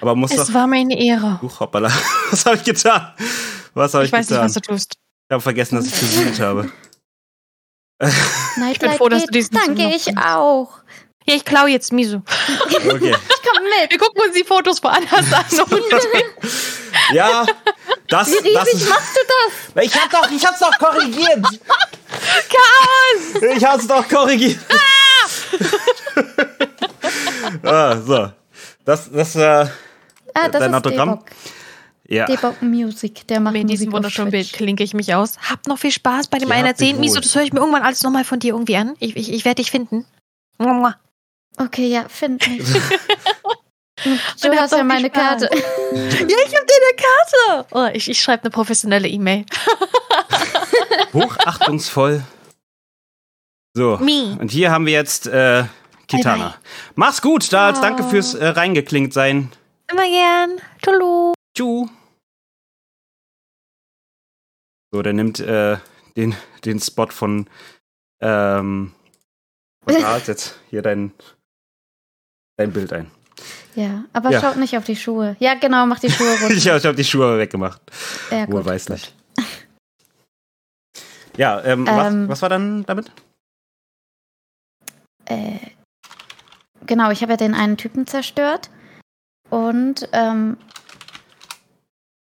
Aber 0.00 0.15
muss 0.15 0.31
Es 0.32 0.47
doch. 0.47 0.55
war 0.55 0.66
mir 0.66 0.76
eine 0.78 0.98
Ehre. 0.98 1.40
Huch, 1.42 1.60
hoppala. 1.60 1.90
Was 2.31 2.47
habe 2.47 2.56
ich 2.56 2.65
getan? 2.65 3.12
Was 3.74 3.94
habe 3.94 4.05
ich, 4.05 4.08
Ich 4.08 4.12
weiß 4.12 4.31
nicht, 4.31 4.40
was 4.40 4.52
du 4.55 4.60
tust. 4.60 4.94
ich 4.94 5.32
habe 5.32 5.42
vergessen, 5.42 5.76
dass 5.76 5.86
ich 5.86 5.98
gesucht 6.00 6.40
habe. 6.40 6.70
Nightlight 8.56 8.78
bin 8.81 8.92
froh, 8.92 9.08
dass 9.08 9.24
du 9.24 9.31
diesen 9.32 9.55
noch 9.55 9.78
ich 9.78 10.16
auch. 10.18 10.78
Ja, 11.26 11.34
ich 11.34 11.44
klaue 11.44 11.68
jetzt 11.68 11.92
Miso. 11.92 12.23
Okay. 12.89 13.15
Ich 13.47 13.52
komm 13.52 13.62
mit. 13.65 13.90
Wir 13.90 13.98
gucken 13.98 14.23
uns 14.23 14.34
die 14.34 14.44
Fotos 14.44 14.82
woanders 14.82 15.32
an. 15.32 15.44
Ja, 17.12 17.47
das, 18.08 18.28
Wie 18.28 18.52
das 18.52 18.66
riesig 18.66 18.89
machst 18.89 19.16
du 19.16 19.20
das? 19.74 19.84
Ich 19.84 19.94
hab 19.94 20.10
doch, 20.10 20.28
ich 20.31 20.44
hab's 20.44 20.58
doch 20.58 20.76
korrigiert. 20.78 21.39
Ich 23.56 23.65
hab's 23.65 23.86
doch 23.86 24.08
korrigiert. 24.08 24.58
ah, 27.62 27.97
so. 27.98 28.32
Das, 28.86 29.10
das, 29.10 29.36
äh, 29.36 29.66
Ah, 30.34 30.48
das 30.48 30.60
Dein 30.60 30.70
ist 30.70 30.76
Autogramm? 30.76 31.08
Debok. 31.10 31.24
ja. 32.08 32.24
Debok 32.26 32.62
Music, 32.62 33.26
der 33.26 33.40
macht 33.40 33.55
mit 33.55 33.68
diesem 33.70 33.90
wunderschönen 33.92 34.31
Bild 34.31 34.52
klinke 34.52 34.82
ich 34.84 34.92
mich 34.94 35.15
aus. 35.15 35.34
Habt 35.50 35.66
noch 35.66 35.78
viel 35.78 35.90
Spaß 35.92 36.28
bei 36.28 36.39
dem 36.39 36.48
Ja, 36.48 36.56
erzählen. 36.56 36.98
Miso, 37.00 37.16
wohl. 37.16 37.23
das 37.23 37.34
höre 37.34 37.42
ich 37.42 37.52
mir 37.52 37.60
irgendwann 37.60 37.82
alles 37.82 38.02
nochmal 38.02 38.24
von 38.24 38.39
dir 38.39 38.52
irgendwie 38.55 38.76
an. 38.76 38.94
Ich, 38.98 39.16
ich, 39.16 39.32
ich 39.32 39.44
werde 39.44 39.62
dich 39.62 39.70
finden. 39.70 40.05
Okay, 41.58 41.89
ja, 41.89 42.06
find 42.08 42.47
mich. 42.48 42.62
Du 44.42 44.50
hast 44.50 44.73
ja 44.73 44.84
meine 44.84 45.08
Spaß. 45.08 45.40
Karte. 45.40 45.50
Ja, 45.92 46.36
ich 46.47 46.55
habe 46.55 46.66
dir 46.66 46.81
eine 46.82 46.97
Karte. 46.97 47.66
Oh, 47.73 47.97
ich 47.97 48.10
ich 48.10 48.20
schreibe 48.20 48.42
eine 48.44 48.50
professionelle 48.50 49.08
E-Mail. 49.08 49.47
Hochachtungsvoll. 51.15 52.23
So. 53.74 53.97
Me. 53.98 54.36
Und 54.39 54.50
hier 54.50 54.70
haben 54.70 54.84
wir 54.84 54.92
jetzt 54.92 55.26
äh, 55.26 55.65
Kitana. 56.09 56.51
Bye, 56.51 56.57
Mach's 56.94 57.20
gut, 57.23 57.52
Dals. 57.52 57.81
Danke 57.81 58.02
Ciao. 58.02 58.10
fürs 58.10 58.35
äh, 58.35 58.47
reingeklinkt 58.47 59.12
sein. 59.12 59.51
Immer 59.91 60.07
gern. 60.09 60.60
Tulu. 60.83 61.33
Tschu. 61.57 61.89
So, 64.93 65.02
der 65.02 65.12
nimmt 65.12 65.41
äh, 65.41 65.78
den, 66.17 66.35
den 66.65 66.81
Spot 66.81 67.09
von 67.09 67.49
ähm, 68.20 68.93
Dals 69.86 70.26
jetzt 70.28 70.60
hier 70.70 70.83
dein, 70.83 71.12
dein 72.57 72.73
Bild 72.73 72.93
ein. 72.93 73.10
Ja, 73.75 74.05
aber 74.15 74.31
Ja. 74.31 74.41
schaut 74.41 74.57
nicht 74.57 74.76
auf 74.78 74.85
die 74.85 74.97
Schuhe. 74.97 75.36
Ja, 75.39 75.55
genau, 75.55 75.85
mach 75.86 75.99
die 76.01 76.10
Schuhe 76.10 76.31
runter. 76.41 76.55
Ich 76.55 76.67
habe 76.68 76.81
hab 76.81 76.97
die 76.97 77.05
Schuhe 77.05 77.39
weggemacht. 77.39 77.81
ja, 78.31 78.47
gut, 78.47 78.55
Wohlweislich. 78.55 79.12
gut. 79.36 79.47
Ja, 81.36 81.62
ähm, 81.65 81.86
Ähm. 81.86 82.28
was, 82.28 82.28
was 82.31 82.43
war 82.43 82.49
dann 82.49 82.85
damit? 82.86 83.10
Äh, 85.26 85.59
genau, 86.86 87.10
ich 87.10 87.23
habe 87.23 87.32
ja 87.32 87.36
den 87.36 87.55
einen 87.55 87.76
Typen 87.76 88.06
zerstört. 88.06 88.70
Und 89.50 90.08
ähm, 90.12 90.56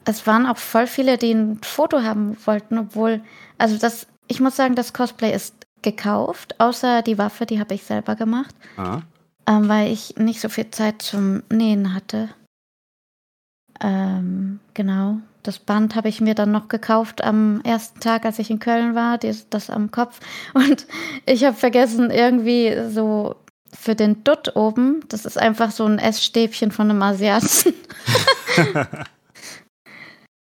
es 0.04 0.26
waren 0.26 0.46
auch 0.46 0.58
voll 0.58 0.86
viele, 0.86 1.18
die 1.18 1.32
ein 1.32 1.60
Foto 1.62 2.02
haben 2.02 2.36
wollten, 2.46 2.78
obwohl, 2.78 3.22
also 3.58 3.78
das, 3.78 4.06
ich 4.28 4.40
muss 4.40 4.56
sagen, 4.56 4.74
das 4.74 4.92
Cosplay 4.92 5.34
ist 5.34 5.66
gekauft, 5.82 6.60
außer 6.60 7.02
die 7.02 7.18
Waffe, 7.18 7.46
die 7.46 7.60
habe 7.60 7.74
ich 7.74 7.84
selber 7.84 8.16
gemacht, 8.16 8.54
Ah. 8.76 9.00
ähm, 9.46 9.68
weil 9.68 9.92
ich 9.92 10.16
nicht 10.16 10.40
so 10.40 10.48
viel 10.48 10.70
Zeit 10.70 11.02
zum 11.02 11.42
Nähen 11.50 11.94
hatte. 11.94 12.28
Ähm, 13.80 14.60
genau. 14.74 15.18
Das 15.42 15.58
Band 15.60 15.94
habe 15.94 16.08
ich 16.08 16.20
mir 16.20 16.34
dann 16.34 16.50
noch 16.50 16.68
gekauft 16.68 17.22
am 17.22 17.60
ersten 17.62 18.00
Tag, 18.00 18.24
als 18.24 18.38
ich 18.38 18.50
in 18.50 18.58
Köln 18.58 18.94
war, 18.94 19.16
das, 19.18 19.48
das 19.48 19.70
am 19.70 19.90
Kopf. 19.90 20.18
Und 20.54 20.86
ich 21.26 21.44
habe 21.44 21.56
vergessen, 21.56 22.10
irgendwie 22.10 22.76
so 22.90 23.36
für 23.72 23.94
den 23.94 24.24
Dutt 24.24 24.56
oben, 24.56 25.00
das 25.08 25.24
ist 25.24 25.38
einfach 25.38 25.70
so 25.70 25.84
ein 25.84 25.98
Essstäbchen 25.98 26.70
von 26.72 26.90
einem 26.90 27.02
Asiaten. 27.02 27.74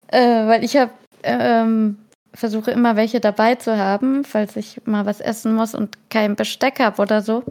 äh, 0.09 0.47
weil 0.47 0.65
ich 0.65 0.77
habe 0.77 0.93
ähm, 1.23 1.99
versuche 2.35 2.71
immer 2.71 2.97
welche 2.97 3.21
dabei 3.21 3.55
zu 3.57 3.77
haben, 3.77 4.25
falls 4.25 4.57
ich 4.57 4.87
mal 4.87 5.07
was 5.07 5.21
essen 5.21 5.55
muss 5.55 5.75
und 5.75 5.99
kein 6.11 6.37
Besteck 6.37 6.81
habe 6.81 7.03
oder 7.03 7.23
so. 7.23 7.45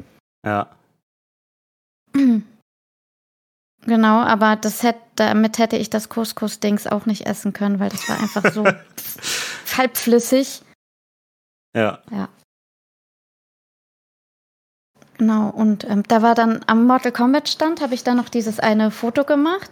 Ja. 0.45 0.69
Genau, 3.87 4.21
aber 4.21 4.55
das 4.55 4.81
hätte, 4.81 4.99
damit 5.15 5.59
hätte 5.59 5.77
ich 5.77 5.91
das 5.91 6.09
Couscous-Dings 6.09 6.87
auch 6.87 7.05
nicht 7.05 7.27
essen 7.27 7.53
können, 7.53 7.79
weil 7.79 7.89
das 7.89 8.09
war 8.09 8.19
einfach 8.19 8.51
so 8.51 8.63
halbflüssig. 9.77 10.63
Ja. 12.09 12.29
Genau, 15.17 15.49
und 15.49 15.85
ähm, 15.89 16.03
da 16.07 16.21
war 16.21 16.35
dann 16.35 16.61
am 16.67 16.85
Mortal 16.85 17.11
Kombat 17.11 17.47
Stand, 17.47 17.81
habe 17.81 17.93
ich 17.93 18.03
dann 18.03 18.17
noch 18.17 18.29
dieses 18.29 18.59
eine 18.59 18.91
Foto 18.91 19.23
gemacht. 19.23 19.71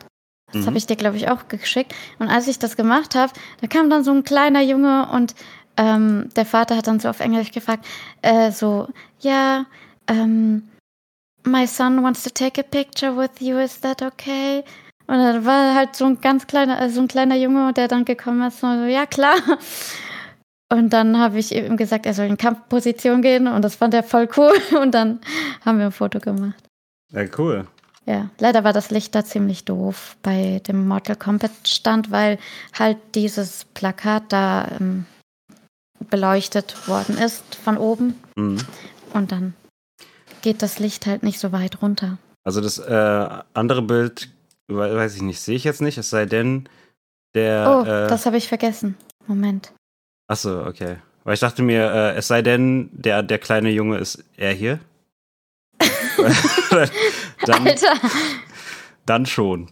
Das 0.52 0.62
Mhm. 0.62 0.68
habe 0.68 0.78
ich 0.78 0.86
dir, 0.88 0.96
glaube 0.96 1.18
ich, 1.18 1.30
auch 1.30 1.48
geschickt. 1.48 1.94
Und 2.20 2.30
als 2.30 2.48
ich 2.48 2.60
das 2.60 2.78
gemacht 2.78 3.16
habe, 3.16 3.34
da 3.62 3.68
kam 3.68 3.90
dann 3.90 4.04
so 4.04 4.12
ein 4.12 4.24
kleiner 4.24 4.62
Junge 4.62 5.10
und 5.12 5.36
ähm, 5.76 6.30
der 6.36 6.46
Vater 6.46 6.78
hat 6.78 6.88
dann 6.88 7.00
so 7.00 7.10
auf 7.10 7.20
Englisch 7.20 7.52
gefragt, 7.52 7.86
äh, 8.22 8.52
so, 8.52 8.88
ja, 9.20 9.66
ähm, 10.08 10.70
my 11.46 11.66
son 11.68 12.04
wants 12.04 12.24
to 12.24 12.30
take 12.30 12.62
a 12.62 12.64
picture 12.64 13.18
with 13.18 13.32
you, 13.40 13.58
is 13.58 13.82
that 13.82 14.02
okay? 14.02 14.64
Und 15.08 15.18
dann 15.18 15.44
war 15.46 15.76
halt 15.76 15.96
so 15.96 16.06
ein 16.06 16.22
ganz 16.22 16.48
kleiner, 16.48 16.80
äh, 16.82 16.90
so 16.90 17.02
ein 17.02 17.08
kleiner 17.08 17.36
Junge, 17.36 17.74
der 17.74 17.88
dann 17.88 18.06
gekommen 18.06 18.48
ist, 18.48 18.60
so, 18.62 18.68
ja 18.68 19.06
klar. 19.06 19.36
Und 20.74 20.90
dann 20.92 21.20
habe 21.20 21.38
ich 21.38 21.54
ihm 21.54 21.78
gesagt, 21.78 22.06
er 22.08 22.14
soll 22.16 22.26
in 22.26 22.38
Kampfposition 22.38 23.22
gehen 23.22 23.48
und 23.48 23.62
das 23.62 23.76
fand 23.76 23.94
er 23.94 24.02
voll 24.04 24.28
cool. 24.38 24.54
Und 24.82 24.92
dann 24.94 25.20
haben 25.64 25.78
wir 25.78 25.86
ein 25.86 25.92
Foto 25.92 26.20
gemacht. 26.20 26.56
Ja, 27.12 27.26
cool. 27.38 27.68
Ja, 28.06 28.30
leider 28.40 28.64
war 28.64 28.74
das 28.74 28.90
Licht 28.90 29.14
da 29.14 29.24
ziemlich 29.24 29.66
doof 29.66 30.18
bei 30.24 30.62
dem 30.68 30.88
Mortal 30.88 31.16
Kombat 31.16 31.52
Stand, 31.68 32.10
weil 32.12 32.40
halt 32.78 32.98
dieses 33.14 33.66
Plakat 33.76 34.24
da 34.34 34.68
ähm, 34.80 35.06
beleuchtet 36.10 36.88
worden 36.88 37.18
ist 37.18 37.56
von 37.56 37.78
oben 37.78 38.16
Mhm. 38.36 38.58
und 39.14 39.32
dann 39.32 39.54
geht 40.42 40.62
das 40.64 40.80
Licht 40.80 41.06
halt 41.06 41.24
nicht 41.24 41.40
so 41.40 41.52
weit 41.52 41.82
runter. 41.82 42.18
Also 42.44 42.60
das 42.62 42.78
äh, 42.80 43.30
andere 43.54 43.82
Bild, 43.84 44.30
we- 44.68 44.96
weiß 44.96 45.16
ich 45.16 45.22
nicht, 45.22 45.40
sehe 45.40 45.56
ich 45.56 45.64
jetzt 45.64 45.82
nicht, 45.82 45.98
es 45.98 46.10
sei 46.10 46.26
denn, 46.26 46.68
der. 47.36 47.68
Oh, 47.70 47.88
äh, 47.88 48.08
das 48.10 48.26
habe 48.26 48.38
ich 48.38 48.48
vergessen. 48.50 48.98
Moment. 49.28 49.72
Achso, 50.28 50.66
okay. 50.66 50.98
Weil 51.24 51.36
ich 51.36 51.40
dachte 51.40 51.62
mir, 51.62 51.92
äh, 51.92 52.16
es 52.16 52.28
sei 52.28 52.42
denn, 52.42 52.90
der, 52.92 53.24
der 53.24 53.40
kleine 53.40 53.70
Junge 53.70 53.98
ist 53.98 54.24
er 54.36 54.54
hier. 54.54 54.80
dann, 57.46 57.68
Alter, 57.68 58.00
dann 59.06 59.26
schon. 59.26 59.72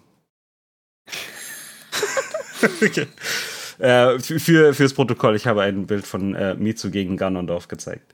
okay. 2.82 3.08
äh, 3.80 4.20
für, 4.20 4.74
fürs 4.74 4.94
Protokoll, 4.94 5.36
ich 5.36 5.48
habe 5.48 5.62
ein 5.64 5.88
Bild 5.88 6.06
von 6.06 6.36
äh, 6.36 6.56
Mizu 6.56 6.92
gegen 6.92 7.18
Ganondorf 7.18 7.68
gezeigt. 7.68 8.14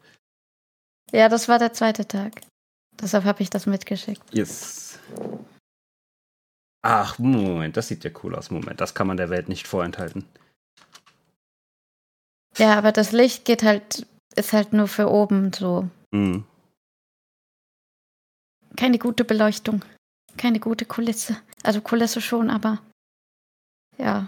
Ja, 1.12 1.30
das 1.30 1.48
war 1.48 1.60
der 1.60 1.74
zweite 1.74 2.08
Tag. 2.08 2.42
Deshalb 3.00 3.24
habe 3.24 3.42
ich 3.42 3.50
das 3.50 3.66
mitgeschickt. 3.66 4.24
Yes. 4.34 5.00
Ach, 6.82 7.18
Moment, 7.20 7.78
das 7.78 7.88
sieht 7.88 8.04
ja 8.04 8.12
cool 8.24 8.36
aus. 8.36 8.50
Moment, 8.50 8.82
das 8.82 8.94
kann 8.96 9.08
man 9.08 9.18
der 9.18 9.30
Welt 9.30 9.50
nicht 9.50 9.68
vorenthalten. 9.68 10.26
Ja, 12.58 12.78
aber 12.78 12.92
das 12.92 13.12
Licht 13.12 13.46
geht 13.46 13.64
halt, 13.64 14.08
ist 14.36 14.54
halt 14.54 14.74
nur 14.74 14.88
für 14.88 15.10
oben 15.10 15.54
so. 15.54 15.90
Hm. 16.14 16.44
Keine 18.76 19.00
gute 19.00 19.24
Beleuchtung. 19.24 19.84
Keine 20.38 20.60
gute 20.60 20.86
Kulisse. 20.86 21.38
Also 21.64 21.82
Kulisse 21.82 22.22
schon, 22.22 22.50
aber 22.50 22.80
ja. 23.98 24.28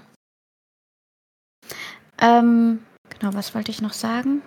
Ähm, 2.20 2.84
genau, 3.10 3.34
was 3.34 3.54
wollte 3.56 3.72
ich 3.72 3.82
noch 3.82 3.94
sagen? 3.94 4.42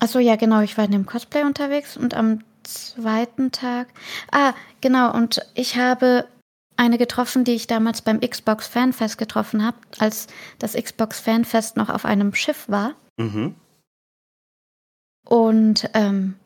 Achso, 0.00 0.18
ja, 0.18 0.36
genau, 0.36 0.60
ich 0.60 0.76
war 0.78 0.84
in 0.84 0.92
dem 0.92 1.06
Cosplay 1.06 1.42
unterwegs 1.42 1.96
und 1.96 2.14
am 2.14 2.44
zweiten 2.62 3.52
Tag. 3.52 3.88
Ah, 4.30 4.54
genau, 4.80 5.12
und 5.14 5.40
ich 5.54 5.76
habe 5.76 6.28
eine 6.78 6.96
getroffen, 6.96 7.44
die 7.44 7.54
ich 7.54 7.66
damals 7.66 8.02
beim 8.02 8.20
Xbox 8.20 8.68
Fanfest 8.68 9.18
getroffen 9.18 9.64
habe, 9.64 9.76
als 9.98 10.28
das 10.58 10.74
Xbox 10.74 11.20
Fanfest 11.20 11.76
noch 11.76 11.90
auf 11.90 12.04
einem 12.04 12.34
Schiff 12.34 12.68
war. 12.68 12.94
Mhm. 13.18 13.54
Und 15.26 15.90
ähm, 15.92 16.36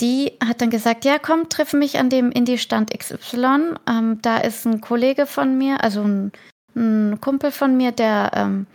die 0.00 0.32
hat 0.44 0.60
dann 0.60 0.70
gesagt, 0.70 1.04
ja, 1.04 1.18
komm, 1.18 1.48
triff 1.48 1.72
mich 1.72 1.98
an 1.98 2.10
dem 2.10 2.30
Indie-Stand 2.30 2.96
XY. 2.96 3.74
Ähm, 3.88 4.18
da 4.22 4.36
ist 4.36 4.66
ein 4.66 4.80
Kollege 4.80 5.26
von 5.26 5.58
mir, 5.58 5.82
also 5.82 6.02
ein, 6.02 6.32
ein 6.76 7.20
Kumpel 7.20 7.50
von 7.50 7.76
mir, 7.76 7.90
der, 7.90 8.30
ähm, 8.34 8.66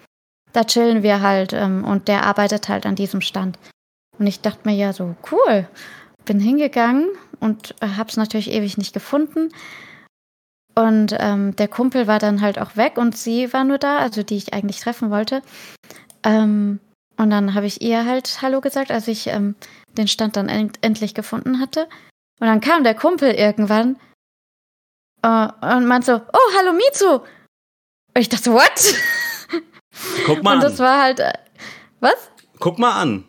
da 0.52 0.66
chillen 0.66 1.04
wir 1.04 1.22
halt 1.22 1.54
ähm, 1.54 1.86
und 1.86 2.08
der 2.08 2.26
arbeitet 2.26 2.68
halt 2.68 2.86
an 2.86 2.96
diesem 2.96 3.22
Stand. 3.22 3.58
Und 4.18 4.28
ich 4.28 4.42
dachte 4.42 4.68
mir 4.68 4.76
ja 4.76 4.92
so, 4.92 5.16
cool. 5.32 5.68
Bin 6.26 6.40
hingegangen 6.40 7.08
und 7.40 7.76
äh, 7.82 7.88
hab's 7.98 8.18
natürlich 8.18 8.52
ewig 8.52 8.78
nicht 8.78 8.94
gefunden. 8.94 9.50
Und 10.76 11.16
ähm, 11.20 11.56
der 11.56 11.68
Kumpel 11.68 12.08
war 12.08 12.20
dann 12.20 12.42
halt 12.42 12.60
auch 12.60 12.76
weg 12.76 12.98
und 12.98 13.16
sie 13.16 13.54
war 13.54 13.64
nur 13.64 13.78
da, 13.78 14.00
also 14.00 14.24
die 14.24 14.38
ich 14.38 14.54
eigentlich 14.54 14.80
treffen 14.80 15.12
wollte. 15.12 15.42
Ähm, 16.24 16.80
und 17.18 17.30
dann 17.30 17.54
habe 17.54 17.68
ich 17.68 17.82
ihr 17.82 18.06
halt 18.06 18.42
Hallo 18.42 18.60
gesagt, 18.60 18.92
als 18.92 19.08
ich 19.08 19.28
ähm, 19.28 19.56
den 19.98 20.08
Stand 20.08 20.36
dann 20.36 20.50
end 20.50 20.80
endlich 20.82 21.14
gefunden 21.14 21.60
hatte. 21.60 21.88
Und 22.40 22.48
dann 22.48 22.62
kam 22.62 22.84
der 22.84 22.96
Kumpel 22.96 23.32
irgendwann 23.32 23.98
äh, 25.22 25.48
und 25.76 25.86
meinte 25.86 26.06
so, 26.08 26.22
oh, 26.22 26.58
hallo 26.58 26.74
Mitsu. 26.74 27.16
Und 28.16 28.22
ich 28.22 28.30
dachte, 28.30 28.52
what? 28.52 28.96
Guck 30.26 30.42
mal 30.44 30.56
und 30.56 30.64
das 30.64 30.80
an. 30.80 30.86
war 30.86 31.02
halt, 31.02 31.20
äh, 31.20 31.34
was? 32.00 32.32
Guck 32.60 32.80
mal 32.80 33.00
an. 33.00 33.26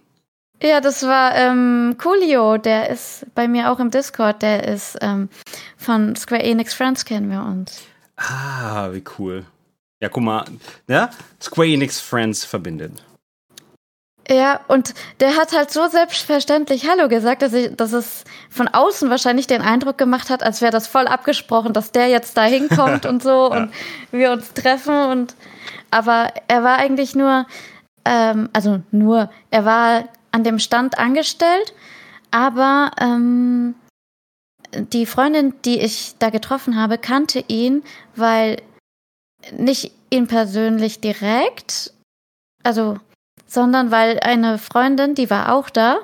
Ja, 0.63 0.81
das 0.81 1.03
war 1.03 1.35
ähm, 1.35 1.97
Coolio, 2.03 2.57
der 2.57 2.89
ist 2.89 3.27
bei 3.35 3.49
mir 3.49 3.71
auch 3.71 3.81
im 3.81 3.91
Discord, 3.91 4.41
der 4.43 4.67
ist 4.67 4.97
ähm, 5.03 5.29
von 5.77 6.17
Square 6.17 6.43
Enix 6.43 6.73
Friends 6.75 7.05
kennen 7.05 7.31
wir 7.31 7.43
uns. 7.43 7.83
Ah, 8.17 8.89
wie 8.93 9.03
cool. 9.19 9.45
Ja, 10.01 10.09
guck 10.09 10.23
mal. 10.23 10.45
Ja? 10.87 11.11
Square 11.41 11.69
Enix 11.69 12.01
Friends 12.01 12.45
verbindet. 12.45 12.93
Ja, 14.31 14.61
und 14.69 14.95
der 15.21 15.37
hat 15.37 15.53
halt 15.53 15.71
so 15.71 15.87
selbstverständlich 15.89 16.89
Hallo 16.89 17.09
gesagt, 17.09 17.43
dass, 17.43 17.53
ich, 17.53 17.77
dass 17.77 17.93
es 17.93 18.25
von 18.49 18.69
außen 18.69 19.11
wahrscheinlich 19.11 19.47
den 19.47 19.61
Eindruck 19.61 19.99
gemacht 19.99 20.31
hat, 20.31 20.43
als 20.43 20.63
wäre 20.63 20.73
das 20.73 20.87
voll 20.87 21.07
abgesprochen, 21.07 21.75
dass 21.75 21.93
der 21.93 22.09
jetzt 22.09 22.37
da 22.39 22.45
hinkommt 22.45 23.05
und 23.07 23.23
so 23.23 23.51
Ja. 23.53 23.59
und 23.59 23.73
wir 24.13 24.33
uns 24.33 24.55
treffen 24.55 24.95
und 25.11 25.35
aber 25.91 26.33
er 26.49 26.65
war 26.65 26.79
eigentlich 26.79 27.15
nur, 27.15 27.47
ähm, 28.07 28.49
also 28.55 28.81
nur, 28.91 29.31
er 29.51 29.65
war 29.67 30.05
an 30.35 30.43
dem 30.43 30.59
Stand 30.59 30.99
angestellt, 30.99 31.73
aber 32.31 32.91
ähm, 33.01 33.77
die 34.73 35.07
Freundin, 35.07 35.55
die 35.65 35.79
ich 35.79 36.17
da 36.19 36.31
getroffen 36.31 36.77
habe, 36.77 36.99
kannte 36.99 37.45
ihn, 37.47 37.85
weil 38.17 38.61
nicht 39.53 39.93
ihn 40.11 40.27
persönlich 40.27 41.01
direkt, 41.01 41.93
also 42.65 42.99
sondern 43.47 43.93
weil 43.93 44.19
eine 44.21 44.59
Freundin, 44.59 45.15
die 45.15 45.31
war 45.31 45.55
auch 45.55 45.71
da, 45.71 45.99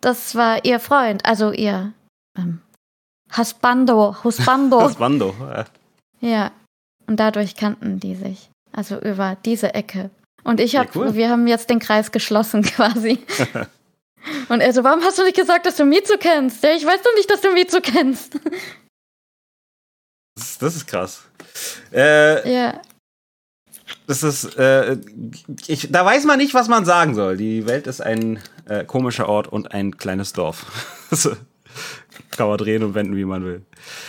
das 0.00 0.34
war 0.34 0.64
ihr 0.64 0.80
Freund, 0.80 1.24
also 1.26 1.52
ihr 1.52 1.92
ähm, 2.38 2.62
Husbando, 3.36 4.24
Husbando. 4.24 4.80
Das 4.86 4.96
Bando. 4.96 5.34
Ja. 5.40 5.64
ja. 6.20 6.50
Und 7.06 7.20
dadurch 7.20 7.56
kannten 7.56 8.00
die 8.00 8.14
sich. 8.14 8.50
Also 8.72 8.98
über 8.98 9.36
diese 9.44 9.74
Ecke. 9.74 10.10
Und 10.44 10.60
ich 10.60 10.72
Ja, 10.72 10.80
habe, 10.80 10.90
cool. 10.98 11.14
wir 11.14 11.28
haben 11.30 11.46
jetzt 11.46 11.70
den 11.70 11.78
Kreis 11.78 12.10
geschlossen 12.12 12.62
quasi. 12.62 13.18
Und 14.48 14.60
er 14.60 14.72
so, 14.72 14.84
warum 14.84 15.02
hast 15.02 15.18
du 15.18 15.24
nicht 15.24 15.36
gesagt, 15.36 15.66
dass 15.66 15.76
du 15.76 15.84
Mitsu 15.84 16.14
kennst? 16.18 16.62
Ja, 16.62 16.70
ich 16.74 16.84
weiß 16.86 17.00
doch 17.02 17.14
nicht, 17.16 17.30
dass 17.30 17.40
du 17.40 17.52
Mitsu 17.52 17.80
kennst. 17.80 18.34
Das, 20.36 20.46
ist- 20.50 20.62
das 20.62 20.76
ist 20.76 20.86
krass. 20.86 21.22
Äh, 21.92 22.52
ja. 22.52 22.80
das 24.06 24.22
ist, 24.22 24.56
äh, 24.56 24.96
ich, 25.66 25.90
da 25.92 26.04
weiß 26.04 26.24
man 26.24 26.38
nicht, 26.38 26.54
was 26.54 26.68
man 26.68 26.84
sagen 26.84 27.14
soll. 27.14 27.36
Die 27.36 27.66
Welt 27.66 27.86
ist 27.86 28.00
ein 28.00 28.40
äh, 28.66 28.84
komischer 28.84 29.28
Ort 29.28 29.48
und 29.48 29.72
ein 29.72 29.96
kleines 29.98 30.32
Dorf. 30.32 30.66
So. 31.14 31.36
Kann 32.30 32.48
man 32.48 32.56
drehen 32.56 32.82
und 32.82 32.94
wenden, 32.94 33.16
wie 33.16 33.26
man 33.26 33.44
will. 33.44 33.62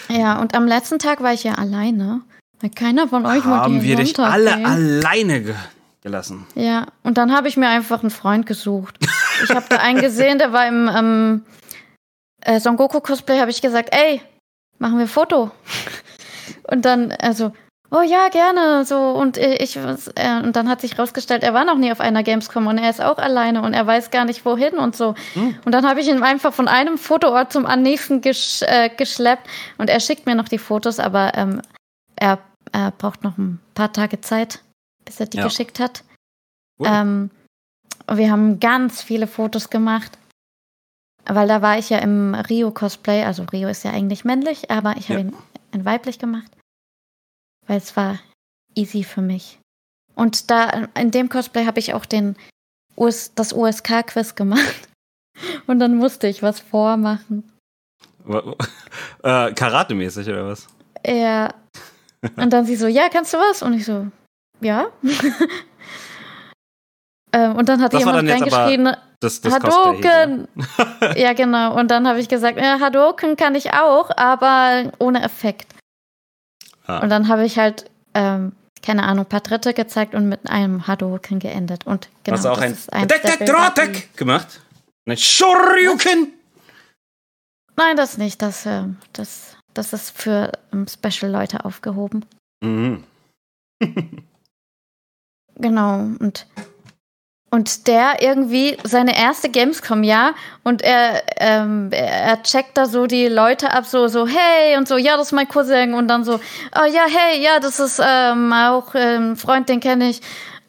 Ja, 0.07 0.39
und 0.39 0.55
am 0.55 0.65
letzten 0.67 0.99
Tag 0.99 1.21
war 1.21 1.33
ich 1.33 1.43
ja 1.43 1.55
alleine. 1.55 2.21
Weil 2.61 2.69
keiner 2.69 3.09
von 3.09 3.25
euch 3.25 3.43
wollte 3.43 3.49
Haben 3.49 3.81
wir 3.81 3.97
dich 3.97 4.17
alle 4.17 4.53
gehen. 4.55 4.65
alleine 4.65 5.41
ge 5.41 5.55
gelassen. 6.03 6.45
Ja, 6.53 6.87
und 7.03 7.17
dann 7.17 7.35
habe 7.35 7.47
ich 7.47 7.57
mir 7.57 7.69
einfach 7.69 8.01
einen 8.01 8.11
Freund 8.11 8.45
gesucht. 8.45 8.99
Ich 9.43 9.49
habe 9.49 9.65
da 9.69 9.77
einen 9.77 9.99
gesehen, 9.99 10.37
der 10.37 10.53
war 10.53 10.67
im 10.67 10.89
ähm, 10.95 11.45
äh, 12.41 12.59
Son 12.59 12.77
Goku 12.77 12.99
Cosplay, 12.99 13.39
habe 13.39 13.51
ich 13.51 13.61
gesagt, 13.61 13.89
ey, 13.91 14.21
machen 14.77 14.99
wir 14.99 15.07
Foto. 15.07 15.51
Und 16.69 16.85
dann, 16.85 17.13
also, 17.21 17.53
oh 17.89 18.01
ja, 18.01 18.27
gerne, 18.29 18.85
so, 18.85 19.11
und 19.11 19.37
ich, 19.37 19.77
äh, 19.77 20.41
und 20.41 20.55
dann 20.55 20.67
hat 20.67 20.81
sich 20.81 20.97
rausgestellt, 20.97 21.43
er 21.43 21.53
war 21.53 21.63
noch 21.63 21.77
nie 21.77 21.91
auf 21.91 21.99
einer 21.99 22.23
Gamescom 22.23 22.67
und 22.67 22.77
er 22.77 22.89
ist 22.89 23.01
auch 23.01 23.17
alleine 23.17 23.61
und 23.61 23.73
er 23.73 23.85
weiß 23.85 24.11
gar 24.11 24.25
nicht 24.25 24.45
wohin 24.45 24.73
und 24.73 24.95
so. 24.95 25.15
Und 25.63 25.71
dann 25.71 25.87
habe 25.87 26.01
ich 26.01 26.07
ihn 26.07 26.21
einfach 26.23 26.53
von 26.53 26.67
einem 26.67 26.97
Fotoort 26.97 27.51
zum 27.53 27.63
nächsten 27.81 28.21
gesch 28.21 28.61
äh, 28.63 28.89
geschleppt 28.89 29.47
und 29.77 29.89
er 29.89 29.99
schickt 29.99 30.25
mir 30.25 30.35
noch 30.35 30.49
die 30.49 30.57
Fotos, 30.57 30.99
aber 30.99 31.31
ähm, 31.35 31.61
er, 32.15 32.39
er 32.71 32.91
braucht 32.91 33.23
noch 33.23 33.37
ein 33.37 33.59
paar 33.75 33.93
Tage 33.93 34.21
Zeit, 34.21 34.62
bis 35.05 35.19
er 35.19 35.25
die 35.27 35.37
Ja. 35.37 35.43
geschickt 35.45 35.79
hat. 35.79 36.03
Cool. 36.79 36.87
Ähm, 36.89 37.31
wir 38.11 38.31
haben 38.31 38.59
ganz 38.59 39.01
viele 39.01 39.27
Fotos 39.27 39.69
gemacht. 39.69 40.17
Weil 41.25 41.47
da 41.47 41.61
war 41.61 41.77
ich 41.77 41.89
ja 41.89 41.99
im 41.99 42.35
Rio-Cosplay. 42.35 43.23
Also 43.23 43.43
Rio 43.43 43.69
ist 43.69 43.83
ja 43.83 43.91
eigentlich 43.91 44.25
männlich, 44.25 44.69
aber 44.69 44.97
ich 44.97 45.09
habe 45.09 45.21
Ja. 45.21 45.25
ihn 45.27 45.35
in 45.71 45.85
weiblich 45.85 46.19
gemacht. 46.19 46.51
Weil 47.65 47.77
es 47.77 47.95
war 47.95 48.19
easy 48.75 49.03
für 49.03 49.21
mich. 49.21 49.59
Und 50.15 50.51
da 50.51 50.87
in 50.95 51.11
dem 51.11 51.29
Cosplay 51.29 51.65
habe 51.65 51.79
ich 51.79 51.93
auch 51.93 52.05
den 52.05 52.35
US, 52.97 53.33
das 53.35 53.53
USK-Quiz 53.53 54.35
gemacht. 54.35 54.89
Und 55.67 55.79
dann 55.79 55.95
musste 55.97 56.27
ich 56.27 56.43
was 56.43 56.59
vormachen. 56.59 57.49
Äh, 59.23 59.53
Karate-mäßig 59.53 60.27
oder 60.29 60.47
was? 60.47 60.67
Ja. 61.05 61.53
Und 62.35 62.51
dann 62.53 62.65
sie 62.65 62.75
so, 62.75 62.87
ja, 62.87 63.07
kannst 63.09 63.33
du 63.33 63.37
was? 63.37 63.61
Und 63.63 63.73
ich 63.73 63.85
so, 63.85 64.07
ja. 64.63 64.87
ähm, 67.33 67.55
und 67.55 67.69
dann 67.69 67.81
hat 67.81 67.93
Das 67.93 67.99
jemand 67.99 68.29
reingeschrien, 68.29 68.95
Das, 69.19 69.41
das 69.41 69.53
Hadouken! 69.53 70.47
ja, 71.15 71.33
genau. 71.33 71.77
Und 71.77 71.91
dann 71.91 72.07
habe 72.07 72.19
ich 72.19 72.29
gesagt, 72.29 72.59
ja, 72.59 72.79
Hadouken 72.79 73.35
kann 73.35 73.55
ich 73.55 73.73
auch, 73.73 74.09
aber 74.15 74.91
ohne 74.99 75.23
Effekt. 75.23 75.73
Ah. 76.85 76.99
Und 76.99 77.09
dann 77.09 77.27
habe 77.27 77.45
ich 77.45 77.57
halt, 77.57 77.89
ähm, 78.13 78.53
keine 78.81 79.03
Ahnung, 79.03 79.25
ein 79.25 79.29
paar 79.29 79.43
Tritte 79.43 79.73
gezeigt 79.73 80.15
und 80.15 80.27
mit 80.27 80.49
einem 80.49 80.87
Hadouken 80.87 81.39
geendet. 81.39 81.87
Und 81.87 82.09
genau, 82.23 82.37
Hast 82.37 82.45
du 82.45 82.49
auch 82.49 82.59
das 82.59 82.63
ein 82.63 82.73
ist 82.73 82.93
der 82.93 83.19
Deck, 83.19 83.39
Deck, 83.39 83.47
Dratek 83.47 84.17
gemacht? 84.17 84.59
Ein 85.07 85.17
Shoryuken! 85.17 86.33
Nein, 87.75 87.97
das 87.97 88.17
nicht. 88.17 88.41
Das, 88.41 88.65
ähm, 88.65 88.97
das, 89.13 89.57
das 89.73 89.93
ist 89.93 90.15
für 90.15 90.51
ähm, 90.71 90.85
Special-Leute 90.87 91.65
aufgehoben. 91.65 92.25
Mhm. 92.63 93.03
Genau. 95.55 95.95
Und, 96.19 96.47
und 97.49 97.87
der 97.87 98.21
irgendwie 98.21 98.77
seine 98.83 99.17
erste 99.17 99.49
Gamescom, 99.49 100.03
ja. 100.03 100.33
Und 100.63 100.81
er, 100.81 101.23
ähm, 101.37 101.89
er 101.91 102.41
checkt 102.43 102.77
da 102.77 102.85
so 102.85 103.05
die 103.05 103.27
Leute 103.27 103.71
ab, 103.71 103.85
so, 103.85 104.07
so, 104.07 104.27
hey, 104.27 104.77
und 104.77 104.87
so, 104.87 104.97
ja, 104.97 105.17
das 105.17 105.27
ist 105.27 105.31
mein 105.33 105.47
Cousin. 105.47 105.93
Und 105.93 106.07
dann 106.07 106.23
so, 106.23 106.35
oh 106.35 106.85
ja, 106.85 107.05
hey, 107.07 107.41
ja, 107.43 107.59
das 107.59 107.79
ist 107.79 108.01
ähm, 108.03 108.51
auch 108.53 108.95
ähm, 108.95 109.31
ein 109.31 109.35
Freund, 109.35 109.69
den 109.69 109.79
kenne 109.79 110.09
ich. 110.09 110.21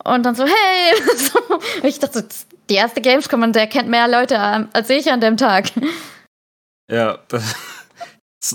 Und 0.04 0.24
dann 0.24 0.34
so, 0.34 0.44
hey. 0.44 1.02
so. 1.16 1.38
Und 1.54 1.84
ich 1.84 1.98
dachte, 1.98 2.26
die 2.70 2.74
erste 2.74 3.00
Gamescom 3.00 3.42
und 3.42 3.54
der 3.56 3.66
kennt 3.66 3.88
mehr 3.88 4.08
Leute 4.08 4.38
als 4.72 4.90
ich 4.90 5.10
an 5.10 5.20
dem 5.20 5.36
Tag. 5.36 5.66
Ja, 6.90 7.18
das, 7.28 7.54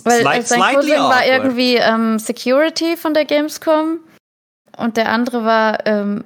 Weil 0.04 0.46
sein 0.46 0.76
Cousin 0.76 1.00
war 1.00 1.26
irgendwie 1.26 1.76
ähm, 1.76 2.20
Security 2.20 2.96
von 2.96 3.14
der 3.14 3.26
Gamescom 3.26 4.00
und 4.80 4.98
der 4.98 5.12
andere 5.12 5.44
war 5.46 5.86
ähm, 5.86 6.24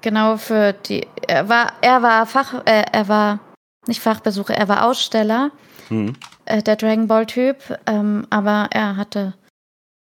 genau 0.00 0.36
für 0.36 0.72
die. 0.72 1.06
Er 1.26 1.48
war, 1.48 1.72
er 1.82 2.02
war 2.02 2.26
Fach, 2.26 2.64
äh, 2.66 2.84
er 2.92 3.08
war 3.08 3.40
nicht 3.86 4.00
Fachbesucher, 4.00 4.54
er 4.54 4.68
war 4.68 4.84
Aussteller, 4.86 5.50
Hm. 5.88 6.14
äh, 6.44 6.62
der 6.62 6.76
Dragon 6.76 7.08
Ball 7.08 7.26
Typ, 7.26 7.56
ähm, 7.86 8.26
aber 8.30 8.68
er 8.70 8.96
hatte 8.96 9.34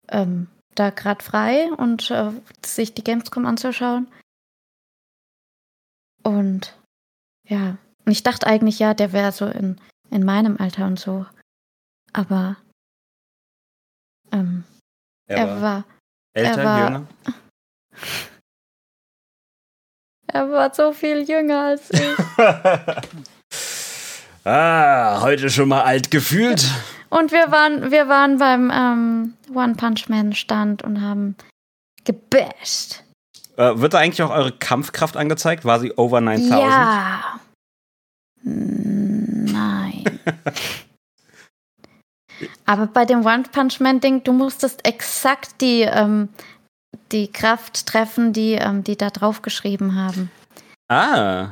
ähm, 0.10 0.48
da 0.76 0.90
gerade 0.90 1.24
frei 1.24 1.70
und 1.74 2.10
äh, 2.12 2.32
sich 2.66 2.94
die 2.94 3.04
Gamescom 3.04 3.46
anzuschauen. 3.46 4.08
Und 6.24 6.78
ja, 7.48 7.78
und 8.06 8.12
ich 8.12 8.24
dachte 8.24 8.48
eigentlich, 8.48 8.80
ja, 8.80 8.94
der 8.94 9.14
wäre 9.14 9.32
so 9.32 9.46
in, 9.48 9.80
in 10.10 10.24
meinem 10.26 10.58
Alter 10.58 10.86
und 10.88 11.00
so. 11.00 11.26
Aber 12.14 12.58
ähm, 14.32 14.64
Er, 15.28 15.38
er 15.38 15.48
war 15.56 15.62
war, 15.62 15.84
älter, 16.34 16.58
er 16.62 16.66
war- 16.66 16.88
jünger. 16.88 17.08
Er 20.28 20.52
war 20.52 20.74
so 20.74 20.92
viel 20.92 21.24
jünger 21.30 21.62
als 21.62 21.90
ich. 21.92 22.18
ah, 24.46 25.22
heute 25.22 25.50
schon 25.50 25.70
mal 25.70 25.84
alt 25.84 26.12
gefühlt. 26.12 26.68
Und 27.10 27.32
wir 27.32 27.52
waren, 27.52 27.92
wir 27.92 28.10
waren 28.10 28.38
beim 28.38 28.70
ähm, 28.74 29.36
One 29.54 29.76
Punch 29.76 30.10
Man 30.10 30.34
Stand 30.34 30.84
und 30.84 31.02
haben 31.02 31.38
gebasht. 32.04 33.04
Äh, 33.58 33.80
wird 33.80 33.94
da 33.94 34.00
eigentlich 34.00 34.22
auch 34.22 34.32
eure 34.32 34.52
Kampfkraft 34.52 35.16
angezeigt? 35.16 35.64
War 35.64 35.80
sie 35.80 35.94
over 35.94 36.20
9000? 36.20 36.60
Ja. 36.60 37.40
Nein. 38.44 40.20
Aber 42.66 42.88
bei 42.88 43.06
dem 43.06 43.26
One 43.26 43.44
Punch 43.52 43.80
Man 43.80 44.02
Ding, 44.02 44.24
du 44.24 44.34
musstest 44.34 44.86
exakt 44.86 45.62
die, 45.62 45.82
ähm, 45.82 46.30
die 47.12 47.32
Kraft 47.32 47.86
treffen, 47.88 48.34
die, 48.34 48.54
ähm, 48.54 48.84
die 48.84 48.98
da 48.98 49.10
drauf 49.10 49.42
geschrieben 49.42 49.96
haben. 49.96 50.32
Ah. 50.88 51.50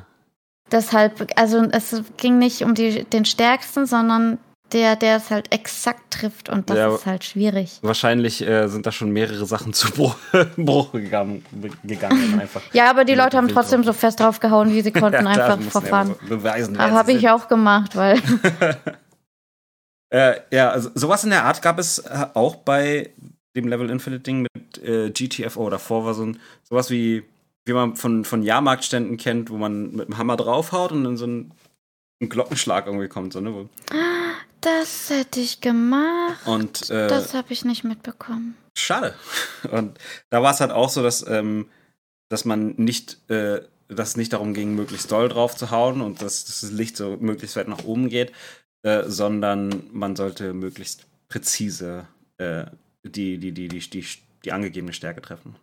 Deshalb, 0.72 1.28
also 1.36 1.64
es 1.72 2.02
ging 2.18 2.40
nicht 2.40 2.62
um 2.64 2.74
die, 2.76 3.04
den 3.04 3.26
Stärksten, 3.26 3.86
sondern 3.86 4.38
der, 4.72 4.96
der 4.96 5.18
es 5.18 5.30
halt 5.30 5.54
exakt 5.54 6.12
trifft 6.12 6.50
und 6.50 6.68
das 6.70 6.78
Ja. 6.78 6.96
ist 6.96 7.06
halt 7.06 7.24
schwierig. 7.24 7.78
Wahrscheinlich 7.84 8.42
äh, 8.42 8.68
sind 8.68 8.88
da 8.88 8.92
schon 8.92 9.12
mehrere 9.12 9.46
Sachen 9.46 9.72
zu 9.74 9.92
Bruch, 9.92 10.16
Bruch 10.58 10.92
gegangen, 10.94 11.46
gegangen 11.84 12.40
einfach. 12.42 12.62
Ja, 12.74 12.90
aber 12.90 13.06
die 13.06 13.14
Leute 13.14 13.38
haben 13.38 13.50
trotzdem 13.50 13.84
drauf. 13.84 13.96
so 13.96 14.00
fest 14.00 14.20
drauf 14.20 14.40
gehauen, 14.40 14.72
wie 14.74 14.82
sie 14.82 14.92
konnten, 14.94 15.26
Ja, 15.26 15.30
einfach 15.30 15.60
ja 15.60 15.70
verfahren. 15.70 16.16
be- 16.22 16.38
beweisen, 16.38 16.76
Aber 16.78 16.94
habe 16.94 17.12
ich 17.12 17.30
auch 17.30 17.48
gemacht, 17.48 17.96
weil 17.96 18.20
Äh, 20.10 20.42
ja, 20.52 20.70
also 20.70 20.90
sowas 20.94 21.24
in 21.24 21.32
der 21.32 21.44
Art 21.44 21.62
gab 21.62 21.80
es 21.80 22.00
äh, 22.00 22.28
auch 22.36 22.56
bei 22.58 23.10
dem 23.56 23.68
Level 23.68 23.90
Infinite 23.90 24.22
Ding 24.24 24.42
mit 24.44 24.63
äh, 24.84 25.10
GTFO. 25.12 25.70
Davor 25.70 26.06
war 26.06 26.14
so 26.14 26.24
ein 26.26 26.40
sowas 26.64 26.90
wie 26.90 27.24
wie 27.66 27.74
man 27.74 27.96
von 27.96 28.26
von 28.26 28.44
Jahrmarktständen 28.44 29.18
kennt, 29.18 29.50
wo 29.50 29.58
man 29.58 29.92
mit 29.96 30.08
dem 30.08 30.18
Hammer 30.18 30.36
draufhaut 30.38 30.92
und 30.92 31.04
dann 31.04 31.18
so 31.18 31.26
ein, 31.26 31.52
ein 32.22 32.30
Glockenschlag 32.30 32.86
irgendwie 32.88 33.08
kommt, 33.08 33.34
so 33.34 33.40
ne? 33.42 33.54
Wo- 33.54 33.70
das 34.62 35.10
hätte 35.10 35.40
ich 35.42 35.60
gemacht. 35.62 36.46
Und 36.48 36.90
äh, 36.90 37.08
Das 37.08 37.34
habe 37.34 37.52
ich 37.54 37.66
nicht 37.66 37.84
mitbekommen. 37.84 38.56
schade. 38.78 39.14
Und 39.72 39.98
da 40.30 40.42
war 40.42 40.52
es 40.54 40.62
halt 40.62 40.72
auch 40.72 40.90
so, 40.90 41.04
dass 41.04 41.26
ähm, 41.28 41.68
dass 42.30 42.46
man 42.46 42.74
nicht 42.78 43.30
äh, 43.30 43.62
dass 43.90 44.10
es 44.10 44.18
nicht 44.18 44.34
darum 44.34 44.54
ging, 44.54 44.74
möglichst 44.76 45.12
doll 45.12 45.28
drauf 45.30 45.56
zu 45.56 45.70
hauen 45.70 46.02
und 46.02 46.22
dass, 46.22 46.46
dass 46.46 46.62
das 46.62 46.72
Licht 46.72 46.96
so 46.98 47.18
möglichst 47.20 47.56
weit 47.58 47.68
nach 47.68 47.84
oben 47.84 48.10
geht, 48.10 48.32
äh, 48.82 49.04
sondern 49.06 49.84
man 49.92 50.16
sollte 50.16 50.54
möglichst 50.54 51.06
präzise 51.28 52.08
äh, 52.38 52.66
die, 53.04 53.38
die, 53.38 53.52
die, 53.52 53.68
die, 53.68 53.80
die, 53.90 54.06
die 54.46 54.52
angegebene 54.52 54.94
Stärke 54.94 55.22
treffen. 55.22 55.56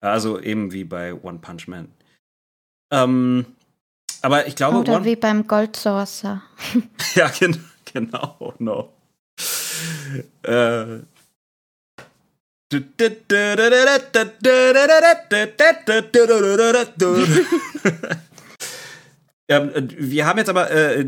Also 0.00 0.40
eben 0.40 0.72
wie 0.72 0.84
bei 0.84 1.14
One 1.14 1.38
Punch 1.38 1.68
Man. 1.68 1.88
Ähm, 2.90 3.46
aber 4.22 4.46
ich 4.46 4.56
glaube, 4.56 4.78
Oder 4.78 4.96
One, 4.96 5.04
wie 5.04 5.16
beim 5.16 5.46
Gold 5.46 5.76
Saucer. 5.76 6.42
ja, 7.14 7.28
gen 7.28 7.62
genau, 7.84 8.54
no. 8.58 8.92
Äh. 10.42 11.00
ähm, 19.48 19.74
äh, 19.74 19.88
wir 19.98 20.26
haben 20.26 20.38
jetzt 20.38 20.48
aber, 20.48 20.70
äh, 20.70 21.04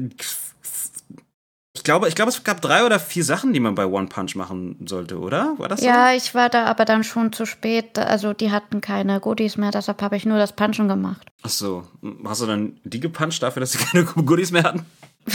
ich 1.83 1.85
glaube, 1.85 2.07
ich 2.07 2.15
glaube, 2.15 2.29
es 2.29 2.45
gab 2.45 2.61
drei 2.61 2.87
oder 2.87 3.01
vier 3.01 3.25
Sachen, 3.25 3.53
die 3.53 3.59
man 3.59 3.75
bei 3.75 3.85
One 3.87 4.07
Punch 4.07 4.37
machen 4.37 4.77
sollte, 4.87 5.19
oder? 5.19 5.59
War 5.59 5.69
das 5.69 5.81
so? 5.81 5.87
Ja, 5.87 6.13
ich 6.13 6.33
war 6.33 6.49
da 6.49 6.67
aber 6.67 6.85
dann 6.85 7.03
schon 7.03 7.33
zu 7.33 7.45
spät. 7.45 7.99
Also 7.99 8.33
die 8.35 8.53
hatten 8.53 8.81
keine 8.81 9.19
Goodies 9.19 9.57
mehr, 9.57 9.73
deshalb 9.73 10.01
habe 10.01 10.17
ich 10.17 10.25
nur 10.25 10.39
das 10.39 10.53
Punchen 10.53 10.87
gemacht. 10.87 11.27
Ach 11.43 11.51
so. 11.51 11.89
Hast 12.25 12.41
du 12.41 12.47
dann 12.47 12.79
die 12.85 13.01
gepuncht 13.01 13.43
dafür, 13.43 13.59
dass 13.59 13.73
sie 13.73 13.79
keine 13.85 14.05
Goodies 14.05 14.53
mehr 14.53 14.63
hatten? 14.63 14.87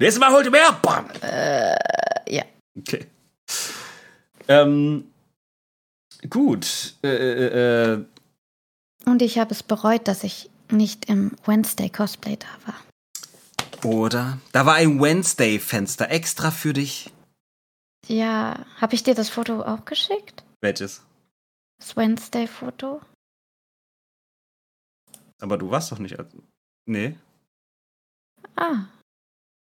Nächstes 0.00 0.18
Mal 0.18 0.32
holt 0.32 0.46
ihr 0.46 0.50
mehr! 0.50 0.76
Bam! 0.82 1.06
Äh, 1.22 1.76
ja. 2.28 2.42
Okay. 2.76 3.06
Ähm, 4.48 5.04
gut. 6.28 6.96
Äh, 7.04 7.08
äh, 7.08 7.92
äh, 7.92 8.04
Und 9.04 9.22
ich 9.22 9.38
habe 9.38 9.54
es 9.54 9.62
bereut, 9.62 10.08
dass 10.08 10.24
ich 10.24 10.50
nicht 10.72 11.08
im 11.08 11.36
Wednesday 11.44 11.88
Cosplay 11.88 12.36
da 12.36 12.48
war. 12.66 12.74
Oder? 13.84 14.38
Da 14.52 14.66
war 14.66 14.74
ein 14.74 15.00
Wednesday-Fenster 15.00 16.10
extra 16.10 16.50
für 16.50 16.72
dich. 16.72 17.12
Ja, 18.06 18.64
habe 18.76 18.94
ich 18.94 19.02
dir 19.02 19.14
das 19.14 19.28
Foto 19.28 19.62
auch 19.62 19.84
geschickt? 19.84 20.44
Welches? 20.60 21.04
Das 21.78 21.96
Wednesday-Foto? 21.96 23.02
Aber 25.40 25.58
du 25.58 25.70
warst 25.70 25.92
doch 25.92 25.98
nicht. 25.98 26.18
als- 26.18 26.34
Nee. 26.88 27.16
Ah, 28.56 28.86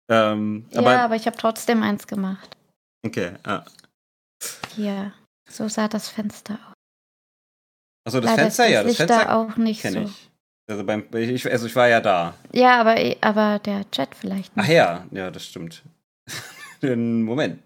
Ähm, 0.10 0.70
aber, 0.74 0.92
ja, 0.94 1.04
aber 1.06 1.16
ich 1.18 1.26
habe 1.26 1.36
trotzdem 1.36 1.84
eins 1.84 2.08
gemacht. 2.08 2.56
okay. 3.06 3.36
Ah. 3.44 3.66
Hier, 4.76 5.14
so 5.50 5.68
sah 5.68 5.88
das 5.90 6.08
Fenster 6.08 6.54
aus. 6.68 6.74
Achso, 8.06 8.22
das 8.22 8.30
Leider 8.32 8.44
Fenster, 8.44 8.66
ist 8.68 8.72
ja, 8.72 8.84
das 8.84 8.88
Licht 8.88 8.98
Fenster 9.00 9.26
da 9.26 9.36
auch 9.36 9.58
nicht 9.58 9.82
so. 9.82 10.00
ich. 10.00 10.30
Also, 10.70 10.84
beim, 10.84 11.06
ich. 11.14 11.50
Also 11.50 11.66
ich 11.68 11.76
war 11.76 11.88
ja 11.88 12.02
da. 12.02 12.34
Ja, 12.52 12.82
aber, 12.82 12.96
aber 13.22 13.60
der 13.60 13.90
Chat 13.92 14.14
vielleicht 14.16 14.52
Ach 14.56 14.64
nicht. 14.64 14.74
ja, 14.74 15.06
ja, 15.12 15.32
das 15.32 15.46
stimmt. 15.46 15.82
Den 16.82 17.24
Moment. 17.24 17.64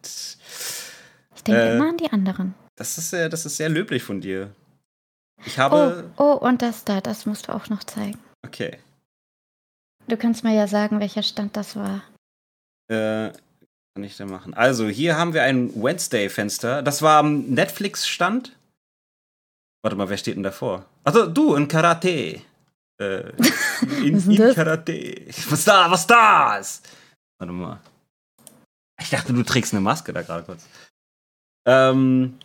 Ich 1.36 1.44
denke 1.44 1.62
äh, 1.62 1.76
immer 1.76 1.90
an 1.90 1.98
die 1.98 2.12
anderen. 2.12 2.54
Das 2.76 2.98
ist, 2.98 3.10
sehr, 3.10 3.28
das 3.30 3.46
ist 3.46 3.58
sehr 3.58 3.70
löblich 3.70 4.04
von 4.04 4.22
dir. 4.22 4.52
Ich 5.46 5.56
Oh, 5.56 5.62
habe. 5.62 6.12
oh, 6.18 6.34
und 6.34 6.62
das 6.62 6.86
da, 6.86 7.02
das 7.02 7.26
musst 7.26 7.48
du 7.48 7.54
auch 7.54 7.68
noch 7.70 7.84
zeigen. 7.84 8.20
Okay. 8.46 8.78
Du 10.08 10.16
kannst 10.18 10.44
mir 10.44 10.54
ja 10.54 10.68
sagen, 10.68 11.00
welcher 11.00 11.24
Stand 11.24 11.58
das 11.58 11.76
war. 11.76 12.04
Äh, 12.88 13.32
kann 13.96 14.04
ich 14.04 14.16
da 14.18 14.26
machen? 14.26 14.54
Also, 14.54 14.88
hier 14.88 15.18
haben 15.18 15.34
wir 15.34 15.44
ein 15.44 15.72
Wednesday-Fenster. 15.76 16.84
Das 16.84 17.02
war 17.02 17.20
am 17.20 17.42
Netflix-Stand. 17.50 18.56
Warte 19.84 19.98
mal, 19.98 20.10
wer 20.10 20.18
steht 20.18 20.36
denn 20.36 20.44
davor? 20.44 20.86
Also, 21.04 21.26
du 21.26 21.56
in 21.56 21.68
Karate. 21.68 22.42
Äh, 23.02 23.32
in, 24.06 24.16
Was 24.16 24.26
in 24.28 24.36
das? 24.36 24.56
Karate. 24.56 25.26
Was 25.50 25.66
da, 25.66 25.90
was 25.90 26.06
da 26.06 26.58
ist? 26.58 26.88
Warte 27.40 27.54
mal. 27.54 27.80
Ich 29.02 29.10
dachte, 29.10 29.34
du 29.34 29.42
trägst 29.44 29.74
eine 29.74 29.82
Maske 29.82 30.14
da 30.14 30.22
gerade 30.22 30.44
kurz. 30.44 30.66
Ähm. 31.66 32.38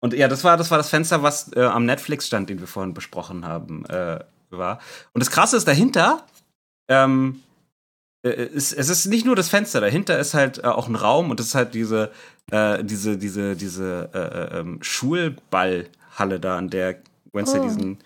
Und 0.00 0.14
ja, 0.14 0.28
das 0.28 0.44
war 0.44 0.56
das, 0.56 0.70
war 0.70 0.78
das 0.78 0.90
Fenster, 0.90 1.22
was 1.22 1.52
äh, 1.56 1.64
am 1.64 1.84
Netflix 1.84 2.26
stand, 2.26 2.50
den 2.50 2.60
wir 2.60 2.66
vorhin 2.66 2.94
besprochen 2.94 3.44
haben, 3.44 3.84
äh, 3.86 4.20
war. 4.50 4.80
Und 5.12 5.20
das 5.20 5.30
Krasse 5.30 5.56
ist 5.56 5.66
dahinter, 5.66 6.24
ähm, 6.88 7.42
äh, 8.22 8.30
es, 8.30 8.72
es 8.72 8.88
ist 8.88 9.06
nicht 9.06 9.26
nur 9.26 9.36
das 9.36 9.48
Fenster, 9.48 9.80
dahinter 9.80 10.18
ist 10.18 10.34
halt 10.34 10.58
äh, 10.58 10.68
auch 10.68 10.88
ein 10.88 10.94
Raum 10.94 11.30
und 11.30 11.40
das 11.40 11.48
ist 11.48 11.54
halt 11.54 11.74
diese, 11.74 12.12
äh, 12.50 12.82
diese, 12.84 13.18
diese, 13.18 13.56
diese 13.56 14.10
äh, 14.14 14.18
äh, 14.18 14.60
ähm, 14.60 14.78
Schulballhalle 14.82 16.40
da, 16.40 16.58
an 16.58 16.70
der 16.70 17.00
Wednesday 17.32 17.60
Oh. 17.60 17.64
diesen, 17.64 17.98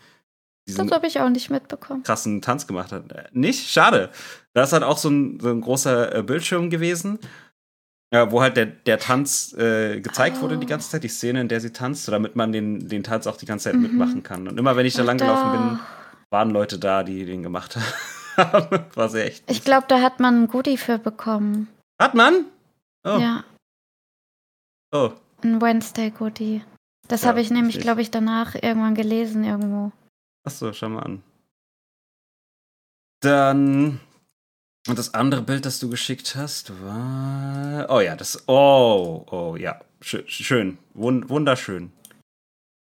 diesen 0.68 0.86
Das 0.88 0.94
habe 0.94 1.06
ich 1.06 1.18
auch 1.20 1.28
nicht 1.28 1.50
mitbekommen. 1.50 2.02
krassen 2.02 2.40
Tanz 2.42 2.66
gemacht 2.66 2.92
hat. 2.92 3.10
Äh, 3.12 3.24
Nicht? 3.32 3.68
Schade. 3.70 4.10
Da 4.54 4.62
ist 4.64 4.72
halt 4.72 4.82
auch 4.84 4.98
so 4.98 5.08
ein, 5.10 5.40
so 5.40 5.48
ein 5.50 5.60
großer 5.60 6.14
äh, 6.16 6.22
Bildschirm 6.22 6.70
gewesen, 6.70 7.18
ja, 8.12 8.30
wo 8.30 8.42
halt 8.42 8.56
der, 8.58 8.66
der 8.66 8.98
Tanz 8.98 9.54
äh, 9.54 10.00
gezeigt 10.00 10.40
wurde 10.42 10.58
die 10.58 10.66
Oh. 10.66 10.68
ganze 10.68 10.90
Zeit, 10.90 11.02
die 11.02 11.08
Szene, 11.08 11.40
in 11.40 11.48
der 11.48 11.60
sie 11.60 11.72
tanzt, 11.72 12.06
damit 12.08 12.36
man 12.36 12.52
den, 12.52 12.88
den 12.88 13.02
Tanz 13.02 13.26
auch 13.26 13.36
die 13.36 13.46
ganze 13.46 13.64
Zeit 13.64 13.74
Mhm. 13.76 13.82
mitmachen 13.82 14.22
kann. 14.22 14.46
Und 14.48 14.58
immer 14.58 14.76
wenn 14.76 14.86
ich 14.86 14.94
da 14.94 15.02
Ach, 15.02 15.06
lang 15.06 15.18
gelaufen 15.18 15.50
bin, 15.52 15.80
waren 16.30 16.50
Leute 16.50 16.78
da, 16.78 17.02
die 17.02 17.24
den 17.24 17.42
gemacht 17.42 17.76
haben. 18.36 18.84
War 18.94 19.08
sehr 19.08 19.26
echt. 19.26 19.50
Ich 19.50 19.64
glaube, 19.64 19.86
da 19.88 20.00
hat 20.00 20.20
man 20.20 20.42
ein 20.44 20.48
Goodie 20.48 20.76
für 20.76 20.98
bekommen. 20.98 21.68
Hat 22.00 22.14
man? 22.14 22.44
Oh, 23.04 23.18
Ja, 23.18 23.44
oh. 24.92 25.10
ein 25.42 25.60
Wednesday 25.60 26.10
Goodie. 26.10 26.62
Das 27.12 27.24
Ja, 27.24 27.28
habe 27.28 27.42
ich 27.42 27.50
nämlich, 27.50 27.78
glaube 27.78 28.00
ich, 28.00 28.10
danach 28.10 28.54
irgendwann 28.54 28.94
gelesen 28.94 29.44
irgendwo. 29.44 29.92
Achso, 30.44 30.72
schau 30.72 30.88
mal 30.88 31.02
an. 31.02 31.22
Dann 33.20 34.00
Und 34.88 34.98
das 34.98 35.12
andere 35.12 35.42
Bild, 35.42 35.66
das 35.66 35.78
du 35.78 35.90
geschickt 35.90 36.36
hast, 36.36 36.72
war. 36.82 37.90
Oh 37.90 38.00
ja, 38.00 38.16
das. 38.16 38.48
Oh, 38.48 39.26
oh 39.30 39.56
ja. 39.56 39.78
Schön. 40.00 40.26
schön. 40.26 40.78
Wund 40.94 41.28
wunderschön. 41.28 41.92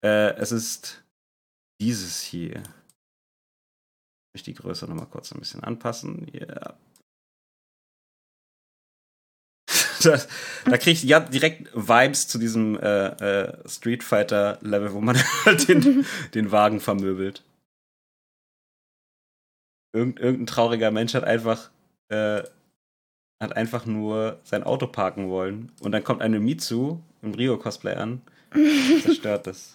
Äh, 0.04 0.34
es 0.36 0.52
ist 0.52 1.02
dieses 1.80 2.20
hier. 2.20 2.62
Ich 4.34 4.44
die 4.44 4.54
Größe 4.54 4.86
nochmal 4.86 5.06
kurz 5.06 5.32
ein 5.32 5.40
bisschen 5.40 5.64
anpassen. 5.64 6.28
Ja. 6.32 6.76
Das, 10.04 10.28
da 10.64 10.76
kriege 10.78 10.92
ich 10.92 11.02
ja 11.02 11.20
direkt 11.20 11.70
Vibes 11.74 12.28
zu 12.28 12.38
diesem 12.38 12.78
äh, 12.78 13.06
äh, 13.08 13.68
Street 13.68 14.02
Fighter 14.02 14.58
Level, 14.62 14.92
wo 14.92 15.00
man 15.00 15.16
halt 15.44 15.68
den, 15.68 16.04
den 16.34 16.50
Wagen 16.52 16.80
vermöbelt. 16.80 17.42
Irgend, 19.94 20.18
irgendein 20.20 20.46
trauriger 20.46 20.90
Mensch 20.90 21.14
hat 21.14 21.24
einfach 21.24 21.70
äh, 22.08 22.42
hat 23.42 23.56
einfach 23.56 23.86
nur 23.86 24.38
sein 24.44 24.62
Auto 24.62 24.86
parken 24.86 25.28
wollen 25.28 25.72
und 25.80 25.92
dann 25.92 26.04
kommt 26.04 26.22
eine 26.22 26.38
Mitsu 26.40 27.00
im 27.22 27.34
Rio 27.34 27.58
Cosplay 27.58 27.94
an, 27.94 28.22
zerstört 29.02 29.46
das. 29.48 29.74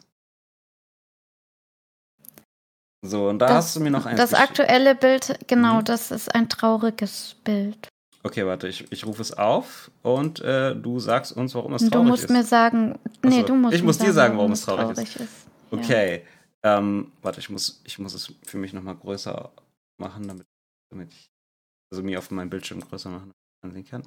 So, 3.05 3.29
und 3.29 3.39
da 3.39 3.47
Das- 3.47 3.55
hast 3.67 3.75
du 3.75 3.79
mir 3.81 3.91
noch 3.91 4.05
eins 4.05 4.17
Das 4.19 4.33
aktuelle 4.33 4.95
Bild, 4.95 5.37
genau, 5.47 5.79
Mhm. 5.81 5.85
das 5.85 6.11
ist 6.11 6.33
ein 6.33 6.49
trauriges 6.49 7.35
Bild. 7.43 7.87
Okay, 8.23 8.45
warte, 8.45 8.67
ich, 8.67 8.91
ich 8.91 9.05
rufe 9.05 9.21
es 9.21 9.31
auf 9.31 9.89
und 10.01 10.39
äh, 10.41 10.75
du 10.75 10.99
sagst 10.99 11.31
uns, 11.31 11.55
warum 11.55 11.73
es 11.73 11.83
Du 11.83 11.89
traurig 11.89 12.07
musst 12.07 12.23
ist. 12.25 12.29
mir 12.29 12.43
sagen, 12.43 12.99
nee, 13.23 13.35
Achso, 13.37 13.47
du 13.47 13.55
musst 13.55 13.75
ich 13.75 13.83
muss 13.83 13.97
dir 13.97 14.11
sagen, 14.11 14.37
warum 14.37 14.51
es 14.51 14.61
traurig 14.61 14.97
ist. 14.97 15.15
ist. 15.15 15.47
Ja. 15.71 15.77
Okay. 15.77 16.25
Ähm, 16.63 17.11
warte, 17.21 17.39
ich 17.39 17.49
muss, 17.49 17.81
ich 17.85 17.99
muss 17.99 18.13
es 18.13 18.33
für 18.43 18.57
mich 18.57 18.73
nochmal 18.73 18.95
größer 18.95 19.51
machen, 20.01 20.27
damit, 20.27 20.45
damit 20.91 21.11
ich 21.13 21.29
also 21.91 22.03
mir 22.03 22.17
auf 22.19 22.31
meinem 22.31 22.49
Bildschirm 22.49 22.81
größer 22.81 23.09
machen 23.09 23.31
ansehen 23.63 23.85
kann. 23.85 24.03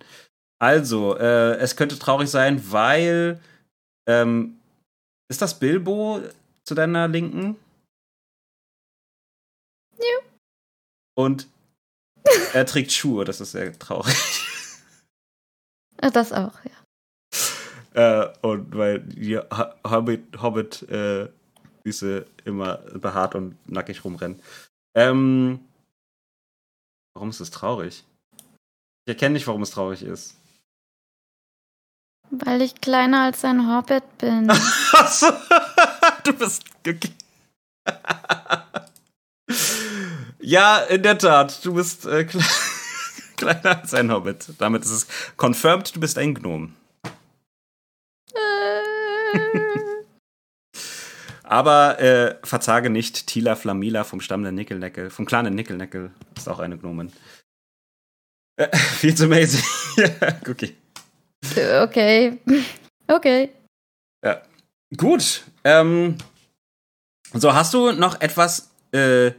Also, 0.60 1.16
äh, 1.16 1.56
es 1.56 1.76
könnte 1.76 1.98
traurig 1.98 2.28
sein, 2.28 2.60
weil 2.70 3.40
ähm, 4.06 4.58
ist 5.30 5.40
das 5.40 5.58
Bilbo 5.58 6.20
zu 6.64 6.74
deiner 6.74 7.08
Linken? 7.08 7.56
Ja. 9.98 10.18
Und 11.16 11.46
er 12.52 12.66
trägt 12.66 12.92
Schuhe, 12.92 13.24
das 13.24 13.40
ist 13.40 13.52
sehr 13.52 13.78
traurig. 13.78 14.16
Äh, 15.98 16.10
Das 16.10 16.32
auch, 16.32 16.54
ja. 16.64 16.70
Äh, 17.92 18.32
und 18.42 18.74
weil 18.76 19.00
die 19.00 19.36
Hobbit, 19.36 20.40
Hobbit 20.40 20.82
äh, 20.88 21.28
Füße 21.82 22.26
immer 22.44 22.76
behaart 22.76 23.34
und 23.34 23.56
nackig 23.68 24.04
rumrennen. 24.04 24.40
Ähm, 24.94 25.60
warum 27.14 27.30
ist 27.30 27.40
es 27.40 27.50
traurig? 27.50 28.04
Ich 29.04 29.14
erkenne 29.14 29.34
nicht, 29.34 29.46
warum 29.46 29.62
es 29.62 29.70
traurig 29.70 30.02
ist. 30.02 30.36
Weil 32.30 32.62
ich 32.62 32.80
kleiner 32.80 33.24
als 33.24 33.44
ein 33.44 33.66
Hobbit 33.68 34.18
bin. 34.18 34.48
Du 36.24 36.34
bist. 36.34 36.64
Okay. 36.86 37.10
Ja, 40.50 40.78
in 40.78 41.02
der 41.04 41.16
Tat, 41.16 41.64
du 41.64 41.74
bist 41.74 42.06
äh, 42.06 42.24
kle 42.24 42.42
kleiner 43.36 43.80
als 43.80 43.94
ein 43.94 44.10
Hobbit. 44.10 44.46
Damit 44.58 44.82
ist 44.82 44.90
es 44.90 45.06
confirmed, 45.36 45.94
du 45.94 46.00
bist 46.00 46.18
ein 46.18 46.34
Gnom. 46.34 46.74
Äh, 48.34 48.80
Aber 51.44 52.00
äh, 52.00 52.36
verzage 52.42 52.90
nicht, 52.90 53.28
Tila 53.28 53.54
Flamila 53.54 54.02
vom 54.04 54.20
Stamm 54.20 54.42
der 54.42 54.52
Nickelneckel, 54.52 55.10
vom 55.10 55.24
Clan 55.24 55.44
der 55.44 55.54
Nickelneckel 55.54 56.10
ist 56.36 56.48
auch 56.48 56.58
eine 56.58 56.76
Gnomin. 56.76 57.12
Äh, 58.56 58.76
viel 58.98 59.14
zu 59.14 59.24
amazing. 59.24 59.64
ja, 59.96 60.08
okay. 60.48 60.76
okay. 61.82 62.38
Okay. 63.06 63.50
Gut. 64.96 65.44
Ähm, 65.62 66.18
so, 67.32 67.54
hast 67.54 67.72
du 67.74 67.92
noch 67.92 68.20
etwas, 68.20 68.70
äh, 68.92 69.30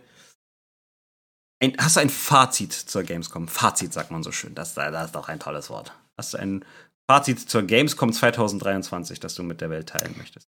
ein, 1.62 1.76
hast 1.78 1.96
du 1.96 2.00
ein 2.02 2.10
Fazit 2.10 2.74
zur 2.74 3.04
Gamescom? 3.04 3.48
Fazit 3.48 3.94
sagt 3.94 4.12
man 4.12 4.24
so 4.24 4.32
schön. 4.32 4.56
Das, 4.56 4.74
das 4.74 5.06
ist 5.06 5.16
doch 5.16 5.30
ein 5.30 5.40
tolles 5.40 5.70
Wort. 5.70 5.94
Hast 6.18 6.34
du 6.34 6.38
ein 6.38 6.66
Fazit 7.10 7.40
zur 7.40 7.64
Gamescom 7.64 8.12
2023, 8.12 9.20
das 9.20 9.36
du 9.36 9.44
mit 9.44 9.62
der 9.62 9.70
Welt 9.70 9.90
teilen 9.90 10.16
möchtest? 10.18 10.48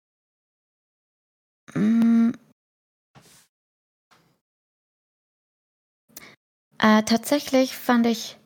Mm. 1.73 2.31
Äh, 6.79 7.03
tatsächlich 7.03 7.75
fand 7.75 8.05
ich 8.05 8.37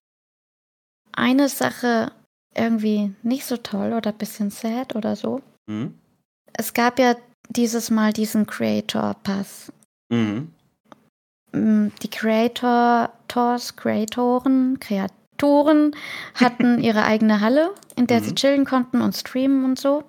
eine 1.11 1.49
Sache 1.49 2.11
irgendwie 2.55 3.13
nicht 3.23 3.45
so 3.45 3.57
toll 3.57 3.93
oder 3.93 4.11
ein 4.11 4.17
bisschen 4.17 4.51
sad 4.51 4.95
oder 4.95 5.15
so. 5.15 5.41
Mhm. 5.67 5.99
Es 6.53 6.73
gab 6.73 6.99
ja 6.99 7.15
dieses 7.49 7.89
Mal 7.89 8.13
diesen 8.13 8.45
Creator 8.45 9.15
Pass. 9.23 9.71
Mhm. 10.09 10.53
Mm, 11.53 11.87
Die 12.01 12.09
Creators, 12.09 13.75
Creatoren, 13.75 14.79
Kreatoren 14.79 15.95
hatten 16.35 16.79
ihre 16.83 17.03
eigene 17.03 17.41
Halle, 17.41 17.73
in 17.95 18.07
der 18.07 18.21
sie 18.21 18.31
Mhm. 18.31 18.35
chillen 18.35 18.65
konnten 18.65 19.01
und 19.01 19.15
streamen 19.15 19.65
und 19.65 19.79
so. 19.79 20.03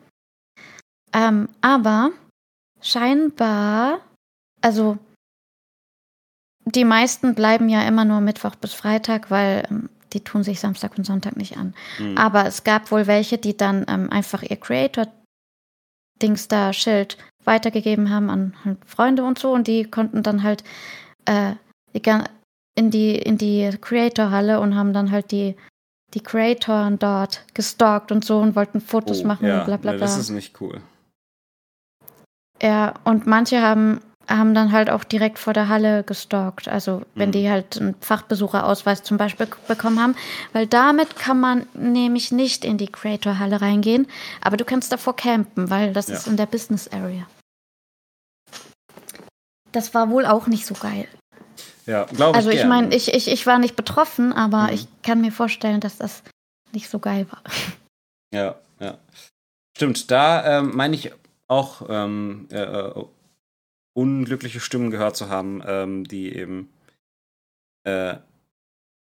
Ähm, 1.12 1.48
aber 1.60 2.10
scheinbar, 2.80 4.00
also 4.60 4.98
die 6.64 6.84
meisten 6.84 7.34
bleiben 7.34 7.68
ja 7.68 7.82
immer 7.86 8.04
nur 8.04 8.20
Mittwoch 8.20 8.54
bis 8.54 8.72
Freitag, 8.72 9.30
weil 9.30 9.64
ähm, 9.70 9.88
die 10.12 10.20
tun 10.22 10.42
sich 10.44 10.60
Samstag 10.60 10.96
und 10.96 11.04
Sonntag 11.04 11.36
nicht 11.36 11.56
an. 11.56 11.74
Mhm. 11.98 12.16
Aber 12.16 12.46
es 12.46 12.64
gab 12.64 12.90
wohl 12.92 13.06
welche, 13.06 13.38
die 13.38 13.56
dann 13.56 13.84
ähm, 13.88 14.10
einfach 14.10 14.42
ihr 14.42 14.56
Creator-Dings 14.56 16.48
da 16.48 16.72
Schild 16.72 17.18
weitergegeben 17.44 18.10
haben 18.10 18.30
an 18.30 18.54
halt 18.64 18.78
Freunde 18.86 19.24
und 19.24 19.38
so 19.38 19.52
und 19.52 19.66
die 19.66 19.84
konnten 19.84 20.22
dann 20.22 20.42
halt 20.44 20.62
äh, 21.26 21.54
in 22.74 22.90
die 22.90 23.16
in 23.16 23.36
die 23.38 23.70
Creator-Halle 23.80 24.60
und 24.60 24.74
haben 24.76 24.92
dann 24.92 25.10
halt 25.10 25.30
die 25.30 25.56
die 26.14 26.20
Creatoren 26.22 26.98
dort 26.98 27.44
gestalkt 27.54 28.12
und 28.12 28.24
so 28.24 28.38
und 28.38 28.54
wollten 28.56 28.80
Fotos 28.80 29.24
Oh, 29.24 29.26
machen 29.26 29.48
ja, 29.48 29.60
und 29.60 29.64
bla 29.66 29.76
bla 29.78 29.92
bla. 29.92 30.00
Das 30.00 30.18
ist 30.18 30.30
nicht 30.30 30.60
cool. 30.60 30.80
Ja, 32.62 32.94
und 33.04 33.26
manche 33.26 33.60
haben, 33.62 34.00
haben 34.28 34.54
dann 34.54 34.72
halt 34.72 34.88
auch 34.90 35.04
direkt 35.04 35.38
vor 35.38 35.52
der 35.52 35.68
Halle 35.68 36.04
gestalkt. 36.04 36.68
Also 36.68 37.02
wenn 37.14 37.30
Mhm. 37.30 37.32
die 37.32 37.50
halt 37.50 37.80
einen 37.80 37.94
Fachbesucherausweis 38.00 39.02
zum 39.02 39.16
Beispiel 39.16 39.48
bekommen 39.68 40.00
haben. 40.00 40.14
Weil 40.52 40.66
damit 40.66 41.16
kann 41.16 41.40
man 41.40 41.66
nämlich 41.74 42.30
nicht 42.30 42.64
in 42.64 42.78
die 42.78 42.86
Creator-Halle 42.88 43.60
reingehen. 43.60 44.06
Aber 44.42 44.56
du 44.56 44.64
kannst 44.64 44.92
davor 44.92 45.16
campen, 45.16 45.70
weil 45.70 45.92
das 45.92 46.08
Ja. 46.08 46.16
ist 46.16 46.26
in 46.26 46.36
der 46.36 46.46
Business 46.46 46.88
Area. 46.92 47.26
Das 49.72 49.94
war 49.94 50.10
wohl 50.10 50.26
auch 50.26 50.46
nicht 50.46 50.66
so 50.66 50.74
geil. 50.74 51.08
Ja, 51.86 52.04
glaube 52.04 52.30
ich. 52.30 52.36
Also 52.36 52.50
ich 52.50 52.64
meine, 52.64 52.94
ich, 52.94 53.12
ich, 53.12 53.28
ich 53.28 53.46
war 53.46 53.58
nicht 53.58 53.74
betroffen, 53.76 54.32
aber 54.32 54.68
Mhm. 54.68 54.74
ich 54.74 54.86
kann 55.02 55.20
mir 55.20 55.32
vorstellen, 55.32 55.80
dass 55.80 55.98
das 55.98 56.22
nicht 56.72 56.88
so 56.88 56.98
geil 56.98 57.26
war. 57.30 57.42
Ja, 58.32 58.54
ja. 58.80 58.98
Stimmt, 59.76 60.10
da 60.10 60.58
ähm, 60.58 60.74
meine 60.74 60.94
ich 60.94 61.12
auch 61.48 61.86
ähm, 61.88 62.48
äh, 62.50 62.62
äh, 62.62 63.04
unglückliche 63.94 64.60
Stimmen 64.60 64.90
gehört 64.90 65.16
zu 65.16 65.28
haben, 65.28 65.62
ähm, 65.66 66.04
die 66.04 66.34
eben 66.34 66.72
äh, 67.84 68.16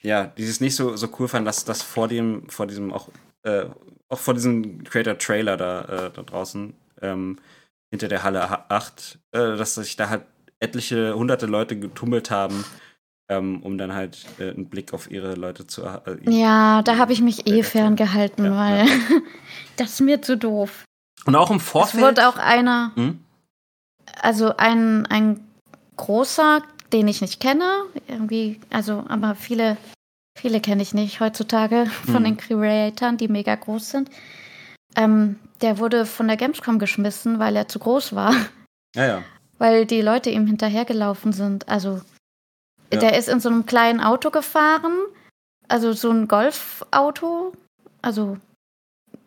ja, 0.02 0.26
die 0.26 0.44
es 0.44 0.60
nicht 0.62 0.76
so, 0.76 0.96
so 0.96 1.10
cool 1.20 1.28
fanden, 1.28 1.46
dass 1.46 1.64
das 1.66 1.82
vor 1.82 2.08
dem, 2.08 2.50
vor 2.50 2.68
diesem 2.68 2.92
auch, 2.92 3.10
äh, 3.44 3.66
auch 4.10 4.20
vor 4.20 4.34
diesem 4.34 4.84
Creator-Trailer 4.84 5.58
da, 5.58 5.82
äh, 5.84 6.12
da 6.12 6.24
draußen 6.24 6.74
ähm, 7.02 7.40
hinter 7.90 8.08
der 8.10 8.24
Halle 8.24 8.70
8, 8.70 9.20
äh, 9.32 9.56
dass 9.56 9.76
sich 9.76 9.96
da 9.96 10.10
halt 10.10 10.24
etliche 10.64 11.14
hunderte 11.16 11.46
Leute 11.46 11.78
getummelt 11.78 12.32
haben, 12.32 12.64
ähm, 13.30 13.62
um 13.64 13.78
dann 13.78 13.94
halt 13.94 14.26
äh, 14.40 14.50
einen 14.50 14.70
Blick 14.70 14.94
auf 14.94 15.12
ihre 15.12 15.36
Leute 15.36 15.68
zu 15.68 15.84
äh, 15.84 16.18
Ja, 16.30 16.82
da 16.84 16.98
habe 16.98 17.14
ich 17.14 17.22
mich 17.22 17.48
eh 17.48 17.58
Ja, 17.58 17.64
ferngehalten, 17.64 18.46
ja, 18.46 18.56
weil 18.58 18.86
das 19.78 19.92
ist 19.94 20.02
mir 20.02 20.22
zu 20.22 20.38
doof. 20.38 20.84
Und 21.26 21.36
auch 21.36 21.52
im 21.52 21.58
Es 21.58 21.64
Vorfeld. 21.64 22.04
wurde 22.04 22.28
auch 22.28 22.38
einer, 22.38 22.92
Hm? 22.96 23.20
also 24.22 24.56
ein, 24.58 25.06
ein 25.08 25.40
großer, 25.98 26.62
den 26.92 27.08
ich 27.08 27.22
nicht 27.22 27.40
kenne, 27.40 27.84
irgendwie, 28.08 28.60
also, 28.70 29.04
aber 29.08 29.36
viele, 29.36 29.78
viele 30.38 30.60
kenne 30.62 30.82
ich 30.82 30.94
nicht 30.94 31.20
heutzutage 31.20 31.86
von 32.06 32.22
Mhm. 32.22 32.26
den 32.26 32.38
Creatoren, 32.38 33.18
die 33.18 33.28
mega 33.28 33.56
groß 33.56 33.90
sind. 33.92 34.10
Ähm, 34.96 35.40
der 35.62 35.78
wurde 35.80 36.06
von 36.06 36.28
der 36.28 36.38
Gamescom 36.38 36.78
geschmissen, 36.78 37.40
weil 37.40 37.56
er 37.56 37.68
zu 37.68 37.80
groß 37.80 38.16
war, 38.16 38.34
Ja, 38.96 39.06
ja. 39.08 39.24
Weil 39.64 39.86
die 39.86 40.02
Leute 40.02 40.30
ihm 40.30 40.46
hinterhergelaufen 40.46 41.32
sind. 41.32 41.70
Also, 41.70 42.02
Ja. 42.92 43.00
der 43.00 43.18
ist 43.18 43.30
in 43.30 43.40
so 43.40 43.48
einem 43.48 43.66
kleinen 43.66 44.02
Auto 44.02 44.30
gefahren, 44.30 44.92
also 45.70 45.94
so 45.94 46.12
ein 46.12 46.28
Golfauto, 46.28 47.54
also 48.02 48.38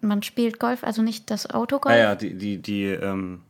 man 0.02 0.23
spielt 0.23 0.60
Golf, 0.60 0.84
also 0.84 1.00
nicht 1.00 1.31
das 1.31 1.48
Auto 1.48 1.78
Golf. 1.78 1.94
Ah 1.94 1.98
ja, 1.98 2.15
die, 2.15 2.34
die, 2.34 2.58
die, 2.58 2.84
ähm, 2.84 3.40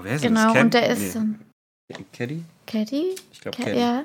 wer 0.00 0.14
ist 0.14 0.22
Genau, 0.22 0.52
das? 0.54 0.62
und 0.62 0.72
der 0.74 0.88
ist 0.88 1.16
nee. 1.16 1.96
Caddy? 2.12 2.44
Caddy? 2.66 3.16
Ich 3.32 3.40
glaube 3.40 3.56
Ca- 3.56 3.64
Caddy. 3.64 3.80
Ja. 3.80 4.04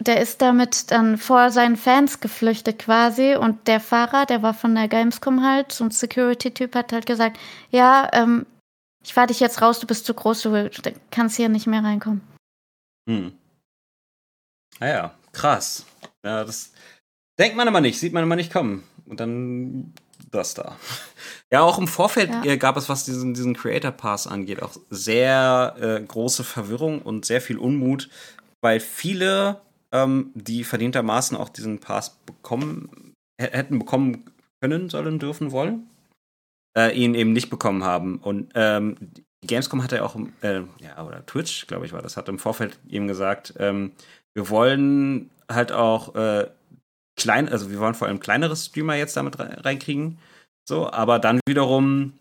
der 0.00 0.20
ist 0.22 0.40
damit 0.40 0.90
dann 0.90 1.18
vor 1.18 1.50
seinen 1.50 1.76
Fans 1.76 2.20
geflüchtet 2.20 2.78
quasi 2.78 3.34
und 3.36 3.66
der 3.68 3.80
Fahrer, 3.80 4.24
der 4.24 4.42
war 4.42 4.54
von 4.54 4.74
der 4.74 4.88
Gamescom 4.88 5.42
halt, 5.44 5.72
so 5.72 5.84
ein 5.84 5.90
Security-Typ 5.90 6.74
hat 6.74 6.92
halt 6.92 7.04
gesagt, 7.06 7.38
ja, 7.70 8.08
ähm, 8.14 8.46
ich 9.06 9.14
fahr 9.14 9.28
dich 9.28 9.38
jetzt 9.38 9.62
raus, 9.62 9.78
du 9.78 9.86
bist 9.86 10.04
zu 10.04 10.12
groß, 10.14 10.42
du 10.42 10.70
kannst 11.12 11.36
hier 11.36 11.48
nicht 11.48 11.68
mehr 11.68 11.82
reinkommen. 11.84 12.20
Hm. 13.08 13.32
Ah 14.80 14.86
ja, 14.88 15.14
krass. 15.32 15.86
Ja, 16.24 16.44
das 16.44 16.72
denkt 17.38 17.56
man 17.56 17.68
aber 17.68 17.80
nicht, 17.80 18.00
sieht 18.00 18.12
man 18.12 18.24
immer 18.24 18.34
nicht 18.36 18.52
kommen. 18.52 18.82
Und 19.06 19.20
dann 19.20 19.94
das 20.32 20.54
da. 20.54 20.76
Ja, 21.52 21.60
auch 21.62 21.78
im 21.78 21.86
Vorfeld 21.86 22.30
Ja. 22.30 22.44
äh, 22.44 22.56
gab 22.58 22.76
es, 22.76 22.88
was 22.88 23.04
diesen, 23.04 23.32
diesen 23.32 23.54
Creator 23.54 23.92
Pass 23.92 24.26
angeht, 24.26 24.60
auch 24.60 24.72
sehr 24.90 25.76
äh, 25.78 26.04
große 26.04 26.42
Verwirrung 26.42 27.00
und 27.00 27.24
sehr 27.24 27.40
viel 27.40 27.58
Unmut, 27.58 28.10
weil 28.60 28.80
viele, 28.80 29.60
ähm, 29.92 30.32
die 30.34 30.64
verdientermaßen 30.64 31.36
auch 31.36 31.48
diesen 31.48 31.78
Pass 31.78 32.16
bekommen, 32.26 33.12
hä- 33.40 33.52
hätten 33.52 33.78
bekommen 33.78 34.24
können, 34.60 34.90
sollen, 34.90 35.20
dürfen, 35.20 35.52
wollen, 35.52 35.88
äh, 36.76 36.96
ihn 36.96 37.14
eben 37.14 37.32
nicht 37.32 37.50
bekommen 37.50 37.84
haben. 37.84 38.18
Und 38.18 38.52
ähm, 38.54 38.96
Gamescom 39.46 39.82
hatte 39.82 39.96
ja 39.96 40.04
auch, 40.04 40.16
äh, 40.42 40.62
ja, 40.80 41.04
oder 41.04 41.24
Twitch, 41.26 41.66
glaube 41.66 41.86
ich, 41.86 41.92
war 41.92 42.02
das, 42.02 42.16
hat 42.16 42.28
im 42.28 42.38
Vorfeld 42.38 42.78
eben 42.88 43.08
gesagt, 43.08 43.54
ähm, 43.58 43.92
wir 44.34 44.50
wollen 44.50 45.30
halt 45.50 45.72
auch 45.72 46.14
äh, 46.14 46.48
klein, 47.18 47.48
also 47.48 47.70
wir 47.70 47.78
wollen 47.78 47.94
vor 47.94 48.08
allem 48.08 48.20
kleinere 48.20 48.56
Streamer 48.56 48.94
jetzt 48.94 49.16
damit 49.16 49.38
rein- 49.38 49.54
reinkriegen. 49.54 50.18
So, 50.68 50.90
aber 50.90 51.18
dann 51.18 51.40
wiederum 51.46 52.12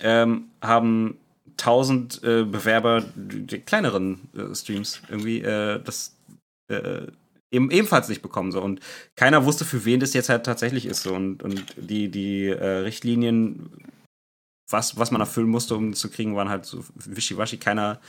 ähm, 0.00 0.50
haben 0.60 1.18
tausend 1.56 2.22
äh, 2.24 2.44
Bewerber 2.44 3.04
die, 3.14 3.46
die 3.46 3.60
kleineren 3.60 4.28
äh, 4.36 4.54
Streams 4.54 5.00
irgendwie 5.08 5.40
äh, 5.40 5.80
das 5.82 6.16
äh, 6.68 7.02
eben 7.54 7.70
ebenfalls 7.70 8.08
nicht 8.08 8.22
bekommen 8.22 8.52
so 8.52 8.60
und 8.60 8.80
keiner 9.16 9.44
wusste 9.44 9.64
für 9.64 9.84
wen 9.84 10.00
das 10.00 10.14
jetzt 10.14 10.28
halt 10.28 10.44
tatsächlich 10.44 10.86
ist 10.86 11.02
so 11.02 11.14
und 11.14 11.42
und 11.42 11.64
die 11.76 12.10
die 12.10 12.48
äh, 12.48 12.78
Richtlinien 12.78 13.70
was 14.70 14.98
was 14.98 15.10
man 15.10 15.20
erfüllen 15.20 15.48
musste 15.48 15.76
um 15.76 15.94
zu 15.94 16.10
kriegen 16.10 16.36
waren 16.36 16.48
halt 16.48 16.66
so 16.66 16.84
wischiwaschi 16.94 17.56
keiner 17.58 18.00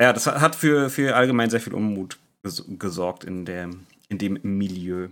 ja 0.00 0.12
das 0.12 0.26
hat 0.26 0.56
für 0.56 0.90
für 0.90 1.16
allgemein 1.16 1.50
sehr 1.50 1.60
viel 1.60 1.74
Unmut 1.74 2.18
ges 2.42 2.64
gesorgt 2.78 3.24
in 3.24 3.44
der 3.44 3.70
in 4.08 4.18
dem 4.18 4.38
Milieu 4.42 5.08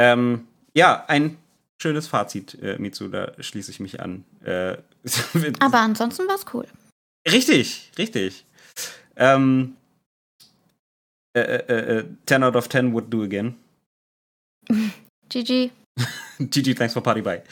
ähm, 0.00 0.46
ja, 0.74 1.04
ein 1.08 1.36
schönes 1.80 2.08
Fazit, 2.08 2.54
äh, 2.62 2.78
Mitsu, 2.78 3.08
da 3.08 3.32
schließe 3.38 3.70
ich 3.70 3.80
mich 3.80 4.00
an. 4.00 4.24
Äh, 4.42 4.78
Aber 5.60 5.80
ansonsten 5.80 6.26
war's 6.26 6.46
cool. 6.54 6.66
richtig, 7.30 7.92
richtig. 7.98 8.46
Ähm, 9.16 9.74
äh, 9.74 9.79
äh, 11.34 11.98
äh, 11.98 12.04
10 12.26 12.42
out 12.44 12.56
of 12.56 12.68
10 12.68 12.92
would 12.92 13.12
do 13.12 13.22
again. 13.22 13.56
GG. 15.28 15.70
GG, 16.38 16.74
thanks 16.78 16.94
for 16.94 17.02
Party 17.02 17.22
Bye. 17.22 17.42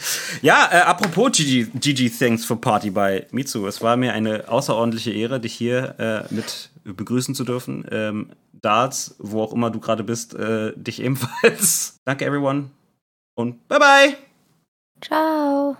Ja, 0.42 0.68
äh, 0.70 0.80
apropos 0.80 1.30
GG, 1.32 1.70
GG, 1.74 2.10
thanks 2.18 2.44
for 2.44 2.60
Party 2.60 2.90
Bye. 2.90 3.26
Mitsu, 3.30 3.66
es 3.66 3.82
war 3.82 3.96
mir 3.96 4.12
eine 4.12 4.48
außerordentliche 4.48 5.12
Ehre, 5.12 5.40
dich 5.40 5.54
hier 5.54 5.94
äh, 5.98 6.34
mit 6.34 6.70
begrüßen 6.84 7.34
zu 7.34 7.44
dürfen. 7.44 7.86
Ähm, 7.90 8.30
Darts, 8.60 9.14
wo 9.18 9.42
auch 9.42 9.52
immer 9.52 9.70
du 9.70 9.78
gerade 9.78 10.02
bist, 10.02 10.34
äh, 10.34 10.72
dich 10.76 11.00
ebenfalls. 11.00 11.96
Danke, 12.04 12.24
everyone. 12.24 12.70
Und 13.36 13.68
bye 13.68 13.78
bye. 13.78 14.16
Ciao. 15.00 15.76